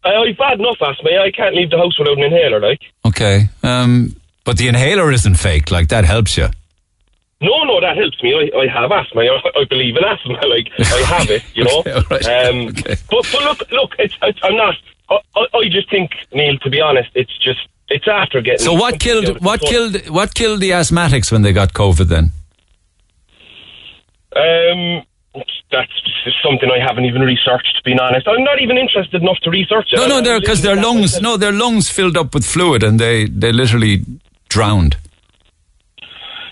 I, 0.04 0.10
I've 0.16 0.38
had 0.38 0.60
enough 0.60 0.78
asthma. 0.82 1.10
I 1.22 1.32
can't 1.32 1.56
leave 1.56 1.70
the 1.70 1.78
house 1.78 1.98
without 1.98 2.18
an 2.18 2.24
inhaler. 2.24 2.60
Like, 2.60 2.82
Okay, 3.06 3.48
um, 3.64 4.16
but 4.44 4.58
the 4.58 4.68
inhaler 4.68 5.12
isn't 5.14 5.36
fake. 5.36 5.72
Like 5.72 5.88
that 5.90 6.04
helps 6.06 6.36
you. 6.38 6.50
No, 7.48 7.56
no, 7.70 7.76
that 7.86 7.96
helps 8.02 8.20
me. 8.24 8.30
I, 8.42 8.44
I 8.64 8.66
have 8.78 8.92
asthma. 8.92 9.22
I, 9.22 9.62
I 9.62 9.64
believe 9.74 9.96
in 10.00 10.04
asthma. 10.04 10.36
Like, 10.56 10.68
I 10.80 11.02
have 11.16 11.30
it. 11.38 11.44
You 11.58 11.64
know. 11.68 11.80
Okay, 11.80 11.92
all 11.92 12.04
right. 12.10 12.26
Um, 12.48 12.58
But 13.12 13.24
but 13.32 13.42
look, 13.48 13.60
look. 13.72 13.92
It's, 14.04 14.16
it's 14.30 14.40
I'm 14.44 14.56
not. 14.64 14.76
I, 15.10 15.16
I, 15.40 15.42
I 15.60 15.70
just 15.70 15.90
think 15.90 16.10
Neil. 16.34 16.58
To 16.66 16.70
be 16.70 16.82
honest, 16.82 17.10
it's 17.22 17.36
just 17.48 17.62
it's 17.90 18.08
after 18.08 18.42
getting. 18.42 18.66
So 18.66 18.74
what 18.74 19.00
killed 19.00 19.28
what 19.42 19.60
killed 19.62 19.96
what 20.10 20.34
killed 20.34 20.60
the 20.62 20.72
asthmatics 20.72 21.32
when 21.32 21.42
they 21.44 21.54
got 21.54 21.74
COVID? 21.74 22.08
Then 22.16 22.32
Um, 24.36 25.04
that's 25.72 25.92
something 26.44 26.70
I 26.72 26.80
haven't 26.80 27.06
even 27.06 27.22
researched. 27.22 27.76
To 27.78 27.84
be 27.84 27.98
honest, 28.00 28.28
I'm 28.28 28.44
not 28.44 28.62
even 28.62 28.78
interested 28.78 29.22
enough 29.22 29.38
to 29.44 29.50
research 29.50 29.88
it. 29.94 29.98
no, 29.98 30.08
no, 30.08 30.36
I'm 30.36 30.40
because 30.40 30.62
their 30.62 30.76
lungs 30.76 31.22
no 31.22 31.38
their 31.38 31.52
lungs 31.52 31.90
filled 31.90 32.18
up 32.18 32.34
with 32.34 32.46
fluid 32.46 32.84
and 32.84 33.00
they 33.00 33.26
they 33.26 33.52
literally 33.52 34.04
drowned. 34.50 34.98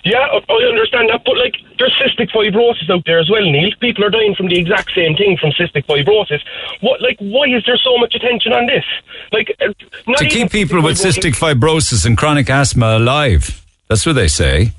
Yeah, 0.04 0.20
I 0.20 0.54
understand 0.68 1.10
that, 1.10 1.24
but 1.26 1.38
like, 1.38 1.56
there's 1.80 1.96
cystic 1.96 2.30
fibrosis 2.32 2.90
out 2.90 3.04
there 3.06 3.20
as 3.20 3.30
well, 3.30 3.42
Neil. 3.42 3.72
People 3.80 4.04
are 4.04 4.10
dying 4.10 4.36
from 4.36 4.48
the 4.48 4.60
exact 4.60 4.92
same 4.94 5.16
thing 5.16 5.38
from 5.38 5.52
cystic 5.52 5.86
fibrosis. 5.86 6.42
What, 6.82 7.02
like, 7.02 7.18
why 7.20 7.46
is 7.46 7.64
there 7.66 7.78
so 7.78 7.98
much 7.98 8.14
attention 8.14 8.52
on 8.52 8.66
this? 8.66 8.84
Like, 9.32 9.56
uh, 9.62 9.74
not 10.06 10.18
to 10.18 10.28
keep 10.28 10.52
people 10.52 10.82
with 10.82 10.98
cystic 10.98 11.38
fibrosis 11.40 12.06
and 12.06 12.18
chronic 12.18 12.50
asthma 12.50 12.98
alive. 12.98 13.66
That's 13.88 14.06
what 14.06 14.14
they 14.14 14.28
say. 14.28 14.72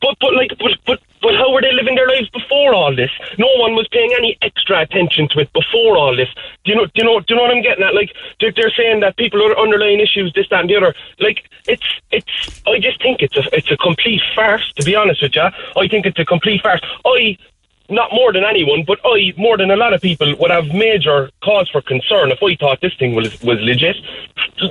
But 0.00 0.16
but 0.20 0.34
like 0.34 0.50
but 0.58 0.72
but 0.86 1.00
but 1.28 1.36
how 1.36 1.52
were 1.52 1.60
they 1.60 1.74
living 1.74 1.94
their 1.94 2.08
lives 2.08 2.30
before 2.30 2.72
all 2.72 2.96
this? 2.96 3.10
No 3.36 3.48
one 3.56 3.74
was 3.74 3.86
paying 3.88 4.14
any 4.16 4.38
extra 4.40 4.80
attention 4.80 5.28
to 5.28 5.40
it 5.40 5.52
before 5.52 5.98
all 5.98 6.16
this. 6.16 6.30
Do 6.64 6.72
you 6.72 6.76
know? 6.76 6.86
Do 6.86 6.92
you 6.94 7.04
know? 7.04 7.20
Do 7.20 7.26
you 7.28 7.36
know 7.36 7.42
what 7.42 7.50
I'm 7.50 7.60
getting 7.60 7.84
at? 7.84 7.94
Like 7.94 8.16
they're, 8.40 8.50
they're 8.56 8.70
saying 8.70 9.00
that 9.00 9.18
people 9.18 9.42
are 9.42 9.58
underlying 9.58 10.00
issues, 10.00 10.32
this, 10.32 10.48
that, 10.48 10.60
and 10.60 10.70
the 10.70 10.76
other. 10.76 10.94
Like 11.20 11.44
it's 11.66 11.84
it's. 12.10 12.62
I 12.66 12.78
just 12.80 13.02
think 13.02 13.20
it's 13.20 13.36
a 13.36 13.44
it's 13.52 13.70
a 13.70 13.76
complete 13.76 14.22
farce. 14.34 14.72
To 14.76 14.84
be 14.86 14.96
honest 14.96 15.20
with 15.20 15.36
you, 15.36 15.42
I 15.42 15.86
think 15.86 16.06
it's 16.06 16.18
a 16.18 16.24
complete 16.24 16.62
farce. 16.62 16.80
I. 17.04 17.36
Not 17.90 18.12
more 18.12 18.34
than 18.34 18.44
anyone, 18.44 18.84
but 18.86 18.98
I, 19.02 19.32
more 19.38 19.56
than 19.56 19.70
a 19.70 19.76
lot 19.76 19.94
of 19.94 20.02
people, 20.02 20.34
would 20.36 20.50
have 20.50 20.66
major 20.66 21.30
cause 21.42 21.70
for 21.70 21.80
concern 21.80 22.30
if 22.30 22.42
I 22.42 22.54
thought 22.56 22.82
this 22.82 22.94
thing 22.98 23.14
was 23.14 23.40
was 23.42 23.58
legit. 23.60 23.96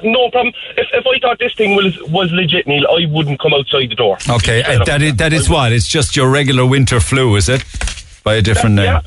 No 0.04 0.30
problem. 0.30 0.54
If, 0.78 0.88
if 0.94 1.06
I 1.08 1.18
thought 1.20 1.40
this 1.40 1.56
thing 1.56 1.76
was 1.76 2.00
was 2.12 2.32
legit, 2.32 2.68
Neil, 2.68 2.86
I 2.88 3.08
wouldn't 3.10 3.40
come 3.40 3.56
outside 3.56 3.90
the 3.90 3.96
door. 3.96 4.20
Okay, 4.30 4.62
uh, 4.62 4.84
that 4.84 5.02
is, 5.02 5.16
that 5.16 5.34
is 5.34 5.50
what? 5.50 5.72
It's 5.72 5.88
just 5.88 6.16
your 6.16 6.30
regular 6.30 6.64
winter 6.64 7.00
flu, 7.00 7.36
is 7.36 7.50
it? 7.50 7.64
By 8.24 8.36
a 8.36 8.42
different 8.42 8.76
name. 8.76 9.02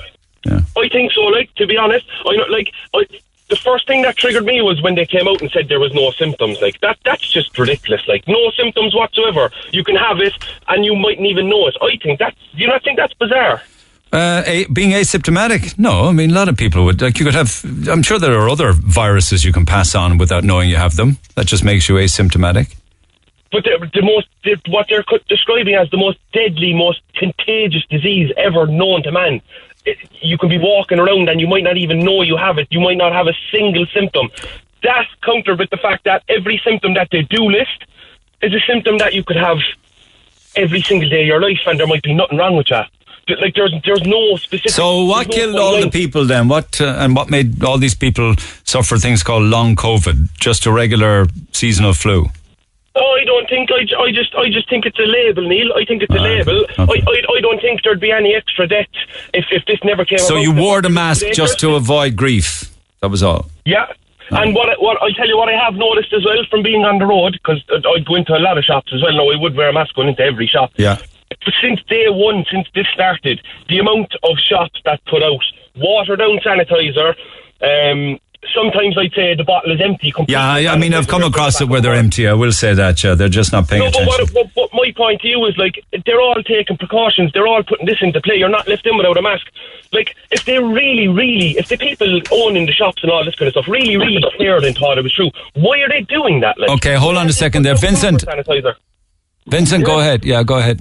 Yeah. 0.44 0.60
I 0.76 0.88
think 0.88 1.12
so. 1.12 1.20
Like 1.22 1.54
to 1.54 1.66
be 1.68 1.76
honest, 1.76 2.04
I 2.26 2.34
know. 2.34 2.46
Like 2.50 2.72
I, 2.94 3.04
the 3.48 3.56
first 3.56 3.86
thing 3.86 4.02
that 4.02 4.16
triggered 4.16 4.44
me 4.44 4.60
was 4.60 4.82
when 4.82 4.96
they 4.96 5.06
came 5.06 5.28
out 5.28 5.40
and 5.40 5.50
said 5.52 5.68
there 5.68 5.78
was 5.78 5.92
no 5.94 6.10
symptoms. 6.12 6.60
Like 6.60 6.80
that. 6.80 6.98
That's 7.04 7.30
just 7.30 7.56
ridiculous. 7.56 8.02
Like 8.08 8.26
no 8.26 8.50
symptoms 8.56 8.92
whatsoever. 8.92 9.52
You 9.70 9.84
can 9.84 9.94
have 9.94 10.18
it 10.18 10.32
and 10.66 10.84
you 10.84 10.96
mightn't 10.96 11.26
even 11.26 11.48
know 11.48 11.68
it. 11.68 11.76
I 11.80 11.96
think 12.02 12.18
that's. 12.18 12.36
You 12.54 12.66
not 12.66 12.82
think 12.82 12.96
that's 12.96 13.14
bizarre? 13.14 13.62
Uh, 14.12 14.42
a, 14.44 14.66
being 14.66 14.90
asymptomatic? 14.90 15.78
No, 15.78 16.08
I 16.08 16.12
mean 16.12 16.30
a 16.30 16.34
lot 16.34 16.48
of 16.48 16.56
people 16.56 16.84
would. 16.84 17.00
Like 17.00 17.18
you 17.18 17.24
could 17.24 17.34
have. 17.34 17.64
I'm 17.88 18.02
sure 18.02 18.18
there 18.18 18.38
are 18.40 18.48
other 18.48 18.72
viruses 18.72 19.44
you 19.44 19.52
can 19.52 19.64
pass 19.64 19.94
on 19.94 20.18
without 20.18 20.42
knowing 20.42 20.68
you 20.68 20.76
have 20.76 20.96
them. 20.96 21.18
That 21.36 21.46
just 21.46 21.62
makes 21.62 21.88
you 21.88 21.94
asymptomatic. 21.94 22.74
But 23.52 23.64
the, 23.64 23.90
the 23.92 24.02
most, 24.02 24.28
the, 24.44 24.56
what 24.68 24.86
they're 24.88 25.04
describing 25.28 25.74
as 25.74 25.90
the 25.90 25.96
most 25.96 26.18
deadly, 26.32 26.72
most 26.72 27.02
contagious 27.14 27.84
disease 27.86 28.32
ever 28.36 28.66
known 28.66 29.02
to 29.04 29.12
man. 29.12 29.40
You 30.20 30.38
can 30.38 30.48
be 30.48 30.58
walking 30.58 30.98
around 30.98 31.28
and 31.28 31.40
you 31.40 31.48
might 31.48 31.64
not 31.64 31.76
even 31.76 32.00
know 32.00 32.22
you 32.22 32.36
have 32.36 32.58
it. 32.58 32.68
You 32.70 32.80
might 32.80 32.96
not 32.96 33.12
have 33.12 33.26
a 33.26 33.34
single 33.50 33.86
symptom. 33.92 34.28
That's 34.82 35.08
countered 35.24 35.58
with 35.58 35.70
the 35.70 35.78
fact 35.78 36.04
that 36.04 36.22
every 36.28 36.60
symptom 36.64 36.94
that 36.94 37.08
they 37.10 37.22
do 37.22 37.50
list 37.50 37.84
is 38.42 38.52
a 38.54 38.60
symptom 38.66 38.98
that 38.98 39.14
you 39.14 39.24
could 39.24 39.36
have 39.36 39.58
every 40.56 40.82
single 40.82 41.08
day 41.08 41.22
of 41.22 41.26
your 41.26 41.40
life, 41.40 41.60
and 41.66 41.78
there 41.78 41.86
might 41.86 42.02
be 42.02 42.14
nothing 42.14 42.38
wrong 42.38 42.56
with 42.56 42.68
that. 42.68 42.90
Like 43.40 43.54
there's 43.54 43.74
there's 43.84 44.02
no 44.02 44.36
specific. 44.36 44.70
So 44.72 45.04
what 45.04 45.28
no 45.28 45.34
killed 45.34 45.56
all 45.56 45.80
the 45.80 45.90
people 45.90 46.24
then? 46.26 46.48
What 46.48 46.80
uh, 46.80 46.96
and 46.98 47.14
what 47.14 47.30
made 47.30 47.62
all 47.62 47.78
these 47.78 47.94
people 47.94 48.34
suffer 48.64 48.96
things 48.98 49.22
called 49.22 49.44
long 49.44 49.76
COVID? 49.76 50.28
Just 50.38 50.66
a 50.66 50.72
regular 50.72 51.26
seasonal 51.52 51.92
flu. 51.92 52.26
Oh, 52.96 53.18
I 53.20 53.24
don't 53.24 53.48
think 53.48 53.70
I, 53.70 53.82
I 54.02 54.10
just 54.12 54.34
I 54.34 54.50
just 54.50 54.68
think 54.68 54.84
it's 54.84 54.98
a 54.98 55.02
label, 55.06 55.46
Neil. 55.48 55.72
I 55.74 55.84
think 55.84 56.02
it's 56.02 56.14
a 56.14 56.18
label. 56.18 56.66
I, 56.76 56.82
I 56.82 57.36
I 57.36 57.40
don't 57.40 57.60
think 57.60 57.82
there'd 57.84 58.00
be 58.00 58.10
any 58.10 58.34
extra 58.34 58.66
death 58.66 58.88
if 59.32 59.44
if 59.50 59.64
this 59.66 59.78
never 59.84 60.04
came. 60.04 60.18
So 60.18 60.36
you 60.36 60.52
wore 60.52 60.82
the 60.82 60.90
mask 60.90 61.20
They- 61.22 61.30
just 61.32 61.60
to 61.60 61.74
avoid 61.76 62.16
grief. 62.16 62.64
That 63.00 63.08
was 63.10 63.22
all. 63.22 63.46
Yeah. 63.64 63.86
And 64.32 64.54
what 64.54 64.68
I- 64.70 64.74
what 64.78 65.00
I 65.02 65.10
tell 65.16 65.26
you 65.28 65.36
what 65.36 65.48
I 65.48 65.56
have 65.64 65.74
noticed 65.74 66.12
as 66.12 66.24
well 66.24 66.44
from 66.50 66.62
being 66.62 66.84
on 66.84 66.98
the 66.98 67.06
road 67.06 67.32
because 67.34 67.62
I'd 67.72 68.04
go 68.04 68.14
into 68.16 68.36
a 68.36 68.38
lot 68.38 68.58
of 68.58 68.64
shops 68.64 68.92
as 68.92 69.00
well. 69.02 69.12
No, 69.12 69.30
I 69.32 69.36
would 69.36 69.54
wear 69.56 69.68
a 69.68 69.72
mask 69.72 69.94
going 69.94 70.08
into 70.08 70.22
every 70.22 70.46
shop. 70.46 70.72
Yeah. 70.76 70.98
Since 71.60 71.82
day 71.88 72.06
one, 72.08 72.44
since 72.50 72.68
this 72.74 72.86
started, 72.92 73.40
the 73.68 73.78
amount 73.78 74.14
of 74.22 74.36
shops 74.38 74.80
that 74.84 75.00
put 75.06 75.22
out 75.22 75.40
watered 75.76 76.18
down 76.18 76.38
sanitizer. 76.38 77.14
Um, 77.62 78.18
sometimes 78.54 78.96
I'd 78.98 79.12
say 79.12 79.34
the 79.34 79.44
bottle 79.44 79.72
is 79.72 79.80
empty. 79.80 80.10
completely 80.10 80.34
Yeah, 80.34 80.70
I, 80.70 80.74
I 80.74 80.76
mean 80.78 80.94
I've 80.94 81.08
come 81.08 81.22
across 81.22 81.60
it 81.60 81.68
where 81.68 81.80
they're 81.80 81.94
empty. 81.94 82.26
I 82.28 82.32
will 82.34 82.52
say 82.52 82.74
that. 82.74 83.02
Yeah, 83.02 83.14
they're 83.14 83.28
just 83.28 83.52
not 83.52 83.68
paying 83.68 83.82
no, 83.82 83.90
but 83.90 84.02
attention. 84.02 84.34
what, 84.34 84.46
what, 84.54 84.70
what 84.70 84.70
my 84.72 84.92
point 84.96 85.20
to 85.22 85.28
you 85.28 85.44
is 85.46 85.56
like 85.56 85.82
they're 86.06 86.20
all 86.20 86.42
taking 86.42 86.76
precautions. 86.76 87.32
They're 87.32 87.46
all 87.46 87.62
putting 87.62 87.86
this 87.86 87.98
into 88.00 88.20
play. 88.20 88.36
You're 88.36 88.48
not 88.48 88.68
left 88.68 88.86
in 88.86 88.96
without 88.96 89.16
a 89.16 89.22
mask. 89.22 89.46
Like 89.92 90.16
if 90.30 90.44
they 90.44 90.58
really, 90.58 91.08
really, 91.08 91.58
if 91.58 91.68
the 91.68 91.76
people 91.76 92.20
owning 92.32 92.66
the 92.66 92.72
shops 92.72 93.02
and 93.02 93.10
all 93.10 93.24
this 93.24 93.34
kind 93.34 93.48
of 93.48 93.52
stuff 93.52 93.68
really, 93.68 93.96
really 93.96 94.22
cared 94.38 94.64
and 94.64 94.76
thought 94.76 94.98
it 94.98 95.02
was 95.02 95.12
true, 95.12 95.30
why 95.54 95.80
are 95.80 95.88
they 95.88 96.02
doing 96.02 96.40
that? 96.40 96.58
Like, 96.58 96.70
Okay, 96.70 96.94
hold 96.94 97.16
on 97.16 97.28
a 97.28 97.32
second 97.32 97.62
there, 97.64 97.74
Vincent. 97.76 98.24
sanitizer. 98.24 98.74
Vincent, 99.46 99.84
go 99.84 100.00
ahead. 100.00 100.24
Yeah, 100.24 100.42
go 100.42 100.58
ahead. 100.58 100.80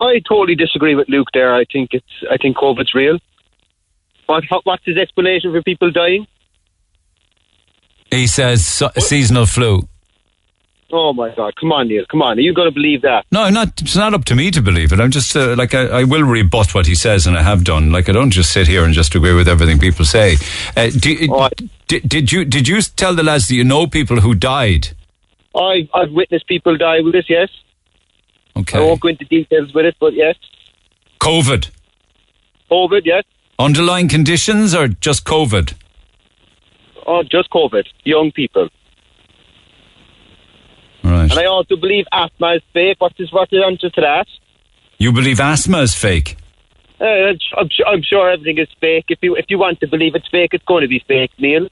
I 0.00 0.20
totally 0.28 0.54
disagree 0.54 0.94
with 0.94 1.08
Luke 1.08 1.28
there. 1.32 1.54
I 1.54 1.64
think 1.70 1.90
it's 1.92 2.06
I 2.30 2.36
think 2.36 2.56
COVID's 2.56 2.94
real. 2.94 3.18
What 4.26 4.44
what's 4.64 4.84
his 4.84 4.96
explanation 4.96 5.52
for 5.52 5.62
people 5.62 5.90
dying? 5.90 6.26
He 8.10 8.26
says 8.26 8.64
so, 8.64 8.90
seasonal 8.98 9.46
flu. 9.46 9.88
Oh 10.92 11.12
my 11.12 11.34
God! 11.34 11.54
Come 11.56 11.72
on, 11.72 11.88
Neil. 11.88 12.04
Come 12.08 12.22
on. 12.22 12.38
Are 12.38 12.40
you 12.40 12.54
going 12.54 12.68
to 12.68 12.74
believe 12.74 13.02
that? 13.02 13.26
No, 13.32 13.42
I'm 13.42 13.54
not. 13.54 13.82
It's 13.82 13.96
not 13.96 14.14
up 14.14 14.24
to 14.26 14.34
me 14.34 14.50
to 14.52 14.62
believe 14.62 14.92
it. 14.92 15.00
I'm 15.00 15.10
just 15.10 15.34
uh, 15.34 15.56
like 15.56 15.74
I, 15.74 15.86
I 15.86 16.04
will 16.04 16.22
rebut 16.22 16.74
what 16.74 16.86
he 16.86 16.94
says, 16.94 17.26
and 17.26 17.36
I 17.36 17.42
have 17.42 17.64
done. 17.64 17.90
Like 17.90 18.08
I 18.08 18.12
don't 18.12 18.30
just 18.30 18.52
sit 18.52 18.68
here 18.68 18.84
and 18.84 18.94
just 18.94 19.14
agree 19.14 19.32
with 19.32 19.48
everything 19.48 19.78
people 19.78 20.04
say. 20.04 20.36
Uh, 20.76 20.90
do, 20.90 21.48
did, 21.88 22.08
did 22.08 22.32
you 22.32 22.44
did 22.44 22.68
you 22.68 22.80
tell 22.82 23.14
the 23.14 23.24
lads 23.24 23.48
that 23.48 23.54
you 23.54 23.64
know 23.64 23.86
people 23.86 24.20
who 24.20 24.34
died? 24.34 24.88
I 25.56 25.88
I've 25.94 26.12
witnessed 26.12 26.46
people 26.46 26.76
die 26.76 27.00
with 27.00 27.14
this. 27.14 27.28
Yes. 27.28 27.48
Okay. 28.56 28.78
I 28.78 28.82
won't 28.82 29.00
go 29.00 29.08
into 29.08 29.24
details 29.24 29.74
with 29.74 29.84
it, 29.86 29.96
but 30.00 30.14
yes, 30.14 30.36
COVID, 31.20 31.70
COVID. 32.70 33.02
Yes. 33.04 33.24
underlying 33.58 34.08
conditions, 34.08 34.74
or 34.74 34.88
just 34.88 35.24
COVID? 35.24 35.74
Oh, 37.06 37.22
just 37.22 37.50
COVID. 37.50 37.84
Young 38.04 38.32
people. 38.32 38.68
Right. 41.02 41.30
And 41.30 41.38
I 41.38 41.44
also 41.44 41.76
believe 41.76 42.06
asthma 42.12 42.54
is 42.54 42.62
fake. 42.72 42.96
What's 42.98 43.18
his 43.18 43.32
what's 43.32 43.50
his 43.50 43.60
answer 43.64 43.90
to 43.90 44.00
that? 44.00 44.26
You 44.98 45.12
believe 45.12 45.40
asthma 45.40 45.82
is 45.82 45.94
fake? 45.94 46.36
Uh, 47.00 47.04
I'm, 47.04 47.68
I'm 47.86 48.02
sure 48.02 48.30
everything 48.30 48.58
is 48.58 48.68
fake. 48.80 49.06
If 49.08 49.18
you 49.20 49.36
if 49.36 49.46
you 49.48 49.58
want 49.58 49.80
to 49.80 49.86
believe 49.88 50.14
it's 50.14 50.28
fake, 50.28 50.50
it's 50.54 50.64
going 50.64 50.82
to 50.82 50.88
be 50.88 51.04
fake, 51.06 51.32
Neil. 51.38 51.68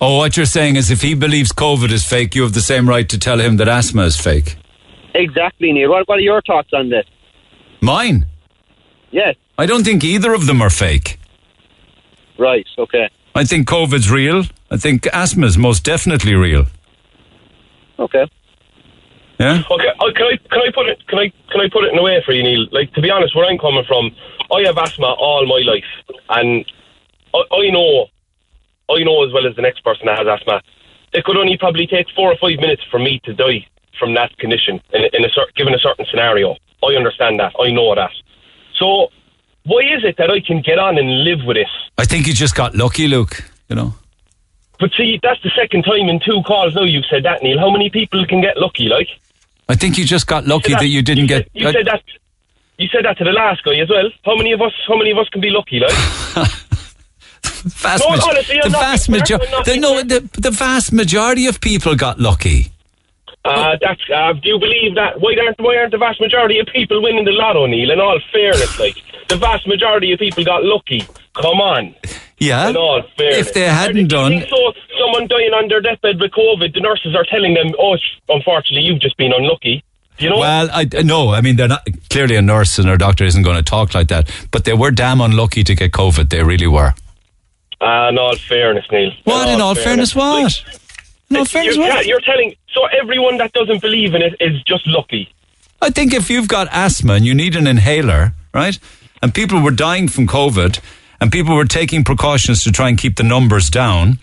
Oh, 0.00 0.16
what 0.16 0.36
you're 0.36 0.46
saying 0.46 0.76
is 0.76 0.90
if 0.90 1.02
he 1.02 1.14
believes 1.14 1.52
COVID 1.52 1.92
is 1.92 2.06
fake, 2.06 2.34
you 2.34 2.42
have 2.42 2.54
the 2.54 2.62
same 2.62 2.88
right 2.88 3.08
to 3.08 3.18
tell 3.18 3.38
him 3.38 3.58
that 3.58 3.68
asthma 3.68 4.04
is 4.04 4.16
fake. 4.16 4.56
Exactly, 5.14 5.72
Neil. 5.72 5.90
What, 5.90 6.08
what 6.08 6.18
are 6.18 6.22
your 6.22 6.42
thoughts 6.42 6.70
on 6.72 6.90
this? 6.90 7.06
Mine? 7.80 8.26
Yes. 9.10 9.36
I 9.58 9.66
don't 9.66 9.84
think 9.84 10.04
either 10.04 10.32
of 10.32 10.46
them 10.46 10.62
are 10.62 10.70
fake. 10.70 11.18
Right. 12.38 12.66
Okay. 12.78 13.08
I 13.34 13.44
think 13.44 13.68
COVID's 13.68 14.10
real. 14.10 14.44
I 14.70 14.76
think 14.76 15.06
asthma 15.12 15.46
is 15.46 15.58
most 15.58 15.84
definitely 15.84 16.34
real. 16.34 16.66
Okay. 17.98 18.28
Yeah. 19.38 19.62
Okay, 19.70 19.88
uh, 19.88 20.12
can 20.14 20.26
I 20.26 20.36
can 20.50 20.60
I 20.60 20.70
put 20.74 20.86
it 20.88 21.06
can 21.08 21.18
I 21.18 21.32
can 21.50 21.60
I 21.62 21.68
put 21.72 21.84
it 21.84 21.92
in 21.92 21.98
a 21.98 22.02
way 22.02 22.22
for 22.24 22.32
you, 22.32 22.42
Neil? 22.42 22.66
Like 22.72 22.92
to 22.92 23.00
be 23.00 23.10
honest, 23.10 23.34
where 23.34 23.46
I'm 23.46 23.58
coming 23.58 23.84
from, 23.88 24.10
I 24.52 24.62
have 24.66 24.76
asthma 24.76 25.06
all 25.06 25.46
my 25.46 25.62
life, 25.64 25.84
and 26.28 26.64
I, 27.32 27.38
I 27.38 27.70
know, 27.70 28.06
I 28.90 29.02
know 29.02 29.24
as 29.24 29.32
well 29.32 29.46
as 29.46 29.56
the 29.56 29.62
next 29.62 29.82
person 29.82 30.06
that 30.06 30.18
has 30.18 30.26
asthma, 30.26 30.60
it 31.14 31.24
could 31.24 31.38
only 31.38 31.56
probably 31.56 31.86
take 31.86 32.06
four 32.14 32.30
or 32.30 32.36
five 32.36 32.58
minutes 32.58 32.82
for 32.90 32.98
me 32.98 33.18
to 33.24 33.32
die 33.32 33.66
from 34.00 34.14
that 34.14 34.36
condition 34.38 34.80
in, 34.92 35.02
in 35.12 35.24
a 35.24 35.28
cer- 35.28 35.46
given 35.54 35.74
a 35.74 35.78
certain 35.78 36.06
scenario. 36.10 36.56
I 36.82 36.96
understand 36.96 37.38
that. 37.38 37.52
I 37.60 37.70
know 37.70 37.94
that. 37.94 38.10
So, 38.74 39.08
why 39.64 39.82
is 39.82 40.02
it 40.02 40.16
that 40.16 40.30
I 40.30 40.40
can 40.40 40.62
get 40.62 40.78
on 40.78 40.98
and 40.98 41.22
live 41.22 41.44
with 41.46 41.56
this? 41.56 41.68
I 41.98 42.06
think 42.06 42.26
you 42.26 42.32
just 42.32 42.56
got 42.56 42.74
lucky, 42.74 43.06
Luke. 43.06 43.44
You 43.68 43.76
know. 43.76 43.94
But 44.80 44.90
see, 44.96 45.20
that's 45.22 45.40
the 45.42 45.50
second 45.54 45.82
time 45.84 46.08
in 46.08 46.18
two 46.18 46.42
calls 46.46 46.74
now 46.74 46.84
you've 46.84 47.04
said 47.10 47.22
that, 47.24 47.42
Neil. 47.42 47.58
How 47.58 47.70
many 47.70 47.90
people 47.90 48.24
can 48.26 48.40
get 48.40 48.56
lucky, 48.56 48.88
like? 48.88 49.08
I 49.68 49.76
think 49.76 49.98
you 49.98 50.04
just 50.04 50.26
got 50.26 50.46
lucky 50.46 50.72
that 50.72 50.86
you 50.88 51.02
didn't 51.02 51.26
get. 51.26 51.48
You 51.52 51.70
said 51.70 51.86
that. 51.86 52.02
You 52.78 52.88
said 52.88 53.04
that 53.04 53.18
to 53.18 53.24
the 53.24 53.32
last 53.32 53.62
guy 53.62 53.74
as 53.76 53.90
well. 53.90 54.08
How 54.24 54.34
many 54.34 54.52
of 54.52 54.62
us? 54.62 54.72
How 54.88 54.96
many 54.96 55.10
of 55.10 55.18
us 55.18 55.28
can 55.28 55.42
be 55.42 55.50
lucky, 55.50 55.78
like? 55.78 55.92
vast 57.62 58.02
No, 58.02 58.10
maj- 58.10 58.22
honestly, 58.22 58.58
the 58.62 58.70
vast 58.70 59.10
majority. 59.10 59.46
The, 59.66 59.76
no, 59.76 60.02
the, 60.02 60.28
the 60.40 60.50
vast 60.50 60.92
majority 60.92 61.46
of 61.46 61.60
people 61.60 61.94
got 61.94 62.18
lucky. 62.18 62.72
Uh, 63.44 63.76
that's. 63.80 64.00
Uh, 64.14 64.32
do 64.34 64.48
you 64.50 64.58
believe 64.58 64.94
that? 64.96 65.20
Why 65.20 65.34
aren't 65.44 65.58
Why 65.60 65.76
aren't 65.76 65.92
the 65.92 65.98
vast 65.98 66.20
majority 66.20 66.58
of 66.58 66.66
people 66.66 67.02
winning 67.02 67.24
the 67.24 67.32
lotto, 67.32 67.66
Neil? 67.66 67.90
In 67.90 68.00
all 68.00 68.20
fairness, 68.32 68.78
like 68.78 68.96
the 69.28 69.36
vast 69.36 69.66
majority 69.66 70.12
of 70.12 70.18
people 70.18 70.44
got 70.44 70.62
lucky. 70.62 71.00
Come 71.34 71.60
on. 71.60 71.94
Yeah. 72.38 72.68
In 72.68 72.76
all 72.76 73.02
fairness, 73.16 73.48
If 73.48 73.54
they 73.54 73.62
hadn't 73.62 74.12
Or 74.12 74.28
do 74.28 74.34
you 74.34 74.40
done- 74.40 74.48
so 74.48 74.72
someone 74.98 75.26
dying 75.26 75.52
on 75.52 75.68
their 75.68 75.80
deathbed 75.80 76.20
with 76.20 76.32
COVID, 76.32 76.74
the 76.74 76.80
nurses 76.80 77.14
are 77.14 77.24
telling 77.30 77.54
them, 77.54 77.72
"Oh, 77.78 77.96
unfortunately, 78.28 78.86
you've 78.86 79.00
just 79.00 79.16
been 79.16 79.32
unlucky." 79.32 79.84
You 80.18 80.28
know? 80.28 80.38
Well, 80.38 80.68
I 80.70 80.86
no. 81.02 81.30
I 81.30 81.40
mean, 81.40 81.56
they're 81.56 81.68
not 81.68 81.86
clearly 82.10 82.36
a 82.36 82.42
nurse 82.42 82.78
and 82.78 82.90
a 82.90 82.98
doctor 82.98 83.24
isn't 83.24 83.42
going 83.42 83.56
to 83.56 83.62
talk 83.62 83.94
like 83.94 84.08
that. 84.08 84.30
But 84.50 84.64
they 84.64 84.74
were 84.74 84.90
damn 84.90 85.22
unlucky 85.22 85.64
to 85.64 85.74
get 85.74 85.92
COVID. 85.92 86.28
They 86.28 86.42
really 86.42 86.66
were. 86.66 86.92
Uh, 87.80 88.08
in 88.10 88.18
all 88.18 88.36
fairness, 88.36 88.84
Neil. 88.92 89.12
What? 89.24 89.48
In 89.48 89.62
all 89.62 89.74
fairness. 89.74 90.14
In 90.14 90.20
all 90.20 90.34
fairness, 90.34 90.60
you're, 90.60 90.74
what? 90.74 90.79
Te- 92.02 92.08
you're 92.08 92.20
telling 92.20 92.54
so 92.74 92.86
everyone 92.86 93.38
that 93.38 93.52
doesn't 93.52 93.80
believe 93.80 94.14
in 94.14 94.22
it 94.22 94.34
is 94.40 94.62
just 94.62 94.86
lucky. 94.86 95.32
I 95.82 95.90
think 95.90 96.12
if 96.12 96.28
you've 96.28 96.48
got 96.48 96.68
asthma 96.70 97.14
and 97.14 97.24
you 97.24 97.34
need 97.34 97.56
an 97.56 97.66
inhaler, 97.66 98.32
right? 98.52 98.78
And 99.22 99.34
people 99.34 99.60
were 99.60 99.70
dying 99.70 100.08
from 100.08 100.26
COVID 100.26 100.80
and 101.20 101.32
people 101.32 101.54
were 101.54 101.64
taking 101.64 102.04
precautions 102.04 102.64
to 102.64 102.72
try 102.72 102.88
and 102.88 102.98
keep 102.98 103.16
the 103.16 103.22
numbers 103.22 103.70
down 103.70 104.18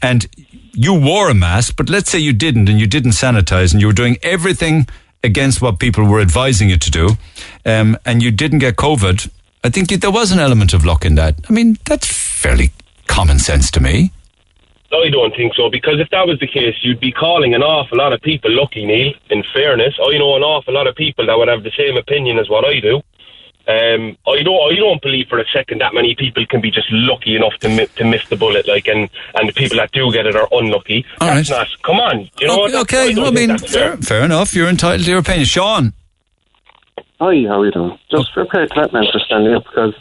and 0.00 0.26
you 0.72 0.94
wore 0.94 1.28
a 1.30 1.34
mask, 1.34 1.76
but 1.76 1.88
let's 1.88 2.10
say 2.10 2.18
you 2.18 2.32
didn't 2.32 2.68
and 2.68 2.80
you 2.80 2.86
didn't 2.86 3.12
sanitize 3.12 3.72
and 3.72 3.80
you 3.80 3.86
were 3.86 3.92
doing 3.92 4.16
everything 4.22 4.86
against 5.22 5.62
what 5.62 5.78
people 5.78 6.04
were 6.04 6.20
advising 6.20 6.68
you 6.68 6.76
to 6.76 6.90
do 6.90 7.16
um, 7.64 7.96
and 8.04 8.22
you 8.22 8.30
didn't 8.30 8.58
get 8.58 8.76
COVID, 8.76 9.30
I 9.62 9.70
think 9.70 9.88
there 9.88 10.10
was 10.10 10.32
an 10.32 10.38
element 10.38 10.74
of 10.74 10.84
luck 10.84 11.04
in 11.04 11.14
that. 11.14 11.36
I 11.48 11.52
mean, 11.52 11.78
that's 11.84 12.06
fairly 12.06 12.70
common 13.06 13.38
sense 13.38 13.70
to 13.72 13.80
me. 13.80 14.12
I 14.94 15.10
don't 15.10 15.34
think 15.34 15.54
so 15.54 15.68
because 15.70 16.00
if 16.00 16.10
that 16.10 16.26
was 16.26 16.38
the 16.40 16.46
case, 16.46 16.76
you'd 16.82 17.00
be 17.00 17.12
calling 17.12 17.54
an 17.54 17.62
awful 17.62 17.98
lot 17.98 18.12
of 18.12 18.20
people 18.20 18.50
lucky, 18.52 18.84
Neil. 18.84 19.12
In 19.30 19.42
fairness, 19.52 19.94
I 20.00 20.18
know 20.18 20.36
an 20.36 20.42
awful 20.42 20.74
lot 20.74 20.86
of 20.86 20.94
people 20.94 21.26
that 21.26 21.36
would 21.36 21.48
have 21.48 21.62
the 21.62 21.72
same 21.76 21.96
opinion 21.96 22.38
as 22.38 22.48
what 22.48 22.64
I 22.64 22.80
do. 22.80 23.02
Um, 23.66 24.18
I 24.26 24.42
don't, 24.42 24.72
I 24.72 24.76
don't 24.76 25.00
believe 25.00 25.28
for 25.28 25.38
a 25.38 25.44
second 25.50 25.80
that 25.80 25.94
many 25.94 26.14
people 26.14 26.44
can 26.44 26.60
be 26.60 26.70
just 26.70 26.86
lucky 26.90 27.34
enough 27.34 27.54
to 27.60 27.68
mi- 27.70 27.86
to 27.96 28.04
miss 28.04 28.28
the 28.28 28.36
bullet. 28.36 28.68
Like, 28.68 28.86
and 28.86 29.08
and 29.36 29.48
the 29.48 29.54
people 29.54 29.78
that 29.78 29.90
do 29.92 30.12
get 30.12 30.26
it 30.26 30.36
are 30.36 30.48
unlucky. 30.52 31.06
All 31.20 31.28
that's 31.28 31.50
right. 31.50 31.58
not. 31.60 31.68
Come 31.82 31.96
on, 31.96 32.28
you 32.38 32.46
know. 32.46 32.64
okay, 32.64 32.80
okay. 32.80 33.14
don't 33.14 33.26
I 33.26 33.30
mean, 33.30 33.58
fair. 33.58 33.68
fair, 33.68 33.96
fair 33.96 34.24
enough. 34.24 34.54
You're 34.54 34.68
entitled 34.68 35.04
to 35.04 35.10
your 35.10 35.20
opinion. 35.20 35.46
Sean. 35.46 35.94
Hi, 37.20 37.42
how 37.48 37.60
are 37.60 37.64
you 37.64 37.72
doing? 37.72 37.98
Just 38.10 38.34
fair 38.34 38.44
play 38.44 38.66
to 38.66 38.74
that 38.76 38.92
man 38.92 39.04
for 39.10 39.18
standing 39.20 39.54
up 39.54 39.64
because 39.64 39.94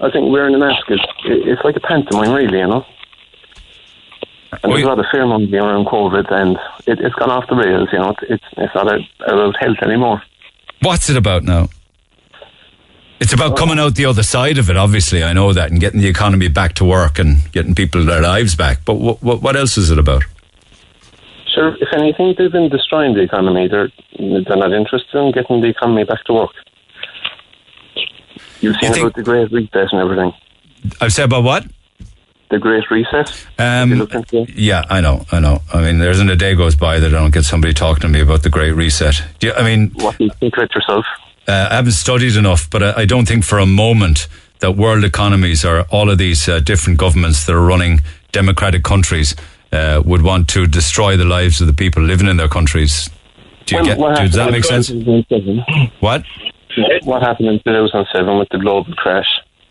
I 0.00 0.10
think 0.10 0.32
wearing 0.32 0.54
a 0.54 0.58
mask 0.58 0.90
is 0.90 1.00
it's 1.26 1.62
like 1.62 1.76
a 1.76 1.80
pantomime, 1.80 2.32
really, 2.32 2.58
you 2.58 2.66
know. 2.66 2.86
And 4.62 4.72
there's 4.72 4.84
a 4.84 4.86
lot 4.86 4.98
of 4.98 5.06
fear 5.10 5.26
mongering 5.26 5.62
around 5.62 5.86
COVID, 5.86 6.30
and 6.32 6.56
it, 6.86 7.00
it's 7.00 7.14
gone 7.16 7.30
off 7.30 7.48
the 7.48 7.56
rails. 7.56 7.88
You 7.92 7.98
know, 7.98 8.10
it's 8.10 8.22
it's, 8.30 8.44
it's 8.56 8.74
not 8.74 8.86
about 8.86 9.56
health 9.58 9.78
anymore. 9.82 10.22
What's 10.82 11.08
it 11.08 11.16
about 11.16 11.44
now? 11.44 11.68
It's 13.20 13.32
about 13.32 13.56
coming 13.56 13.78
out 13.78 13.94
the 13.94 14.04
other 14.06 14.22
side 14.22 14.58
of 14.58 14.68
it, 14.68 14.76
obviously. 14.76 15.24
I 15.24 15.32
know 15.32 15.52
that, 15.52 15.70
and 15.70 15.80
getting 15.80 16.00
the 16.00 16.08
economy 16.08 16.48
back 16.48 16.74
to 16.74 16.84
work 16.84 17.18
and 17.18 17.50
getting 17.52 17.74
people 17.74 18.04
their 18.04 18.20
lives 18.20 18.54
back. 18.54 18.84
But 18.84 18.94
what, 18.94 19.22
what, 19.22 19.40
what 19.40 19.56
else 19.56 19.78
is 19.78 19.90
it 19.90 19.98
about? 19.98 20.24
Sure, 21.54 21.74
if 21.80 21.88
anything, 21.94 22.34
they've 22.36 22.52
been 22.52 22.68
destroying 22.68 23.14
the 23.14 23.22
economy. 23.22 23.68
They're 23.68 23.90
they're 24.18 24.56
not 24.56 24.72
interested 24.72 25.16
in 25.18 25.32
getting 25.32 25.60
the 25.62 25.68
economy 25.68 26.04
back 26.04 26.24
to 26.24 26.34
work. 26.34 26.50
You've 28.60 28.76
seen 28.80 28.98
about 28.98 29.14
the 29.14 29.22
Great 29.22 29.52
Reset 29.52 29.92
and 29.92 30.00
everything. 30.00 30.32
I've 31.00 31.12
said 31.12 31.26
about 31.26 31.44
what? 31.44 31.66
The 32.50 32.58
Great 32.58 32.88
Reset. 32.90 33.46
Um, 33.58 34.06
yeah, 34.54 34.84
I 34.90 35.00
know, 35.00 35.24
I 35.32 35.40
know. 35.40 35.60
I 35.72 35.80
mean, 35.82 35.98
there 35.98 36.10
isn't 36.10 36.28
a 36.30 36.36
day 36.36 36.54
goes 36.54 36.74
by 36.76 36.98
that 37.00 37.08
I 37.08 37.18
don't 37.18 37.32
get 37.32 37.44
somebody 37.44 37.72
talking 37.74 38.02
to 38.02 38.08
me 38.08 38.20
about 38.20 38.42
the 38.42 38.50
Great 38.50 38.72
Reset. 38.72 39.22
Do 39.38 39.48
you, 39.48 39.52
I 39.54 39.62
mean, 39.62 39.90
what 39.96 40.18
do 40.18 40.24
you 40.24 40.30
think 40.40 40.56
about 40.56 40.74
yourself? 40.74 41.04
Uh, 41.48 41.68
I 41.70 41.74
haven't 41.76 41.92
studied 41.92 42.36
enough, 42.36 42.68
but 42.70 42.82
I, 42.82 42.92
I 43.02 43.04
don't 43.06 43.26
think 43.26 43.44
for 43.44 43.58
a 43.58 43.66
moment 43.66 44.28
that 44.60 44.72
world 44.72 45.04
economies 45.04 45.64
or 45.64 45.82
all 45.90 46.10
of 46.10 46.18
these 46.18 46.48
uh, 46.48 46.60
different 46.60 46.98
governments 46.98 47.44
that 47.46 47.54
are 47.54 47.60
running 47.64 48.00
democratic 48.32 48.82
countries 48.84 49.34
uh, 49.72 50.02
would 50.04 50.22
want 50.22 50.48
to 50.50 50.66
destroy 50.66 51.16
the 51.16 51.24
lives 51.24 51.60
of 51.60 51.66
the 51.66 51.72
people 51.72 52.02
living 52.02 52.28
in 52.28 52.36
their 52.36 52.48
countries. 52.48 53.10
Do 53.66 53.76
you 53.76 53.82
Well, 53.82 53.86
get? 53.86 53.98
what 53.98 54.18
Does 54.18 54.32
that 54.34 54.50
make 54.52 54.64
sense? 54.64 54.90
What? 56.00 56.24
What 57.04 57.22
happened 57.22 57.48
in 57.48 57.60
2007 57.64 58.38
with 58.38 58.48
the 58.50 58.58
global 58.58 58.92
crash? 58.94 59.26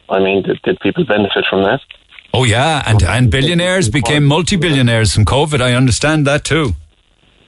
I 0.09 0.19
mean, 0.19 0.43
did, 0.43 0.61
did 0.63 0.79
people 0.79 1.05
benefit 1.05 1.45
from 1.49 1.63
that? 1.63 1.79
Oh 2.33 2.43
yeah, 2.43 2.83
and 2.85 3.03
and 3.03 3.29
billionaires 3.29 3.89
became 3.89 4.25
multi-billionaires 4.25 5.13
from 5.13 5.25
COVID. 5.25 5.61
I 5.61 5.73
understand 5.73 6.25
that 6.25 6.43
too. 6.43 6.73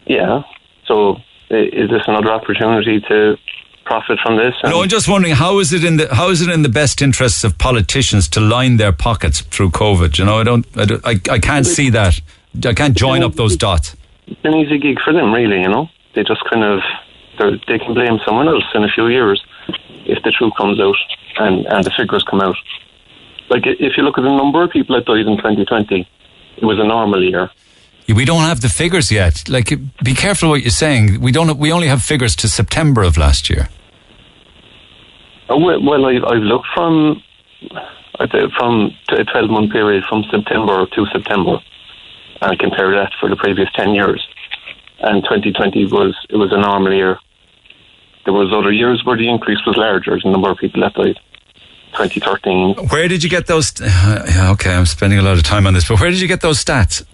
Yeah. 0.06 0.44
So 0.86 1.18
is 1.49 1.90
this 1.90 2.03
another 2.07 2.32
opportunity 2.32 3.02
to 3.02 3.38
profit 3.86 4.20
from 4.24 4.38
this? 4.38 4.53
No, 4.64 4.82
I'm 4.82 4.90
just 4.90 5.07
wondering 5.07 5.34
how 5.36 5.60
is 5.60 5.74
it 5.74 5.84
in 5.84 5.98
the 5.98 6.14
how 6.14 6.30
is 6.30 6.41
it 6.41 6.49
in 6.49 6.62
the 6.62 6.70
best 6.70 7.02
interests 7.02 7.44
of 7.44 7.57
politicians 7.57 8.28
to 8.30 8.40
line 8.40 8.78
their 8.78 8.91
pockets 8.91 9.41
through 9.41 9.72
COVID? 9.72 10.18
You 10.20 10.26
know, 10.26 10.40
I 10.40 10.44
don't, 10.44 10.66
I, 10.78 10.86
don't, 10.86 11.06
I, 11.06 11.20
I 11.32 11.40
can't 11.40 11.66
see 11.66 11.90
that. 11.91 12.20
I 12.64 12.74
can't 12.74 12.95
join 12.95 13.24
up 13.24 13.36
those 13.36 13.57
dots. 13.57 13.95
It's 14.28 14.40
an 14.44 14.53
easy 14.56 14.78
gig 14.78 14.99
for 15.03 15.14
them, 15.14 15.34
really. 15.34 15.62
You 15.62 15.70
know, 15.70 15.90
they 16.14 16.24
just 16.24 16.44
kind 16.49 16.64
of 16.64 16.82
they 17.68 17.80
can 17.80 17.94
blame 17.94 18.20
someone 18.26 18.48
else 18.48 18.64
in 18.74 18.84
a 18.84 18.90
few 18.90 19.07
years 19.07 19.44
if 20.06 20.22
the 20.24 20.32
truth 20.32 20.53
comes 20.57 20.80
out 20.80 20.95
and 21.38 21.66
and 21.66 21.84
the 21.84 21.91
figures 21.98 22.24
come 22.30 22.41
out. 22.41 22.56
Like 23.50 23.64
if 23.66 23.98
you 23.98 24.04
look 24.04 24.18
at 24.18 24.24
the 24.24 24.36
number 24.36 24.64
of 24.64 24.72
people 24.72 24.96
that 24.96 25.06
died 25.06 25.26
in 25.28 25.38
2020, 25.38 26.08
it 26.58 26.66
was 26.66 26.80
a 26.80 26.88
normal 26.88 27.24
year. 27.24 27.50
We 28.08 28.26
don't 28.26 28.42
have 28.42 28.62
the 28.62 28.70
figures 28.70 29.12
yet. 29.12 29.50
Like, 29.50 29.74
be 30.04 30.14
careful 30.14 30.50
what 30.50 30.62
you're 30.62 30.70
saying. 30.70 31.22
We 31.22 31.32
don't. 31.32 31.58
We 31.58 31.72
only 31.72 31.88
have 31.88 32.04
figures 32.04 32.36
to 32.38 32.48
September 32.48 33.02
of 33.02 33.18
last 33.18 33.50
year. 33.50 33.68
Oh, 35.50 35.58
well, 35.58 36.06
I've, 36.06 36.24
I've 36.24 36.44
looked 36.44 36.68
from 36.74 37.22
from 38.58 38.92
a 39.10 39.24
12 39.24 39.50
month 39.50 39.72
period 39.72 40.04
from 40.08 40.24
September 40.32 40.86
to 40.86 41.06
September 41.12 41.58
and 42.42 42.60
compare 42.60 42.92
that 42.92 43.12
for 43.20 43.30
the 43.30 43.36
previous 43.36 43.70
10 43.76 43.94
years. 43.94 44.26
And 45.00 45.24
2020 45.24 45.86
was 45.88 46.16
it 46.30 46.38
was 46.38 46.52
a 46.52 46.60
normal 46.60 46.94
year. 46.94 47.18
There 48.24 48.34
was 48.34 48.54
other 48.54 48.72
years 48.72 49.04
where 49.04 49.18
the 49.18 49.30
increase 49.30 49.60
was 49.66 49.78
larger, 49.78 50.18
the 50.24 50.32
number 50.32 50.50
of 50.50 50.58
people 50.58 50.82
that 50.82 50.94
died. 50.94 51.20
2013. 51.98 52.88
Where 52.90 53.08
did 53.08 53.24
you 53.24 53.30
get 53.30 53.48
those? 53.48 53.74
yeah, 53.82 54.52
okay, 54.52 54.74
I'm 54.74 54.86
spending 54.86 55.20
a 55.20 55.22
lot 55.22 55.38
of 55.38 55.44
time 55.44 55.68
on 55.68 55.74
this, 55.74 55.88
but 55.88 56.00
where 56.00 56.10
did 56.10 56.22
you 56.22 56.28
get 56.28 56.42
those 56.42 56.64
stats? 56.64 57.06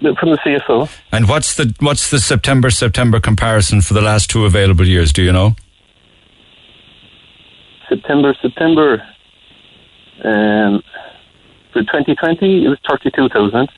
From 0.00 0.30
the 0.30 0.38
CSO. 0.44 0.88
And 1.10 1.28
what's 1.28 1.56
the 1.56 1.74
what's 1.80 2.10
the 2.10 2.20
September 2.20 2.70
September 2.70 3.18
comparison 3.18 3.80
for 3.80 3.94
the 3.94 4.00
last 4.00 4.30
two 4.30 4.44
available 4.44 4.86
years? 4.86 5.12
Do 5.12 5.22
you 5.22 5.32
know? 5.32 5.56
September, 7.88 8.32
September. 8.40 9.02
Um, 10.24 10.82
for 11.72 11.82
2020, 11.82 12.64
it 12.64 12.68
was 12.68 12.78
32,000. 12.88 13.68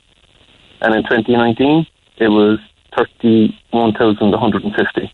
And 0.81 0.95
in 0.95 1.03
2019, 1.03 1.85
it 2.17 2.27
was 2.27 2.59
31,150. 2.97 5.11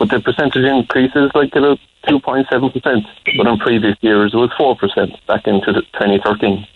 But 0.00 0.08
the 0.08 0.18
percentage 0.18 0.64
increase 0.64 1.12
is 1.14 1.30
like 1.34 1.54
about 1.54 1.78
2.7%. 2.08 3.06
But 3.36 3.46
in 3.46 3.58
previous 3.58 3.96
years, 4.00 4.32
it 4.32 4.36
was 4.36 4.50
4% 4.58 5.26
back 5.26 5.46
into 5.46 5.74
2013. 5.74 6.66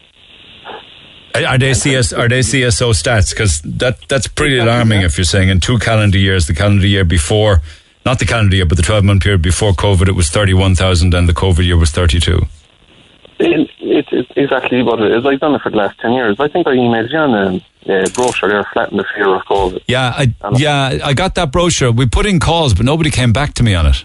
Are 1.35 1.47
are 1.47 1.59
they 1.59 1.73
CS? 1.73 2.13
Are 2.13 2.29
they 2.29 2.41
CSO 2.41 2.91
stats? 2.93 3.31
Because 3.31 3.63
that 3.63 3.97
that's 4.09 4.29
pretty 4.29 4.59
alarming. 4.59 5.01
If 5.01 5.17
you're 5.17 5.25
saying 5.25 5.49
in 5.49 5.59
two 5.59 5.79
calendar 5.79 6.19
years, 6.19 6.47
the 6.47 6.55
calendar 6.55 6.87
year 6.87 7.05
before, 7.05 7.63
not 8.05 8.19
the 8.19 8.27
calendar 8.27 8.57
year, 8.57 8.67
but 8.67 8.77
the 8.77 8.85
12 8.85 9.03
month 9.03 9.23
period 9.23 9.41
before 9.41 9.73
COVID, 9.73 10.07
it 10.07 10.15
was 10.15 10.29
31,000, 10.29 11.15
and 11.15 11.27
the 11.27 11.33
COVID 11.33 11.65
year 11.65 11.79
was 11.79 11.91
32. 11.91 12.47
It, 13.41 13.71
it's 14.15 14.31
exactly 14.37 14.83
what 14.83 15.01
it 15.01 15.13
is. 15.13 15.27
I've 15.27 15.41
done 15.41 15.55
it 15.55 15.63
for 15.63 15.71
the 15.71 15.77
last 15.77 15.99
10 16.01 16.13
years. 16.13 16.37
I 16.39 16.49
think 16.49 16.67
I 16.67 16.71
emailed 16.71 17.11
you 17.11 17.19
on 17.19 17.35
a, 17.35 18.05
a 18.05 18.11
brochure 18.11 18.49
there, 18.49 18.65
flatten 18.73 18.97
the 18.97 19.05
fear 19.15 19.35
of 19.35 19.43
COVID. 19.43 19.83
Yeah, 19.87 20.15
I, 20.17 20.35
yeah, 20.57 20.99
I 21.05 21.15
got 21.15 21.35
that 21.37 21.53
brochure. 21.53 21.93
We 21.93 22.07
put 22.07 22.27
in 22.27 22.41
calls, 22.41 22.75
but 22.75 22.87
nobody 22.87 23.11
came 23.11 23.33
back 23.33 23.55
to 23.55 23.63
me 23.63 23.75
on 23.75 23.87
it. 23.87 24.05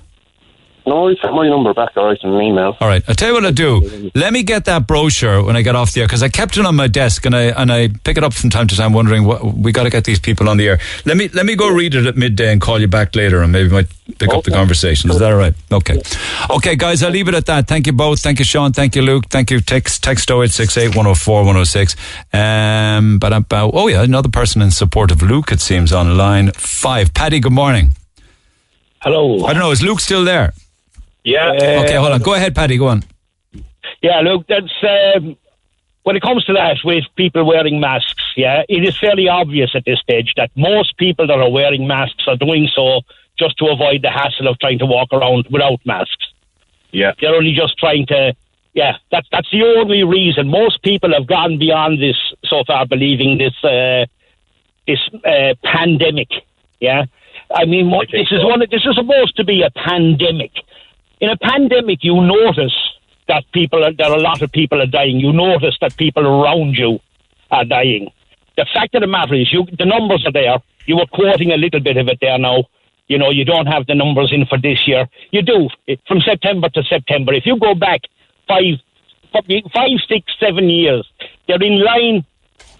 No, 0.85 1.07
I 1.09 1.15
sent 1.21 1.33
my 1.33 1.47
number 1.47 1.73
back, 1.73 1.95
all 1.97 2.05
right, 2.05 2.17
in 2.23 2.33
an 2.33 2.41
email. 2.41 2.75
All 2.79 2.87
right, 2.87 3.03
I'll 3.07 3.13
tell 3.13 3.29
you 3.29 3.33
what 3.35 3.45
I'll 3.45 3.51
do. 3.51 4.11
Let 4.15 4.33
me 4.33 4.43
get 4.43 4.65
that 4.65 4.87
brochure 4.87 5.43
when 5.43 5.55
I 5.55 5.61
get 5.61 5.75
off 5.75 5.93
the 5.93 6.01
air 6.01 6.07
because 6.07 6.23
I 6.23 6.29
kept 6.29 6.57
it 6.57 6.65
on 6.65 6.75
my 6.75 6.87
desk 6.87 7.25
and 7.25 7.35
I 7.35 7.43
and 7.43 7.71
I 7.71 7.89
pick 8.03 8.17
it 8.17 8.23
up 8.23 8.33
from 8.33 8.49
time 8.49 8.67
to 8.67 8.75
time, 8.75 8.93
wondering 8.93 9.25
what 9.25 9.43
we 9.43 9.71
got 9.71 9.83
to 9.83 9.89
get 9.89 10.05
these 10.05 10.19
people 10.19 10.49
on 10.49 10.57
the 10.57 10.67
air. 10.67 10.79
Let 11.05 11.17
me 11.17 11.27
let 11.29 11.45
me 11.45 11.55
go 11.55 11.69
read 11.69 11.95
it 11.95 12.05
at 12.05 12.17
midday 12.17 12.51
and 12.51 12.59
call 12.59 12.79
you 12.79 12.87
back 12.87 13.15
later, 13.15 13.41
and 13.43 13.51
maybe 13.51 13.69
might 13.69 13.87
pick 14.17 14.33
up 14.33 14.43
the 14.43 14.51
conversation. 14.51 15.11
Is 15.11 15.19
that 15.19 15.31
all 15.31 15.37
right? 15.37 15.53
Okay, 15.71 16.01
okay, 16.49 16.75
guys, 16.75 17.03
I'll 17.03 17.11
leave 17.11 17.27
it 17.27 17.35
at 17.35 17.45
that. 17.47 17.67
Thank 17.67 17.85
you 17.85 17.93
both. 17.93 18.21
Thank 18.21 18.39
you, 18.39 18.45
Sean. 18.45 18.73
Thank 18.73 18.95
you, 18.95 19.01
Luke. 19.01 19.25
Thank 19.29 19.51
you. 19.51 19.59
Text 19.59 20.03
text 20.03 20.31
0868 20.31 20.95
104 20.95 21.39
106. 21.41 21.95
Um, 22.33 23.19
but 23.19 23.33
about 23.33 23.71
oh 23.73 23.87
yeah, 23.87 24.01
another 24.01 24.29
person 24.29 24.61
in 24.61 24.71
support 24.71 25.11
of 25.11 25.21
Luke. 25.21 25.51
It 25.51 25.61
seems 25.61 25.93
on 25.93 26.17
line 26.17 26.51
five. 26.53 27.13
Paddy, 27.13 27.39
good 27.39 27.53
morning. 27.53 27.91
Hello. 29.01 29.45
I 29.45 29.53
don't 29.53 29.61
know. 29.61 29.71
Is 29.71 29.81
Luke 29.81 29.99
still 29.99 30.25
there? 30.25 30.53
Yeah. 31.23 31.51
okay, 31.51 31.95
hold 31.95 32.11
on. 32.11 32.21
Go 32.21 32.33
ahead, 32.33 32.55
Paddy. 32.55 32.77
Go 32.77 32.87
on. 32.87 33.03
Yeah, 34.01 34.21
look, 34.21 34.47
that's 34.47 34.71
um, 34.83 35.37
when 36.03 36.15
it 36.15 36.21
comes 36.21 36.45
to 36.45 36.53
that 36.53 36.77
with 36.83 37.03
people 37.15 37.45
wearing 37.45 37.79
masks. 37.79 38.23
Yeah, 38.35 38.63
it 38.69 38.87
is 38.87 38.97
fairly 38.97 39.27
obvious 39.27 39.71
at 39.75 39.85
this 39.85 39.99
stage 39.99 40.33
that 40.37 40.51
most 40.55 40.97
people 40.97 41.27
that 41.27 41.37
are 41.37 41.51
wearing 41.51 41.87
masks 41.87 42.23
are 42.27 42.37
doing 42.37 42.69
so 42.73 43.01
just 43.37 43.57
to 43.57 43.65
avoid 43.67 44.01
the 44.01 44.09
hassle 44.09 44.47
of 44.47 44.59
trying 44.59 44.79
to 44.79 44.85
walk 44.85 45.09
around 45.11 45.47
without 45.51 45.79
masks. 45.85 46.27
Yeah, 46.91 47.13
they're 47.19 47.35
only 47.35 47.53
just 47.53 47.77
trying 47.77 48.05
to. 48.07 48.35
Yeah, 48.73 48.97
that's 49.11 49.27
that's 49.31 49.49
the 49.51 49.63
only 49.63 50.03
reason. 50.03 50.47
Most 50.47 50.81
people 50.83 51.13
have 51.13 51.27
gone 51.27 51.59
beyond 51.59 52.01
this 52.01 52.17
so 52.45 52.63
far, 52.65 52.85
believing 52.85 53.37
this 53.37 53.53
uh, 53.63 54.05
this 54.87 54.99
uh, 55.25 55.55
pandemic. 55.63 56.29
Yeah, 56.79 57.05
I 57.53 57.65
mean, 57.65 57.89
what, 57.89 58.07
this 58.11 58.31
is 58.31 58.43
one. 58.43 58.59
This 58.59 58.85
is 58.85 58.95
supposed 58.95 59.35
to 59.37 59.43
be 59.43 59.63
a 59.63 59.71
pandemic. 59.71 60.51
In 61.19 61.29
a 61.29 61.37
pandemic, 61.37 61.99
you 62.01 62.15
notice 62.15 62.75
that 63.27 63.43
people, 63.51 63.79
there 63.81 63.89
are, 63.89 63.93
that 63.93 64.11
a 64.11 64.21
lot 64.21 64.41
of 64.41 64.51
people 64.51 64.81
are 64.81 64.87
dying. 64.87 65.19
You 65.19 65.33
notice 65.33 65.77
that 65.81 65.97
people 65.97 66.25
around 66.25 66.77
you 66.77 66.99
are 67.51 67.65
dying. 67.65 68.11
The 68.57 68.65
fact 68.73 68.95
of 68.95 69.01
the 69.01 69.07
matter 69.07 69.35
is, 69.35 69.51
you, 69.51 69.65
the 69.77 69.85
numbers 69.85 70.25
are 70.25 70.31
there. 70.31 70.57
You 70.85 70.97
were 70.97 71.05
quoting 71.05 71.51
a 71.51 71.57
little 71.57 71.79
bit 71.79 71.97
of 71.97 72.07
it 72.07 72.19
there 72.21 72.37
now. 72.37 72.65
You 73.07 73.17
know, 73.17 73.31
you 73.31 73.43
don't 73.43 73.65
have 73.65 73.85
the 73.87 73.95
numbers 73.95 74.31
in 74.31 74.45
for 74.45 74.57
this 74.57 74.87
year. 74.87 75.07
You 75.31 75.41
do 75.41 75.69
eh, 75.87 75.95
from 76.07 76.21
September 76.21 76.69
to 76.69 76.83
September. 76.83 77.33
If 77.33 77.45
you 77.45 77.59
go 77.59 77.75
back 77.75 78.01
five, 78.47 78.75
five, 79.33 79.97
six, 80.07 80.33
seven 80.39 80.69
years, 80.69 81.07
they're 81.47 81.61
in 81.61 81.83
line 81.83 82.25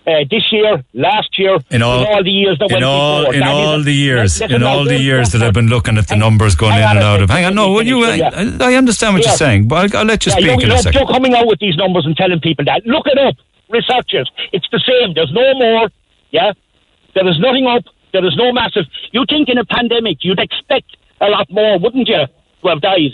uh, 0.10 0.26
this 0.30 0.46
year, 0.52 0.84
last 0.94 1.38
year, 1.38 1.58
in 1.70 1.82
all, 1.82 2.02
in 2.02 2.08
all 2.08 2.24
the 2.24 2.32
years 2.32 2.58
that 2.60 2.70
in 2.70 2.76
went 2.76 2.84
all, 2.86 3.20
before. 3.22 3.34
in 3.36 3.40
That 3.42 3.50
all 3.50 3.84
the 3.84 3.94
years, 3.94 4.42
in 4.42 4.64
all 4.64 4.84
the 4.86 4.98
years 5.00 5.32
that 5.34 5.42
I've 5.44 5.54
been 5.54 5.68
looking 5.68 5.98
at 5.98 6.08
the 6.08 6.16
numbers 6.16 6.56
going 6.56 6.76
in 6.76 6.84
and 6.84 7.00
out 7.00 7.22
of. 7.22 7.30
Hang 7.30 7.46
on, 7.46 7.56
no, 7.56 7.72
well, 7.74 7.86
you, 7.86 8.04
I. 8.06 8.18
I 8.60 8.74
understand 8.76 9.14
what 9.16 9.24
Yeah. 9.24 9.30
you're 9.32 9.38
saying, 9.38 9.68
but 9.68 9.76
I'll, 9.94 10.00
I'll 10.02 10.06
let 10.06 10.26
you 10.26 10.32
Yeah, 10.32 10.38
speak 10.38 10.46
you're, 10.62 10.72
in 10.72 10.72
a 10.72 10.78
second. 10.80 11.00
you're 11.00 11.08
coming 11.16 11.34
out 11.36 11.48
with 11.48 11.60
these 11.60 11.76
numbers 11.78 12.06
and 12.06 12.16
telling 12.18 12.40
people 12.40 12.66
that. 12.66 12.86
Look 12.86 13.06
it 13.08 13.18
up. 13.18 13.36
researchers. 13.70 14.30
It's 14.52 14.68
the 14.72 14.80
same. 14.90 15.14
There's 15.14 15.32
no 15.32 15.54
more. 15.56 15.90
Yeah? 16.32 16.54
There 17.16 17.28
is 17.28 17.38
nothing 17.40 17.68
up. 17.68 17.84
There 18.14 18.26
is 18.26 18.36
no 18.36 18.52
massive. 18.52 18.86
You 19.12 19.24
think 19.30 19.48
in 19.50 19.58
a 19.60 19.66
pandemic 19.66 20.18
you'd 20.26 20.40
expect 20.40 20.98
a 21.22 21.28
lot 21.28 21.48
more, 21.52 21.78
wouldn't 21.78 22.08
you, 22.08 22.26
to 22.64 22.68
have 22.68 22.82
died? 22.82 23.14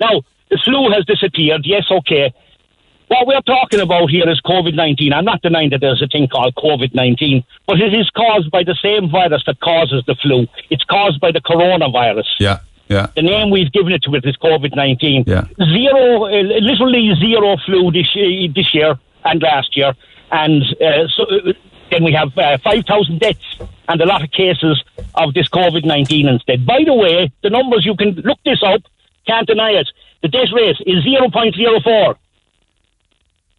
Now, 0.00 0.22
the 0.50 0.58
flu 0.64 0.90
has 0.90 1.04
disappeared. 1.06 1.62
Yes, 1.64 1.84
okay. 1.90 2.32
What 3.08 3.26
we're 3.26 3.40
talking 3.40 3.80
about 3.80 4.10
here 4.10 4.28
is 4.28 4.40
COVID 4.42 4.74
19. 4.74 5.12
I'm 5.14 5.24
not 5.24 5.40
denying 5.40 5.70
that 5.70 5.80
there's 5.80 6.02
a 6.02 6.06
thing 6.06 6.28
called 6.28 6.54
COVID 6.56 6.94
19, 6.94 7.42
but 7.66 7.80
it 7.80 7.94
is 7.94 8.08
caused 8.10 8.50
by 8.50 8.62
the 8.62 8.76
same 8.82 9.10
virus 9.10 9.42
that 9.46 9.60
causes 9.60 10.04
the 10.06 10.14
flu. 10.16 10.46
It's 10.68 10.84
caused 10.84 11.18
by 11.18 11.32
the 11.32 11.40
coronavirus. 11.40 12.26
Yeah, 12.38 12.60
yeah. 12.88 13.06
The 13.16 13.22
name 13.22 13.50
we've 13.50 13.72
given 13.72 13.92
it 13.92 14.02
to 14.02 14.14
it 14.14 14.26
is 14.26 14.36
COVID 14.36 14.76
19. 14.76 15.24
Yeah. 15.26 15.46
Zero, 15.56 16.24
uh, 16.24 16.42
literally 16.60 17.14
zero 17.18 17.56
flu 17.64 17.90
this 17.90 18.14
year, 18.14 18.48
this 18.54 18.74
year 18.74 18.98
and 19.24 19.42
last 19.42 19.74
year. 19.74 19.94
And 20.30 20.62
uh, 20.62 21.08
so, 21.08 21.22
uh, 21.24 21.52
then 21.90 22.04
we 22.04 22.12
have 22.12 22.36
uh, 22.36 22.58
5,000 22.62 23.18
deaths 23.18 23.58
and 23.88 24.00
a 24.02 24.04
lot 24.04 24.22
of 24.22 24.30
cases 24.30 24.84
of 25.14 25.32
this 25.32 25.48
COVID 25.48 25.86
19 25.86 26.28
instead. 26.28 26.66
By 26.66 26.84
the 26.84 26.92
way, 26.92 27.32
the 27.42 27.48
numbers, 27.48 27.86
you 27.86 27.96
can 27.96 28.10
look 28.16 28.38
this 28.44 28.62
up, 28.62 28.82
can't 29.26 29.46
deny 29.46 29.70
it. 29.70 29.88
The 30.20 30.28
death 30.28 30.48
rate 30.52 30.76
is 30.86 31.04
0.04. 31.04 32.16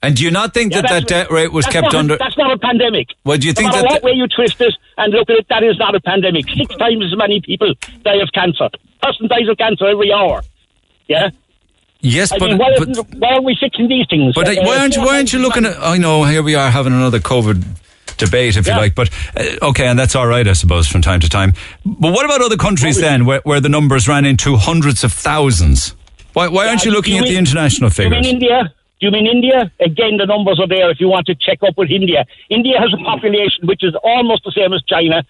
And 0.01 0.15
do 0.15 0.23
you 0.23 0.31
not 0.31 0.53
think 0.53 0.71
Yeah, 0.73 0.81
that 0.81 0.89
that 0.89 1.07
death 1.07 1.29
rate 1.29 1.51
was 1.51 1.65
kept 1.65 1.93
under? 1.93 2.17
That's 2.17 2.37
not 2.37 2.51
a 2.51 2.57
pandemic. 2.57 3.09
Well, 3.25 3.37
do 3.37 3.47
you 3.47 3.53
think 3.53 3.71
no 3.71 3.81
that 3.81 3.85
what 3.85 4.03
way 4.03 4.13
you 4.13 4.27
twist 4.27 4.61
it 4.61 4.73
and 4.97 5.13
look 5.13 5.29
at 5.29 5.35
it, 5.37 5.47
that 5.49 5.63
is 5.63 5.77
not 5.77 5.93
a 5.93 5.99
pandemic. 5.99 6.47
Six 6.49 6.73
times 6.75 7.03
as 7.05 7.17
many 7.17 7.41
people 7.41 7.73
die 8.03 8.15
of 8.21 8.29
cancer. 8.33 8.69
Person 9.01 9.27
dies 9.27 9.49
of 9.49 9.57
cancer 9.57 9.87
every 9.87 10.13
hour. 10.13 10.41
Yeah. 11.07 11.31
Yes, 12.01 12.31
I 12.31 12.37
but, 12.37 12.49
mean, 12.49 12.57
why, 12.57 12.75
but, 12.77 12.97
why 13.17 13.29
aren't 13.33 13.43
we 13.43 13.57
fixing 13.59 13.89
these 13.89 14.05
things? 14.09 14.33
but 14.33 14.47
Uh, 14.47 14.61
why 14.61 14.77
aren't 14.77 14.95
you, 14.95 15.01
why 15.01 15.17
aren't 15.17 15.33
you 15.33 15.39
looking 15.39 15.65
at? 15.65 15.77
I 15.81 15.97
know 15.97 16.23
here 16.23 16.43
we 16.43 16.55
are 16.55 16.69
having 16.71 16.93
another 16.93 17.19
COVID 17.19 17.61
debate, 18.17 18.55
if 18.55 18.67
you 18.67 18.73
like, 18.73 18.95
but 18.95 19.09
uh, 19.35 19.67
okay, 19.69 19.87
and 19.87 19.99
that's 19.99 20.15
all 20.15 20.27
right, 20.27 20.47
I 20.47 20.53
suppose, 20.53 20.87
from 20.87 21.01
time 21.01 21.19
to 21.19 21.29
time. 21.29 21.53
But 21.85 22.13
what 22.13 22.23
about 22.23 22.41
other 22.41 22.55
countries 22.55 23.01
then, 23.01 23.25
where, 23.25 23.41
where 23.43 23.59
the 23.59 23.67
numbers 23.67 24.07
ran 24.07 24.23
into 24.23 24.55
hundreds 24.55 25.03
of 25.03 25.11
thousands? 25.11 25.93
Why, 26.31 26.47
why 26.47 26.69
aren't 26.69 26.85
you 26.85 26.91
looking 26.91 27.15
do 27.17 27.23
at 27.23 27.27
you 27.27 27.33
the 27.33 27.37
international 27.37 27.89
figures? 27.89 28.25
you 28.25 28.33
mean? 28.33 28.43
India? 28.43 28.73
Do 28.99 29.05
you 29.07 29.11
mean 29.11 29.27
India? 29.27 29.71
Again, 29.79 30.17
the 30.17 30.25
numbers 30.25 30.59
are 30.59 30.67
there 30.67 30.89
if 30.91 30.99
you 30.99 31.07
want 31.07 31.25
to 31.27 31.35
check 31.35 31.59
up 31.63 31.77
with 31.77 31.89
India. 31.89 32.25
India 32.49 32.77
has 32.79 32.93
a 32.93 32.97
population 33.03 33.65
which 33.65 33.83
is 33.83 33.95
almost 34.03 34.43
the 34.43 34.51
same 34.51 34.73
as 34.73 34.83
China. 34.83 35.23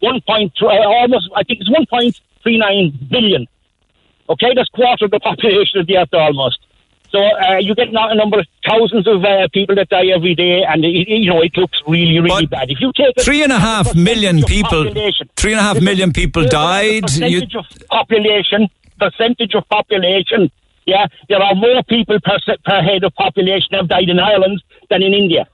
One 0.00 0.20
point, 0.26 0.52
uh, 0.60 0.66
almost, 0.66 1.30
I 1.36 1.44
think 1.44 1.60
it's 1.60 1.70
1.39 1.70 3.08
billion. 3.08 3.46
Okay, 4.28 4.52
that's 4.56 4.68
quarter 4.70 5.04
of 5.04 5.10
the 5.12 5.20
population 5.30 5.80
of 5.80 5.86
the 5.86 5.98
earth 5.98 6.08
almost. 6.12 6.58
So 7.10 7.18
uh, 7.18 7.58
you 7.60 7.74
get 7.74 7.92
not 7.92 8.10
a 8.10 8.14
number 8.14 8.38
of 8.40 8.46
thousands 8.66 9.06
of 9.06 9.22
uh, 9.22 9.46
people 9.52 9.74
that 9.76 9.90
die 9.90 10.06
every 10.06 10.34
day, 10.34 10.62
and 10.66 10.82
it, 10.84 11.06
you 11.08 11.28
know 11.30 11.42
it 11.42 11.54
looks 11.58 11.78
really, 11.86 12.18
really 12.18 12.46
bad. 12.46 12.70
If 12.70 12.80
you 12.80 12.90
take 12.96 13.14
a- 13.18 13.22
Three 13.22 13.42
and 13.44 13.52
a 13.52 13.58
half 13.58 13.94
million 13.94 14.42
people. 14.42 14.90
Three 15.36 15.52
and 15.52 15.60
a 15.60 15.62
half 15.62 15.80
million 15.82 16.12
people 16.12 16.44
died. 16.48 16.94
You, 16.94 17.02
percentage 17.02 17.54
of 17.54 17.66
population, 17.90 18.68
percentage 18.98 19.54
of 19.54 19.68
population. 19.68 20.50
Yeah, 20.86 21.06
there 21.28 21.40
are 21.42 21.54
more 21.54 21.82
people 21.84 22.18
per 22.24 22.38
per 22.64 22.82
head 22.82 23.04
of 23.04 23.14
population 23.14 23.70
have 23.72 23.88
died 23.88 24.08
in 24.08 24.18
Ireland 24.18 24.62
than 24.90 25.02
in 25.02 25.14
India, 25.14 25.46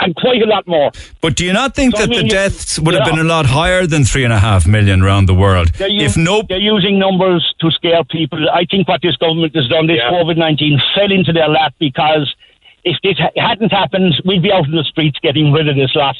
and 0.00 0.14
quite 0.16 0.42
a 0.42 0.46
lot 0.46 0.66
more. 0.66 0.90
but 1.22 1.34
do 1.36 1.44
you 1.46 1.52
not 1.52 1.74
think 1.74 1.96
So, 1.96 2.02
that 2.02 2.10
the 2.10 2.16
mean, 2.16 2.26
you- 2.26 2.30
deaths 2.30 2.78
would 2.78 2.94
have 2.94 3.04
been 3.06 3.18
a 3.18 3.24
lot 3.24 3.46
higher 3.46 3.86
than 3.86 4.04
three 4.04 4.24
and 4.24 4.32
a 4.32 4.38
half 4.38 4.66
million 4.66 5.02
around 5.02 5.26
the 5.26 5.34
world? 5.34 5.68
They're, 5.78 5.88
u- 5.88 6.04
If 6.04 6.16
no 6.16 6.42
they're 6.42 6.58
using 6.76 6.98
numbers 6.98 7.54
to 7.60 7.70
scare 7.70 8.04
people. 8.04 8.50
I 8.50 8.64
think 8.70 8.86
what 8.88 9.00
this 9.02 9.16
government 9.16 9.54
has 9.56 9.66
done, 9.68 9.86
this 9.86 10.00
COVID 10.10 10.36
nineteen, 10.36 10.80
fell 10.94 11.10
into 11.10 11.32
their 11.32 11.48
lap 11.48 11.72
because 11.78 12.34
if 12.84 12.96
this 13.02 13.16
ha- 13.18 13.30
hadn't 13.48 13.72
happened, 13.72 14.20
we'd 14.26 14.42
be 14.42 14.52
out 14.52 14.66
in 14.66 14.72
the 14.72 14.84
streets 14.84 15.18
getting 15.22 15.52
rid 15.52 15.68
of 15.68 15.76
this 15.76 15.94
lot. 15.94 16.16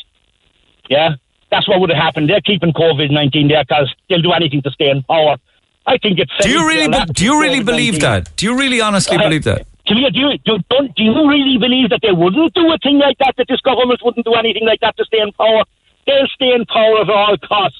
Yeah, 0.89 1.17
that's 1.51 1.69
what 1.69 1.79
would 1.81 1.91
have 1.91 2.03
happened. 2.03 2.31
They're 2.31 2.41
keeping 2.41 2.73
COVID 2.73 3.11
nineteen 3.11 3.49
there 3.49 3.65
because 3.65 3.93
they'll 4.09 4.23
do 4.23 4.33
anything 4.33 4.63
to 4.63 4.71
stay 4.71 4.89
in 4.89 5.03
power. 5.03 5.37
I 5.86 5.98
think 5.98 6.19
it's. 6.19 6.32
Do 6.40 6.48
you 6.51 6.66
really? 6.66 6.89
be- 6.89 7.12
Do 7.12 7.24
you 7.24 7.40
really 7.40 7.62
believe 7.62 8.01
that? 8.01 8.35
Do 8.36 8.47
you 8.47 8.56
really 8.59 8.81
honestly 8.81 9.16
Uh, 9.16 9.23
believe 9.23 9.44
that? 9.44 9.66
Do 9.86 9.94
you, 9.97 10.11
do, 10.11 10.19
you, 10.19 10.39
do, 10.47 10.59
don't, 10.70 10.94
do 10.97 11.02
you 11.02 11.12
really 11.28 11.59
believe 11.59 11.90
that 11.90 12.01
they 12.02 12.11
wouldn't 12.12 12.55
do 12.55 12.73
a 12.73 12.78
thing 12.78 12.98
like 12.98 13.19
that, 13.19 13.35
that 13.36 13.47
this 13.48 13.61
government 13.61 14.01
wouldn't 14.02 14.24
do 14.24 14.32
anything 14.32 14.65
like 14.66 14.81
that 14.81 14.97
to 14.97 15.05
stay 15.05 15.19
in 15.20 15.31
power? 15.32 15.62
They'll 16.06 16.27
stay 16.35 16.52
in 16.55 16.65
power 16.65 17.02
at 17.02 17.11
all 17.11 17.36
costs. 17.36 17.78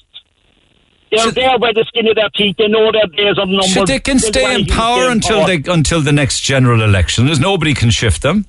They're 1.11 1.31
there 1.31 1.57
by 1.57 1.71
the 1.73 1.83
skin 1.87 2.07
of 2.07 2.15
their 2.15 2.29
teeth. 2.29 2.57
They 2.57 2.67
know 2.67 2.91
their 2.91 3.07
days 3.07 3.39
are 3.39 3.45
numbered. 3.47 3.65
So 3.69 3.85
they 3.85 3.99
can 3.99 4.17
They'll 4.17 4.31
stay 4.33 4.53
in 4.53 4.65
power 4.67 4.97
stay 5.01 5.05
in 5.07 5.11
until 5.13 5.37
power. 5.39 5.47
they 5.57 5.71
until 5.71 6.01
the 6.01 6.11
next 6.11 6.41
general 6.41 6.83
election. 6.83 7.25
There's 7.25 7.39
nobody 7.39 7.73
can 7.73 7.89
shift 7.89 8.21
them. 8.21 8.45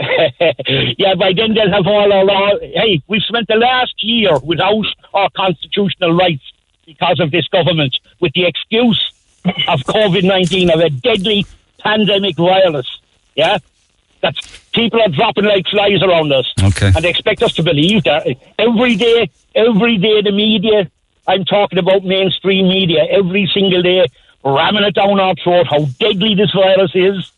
yeah, 0.98 1.14
by 1.18 1.32
then 1.36 1.52
they'll 1.54 1.70
have 1.72 1.86
all 1.86 2.10
our 2.12 2.24
law. 2.24 2.50
Hey, 2.60 3.02
we 3.08 3.20
spent 3.28 3.46
the 3.48 3.56
last 3.56 3.94
year 4.02 4.38
without 4.42 4.84
our 5.12 5.28
constitutional 5.36 6.14
rights 6.16 6.42
because 6.98 7.20
of 7.20 7.30
this 7.30 7.46
government, 7.48 7.96
with 8.20 8.32
the 8.32 8.44
excuse 8.46 9.12
of 9.44 9.80
COVID 9.80 10.24
19, 10.24 10.70
of 10.70 10.80
a 10.80 10.90
deadly 10.90 11.46
pandemic 11.78 12.36
virus. 12.36 12.88
Yeah? 13.34 13.58
That 14.22 14.34
people 14.72 15.00
are 15.00 15.08
dropping 15.08 15.44
like 15.44 15.66
flies 15.68 16.02
around 16.02 16.32
us. 16.32 16.52
Okay. 16.62 16.88
And 16.94 17.04
they 17.04 17.10
expect 17.10 17.42
us 17.42 17.54
to 17.54 17.62
believe 17.62 18.04
that. 18.04 18.26
Every 18.58 18.96
day, 18.96 19.30
every 19.54 19.96
day, 19.98 20.20
the 20.20 20.32
media, 20.32 20.90
I'm 21.26 21.44
talking 21.44 21.78
about 21.78 22.04
mainstream 22.04 22.68
media, 22.68 23.04
every 23.04 23.46
single 23.46 23.82
day, 23.82 24.06
ramming 24.44 24.84
it 24.84 24.94
down 24.94 25.20
our 25.20 25.34
throat 25.36 25.66
how 25.68 25.84
deadly 25.98 26.34
this 26.34 26.52
virus 26.52 26.90
is. 26.94 27.30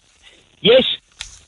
Yes, 0.61 0.85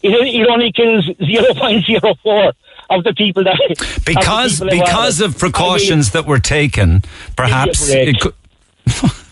it, 0.04 0.48
only 0.48 0.72
kills 0.72 1.06
0.04 1.06 2.52
of 2.90 3.04
the 3.04 3.14
people 3.14 3.44
that. 3.44 3.58
Because 4.04 4.60
people 4.60 4.78
because 4.78 5.20
of 5.20 5.38
precautions 5.38 6.10
that 6.10 6.26
were 6.26 6.38
taken, 6.38 7.02
perhaps 7.36 7.88
it 7.88 8.20
could. 8.20 8.34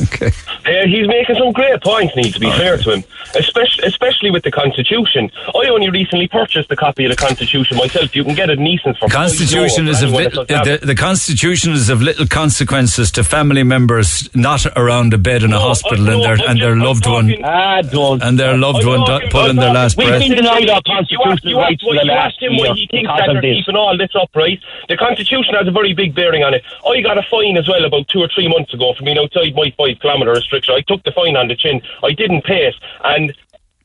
Okay. 0.00 0.26
Uh, 0.66 0.86
he's 0.86 1.06
making 1.08 1.36
some 1.36 1.52
great 1.52 1.80
points, 1.82 2.14
need 2.14 2.32
to 2.34 2.40
be 2.40 2.50
fair 2.52 2.76
to 2.78 2.92
him, 2.94 3.04
especially, 3.36 3.84
especially 3.84 4.30
with 4.30 4.42
the 4.44 4.50
Constitution. 4.50 5.30
I 5.54 5.68
only 5.68 5.90
recently 5.90 6.28
purchased 6.28 6.70
a 6.70 6.76
copy 6.76 7.04
of 7.04 7.10
the 7.10 7.16
Constitution 7.16 7.76
myself. 7.78 8.14
You 8.14 8.22
can 8.24 8.34
get 8.34 8.50
it 8.50 8.58
in 8.58 8.66
Eason's 8.66 8.96
for 8.98 9.08
Constitution 9.08 9.88
is 9.88 10.02
of 10.02 10.10
anyone 10.10 10.24
little, 10.24 10.44
that 10.44 10.48
doesn't 10.64 10.68
have 10.72 10.80
the, 10.82 10.86
the 10.86 10.94
Constitution 10.94 11.72
is 11.72 11.88
of 11.90 12.00
little 12.02 12.26
consequences 12.26 13.10
to 13.12 13.24
family 13.24 13.62
members 13.62 14.28
not 14.34 14.66
around 14.76 15.14
a 15.14 15.18
bed 15.18 15.42
in 15.42 15.52
a 15.52 15.58
hospital 15.58 16.08
and 16.08 16.22
their 16.22 16.48
and 16.48 16.60
their 16.60 16.76
loved 16.76 17.06
one 17.06 17.34
Ah, 17.44 17.82
don't. 17.82 18.22
and 18.22 18.38
their 18.38 18.56
loved 18.56 18.84
one 18.86 19.04
do- 19.04 19.28
pulling 19.30 19.56
their 19.56 19.72
last 19.72 19.96
We've 19.96 20.08
breath. 20.08 20.20
been 20.20 20.36
denied 20.36 20.68
our 20.70 20.80
You 20.86 20.86
asked, 20.86 20.86
constitutional 20.86 21.50
you 21.50 21.58
asked, 21.58 21.68
rights 21.70 21.82
for 21.82 21.94
the 21.94 22.04
last 22.04 22.26
asked 22.34 22.42
him 22.42 22.56
why 22.56 22.66
year 22.66 22.74
he 22.74 22.86
thinks 22.86 23.08
that 23.10 23.26
they're 23.32 23.40
this. 23.42 23.56
keeping 23.58 23.76
all 23.76 23.96
this 23.96 24.10
upright. 24.14 24.60
The 24.88 24.96
Constitution 24.96 25.54
has 25.54 25.66
a 25.66 25.70
very 25.72 25.92
big 25.94 26.14
bearing 26.14 26.42
on 26.44 26.54
it. 26.54 26.62
I 26.86 27.00
got 27.00 27.18
a 27.18 27.22
fine 27.30 27.56
as 27.56 27.66
well 27.68 27.84
about 27.84 28.06
two 28.08 28.20
or 28.20 28.28
three 28.34 28.48
months 28.48 28.72
ago 28.74 28.94
for 28.94 29.02
being 29.04 29.18
outside 29.18 29.54
my 29.54 29.70
five 29.94 30.00
kilometre 30.00 30.32
restriction. 30.32 30.74
I 30.74 30.80
took 30.82 31.02
the 31.04 31.12
fine 31.12 31.36
on 31.36 31.48
the 31.48 31.56
chin. 31.56 31.80
I 32.02 32.12
didn't 32.12 32.44
pay 32.44 32.66
it, 32.66 32.74
and 33.04 33.34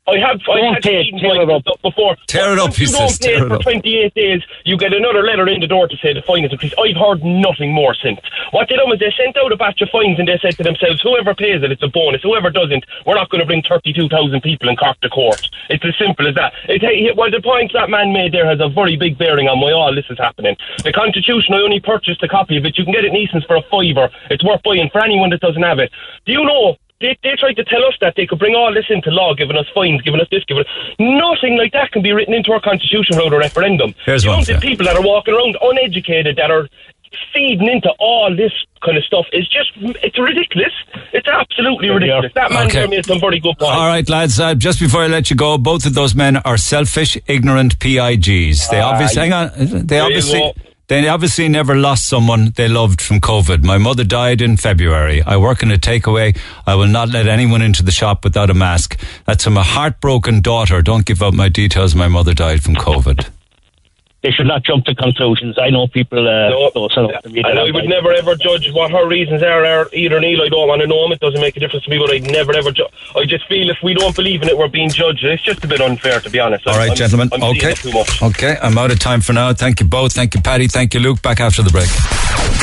I 0.06 0.20
have 0.20 0.42
I 0.52 0.60
had 0.76 0.84
pay 0.84 1.10
tear 1.16 1.48
it 1.48 1.62
stuff 1.64 1.82
before. 1.82 2.18
Tear 2.28 2.54
it 2.54 2.60
up, 2.60 2.78
you 2.78 2.88
he 2.88 2.92
don't 2.92 3.08
says, 3.08 3.18
pay 3.20 3.40
tear 3.40 3.44
it 3.44 3.46
it 3.46 3.48
for 3.48 3.56
up. 3.56 3.62
28 3.62 4.14
days, 4.14 4.42
you 4.66 4.76
get 4.76 4.92
another 4.92 5.24
letter 5.24 5.48
in 5.48 5.62
the 5.62 5.68
door 5.68 5.88
to 5.88 5.96
say 6.04 6.12
the 6.12 6.22
fine 6.22 6.44
is 6.44 6.52
increased. 6.52 6.76
I've 6.78 7.00
heard 7.00 7.24
nothing 7.24 7.72
more 7.72 7.96
since. 7.96 8.20
What 8.52 8.68
they 8.68 8.76
done 8.76 8.90
was 8.90 9.00
they 9.00 9.14
sent 9.16 9.38
out 9.38 9.52
a 9.54 9.56
batch 9.56 9.80
of 9.80 9.88
fines 9.96 10.20
and 10.20 10.28
they 10.28 10.38
said 10.44 10.58
to 10.58 10.64
themselves, 10.64 11.00
whoever 11.02 11.34
pays 11.34 11.64
it, 11.64 11.72
it's 11.72 11.84
a 11.84 11.88
bonus. 11.88 12.22
Whoever 12.22 12.50
doesn't, 12.50 12.84
we're 13.06 13.16
not 13.16 13.30
going 13.30 13.40
to 13.40 13.48
bring 13.48 13.64
32,000 13.64 14.12
people 14.42 14.68
in 14.68 14.76
Cork 14.76 15.00
to 15.02 15.10
court. 15.10 15.48
It's 15.70 15.86
as 15.86 15.96
simple 15.98 16.28
as 16.28 16.36
that. 16.36 16.52
It, 16.68 16.82
hey, 16.82 17.08
well, 17.16 17.32
the 17.32 17.42
point 17.42 17.72
that 17.72 17.90
man 17.90 18.12
made 18.12 18.34
there 18.34 18.46
has 18.46 18.60
a 18.60 18.68
very 18.68 18.98
big 18.98 19.18
bearing 19.18 19.48
on 19.48 19.62
why 19.62 19.72
all 19.72 19.96
this 19.96 20.06
is 20.10 20.18
happening. 20.20 20.58
The 20.84 20.92
Constitution, 20.92 21.56
I 21.56 21.64
only 21.64 21.80
purchased 21.80 22.22
a 22.24 22.28
copy 22.28 22.58
of 22.58 22.66
it. 22.66 22.78
You 22.78 22.84
can 22.84 22.94
get 22.94 23.06
it 23.06 23.16
in 23.16 23.16
Eason's 23.16 23.46
for 23.46 23.56
a 23.56 23.64
fiver. 23.72 24.12
It's 24.30 24.44
worth 24.44 24.64
buying 24.64 24.90
for 24.92 25.00
anyone 25.00 25.30
that 25.30 25.40
doesn't 25.40 25.64
have 25.64 25.80
it. 25.80 25.92
Do 26.26 26.34
you 26.34 26.44
know 26.44 26.76
they, 27.04 27.20
they 27.22 27.36
tried 27.36 27.60
to 27.60 27.66
tell 27.68 27.84
us 27.84 27.94
that 28.00 28.16
they 28.16 28.26
could 28.26 28.40
bring 28.40 28.56
all 28.56 28.74
this 28.74 28.86
into 28.90 29.12
law, 29.12 29.36
giving 29.36 29.58
us 29.58 29.68
fines, 29.76 30.02
giving 30.02 30.22
us 30.22 30.28
this, 30.32 30.44
giving 30.48 30.64
us... 30.64 30.70
Nothing 30.98 31.58
like 31.60 31.74
that 31.74 31.92
can 31.92 32.02
be 32.02 32.14
written 32.14 32.34
into 32.34 32.52
our 32.56 32.62
constitution 32.62 33.18
without 33.20 33.34
a 33.34 33.38
referendum. 33.38 33.94
Here's 34.06 34.24
you 34.24 34.30
one 34.32 34.40
know, 34.40 34.46
for 34.46 34.54
the 34.54 34.60
people 34.64 34.86
that 34.88 34.96
are 34.96 35.04
walking 35.04 35.34
around 35.36 35.58
uneducated, 35.62 36.38
that 36.38 36.50
are 36.50 36.70
feeding 37.34 37.68
into 37.68 37.90
all 38.00 38.34
this 38.36 38.52
kind 38.84 38.98
of 38.98 39.04
stuff 39.04 39.26
is 39.34 39.48
just, 39.48 39.70
it's 40.02 40.18
ridiculous. 40.18 40.72
It's 41.14 41.28
absolutely 41.28 41.90
ridiculous. 41.90 42.32
That 42.34 42.52
man 42.52 42.66
Okay. 42.68 42.80
there 42.80 42.88
made 42.88 43.06
some 43.06 43.20
very 43.20 43.40
good 43.40 43.58
points. 43.60 43.72
All 43.76 43.88
right, 43.88 44.08
lads. 44.10 44.40
Uh, 44.40 44.56
just 44.56 44.80
before 44.80 45.04
I 45.04 45.08
let 45.08 45.30
you 45.30 45.36
go, 45.36 45.58
both 45.58 45.86
of 45.86 45.94
those 45.94 46.16
men 46.16 46.38
are 46.38 46.58
selfish, 46.58 47.18
ignorant 47.28 47.78
PIGs. 47.80 48.70
They 48.72 48.80
Ah, 48.80 48.92
obviously 48.94 49.22
hang 49.30 49.34
on. 49.34 49.52
They 49.86 50.00
obviously. 50.00 50.54
They 50.94 51.08
obviously 51.08 51.50
never 51.50 51.74
lost 51.74 52.08
someone 52.08 52.52
they 52.56 52.68
loved 52.68 53.02
from 53.02 53.20
COVID. 53.20 53.64
My 53.64 53.80
mother 53.80 54.04
died 54.04 54.44
in 54.44 54.58
February. 54.58 55.24
I 55.24 55.38
work 55.38 55.64
in 55.64 55.72
a 55.72 55.78
takeaway. 55.80 56.38
I 56.68 56.76
will 56.76 56.88
not 56.88 57.10
let 57.10 57.28
anyone 57.28 57.64
into 57.64 57.82
the 57.82 57.92
shop 57.92 58.24
without 58.24 58.52
a 58.52 58.54
mask. 58.54 59.00
That's 59.26 59.44
from 59.44 59.58
a 59.58 59.64
heartbroken 59.64 60.42
daughter. 60.42 60.84
Don't 60.84 61.04
give 61.04 61.24
out 61.24 61.34
my 61.34 61.50
details. 61.50 61.96
My 61.96 62.08
mother 62.08 62.36
died 62.36 62.62
from 62.62 62.76
COVID. 62.76 63.28
They 64.24 64.32
should 64.32 64.48
not 64.48 64.64
jump 64.64 64.86
to 64.86 64.96
conclusions. 64.96 65.58
I 65.60 65.70
know 65.70 65.86
people. 65.88 66.20
Uh, 66.28 66.50
No, 66.50 66.72
don't 66.74 66.92
set 66.94 67.04
up 67.04 67.24
the 67.24 67.30
media 67.30 67.44
and 67.52 67.60
I 67.60 67.64
would 67.64 67.76
that. 67.76 67.88
never 67.90 68.14
ever 68.14 68.36
judge 68.36 68.72
what 68.72 68.90
her 68.92 69.06
reasons 69.06 69.44
are, 69.44 69.66
are 69.66 69.90
either 69.92 70.18
Neil. 70.22 70.42
I 70.42 70.48
don't 70.48 70.66
want 70.68 70.82
to 70.82 70.88
know 70.88 71.04
them. 71.04 71.12
It 71.12 71.20
doesn't 71.20 71.42
make 71.42 71.58
a 71.58 71.60
difference 71.60 71.84
to 71.86 71.90
me, 71.92 71.98
but 72.00 72.10
I'd 72.10 72.24
never 72.24 72.56
ever. 72.56 72.72
Ju- 72.72 72.88
I 73.18 73.26
just 73.26 73.46
feel 73.48 73.70
if 73.70 73.78
we 73.84 73.94
don't 73.94 74.16
believe 74.16 74.42
in 74.42 74.48
it, 74.48 74.58
we're 74.58 74.70
being 74.70 74.90
judged. 74.90 75.26
It's 75.26 75.44
just 75.44 75.62
a 75.66 75.68
bit 75.68 75.82
unfair, 75.82 76.22
to 76.22 76.30
be 76.30 76.40
honest. 76.40 76.66
All 76.66 76.78
right, 76.78 76.88
I'm- 76.88 76.96
gentlemen. 76.96 77.30
I'm 77.34 77.44
okay. 77.44 77.72
it 77.72 77.78
too 77.78 77.92
much. 77.92 78.22
Okay, 78.24 78.56
I'm 78.62 78.78
out 78.78 78.92
of 78.92 79.00
time 79.00 79.20
for 79.20 79.34
now. 79.34 79.52
Thank 79.52 79.82
you 79.82 79.86
both. 79.88 80.14
Thank 80.14 80.36
you, 80.36 80.42
Paddy. 80.42 80.68
Thank 80.68 80.94
you, 80.94 81.02
Luke. 81.02 81.22
Back 81.22 81.42
after 81.42 81.62
the 81.62 81.70
break. 81.72 81.90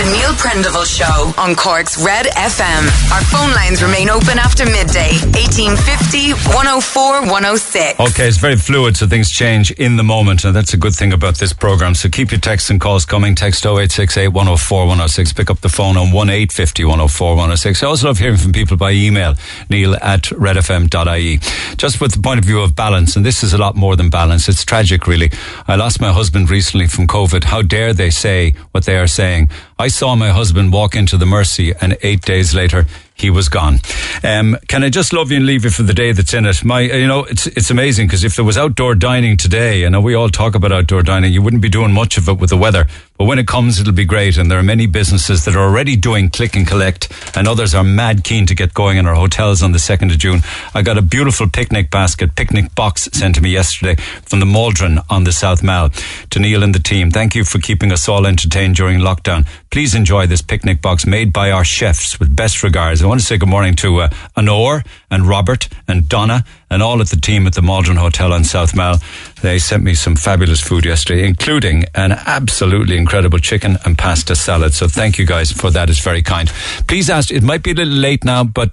The 0.01 0.05
Neil 0.17 0.33
Prendeville 0.41 0.87
Show 0.89 1.35
on 1.41 1.55
Cork's 1.55 1.99
Red 2.03 2.25
FM. 2.27 2.83
Our 3.13 3.21
phone 3.25 3.53
lines 3.55 3.83
remain 3.83 4.09
open 4.09 4.39
after 4.39 4.65
midday. 4.65 5.13
1850 5.37 6.33
104 6.57 7.23
106. 7.29 8.01
Okay, 8.01 8.29
it's 8.29 8.39
very 8.39 8.57
fluid, 8.57 8.97
so 8.97 9.07
things 9.07 9.31
change 9.31 9.71
in 9.73 9.97
the 9.97 10.03
moment, 10.03 10.45
and 10.45 10.57
that's 10.57 10.73
a 10.73 10.79
good 10.79 10.95
thing 10.95 11.13
about 11.13 11.37
this 11.39 11.50
program. 11.53 11.95
So 11.95 12.09
keep 12.09 12.31
your 12.31 12.41
texts 12.41 12.71
and 12.71 12.81
calls 12.81 13.05
coming. 13.05 13.35
Text 13.35 13.65
0868 13.65 14.29
104 14.29 14.87
106. 14.87 15.33
Pick 15.33 15.51
up 15.51 15.61
the 15.61 15.69
phone 15.69 15.97
on 15.97 16.13
1850 16.13 16.85
104 16.85 17.29
106. 17.31 17.83
I 17.83 17.87
also 17.87 18.07
love 18.07 18.19
hearing 18.19 18.37
from 18.37 18.53
people 18.53 18.77
by 18.77 18.93
email, 18.93 19.35
neil 19.69 19.95
at 19.97 20.23
redfm.ie. 20.25 21.39
Just 21.77 22.01
with 22.01 22.13
the 22.13 22.21
point 22.21 22.39
of 22.39 22.45
view 22.45 22.61
of 22.61 22.75
balance, 22.77 23.17
and 23.17 23.25
this 23.25 23.43
is 23.43 23.53
a 23.53 23.59
lot 23.59 23.77
more 23.77 23.97
than 23.97 24.11
balance. 24.11 24.49
It's 24.49 24.65
tragic, 24.65 25.07
really. 25.07 25.31
I 25.67 25.77
lost 25.77 26.01
my 26.01 26.13
husband 26.13 26.51
recently 26.51 26.87
from 26.87 27.07
COVID. 27.07 27.45
How 27.45 27.63
dare 27.63 27.93
they 27.93 28.11
say 28.11 28.55
what 28.73 28.85
they 28.85 28.97
are 28.97 29.07
saying? 29.07 29.51
I 29.79 29.89
saw 29.89 30.15
my 30.15 30.31
husband 30.31 30.73
walk 30.73 30.95
into 30.95 31.17
the 31.17 31.27
Mercy, 31.27 31.73
and 31.81 31.97
eight 32.03 32.23
days 32.23 32.55
later, 32.55 32.87
he 33.21 33.31
was 33.31 33.49
gone. 33.49 33.79
Um, 34.25 34.57
can 34.69 34.83
I 34.83 34.89
just 34.89 35.13
love 35.13 35.31
you 35.31 35.37
and 35.37 35.47
leave 35.47 35.65
you 35.65 35.71
for 35.71 35.83
the 35.83 35.95
day 35.95 36.13
that's 36.13 36.35
in 36.35 36.47
it? 36.47 36.65
My, 36.65 36.81
you 36.81 37.07
know, 37.07 37.25
it's 37.25 37.47
it's 37.47 37.71
amazing 37.71 38.07
because 38.07 38.25
if 38.25 38.37
there 38.37 38.45
was 38.45 38.59
outdoor 38.59 38.95
dining 38.95 39.37
today, 39.37 39.87
I 39.87 39.89
know 39.91 40.01
we 40.01 40.15
all 40.15 40.29
talk 40.29 40.55
about 40.55 40.73
outdoor 40.73 41.03
dining, 41.03 41.33
you 41.33 41.43
wouldn't 41.43 41.63
be 41.63 41.69
doing 41.69 41.93
much 41.93 42.19
of 42.19 42.29
it 42.29 42.39
with 42.39 42.51
the 42.51 42.57
weather. 42.57 42.87
But 43.21 43.27
when 43.27 43.39
it 43.39 43.47
comes, 43.47 43.79
it'll 43.79 43.93
be 43.93 44.07
great. 44.07 44.39
And 44.39 44.51
there 44.51 44.59
are 44.59 44.63
many 44.63 44.87
businesses 44.87 45.45
that 45.45 45.55
are 45.55 45.61
already 45.61 45.95
doing 45.95 46.31
click 46.31 46.57
and 46.57 46.67
collect, 46.67 47.13
and 47.37 47.47
others 47.47 47.75
are 47.75 47.85
mad 47.85 48.25
keen 48.25 48.47
to 48.47 48.55
get 48.55 48.73
going 48.73 48.97
in 48.97 49.07
our 49.07 49.15
hotels 49.15 49.63
on 49.63 49.73
the 49.73 49.79
second 49.79 50.11
of 50.11 50.17
June. 50.17 50.41
I 50.75 50.81
got 50.81 50.97
a 50.97 51.03
beautiful 51.03 51.47
picnic 51.47 51.91
basket, 51.91 52.35
picnic 52.35 52.75
box 52.75 53.11
sent 53.13 53.35
to 53.35 53.43
me 53.43 53.51
yesterday 53.51 53.97
from 54.25 54.41
the 54.41 54.47
Maldron 54.47 55.01
on 55.11 55.25
the 55.25 55.33
South 55.33 55.63
Mall. 55.63 55.91
To 56.31 56.39
Neil 56.39 56.63
and 56.63 56.75
the 56.75 56.79
team, 56.79 57.11
thank 57.11 57.35
you 57.35 57.45
for 57.45 57.59
keeping 57.59 57.93
us 57.93 58.09
all 58.09 58.27
entertained 58.27 58.77
during 58.77 59.01
lockdown. 59.01 59.47
Please 59.71 59.95
enjoy 59.95 60.27
this 60.27 60.41
picnic 60.41 60.81
box 60.81 61.05
made 61.05 61.31
by 61.31 61.51
our 61.51 61.63
chefs 61.63 62.19
with 62.19 62.35
best 62.35 62.63
regards. 62.63 63.03
I 63.03 63.07
want 63.07 63.21
to 63.21 63.27
say 63.27 63.37
good 63.37 63.51
morning 63.51 63.75
to 63.77 64.01
uh, 64.01 64.09
and 64.35 65.29
Robert 65.29 65.69
and 65.87 66.09
Donna 66.09 66.47
and 66.71 66.83
all 66.83 67.01
of 67.01 67.11
the 67.11 67.17
team 67.17 67.47
at 67.47 67.55
the 67.55 67.63
Maldron 67.63 67.97
Hotel 67.97 68.33
on 68.33 68.45
South 68.45 68.75
Mall. 68.75 68.97
They 69.43 69.59
sent 69.59 69.83
me 69.83 69.95
some 69.95 70.17
fabulous 70.17 70.61
food 70.61 70.85
yesterday, 70.85 71.27
including 71.27 71.85
an 71.95 72.13
absolutely 72.13 72.97
incredible 72.97 73.39
chicken 73.39 73.79
and 73.85 73.99
pasta 73.99 74.37
salad. 74.37 74.75
So 74.75 74.87
thank 74.87 75.19
you 75.19 75.27
guys 75.27 75.51
for 75.51 75.71
that. 75.71 75.91
It's 75.91 76.03
very 76.03 76.23
kind. 76.23 76.49
Please 76.87 77.11
ask, 77.11 77.31
it 77.31 77.43
might 77.43 77.63
be 77.63 77.73
a 77.73 77.75
little 77.75 77.95
late 77.95 78.25
now, 78.25 78.45
but 78.45 78.71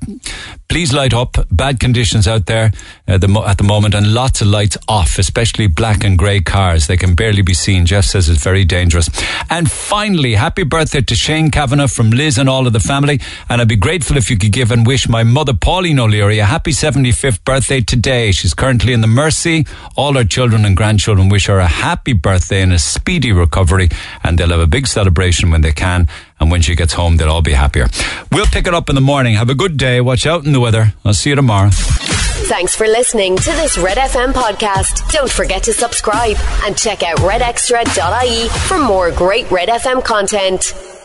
please 0.68 0.94
light 0.94 1.14
up. 1.14 1.38
Bad 1.50 1.80
conditions 1.80 2.28
out 2.28 2.46
there 2.46 2.72
at 3.08 3.22
the, 3.22 3.44
at 3.48 3.58
the 3.58 3.64
moment 3.64 3.96
and 3.96 4.14
lots 4.14 4.42
of 4.42 4.48
lights 4.48 4.78
off, 4.88 5.18
especially 5.18 5.68
black 5.68 6.04
and 6.04 6.18
grey 6.18 6.42
cars. 6.42 6.88
They 6.88 6.98
can 6.98 7.16
barely 7.16 7.42
be 7.42 7.54
seen. 7.54 7.86
Jeff 7.86 8.06
says 8.06 8.28
it's 8.30 8.44
very 8.44 8.66
dangerous. 8.66 9.10
And 9.50 9.72
finally, 9.72 10.36
happy 10.36 10.64
birthday 10.64 11.02
to 11.02 11.16
Shane 11.16 11.50
Kavanagh 11.50 11.88
from 11.88 12.12
Liz 12.12 12.38
and 12.38 12.50
all 12.50 12.68
of 12.68 12.74
the 12.74 12.80
family. 12.82 13.22
And 13.50 13.62
I'd 13.62 13.70
be 13.70 13.78
grateful 13.78 14.18
if 14.18 14.30
you 14.30 14.38
could 14.38 14.52
give 14.52 14.72
and 14.72 14.86
wish 14.86 15.08
my 15.08 15.24
mother, 15.24 15.54
Pauline 15.54 16.00
O'Leary, 16.00 16.40
a 16.40 16.46
happy 16.46 16.72
75th 16.72 17.44
birthday 17.46 17.80
today. 17.88 18.32
She's 18.32 18.54
currently 18.54 18.94
in 18.94 19.02
the 19.02 19.08
Mercy. 19.08 19.66
All 19.96 20.14
her 20.14 20.24
children 20.24 20.66
and 20.66 20.76
grandchildren 20.78 21.30
wish 21.30 21.48
her 21.48 21.60
a 21.60 21.68
happy 21.68 22.14
birthday 22.14 22.62
and 22.62 22.74
a 22.74 22.80
speedy 22.80 23.32
recovery. 23.32 23.90
And 24.24 24.38
they'll 24.38 24.50
have 24.50 24.60
a 24.60 24.68
big 24.68 24.88
celebration 24.88 25.50
when 25.50 25.62
they 25.62 25.72
can. 25.72 26.08
And 26.40 26.52
when 26.52 26.62
she 26.62 26.76
gets 26.76 26.94
home, 26.94 27.18
they'll 27.18 27.30
all 27.32 27.42
be 27.42 27.54
happier. 27.54 27.88
We'll 28.32 28.46
pick 28.46 28.68
it 28.68 28.74
up 28.74 28.90
in 28.90 28.96
the 28.96 29.02
morning. 29.02 29.36
Have 29.36 29.50
a 29.50 29.56
good 29.56 29.78
day. 29.78 30.02
Watch 30.02 30.28
out 30.28 30.46
in 30.46 30.52
the 30.52 30.60
weather. 30.60 30.94
I'll 31.04 31.14
see 31.14 31.32
you 31.32 31.36
tomorrow. 31.36 31.70
Thanks 31.72 32.76
for 32.76 32.88
listening 32.88 33.36
to 33.36 33.52
this 33.52 33.78
Red 33.78 33.98
FM 33.98 34.32
podcast. 34.32 35.12
Don't 35.12 35.30
forget 35.30 35.64
to 35.64 35.74
subscribe 35.74 36.38
and 36.64 36.78
check 36.78 37.04
out 37.04 37.18
redextra.ie 37.18 38.48
for 38.68 38.78
more 38.78 39.12
great 39.12 39.50
Red 39.50 39.70
FM 39.70 40.04
content. 40.04 40.97